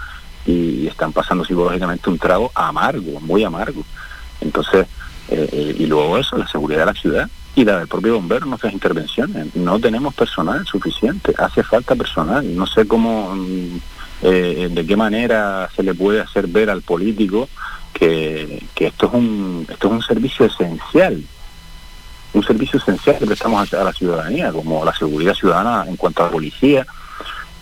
y, 0.49 0.87
están 0.87 1.13
pasando 1.13 1.45
psicológicamente 1.45 2.11
un 2.11 2.19
trago 2.19 2.51
amargo, 2.55 3.21
muy 3.21 3.45
amargo. 3.45 3.85
Entonces, 4.41 4.87
eh, 5.29 5.49
eh, 5.53 5.77
y 5.79 5.87
luego 5.87 6.19
eso, 6.19 6.39
la 6.39 6.49
seguridad 6.49 6.81
de 6.81 6.87
la 6.87 6.95
ciudad 6.95 7.31
y 7.55 7.65
la 7.65 7.79
del 7.79 7.89
propio 7.89 8.15
bombero, 8.15 8.47
nuestras 8.47 8.73
intervenciones. 8.73 9.55
No 9.55 9.79
tenemos 9.79 10.15
personal 10.15 10.65
suficiente, 10.67 11.35
hace 11.37 11.63
falta 11.63 11.95
personal. 11.95 12.57
No 12.57 12.67
sé 12.67 12.87
cómo, 12.87 13.35
mm, 13.35 13.81
eh, 14.23 14.69
de 14.71 14.87
qué 14.87 14.97
manera 14.97 15.69
se 15.75 15.83
le 15.83 15.95
puede 15.95 16.21
hacer 16.21 16.47
ver 16.47 16.71
al 16.71 16.83
político 16.83 17.49
que, 17.93 18.65
que 18.75 18.87
esto 18.87 19.07
es 19.07 19.15
un 19.15 19.67
esto 19.69 19.89
es 19.89 19.93
un 19.93 20.03
servicio 20.03 20.47
esencial 20.47 21.23
un 22.33 22.45
servicio 22.45 22.79
esencial 22.79 23.19
que 23.19 23.27
prestamos 23.27 23.73
a, 23.73 23.85
la 23.85 23.93
ciudadanía, 23.93 24.53
como 24.53 24.85
la 24.85 24.95
seguridad 24.95 25.35
ciudadana 25.35 25.85
en 25.89 25.97
cuanto 25.97 26.25
a 26.25 26.31
policía, 26.31 26.87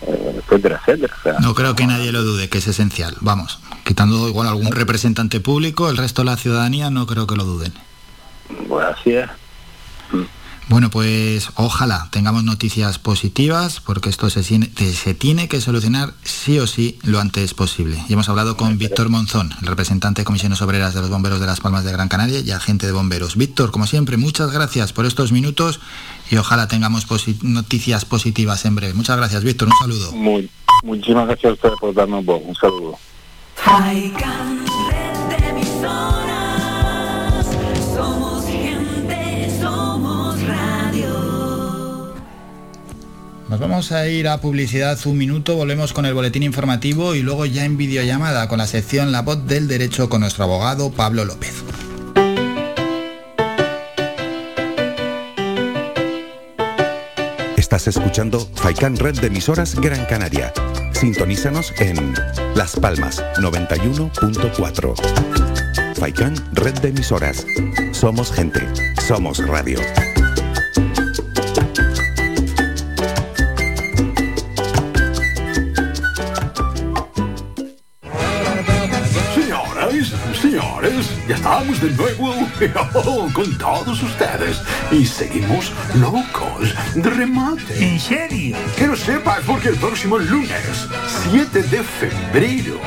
etcétera, 0.01 0.81
etcétera. 0.85 1.39
no 1.39 1.53
creo 1.55 1.75
que 1.75 1.87
nadie 1.87 2.11
lo 2.11 2.23
dude, 2.23 2.49
que 2.49 2.59
es 2.59 2.67
esencial. 2.67 3.15
Vamos, 3.21 3.59
quitando 3.83 4.27
igual 4.27 4.47
algún 4.47 4.71
representante 4.71 5.39
público, 5.39 5.89
el 5.89 5.97
resto 5.97 6.21
de 6.21 6.27
la 6.27 6.37
ciudadanía 6.37 6.89
no 6.89 7.07
creo 7.07 7.27
que 7.27 7.35
lo 7.35 7.45
duden. 7.45 7.73
Pues 8.67 8.85
así 8.85 9.13
es. 9.13 9.29
Bueno, 10.69 10.89
pues 10.89 11.49
ojalá 11.55 12.09
tengamos 12.11 12.43
noticias 12.43 12.99
positivas 12.99 13.79
porque 13.79 14.09
esto 14.09 14.29
se, 14.29 14.43
se, 14.43 15.13
tiene 15.13 15.47
que 15.47 15.61
solucionar 15.61 16.13
sí 16.23 16.59
o 16.59 16.67
sí 16.67 16.99
lo 17.03 17.21
antes 17.21 17.53
posible. 17.53 18.03
Y 18.09 18.13
hemos 18.13 18.27
hablado 18.27 18.57
con 18.57 18.77
Víctor 18.77 19.07
Monzón, 19.07 19.53
el 19.61 19.67
representante 19.67 20.21
de 20.21 20.25
Comisiones 20.25 20.61
Obreras 20.61 20.93
de 20.93 20.99
los 20.99 21.09
Bomberos 21.09 21.39
de 21.39 21.45
las 21.45 21.61
Palmas 21.61 21.85
de 21.85 21.93
Gran 21.93 22.09
Canaria 22.09 22.41
y 22.41 22.51
agente 22.51 22.85
de 22.85 22.91
bomberos. 22.91 23.37
Víctor, 23.37 23.71
como 23.71 23.87
siempre, 23.87 24.17
muchas 24.17 24.51
gracias 24.51 24.91
por 24.91 25.05
estos 25.05 25.31
minutos 25.31 25.79
y 26.29 26.37
ojalá 26.37 26.67
tengamos 26.67 27.05
noticias 27.43 28.05
positivas 28.05 28.65
en 28.65 28.75
breve. 28.75 28.93
Muchas 28.93 29.17
gracias, 29.17 29.43
Víctor. 29.43 29.69
Un 29.69 29.73
saludo. 29.79 30.11
Muy, 30.13 30.49
muchísimas 30.83 31.27
gracias 31.27 31.51
a 31.51 31.53
ustedes 31.53 31.75
por 31.79 31.93
darnos 31.93 32.25
voz. 32.25 32.41
Un 32.45 32.55
saludo. 32.55 32.97
Nos 43.49 43.61
vamos 43.61 43.93
a 43.93 44.07
ir 44.07 44.27
a 44.27 44.41
publicidad 44.41 44.99
un 45.05 45.17
minuto, 45.17 45.55
volvemos 45.55 45.93
con 45.93 46.05
el 46.05 46.13
boletín 46.13 46.43
informativo 46.43 47.15
y 47.15 47.21
luego 47.21 47.45
ya 47.45 47.63
en 47.63 47.77
videollamada 47.77 48.49
con 48.49 48.57
la 48.57 48.67
sección 48.67 49.13
La 49.13 49.21
voz 49.21 49.47
del 49.47 49.69
derecho 49.69 50.09
con 50.09 50.19
nuestro 50.19 50.43
abogado 50.43 50.91
Pablo 50.91 51.23
López. 51.23 51.63
Estás 57.77 57.95
escuchando 57.95 58.39
Faikan 58.55 58.97
Red 58.97 59.19
de 59.19 59.27
emisoras 59.27 59.75
Gran 59.75 60.03
Canaria. 60.05 60.51
Sintonízanos 60.93 61.71
en 61.77 62.15
Las 62.55 62.75
Palmas 62.75 63.23
91.4. 63.37 64.95
Faikan 65.93 66.33
Red 66.53 66.79
de 66.79 66.89
emisoras. 66.89 67.45
Somos 67.91 68.31
gente, 68.31 68.61
somos 69.07 69.45
radio. 69.47 69.79
Ya 81.27 81.35
estamos 81.35 81.81
de 81.81 81.91
nuevo 81.91 82.33
con 83.33 83.57
todos 83.57 84.01
ustedes 84.01 84.61
y 84.91 85.05
seguimos 85.05 85.73
locos 85.99 86.73
de 86.95 87.09
remate. 87.09 87.83
¿En 87.83 87.99
serio? 87.99 88.55
Que 88.77 88.87
lo 88.87 88.95
sepas 88.95 89.41
porque 89.45 89.69
el 89.69 89.75
próximo 89.75 90.17
lunes, 90.17 90.87
7 91.31 91.63
de 91.63 91.83
febrero, 91.83 92.79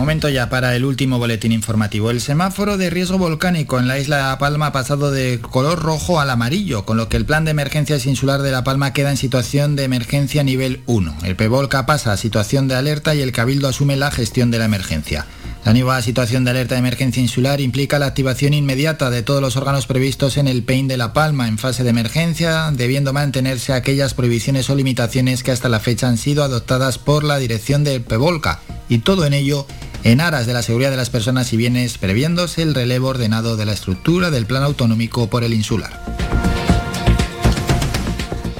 Momento 0.00 0.30
ya 0.30 0.48
para 0.48 0.74
el 0.74 0.86
último 0.86 1.18
boletín 1.18 1.52
informativo. 1.52 2.10
El 2.10 2.22
semáforo 2.22 2.78
de 2.78 2.88
riesgo 2.88 3.18
volcánico 3.18 3.78
en 3.78 3.86
la 3.86 3.98
isla 3.98 4.16
de 4.16 4.22
La 4.22 4.38
Palma 4.38 4.68
ha 4.68 4.72
pasado 4.72 5.10
de 5.10 5.40
color 5.42 5.78
rojo 5.78 6.20
al 6.20 6.30
amarillo, 6.30 6.86
con 6.86 6.96
lo 6.96 7.10
que 7.10 7.18
el 7.18 7.26
plan 7.26 7.44
de 7.44 7.50
emergencias 7.50 8.06
insular 8.06 8.40
de 8.40 8.50
La 8.50 8.64
Palma 8.64 8.94
queda 8.94 9.10
en 9.10 9.18
situación 9.18 9.76
de 9.76 9.84
emergencia 9.84 10.42
nivel 10.42 10.80
1. 10.86 11.18
El 11.24 11.36
PEVOLCA 11.36 11.84
pasa 11.84 12.12
a 12.12 12.16
situación 12.16 12.66
de 12.66 12.76
alerta 12.76 13.14
y 13.14 13.20
el 13.20 13.32
Cabildo 13.32 13.68
asume 13.68 13.94
la 13.96 14.10
gestión 14.10 14.50
de 14.50 14.58
la 14.58 14.64
emergencia. 14.64 15.26
La 15.64 15.74
nueva 15.74 16.00
situación 16.00 16.44
de 16.44 16.52
alerta 16.52 16.74
de 16.74 16.78
emergencia 16.78 17.20
insular 17.20 17.60
implica 17.60 17.98
la 17.98 18.06
activación 18.06 18.54
inmediata 18.54 19.10
de 19.10 19.22
todos 19.22 19.42
los 19.42 19.56
órganos 19.56 19.86
previstos 19.86 20.38
en 20.38 20.48
el 20.48 20.62
PEIN 20.62 20.88
de 20.88 20.96
La 20.96 21.12
Palma 21.12 21.48
en 21.48 21.58
fase 21.58 21.84
de 21.84 21.90
emergencia, 21.90 22.70
debiendo 22.72 23.12
mantenerse 23.12 23.74
aquellas 23.74 24.14
prohibiciones 24.14 24.70
o 24.70 24.74
limitaciones 24.74 25.42
que 25.42 25.50
hasta 25.50 25.68
la 25.68 25.78
fecha 25.78 26.08
han 26.08 26.16
sido 26.16 26.44
adoptadas 26.44 26.96
por 26.96 27.24
la 27.24 27.36
dirección 27.36 27.84
del 27.84 28.00
PEVOLCA, 28.00 28.60
y 28.88 28.98
todo 28.98 29.26
en 29.26 29.34
ello 29.34 29.66
en 30.02 30.22
aras 30.22 30.46
de 30.46 30.54
la 30.54 30.62
seguridad 30.62 30.90
de 30.90 30.96
las 30.96 31.10
personas 31.10 31.52
y 31.52 31.58
bienes, 31.58 31.98
previéndose 31.98 32.62
el 32.62 32.74
relevo 32.74 33.08
ordenado 33.08 33.58
de 33.58 33.66
la 33.66 33.74
estructura 33.74 34.30
del 34.30 34.46
plan 34.46 34.62
autonómico 34.62 35.28
por 35.28 35.44
el 35.44 35.52
insular. 35.52 36.49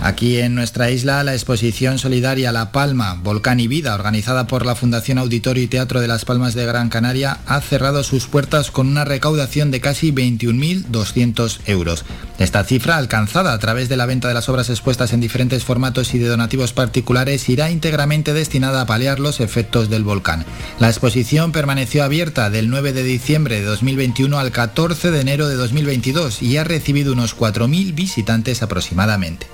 Aquí 0.02 0.38
en 0.38 0.54
nuestra 0.54 0.90
isla, 0.90 1.22
la 1.24 1.34
exposición 1.34 1.98
solidaria 1.98 2.52
La 2.52 2.72
Palma, 2.72 3.20
Volcán 3.22 3.60
y 3.60 3.68
Vida, 3.68 3.94
organizada 3.94 4.46
por 4.46 4.64
la 4.64 4.74
Fundación 4.74 5.18
Auditorio 5.18 5.62
y 5.62 5.66
Teatro 5.66 6.00
de 6.00 6.08
las 6.08 6.24
Palmas 6.24 6.54
de 6.54 6.64
Gran 6.64 6.88
Canaria, 6.88 7.38
ha 7.46 7.60
cerrado 7.60 8.02
sus 8.02 8.26
puertas 8.26 8.70
con 8.70 8.88
una 8.88 9.04
recaudación 9.04 9.70
de 9.70 9.80
casi 9.80 10.10
21.200 10.10 11.60
euros. 11.66 12.06
Esta 12.38 12.64
cifra, 12.64 12.96
alcanzada 12.96 13.52
a 13.52 13.58
través 13.58 13.90
de 13.90 13.98
la 13.98 14.06
venta 14.06 14.26
de 14.26 14.32
las 14.32 14.48
obras 14.48 14.70
expuestas 14.70 15.12
en 15.12 15.20
diferentes 15.20 15.64
formatos 15.64 16.14
y 16.14 16.18
de 16.18 16.28
donativos 16.28 16.72
particulares, 16.72 17.46
irá 17.50 17.70
íntegramente 17.70 18.32
destinada 18.32 18.80
a 18.80 18.86
paliar 18.86 19.20
los 19.20 19.40
efectos 19.40 19.90
del 19.90 20.04
volcán. 20.04 20.46
La 20.78 20.88
exposición 20.88 21.52
permaneció 21.52 22.04
abierta 22.04 22.48
del 22.48 22.70
9 22.70 22.94
de 22.94 23.02
diciembre 23.02 23.56
de 23.56 23.66
2021 23.66 24.38
al 24.38 24.50
14 24.50 25.10
de 25.10 25.20
enero 25.20 25.46
de 25.46 25.56
2022 25.56 26.40
y 26.40 26.56
ha 26.56 26.64
recibido 26.64 27.12
unos 27.12 27.36
4.000 27.36 27.94
visitantes 27.94 28.62
aproximadamente. 28.62 29.46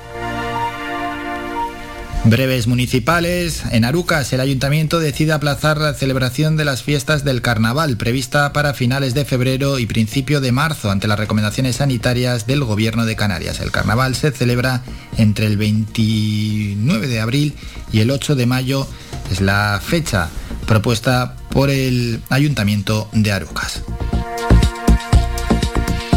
Breves 2.29 2.67
municipales. 2.67 3.63
En 3.71 3.85
Arucas, 3.85 4.33
el 4.33 4.41
ayuntamiento 4.41 4.99
decide 4.99 5.33
aplazar 5.33 5.79
la 5.79 5.95
celebración 5.95 6.57
de 6.57 6.65
las 6.65 6.83
fiestas 6.83 7.23
del 7.23 7.41
carnaval, 7.41 7.97
prevista 7.97 8.53
para 8.53 8.75
finales 8.75 9.15
de 9.15 9.25
febrero 9.25 9.79
y 9.79 9.87
principio 9.87 10.41
de 10.41 10.51
marzo, 10.51 10.91
ante 10.91 11.07
las 11.07 11.21
recomendaciones 11.21 11.77
sanitarias 11.77 12.47
del 12.49 12.65
gobierno 12.65 13.07
de 13.07 13.15
Canarias. 13.15 13.61
El 13.61 13.71
carnaval 13.71 14.17
se 14.17 14.33
celebra 14.33 14.83
entre 15.19 15.47
el 15.47 15.57
29 15.57 17.07
de 17.07 17.21
abril 17.21 17.55
y 17.93 18.01
el 18.01 18.11
8 18.11 18.35
de 18.35 18.47
mayo. 18.47 18.89
Es 19.31 19.41
la 19.41 19.81
fecha 19.81 20.29
propuesta 20.67 21.37
por 21.51 21.71
el 21.71 22.21
ayuntamiento 22.29 23.09
de 23.13 23.31
Arucas. 23.31 23.83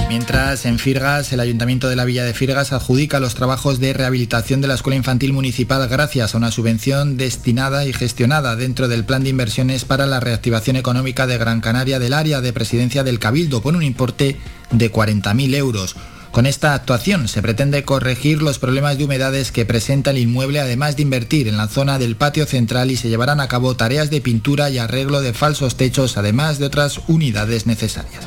Mientras 0.10 0.66
en 0.66 0.80
Firgas, 0.80 1.32
el 1.34 1.40
Ayuntamiento 1.40 1.88
de 1.88 1.96
la 1.96 2.04
Villa 2.04 2.24
de 2.24 2.34
Firgas 2.34 2.74
adjudica 2.74 3.20
los 3.20 3.36
trabajos 3.36 3.80
de 3.80 3.94
rehabilitación 3.94 4.60
de 4.60 4.68
la 4.68 4.74
Escuela 4.74 4.96
Infantil 4.96 5.34
Municipal 5.34 5.88
gracias 5.88 6.34
a 6.34 6.38
una 6.40 6.50
subvención 6.50 7.16
destinada 7.16 7.86
y 7.86 7.94
gestionada 7.94 8.56
dentro 8.56 8.88
del 8.88 9.06
Plan 9.06 9.24
de 9.24 9.30
Inversiones 9.30 9.86
para 9.86 10.08
la 10.08 10.20
Reactivación 10.20 10.78
Económica 10.78 11.28
de 11.28 11.38
Gran 11.38 11.62
Canaria 11.62 12.00
del 12.00 12.14
área 12.14 12.42
de 12.42 12.52
presidencia 12.52 13.04
del 13.04 13.20
Cabildo 13.20 13.62
por 13.62 13.76
un 13.76 13.84
importe 13.84 14.40
de 14.72 14.92
40.000 14.92 15.54
euros. 15.54 15.96
Con 16.32 16.48
esta 16.48 16.74
actuación 16.74 17.28
se 17.28 17.44
pretende 17.44 17.84
corregir 17.84 18.42
los 18.42 18.58
problemas 18.58 18.98
de 18.98 19.06
humedades 19.06 19.52
que 19.52 19.68
presenta 19.68 20.10
el 20.10 20.18
inmueble, 20.18 20.60
además 20.60 20.96
de 20.96 21.04
invertir 21.04 21.48
en 21.48 21.58
la 21.58 21.68
zona 21.68 22.00
del 22.00 22.16
patio 22.16 22.48
central 22.48 22.90
y 22.90 22.98
se 22.98 23.10
llevarán 23.10 23.42
a 23.42 23.48
cabo 23.48 23.76
tareas 23.76 24.10
de 24.10 24.22
pintura 24.22 24.72
y 24.72 24.80
arreglo 24.80 25.22
de 25.22 25.34
falsos 25.34 25.78
techos, 25.78 26.18
además 26.18 26.58
de 26.58 26.66
otras 26.66 27.00
unidades 27.08 27.68
necesarias. 27.68 28.24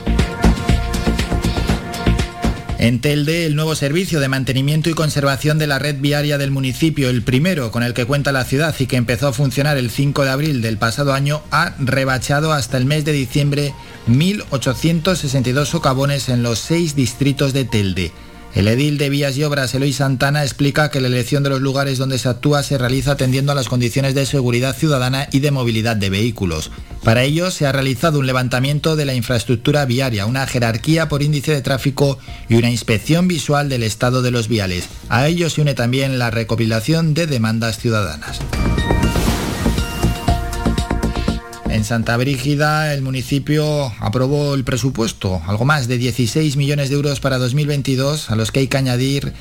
En 2.82 3.00
Telde, 3.00 3.46
el 3.46 3.54
nuevo 3.54 3.76
servicio 3.76 4.18
de 4.18 4.26
mantenimiento 4.26 4.90
y 4.90 4.94
conservación 4.94 5.56
de 5.56 5.68
la 5.68 5.78
red 5.78 6.00
viaria 6.00 6.36
del 6.36 6.50
municipio, 6.50 7.10
el 7.10 7.22
primero 7.22 7.70
con 7.70 7.84
el 7.84 7.94
que 7.94 8.06
cuenta 8.06 8.32
la 8.32 8.44
ciudad 8.44 8.74
y 8.76 8.86
que 8.86 8.96
empezó 8.96 9.28
a 9.28 9.32
funcionar 9.32 9.76
el 9.76 9.88
5 9.88 10.24
de 10.24 10.30
abril 10.30 10.62
del 10.62 10.78
pasado 10.78 11.12
año, 11.12 11.42
ha 11.52 11.76
rebachado 11.78 12.52
hasta 12.52 12.78
el 12.78 12.84
mes 12.84 13.04
de 13.04 13.12
diciembre 13.12 13.72
1.862 14.08 15.66
socavones 15.66 16.28
en 16.28 16.42
los 16.42 16.58
seis 16.58 16.96
distritos 16.96 17.52
de 17.52 17.66
Telde. 17.66 18.10
El 18.54 18.68
edil 18.68 18.98
de 18.98 19.08
Vías 19.08 19.36
y 19.38 19.44
Obras, 19.44 19.74
Eloy 19.74 19.94
Santana, 19.94 20.42
explica 20.42 20.90
que 20.90 21.00
la 21.00 21.08
elección 21.08 21.42
de 21.42 21.48
los 21.48 21.62
lugares 21.62 21.96
donde 21.96 22.18
se 22.18 22.28
actúa 22.28 22.62
se 22.62 22.76
realiza 22.76 23.12
atendiendo 23.12 23.52
a 23.52 23.54
las 23.54 23.68
condiciones 23.68 24.14
de 24.14 24.26
seguridad 24.26 24.76
ciudadana 24.76 25.26
y 25.32 25.40
de 25.40 25.50
movilidad 25.50 25.96
de 25.96 26.10
vehículos. 26.10 26.70
Para 27.02 27.22
ello 27.22 27.50
se 27.50 27.66
ha 27.66 27.72
realizado 27.72 28.18
un 28.18 28.26
levantamiento 28.26 28.94
de 28.94 29.06
la 29.06 29.14
infraestructura 29.14 29.86
viaria, 29.86 30.26
una 30.26 30.46
jerarquía 30.46 31.08
por 31.08 31.22
índice 31.22 31.52
de 31.52 31.62
tráfico 31.62 32.18
y 32.48 32.56
una 32.56 32.70
inspección 32.70 33.26
visual 33.26 33.70
del 33.70 33.82
estado 33.82 34.20
de 34.20 34.30
los 34.30 34.48
viales. 34.48 34.84
A 35.08 35.26
ello 35.28 35.48
se 35.48 35.62
une 35.62 35.74
también 35.74 36.18
la 36.18 36.30
recopilación 36.30 37.14
de 37.14 37.26
demandas 37.26 37.78
ciudadanas. 37.78 38.38
En 41.72 41.84
Santa 41.86 42.18
Brígida 42.18 42.92
el 42.92 43.00
municipio 43.00 43.90
aprobó 43.98 44.54
el 44.54 44.62
presupuesto, 44.62 45.40
algo 45.46 45.64
más 45.64 45.88
de 45.88 45.96
16 45.96 46.56
millones 46.58 46.90
de 46.90 46.96
euros 46.96 47.18
para 47.18 47.38
2022, 47.38 48.30
a 48.30 48.36
los 48.36 48.52
que 48.52 48.60
hay 48.60 48.68
que 48.68 48.76
añadir 48.76 49.32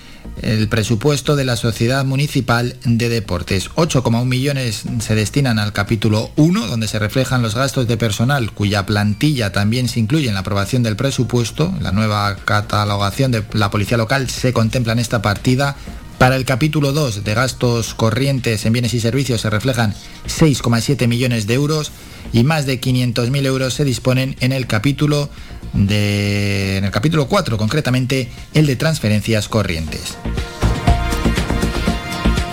el 0.42 0.70
presupuesto 0.70 1.36
de 1.36 1.44
la 1.44 1.58
Sociedad 1.58 2.06
Municipal 2.06 2.78
de 2.86 3.10
Deportes. 3.10 3.70
8,1 3.72 4.24
millones 4.24 4.84
se 5.00 5.14
destinan 5.14 5.60
al 5.60 5.74
capítulo 5.74 6.32
1, 6.38 6.68
donde 6.68 6.88
se 6.88 7.00
reflejan 7.00 7.42
los 7.42 7.54
gastos 7.54 7.86
de 7.90 7.98
personal, 7.98 8.54
cuya 8.54 8.86
plantilla 8.86 9.52
también 9.52 9.90
se 9.90 10.00
incluye 10.00 10.30
en 10.30 10.36
la 10.36 10.40
aprobación 10.40 10.84
del 10.84 10.96
presupuesto. 10.96 11.74
La 11.82 11.92
nueva 11.92 12.38
catalogación 12.46 13.32
de 13.32 13.44
la 13.52 13.70
Policía 13.70 13.98
Local 13.98 14.30
se 14.30 14.54
contempla 14.54 14.94
en 14.94 15.00
esta 15.00 15.22
partida 15.22 15.76
para 16.22 16.36
el 16.36 16.46
capítulo 16.46 16.92
2 16.92 17.24
de 17.24 17.34
gastos 17.34 17.96
corrientes 17.96 18.64
en 18.68 18.74
bienes 18.74 18.94
y 18.94 19.00
servicios 19.00 19.42
se 19.42 19.50
reflejan 19.50 19.96
6,7 20.28 21.08
millones 21.08 21.48
de 21.48 21.56
euros 21.56 21.92
y 22.32 22.44
más 22.44 22.68
de 22.68 22.80
500.000 22.80 23.44
euros 23.48 23.74
se 23.74 23.86
disponen 23.86 24.36
en 24.40 24.52
el 24.52 24.68
capítulo 24.68 25.30
de 25.74 26.78
en 26.78 26.84
el 26.84 26.92
capítulo 26.92 27.28
4, 27.28 27.58
concretamente 27.58 28.30
el 28.54 28.68
de 28.68 28.76
transferencias 28.76 29.48
corrientes. 29.48 30.16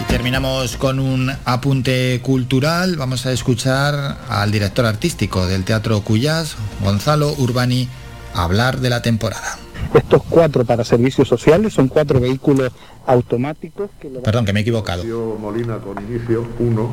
Y 0.00 0.04
terminamos 0.10 0.78
con 0.78 0.98
un 0.98 1.30
apunte 1.44 2.20
cultural. 2.22 2.96
Vamos 2.96 3.26
a 3.26 3.32
escuchar 3.32 4.16
al 4.30 4.50
director 4.50 4.86
artístico 4.86 5.46
del 5.46 5.64
Teatro 5.64 6.00
Cuyás, 6.00 6.56
Gonzalo 6.82 7.34
Urbani, 7.36 7.86
hablar 8.32 8.80
de 8.80 8.88
la 8.88 9.02
temporada. 9.02 9.58
Estos 9.94 10.22
cuatro 10.28 10.64
para 10.64 10.84
servicios 10.84 11.26
sociales 11.28 11.72
son 11.72 11.88
cuatro 11.88 12.20
vehículos 12.20 12.70
automáticos 13.06 13.90
que 14.00 14.10
lo 14.10 14.20
Perdón, 14.22 14.44
que 14.44 14.52
me 14.52 14.60
he 14.60 14.62
equivocado. 14.62 15.02
Molina 15.40 15.78
con 15.78 15.96
inicio 16.04 16.46
1, 16.58 16.90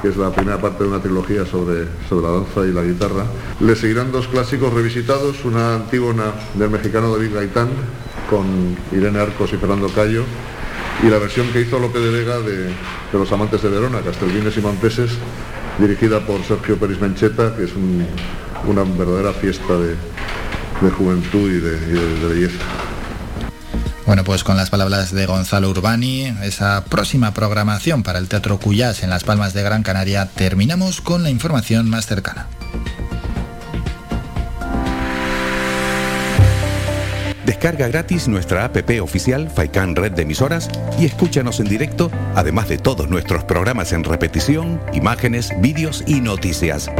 que 0.00 0.08
es 0.08 0.16
la 0.16 0.30
primera 0.30 0.58
parte 0.60 0.82
de 0.84 0.88
una 0.90 1.00
trilogía 1.00 1.44
sobre, 1.44 1.86
sobre 2.08 2.26
la 2.26 2.32
danza 2.32 2.60
y 2.66 2.72
la 2.72 2.82
guitarra. 2.82 3.26
Le 3.60 3.76
seguirán 3.76 4.10
dos 4.12 4.28
clásicos 4.28 4.72
revisitados, 4.72 5.44
una 5.44 5.74
antígona 5.76 6.32
del 6.54 6.70
mexicano 6.70 7.12
David 7.14 7.34
Gaitán 7.34 7.68
con 8.30 8.76
Irene 8.92 9.18
Arcos 9.18 9.52
y 9.52 9.56
Fernando 9.56 9.88
Cayo 9.88 10.24
y 11.02 11.08
la 11.10 11.18
versión 11.18 11.48
que 11.52 11.60
hizo 11.60 11.78
López 11.78 12.02
de 12.02 12.10
Vega 12.10 12.38
de, 12.40 12.56
de 12.68 12.72
Los 13.12 13.30
Amantes 13.30 13.60
de 13.62 13.68
Verona, 13.68 14.00
Castelvines 14.00 14.56
y 14.56 14.60
Monteses, 14.60 15.10
dirigida 15.78 16.20
por 16.26 16.42
Sergio 16.44 16.76
Peris 16.78 16.98
Mencheta, 17.00 17.54
que 17.56 17.64
es 17.64 17.74
un- 17.74 18.06
una 18.68 18.84
verdadera 18.84 19.32
fiesta 19.32 19.76
de, 19.76 19.96
de 20.82 20.90
juventud 20.90 21.50
y 21.50 21.60
de- 21.60 21.76
y 21.88 21.92
de- 21.92 22.18
de 22.20 22.26
belleza. 22.34 22.58
Bueno, 24.04 24.24
pues 24.24 24.42
con 24.44 24.56
las 24.56 24.68
palabras 24.68 25.12
de 25.12 25.26
Gonzalo 25.26 25.70
Urbani, 25.70 26.24
esa 26.42 26.84
próxima 26.84 27.32
programación 27.32 28.02
para 28.02 28.18
el 28.18 28.28
Teatro 28.28 28.58
Cuyás 28.58 29.02
en 29.02 29.10
Las 29.10 29.24
Palmas 29.24 29.54
de 29.54 29.62
Gran 29.62 29.82
Canaria, 29.84 30.28
terminamos 30.34 31.00
con 31.00 31.22
la 31.22 31.30
información 31.30 31.88
más 31.88 32.06
cercana. 32.06 32.46
Descarga 37.46 37.88
gratis 37.88 38.28
nuestra 38.28 38.64
app 38.64 38.76
oficial 39.00 39.50
Faikan 39.50 39.96
Red 39.96 40.12
de 40.12 40.22
Emisoras 40.22 40.68
y 40.98 41.06
escúchanos 41.06 41.60
en 41.60 41.68
directo, 41.68 42.10
además 42.34 42.68
de 42.68 42.78
todos 42.78 43.08
nuestros 43.08 43.44
programas 43.44 43.92
en 43.92 44.04
repetición, 44.04 44.80
imágenes, 44.92 45.50
vídeos 45.60 46.04
y 46.06 46.20
noticias. 46.20 46.90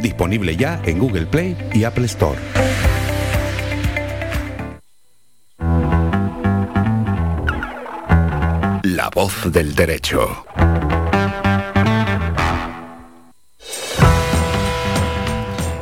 Disponible 0.00 0.56
ya 0.56 0.80
en 0.84 0.98
Google 0.98 1.26
Play 1.26 1.56
y 1.74 1.84
Apple 1.84 2.06
Store. 2.06 2.38
La 8.82 9.10
voz 9.14 9.52
del 9.52 9.74
derecho. 9.74 10.44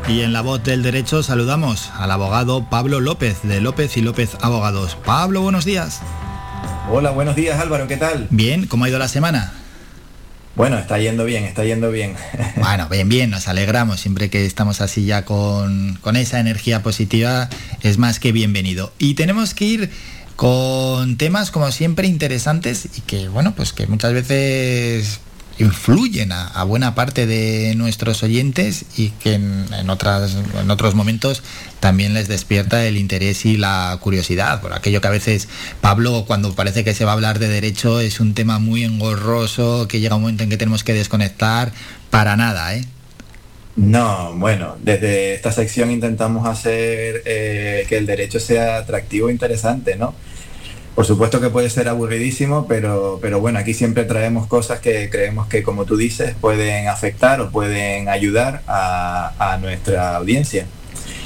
Y 0.08 0.22
en 0.22 0.32
la 0.32 0.40
voz 0.40 0.62
del 0.62 0.82
derecho 0.82 1.22
saludamos 1.22 1.90
al 1.98 2.10
abogado 2.10 2.70
Pablo 2.70 3.00
López 3.00 3.42
de 3.42 3.60
López 3.60 3.96
y 3.96 4.02
López 4.02 4.36
Abogados. 4.40 4.96
Pablo, 5.04 5.40
buenos 5.42 5.64
días. 5.64 6.00
Hola, 6.90 7.10
buenos 7.10 7.34
días 7.34 7.58
Álvaro, 7.58 7.88
¿qué 7.88 7.96
tal? 7.96 8.28
Bien, 8.30 8.66
¿cómo 8.66 8.84
ha 8.84 8.88
ido 8.88 8.98
la 8.98 9.08
semana? 9.08 9.52
Bueno, 10.56 10.78
está 10.78 10.98
yendo 10.98 11.26
bien, 11.26 11.44
está 11.44 11.64
yendo 11.64 11.90
bien. 11.90 12.14
Bueno, 12.56 12.88
bien, 12.88 13.08
bien, 13.08 13.30
nos 13.30 13.46
alegramos. 13.46 14.00
Siempre 14.00 14.30
que 14.30 14.46
estamos 14.46 14.80
así 14.80 15.04
ya 15.04 15.24
con, 15.24 15.98
con 16.00 16.16
esa 16.16 16.40
energía 16.40 16.82
positiva, 16.82 17.48
es 17.82 17.98
más 17.98 18.18
que 18.18 18.32
bienvenido. 18.32 18.92
Y 18.98 19.14
tenemos 19.14 19.52
que 19.54 19.64
ir 19.66 19.90
con 20.34 21.16
temas, 21.16 21.50
como 21.50 21.70
siempre, 21.70 22.08
interesantes 22.08 22.88
y 22.96 23.02
que, 23.02 23.28
bueno, 23.28 23.54
pues 23.54 23.72
que 23.72 23.86
muchas 23.86 24.14
veces 24.14 25.20
influyen 25.58 26.32
a, 26.32 26.62
buena 26.64 26.94
parte 26.94 27.26
de 27.26 27.74
nuestros 27.76 28.22
oyentes 28.22 28.84
y 28.96 29.10
que 29.10 29.34
en, 29.34 29.66
en 29.72 29.90
otras, 29.90 30.36
en 30.60 30.70
otros 30.70 30.94
momentos 30.94 31.42
también 31.80 32.14
les 32.14 32.28
despierta 32.28 32.84
el 32.84 32.96
interés 32.96 33.46
y 33.46 33.56
la 33.56 33.96
curiosidad 34.00 34.60
por 34.60 34.74
aquello 34.74 35.00
que 35.00 35.08
a 35.08 35.12
veces 35.12 35.48
Pablo 35.80 36.24
cuando 36.26 36.54
parece 36.54 36.84
que 36.84 36.94
se 36.94 37.04
va 37.04 37.12
a 37.12 37.14
hablar 37.14 37.38
de 37.38 37.48
derecho 37.48 38.00
es 38.00 38.20
un 38.20 38.34
tema 38.34 38.58
muy 38.58 38.84
engorroso 38.84 39.88
que 39.88 40.00
llega 40.00 40.16
un 40.16 40.22
momento 40.22 40.42
en 40.42 40.50
que 40.50 40.56
tenemos 40.56 40.84
que 40.84 40.92
desconectar 40.92 41.72
para 42.10 42.36
nada 42.36 42.74
¿eh? 42.74 42.84
No, 43.76 44.34
bueno, 44.36 44.76
desde 44.82 45.34
esta 45.34 45.52
sección 45.52 45.90
intentamos 45.90 46.46
hacer 46.46 47.22
eh, 47.26 47.84
que 47.88 47.98
el 47.98 48.06
derecho 48.06 48.40
sea 48.40 48.78
atractivo 48.78 49.28
e 49.28 49.32
interesante, 49.32 49.96
¿no? 49.96 50.14
Por 50.96 51.04
supuesto 51.04 51.40
que 51.42 51.50
puede 51.50 51.68
ser 51.70 51.88
aburridísimo, 51.88 52.66
pero, 52.66 53.18
pero 53.22 53.38
bueno, 53.38 53.58
aquí 53.60 53.74
siempre 53.74 54.04
traemos 54.04 54.46
cosas 54.48 54.80
que 54.80 55.08
creemos 55.10 55.46
que, 55.46 55.62
como 55.62 55.84
tú 55.84 55.96
dices, 55.96 56.34
pueden 56.40 56.88
afectar 56.88 57.40
o 57.42 57.50
pueden 57.50 58.08
ayudar 58.08 58.62
a, 58.66 59.32
a 59.38 59.58
nuestra 59.58 60.16
audiencia. 60.16 60.66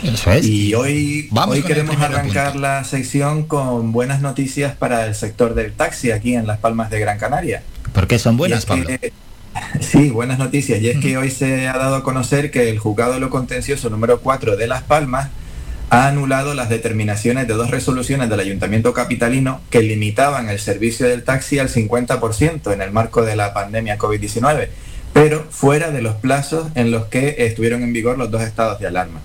Eso 0.02 0.32
es. 0.32 0.44
Y 0.44 0.74
hoy, 0.74 1.28
Vamos 1.30 1.54
hoy 1.56 1.62
queremos 1.62 1.96
arrancar 2.00 2.56
la 2.56 2.82
sección 2.84 3.44
con 3.44 3.92
buenas 3.92 4.20
noticias 4.20 4.74
para 4.74 5.06
el 5.06 5.14
sector 5.14 5.54
del 5.54 5.72
taxi 5.72 6.10
aquí 6.10 6.34
en 6.34 6.46
Las 6.48 6.58
Palmas 6.58 6.90
de 6.90 6.98
Gran 7.00 7.18
Canaria. 7.18 7.62
¿Por 7.92 8.06
qué 8.08 8.18
son 8.18 8.36
buenas, 8.36 8.66
Pablo? 8.66 8.86
que- 8.86 9.12
sí, 9.80 10.10
buenas 10.10 10.38
noticias. 10.38 10.80
Y 10.80 10.88
es 10.90 10.98
que 10.98 11.16
hoy 11.16 11.30
se 11.30 11.68
ha 11.68 11.76
dado 11.76 11.94
a 11.96 12.02
conocer 12.02 12.50
que 12.50 12.70
el 12.70 12.78
juzgado 12.78 13.14
de 13.14 13.20
lo 13.20 13.30
contencioso 13.30 13.88
número 13.88 14.20
4 14.20 14.56
de 14.56 14.66
Las 14.66 14.82
Palmas 14.82 15.28
ha 15.90 16.06
anulado 16.06 16.54
las 16.54 16.68
determinaciones 16.68 17.48
de 17.48 17.54
dos 17.54 17.70
resoluciones 17.70 18.30
del 18.30 18.38
Ayuntamiento 18.38 18.94
Capitalino 18.94 19.60
que 19.70 19.82
limitaban 19.82 20.48
el 20.48 20.60
servicio 20.60 21.08
del 21.08 21.24
taxi 21.24 21.58
al 21.58 21.68
50% 21.68 22.72
en 22.72 22.80
el 22.80 22.92
marco 22.92 23.24
de 23.24 23.34
la 23.34 23.52
pandemia 23.52 23.98
COVID-19, 23.98 24.68
pero 25.12 25.44
fuera 25.50 25.90
de 25.90 26.00
los 26.00 26.14
plazos 26.14 26.68
en 26.76 26.92
los 26.92 27.06
que 27.06 27.34
estuvieron 27.38 27.82
en 27.82 27.92
vigor 27.92 28.18
los 28.18 28.30
dos 28.30 28.42
estados 28.42 28.78
de 28.78 28.86
alarma. 28.86 29.20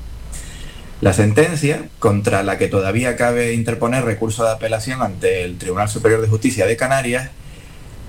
La 1.02 1.14
sentencia, 1.14 1.88
contra 2.00 2.42
la 2.42 2.58
que 2.58 2.68
todavía 2.68 3.16
cabe 3.16 3.54
interponer 3.54 4.04
recurso 4.04 4.44
de 4.44 4.52
apelación 4.52 5.04
ante 5.04 5.44
el 5.44 5.60
Tribunal 5.60 5.88
Superior 5.88 6.20
de 6.20 6.28
Justicia 6.28 6.66
de 6.66 6.76
Canarias, 6.78 7.30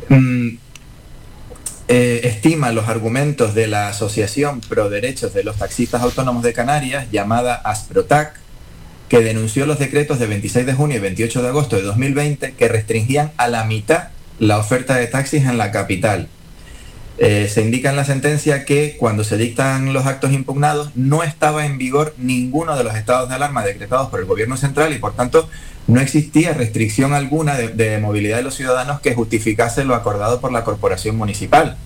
mm, 0.08 0.48
eh, 1.88 2.20
estima 2.24 2.72
los 2.72 2.88
argumentos 2.88 3.54
de 3.54 3.66
la 3.66 3.88
Asociación 3.88 4.60
Pro 4.60 4.88
Derechos 4.88 5.34
de 5.34 5.44
los 5.44 5.56
Taxistas 5.56 6.00
Autónomos 6.00 6.42
de 6.42 6.54
Canarias, 6.54 7.08
llamada 7.10 7.54
ASPROTAC, 7.56 8.45
que 9.08 9.20
denunció 9.20 9.66
los 9.66 9.78
decretos 9.78 10.18
de 10.18 10.26
26 10.26 10.66
de 10.66 10.74
junio 10.74 10.96
y 10.96 11.00
28 11.00 11.42
de 11.42 11.48
agosto 11.48 11.76
de 11.76 11.82
2020 11.82 12.52
que 12.54 12.68
restringían 12.68 13.32
a 13.36 13.48
la 13.48 13.64
mitad 13.64 14.08
la 14.38 14.58
oferta 14.58 14.96
de 14.96 15.06
taxis 15.06 15.44
en 15.44 15.58
la 15.58 15.70
capital. 15.70 16.28
Eh, 17.18 17.48
se 17.50 17.62
indica 17.62 17.88
en 17.88 17.96
la 17.96 18.04
sentencia 18.04 18.66
que 18.66 18.96
cuando 18.98 19.24
se 19.24 19.38
dictan 19.38 19.94
los 19.94 20.04
actos 20.04 20.32
impugnados 20.32 20.90
no 20.96 21.22
estaba 21.22 21.64
en 21.64 21.78
vigor 21.78 22.14
ninguno 22.18 22.76
de 22.76 22.84
los 22.84 22.94
estados 22.94 23.28
de 23.28 23.36
alarma 23.36 23.64
decretados 23.64 24.10
por 24.10 24.20
el 24.20 24.26
gobierno 24.26 24.58
central 24.58 24.92
y 24.92 24.98
por 24.98 25.14
tanto 25.14 25.48
no 25.86 26.00
existía 26.00 26.52
restricción 26.52 27.14
alguna 27.14 27.56
de, 27.56 27.68
de 27.68 27.98
movilidad 27.98 28.36
de 28.36 28.42
los 28.42 28.54
ciudadanos 28.54 29.00
que 29.00 29.14
justificase 29.14 29.84
lo 29.84 29.94
acordado 29.94 30.40
por 30.40 30.52
la 30.52 30.64
corporación 30.64 31.16
municipal. 31.16 31.78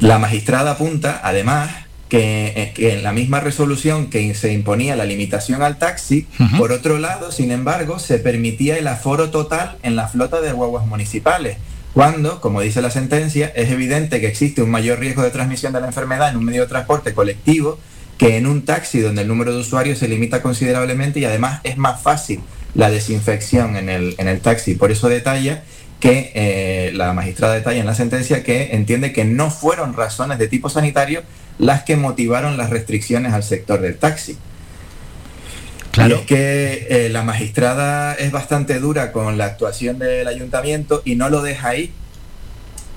La 0.00 0.18
magistrada 0.18 0.72
apunta, 0.72 1.20
además, 1.24 1.70
que, 2.08 2.52
eh, 2.56 2.72
que 2.74 2.94
en 2.94 3.02
la 3.02 3.12
misma 3.12 3.40
resolución 3.40 4.08
que 4.08 4.34
se 4.34 4.52
imponía 4.52 4.96
la 4.96 5.04
limitación 5.04 5.62
al 5.62 5.78
taxi, 5.78 6.26
por 6.58 6.72
otro 6.72 6.98
lado, 6.98 7.32
sin 7.32 7.50
embargo, 7.50 7.98
se 7.98 8.18
permitía 8.18 8.76
el 8.78 8.86
aforo 8.86 9.30
total 9.30 9.78
en 9.82 9.96
la 9.96 10.08
flota 10.08 10.40
de 10.40 10.52
guaguas 10.52 10.86
municipales, 10.86 11.56
cuando, 11.94 12.40
como 12.40 12.60
dice 12.60 12.82
la 12.82 12.90
sentencia, 12.90 13.52
es 13.54 13.70
evidente 13.70 14.20
que 14.20 14.26
existe 14.26 14.62
un 14.62 14.70
mayor 14.70 14.98
riesgo 14.98 15.22
de 15.22 15.30
transmisión 15.30 15.72
de 15.72 15.80
la 15.80 15.86
enfermedad 15.86 16.28
en 16.30 16.36
un 16.36 16.44
medio 16.44 16.62
de 16.62 16.66
transporte 16.66 17.14
colectivo 17.14 17.78
que 18.18 18.36
en 18.36 18.46
un 18.46 18.64
taxi 18.64 19.00
donde 19.00 19.22
el 19.22 19.28
número 19.28 19.52
de 19.52 19.60
usuarios 19.60 19.98
se 19.98 20.08
limita 20.08 20.42
considerablemente 20.42 21.20
y 21.20 21.24
además 21.24 21.60
es 21.62 21.76
más 21.76 22.02
fácil 22.02 22.40
la 22.74 22.90
desinfección 22.90 23.76
en 23.76 23.88
el, 23.88 24.16
en 24.18 24.26
el 24.26 24.40
taxi. 24.40 24.74
Por 24.74 24.90
eso 24.90 25.08
detalla 25.08 25.62
que 26.00 26.32
eh, 26.34 26.92
la 26.94 27.12
magistrada 27.12 27.54
detalla 27.54 27.80
en 27.80 27.86
la 27.86 27.94
sentencia 27.94 28.42
que 28.42 28.74
entiende 28.74 29.12
que 29.12 29.24
no 29.24 29.50
fueron 29.50 29.94
razones 29.94 30.38
de 30.38 30.48
tipo 30.48 30.68
sanitario 30.68 31.22
las 31.58 31.84
que 31.84 31.96
motivaron 31.96 32.56
las 32.56 32.70
restricciones 32.70 33.32
al 33.32 33.42
sector 33.42 33.80
del 33.80 33.96
taxi. 33.96 34.36
Claro. 35.92 36.16
Y 36.16 36.18
es 36.20 36.26
que 36.26 36.86
eh, 36.90 37.08
la 37.08 37.22
magistrada 37.22 38.14
es 38.14 38.32
bastante 38.32 38.80
dura 38.80 39.12
con 39.12 39.38
la 39.38 39.44
actuación 39.44 39.98
del 39.98 40.26
ayuntamiento 40.26 41.02
y 41.04 41.14
no 41.14 41.28
lo 41.28 41.40
deja 41.40 41.68
ahí, 41.68 41.92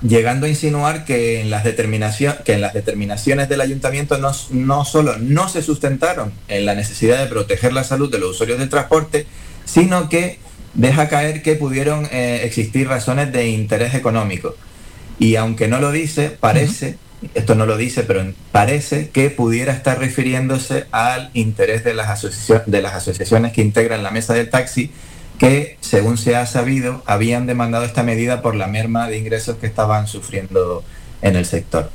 llegando 0.02 0.46
a 0.46 0.48
insinuar 0.48 1.04
que 1.04 1.40
en 1.40 1.50
las, 1.50 1.62
determinación, 1.62 2.34
que 2.44 2.54
en 2.54 2.60
las 2.60 2.74
determinaciones 2.74 3.48
del 3.48 3.60
ayuntamiento 3.60 4.18
no, 4.18 4.32
no 4.50 4.84
solo 4.84 5.16
no 5.18 5.48
se 5.48 5.62
sustentaron 5.62 6.32
en 6.48 6.66
la 6.66 6.74
necesidad 6.74 7.18
de 7.18 7.26
proteger 7.26 7.72
la 7.72 7.84
salud 7.84 8.10
de 8.10 8.18
los 8.18 8.30
usuarios 8.30 8.58
del 8.58 8.68
transporte, 8.68 9.26
sino 9.64 10.08
que 10.08 10.38
deja 10.74 11.08
caer 11.08 11.42
que 11.42 11.54
pudieron 11.54 12.08
eh, 12.10 12.42
existir 12.44 12.88
razones 12.88 13.32
de 13.32 13.48
interés 13.48 13.94
económico. 13.94 14.56
Y 15.18 15.36
aunque 15.36 15.68
no 15.68 15.80
lo 15.80 15.90
dice, 15.90 16.30
parece, 16.30 16.96
esto 17.34 17.54
no 17.54 17.66
lo 17.66 17.76
dice, 17.76 18.02
pero 18.04 18.24
parece 18.52 19.10
que 19.10 19.30
pudiera 19.30 19.72
estar 19.72 19.98
refiriéndose 19.98 20.86
al 20.92 21.30
interés 21.34 21.84
de 21.84 21.94
las, 21.94 22.22
de 22.66 22.82
las 22.82 22.94
asociaciones 22.94 23.52
que 23.52 23.62
integran 23.62 24.02
la 24.02 24.10
mesa 24.10 24.34
del 24.34 24.50
taxi, 24.50 24.92
que, 25.38 25.76
según 25.80 26.18
se 26.18 26.36
ha 26.36 26.46
sabido, 26.46 27.02
habían 27.06 27.46
demandado 27.46 27.84
esta 27.84 28.02
medida 28.02 28.42
por 28.42 28.54
la 28.54 28.66
merma 28.66 29.08
de 29.08 29.18
ingresos 29.18 29.56
que 29.56 29.66
estaban 29.66 30.06
sufriendo 30.06 30.84
en 31.22 31.36
el 31.36 31.46
sector. 31.46 31.90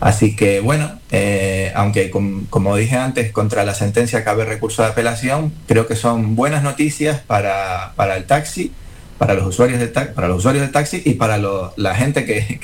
Así 0.00 0.34
que 0.34 0.58
bueno, 0.58 0.98
eh, 1.12 1.70
aunque 1.76 2.10
como 2.10 2.76
dije 2.76 2.96
antes, 2.96 3.30
contra 3.30 3.64
la 3.64 3.72
sentencia 3.72 4.24
cabe 4.24 4.44
recurso 4.44 4.82
de 4.82 4.88
apelación, 4.88 5.52
creo 5.68 5.86
que 5.86 5.94
son 5.94 6.34
buenas 6.34 6.64
noticias 6.64 7.20
para, 7.20 7.92
para 7.94 8.16
el 8.16 8.24
taxi, 8.24 8.72
para 9.22 9.34
los 9.34 9.46
usuarios 9.46 9.80
taxi, 9.92 10.14
para 10.16 10.26
los 10.26 10.38
usuarios 10.38 10.62
del 10.62 10.72
taxi 10.72 11.00
y 11.04 11.14
para 11.14 11.38
la 11.38 11.94
gente 11.94 12.24
que, 12.24 12.58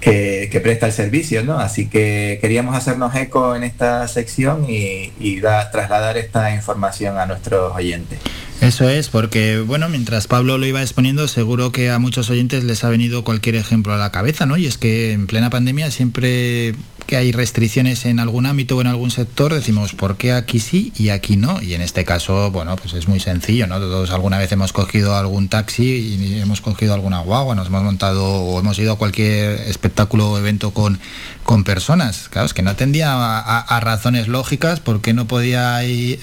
que, 0.00 0.60
presta 0.62 0.86
el 0.86 0.92
servicio, 0.92 1.44
¿no? 1.44 1.58
Así 1.58 1.86
que 1.86 2.38
queríamos 2.40 2.74
hacernos 2.74 3.14
eco 3.14 3.54
en 3.54 3.62
esta 3.62 4.08
sección 4.08 4.64
y 4.70 5.40
trasladar 5.70 6.16
esta 6.16 6.54
información 6.54 7.18
a 7.18 7.26
nuestros 7.26 7.76
oyentes. 7.76 8.20
Eso 8.62 8.88
es, 8.88 9.08
porque 9.08 9.58
bueno, 9.58 9.88
mientras 9.88 10.28
Pablo 10.28 10.56
lo 10.56 10.64
iba 10.64 10.80
exponiendo, 10.80 11.26
seguro 11.26 11.72
que 11.72 11.90
a 11.90 11.98
muchos 11.98 12.30
oyentes 12.30 12.62
les 12.62 12.84
ha 12.84 12.90
venido 12.90 13.24
cualquier 13.24 13.56
ejemplo 13.56 13.92
a 13.92 13.96
la 13.96 14.12
cabeza, 14.12 14.46
¿no? 14.46 14.56
Y 14.56 14.66
es 14.66 14.78
que 14.78 15.10
en 15.10 15.26
plena 15.26 15.50
pandemia 15.50 15.90
siempre 15.90 16.76
que 17.06 17.16
hay 17.16 17.32
restricciones 17.32 18.04
en 18.06 18.20
algún 18.20 18.46
ámbito 18.46 18.76
o 18.76 18.80
en 18.80 18.86
algún 18.86 19.10
sector, 19.10 19.52
decimos, 19.52 19.94
¿por 19.94 20.16
qué 20.16 20.32
aquí 20.32 20.60
sí 20.60 20.92
y 20.96 21.10
aquí 21.10 21.36
no? 21.36 21.60
Y 21.62 21.74
en 21.74 21.82
este 21.82 22.04
caso, 22.04 22.50
bueno, 22.50 22.76
pues 22.76 22.94
es 22.94 23.08
muy 23.08 23.20
sencillo, 23.20 23.66
¿no? 23.66 23.78
Todos 23.78 24.10
alguna 24.10 24.38
vez 24.38 24.50
hemos 24.52 24.72
cogido 24.72 25.16
algún 25.16 25.48
taxi 25.48 25.84
y 25.84 26.40
hemos 26.40 26.60
cogido 26.60 26.94
alguna 26.94 27.20
guagua, 27.20 27.54
nos 27.54 27.66
hemos 27.68 27.82
montado 27.82 28.24
o 28.24 28.58
hemos 28.58 28.78
ido 28.78 28.92
a 28.92 28.98
cualquier 28.98 29.60
espectáculo 29.68 30.30
o 30.30 30.38
evento 30.38 30.72
con, 30.72 30.98
con 31.44 31.64
personas. 31.64 32.28
Claro, 32.28 32.46
es 32.46 32.54
que 32.54 32.62
no 32.62 32.70
atendía 32.70 33.12
a, 33.12 33.80
razones 33.80 34.28
lógicas 34.28 34.80
por 34.80 35.00
qué 35.00 35.12
no 35.12 35.26
podía 35.26 35.84
ir, 35.84 36.20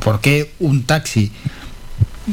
por 0.00 0.20
qué 0.20 0.52
un 0.58 0.84
taxi 0.84 1.32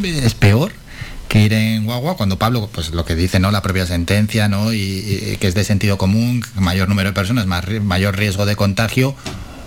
es 0.03 0.33
peor 0.33 0.82
que 1.27 1.41
ir 1.41 1.53
en 1.53 1.85
guagua 1.85 2.15
cuando 2.15 2.37
Pablo 2.37 2.69
pues 2.71 2.91
lo 2.91 3.05
que 3.05 3.15
dice 3.15 3.39
no 3.39 3.51
la 3.51 3.61
propia 3.61 3.85
sentencia 3.85 4.47
no 4.47 4.73
y, 4.73 5.37
que 5.39 5.47
es 5.47 5.55
de 5.55 5.63
sentido 5.63 5.97
común 5.97 6.43
mayor 6.55 6.89
número 6.89 7.09
de 7.09 7.13
personas 7.13 7.47
más 7.47 7.65
mayor 7.81 8.17
riesgo 8.17 8.45
de 8.45 8.55
contagio 8.55 9.15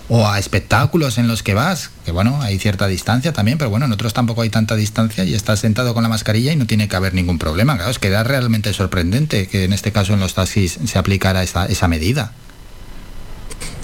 o 0.09 0.27
a 0.27 0.39
espectáculos 0.39 1.17
en 1.17 1.27
los 1.27 1.43
que 1.43 1.53
vas, 1.53 1.91
que 2.05 2.11
bueno, 2.11 2.41
hay 2.41 2.57
cierta 2.59 2.87
distancia 2.87 3.33
también, 3.33 3.57
pero 3.57 3.69
bueno, 3.69 3.87
en 3.87 3.91
otros 3.91 4.13
tampoco 4.13 4.41
hay 4.41 4.49
tanta 4.49 4.75
distancia 4.75 5.25
y 5.25 5.33
estás 5.33 5.59
sentado 5.59 5.93
con 5.93 6.03
la 6.03 6.09
mascarilla 6.09 6.53
y 6.53 6.55
no 6.55 6.65
tiene 6.65 6.87
que 6.87 6.95
haber 6.95 7.13
ningún 7.13 7.37
problema. 7.37 7.75
Claro, 7.75 7.91
es 7.91 7.99
que 7.99 8.09
da 8.09 8.23
realmente 8.23 8.71
sorprendente 8.73 9.47
que 9.47 9.65
en 9.65 9.73
este 9.73 9.91
caso 9.91 10.13
en 10.13 10.19
los 10.19 10.33
taxis 10.33 10.79
se 10.85 10.97
aplicara 10.97 11.43
esa, 11.43 11.65
esa 11.65 11.87
medida. 11.87 12.31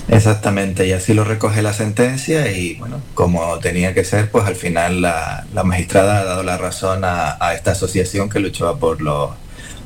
Exactamente, 0.09 0.87
y 0.87 0.91
así 0.91 1.13
lo 1.13 1.23
recoge 1.23 1.61
la 1.61 1.73
sentencia 1.73 2.51
y 2.51 2.75
bueno, 2.75 3.01
como 3.13 3.59
tenía 3.59 3.93
que 3.93 4.03
ser, 4.03 4.29
pues 4.29 4.45
al 4.45 4.55
final 4.55 5.01
la, 5.01 5.45
la 5.53 5.63
magistrada 5.63 6.19
ha 6.19 6.23
dado 6.25 6.43
la 6.43 6.57
razón 6.57 7.05
a, 7.05 7.37
a, 7.39 7.53
esta 7.53 7.71
asociación 7.71 8.29
que 8.29 8.39
luchaba 8.39 8.77
por 8.77 9.01
los, 9.01 9.31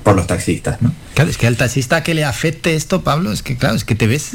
por 0.04 0.16
los 0.16 0.26
taxistas. 0.26 0.82
¿no? 0.82 0.92
Claro, 1.14 1.30
es 1.30 1.38
que 1.38 1.48
al 1.48 1.56
taxista 1.56 2.02
que 2.04 2.14
le 2.14 2.24
afecte 2.24 2.76
esto, 2.76 3.04
Pablo, 3.04 3.32
es 3.32 3.44
que 3.44 3.58
claro, 3.58 3.76
es 3.76 3.84
que 3.84 3.96
te 3.96 4.08
ves, 4.08 4.32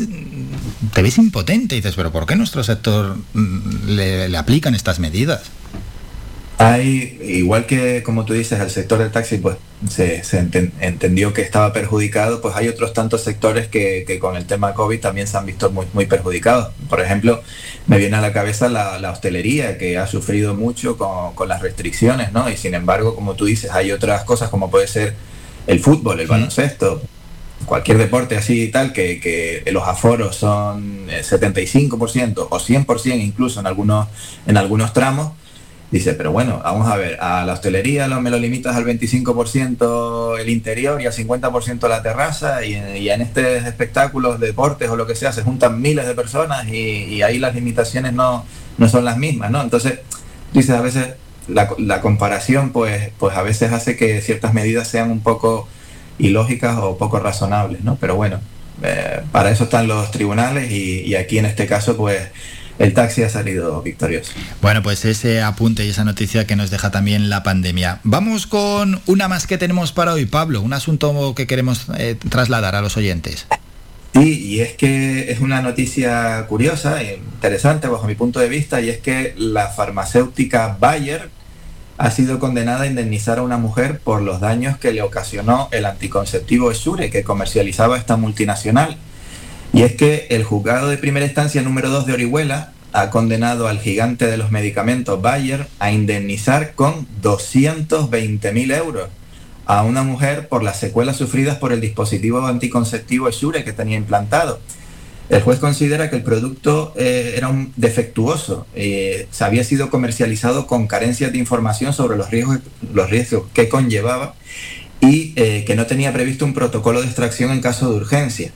te 0.93 1.03
ves 1.03 1.19
impotente 1.19 1.75
y 1.75 1.81
dices, 1.81 1.95
pero 1.97 2.13
¿por 2.13 2.27
qué 2.27 2.37
nuestro 2.37 2.63
sector 2.63 3.17
le, 3.87 4.29
le 4.29 4.39
aplican 4.39 4.75
estas 4.75 4.99
medidas? 4.99 5.43
Hay, 6.59 7.19
igual 7.25 7.67
que 7.67 8.03
como 8.03 8.25
tú 8.25 8.35
dices, 8.35 8.61
el 8.61 8.71
sector 8.71 8.99
del 8.99 9.11
taxi 9.11 9.39
pues 9.39 9.57
se, 9.89 10.23
se 10.23 10.39
enten, 10.39 10.73
entendió 10.81 11.33
que 11.33 11.43
estaba 11.43 11.73
perjudicado, 11.73 12.41
pues 12.41 12.55
hay 12.55 12.69
otros 12.69 12.93
tantos 12.93 13.23
sectores 13.23 13.67
que, 13.67 14.05
que, 14.07 14.19
con 14.19 14.37
el 14.37 14.47
tema 14.47 14.75
COVID 14.75 15.01
también 15.01 15.27
se 15.27 15.37
han 15.37 15.47
visto 15.47 15.71
muy, 15.71 15.87
muy 15.93 16.07
perjudicados. 16.07 16.73
Por 16.89 17.01
ejemplo, 17.01 17.43
me 17.87 17.99
viene 17.99 18.17
a 18.17 18.21
la 18.21 18.33
cabeza 18.33 18.69
la, 18.69 18.99
la 19.01 19.11
hostelería, 19.11 19.77
que 19.77 19.99
ha 19.99 20.07
sufrido 20.07 20.55
mucho 20.55 20.97
con, 20.97 21.35
con, 21.35 21.49
las 21.49 21.63
restricciones, 21.63 22.33
¿no? 22.33 22.49
Y 22.49 22.57
sin 22.57 22.75
embargo, 22.75 23.15
como 23.15 23.35
tú 23.35 23.47
dices, 23.47 23.71
hay 23.73 23.91
otras 23.91 24.25
cosas 24.25 24.49
como 24.49 24.71
puede 24.71 24.87
ser 24.87 25.15
el 25.67 25.81
fútbol, 25.81 26.21
el 26.21 26.29
baloncesto, 26.29 27.03
cualquier 27.67 27.99
deporte 27.99 28.37
así 28.37 28.63
y 28.63 28.69
tal, 28.69 28.93
que, 28.93 29.21
que 29.21 29.65
los 29.73 29.87
aforos 29.87 30.37
son 30.37 31.09
75% 31.09 32.47
o 32.51 32.59
100% 32.59 33.21
incluso 33.21 33.61
en 33.61 33.67
algunos, 33.67 34.09
en 34.47 34.57
algunos 34.57 34.93
tramos 34.93 35.33
Dice, 35.93 36.15
pero 36.15 36.33
bueno, 36.33 36.59
vamos 36.65 36.91
a 36.91 36.97
ver, 36.97 37.19
a 37.21 37.45
la 37.45 37.53
hostelería 37.53 38.09
lo, 38.09 38.19
me 38.23 38.31
lo 38.31 38.39
limitas 38.39 38.75
al 38.77 38.87
25% 38.87 40.41
el 40.41 40.49
interior 40.49 41.03
y 41.03 41.05
al 41.05 41.13
50% 41.13 41.87
la 41.87 42.03
terraza 42.03 42.65
y, 42.65 42.73
y, 42.99 43.11
en 43.11 43.21
estos 43.21 43.45
espectáculos, 43.45 44.41
deportes 44.41 44.89
o 44.89 44.97
lo 44.97 45.07
que 45.07 45.15
sea, 45.15 45.33
se 45.33 45.43
juntan 45.43 45.83
miles 45.83 46.07
de 46.07 46.15
personas 46.15 46.67
y, 46.67 47.21
ahí 47.21 47.39
las 47.39 47.55
limitaciones 47.55 48.15
no, 48.15 48.47
no, 48.79 48.89
son 48.89 49.05
las 49.05 49.19
mismas, 49.19 49.51
¿no? 49.51 49.61
Entonces, 49.61 49.99
dices, 50.55 50.75
a 50.75 50.81
veces 50.81 51.09
la, 51.47 51.69
la, 51.77 52.01
comparación 52.01 52.71
pues, 52.71 53.11
pues 53.19 53.37
a 53.37 53.43
veces 53.43 53.71
hace 53.73 53.95
que 53.95 54.23
ciertas 54.23 54.55
medidas 54.55 54.89
sean 54.89 55.11
un 55.11 55.21
poco 55.21 55.69
ilógicas 56.19 56.79
o 56.79 56.97
poco 56.97 57.19
razonables, 57.19 57.85
¿no? 57.85 57.99
Pero 58.01 58.17
bueno, 58.17 58.41
eh, 58.83 59.21
para 59.31 59.51
eso 59.51 59.65
están 59.65 59.89
los 59.89 60.11
tribunales 60.11 60.71
y 60.73 61.15
aquí 61.17 61.39
en 61.39 61.45
este 61.45 61.67
caso 61.67 61.99
pues 61.99 62.31
el 62.79 62.95
taxi 62.95 63.23
ha 63.23 63.29
salido 63.29 63.83
victorioso. 63.83 64.33
Bueno, 64.61 64.83
pues 64.83 65.05
ese 65.05 65.43
apunte 65.43 65.85
y 65.85 65.91
esa 65.91 66.05
noticia 66.05 66.47
que 66.47 66.57
nos 66.57 66.71
deja 66.71 66.91
también 66.91 67.29
la 67.31 67.43
pandemia. 67.43 68.01
Vamos 68.05 68.47
con 68.47 69.01
una 69.07 69.29
más 69.29 69.47
que 69.47 69.59
tenemos 69.59 69.93
para 69.93 70.15
hoy, 70.15 70.27
Pablo, 70.27 70.61
un 70.61 70.73
asunto 70.73 71.35
que 71.35 71.47
queremos 71.47 71.87
eh, 71.99 72.17
trasladar 72.29 72.75
a 72.75 72.83
los 72.83 72.97
oyentes. 72.97 73.47
Sí, 74.15 74.47
y 74.47 74.61
es 74.61 74.75
que 74.75 75.33
es 75.33 75.41
una 75.41 75.63
noticia 75.63 76.45
curiosa 76.47 77.03
e 77.03 77.15
interesante 77.17 77.89
bajo 77.89 78.07
mi 78.07 78.15
punto 78.15 78.41
de 78.41 78.49
vista, 78.49 78.81
y 78.81 78.91
es 78.91 78.99
que 78.99 79.35
la 79.39 79.69
farmacéutica 79.69 80.77
Bayer 80.79 81.31
ha 81.97 82.11
sido 82.11 82.39
condenada 82.39 82.83
a 82.83 82.87
indemnizar 82.87 83.39
a 83.39 83.43
una 83.43 83.57
mujer 83.57 84.01
por 84.01 84.21
los 84.23 84.41
daños 84.41 84.77
que 84.77 84.93
le 84.93 85.03
ocasionó 85.03 85.69
el 85.73 85.87
anticonceptivo 85.87 86.71
Esure 86.71 87.11
que 87.11 87.23
comercializaba 87.23 87.97
esta 87.97 88.17
multinacional. 88.17 88.97
Y 89.73 89.83
es 89.83 89.95
que 89.95 90.27
el 90.31 90.45
juzgado 90.45 90.89
de 90.89 90.99
primera 90.99 91.25
instancia 91.25 91.63
número 91.63 91.89
2 91.89 92.07
de 92.07 92.13
Orihuela 92.13 92.73
ha 92.93 93.09
condenado 93.09 93.69
al 93.69 93.79
gigante 93.79 94.27
de 94.27 94.37
los 94.37 94.51
medicamentos 94.51 95.23
Bayer 95.23 95.67
a 95.79 95.91
indemnizar 95.91 96.75
con 96.75 97.07
220.000 97.23 98.77
euros 98.77 99.09
a 99.65 99.85
una 99.85 100.03
mujer 100.03 100.49
por 100.49 100.63
las 100.63 100.79
secuelas 100.79 101.17
sufridas 101.17 101.57
por 101.57 101.73
el 101.73 101.81
dispositivo 101.81 102.45
anticonceptivo 102.47 103.29
Esure 103.29 103.65
que 103.65 103.73
tenía 103.73 103.97
implantado. 103.97 104.61
El 105.31 105.41
juez 105.41 105.59
considera 105.59 106.11
que 106.11 106.17
el 106.17 106.23
producto 106.23 106.93
eh, 106.97 107.35
era 107.37 107.49
un 107.49 107.73
defectuoso, 107.77 108.67
eh, 108.75 109.29
se 109.31 109.45
había 109.45 109.65
sido 109.65 109.89
comercializado 109.89 110.67
con 110.67 110.87
carencias 110.87 111.33
de 111.33 111.39
información 111.39 111.95
sobre 111.95 112.19
los 112.19 112.31
riesgos, 112.31 112.59
los 112.93 113.09
riesgos 113.09 113.45
que 113.55 113.71
conllevaba 113.71 114.35
y 115.01 115.33
eh, 115.37 115.65
que 115.65 115.75
no 115.75 115.87
tenía 115.87 116.13
previsto 116.13 116.45
un 116.45 116.53
protocolo 116.53 117.01
de 117.01 117.07
extracción 117.07 117.51
en 117.51 117.63
caso 117.63 117.91
de 117.91 117.97
urgencia. 117.97 118.53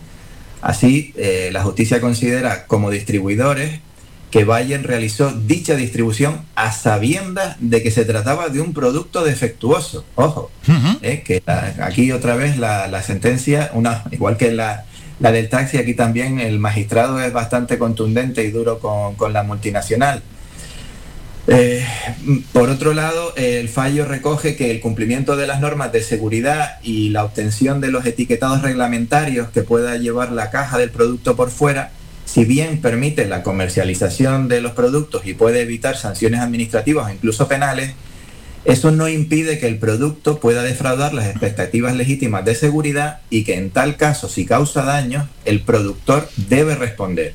Así, 0.67 1.15
la 1.53 1.63
justicia 1.63 2.01
considera 2.01 2.67
como 2.67 2.91
distribuidores 2.91 3.81
que 4.33 4.45
Bayer 4.45 4.85
realizó 4.85 5.31
dicha 5.31 5.77
distribución 5.77 6.43
a 6.57 6.73
sabiendas 6.73 7.57
de 7.61 7.85
que 7.85 7.93
se 7.93 8.05
trataba 8.05 8.49
de 8.49 8.61
un 8.61 8.75
producto 8.75 9.23
defectuoso. 9.23 10.05
Ojo, 10.17 10.51
que 11.01 11.43
aquí 11.81 12.11
otra 12.11 12.35
vez 12.35 12.59
la, 12.59 12.89
la 12.89 13.03
sentencia, 13.03 13.71
una, 13.75 14.03
igual 14.11 14.37
que 14.37 14.51
la, 14.51 14.85
la 15.19 15.33
del 15.33 15.49
taxi, 15.49 15.79
aquí 15.79 15.95
también 15.95 16.41
el 16.41 16.59
magistrado 16.59 17.21
es 17.21 17.33
bastante 17.33 17.79
contundente 17.79 18.45
y 18.45 18.51
duro 18.51 18.79
con, 18.81 19.33
la 19.33 19.43
multinacional. 19.43 20.23
Eh, 21.49 21.87
por 22.53 22.71
otro 22.71 22.93
lado, 22.93 23.33
el 23.37 23.69
fallo 23.69 24.05
recoge 24.05 24.57
que 24.57 24.71
el 24.71 24.81
cumplimiento 24.81 25.37
de 25.37 25.47
las 25.47 25.61
normas 25.61 25.93
de 25.93 26.03
seguridad 26.03 26.79
y 26.83 27.11
la 27.11 27.25
obtención 27.25 27.81
de 27.81 27.93
los 27.93 28.05
etiquetados 28.05 28.63
reglamentarios 28.63 29.49
que 29.51 29.63
pueda 29.63 29.97
llevar 29.97 30.33
la 30.33 30.51
caja 30.51 30.79
del 30.79 30.91
producto 30.91 31.37
por 31.37 31.51
fuera, 31.51 31.93
si 32.25 32.45
bien 32.45 32.81
permite 32.81 33.27
la 33.27 33.45
comercialización 33.45 34.49
de 34.49 34.61
los 34.61 34.73
productos 34.73 35.25
y 35.25 35.35
puede 35.35 35.61
evitar 35.61 35.97
sanciones 35.97 36.41
administrativas 36.41 37.07
o 37.07 37.15
incluso 37.15 37.47
penales, 37.47 37.93
eso 38.65 38.91
no 38.91 39.09
impide 39.09 39.61
que 39.61 39.69
el 39.69 39.79
producto 39.79 40.41
pueda 40.41 40.65
defraudar 40.65 41.15
las 41.15 41.29
expectativas 41.29 41.95
legítimas 41.95 42.45
de 42.45 42.57
seguridad 42.57 43.21
y 43.31 43.45
que 43.45 43.55
en 43.55 43.71
tal 43.71 43.97
caso, 43.97 44.29
si 44.29 44.45
causa 44.45 44.83
daños, 44.83 45.29
el 45.45 45.61
productor 45.61 46.29
debe 46.37 46.75
responder. 46.75 47.35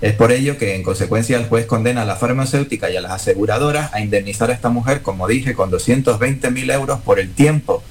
Es 0.00 0.12
por 0.14 0.32
ello 0.32 0.58
que 0.58 0.74
en 0.74 0.82
consecuencia 0.82 1.38
el 1.38 1.46
juez 1.46 1.66
condena 1.66 2.02
a 2.02 2.04
la 2.04 2.16
farmacéutica 2.16 2.90
y 2.90 2.96
a 2.96 3.00
las 3.00 3.12
aseguradoras 3.12 3.92
a 3.94 4.00
indemnizar 4.00 4.50
a 4.50 4.54
esta 4.54 4.68
mujer, 4.68 5.02
como 5.02 5.28
dije, 5.28 5.54
con 5.54 5.70
220 5.70 6.50
mil 6.50 6.70
euros 6.70 7.00
por 7.00 7.18
el 7.20 7.32
tiempo 7.32 7.82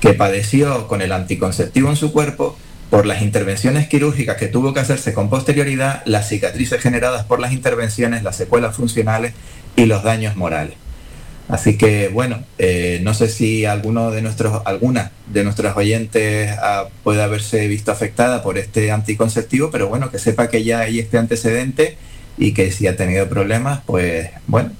que 0.00 0.12
padeció 0.12 0.86
con 0.88 1.00
el 1.00 1.12
anticonceptivo 1.12 1.88
en 1.88 1.96
su 1.96 2.12
cuerpo, 2.12 2.58
por 2.90 3.06
las 3.06 3.22
intervenciones 3.22 3.88
quirúrgicas 3.88 4.36
que 4.36 4.46
tuvo 4.46 4.74
que 4.74 4.80
hacerse 4.80 5.14
con 5.14 5.30
posterioridad, 5.30 6.02
las 6.04 6.28
cicatrices 6.28 6.80
generadas 6.80 7.24
por 7.24 7.40
las 7.40 7.52
intervenciones, 7.52 8.22
las 8.22 8.36
secuelas 8.36 8.76
funcionales 8.76 9.32
y 9.74 9.86
los 9.86 10.02
daños 10.02 10.36
morales. 10.36 10.83
Así 11.48 11.76
que 11.76 12.08
bueno, 12.08 12.42
eh, 12.58 13.00
no 13.02 13.12
sé 13.12 13.28
si 13.28 13.66
alguno 13.66 14.10
de 14.10 14.22
nuestros, 14.22 14.62
alguna 14.64 15.12
de 15.26 15.44
nuestros 15.44 15.76
oyentes 15.76 16.50
ah, 16.60 16.88
puede 17.02 17.22
haberse 17.22 17.68
visto 17.68 17.92
afectada 17.92 18.42
por 18.42 18.56
este 18.56 18.90
anticonceptivo, 18.90 19.70
pero 19.70 19.88
bueno, 19.88 20.10
que 20.10 20.18
sepa 20.18 20.48
que 20.48 20.64
ya 20.64 20.80
hay 20.80 21.00
este 21.00 21.18
antecedente 21.18 21.98
y 22.38 22.54
que 22.54 22.72
si 22.72 22.86
ha 22.86 22.96
tenido 22.96 23.28
problemas, 23.28 23.82
pues 23.84 24.30
bueno, 24.46 24.72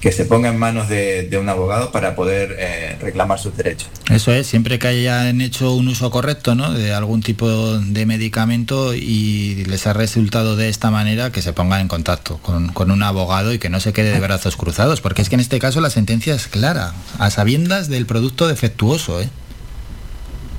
que, 0.00 0.12
se 0.12 0.24
ponga 0.24 0.50
en 0.50 0.58
manos 0.58 0.88
de, 0.88 1.28
un 1.40 1.48
abogado 1.48 1.90
para 1.90 2.14
poder 2.14 2.56
eh, 2.58 2.96
reclamar 3.00 3.38
sus 3.38 3.56
derechos. 3.56 3.88
Eso 4.10 4.32
es, 4.32 4.46
siempre 4.46 4.78
que 4.78 4.88
hayan 4.88 5.40
hecho 5.40 5.74
un 5.74 5.88
uso 5.88 6.10
correcto 6.10 6.54
¿no? 6.54 6.72
de 6.72 6.92
algún 6.92 7.22
tipo 7.22 7.78
de 7.78 8.06
medicamento 8.06 8.94
y 8.94 9.64
les 9.66 9.86
ha 9.86 9.92
resultado 9.92 10.56
de 10.56 10.68
esta 10.68 10.90
manera, 10.90 11.32
que 11.32 11.42
se 11.42 11.52
pongan 11.52 11.80
en 11.80 11.88
contacto 11.88 12.38
con, 12.38 12.68
con 12.68 12.90
un 12.90 13.02
abogado 13.02 13.52
y 13.52 13.58
que 13.58 13.70
no 13.70 13.80
se 13.80 13.92
quede 13.92 14.12
de 14.12 14.20
brazos 14.20 14.56
cruzados, 14.56 15.00
porque 15.00 15.22
es 15.22 15.28
que 15.28 15.36
en 15.36 15.40
este 15.40 15.58
caso 15.58 15.80
la 15.80 15.90
sentencia 15.90 16.34
es 16.34 16.46
clara, 16.48 16.92
a 17.18 17.30
sabiendas 17.30 17.88
del 17.88 18.06
producto 18.06 18.48
defectuoso. 18.48 19.20
¿eh? 19.20 19.28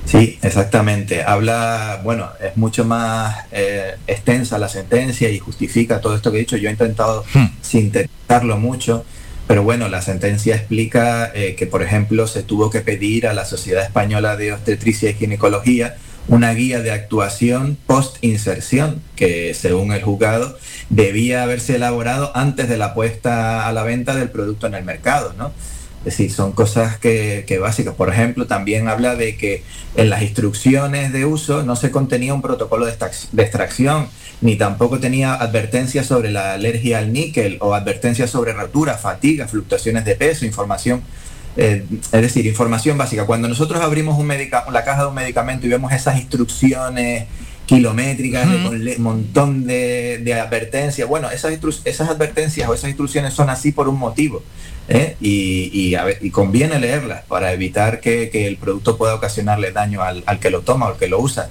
Sí, 0.04 0.38
exactamente. 0.42 1.22
Habla, 1.22 2.00
bueno, 2.04 2.30
es 2.40 2.56
mucho 2.56 2.84
más 2.84 3.36
eh, 3.52 3.94
extensa 4.06 4.58
la 4.58 4.68
sentencia 4.68 5.30
y 5.30 5.38
justifica 5.38 6.00
todo 6.00 6.14
esto 6.14 6.30
que 6.30 6.38
he 6.38 6.40
dicho. 6.40 6.56
Yo 6.56 6.68
he 6.68 6.72
intentado 6.72 7.24
hmm. 7.34 7.46
sintetizarlo 7.62 8.58
mucho, 8.58 9.04
pero 9.46 9.62
bueno, 9.62 9.88
la 9.88 10.02
sentencia 10.02 10.56
explica 10.56 11.32
eh, 11.34 11.54
que, 11.54 11.66
por 11.66 11.82
ejemplo, 11.82 12.26
se 12.26 12.42
tuvo 12.42 12.70
que 12.70 12.80
pedir 12.80 13.26
a 13.26 13.34
la 13.34 13.44
Sociedad 13.44 13.84
Española 13.84 14.36
de 14.36 14.52
Obstetricia 14.52 15.10
y 15.10 15.14
Ginecología 15.14 15.96
una 16.26 16.54
guía 16.54 16.80
de 16.80 16.90
actuación 16.90 17.76
post-inserción, 17.86 19.02
que 19.14 19.52
según 19.52 19.92
el 19.92 20.02
juzgado 20.02 20.56
debía 20.88 21.42
haberse 21.42 21.76
elaborado 21.76 22.32
antes 22.34 22.68
de 22.68 22.78
la 22.78 22.94
puesta 22.94 23.68
a 23.68 23.72
la 23.72 23.82
venta 23.82 24.14
del 24.14 24.30
producto 24.30 24.66
en 24.66 24.74
el 24.74 24.84
mercado, 24.84 25.34
¿no? 25.36 25.52
Es 26.04 26.18
decir, 26.18 26.30
son 26.30 26.52
cosas 26.52 26.98
que, 26.98 27.58
básicas. 27.60 27.94
Por 27.94 28.10
ejemplo, 28.10 28.46
también 28.46 28.88
habla 28.88 29.16
de 29.16 29.36
que 29.36 29.62
en 29.96 30.10
las 30.10 30.22
instrucciones 30.22 31.12
de 31.12 31.24
uso 31.24 31.62
no 31.62 31.76
se 31.76 31.90
contenía 31.90 32.34
un 32.34 32.42
protocolo 32.42 32.84
de, 32.84 32.92
extracción, 32.92 34.08
ni 34.42 34.56
tampoco 34.56 34.98
tenía 34.98 35.34
advertencias 35.34 36.06
sobre 36.06 36.30
la 36.30 36.52
alergia 36.52 36.98
al 36.98 37.12
níquel 37.12 37.56
o 37.60 37.74
advertencias 37.74 38.28
sobre 38.28 38.52
rotura, 38.52 38.98
fatiga, 38.98 39.48
fluctuaciones 39.48 40.04
de 40.04 40.14
peso, 40.14 40.44
información. 40.44 41.02
Eh, 41.56 41.86
es 41.90 42.20
decir, 42.20 42.44
información 42.46 42.98
básica. 42.98 43.24
Cuando 43.24 43.48
nosotros 43.48 43.80
abrimos 43.80 44.18
un 44.18 44.28
la 44.28 44.84
caja 44.84 45.02
de 45.02 45.08
un 45.08 45.14
medicamento 45.14 45.66
y 45.66 45.70
vemos 45.70 45.92
esas 45.92 46.18
instrucciones 46.18 47.26
kilométricas, 47.66 48.46
con 48.46 48.74
un 48.74 49.02
montón 49.02 49.66
de, 49.66 50.38
advertencias. 50.38 51.08
Bueno, 51.08 51.30
esas, 51.30 51.56
esas 51.84 52.08
advertencias 52.08 52.68
o 52.68 52.74
esas 52.74 52.90
instrucciones 52.90 53.32
son 53.32 53.50
así 53.50 53.72
por 53.72 53.88
un 53.88 53.98
motivo. 53.98 54.42
¿Eh? 54.88 55.16
Y, 55.20 55.94
conviene 56.30 56.78
leerlas 56.78 57.24
para 57.24 57.52
evitar 57.52 58.00
que, 58.00 58.30
el 58.46 58.56
producto 58.56 58.96
pueda 58.96 59.14
ocasionarle 59.14 59.72
daño 59.72 60.02
al, 60.02 60.38
que 60.40 60.50
lo 60.50 60.62
toma 60.62 60.86
o 60.86 60.88
al 60.90 60.96
que 60.96 61.08
lo 61.08 61.20
usa. 61.20 61.48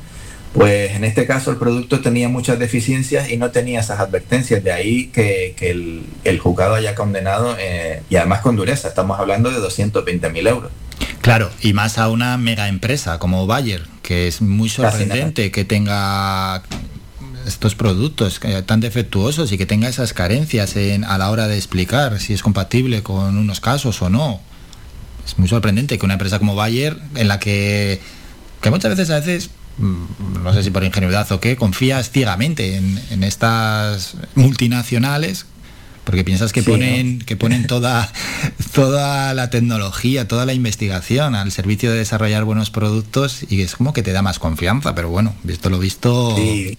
Pues 0.53 0.91
en 0.91 1.03
este 1.03 1.25
caso 1.25 1.49
el 1.49 1.57
producto 1.57 1.99
tenía 2.01 2.29
muchas 2.29 2.59
deficiencias 2.59 3.31
y 3.31 3.37
no 3.37 3.49
tenía 3.49 3.79
esas 3.79 3.99
advertencias, 3.99 4.63
de 4.63 4.71
ahí 4.71 5.07
que, 5.07 5.55
el, 6.23 6.39
juzgado 6.39 6.75
haya 6.75 6.93
condenado 6.93 7.55
eh, 7.59 8.03
y 8.09 8.17
además 8.17 8.41
con 8.41 8.55
dureza, 8.55 8.87
estamos 8.87 9.19
hablando 9.19 9.49
de 9.49 9.57
220 9.57 10.29
mil 10.29 10.45
euros. 10.45 10.71
Claro, 11.21 11.49
y 11.61 11.73
más 11.73 11.97
a 11.97 12.09
una 12.09 12.37
mega 12.37 12.67
empresa 12.67 13.17
como 13.17 13.47
Bayer, 13.47 13.81
que 14.03 14.27
es 14.27 14.41
muy 14.41 14.69
sorprendente 14.69 15.51
que 15.51 15.65
tenga 15.65 16.61
estos 17.45 17.75
productos 17.75 18.39
tan 18.65 18.80
defectuosos 18.80 19.51
y 19.51 19.57
que 19.57 19.65
tenga 19.65 19.88
esas 19.88 20.13
carencias 20.13 20.75
a 21.07 21.17
la 21.17 21.30
hora 21.30 21.47
de 21.47 21.57
explicar 21.57 22.19
si 22.19 22.33
es 22.33 22.41
compatible 22.41 23.03
con 23.03 23.38
unos 23.38 23.59
casos 23.59 24.01
o 24.01 24.09
no. 24.09 24.41
Es 25.25 25.38
muy 25.39 25.47
sorprendente 25.47 25.97
que 25.97 26.05
una 26.05 26.15
empresa 26.15 26.39
como 26.39 26.55
Bayer, 26.55 26.97
en 27.15 27.27
la 27.27 27.39
que, 27.39 28.01
que 28.61 28.69
muchas 28.69 28.91
veces 28.91 29.09
a 29.09 29.19
veces 29.19 29.49
mm, 29.77 30.43
no 30.43 30.53
sé 30.53 30.63
si 30.63 30.72
por 30.72 30.83
ingenuidad 30.83 31.31
o 31.31 31.39
qué, 31.39 31.55
confías 31.55 32.11
ciegamente 32.11 32.75
en, 32.75 33.23
estas 33.23 34.15
multinacionales 34.35 35.45
porque 36.03 36.23
piensas 36.23 36.51
que 36.51 36.64
ponen 36.64 37.19
que 37.19 37.35
ponen 37.35 37.65
toda 37.65 38.11
toda 38.73 39.33
la 39.33 39.49
tecnología 39.49 40.27
toda 40.27 40.45
la 40.45 40.53
investigación 40.53 41.35
al 41.35 41.51
servicio 41.51 41.91
de 41.91 41.99
desarrollar 41.99 42.43
buenos 42.43 42.69
productos 42.69 43.45
y 43.49 43.61
es 43.61 43.75
como 43.75 43.93
que 43.93 44.03
te 44.03 44.11
da 44.11 44.22
más 44.22 44.40
confianza. 44.40 44.95
Pero 44.95 45.09
bueno 45.09 45.33
visto 45.43 45.69
lo 45.69 45.80
visto 45.80 46.35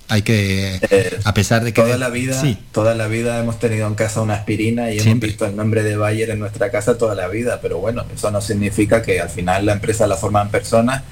hay 0.08 0.22
que 0.22 0.78
eh, 0.90 1.18
a 1.24 1.34
pesar 1.34 1.64
de 1.64 1.72
que 1.72 1.82
toda 1.82 1.96
la 1.96 2.10
vida 2.10 2.42
toda 2.72 2.94
la 2.94 3.06
vida 3.06 3.38
hemos 3.40 3.58
tenido 3.58 3.86
en 3.86 3.94
casa 3.94 4.20
una 4.20 4.34
aspirina 4.34 4.90
y 4.90 4.98
hemos 4.98 5.20
visto 5.20 5.46
el 5.46 5.56
nombre 5.56 5.82
de 5.82 5.96
Bayer 5.96 6.30
en 6.30 6.38
nuestra 6.38 6.70
casa 6.70 6.98
toda 6.98 7.14
la 7.14 7.28
vida. 7.28 7.60
Pero 7.62 7.78
bueno 7.78 8.04
eso 8.14 8.30
no 8.30 8.40
significa 8.40 9.02
que 9.02 9.20
al 9.20 9.30
final 9.30 9.66
la 9.66 9.72
empresa 9.72 10.06
la 10.06 10.16
forman 10.16 10.50
personas. 10.50 11.02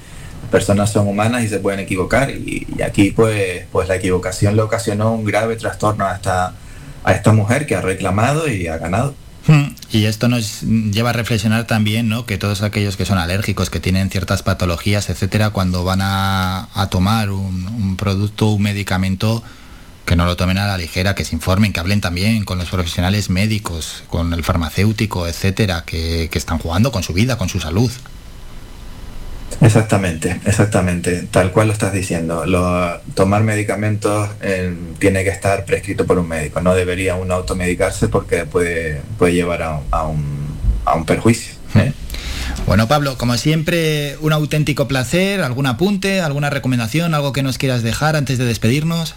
Personas 0.51 0.91
son 0.91 1.07
humanas 1.07 1.43
y 1.43 1.47
se 1.47 1.59
pueden 1.59 1.79
equivocar. 1.79 2.29
Y, 2.29 2.67
y 2.77 2.81
aquí 2.83 3.11
pues 3.11 3.65
pues 3.71 3.87
la 3.87 3.95
equivocación 3.95 4.55
le 4.55 4.61
ocasionó 4.61 5.13
un 5.13 5.25
grave 5.25 5.55
trastorno 5.55 6.05
hasta 6.05 6.53
a 7.03 7.11
esta 7.13 7.33
mujer 7.33 7.65
que 7.65 7.75
ha 7.75 7.81
reclamado 7.81 8.47
y 8.47 8.67
ha 8.67 8.77
ganado. 8.77 9.15
Hmm. 9.45 9.75
Y 9.91 10.05
esto 10.05 10.29
nos 10.29 10.61
lleva 10.61 11.09
a 11.09 11.13
reflexionar 11.13 11.67
también, 11.67 12.07
¿no? 12.07 12.25
Que 12.25 12.37
todos 12.37 12.61
aquellos 12.61 12.95
que 12.95 13.05
son 13.05 13.17
alérgicos, 13.17 13.69
que 13.69 13.81
tienen 13.81 14.09
ciertas 14.09 14.41
patologías, 14.41 15.09
etcétera, 15.09 15.49
cuando 15.49 15.83
van 15.83 15.99
a, 16.01 16.69
tomar 16.89 17.29
un, 17.29 17.97
producto, 17.97 18.47
un 18.47 18.61
medicamento, 18.61 19.43
que 20.05 20.15
no 20.15 20.25
lo 20.25 20.37
tomen 20.37 20.57
a 20.57 20.67
la 20.67 20.77
ligera, 20.77 21.13
que 21.13 21.25
se 21.25 21.35
informen, 21.35 21.73
que 21.73 21.79
hablen 21.81 21.99
también 21.99 22.45
con 22.45 22.57
los 22.57 22.69
profesionales 22.69 23.29
médicos, 23.29 24.03
con 24.07 24.33
el 24.33 24.43
farmacéutico, 24.43 25.27
etcétera, 25.27 25.83
que 25.85 26.29
están 26.33 26.57
jugando 26.57 26.91
con 26.91 27.03
su 27.03 27.13
vida, 27.13 27.37
con 27.37 27.49
su 27.49 27.59
salud. 27.59 27.91
Exactamente, 29.61 30.39
exactamente, 30.45 31.27
tal 31.31 31.51
cual 31.51 31.67
lo 31.67 31.73
estás 31.73 31.93
diciendo. 31.93 32.45
Lo, 32.45 32.99
tomar 33.13 33.43
medicamentos 33.43 34.29
eh, 34.41 34.73
tiene 34.99 35.23
que 35.23 35.29
estar 35.29 35.65
prescrito 35.65 36.05
por 36.05 36.17
un 36.19 36.27
médico, 36.27 36.61
no 36.61 36.75
debería 36.75 37.15
uno 37.15 37.35
automedicarse 37.35 38.07
porque 38.07 38.45
puede, 38.45 39.01
puede 39.17 39.33
llevar 39.33 39.63
a, 39.63 40.03
un, 40.05 41.05
perjuicio. 41.05 41.53
¿eh? 41.75 41.93
Bueno, 42.65 42.87
Pablo, 42.87 43.17
como 43.17 43.35
siempre, 43.37 44.17
un 44.21 44.31
auténtico 44.31 44.87
placer. 44.87 45.41
¿Algún 45.41 45.65
apunte, 45.65 46.21
alguna 46.21 46.49
recomendación, 46.49 47.13
algo 47.13 47.33
que 47.33 47.43
nos 47.43 47.57
quieras 47.57 47.83
dejar 47.83 48.15
antes 48.15 48.37
de 48.37 48.45
despedirnos? 48.45 49.15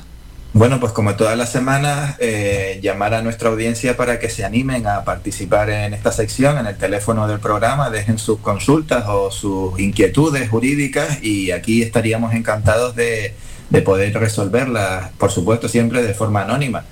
Bueno, 0.56 0.80
pues 0.80 0.92
como 0.92 1.16
todas 1.16 1.36
las 1.36 1.52
semanas, 1.52 2.16
eh, 2.18 2.80
llamar 2.82 3.12
a 3.12 3.20
nuestra 3.20 3.50
audiencia 3.50 3.94
para 3.94 4.18
que 4.18 4.30
se 4.30 4.42
animen 4.42 4.86
a 4.86 5.04
participar 5.04 5.68
en 5.68 5.92
esta 5.92 6.10
sección, 6.12 6.56
en 6.56 6.64
el 6.64 6.78
teléfono 6.78 7.28
del 7.28 7.40
programa, 7.40 7.90
dejen 7.90 8.16
sus 8.16 8.38
consultas 8.38 9.04
o 9.06 9.30
sus 9.30 9.78
inquietudes 9.78 10.48
jurídicas 10.48 11.22
y 11.22 11.50
aquí 11.50 11.82
estaríamos 11.82 12.32
encantados 12.32 12.96
de, 12.96 13.34
de 13.70 13.82
poder 13.82 14.14
resolverlas, 14.14 15.10
por 15.18 15.32
supuesto 15.32 15.68
siempre 15.68 16.02
de 16.02 16.14
forma 16.14 16.42
anónima, 16.42 16.84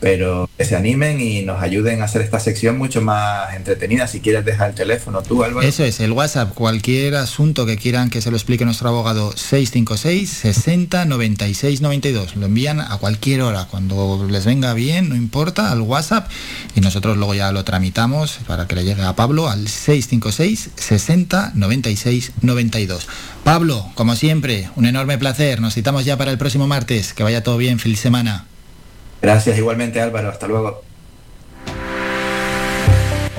pero 0.00 0.48
que 0.56 0.64
se 0.64 0.76
animen 0.76 1.20
y 1.20 1.42
nos 1.42 1.62
ayuden 1.62 2.00
a 2.00 2.06
hacer 2.06 2.22
esta 2.22 2.40
sección 2.40 2.78
mucho 2.78 3.02
más 3.02 3.54
entretenida. 3.54 4.06
Si 4.06 4.20
quieres 4.20 4.44
dejar 4.44 4.70
el 4.70 4.74
teléfono 4.74 5.22
tú, 5.22 5.44
Álvaro. 5.44 5.66
Eso 5.66 5.84
es, 5.84 6.00
el 6.00 6.12
WhatsApp, 6.12 6.54
cualquier 6.54 7.16
asunto 7.16 7.66
que 7.66 7.76
quieran 7.76 8.08
que 8.08 8.22
se 8.22 8.30
lo 8.30 8.36
explique 8.36 8.64
nuestro 8.64 8.88
abogado 8.88 9.32
656 9.36 10.30
60 10.30 11.04
96 11.04 11.80
92. 11.82 12.36
Lo 12.36 12.46
envían 12.46 12.80
a 12.80 12.96
cualquier 12.98 13.42
hora, 13.42 13.66
cuando 13.70 14.26
les 14.28 14.46
venga 14.46 14.72
bien, 14.74 15.10
no 15.10 15.16
importa, 15.16 15.70
al 15.70 15.82
WhatsApp 15.82 16.30
y 16.74 16.80
nosotros 16.80 17.16
luego 17.16 17.34
ya 17.34 17.52
lo 17.52 17.64
tramitamos 17.64 18.38
para 18.46 18.66
que 18.66 18.76
le 18.76 18.84
llegue 18.84 19.02
a 19.02 19.14
Pablo 19.14 19.48
al 19.48 19.68
656 19.68 20.70
60 20.76 21.52
96 21.54 22.32
92. 22.40 23.08
Pablo, 23.44 23.90
como 23.94 24.14
siempre, 24.14 24.68
un 24.76 24.86
enorme 24.86 25.18
placer. 25.18 25.60
Nos 25.60 25.74
citamos 25.74 26.04
ya 26.04 26.16
para 26.16 26.30
el 26.30 26.38
próximo 26.38 26.66
martes. 26.66 27.12
Que 27.12 27.22
vaya 27.22 27.42
todo 27.42 27.56
bien, 27.56 27.78
feliz 27.78 28.00
semana. 28.00 28.46
Gracias 29.20 29.58
igualmente 29.58 30.00
Álvaro, 30.00 30.30
hasta 30.30 30.46
luego. 30.46 30.82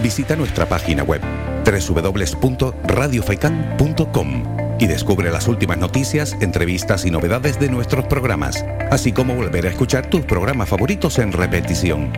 Visita 0.02 0.36
nuestra 0.36 0.68
página 0.68 1.04
web 1.04 1.22
www.radiofaikan.com 1.66 4.44
y 4.80 4.88
descubre 4.88 5.32
las 5.32 5.48
últimas 5.48 5.78
noticias, 5.78 6.36
entrevistas 6.42 7.06
y 7.06 7.12
novedades 7.12 7.58
de 7.60 7.70
nuestros 7.70 8.06
programas, 8.06 8.66
así 8.92 9.14
como 9.14 9.36
volver 9.36 9.68
a 9.68 9.70
escuchar 9.70 10.10
tus 10.10 10.26
programas 10.26 10.68
favoritos 10.68 11.20
en 11.20 11.32
repetición. 11.32 12.12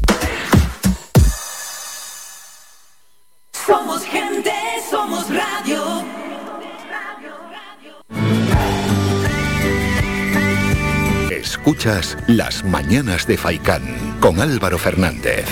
Escuchas 11.61 12.17
Las 12.25 12.63
Mañanas 12.63 13.27
de 13.27 13.37
Faicán 13.37 13.83
con 14.19 14.41
Álvaro 14.41 14.79
Fernández. 14.79 15.45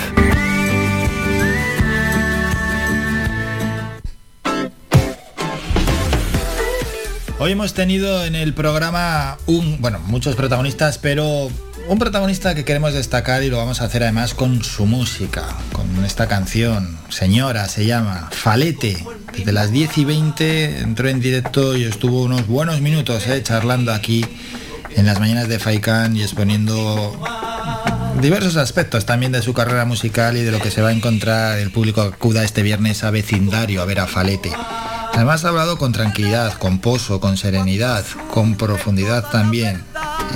Hoy 7.38 7.51
hemos 7.51 7.75
tenido 7.75 8.25
en 8.25 8.33
el 8.33 8.55
programa 8.55 9.38
un, 9.45 9.79
bueno, 9.81 9.99
muchos 9.99 10.35
protagonistas, 10.35 10.97
pero 10.97 11.51
un 11.88 11.99
protagonista 11.99 12.55
que 12.55 12.65
queremos 12.65 12.95
destacar 12.95 13.43
y 13.43 13.51
lo 13.51 13.57
vamos 13.57 13.79
a 13.81 13.85
hacer 13.85 14.01
además 14.01 14.33
con 14.33 14.63
su 14.63 14.88
música, 14.88 15.45
con 15.73 16.03
esta 16.03 16.27
canción. 16.27 16.97
Señora, 17.09 17.67
se 17.67 17.85
llama 17.85 18.29
Falete. 18.31 19.05
Desde 19.38 19.51
las 19.51 19.69
10 19.71 19.99
y 19.99 20.05
20 20.05 20.79
entró 20.79 21.07
en 21.07 21.19
directo 21.19 21.77
y 21.77 21.83
estuvo 21.83 22.23
unos 22.23 22.47
buenos 22.47 22.81
minutos 22.81 23.27
eh, 23.27 23.43
charlando 23.43 23.93
aquí 23.93 24.25
en 24.95 25.06
las 25.06 25.19
mañanas 25.19 25.48
de 25.48 25.59
Faikan 25.59 26.16
y 26.16 26.24
exponiendo 26.24 27.19
diversos 28.22 28.58
aspectos 28.58 29.06
también 29.06 29.32
de 29.32 29.42
su 29.42 29.53
carrera 29.53 29.85
musical 29.85 30.35
y 30.38 30.42
de 30.42 30.51
lo 30.51 30.59
que 30.59 30.72
se 30.72 30.82
va 30.82 30.90
a 30.90 30.92
encontrar 30.92 31.58
el 31.59 31.72
público 31.72 32.01
acuda 32.01 32.43
este 32.43 32.64
viernes 32.64 33.03
a 33.03 33.11
vecindario 33.11 33.82
a 33.82 33.85
ver 33.85 34.00
a 34.00 34.08
Falete. 34.08 34.51
Además 35.14 35.43
ha 35.43 35.50
hablado 35.50 35.77
con 35.77 35.92
tranquilidad, 35.92 36.53
con 36.53 36.80
pozo, 36.80 37.19
con 37.19 37.38
serenidad, 37.38 38.06
con 38.32 38.56
profundidad 38.56 39.30
también 39.32 39.84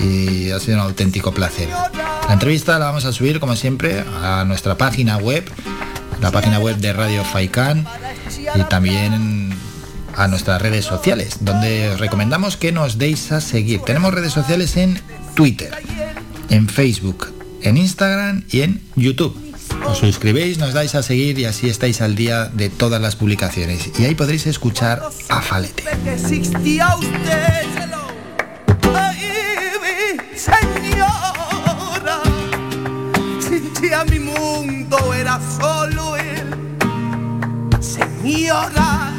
y 0.02 0.52
ha 0.52 0.60
sido 0.60 0.78
un 0.78 0.84
auténtico 0.84 1.34
placer. 1.34 1.70
La 2.28 2.34
entrevista 2.34 2.80
la 2.80 2.86
vamos 2.86 3.06
a 3.06 3.12
subir 3.12 3.40
como 3.40 3.56
siempre 3.56 4.04
a 4.22 4.44
nuestra 4.46 4.78
página 4.78 5.18
web, 5.18 5.44
la 6.22 6.32
página 6.32 6.60
web 6.60 6.78
de 6.78 6.94
Radio 6.94 7.24
Faikan 7.24 7.86
y 8.56 8.64
también 8.64 9.54
a 10.16 10.28
nuestras 10.28 10.62
redes 10.62 10.86
sociales, 10.86 11.38
donde 11.42 11.90
os 11.90 12.00
recomendamos 12.00 12.58
que 12.58 12.72
nos 12.72 12.98
deis 12.98 13.32
a 13.32 13.42
seguir. 13.42 13.82
Tenemos 13.82 14.14
redes 14.14 14.34
sociales 14.34 14.78
en 14.78 15.00
Twitter, 15.36 15.74
en 16.50 16.68
Facebook, 16.68 17.34
en 17.62 17.78
Instagram 17.78 18.44
y 18.50 18.62
en 18.62 18.82
YouTube. 18.96 19.40
Os 19.86 19.98
suscribéis, 19.98 20.58
nos 20.58 20.74
dais 20.74 20.96
a 20.96 21.04
seguir 21.04 21.40
y 21.40 21.46
así 21.46 21.70
estáis 21.70 22.02
al 22.02 22.16
día 22.16 22.46
de 22.46 22.70
todas 22.70 23.02
las 23.02 23.16
publicaciones. 23.16 23.92
Y 24.00 24.06
ahí 24.06 24.16
podréis 24.16 24.48
escuchar 24.48 25.02
a 25.30 25.42
Falete. 25.42 25.84
señora, 33.84 34.06
mi 34.06 34.20
mundo 34.20 35.14
era 35.14 35.40
solo 35.60 36.16
él. 36.18 36.78
Señora, 37.80 39.13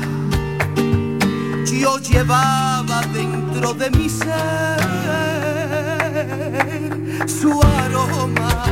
yo 1.85 1.99
llevaba 1.99 3.03
dentro 3.13 3.75
de 3.75 3.91
mi 3.91 4.09
ser 4.09 4.81
su 7.27 7.61
aroma. 7.63 8.65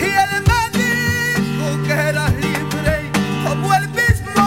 Y 0.00 0.04
él 0.22 0.32
me 0.48 0.62
dijo 0.78 1.66
que 1.86 1.92
era 1.92 2.28
libre, 2.30 2.94
como 3.46 3.74
el 3.74 3.86
mismo 3.90 4.42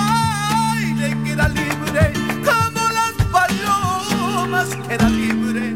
aire 0.74 1.16
que 1.24 1.32
era 1.32 1.48
libre, 1.48 2.14
como 2.50 2.82
las 3.00 3.14
palomas 3.36 4.68
que 4.88 4.94
era 4.96 5.10
libre. 5.10 5.76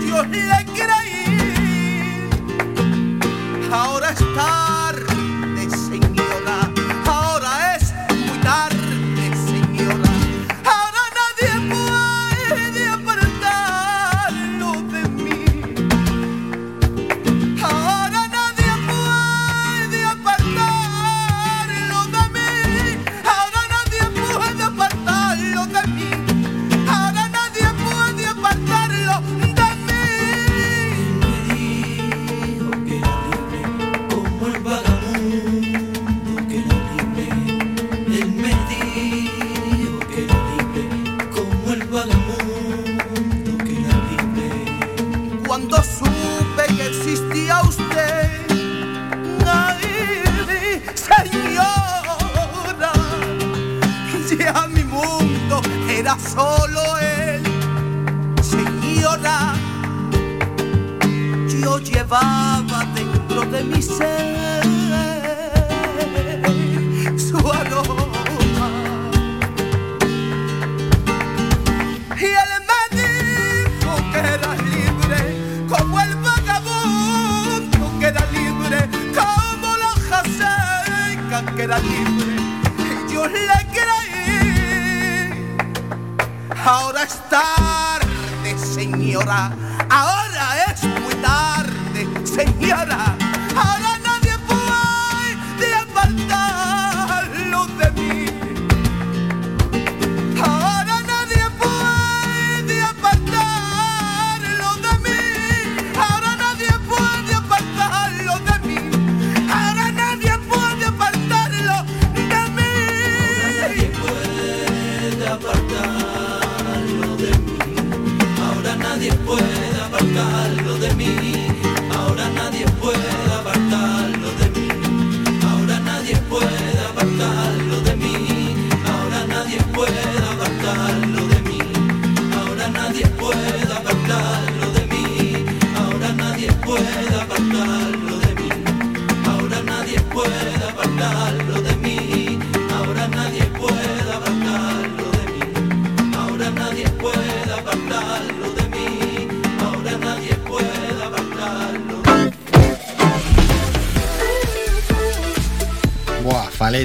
Y 0.00 0.08
yo 0.08 0.22
le 0.22 0.64
creí. 0.76 2.30
Ahora 3.72 4.10
es 4.10 4.22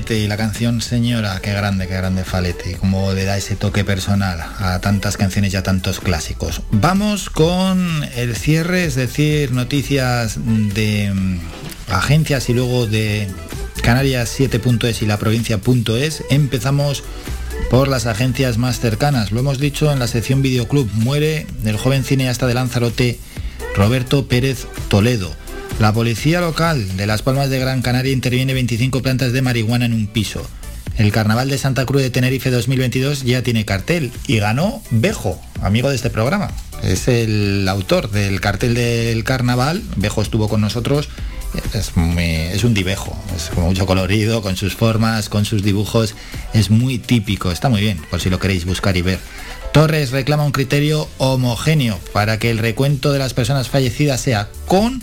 Y 0.09 0.27
la 0.27 0.37
canción 0.37 0.81
Señora, 0.81 1.39
qué 1.41 1.51
grande, 1.51 1.87
qué 1.87 1.95
grande 1.95 2.23
Falete, 2.23 2.77
y 2.79 3.15
le 3.15 3.23
da 3.25 3.37
ese 3.37 3.55
toque 3.55 3.83
personal 3.83 4.39
a 4.59 4.79
tantas 4.79 5.17
canciones 5.17 5.53
y 5.53 5.57
a 5.57 5.63
tantos 5.63 5.99
clásicos. 5.99 6.61
Vamos 6.69 7.31
con 7.31 8.03
el 8.15 8.35
cierre, 8.35 8.85
es 8.85 8.93
decir, 8.93 9.51
noticias 9.51 10.37
de 10.45 11.11
mm, 11.11 11.39
agencias 11.89 12.49
y 12.49 12.53
luego 12.53 12.85
de 12.85 13.27
Canarias 13.81 14.39
7.es 14.39 15.01
y 15.01 15.07
la 15.07 15.17
provincia.es. 15.17 16.23
Empezamos 16.29 17.03
por 17.71 17.87
las 17.87 18.05
agencias 18.05 18.59
más 18.59 18.79
cercanas. 18.79 19.31
Lo 19.31 19.39
hemos 19.39 19.59
dicho 19.59 19.91
en 19.91 19.97
la 19.97 20.07
sección 20.07 20.43
Videoclub. 20.43 20.87
Muere 20.93 21.47
el 21.65 21.77
joven 21.77 22.03
cineasta 22.03 22.45
de 22.45 22.53
Lanzarote, 22.53 23.19
Roberto 23.75 24.27
Pérez 24.27 24.67
Toledo. 24.87 25.33
La 25.79 25.91
policía 25.91 26.39
local 26.39 26.95
de 26.95 27.05
Las 27.05 27.21
Palmas 27.21 27.49
de 27.49 27.59
Gran 27.59 27.81
Canaria 27.81 28.13
interviene 28.13 28.53
25 28.53 29.01
plantas 29.01 29.33
de 29.33 29.41
marihuana 29.41 29.85
en 29.85 29.93
un 29.93 30.07
piso. 30.07 30.41
El 30.97 31.11
Carnaval 31.11 31.49
de 31.49 31.57
Santa 31.57 31.85
Cruz 31.85 32.01
de 32.01 32.09
Tenerife 32.09 32.49
2022 32.49 33.23
ya 33.23 33.41
tiene 33.41 33.65
cartel 33.65 34.13
y 34.25 34.37
ganó 34.37 34.81
Bejo, 34.89 35.41
amigo 35.61 35.89
de 35.89 35.97
este 35.97 36.09
programa. 36.09 36.49
Es 36.81 37.09
el 37.09 37.67
autor 37.67 38.09
del 38.09 38.39
cartel 38.39 38.73
del 38.73 39.25
carnaval. 39.25 39.83
Bejo 39.97 40.21
estuvo 40.21 40.47
con 40.47 40.61
nosotros. 40.61 41.09
Es, 41.73 41.91
un 42.63 42.73
dibejo, 42.73 43.17
es 43.35 43.49
con 43.49 43.65
mucho 43.65 43.85
colorido, 43.85 44.41
con 44.41 44.55
sus 44.55 44.75
formas, 44.75 45.27
con 45.27 45.43
sus 45.43 45.61
dibujos. 45.61 46.15
Es 46.53 46.69
muy 46.69 46.99
típico, 46.99 47.51
está 47.51 47.67
muy 47.67 47.81
bien, 47.81 47.99
por 48.09 48.21
si 48.21 48.29
lo 48.29 48.39
queréis 48.39 48.65
buscar 48.65 48.95
y 48.95 49.01
ver. 49.01 49.19
Torres 49.73 50.11
reclama 50.11 50.45
un 50.45 50.53
criterio 50.53 51.09
homogéneo 51.17 51.99
para 52.13 52.39
que 52.39 52.49
el 52.49 52.59
recuento 52.59 53.11
de 53.11 53.19
las 53.19 53.33
personas 53.33 53.67
fallecidas 53.67 54.21
sea 54.21 54.47
con 54.67 55.01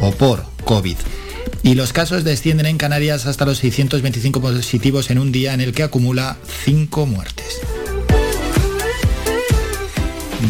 o 0.00 0.12
por 0.12 0.44
COVID. 0.64 0.96
Y 1.62 1.74
los 1.74 1.92
casos 1.92 2.24
descienden 2.24 2.66
en 2.66 2.78
Canarias 2.78 3.26
hasta 3.26 3.44
los 3.44 3.58
625 3.58 4.40
positivos 4.40 5.10
en 5.10 5.18
un 5.18 5.32
día 5.32 5.54
en 5.54 5.60
el 5.60 5.72
que 5.72 5.82
acumula 5.82 6.36
5 6.64 7.06
muertes. 7.06 7.60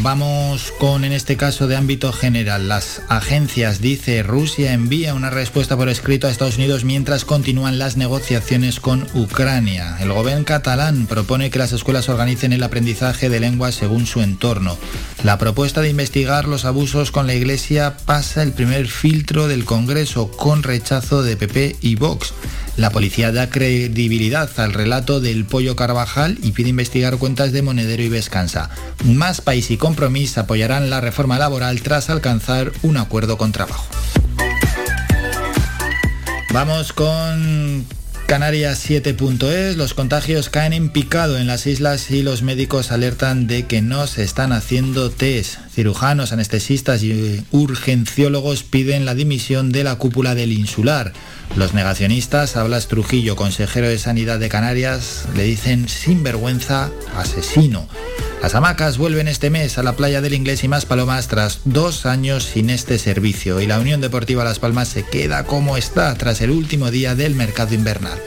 Vamos 0.02 0.72
con, 0.78 1.04
en 1.04 1.12
este 1.12 1.36
caso 1.36 1.68
de 1.68 1.76
ámbito 1.76 2.12
general, 2.12 2.68
las 2.68 3.02
agencias. 3.08 3.80
Dice, 3.80 4.22
Rusia 4.22 4.72
envía 4.72 5.14
una 5.14 5.30
respuesta 5.30 5.76
por 5.76 5.88
escrito 5.88 6.26
a 6.26 6.30
Estados 6.30 6.58
Unidos 6.58 6.84
mientras 6.84 7.24
continúan 7.24 7.78
las 7.78 7.96
negociaciones 7.96 8.78
con 8.80 9.06
Ucrania. 9.14 9.96
El 10.00 10.12
gobierno 10.12 10.44
catalán 10.44 11.06
propone 11.06 11.50
que 11.50 11.58
las 11.58 11.72
escuelas 11.72 12.08
organicen 12.08 12.52
el 12.52 12.62
aprendizaje 12.62 13.28
de 13.30 13.40
lenguas 13.40 13.74
según 13.74 14.06
su 14.06 14.22
entorno. 14.22 14.76
La 15.22 15.38
propuesta 15.38 15.80
de 15.80 15.88
investigar 15.88 16.46
los 16.46 16.64
abusos 16.64 17.10
con 17.10 17.26
la 17.26 17.34
Iglesia 17.34 17.96
pasa 18.04 18.42
el 18.42 18.52
primer 18.52 18.86
filtro 18.86 19.48
del 19.48 19.64
Congreso 19.64 20.30
con 20.30 20.62
rechazo 20.62 21.22
de 21.22 21.36
PP 21.36 21.76
y 21.80 21.96
Vox. 21.96 22.34
La 22.76 22.90
policía 22.90 23.32
da 23.32 23.48
credibilidad 23.48 24.50
al 24.58 24.74
relato 24.74 25.20
del 25.20 25.46
Pollo 25.46 25.74
Carvajal 25.74 26.38
y 26.42 26.52
pide 26.52 26.68
investigar 26.68 27.16
cuentas 27.16 27.52
de 27.52 27.62
Monedero 27.62 28.02
y 28.02 28.08
Vescansa. 28.08 28.68
Más 29.04 29.40
País 29.40 29.70
y 29.70 29.78
Compromís 29.78 30.36
apoyarán 30.36 30.90
la 30.90 31.00
reforma 31.00 31.38
laboral 31.38 31.80
tras 31.80 32.10
alcanzar 32.10 32.72
un 32.82 32.98
acuerdo 32.98 33.38
con 33.38 33.52
trabajo. 33.52 33.86
Vamos 36.52 36.92
con 36.92 37.65
Canarias 38.26 38.84
7.es. 38.90 39.76
Los 39.76 39.94
contagios 39.94 40.50
caen 40.50 40.72
en 40.72 40.90
picado 40.90 41.38
en 41.38 41.46
las 41.46 41.68
islas 41.68 42.10
y 42.10 42.22
los 42.22 42.42
médicos 42.42 42.90
alertan 42.90 43.46
de 43.46 43.66
que 43.66 43.82
no 43.82 44.08
se 44.08 44.24
están 44.24 44.50
haciendo 44.52 45.10
test. 45.10 45.58
Cirujanos, 45.72 46.32
anestesistas 46.32 47.04
y 47.04 47.44
urgenciólogos 47.52 48.64
piden 48.64 49.04
la 49.04 49.14
dimisión 49.14 49.70
de 49.70 49.84
la 49.84 49.94
cúpula 49.94 50.34
del 50.34 50.50
insular. 50.50 51.12
Los 51.54 51.72
negacionistas, 51.72 52.56
hablas 52.56 52.88
Trujillo, 52.88 53.36
consejero 53.36 53.88
de 53.88 53.98
Sanidad 53.98 54.40
de 54.40 54.48
Canarias, 54.48 55.26
le 55.36 55.44
dicen 55.44 55.88
sinvergüenza 55.88 56.90
asesino. 57.16 57.88
Las 58.42 58.54
hamacas 58.54 58.98
vuelven 58.98 59.28
este 59.28 59.50
mes 59.50 59.78
a 59.78 59.82
la 59.82 59.96
playa 59.96 60.20
del 60.20 60.34
Inglés 60.34 60.62
y 60.64 60.68
más 60.68 60.86
palomas 60.86 61.28
tras 61.28 61.60
dos 61.64 62.06
años 62.06 62.44
sin 62.44 62.70
este 62.70 62.98
servicio 62.98 63.60
y 63.60 63.66
la 63.66 63.78
Unión 63.80 64.00
Deportiva 64.00 64.44
Las 64.44 64.58
Palmas 64.58 64.88
se 64.88 65.04
queda 65.04 65.44
como 65.44 65.76
está 65.76 66.14
tras 66.14 66.40
el 66.40 66.50
último 66.50 66.90
día 66.90 67.14
del 67.14 67.34
mercado 67.34 67.74
invernal. 67.74 68.18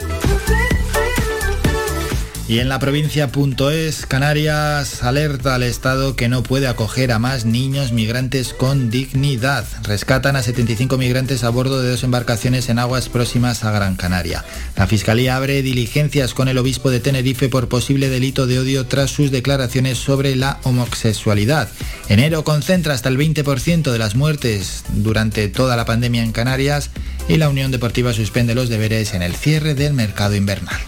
Y 2.50 2.58
en 2.58 2.68
la 2.68 2.80
provincia.es, 2.80 4.06
Canarias 4.06 5.04
alerta 5.04 5.54
al 5.54 5.62
Estado 5.62 6.16
que 6.16 6.28
no 6.28 6.42
puede 6.42 6.66
acoger 6.66 7.12
a 7.12 7.20
más 7.20 7.44
niños 7.44 7.92
migrantes 7.92 8.54
con 8.54 8.90
dignidad. 8.90 9.64
Rescatan 9.84 10.34
a 10.34 10.42
75 10.42 10.98
migrantes 10.98 11.44
a 11.44 11.50
bordo 11.50 11.80
de 11.80 11.90
dos 11.90 12.02
embarcaciones 12.02 12.68
en 12.68 12.80
aguas 12.80 13.08
próximas 13.08 13.62
a 13.62 13.70
Gran 13.70 13.94
Canaria. 13.94 14.44
La 14.74 14.88
Fiscalía 14.88 15.36
abre 15.36 15.62
diligencias 15.62 16.34
con 16.34 16.48
el 16.48 16.58
obispo 16.58 16.90
de 16.90 16.98
Tenerife 16.98 17.48
por 17.48 17.68
posible 17.68 18.08
delito 18.08 18.48
de 18.48 18.58
odio 18.58 18.84
tras 18.84 19.12
sus 19.12 19.30
declaraciones 19.30 19.98
sobre 19.98 20.34
la 20.34 20.58
homosexualidad. 20.64 21.68
Enero 22.08 22.42
concentra 22.42 22.94
hasta 22.94 23.10
el 23.10 23.16
20% 23.16 23.92
de 23.92 23.98
las 24.00 24.16
muertes 24.16 24.82
durante 24.88 25.46
toda 25.46 25.76
la 25.76 25.84
pandemia 25.84 26.24
en 26.24 26.32
Canarias 26.32 26.90
y 27.28 27.36
la 27.36 27.48
Unión 27.48 27.70
Deportiva 27.70 28.12
suspende 28.12 28.56
los 28.56 28.68
deberes 28.68 29.14
en 29.14 29.22
el 29.22 29.36
cierre 29.36 29.76
del 29.76 29.94
mercado 29.94 30.34
invernal. 30.34 30.80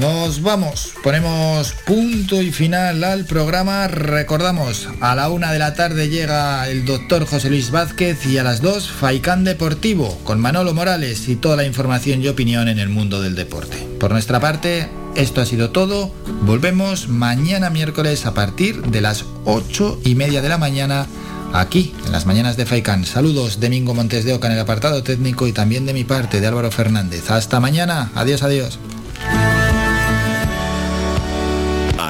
Nos 0.00 0.42
vamos, 0.42 0.92
ponemos 1.02 1.72
punto 1.86 2.42
y 2.42 2.52
final 2.52 3.02
al 3.02 3.24
programa. 3.24 3.88
Recordamos, 3.88 4.88
a 5.00 5.14
la 5.14 5.30
una 5.30 5.52
de 5.52 5.58
la 5.58 5.74
tarde 5.74 6.10
llega 6.10 6.68
el 6.68 6.84
doctor 6.84 7.26
José 7.26 7.48
Luis 7.48 7.70
Vázquez 7.70 8.26
y 8.26 8.36
a 8.36 8.42
las 8.42 8.60
dos 8.60 8.90
Faicán 8.90 9.44
Deportivo 9.44 10.18
con 10.24 10.38
Manolo 10.38 10.74
Morales 10.74 11.28
y 11.28 11.36
toda 11.36 11.56
la 11.56 11.64
información 11.64 12.22
y 12.22 12.28
opinión 12.28 12.68
en 12.68 12.78
el 12.78 12.90
mundo 12.90 13.22
del 13.22 13.34
deporte. 13.34 13.78
Por 13.98 14.10
nuestra 14.10 14.38
parte, 14.38 14.88
esto 15.14 15.40
ha 15.40 15.46
sido 15.46 15.70
todo. 15.70 16.12
Volvemos 16.42 17.08
mañana 17.08 17.70
miércoles 17.70 18.26
a 18.26 18.34
partir 18.34 18.82
de 18.82 19.00
las 19.00 19.24
ocho 19.46 19.98
y 20.04 20.14
media 20.14 20.42
de 20.42 20.50
la 20.50 20.58
mañana 20.58 21.06
aquí 21.54 21.94
en 22.04 22.12
las 22.12 22.26
mañanas 22.26 22.58
de 22.58 22.66
Faicán. 22.66 23.06
Saludos, 23.06 23.60
Domingo 23.60 23.94
Montes 23.94 24.26
de 24.26 24.34
Oca 24.34 24.48
en 24.48 24.54
el 24.54 24.60
apartado 24.60 25.02
técnico 25.02 25.46
y 25.46 25.52
también 25.52 25.86
de 25.86 25.94
mi 25.94 26.04
parte 26.04 26.40
de 26.40 26.46
Álvaro 26.46 26.70
Fernández. 26.70 27.30
Hasta 27.30 27.60
mañana. 27.60 28.10
Adiós, 28.14 28.42
adiós. 28.42 28.78